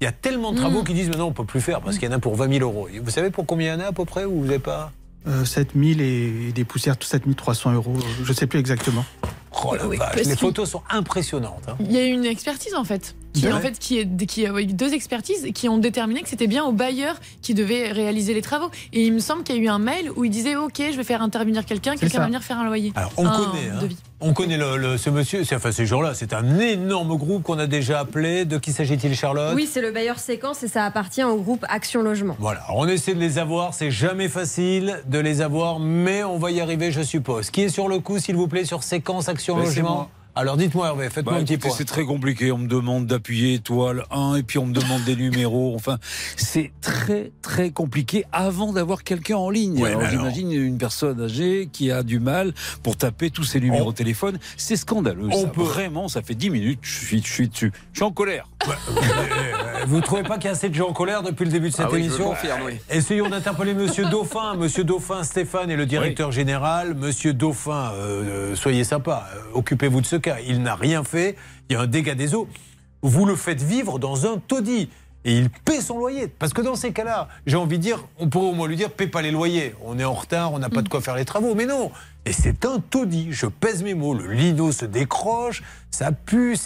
il 0.00 0.04
y 0.04 0.06
a 0.06 0.12
tellement 0.12 0.52
de 0.52 0.58
travaux 0.58 0.84
qui 0.84 0.94
disent 0.94 1.08
maintenant 1.08 1.26
on 1.28 1.32
peut 1.32 1.44
plus 1.44 1.60
faire 1.60 1.80
parce 1.80 1.98
qu'il 1.98 2.08
y 2.08 2.12
en 2.12 2.16
a 2.16 2.20
pour 2.20 2.34
20 2.36 2.52
000 2.58 2.64
euros. 2.70 2.88
Et 2.88 2.98
Vous 3.00 3.10
savez 3.10 3.30
pour 3.30 3.46
combien 3.46 3.74
il 3.74 3.78
y 3.78 3.82
en 3.82 3.84
a 3.84 3.88
à 3.88 3.92
peu 3.92 4.04
près 4.04 4.24
ou 4.24 4.40
vous 4.40 4.46
n'avez 4.46 4.58
pas? 4.58 4.92
Euh, 5.26 5.44
7000 5.44 6.00
et 6.00 6.52
des 6.52 6.64
poussières, 6.64 6.94
7300 6.98 7.72
euros, 7.72 7.92
euh, 7.96 8.00
je 8.24 8.28
ne 8.30 8.34
sais 8.34 8.46
plus 8.46 8.60
exactement. 8.60 9.04
Oh 9.64 9.74
la 9.74 9.86
Oui, 9.86 9.96
vache, 9.96 10.14
parce 10.14 10.26
les 10.26 10.36
photos 10.36 10.70
sont 10.70 10.82
impressionnantes. 10.88 11.64
hein. 11.68 11.76
Il 11.80 11.90
y 11.92 11.98
a 11.98 12.06
eu 12.06 12.12
une 12.12 12.24
expertise 12.24 12.74
en 12.74 12.84
fait. 12.84 13.14
Qui, 13.34 13.46
Ouais. 13.46 13.52
en 13.52 13.60
fait, 13.60 13.78
qui 13.78 13.98
est, 13.98 14.26
qui 14.26 14.46
a 14.46 14.60
eu 14.60 14.66
deux 14.66 14.94
expertises 14.94 15.46
qui 15.54 15.68
ont 15.68 15.78
déterminé 15.78 16.22
que 16.22 16.28
c'était 16.28 16.46
bien 16.46 16.64
au 16.64 16.72
bailleur 16.72 17.16
qui 17.42 17.54
devait 17.54 17.92
réaliser 17.92 18.34
les 18.34 18.42
travaux. 18.42 18.70
Et 18.92 19.04
il 19.06 19.12
me 19.12 19.18
semble 19.20 19.44
qu'il 19.44 19.56
y 19.56 19.58
a 19.58 19.62
eu 19.62 19.68
un 19.68 19.78
mail 19.78 20.10
où 20.16 20.24
il 20.24 20.30
disait 20.30 20.56
Ok, 20.56 20.80
je 20.90 20.96
vais 20.96 21.04
faire 21.04 21.22
intervenir 21.22 21.64
quelqu'un, 21.64 21.94
quelqu'un 21.96 22.18
va 22.20 22.26
venir 22.26 22.42
faire 22.42 22.58
un 22.58 22.64
loyer. 22.64 22.92
Alors, 22.96 23.12
on 23.16 23.26
Un 23.26 23.30
connaît, 23.36 23.68
hein. 23.70 23.88
on 24.20 24.32
connaît 24.32 24.56
le, 24.56 24.76
le- 24.76 24.96
ce 24.98 25.10
monsieur, 25.10 25.42
enfin 25.52 25.70
ces 25.72 25.86
gens-là, 25.86 26.14
c'est 26.14 26.32
un 26.32 26.58
énorme 26.58 27.16
groupe 27.16 27.42
qu'on 27.44 27.58
a 27.58 27.66
déjà 27.66 28.00
appelé. 28.00 28.44
De 28.46 28.58
qui 28.58 28.72
s'agit-il, 28.72 29.14
Charlotte? 29.14 29.52
Oui, 29.54 29.68
c'est 29.70 29.82
le 29.82 29.92
bailleur 29.92 30.18
séquence 30.18 30.62
et 30.62 30.68
ça 30.68 30.84
appartient 30.84 31.22
au 31.22 31.36
groupe 31.36 31.64
Action 31.68 32.02
Logement. 32.02 32.34
Voilà, 32.40 32.60
Alors, 32.64 32.78
on 32.78 32.88
essaie 32.88 33.14
de 33.14 33.20
les 33.20 33.38
avoir, 33.38 33.74
c'est 33.74 33.90
jamais 33.90 34.28
facile 34.28 35.00
de 35.06 35.18
les 35.18 35.42
avoir, 35.42 35.78
mais 35.78 36.24
on 36.24 36.38
va 36.38 36.50
y 36.50 36.60
arriver, 36.60 36.90
je 36.90 37.02
suppose. 37.02 37.50
Qui 37.50 37.62
est 37.62 37.68
sur 37.68 37.88
le 37.88 37.98
coup, 38.00 38.18
s'il 38.18 38.36
vous 38.36 38.48
plaît, 38.48 38.64
sur 38.64 38.82
séquence 38.82 39.28
Action 39.28 39.54
Ben, 39.56 39.64
Logement? 39.64 40.08
Alors 40.40 40.56
dites-moi, 40.56 40.86
Hervé, 40.86 41.10
faites-moi 41.10 41.34
Bah, 41.34 41.40
un 41.40 41.44
petit 41.44 41.56
point. 41.58 41.72
C'est 41.76 41.84
très 41.84 42.04
compliqué. 42.04 42.52
On 42.52 42.58
me 42.58 42.68
demande 42.68 43.08
d'appuyer 43.08 43.54
étoile 43.54 44.04
1 44.12 44.36
et 44.36 44.44
puis 44.44 44.58
on 44.58 44.66
me 44.66 44.72
demande 44.72 45.02
des 45.02 45.16
numéros. 45.16 45.74
Enfin, 45.74 45.98
c'est 46.36 46.70
très 46.80 47.32
très 47.42 47.72
compliqué 47.72 48.24
avant 48.30 48.72
d'avoir 48.72 49.02
quelqu'un 49.02 49.34
en 49.36 49.50
ligne. 49.50 49.82
Ouais, 49.82 49.90
Alors, 49.90 50.08
J'imagine 50.08 50.52
une 50.52 50.78
personne 50.78 51.20
âgée 51.20 51.68
qui 51.72 51.90
a 51.90 52.04
du 52.04 52.20
mal 52.20 52.54
pour 52.84 52.96
taper 52.96 53.30
tous 53.30 53.42
ses 53.42 53.58
numéros 53.58 53.90
de 53.90 53.96
téléphone. 53.96 54.38
C'est 54.56 54.76
scandaleux. 54.76 55.28
On 55.32 55.42
ça. 55.42 55.48
peut- 55.48 55.62
Vraiment, 55.62 56.06
ça 56.06 56.22
fait 56.22 56.36
10 56.36 56.50
minutes. 56.50 56.78
Je 56.82 57.04
suis, 57.06 57.20
je 57.20 57.32
suis 57.32 57.48
dessus. 57.48 57.72
Je 57.92 57.98
suis 57.98 58.04
en 58.04 58.12
colère. 58.12 58.48
Vous 59.86 59.96
ne 59.96 60.02
trouvez 60.02 60.22
pas 60.22 60.36
qu'il 60.36 60.46
y 60.46 60.48
a 60.48 60.52
assez 60.52 60.68
de 60.68 60.74
gens 60.74 60.88
en 60.88 60.92
colère 60.92 61.22
depuis 61.22 61.44
le 61.44 61.50
début 61.50 61.68
de 61.70 61.74
cette 61.74 61.86
Ah 61.86 61.90
oui, 61.92 62.02
je 62.02 62.08
le 62.08 62.14
émission 62.14 62.30
confirme, 62.30 62.60
oui. 62.64 62.80
Essayons 62.90 63.28
d'interpeller 63.28 63.74
Monsieur 63.74 64.04
Dauphin. 64.10 64.54
Monsieur 64.56 64.84
Dauphin, 64.84 65.22
Stéphane 65.22 65.70
est 65.70 65.76
le 65.76 65.86
directeur 65.86 66.32
général. 66.32 66.94
Monsieur 66.94 67.32
Dauphin, 67.32 67.92
euh, 67.94 68.52
euh, 68.52 68.54
soyez 68.54 68.84
sympa, 68.84 69.28
euh, 69.34 69.40
occupez-vous 69.54 70.00
de 70.00 70.06
ce 70.06 70.16
cas. 70.16 70.36
Il 70.46 70.62
n'a 70.62 70.74
rien 70.74 71.04
fait. 71.04 71.36
Il 71.68 71.74
y 71.74 71.76
a 71.76 71.82
un 71.82 71.86
dégât 71.86 72.14
des 72.14 72.34
eaux. 72.34 72.48
Vous 73.02 73.26
le 73.26 73.36
faites 73.36 73.62
vivre 73.62 73.98
dans 73.98 74.26
un 74.26 74.38
taudis. 74.38 74.88
Et 75.24 75.36
il 75.36 75.50
paie 75.50 75.80
son 75.80 75.98
loyer. 75.98 76.28
Parce 76.28 76.52
que 76.52 76.62
dans 76.62 76.76
ces 76.76 76.92
cas-là, 76.92 77.28
j'ai 77.46 77.56
envie 77.56 77.78
de 77.78 77.82
dire, 77.82 78.04
on 78.18 78.28
pourrait 78.28 78.48
au 78.48 78.52
moins 78.52 78.68
lui 78.68 78.76
dire, 78.76 78.90
paie 78.90 79.08
pas 79.08 79.22
les 79.22 79.30
loyers. 79.30 79.74
On 79.84 79.98
est 79.98 80.04
en 80.04 80.14
retard, 80.14 80.52
on 80.52 80.58
n'a 80.58 80.70
pas 80.70 80.82
de 80.82 80.88
quoi 80.88 81.00
faire 81.00 81.16
les 81.16 81.24
travaux. 81.24 81.54
Mais 81.54 81.66
non. 81.66 81.90
Et 82.24 82.32
c'est 82.32 82.64
un 82.64 82.78
taudis. 82.78 83.28
Je 83.30 83.46
pèse 83.46 83.82
mes 83.82 83.94
mots. 83.94 84.14
Le 84.14 84.30
lino 84.32 84.70
se 84.70 84.84
décroche, 84.84 85.62
ça 85.90 86.12
pue. 86.12 86.56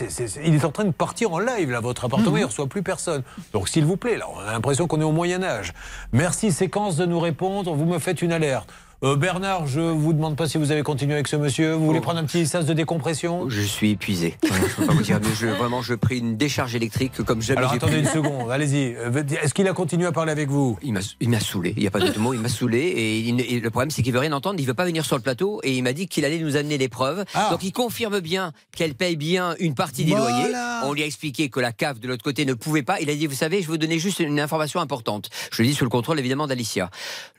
il 0.45 0.55
est 0.55 0.65
en 0.65 0.71
train 0.71 0.85
de 0.85 0.91
partir 0.91 1.33
en 1.33 1.39
live, 1.39 1.71
là. 1.71 1.81
Votre 1.81 2.05
appartement, 2.05 2.37
il 2.37 2.41
ne 2.41 2.47
reçoit 2.47 2.67
plus 2.67 2.83
personne. 2.83 3.23
Donc, 3.53 3.69
s'il 3.69 3.85
vous 3.85 3.97
plaît, 3.97 4.17
là, 4.17 4.27
on 4.35 4.41
a 4.41 4.53
l'impression 4.53 4.87
qu'on 4.87 5.01
est 5.01 5.05
au 5.05 5.13
Moyen-Âge. 5.13 5.73
Merci, 6.13 6.53
séquence, 6.53 6.97
de 6.97 7.07
nous 7.07 7.21
répondre. 7.21 7.75
Vous 7.75 7.87
me 7.87 7.99
faites 7.99 8.23
une 8.23 8.33
alerte. 8.33 8.69
Euh, 9.05 9.17
Bernard, 9.17 9.67
je 9.67 9.81
vous 9.81 10.13
demande 10.13 10.37
pas 10.37 10.47
si 10.47 10.59
vous 10.59 10.71
avez 10.71 10.85
continué 10.85 11.15
avec 11.15 11.27
ce 11.27 11.35
monsieur. 11.35 11.73
Vous 11.75 11.85
voulez 11.87 12.01
prendre 12.01 12.21
un 12.21 12.25
petit 12.25 12.47
sas 12.47 12.65
de 12.67 12.73
décompression? 12.73 13.49
Je 13.49 13.61
suis 13.61 13.91
épuisé. 13.91 14.37
Je 14.45 14.77
peux 14.77 14.87
pas 14.87 14.93
vous 14.93 15.03
dire, 15.03 15.19
mais 15.21 15.29
je, 15.37 15.49
vraiment, 15.49 15.83
je 15.83 15.95
pris 15.95 16.19
une 16.19 16.37
décharge 16.37 16.77
électrique 16.77 17.21
comme 17.25 17.43
jamais 17.43 17.59
Alors 17.59 17.73
attendez 17.73 17.95
pris. 17.95 18.01
une 18.03 18.07
seconde, 18.09 18.49
allez-y. 18.53 18.95
Euh, 18.95 19.23
Est-ce 19.43 19.55
qu'il 19.55 19.67
a 19.67 19.73
continué 19.73 20.07
à 20.07 20.13
parler 20.13 20.31
avec 20.31 20.49
vous? 20.49 20.79
Il 20.83 20.93
m'a- 20.93 21.41
saoulé, 21.41 21.75
il 21.77 21.81
n'y 21.81 21.87
a 21.89 21.91
pas 21.91 21.99
d'autre 21.99 22.19
mot, 22.21 22.33
il 22.33 22.39
m'a 22.41 22.49
saoulé. 22.49 22.79
Et, 22.79 23.19
il 23.19 23.35
ne- 23.35 23.43
et 23.43 23.59
le 23.59 23.71
problème, 23.71 23.91
c'est 23.91 24.03
qu'il 24.03 24.13
veut 24.13 24.21
rien 24.21 24.33
entendre, 24.33 24.61
il 24.61 24.67
veut 24.67 24.73
pas 24.75 24.85
venir 24.85 25.05
sur 25.05 25.17
le 25.17 25.23
plateau. 25.23 25.61
Et 25.65 25.73
il 25.77 25.83
m'a 25.83 25.93
dit 25.93 26.07
qu'il 26.07 26.25
allait 26.25 26.39
nous 26.39 26.57
amener 26.57 26.79
les 26.79 26.89
preuves. 26.89 27.25
Ah. 27.35 27.49
Donc 27.51 27.65
il 27.65 27.73
confirme 27.73 28.21
bien 28.21 28.53
qu'elle 28.77 28.95
paye 28.95 29.17
bien 29.17 29.57
une 29.59 29.75
partie 29.75 30.05
des 30.05 30.13
Voilà. 30.13 30.31
loyers. 30.31 30.55
On 30.85 30.93
lui 30.93 31.03
a 31.03 31.07
expliqué 31.07 31.49
que 31.49 31.59
la 31.61 31.73
cave 31.73 31.99
de 31.99 32.07
l'autre 32.07 32.23
côté 32.25 32.45
ne 32.45 32.55
pouvait 32.55 32.83
pas. 32.83 33.01
Il 33.01 33.11
a 33.11 33.15
dit, 33.17 33.27
vous 33.27 33.35
savez, 33.35 33.57
je 33.63 33.67
vais 33.67 33.73
vous 33.73 33.79
donner 33.79 33.99
juste 33.99 34.21
une 34.21 34.39
information 34.39 34.81
importante. 34.81 35.29
Je 35.51 35.63
le 35.63 35.69
dis 35.69 35.75
sous 35.75 35.85
le 35.85 35.91
contrôle 35.91 36.19
évidemment 36.21 36.47
d'Alicia. 36.47 36.89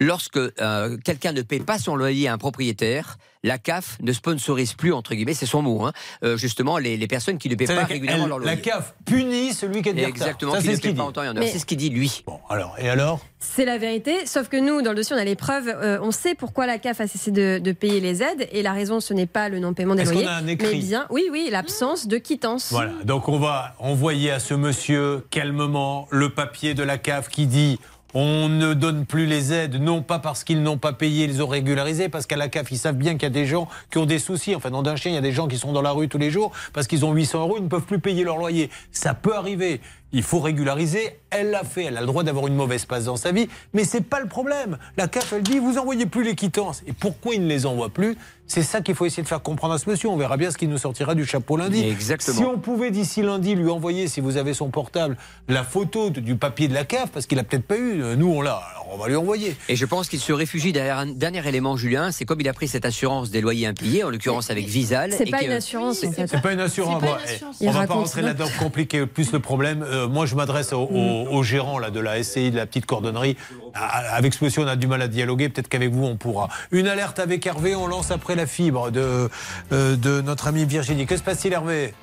Lorsque 0.02 0.38
euh, 0.38 0.98
quelqu'un 1.06 1.32
ne 1.32 1.42
paie 1.58 1.64
pas 1.64 1.78
son 1.78 1.96
loyer 1.96 2.28
à 2.28 2.34
un 2.34 2.38
propriétaire, 2.38 3.18
la 3.46 3.58
CAF 3.58 3.98
ne 4.02 4.14
sponsorise 4.14 4.74
plus, 4.74 4.94
entre 4.94 5.14
guillemets, 5.16 5.34
c'est 5.34 5.46
son 5.46 5.62
mot, 5.62 5.86
hein, 5.86 5.92
euh, 6.24 6.38
justement, 6.38 6.78
les, 6.78 6.96
les 6.96 7.08
personnes 7.08 7.38
qui 7.38 7.50
ne 7.50 7.56
paient 7.56 7.66
pas 7.66 7.84
régulièrement 7.84 8.26
leur 8.28 8.40
loyer. 8.40 8.56
La 8.56 8.62
CAF 8.62 8.94
punit 9.06 9.54
celui 9.54 9.82
qui 9.82 9.90
est 9.90 9.94
de. 9.94 10.00
Exactement, 10.00 10.54
c'est 10.62 10.76
ce 10.76 10.82
qu'il 10.82 10.92
pas 10.92 11.02
dit. 11.04 11.08
en 11.10 11.12
temps 11.12 11.24
et 11.24 11.28
en 11.28 11.36
heure. 11.36 11.44
Mais- 11.44 11.50
C'est 11.52 11.60
ce 11.60 11.66
qu'il 11.66 11.78
dit, 11.78 11.90
lui. 11.90 12.24
Bon, 12.26 12.40
alors, 12.50 12.76
et 12.80 12.88
alors? 12.90 13.20
C'est 13.40 13.66
la 13.66 13.78
vérité, 13.78 14.26
sauf 14.26 14.48
que 14.48 14.56
nous, 14.56 14.82
dans 14.82 14.92
le 14.92 14.96
dossier, 14.96 15.14
on 15.16 15.20
a 15.20 15.26
les 15.26 15.36
preuves. 15.36 15.68
Euh, 15.68 16.00
on 16.02 16.12
sait 16.12 16.34
pourquoi 16.36 16.66
la 16.66 16.78
CAF 16.80 17.02
a 17.02 17.08
cessé 17.08 17.32
de, 17.32 17.60
de 17.60 17.72
payer 17.74 18.00
les 18.00 18.24
aides, 18.24 18.48
et 18.54 18.62
la 18.64 18.72
raison, 18.72 19.02
ce 19.02 19.14
n'est 19.14 19.26
pas 19.28 19.50
le 19.50 19.60
non-paiement 19.60 19.96
des 19.96 20.06
loyers, 20.06 20.26
a 20.26 20.38
un 20.38 20.48
écrit? 20.48 20.78
mais 20.78 20.82
bien, 20.82 21.06
oui, 21.10 21.24
oui, 21.30 21.50
l'absence 21.52 22.08
de 22.08 22.18
quittance. 22.18 22.70
Voilà, 22.72 22.94
donc 23.04 23.28
on 23.28 23.40
va 23.40 23.76
envoyer 23.80 24.32
à 24.32 24.40
ce 24.40 24.54
monsieur 24.54 25.26
calmement 25.30 26.08
le 26.12 26.30
papier 26.30 26.74
de 26.74 26.84
la 26.84 26.98
CAF 26.98 27.28
qui 27.28 27.46
dit 27.46 27.78
On 28.14 28.48
ne 28.48 28.74
donne 28.74 29.06
plus 29.06 29.26
les 29.26 29.54
aides, 29.54 29.82
non 29.82 30.04
pas 30.04 30.20
parce 30.20 30.44
qu'ils 30.44 30.62
n'ont 30.62 30.78
pas 30.78 30.94
payé, 30.94 31.26
ils 31.26 31.42
ont 31.42 31.48
régularisé, 31.48 32.10
parce 32.10 32.28
qu'à 32.28 32.38
la 32.38 32.48
CAF, 32.48 32.72
ils 32.72 32.78
savent 32.78 32.96
bien 32.96 33.14
qu'il 33.14 33.24
y 33.24 33.26
a 33.26 33.30
des 33.30 33.48
gens 33.48 33.68
qui 33.90 33.98
ont 33.98 34.06
des 34.06 34.20
soucis. 34.20 34.56
Enfin, 34.56 34.70
dans 34.70 34.84
d'un 34.84 34.96
chien, 34.96 35.12
il 35.12 35.16
y 35.16 35.18
a 35.18 35.22
des 35.22 35.32
gens 35.32 35.48
qui 35.48 35.58
sont 35.58 35.72
dans 35.72 35.82
la 35.82 35.92
rue 35.92 36.08
tous 36.08 36.18
les 36.18 36.30
jours 36.30 36.52
parce 36.74 36.88
qu'ils 36.88 37.06
ont 37.06 37.14
800 37.14 37.40
euros, 37.42 37.56
ils 37.58 37.64
ne 37.64 37.70
peuvent 37.70 37.86
plus 37.86 38.00
payer 38.00 38.24
leur 38.24 38.38
loyer. 38.38 38.70
Ça 38.92 39.14
peut 39.14 39.36
arriver. 39.36 39.82
Il 40.14 40.24
faut 40.24 40.40
régulariser. 40.40 41.18
Elle 41.32 41.50
l'a 41.50 41.64
fait. 41.64 41.86
Elle 41.86 41.98
a 41.98 42.02
le 42.02 42.06
droit 42.08 42.24
d'avoir 42.24 42.46
une 42.48 42.56
mauvaise 42.56 42.86
passe 42.86 43.06
dans 43.06 43.16
sa 43.18 43.32
vie. 43.32 43.48
Mais 43.74 43.84
c'est 43.84 44.02
pas 44.06 44.20
le 44.20 44.28
problème. 44.28 44.78
La 44.98 45.08
CAF, 45.08 45.34
elle 45.34 45.42
dit, 45.42 45.58
vous 45.58 45.80
envoyez 45.80 46.06
plus 46.06 46.24
les 46.24 46.36
quittances. 46.36 46.84
Et 46.88 46.94
pourquoi 46.94 47.34
ils 47.34 47.42
ne 47.42 47.48
les 47.48 47.66
envoient 47.66 47.90
plus? 47.90 48.16
C'est 48.46 48.62
ça 48.62 48.82
qu'il 48.82 48.94
faut 48.94 49.06
essayer 49.08 49.24
de 49.24 49.28
faire 49.28 49.42
comprendre 49.42 49.74
à 49.74 49.80
ce 49.80 49.90
monsieur. 49.90 50.10
On 50.10 50.18
verra 50.18 50.38
bien 50.38 50.52
ce 50.52 50.58
qui 50.58 50.68
nous 50.68 50.78
sortira 50.78 51.16
du 51.16 51.26
chapeau 51.26 51.58
lundi. 51.58 51.82
Exactement. 51.84 52.38
Si 52.38 52.44
on 52.44 52.60
pouvait 52.60 52.92
d'ici 52.92 53.24
lundi 53.24 53.56
lui 53.56 53.70
envoyer, 53.70 54.08
si 54.08 54.22
vous 54.22 54.38
avez 54.38 54.54
son 54.54 54.70
portable, 54.70 55.18
la 55.48 55.64
photo 55.64 56.12
de- 56.12 56.20
du 56.20 56.36
papier 56.36 56.68
de 56.68 56.74
la 56.76 56.84
CAF, 56.84 57.10
parce 57.10 57.26
qu'il 57.26 57.40
a 57.40 57.44
peut-être 57.44 57.66
pas 57.66 57.78
eu. 57.78 58.04
euh, 58.04 58.16
Nous, 58.16 58.28
on 58.28 58.42
l'a. 58.42 58.58
Alors, 58.58 58.90
on 58.94 58.98
va 58.98 59.08
lui 59.08 59.16
envoyer. 59.16 59.56
Et 59.70 59.76
je 59.76 59.86
pense 59.86 60.10
qu'il 60.10 60.20
se 60.20 60.34
réfugie 60.34 60.72
derrière 60.74 61.00
un 61.00 61.08
dernier 61.08 61.48
élément, 61.48 61.78
Julien. 61.78 62.12
C'est 62.12 62.26
comme 62.26 62.42
il 62.42 62.48
a 62.50 62.54
pris 62.54 62.68
cette 62.68 62.86
assurance 62.86 63.32
des 63.32 63.42
loyers 63.42 63.66
impayés, 63.66 64.04
en 64.04 64.10
l'occurrence 64.12 64.52
avec 64.52 64.68
Visal. 64.68 65.14
C'est 65.18 65.28
et 65.28 65.32
pas 65.32 65.40
que- 65.40 65.46
une 65.46 65.52
assurance 65.52 66.04
en 66.04 66.12
fait. 66.12 66.28
C'est 66.28 66.42
pas 66.42 66.52
une 66.54 66.60
assurance. 66.60 67.02
C'est 67.02 67.08
pas 67.08 67.14
Bon, 67.14 67.18
une 67.18 67.26
eh, 67.28 67.34
assurance. 67.34 67.56
on 67.60 67.66
Il 67.66 67.72
va 67.72 67.88
pas 67.88 67.94
rentrer 67.96 68.22
là-dedans, 68.22 68.46
compliquer 68.60 69.06
plus 69.08 69.32
le 69.32 69.40
problème. 69.40 69.84
Euh, 69.84 70.03
moi, 70.08 70.26
je 70.26 70.36
m'adresse 70.36 70.74
au, 70.74 70.82
au- 70.82 71.28
au 71.30 71.44
gérant 71.44 71.80
là, 71.80 71.90
de 71.90 72.00
la 72.00 72.22
SCI, 72.24 72.52
de 72.52 72.58
la 72.58 72.66
petite 72.66 72.86
cordonnerie. 72.86 73.38
Avec 73.74 74.34
ce 74.34 74.44
monsieur, 74.44 74.64
on 74.64 74.68
a 74.68 74.76
du 74.76 74.88
mal 74.88 75.02
à 75.02 75.08
dialoguer. 75.08 75.50
Peut-être 75.50 75.68
qu'avec 75.70 75.92
vous, 75.92 76.06
on 76.06 76.16
pourra. 76.18 76.50
Une 76.72 76.88
alerte 76.88 77.20
avec 77.20 77.46
Hervé. 77.46 77.76
On 77.76 77.88
lance 77.88 78.12
après 78.12 78.36
la 78.36 78.46
fibre 78.46 78.92
de, 78.92 79.30
euh, 79.72 79.96
de 79.96 80.22
notre 80.22 80.48
amie 80.48 80.66
Virginie. 80.66 81.06
Que 81.06 81.18
se 81.18 81.24
passe-t-il, 81.24 81.54
Hervé? 81.54 81.94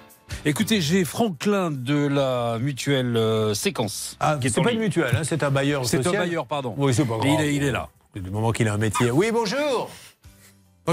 Écoutez, 0.44 0.80
j'ai 0.80 1.04
Franklin 1.04 1.70
de 1.72 2.06
la 2.06 2.58
mutuelle 2.60 3.16
euh, 3.16 3.52
Séquence. 3.54 4.16
Ah, 4.20 4.38
c'est 4.40 4.54
pas 4.62 4.70
ligne. 4.70 4.78
une 4.78 4.84
mutuelle, 4.84 5.14
hein, 5.16 5.22
c'est 5.24 5.42
un 5.42 5.50
bailleur 5.50 5.84
C'est 5.86 5.98
un 5.98 6.02
social. 6.04 6.22
bailleur, 6.22 6.46
pardon. 6.46 6.74
Oui, 6.78 6.94
c'est 6.94 7.04
pas 7.04 7.16
grave. 7.18 7.26
il 7.26 7.40
est- 7.44 7.54
il 7.56 7.62
est 7.64 7.72
là. 7.72 7.88
Du 8.14 8.30
moment 8.30 8.50
qu'il 8.52 8.66
a 8.68 8.74
un 8.74 8.78
métier. 8.78 9.10
Oui, 9.10 9.30
bonjour. 9.32 9.90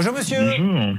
Bonjour 0.00 0.12
monsieur. 0.14 0.38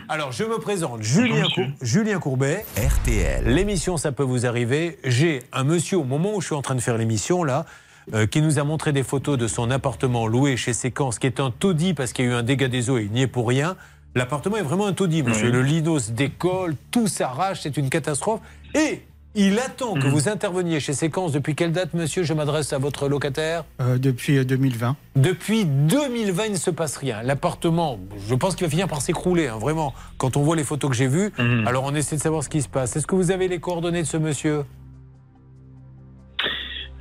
Alors 0.10 0.34
je 0.34 0.44
me 0.44 0.58
présente, 0.58 1.02
Julien, 1.04 1.46
Cour- 1.56 1.64
Julien 1.82 2.20
Courbet. 2.20 2.66
RTL. 2.78 3.46
L'émission 3.46 3.96
Ça 3.96 4.12
peut 4.12 4.24
vous 4.24 4.46
arriver. 4.46 5.00
J'ai 5.06 5.40
un 5.54 5.64
monsieur 5.64 6.00
au 6.00 6.04
moment 6.04 6.36
où 6.36 6.42
je 6.42 6.48
suis 6.48 6.56
en 6.56 6.62
train 6.62 6.76
de 6.76 6.82
faire 6.82 6.98
l'émission 6.98 7.46
là. 7.46 7.66
euh, 8.14 8.28
qui 8.28 8.42
nous 8.42 8.60
a 8.60 8.66
montré 8.66 8.92
des 8.92 9.04
photos 9.04 9.38
de 9.38 9.48
son 9.48 9.72
appartement 9.72 10.28
loué 10.28 10.58
chez 10.58 10.74
Séquence, 10.74 11.18
qui 11.18 11.28
est 11.28 11.40
un 11.40 11.50
taudis 11.50 11.94
parce 11.94 12.12
qu'il 12.12 12.26
y 12.26 12.28
a 12.28 12.32
eu 12.32 12.34
un 12.34 12.44
dégât 12.44 12.68
des 12.68 12.90
eaux 12.90 12.98
et 12.98 13.04
il 13.04 13.12
n'y 13.14 13.22
est 13.22 13.28
pour 13.28 13.48
rien. 13.48 13.78
L'appartement 14.16 14.58
est 14.58 14.64
vraiment 14.64 14.86
un 14.88 14.92
taudis, 14.94 15.24
monsieur. 15.24 15.46
Oui. 15.46 15.54
Le 15.54 15.62
lino 15.62 15.98
se 15.98 16.12
décolle, 16.12 16.76
tout 16.92 17.08
s'arrache, 17.08 17.62
c'est 17.62 17.78
une 17.78 17.90
catastrophe. 17.90 18.42
Et 18.76 19.04
il 19.36 19.60
attend 19.60 19.94
que 19.94 20.08
vous 20.08 20.28
interveniez 20.28 20.80
chez 20.80 20.94
Séquence. 20.94 21.32
Depuis 21.32 21.56
quelle 21.56 21.72
date, 21.72 21.94
monsieur 21.94 22.24
Je 22.24 22.34
m'adresse 22.34 22.74
à 22.74 22.78
votre 22.78 23.08
locataire? 23.08 23.64
Euh, 23.80 23.98
depuis 23.98 24.38
euh, 24.38 24.44
2020. 24.46 24.96
depuis 25.16 25.66
2020, 25.66 26.46
il 26.46 26.52
ne 26.54 26.58
se 26.58 26.72
passe 26.72 26.98
rien. 26.98 27.22
L'appartement, 27.24 28.00
je 28.28 28.36
pense 28.36 28.56
qu'il 28.56 28.66
va 28.66 28.72
finir 28.72 28.88
par 28.88 29.02
s'écrouler, 29.02 29.48
hein, 29.48 29.58
vraiment. 29.58 29.94
Quand 30.18 30.36
on 30.38 30.42
voit 30.42 30.56
les 30.56 30.64
photos 30.64 30.90
que 30.90 30.96
j'ai 30.96 31.08
vues, 31.08 31.32
alors 31.66 31.84
on 31.86 31.94
essaie 31.96 32.16
de 32.16 32.22
savoir 32.22 32.44
ce 32.44 32.50
qui 32.50 32.62
se 32.62 32.70
passe. 32.70 32.96
Est-ce 32.96 33.08
que 33.08 33.16
vous 33.16 33.32
avez 33.32 33.48
les 33.48 33.60
coordonnées 33.60 34.02
de 34.02 34.08
ce 34.08 34.18
monsieur? 34.18 34.66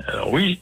Alors 0.06 0.32
oui. 0.32 0.60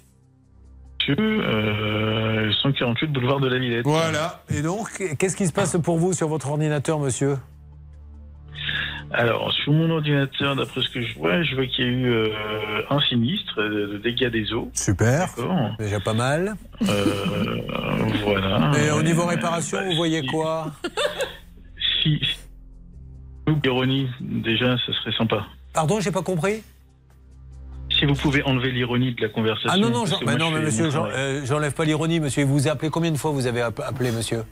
Monsieur, 1.01 1.17
euh, 1.21 2.51
148 2.63 3.13
boulevard 3.13 3.39
de 3.41 3.49
la 3.49 3.59
Villette. 3.59 3.85
Voilà. 3.85 4.43
Et 4.53 4.61
donc, 4.63 4.89
qu'est-ce 5.19 5.37
qui 5.37 5.47
se 5.47 5.53
passe 5.53 5.77
pour 5.83 5.99
vous 5.99 6.13
sur 6.13 6.27
votre 6.29 6.49
ordinateur, 6.51 6.99
monsieur? 6.99 7.37
Alors, 9.13 9.53
sur 9.53 9.73
mon 9.73 9.89
ordinateur, 9.91 10.57
d'après 10.57 10.83
ce 10.83 10.91
que 10.91 11.01
je 11.01 11.15
vois, 11.19 11.43
je 11.43 11.55
vois 11.55 11.67
qu'il 11.67 11.85
y 11.85 11.89
a 11.89 11.91
eu 11.91 12.07
euh, 12.07 12.29
un 12.91 13.01
sinistre 13.01 13.63
de, 13.63 13.87
de 13.93 13.99
dégâts 13.99 14.29
des 14.31 14.53
eaux. 14.53 14.71
Super. 14.75 15.29
Déjà 15.79 16.01
pas 16.01 16.13
mal. 16.15 16.55
Euh, 16.89 17.15
voilà. 18.25 18.73
Et 18.85 18.91
au 18.91 19.03
niveau 19.03 19.25
réparation, 19.27 19.79
vous 19.89 19.97
voyez 19.97 20.27
quoi? 20.27 20.73
Si. 22.03 22.21
L'ironie, 23.63 24.09
déjà, 24.21 24.77
ça 24.79 24.93
serait 25.01 25.17
sympa. 25.17 25.47
Pardon, 25.73 26.01
j'ai 26.01 26.11
pas 26.11 26.23
compris? 26.23 26.63
Si 27.97 28.05
vous 28.05 28.15
pouvez 28.15 28.43
enlever 28.43 28.73
l'ironie 28.73 29.15
de 29.15 29.23
la 29.23 29.29
conversation. 29.29 29.71
Ah 29.73 29.79
non, 29.79 29.91
non, 29.91 30.05
bah 30.25 30.35
non, 30.37 30.51
mais 30.51 30.61
monsieur, 30.61 30.89
euh, 30.95 31.47
j'enlève 31.47 31.73
pas 31.73 31.85
l'ironie, 31.85 32.19
monsieur. 32.21 32.45
Vous 32.45 32.67
a 32.69 32.73
appelé 32.73 32.91
combien 32.91 33.11
de 33.13 33.17
fois 33.17 33.31
vous 33.31 33.47
avez 33.47 33.63
app- 33.63 33.81
appelé, 33.81 34.11
monsieur? 34.11 34.43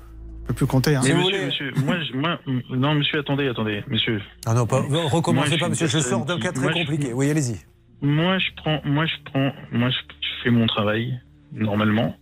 Je 0.44 0.48
peux 0.48 0.54
plus 0.54 0.66
compter. 0.66 0.94
Hein. 0.94 1.00
Mais 1.02 1.08
Si 1.10 1.14
vous 1.14 1.22
monsieur, 1.22 1.36
voulez. 1.36 1.46
monsieur, 1.46 1.72
moi, 1.86 1.96
je- 2.02 2.12
moi, 2.16 2.38
non, 2.76 2.94
monsieur, 2.94 3.18
attendez, 3.20 3.48
attendez, 3.48 3.82
monsieur. 3.88 4.20
Ah 4.44 4.52
non, 4.54 4.66
pas, 4.66 4.80
recommencez 4.80 5.50
Moi, 5.50 5.58
pas, 5.58 5.68
monsieur. 5.70 5.86
Je 5.86 5.98
sors 6.00 6.24
d'un 6.26 6.38
cas 6.38 6.52
très 6.52 6.64
moi, 6.64 6.72
je- 6.74 6.78
compliqué. 6.80 7.12
Oui, 7.14 7.30
allez-y. 7.30 7.56
Moi, 8.02 8.38
je 8.38 8.50
prends, 8.56 8.80
moi, 8.84 9.06
je 9.06 9.14
prends, 9.24 9.52
moi, 9.72 9.88
je, 9.88 9.96
je 10.20 10.42
fais 10.42 10.50
mon 10.50 10.66
travail 10.66 11.18
normalement. 11.52 12.14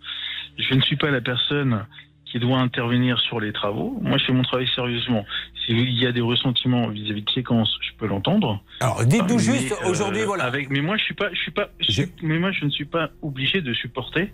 Je 0.57 0.74
ne 0.74 0.81
suis 0.82 0.97
pas 0.97 1.11
la 1.11 1.20
personne 1.20 1.85
qui 2.27 2.39
doit 2.39 2.59
intervenir 2.59 3.19
sur 3.20 3.40
les 3.40 3.53
travaux. 3.53 3.99
Moi, 4.01 4.19
je 4.19 4.24
fais 4.27 4.32
mon 4.32 4.43
travail 4.43 4.69
sérieusement. 4.74 5.24
S'il 5.66 5.90
y 5.90 6.07
a 6.07 6.12
des 6.12 6.20
ressentiments 6.20 6.89
vis-à-vis 6.89 7.23
de 7.23 7.31
séquences, 7.31 7.77
je 7.82 7.90
peux 7.99 8.07
l'entendre. 8.07 8.62
Alors, 8.81 9.05
dites-nous 9.05 9.36
Mais, 9.36 9.43
juste, 9.43 9.73
euh, 9.85 9.89
aujourd'hui, 9.90 10.23
voilà. 10.23 10.44
Avec, 10.44 10.70
mais 10.70 10.81
moi, 10.81 10.97
je 10.97 11.03
suis 11.05 11.15
pas, 11.15 11.28
je 11.32 11.39
suis 11.40 11.51
pas, 11.51 11.70
je 11.81 12.03
mais 12.23 12.39
moi, 12.39 12.53
je 12.53 12.65
ne 12.65 12.70
suis 12.70 12.85
pas 12.85 13.11
obligé 13.20 13.61
de 13.62 13.74
supporter. 13.74 14.31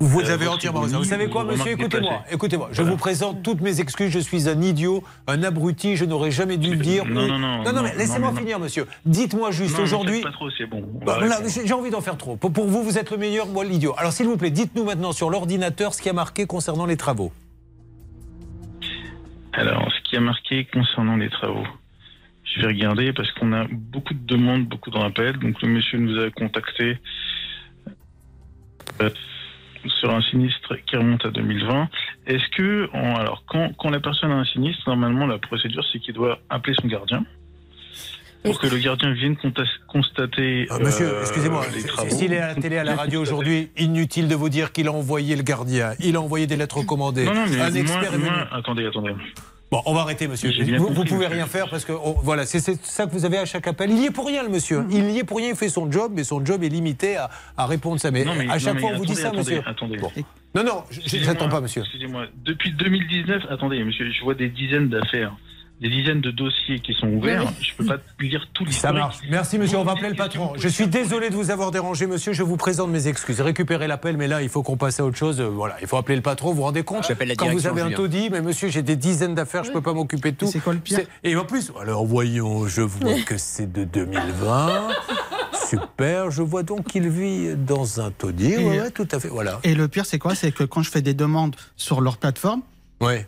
Vous 0.00 0.20
euh, 0.20 0.32
avez 0.32 0.46
entièrement 0.48 0.80
raison. 0.80 0.98
Vous 0.98 1.04
savez 1.04 1.28
quoi, 1.28 1.44
monsieur? 1.44 1.72
Écoutez-moi. 1.72 2.22
Écoutez-moi. 2.30 2.68
Je 2.72 2.76
Voilà. 2.76 2.90
vous 2.90 2.96
présente 2.96 3.42
toutes 3.42 3.60
mes 3.60 3.80
excuses. 3.80 4.10
Je 4.10 4.18
suis 4.18 4.48
un 4.48 4.60
idiot, 4.60 5.02
un 5.26 5.42
abruti. 5.42 5.96
Je 5.96 6.04
n'aurais 6.04 6.30
jamais 6.30 6.56
dû 6.56 6.70
le 6.70 6.76
dire. 6.76 7.04
Non, 7.06 7.26
non, 7.26 7.38
non, 7.38 7.62
Non, 7.64 7.72
non, 7.72 7.82
mais 7.82 7.94
laissez-moi 7.96 8.32
finir, 8.34 8.58
monsieur. 8.58 8.86
Dites-moi 9.04 9.50
juste 9.50 9.78
aujourd'hui. 9.78 10.20
pas 10.22 10.32
trop, 10.32 10.50
c'est 10.50 10.66
bon. 10.66 10.84
On 11.00 11.04
Bah, 11.04 11.16
voilà, 11.18 11.38
j'ai 11.46 11.72
envie 11.72 11.90
d'en 11.90 12.00
faire 12.00 12.16
trop. 12.16 12.36
Pour, 12.36 12.50
vous, 12.66 12.82
vous 12.82 12.98
êtes 12.98 13.10
le 13.10 13.16
meilleur, 13.16 13.46
moi 13.46 13.64
l'idiot. 13.64 13.94
Alors, 13.96 14.12
s'il 14.12 14.26
vous 14.26 14.36
plaît, 14.36 14.50
dites-nous 14.50 14.84
maintenant 14.84 15.12
sur 15.12 15.30
l'ordinateur 15.30 15.94
ce 15.94 16.02
qui 16.02 16.08
a 16.08 16.12
marqué 16.12 16.46
concernant 16.46 16.86
les 16.86 16.96
travaux. 16.96 17.32
Alors, 19.52 19.90
ce 19.90 20.08
qui 20.10 20.16
a 20.16 20.20
marqué 20.20 20.66
concernant 20.66 21.16
les 21.16 21.30
travaux, 21.30 21.66
je 22.44 22.60
vais 22.60 22.66
regarder 22.68 23.12
parce 23.12 23.30
qu'on 23.32 23.52
a 23.52 23.66
beaucoup 23.70 24.12
de 24.14 24.26
demandes, 24.26 24.66
beaucoup 24.66 24.90
de 24.90 24.98
rappels. 24.98 25.38
Donc, 25.38 25.60
le 25.62 25.68
monsieur 25.68 25.98
nous 25.98 26.18
a 26.20 26.30
contacté 26.30 26.98
euh, 29.00 29.10
sur 29.88 30.10
un 30.10 30.20
sinistre 30.22 30.76
qui 30.86 30.96
remonte 30.96 31.24
à 31.26 31.30
2020. 31.30 31.88
Est-ce 32.26 32.48
que, 32.56 32.88
en- 32.92 33.16
alors, 33.16 33.42
quand, 33.46 33.70
quand 33.78 33.90
la 33.90 34.00
personne 34.00 34.30
a 34.32 34.36
un 34.36 34.44
sinistre, 34.44 34.88
normalement, 34.88 35.26
la 35.26 35.38
procédure, 35.38 35.84
c'est 35.92 35.98
qu'il 35.98 36.14
doit 36.14 36.38
appeler 36.50 36.74
son 36.80 36.88
gardien 36.88 37.24
pour 38.44 38.60
que 38.60 38.68
le 38.68 38.78
gardien 38.78 39.12
vienne 39.12 39.36
constater 39.88 40.68
Ah, 40.70 40.78
monsieur, 40.78 41.08
euh, 41.08 41.20
excusez-moi, 41.22 41.64
les 41.74 41.80
c'est- 41.80 41.88
travaux. 41.88 42.10
s'il 42.14 42.32
est 42.32 42.38
à 42.38 42.48
la 42.48 42.54
télé, 42.54 42.78
à 42.78 42.84
la 42.84 42.94
radio 43.02 43.20
aujourd'hui, 43.20 43.70
inutile 43.76 44.28
de 44.28 44.34
vous 44.36 44.48
dire 44.48 44.70
qu'il 44.72 44.86
a 44.86 44.92
envoyé 44.92 45.34
le 45.34 45.42
gardien, 45.42 45.94
il 46.00 46.14
a 46.14 46.20
envoyé 46.20 46.46
des 46.46 46.56
lettres 46.56 46.82
commandées. 46.86 47.24
Non, 47.24 47.34
non, 47.34 47.44
mais 47.48 47.60
un 47.60 47.70
moi- 47.70 47.78
expert 47.80 48.04
est 48.04 48.16
venu. 48.16 48.24
moi- 48.30 48.46
attendez, 48.52 48.86
attendez. 48.86 49.14
Bon, 49.76 49.82
on 49.90 49.94
va 49.94 50.00
arrêter, 50.02 50.26
monsieur. 50.26 50.50
Vous, 50.78 50.86
compris, 50.86 51.04
pouvez 51.10 51.26
rien 51.26 51.46
faire 51.46 51.68
parce 51.68 51.84
que 51.84 51.92
voilà, 52.22 52.46
c'est 52.46 52.60
ça 52.60 53.06
que 53.06 53.12
vous 53.12 53.26
avez 53.26 53.36
à 53.36 53.44
chaque 53.44 53.66
appel. 53.66 53.90
Il 53.90 53.98
y 53.98 54.06
est 54.06 54.10
pour 54.10 54.26
rien, 54.26 54.42
le 54.42 54.48
monsieur. 54.48 54.84
Il 54.90 55.10
y 55.10 55.18
est 55.18 55.24
pour 55.24 55.36
rien. 55.36 55.50
Il 55.50 55.56
fait 55.56 55.68
son 55.68 55.90
job, 55.92 56.12
mais 56.14 56.24
son 56.24 56.42
job 56.44 56.64
est 56.64 56.68
limité 56.70 57.16
à, 57.16 57.28
à 57.58 57.66
répondre 57.66 58.00
ça. 58.00 58.10
Mais, 58.10 58.24
Non, 58.24 58.32
mais- 58.34 58.48
à 58.48 58.58
chaque 58.58 58.74
non, 58.74 58.80
fois, 58.80 58.90
on 58.94 58.96
vous 58.98 59.04
dit 59.06 59.14
ça, 59.14 59.28
attendez, 59.28 59.38
monsieur. 59.38 59.62
attendez, 59.66 59.96
Bon. 59.98 60.10
Non, 60.54 60.64
non, 60.64 60.82
je- 60.90 61.26
n'attends 61.26 61.50
pas, 61.50 61.60
monsieur. 61.60 61.82
Excusez-moi. 61.82 62.24
Depuis 62.42 62.72
2019, 62.72 63.42
attendez, 63.50 63.84
monsieur, 63.84 64.10
je 64.10 64.22
vois 64.24 64.32
des 64.34 64.48
dizaines 64.48 64.88
d'affaires, 64.88 65.36
des 65.80 65.90
dizaines 65.90 66.22
de 66.22 66.30
dossiers 66.30 66.80
qui 66.80 66.94
sont 66.94 67.06
ouverts. 67.08 67.42
Oui, 67.44 67.48
oui. 67.58 67.66
Je 67.68 67.74
peux 67.76 67.84
pas 67.84 67.98
lire 68.20 68.46
tout 68.54 68.64
Ça 68.64 68.70
l'historique. 68.70 68.96
marche. 68.98 69.16
Merci, 69.30 69.58
monsieur. 69.58 69.76
On 69.78 69.84
va 69.84 69.92
appeler 69.92 70.08
le 70.08 70.14
patron. 70.14 70.52
Je 70.56 70.68
suis 70.68 70.86
désolé 70.86 71.28
de 71.28 71.34
vous 71.34 71.50
avoir 71.50 71.70
dérangé, 71.70 72.06
monsieur. 72.06 72.32
Je 72.32 72.42
vous 72.42 72.56
présente 72.56 72.88
mes 72.90 73.08
excuses. 73.08 73.40
Récupérez 73.42 73.86
l'appel, 73.86 74.16
mais 74.16 74.26
là, 74.26 74.40
il 74.42 74.48
faut 74.48 74.62
qu'on 74.62 74.76
passe 74.78 75.00
à 75.00 75.04
autre 75.04 75.18
chose. 75.18 75.38
Euh, 75.40 75.48
Voilà, 75.48 75.76
il 75.82 75.86
faut 75.86 75.98
appeler 75.98 76.16
le 76.16 76.22
patron. 76.22 76.48
Vous 76.50 76.56
vous 76.56 76.62
rendez 76.62 76.82
compte 76.82 77.06
J'appelle 77.06 77.28
la 77.28 77.34
Quand 77.34 77.50
vous 77.50 77.66
avez 77.66 77.82
un 77.82 77.90
taudis, 77.90 78.30
mais 78.30 78.40
monsieur, 78.40 78.68
j'ai 78.68 78.82
des 78.82 78.96
dizaines 78.96 79.34
d'affaires, 79.34 79.64
je 79.64 79.72
peux 79.72 79.82
pas 79.82 79.92
m'occuper 79.92 80.32
de 80.32 80.36
tout. 80.36 80.46
C'est 80.46 80.60
quoi 80.60 80.72
le 80.72 80.78
pire 80.78 81.00
Et 81.22 81.36
en 81.36 81.44
plus, 81.44 81.70
alors 81.80 82.06
voyons, 82.06 82.66
je 82.66 82.80
vois 82.82 83.20
que 83.26 83.36
c'est 83.36 83.70
de 83.70 83.84
2020. 83.84 84.88
Super. 85.68 86.30
Je 86.30 86.42
vois 86.42 86.62
donc 86.62 86.84
qu'il 86.86 87.08
vit 87.08 87.54
dans 87.56 88.00
un 88.00 88.10
taudis. 88.10 88.56
Ouais, 88.56 88.80
ouais, 88.80 88.90
tout 88.90 89.08
à 89.10 89.18
fait. 89.20 89.28
Voilà. 89.28 89.58
Et 89.64 89.74
le 89.74 89.88
pire, 89.88 90.06
c'est 90.06 90.18
quoi? 90.18 90.34
C'est 90.34 90.52
que 90.52 90.64
quand 90.64 90.82
je 90.82 90.90
fais 90.90 91.02
des 91.02 91.14
demandes 91.14 91.56
sur 91.76 92.00
leur 92.00 92.16
plateforme, 92.18 92.62
Ouais. 93.00 93.26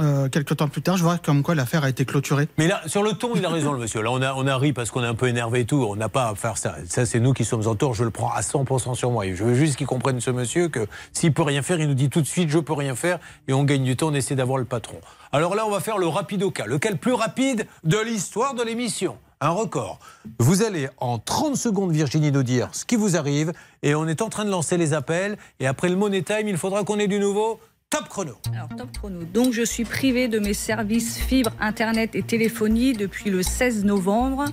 Euh, 0.00 0.28
quelques 0.28 0.56
temps 0.56 0.68
plus 0.68 0.82
tard, 0.82 0.96
je 0.96 1.02
vois 1.02 1.18
comme 1.18 1.42
quoi 1.42 1.54
l'affaire 1.54 1.84
a 1.84 1.88
été 1.88 2.04
clôturée. 2.04 2.48
Mais 2.58 2.66
là, 2.66 2.80
sur 2.86 3.02
le 3.02 3.12
ton, 3.12 3.34
il 3.34 3.44
a 3.44 3.48
raison, 3.48 3.72
le 3.72 3.78
monsieur. 3.78 4.02
Là, 4.02 4.10
on 4.12 4.22
a, 4.22 4.34
on 4.34 4.46
a 4.46 4.56
ri 4.56 4.72
parce 4.72 4.90
qu'on 4.90 5.02
est 5.02 5.06
un 5.06 5.14
peu 5.14 5.28
énervé 5.28 5.60
et 5.60 5.64
tout. 5.64 5.86
On 5.88 5.96
n'a 5.96 6.08
pas 6.08 6.28
à 6.28 6.34
faire 6.34 6.56
ça. 6.56 6.76
Ça, 6.88 7.06
c'est 7.06 7.20
nous 7.20 7.32
qui 7.32 7.44
sommes 7.44 7.66
en 7.66 7.74
tort. 7.74 7.94
Je 7.94 8.04
le 8.04 8.10
prends 8.10 8.32
à 8.32 8.40
100% 8.40 8.94
sur 8.94 9.10
moi. 9.10 9.24
Je 9.32 9.44
veux 9.44 9.54
juste 9.54 9.76
qu'il 9.76 9.86
comprenne, 9.86 10.20
ce 10.20 10.30
monsieur, 10.30 10.68
que 10.68 10.86
s'il 11.12 11.32
peut 11.32 11.42
rien 11.42 11.62
faire, 11.62 11.80
il 11.80 11.88
nous 11.88 11.94
dit 11.94 12.10
tout 12.10 12.20
de 12.20 12.26
suite, 12.26 12.50
je 12.50 12.58
peux 12.58 12.72
rien 12.72 12.94
faire. 12.94 13.18
Et 13.48 13.52
on 13.52 13.64
gagne 13.64 13.84
du 13.84 13.96
temps, 13.96 14.08
on 14.08 14.14
essaie 14.14 14.34
d'avoir 14.34 14.58
le 14.58 14.64
patron. 14.64 14.98
Alors 15.32 15.54
là, 15.54 15.66
on 15.66 15.70
va 15.70 15.80
faire 15.80 15.98
le 15.98 16.06
rapido 16.06 16.50
cas. 16.50 16.66
Le 16.66 16.78
cas 16.78 16.90
le 16.90 16.96
plus 16.96 17.12
rapide 17.12 17.66
de 17.84 17.98
l'histoire 17.98 18.54
de 18.54 18.62
l'émission. 18.62 19.16
Un 19.40 19.50
record. 19.50 20.00
Vous 20.40 20.62
allez 20.62 20.88
en 20.98 21.18
30 21.18 21.56
secondes, 21.56 21.92
Virginie, 21.92 22.32
nous 22.32 22.42
dire 22.42 22.68
ce 22.72 22.84
qui 22.84 22.96
vous 22.96 23.16
arrive. 23.16 23.52
Et 23.82 23.94
on 23.94 24.08
est 24.08 24.20
en 24.20 24.28
train 24.28 24.44
de 24.44 24.50
lancer 24.50 24.76
les 24.76 24.94
appels. 24.94 25.38
Et 25.60 25.66
après 25.66 25.88
le 25.88 25.96
Money 25.96 26.22
Time, 26.22 26.48
il 26.48 26.56
faudra 26.56 26.82
qu'on 26.82 26.98
ait 26.98 27.06
du 27.06 27.20
nouveau. 27.20 27.60
Top 27.90 28.06
chrono. 28.10 28.34
Alors, 28.52 28.68
top 28.76 28.92
chrono. 28.92 29.24
Donc, 29.24 29.54
je 29.54 29.62
suis 29.62 29.84
privée 29.84 30.28
de 30.28 30.38
mes 30.38 30.52
services 30.52 31.16
fibre, 31.18 31.52
internet 31.58 32.14
et 32.14 32.22
téléphonie 32.22 32.92
depuis 32.92 33.30
le 33.30 33.42
16 33.42 33.84
novembre. 33.84 34.44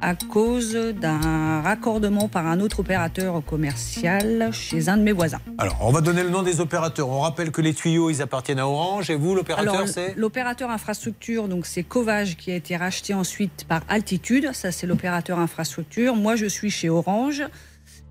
à 0.00 0.14
cause 0.14 0.74
d'un 0.74 1.62
raccordement 1.62 2.28
par 2.28 2.46
un 2.46 2.60
autre 2.60 2.80
opérateur 2.80 3.42
commercial 3.44 4.50
chez 4.52 4.88
un 4.88 4.98
de 4.98 5.02
mes 5.02 5.12
voisins. 5.12 5.40
Alors, 5.56 5.78
on 5.80 5.90
va 5.92 6.02
donner 6.02 6.22
le 6.22 6.28
nom 6.28 6.42
des 6.42 6.60
opérateurs. 6.60 7.08
On 7.08 7.20
rappelle 7.20 7.50
que 7.50 7.62
les 7.62 7.72
tuyaux, 7.72 8.10
ils 8.10 8.20
appartiennent 8.20 8.58
à 8.58 8.66
Orange. 8.66 9.08
Et 9.08 9.14
vous, 9.14 9.34
l'opérateur, 9.34 9.88
c'est 9.88 10.14
l'opérateur 10.16 10.70
infrastructure, 10.70 11.48
donc 11.48 11.64
c'est 11.64 11.84
Covage 11.84 12.36
qui 12.36 12.50
a 12.50 12.56
été 12.56 12.76
racheté 12.76 13.14
ensuite 13.14 13.64
par 13.66 13.82
Altitude. 13.88 14.50
Ça, 14.52 14.72
c'est 14.72 14.86
l'opérateur 14.86 15.38
infrastructure. 15.38 16.16
Moi, 16.16 16.36
je 16.36 16.46
suis 16.46 16.70
chez 16.70 16.90
Orange. 16.90 17.42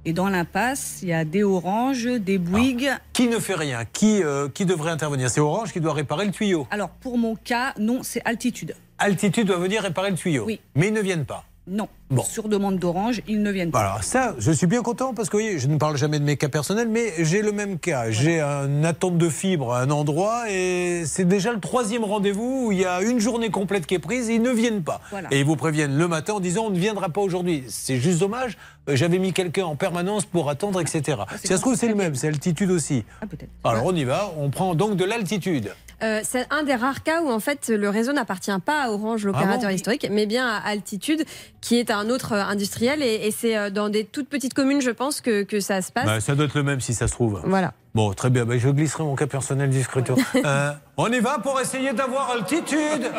Et 0.06 0.12
dans 0.12 0.28
l'impasse, 0.28 1.00
il 1.02 1.10
y 1.10 1.14
a 1.14 1.24
des 1.24 1.44
Orange, 1.44 2.06
des 2.06 2.38
Bouygues. 2.38 2.92
Qui 3.14 3.30
ne 3.30 3.40
fait 3.40 3.56
rien 3.56 3.86
qui, 3.86 4.22
euh, 4.22 4.50
qui 4.50 4.66
devrait 4.66 4.92
intervenir 4.92 5.30
C'est 5.30 5.40
Orange 5.40 5.72
qui 5.72 5.80
doit 5.80 5.94
réparer 5.94 6.26
le 6.26 6.32
tuyau. 6.32 6.68
Alors, 6.72 6.90
pour 6.90 7.18
mon 7.18 7.36
cas, 7.36 7.74
non, 7.80 8.04
c'est 8.04 8.22
Altitude. 8.26 8.76
Altitude 8.98 9.48
doit 9.48 9.58
venir 9.58 9.82
réparer 9.82 10.12
le 10.12 10.18
tuyau. 10.18 10.44
Oui. 10.46 10.60
Mais 10.76 10.90
ils 10.90 10.94
ne 10.94 11.02
viennent 11.02 11.26
pas. 11.26 11.46
Non. 11.66 11.88
Bon. 12.10 12.24
Sur 12.24 12.50
demande 12.50 12.78
d'Orange, 12.78 13.22
ils 13.28 13.42
ne 13.42 13.50
viennent 13.50 13.72
pas. 13.72 13.80
Alors 13.80 14.04
ça, 14.04 14.36
je 14.38 14.52
suis 14.52 14.68
bien 14.68 14.82
content 14.82 15.14
parce 15.14 15.30
que 15.30 15.38
vous 15.38 15.44
voyez, 15.44 15.60
je 15.60 15.68
ne 15.68 15.78
parle 15.78 15.96
jamais 15.98 16.20
de 16.20 16.26
mes 16.26 16.36
cas 16.36 16.50
personnels, 16.50 16.90
mais 16.90 17.14
j'ai 17.20 17.42
le 17.42 17.54
même 17.54 17.80
cas. 17.80 18.12
J'ai 18.12 18.42
une 18.42 18.86
attente 18.86 19.18
de 19.18 19.30
fibre 19.30 19.74
à 19.74 19.82
un 19.82 19.90
endroit 19.90 20.52
et 20.52 21.04
c'est 21.06 21.26
déjà 21.26 21.54
le 21.54 21.62
troisième 21.62 22.04
rendez-vous 22.04 22.66
où 22.68 22.72
il 22.74 22.80
y 22.80 22.86
a 22.86 23.02
une 23.02 23.20
journée 23.20 23.50
complète 23.50 23.86
qui 23.86 23.96
est 23.96 24.00
prise 24.00 24.30
et 24.30 24.36
ils 24.36 24.42
ne 24.42 24.52
viennent 24.52 24.84
pas. 24.84 25.00
Voilà. 25.10 25.30
Et 25.32 25.40
ils 25.40 25.46
vous 25.46 25.56
préviennent 25.56 25.98
le 25.98 26.08
matin 26.10 26.34
en 26.34 26.40
disant 26.42 26.66
on 26.66 26.70
ne 26.70 26.78
viendra 26.80 27.08
pas 27.10 27.22
aujourd'hui. 27.22 27.64
C'est 27.70 27.98
juste 27.98 28.20
dommage. 28.20 28.58
Euh, 28.90 28.98
J'avais 28.98 29.18
mis 29.18 29.32
quelqu'un 29.32 29.64
en 29.64 29.78
permanence 29.78 30.26
pour 30.26 30.50
attendre, 30.50 30.82
etc. 30.82 31.18
si 31.40 31.48
ça 31.48 31.56
se 31.56 31.62
trouve, 31.62 31.76
c'est 31.76 31.88
le 31.88 31.96
même, 31.96 32.16
c'est 32.16 32.28
altitude 32.28 32.72
aussi. 32.72 33.06
Ah. 33.22 33.70
Alors 33.70 33.86
on 33.86 33.96
y 33.96 34.04
va, 34.04 34.34
on 34.38 34.50
prend 34.50 34.76
donc 34.76 34.98
de 34.98 35.06
l'altitude. 35.06 35.72
Euh, 36.04 36.22
c'est 36.24 36.46
un 36.50 36.64
des 36.64 36.76
rares 36.76 37.04
cas 37.04 37.22
où 37.22 37.30
en 37.30 37.40
fait 37.40 37.70
le 37.70 37.90
réseau 37.90 38.14
n'appartient 38.14 38.52
pas 38.66 38.84
à 38.84 38.90
Orange, 38.90 39.26
l'opérateur 39.26 39.64
Ah 39.64 39.68
bon 39.68 39.76
historique, 39.76 40.08
mais 40.12 40.26
bien 40.26 40.48
à 40.48 40.58
Altitude, 40.58 41.24
qui 41.62 41.78
est 41.78 41.92
un 41.92 42.10
autre 42.10 42.34
euh, 42.34 42.44
industriel. 42.44 43.02
Et, 43.02 43.28
et 43.28 43.32
c'est 43.32 43.58
euh, 43.58 43.70
dans 43.70 43.90
des 43.90 44.04
toutes 44.04 44.28
petites 44.28 44.54
communes, 44.54 44.82
je 44.82 44.92
pense, 44.92 45.22
que, 45.22 45.44
que 45.44 45.60
ça 45.60 45.82
se 45.82 45.92
passe. 45.92 46.06
Bah, 46.06 46.20
ça 46.20 46.36
doit 46.36 46.46
être 46.46 46.56
le 46.56 46.64
même 46.64 46.82
si 46.82 46.94
ça 46.94 47.08
se 47.08 47.14
trouve. 47.14 47.42
Voilà. 47.46 47.74
Bon, 47.96 48.12
très 48.14 48.30
bien. 48.30 48.46
Bah, 48.46 48.58
je 48.58 48.70
glisserai 48.70 49.04
mon 49.04 49.16
cas 49.16 49.28
personnel 49.28 49.70
discrètement. 49.70 50.18
Euh, 50.36 50.72
on 50.98 51.12
y 51.12 51.20
va 51.20 51.40
pour 51.40 51.60
essayer 51.62 51.94
d'avoir 51.94 52.32
altitude. 52.32 53.10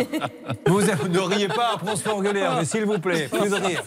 vous 0.66 0.80
ne 0.82 1.18
riez 1.20 1.48
pas, 1.48 1.72
après 1.74 1.92
on 1.92 1.96
se 1.96 2.02
fait 2.02 2.10
engueuler, 2.10 2.42
hein, 2.42 2.56
mais 2.58 2.64
s'il 2.64 2.84
vous 2.84 2.98
plaît, 2.98 3.28
plus 3.28 3.50
de 3.50 3.54
rire. 3.54 3.82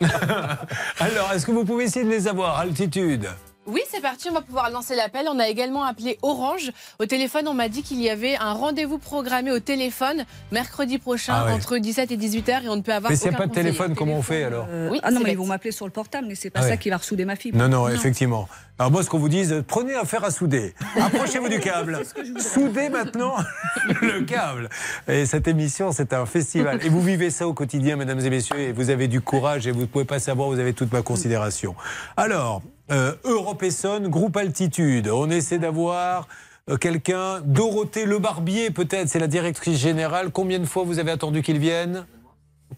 Alors, 0.98 1.32
est-ce 1.32 1.46
que 1.46 1.52
vous 1.52 1.64
pouvez 1.64 1.84
essayer 1.84 2.04
de 2.04 2.10
les 2.10 2.26
avoir, 2.26 2.58
altitude? 2.58 3.28
Oui, 3.66 3.80
c'est 3.88 4.00
parti, 4.00 4.28
on 4.28 4.32
va 4.34 4.40
pouvoir 4.40 4.70
lancer 4.70 4.96
l'appel. 4.96 5.26
On 5.30 5.38
a 5.38 5.46
également 5.48 5.84
appelé 5.84 6.18
Orange. 6.22 6.72
Au 6.98 7.06
téléphone, 7.06 7.46
on 7.46 7.54
m'a 7.54 7.68
dit 7.68 7.84
qu'il 7.84 8.02
y 8.02 8.10
avait 8.10 8.34
un 8.36 8.52
rendez-vous 8.54 8.98
programmé 8.98 9.52
au 9.52 9.60
téléphone 9.60 10.24
mercredi 10.50 10.98
prochain 10.98 11.34
Ah 11.36 11.46
ouais. 11.46 11.52
entre 11.52 11.78
17 11.78 12.10
et 12.10 12.16
18h 12.16 12.64
et 12.64 12.68
on 12.68 12.74
ne 12.76 12.80
peut 12.82 12.92
avoir 12.92 13.10
Mais 13.12 13.16
s'il 13.16 13.28
n'y 13.28 13.36
a 13.36 13.38
aucun 13.38 13.38
pas 13.38 13.44
de 13.46 13.50
conseiller. 13.50 13.66
téléphone, 13.66 13.94
comment 13.94 14.14
on 14.14 14.22
fait 14.22 14.42
alors 14.42 14.66
Euh, 14.68 14.88
Oui, 14.90 14.98
ah 15.04 15.12
non, 15.12 15.20
mais 15.22 15.30
ils 15.30 15.38
vont 15.38 15.46
m'appeler 15.46 15.70
sur 15.70 15.86
le 15.86 15.92
portable, 15.92 16.26
mais 16.26 16.34
c'est 16.34 16.50
pas 16.50 16.60
Ah 16.64 16.68
ça 16.70 16.76
qui 16.76 16.90
va 16.90 16.96
ressouder 16.96 17.24
ma 17.24 17.36
fibre. 17.36 17.56
Non, 17.56 17.68
non, 17.68 17.88
effectivement. 17.88 18.48
Alors 18.82 18.90
moi, 18.90 19.04
ce 19.04 19.10
qu'on 19.10 19.20
vous 19.20 19.28
dise, 19.28 19.62
prenez 19.68 19.94
un 19.94 20.04
fer 20.04 20.24
à 20.24 20.32
souder. 20.32 20.74
Approchez-vous 21.00 21.48
du 21.48 21.60
câble. 21.60 22.00
Soudez 22.40 22.88
maintenant 22.88 23.36
le 24.02 24.22
câble. 24.22 24.70
Et 25.06 25.24
cette 25.24 25.46
émission, 25.46 25.92
c'est 25.92 26.12
un 26.12 26.26
festival. 26.26 26.84
Et 26.84 26.88
vous 26.88 27.00
vivez 27.00 27.30
ça 27.30 27.46
au 27.46 27.54
quotidien, 27.54 27.94
mesdames 27.94 28.18
et 28.18 28.28
messieurs, 28.28 28.58
et 28.58 28.72
vous 28.72 28.90
avez 28.90 29.06
du 29.06 29.20
courage 29.20 29.68
et 29.68 29.70
vous 29.70 29.82
ne 29.82 29.86
pouvez 29.86 30.04
pas 30.04 30.18
savoir, 30.18 30.48
vous 30.48 30.58
avez 30.58 30.72
toute 30.72 30.92
ma 30.92 31.02
considération. 31.02 31.76
Alors, 32.16 32.60
euh, 32.90 33.14
Europe 33.22 33.62
Essonne, 33.62 34.08
groupe 34.08 34.36
Altitude. 34.36 35.06
On 35.06 35.30
essaie 35.30 35.60
d'avoir 35.60 36.26
euh, 36.68 36.76
quelqu'un, 36.76 37.40
Dorothée 37.44 38.04
Le 38.04 38.18
Barbier 38.18 38.72
peut-être, 38.72 39.08
c'est 39.08 39.20
la 39.20 39.28
directrice 39.28 39.78
générale. 39.78 40.30
Combien 40.32 40.58
de 40.58 40.66
fois 40.66 40.82
vous 40.82 40.98
avez 40.98 41.12
attendu 41.12 41.42
qu'il 41.42 41.60
vienne? 41.60 42.04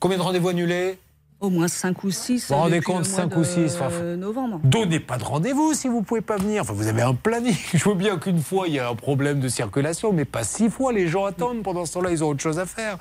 Combien 0.00 0.18
de 0.18 0.22
rendez-vous 0.22 0.50
annulés? 0.50 0.98
Au 1.44 1.50
moins 1.50 1.68
5 1.68 2.04
ou 2.04 2.10
6. 2.10 2.48
Vous 2.48 2.54
vous 2.54 2.60
rendez 2.62 2.80
compte, 2.80 3.04
cinq 3.04 3.36
ou 3.36 3.44
six, 3.44 3.74
enfin, 3.74 4.16
novembre. 4.16 4.60
Donnez 4.64 4.98
pas 4.98 5.18
de 5.18 5.24
rendez-vous 5.24 5.74
si 5.74 5.88
vous 5.88 6.00
pouvez 6.00 6.22
pas 6.22 6.36
venir. 6.36 6.62
Enfin, 6.62 6.72
vous 6.72 6.86
avez 6.86 7.02
un 7.02 7.12
planning. 7.12 7.54
Je 7.74 7.86
veux 7.86 7.94
bien 7.94 8.16
qu'une 8.16 8.40
fois 8.40 8.66
il 8.66 8.72
y 8.72 8.78
a 8.78 8.88
un 8.88 8.94
problème 8.94 9.40
de 9.40 9.48
circulation, 9.48 10.14
mais 10.14 10.24
pas 10.24 10.42
six 10.42 10.70
fois. 10.70 10.94
Les 10.94 11.06
gens 11.06 11.26
attendent. 11.26 11.62
Pendant 11.62 11.84
ce 11.84 11.92
temps-là, 11.92 12.12
ils 12.12 12.24
ont 12.24 12.28
autre 12.28 12.40
chose 12.40 12.58
à 12.58 12.64
faire. 12.64 12.96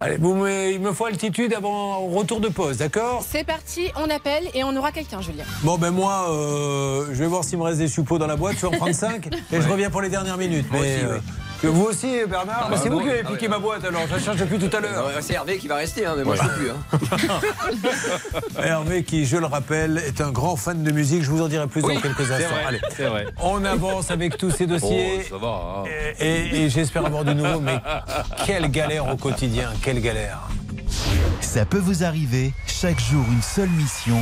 Allez, 0.00 0.16
vous 0.16 0.46
il 0.46 0.80
me 0.80 0.92
faut 0.92 1.04
altitude 1.04 1.52
avant 1.52 2.06
retour 2.08 2.40
de 2.40 2.48
pause, 2.48 2.78
d'accord? 2.78 3.22
C'est 3.28 3.44
parti, 3.44 3.88
on 3.94 4.08
appelle 4.08 4.44
et 4.54 4.64
on 4.64 4.74
aura 4.74 4.90
quelqu'un, 4.90 5.20
Julien. 5.20 5.44
Bon, 5.62 5.76
ben 5.76 5.90
moi, 5.90 6.28
euh, 6.30 7.06
je 7.12 7.18
vais 7.18 7.28
voir 7.28 7.44
s'il 7.44 7.58
me 7.58 7.62
reste 7.62 7.78
des 7.78 7.88
suppôts 7.88 8.18
dans 8.18 8.26
la 8.26 8.36
boîte. 8.36 8.56
Je 8.56 8.62
vais 8.62 8.74
en 8.74 8.78
prendre 8.78 8.94
5 8.94 9.28
et 9.52 9.60
je 9.60 9.68
reviens 9.68 9.90
pour 9.90 10.00
les 10.00 10.08
dernières 10.08 10.38
minutes. 10.38 10.66
Moi 10.72 10.80
Mais, 10.80 10.96
aussi, 10.96 11.04
euh, 11.04 11.14
ouais. 11.16 11.20
Que 11.62 11.68
vous 11.68 11.84
aussi, 11.84 12.08
Bernard 12.28 12.64
Ah, 12.64 12.68
Mais 12.70 12.76
C'est 12.76 12.88
bah, 12.88 12.94
vous 12.96 13.00
qui 13.02 13.08
avez 13.10 13.22
Ah, 13.24 13.28
piqué 13.30 13.42
ouais. 13.42 13.48
ma 13.48 13.58
boîte 13.58 13.84
alors. 13.84 14.02
Je 14.08 14.14
la 14.14 14.20
cherche 14.20 14.36
depuis 14.36 14.58
tout 14.58 14.76
à 14.76 14.80
l'heure. 14.80 15.10
C'est 15.20 15.34
Hervé 15.34 15.58
qui 15.58 15.68
va 15.68 15.76
rester, 15.76 16.04
hein, 16.04 16.14
mais 16.16 16.24
moi 16.24 16.34
je 16.36 16.42
peux 16.42 16.54
plus. 16.54 16.70
hein. 16.70 17.40
Hervé, 18.62 19.04
qui, 19.04 19.24
je 19.26 19.36
le 19.36 19.46
rappelle, 19.46 20.02
est 20.06 20.20
un 20.20 20.30
grand 20.30 20.56
fan 20.56 20.82
de 20.82 20.90
musique. 20.92 21.22
Je 21.22 21.30
vous 21.30 21.40
en 21.42 21.48
dirai 21.48 21.66
plus 21.68 21.82
Oui, 21.82 21.94
dans 21.94 22.00
quelques 22.00 22.20
instants. 22.30 22.48
vrai, 22.50 22.64
Allez, 22.66 22.80
c'est 22.96 23.04
vrai. 23.06 23.26
on 23.40 23.64
avance 23.64 24.10
avec 24.10 24.36
tous 24.36 24.50
ces 24.50 24.66
dossiers. 24.66 25.20
Oh, 25.24 25.26
ça 25.30 25.38
va. 25.38 25.48
hein. 25.48 25.84
Et, 26.20 26.26
et- 26.26 26.62
et 26.64 26.70
j'espère 26.70 27.06
avoir 27.06 27.24
du 27.24 27.34
nouveau, 27.34 27.60
mais 27.60 27.78
quelle 28.46 28.68
galère 28.70 29.08
au 29.12 29.16
quotidien, 29.16 29.70
quelle 29.82 30.00
galère. 30.00 30.40
Ça 31.40 31.64
peut 31.64 31.78
vous 31.78 32.04
arriver, 32.04 32.52
chaque 32.66 33.00
jour 33.00 33.24
une 33.30 33.42
seule 33.42 33.68
mission, 33.70 34.18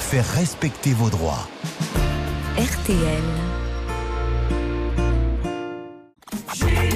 faire 0.00 0.24
respecter 0.34 0.92
vos 0.92 1.10
droits. 1.10 1.48
RTL. 2.56 3.22
She 6.54 6.87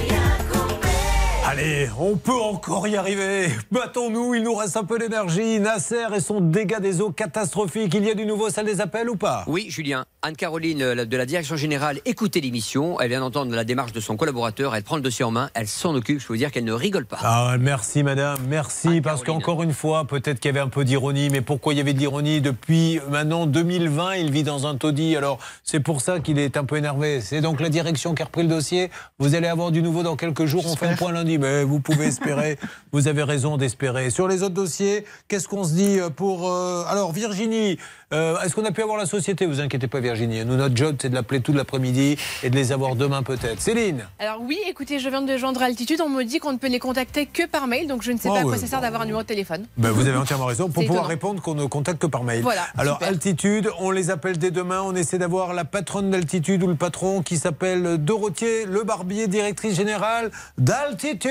Allez, 1.63 1.89
on 1.97 2.17
peut 2.17 2.33
encore 2.33 2.89
y 2.89 2.97
arriver. 2.97 3.49
Battons-nous, 3.71 4.35
il 4.35 4.43
nous 4.43 4.55
reste 4.55 4.77
un 4.77 4.83
peu 4.83 4.99
d'énergie. 4.99 5.61
Nasser 5.61 6.07
et 6.13 6.19
son 6.19 6.41
dégât 6.41 6.81
des 6.81 7.01
eaux 7.01 7.13
catastrophique. 7.13 7.95
Il 7.95 8.05
y 8.05 8.11
a 8.11 8.15
du 8.15 8.27
nouveau, 8.27 8.51
salle 8.51 8.67
des 8.67 8.81
appels 8.81 9.09
ou 9.09 9.15
pas? 9.15 9.45
Oui, 9.47 9.67
Julien. 9.69 10.05
Anne-Caroline 10.23 10.83
euh, 10.83 11.05
de 11.05 11.17
la 11.17 11.27
direction 11.27 11.57
générale 11.57 12.01
écoutez 12.05 12.41
l'émission. 12.41 13.01
Elle 13.01 13.11
vient 13.11 13.21
d'entendre 13.21 13.55
la 13.55 13.63
démarche 13.63 13.93
de 13.93 14.01
son 14.01 14.17
collaborateur. 14.17 14.75
Elle 14.75 14.83
prend 14.83 14.97
le 14.97 15.03
dossier 15.03 15.25
en 15.25 15.31
main. 15.31 15.51
Elle 15.55 15.69
s'en 15.69 15.95
occupe. 15.95 16.21
Je 16.21 16.27
peux 16.27 16.33
vous 16.33 16.39
dire 16.39 16.51
qu'elle 16.51 16.65
ne 16.65 16.73
rigole 16.73 17.07
pas. 17.07 17.19
Ah, 17.23 17.55
merci 17.61 18.03
madame, 18.03 18.39
merci 18.49 19.01
parce 19.01 19.23
qu'encore 19.23 19.63
une 19.63 19.73
fois, 19.73 20.05
peut-être 20.05 20.41
qu'il 20.41 20.49
y 20.49 20.55
avait 20.55 20.61
un 20.61 20.69
peu 20.69 20.85
d'ironie, 20.85 21.29
mais 21.31 21.43
pourquoi 21.43 21.75
il 21.75 21.77
y 21.77 21.81
avait 21.81 21.93
de 21.93 21.99
l'ironie 21.99 22.41
Depuis 22.41 23.01
maintenant 23.09 23.47
2020, 23.47 24.15
il 24.15 24.33
vit 24.33 24.43
dans 24.43 24.67
un 24.67 24.77
taudis, 24.77 25.17
alors 25.17 25.39
c'est 25.63 25.81
pour 25.81 26.01
ça 26.01 26.19
qu'il 26.19 26.41
est 26.41 26.57
un 26.57 26.65
peu 26.65 26.77
énervé. 26.77 27.21
C'est 27.21 27.41
donc 27.41 27.61
la 27.61 27.69
direction 27.69 28.15
qui 28.15 28.23
a 28.23 28.25
repris 28.25 28.43
le 28.43 28.49
dossier. 28.49 28.91
Vous 29.19 29.37
allez 29.37 29.49
avoir 29.49 29.71
du 29.71 29.83
nouveau 29.83 30.03
dans 30.03 30.17
quelques 30.17 30.47
jours, 30.47 30.65
on 30.67 30.75
fait 30.75 30.87
un 30.87 30.97
point 30.97 31.13
lundi, 31.13 31.39
mais 31.39 31.52
vous 31.67 31.81
pouvez 31.81 32.07
espérer, 32.07 32.59
vous 32.93 33.09
avez 33.09 33.23
raison 33.23 33.57
d'espérer. 33.57 34.11
Sur 34.11 34.29
les 34.29 34.43
autres 34.43 34.55
dossiers, 34.55 35.05
qu'est-ce 35.29 35.49
qu'on 35.49 35.65
se 35.65 35.75
dit 35.75 35.99
pour... 36.17 36.51
euh, 36.51 36.85
alors 36.89 37.13
Virginie, 37.13 37.79
euh, 38.13 38.41
est-ce 38.41 38.55
qu'on 38.55 38.65
a 38.65 38.73
pu 38.73 38.83
avoir 38.83 38.99
la 38.99 39.07
société? 39.07 39.47
Vous 39.47 39.61
inquiétez 39.61 39.89
pas 39.89 40.01
Virginie, 40.01 40.45
nous 40.45 40.57
notre 40.57 40.77
job 40.77 40.97
c'est 41.01 41.09
de 41.09 41.15
l'appeler 41.15 41.41
tout 41.41 41.53
l'après-midi 41.53 42.17
et 42.43 42.51
de 42.51 42.57
les 42.57 42.73
avoir 42.73 42.97
demain 42.97 43.23
peut-être. 43.23 43.61
Céline? 43.61 44.07
Alors 44.19 44.41
oui, 44.43 44.59
écoutez, 44.69 44.99
je 44.99 45.09
viens 45.09 45.23
de 45.23 45.37
joindre 45.37 45.63
Altitude. 45.63 46.01
On 46.05 46.09
me 46.09 46.23
dit 46.25 46.39
qu'on 46.39 46.53
ne 46.53 46.59
peut 46.59 46.69
les 46.69 46.79
contacter 46.79 47.27
que 47.27 47.47
par 47.47 47.67
mail, 47.67 47.87
donc 47.87 48.03
je 48.03 48.13
ne 48.13 48.19
sais 48.19 48.29
Ah 48.31 48.35
pas 48.35 48.41
à 48.41 48.43
quoi 48.43 48.57
ça 48.57 48.67
sert 48.67 48.81
d'avoir 48.81 49.03
un 49.03 49.07
numéro 49.07 49.23
de 49.23 49.27
téléphone. 49.27 49.67
Ben, 49.77 49.91
vous 49.91 50.07
avez 50.07 50.17
entièrement 50.17 50.47
raison. 50.47 50.69
Pour 50.69 50.83
pouvoir 50.83 51.05
étonnant. 51.05 51.09
répondre, 51.09 51.43
qu'on 51.43 51.55
ne 51.55 51.65
contacte 51.67 52.01
que 52.01 52.07
par 52.07 52.25
mail. 52.25 52.43
Voilà, 52.43 52.67
Alors, 52.77 52.97
super. 52.97 53.09
Altitude, 53.09 53.71
on 53.79 53.91
les 53.91 54.11
appelle 54.11 54.39
dès 54.39 54.51
demain. 54.51 54.83
On 54.83 54.95
essaie 54.95 55.19
d'avoir 55.19 55.55
la 55.55 55.65
patronne 55.65 56.11
d'Altitude 56.11 56.63
ou 56.63 56.67
le 56.67 56.77
patron 56.77 57.23
qui 57.23 57.37
s'appelle 57.37 57.99
Dorothée 57.99 58.67
Le 58.67 58.83
Barbier, 58.83 59.29
directrice 59.29 59.75
générale 59.75 60.31
d'Altitude. 60.59 61.31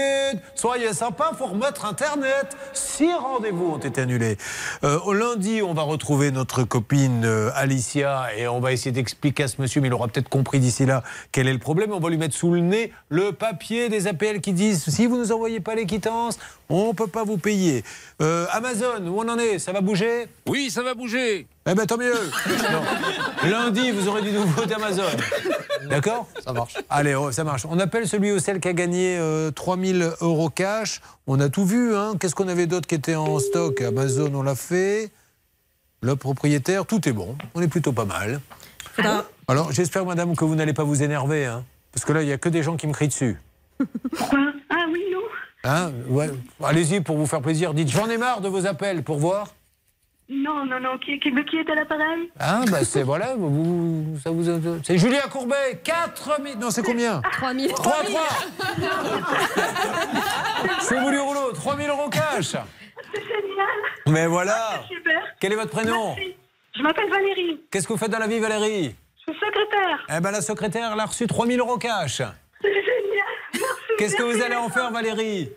Soyez 0.56 0.94
sympa, 0.94 1.32
faut 1.38 1.48
remettre 1.48 1.86
Internet. 1.86 2.58
Six 2.74 3.14
rendez-vous 3.14 3.74
ont 3.74 3.78
été 3.78 4.02
annulés. 4.02 4.38
Euh, 4.84 5.00
lundi, 5.14 5.62
on 5.62 5.74
va 5.74 5.84
retrouver 5.84 6.32
notre 6.32 6.64
copine 6.72 7.26
euh, 7.26 7.52
Alicia 7.54 8.30
et 8.38 8.48
on 8.48 8.62
va 8.62 8.72
essayer 8.72 8.94
d'expliquer 8.94 9.44
à 9.44 9.48
ce 9.50 9.62
monsieur, 9.62 9.82
mais 9.82 9.90
il 9.90 9.94
aura 9.94 10.08
peut-être 10.08 10.30
compris 10.30 10.58
d'ici 10.58 10.86
là 10.86 11.04
quel 11.34 11.50
est 11.50 11.54
le 11.54 11.60
problème. 11.60 11.92
On 11.92 12.00
va 12.00 12.10
lui 12.10 12.18
mettre 12.18 12.34
sous 12.34 12.54
le 12.54 12.62
nez 12.62 12.94
le 13.10 13.34
papier 13.34 13.90
des 13.90 14.08
APL 14.08 14.40
qui 14.40 14.54
disent 14.54 14.86
si 14.88 15.06
vous 15.06 15.18
ne 15.18 15.24
nous 15.24 15.32
envoyez 15.34 15.60
pas 15.60 15.76
les 15.76 15.86
quittances, 15.86 16.40
on 16.70 16.88
ne 16.88 16.94
peut 16.94 17.08
pas 17.08 17.26
vous 17.26 17.38
payer. 17.38 17.84
Euh, 18.22 18.46
Amazon, 18.52 19.06
où 19.06 19.20
on 19.20 19.28
en 19.28 19.38
est? 19.38 19.60
Ça 19.60 19.74
va 19.74 19.82
bouger? 19.82 20.28
Oui, 20.48 20.70
ça 20.72 20.82
va 20.82 20.94
bouger. 20.94 21.46
Eh 21.70 21.76
ben 21.76 21.86
tant 21.86 21.98
mieux. 21.98 22.16
Non. 22.72 23.50
Lundi, 23.50 23.92
vous 23.92 24.08
aurez 24.08 24.22
du 24.22 24.32
nouveau 24.32 24.66
d'Amazon. 24.66 25.04
D'accord? 25.90 26.28
Ça 26.42 26.54
marche. 26.54 26.76
Allez, 26.90 27.16
oh, 27.16 27.34
ça 27.34 27.44
marche. 27.44 27.66
On 27.70 27.80
appelle 27.80 28.08
celui 28.08 28.32
ou 28.32 28.40
celle 28.40 28.62
qui 28.62 28.70
a 28.70 28.74
gagné 28.74 29.18
euh, 29.20 29.52
3000 29.52 30.12
euros 30.22 30.50
cash. 30.50 31.02
On 31.28 31.38
a 31.42 31.50
tout 31.50 31.66
vu. 31.66 31.96
Hein. 31.96 32.14
Qu'est-ce 32.18 32.36
qu'on 32.36 32.48
avait 32.48 32.68
d'autre 32.68 32.88
qui 32.88 32.96
était 32.96 33.16
en 33.16 33.40
stock? 33.40 33.82
Amazon, 33.82 34.32
on 34.34 34.44
l'a 34.44 34.56
fait. 34.56 35.12
Le 36.02 36.16
propriétaire, 36.16 36.86
tout 36.86 37.08
est 37.08 37.12
bon. 37.12 37.38
On 37.54 37.62
est 37.62 37.68
plutôt 37.68 37.92
pas 37.94 38.06
mal. 38.06 38.42
Alors, 39.48 39.72
j'espère, 39.72 40.06
madame, 40.06 40.36
que 40.36 40.44
vous 40.46 40.56
n'allez 40.56 40.74
pas 40.74 40.84
vous 40.84 41.04
énerver. 41.04 41.46
Hein, 41.46 41.64
parce 41.92 42.06
que 42.06 42.12
là, 42.14 42.24
il 42.24 42.26
n'y 42.26 42.32
a 42.32 42.38
que 42.38 42.50
des 42.50 42.64
gens 42.64 42.76
qui 42.76 42.88
me 42.88 42.94
crient 42.94 43.08
dessus. 43.08 43.38
Pourquoi? 44.18 44.40
Ah 44.70 44.86
oui, 44.92 45.04
non 45.12 45.20
Hein? 45.64 45.92
Ouais. 46.08 46.30
Allez-y 46.64 47.02
pour 47.02 47.18
vous 47.18 47.28
faire 47.28 47.42
plaisir. 47.42 47.74
Dites, 47.76 47.90
j'en 47.90 48.10
ai 48.10 48.18
marre 48.18 48.42
de 48.42 48.48
vos 48.50 48.66
appels 48.66 49.04
pour 49.04 49.20
voir. 49.20 49.48
Non, 50.28 50.66
non, 50.66 50.80
non. 50.80 50.98
Qui, 50.98 51.20
qui, 51.20 51.30
qui 51.46 51.58
est 51.58 51.70
à 51.70 51.76
l'appareil? 51.76 52.32
Ah, 52.40 52.62
bah 52.72 52.84
c'est 52.86 53.04
voilà, 53.04 53.36
vous, 53.36 54.18
ça 54.24 54.32
vous 54.32 54.46
c'est 54.82 54.98
Julien 54.98 55.20
Courbet, 55.30 55.82
4 55.84 56.40
000, 56.42 56.58
non 56.58 56.72
c'est 56.72 56.84
combien? 56.84 57.22
3 57.34 57.54
000. 57.54 57.74
3 57.74 57.94
3 58.06 58.22
C'est 60.80 61.00
vous 61.00 61.12
du 61.12 61.20
rouleau, 61.20 61.52
3 61.54 61.76
000 61.76 61.90
euros 61.90 62.10
cash 62.10 62.56
C'est 63.14 63.22
génial. 63.22 63.68
Mais 64.08 64.28
voilà. 64.28 64.84
Super. 64.88 65.22
Quel 65.40 65.54
est 65.54 65.56
votre 65.56 65.72
prénom 65.72 66.16
Merci. 66.16 66.36
Je 66.76 66.82
m'appelle 66.84 67.10
Valérie. 67.10 67.62
Qu'est-ce 67.72 67.88
que 67.88 67.94
vous 67.94 68.00
faites 68.00 68.12
dans 68.12 68.20
la 68.20 68.28
vie, 68.28 68.40
Valérie 68.40 68.96
Je 69.28 69.32
suis 69.34 69.40
secrétaire. 69.40 70.06
Eh 70.10 70.20
ben, 70.22 70.32
la 70.32 70.42
secrétaire, 70.42 70.92
elle 70.94 71.00
a 71.00 71.06
reçu 71.06 71.28
3000 71.28 71.60
euros 71.60 71.78
cash. 71.78 72.22
C'est 72.62 72.74
génial. 72.74 73.28
Merci. 73.54 73.68
Qu'est-ce 73.98 74.16
que 74.16 74.24
vous 74.24 74.42
allez 74.42 74.56
en 74.56 74.70
faire, 74.70 74.92
Valérie 74.92 75.52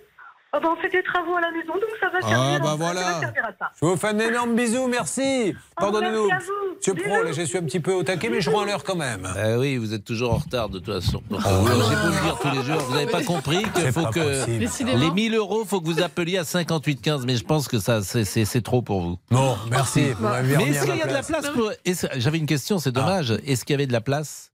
Oh, 0.56 0.60
ben, 0.62 0.68
on 0.76 0.80
fait 0.80 0.88
des 0.90 1.02
travaux 1.02 1.34
à 1.36 1.40
la 1.40 1.50
maison, 1.50 1.72
donc 1.72 1.82
ça 2.00 2.08
va 2.10 2.20
servir. 2.20 2.38
Ah, 2.40 2.58
bah 2.60 2.68
ça 2.70 2.74
voilà. 2.76 3.00
va 3.00 3.20
servir 3.20 3.44
à 3.44 3.52
ça. 3.58 3.70
Je 3.80 3.86
vous 3.86 3.96
fais 3.96 4.08
un 4.08 4.18
énorme 4.20 4.54
bisou, 4.54 4.86
merci. 4.86 5.54
Pardonnez-nous. 5.76 6.28
merci 6.28 6.32
à 6.32 6.52
vous. 6.52 6.74
Monsieur 6.76 6.94
Pro, 6.94 7.22
là, 7.24 7.32
je 7.32 7.42
suis 7.42 7.58
un 7.58 7.62
petit 7.62 7.80
peu 7.80 7.92
au 7.92 8.02
taquet, 8.02 8.28
mais 8.28 8.40
je 8.40 8.50
rends 8.50 8.64
l'heure 8.64 8.84
quand 8.84 8.94
même. 8.94 9.28
Eh 9.36 9.56
oui, 9.56 9.76
vous 9.78 9.94
êtes 9.94 10.04
toujours 10.04 10.34
en 10.34 10.36
retard 10.36 10.68
de 10.68 10.78
toute 10.78 10.94
façon. 10.94 11.22
Donc, 11.30 11.40
J'ai 11.40 11.48
beau 11.50 11.66
le 11.66 12.22
dire 12.22 12.38
tous 12.40 12.50
les 12.50 12.62
jours, 12.62 12.78
vous 12.82 12.94
n'avez 12.94 13.10
pas 13.10 13.22
compris 13.24 13.62
qu'il 13.74 13.90
faut 13.92 14.06
que 14.06 14.60
possible. 14.64 14.90
Les 14.96 15.10
1000 15.10 15.34
euros, 15.34 15.64
faut 15.64 15.80
que 15.80 15.86
vous 15.86 16.00
appeliez 16.02 16.38
à 16.38 16.44
5815. 16.44 17.26
Mais 17.26 17.36
je 17.36 17.44
pense 17.44 17.66
que 17.68 17.78
ça, 17.78 18.02
c'est- 18.02 18.24
c'est 18.24 18.44
c'est 18.44 18.62
trop 18.62 18.82
pour 18.82 19.00
vous. 19.00 19.18
Bon, 19.30 19.56
merci. 19.70 20.12
Vous 20.12 20.26
Mais 20.58 20.70
est-ce 20.70 20.84
qu'il 20.86 20.96
y 20.96 21.02
a 21.02 21.06
de 21.06 21.12
la 21.12 21.22
place. 21.22 21.48
pour... 21.50 21.72
J'avais 22.16 22.38
une 22.38 22.46
question, 22.46 22.78
c'est 22.78 22.92
dommage. 22.92 23.32
Est-ce 23.44 23.64
qu'il 23.64 23.74
y 23.74 23.78
avait 23.78 23.86
de 23.86 23.92
la 23.92 24.00
place 24.00 24.52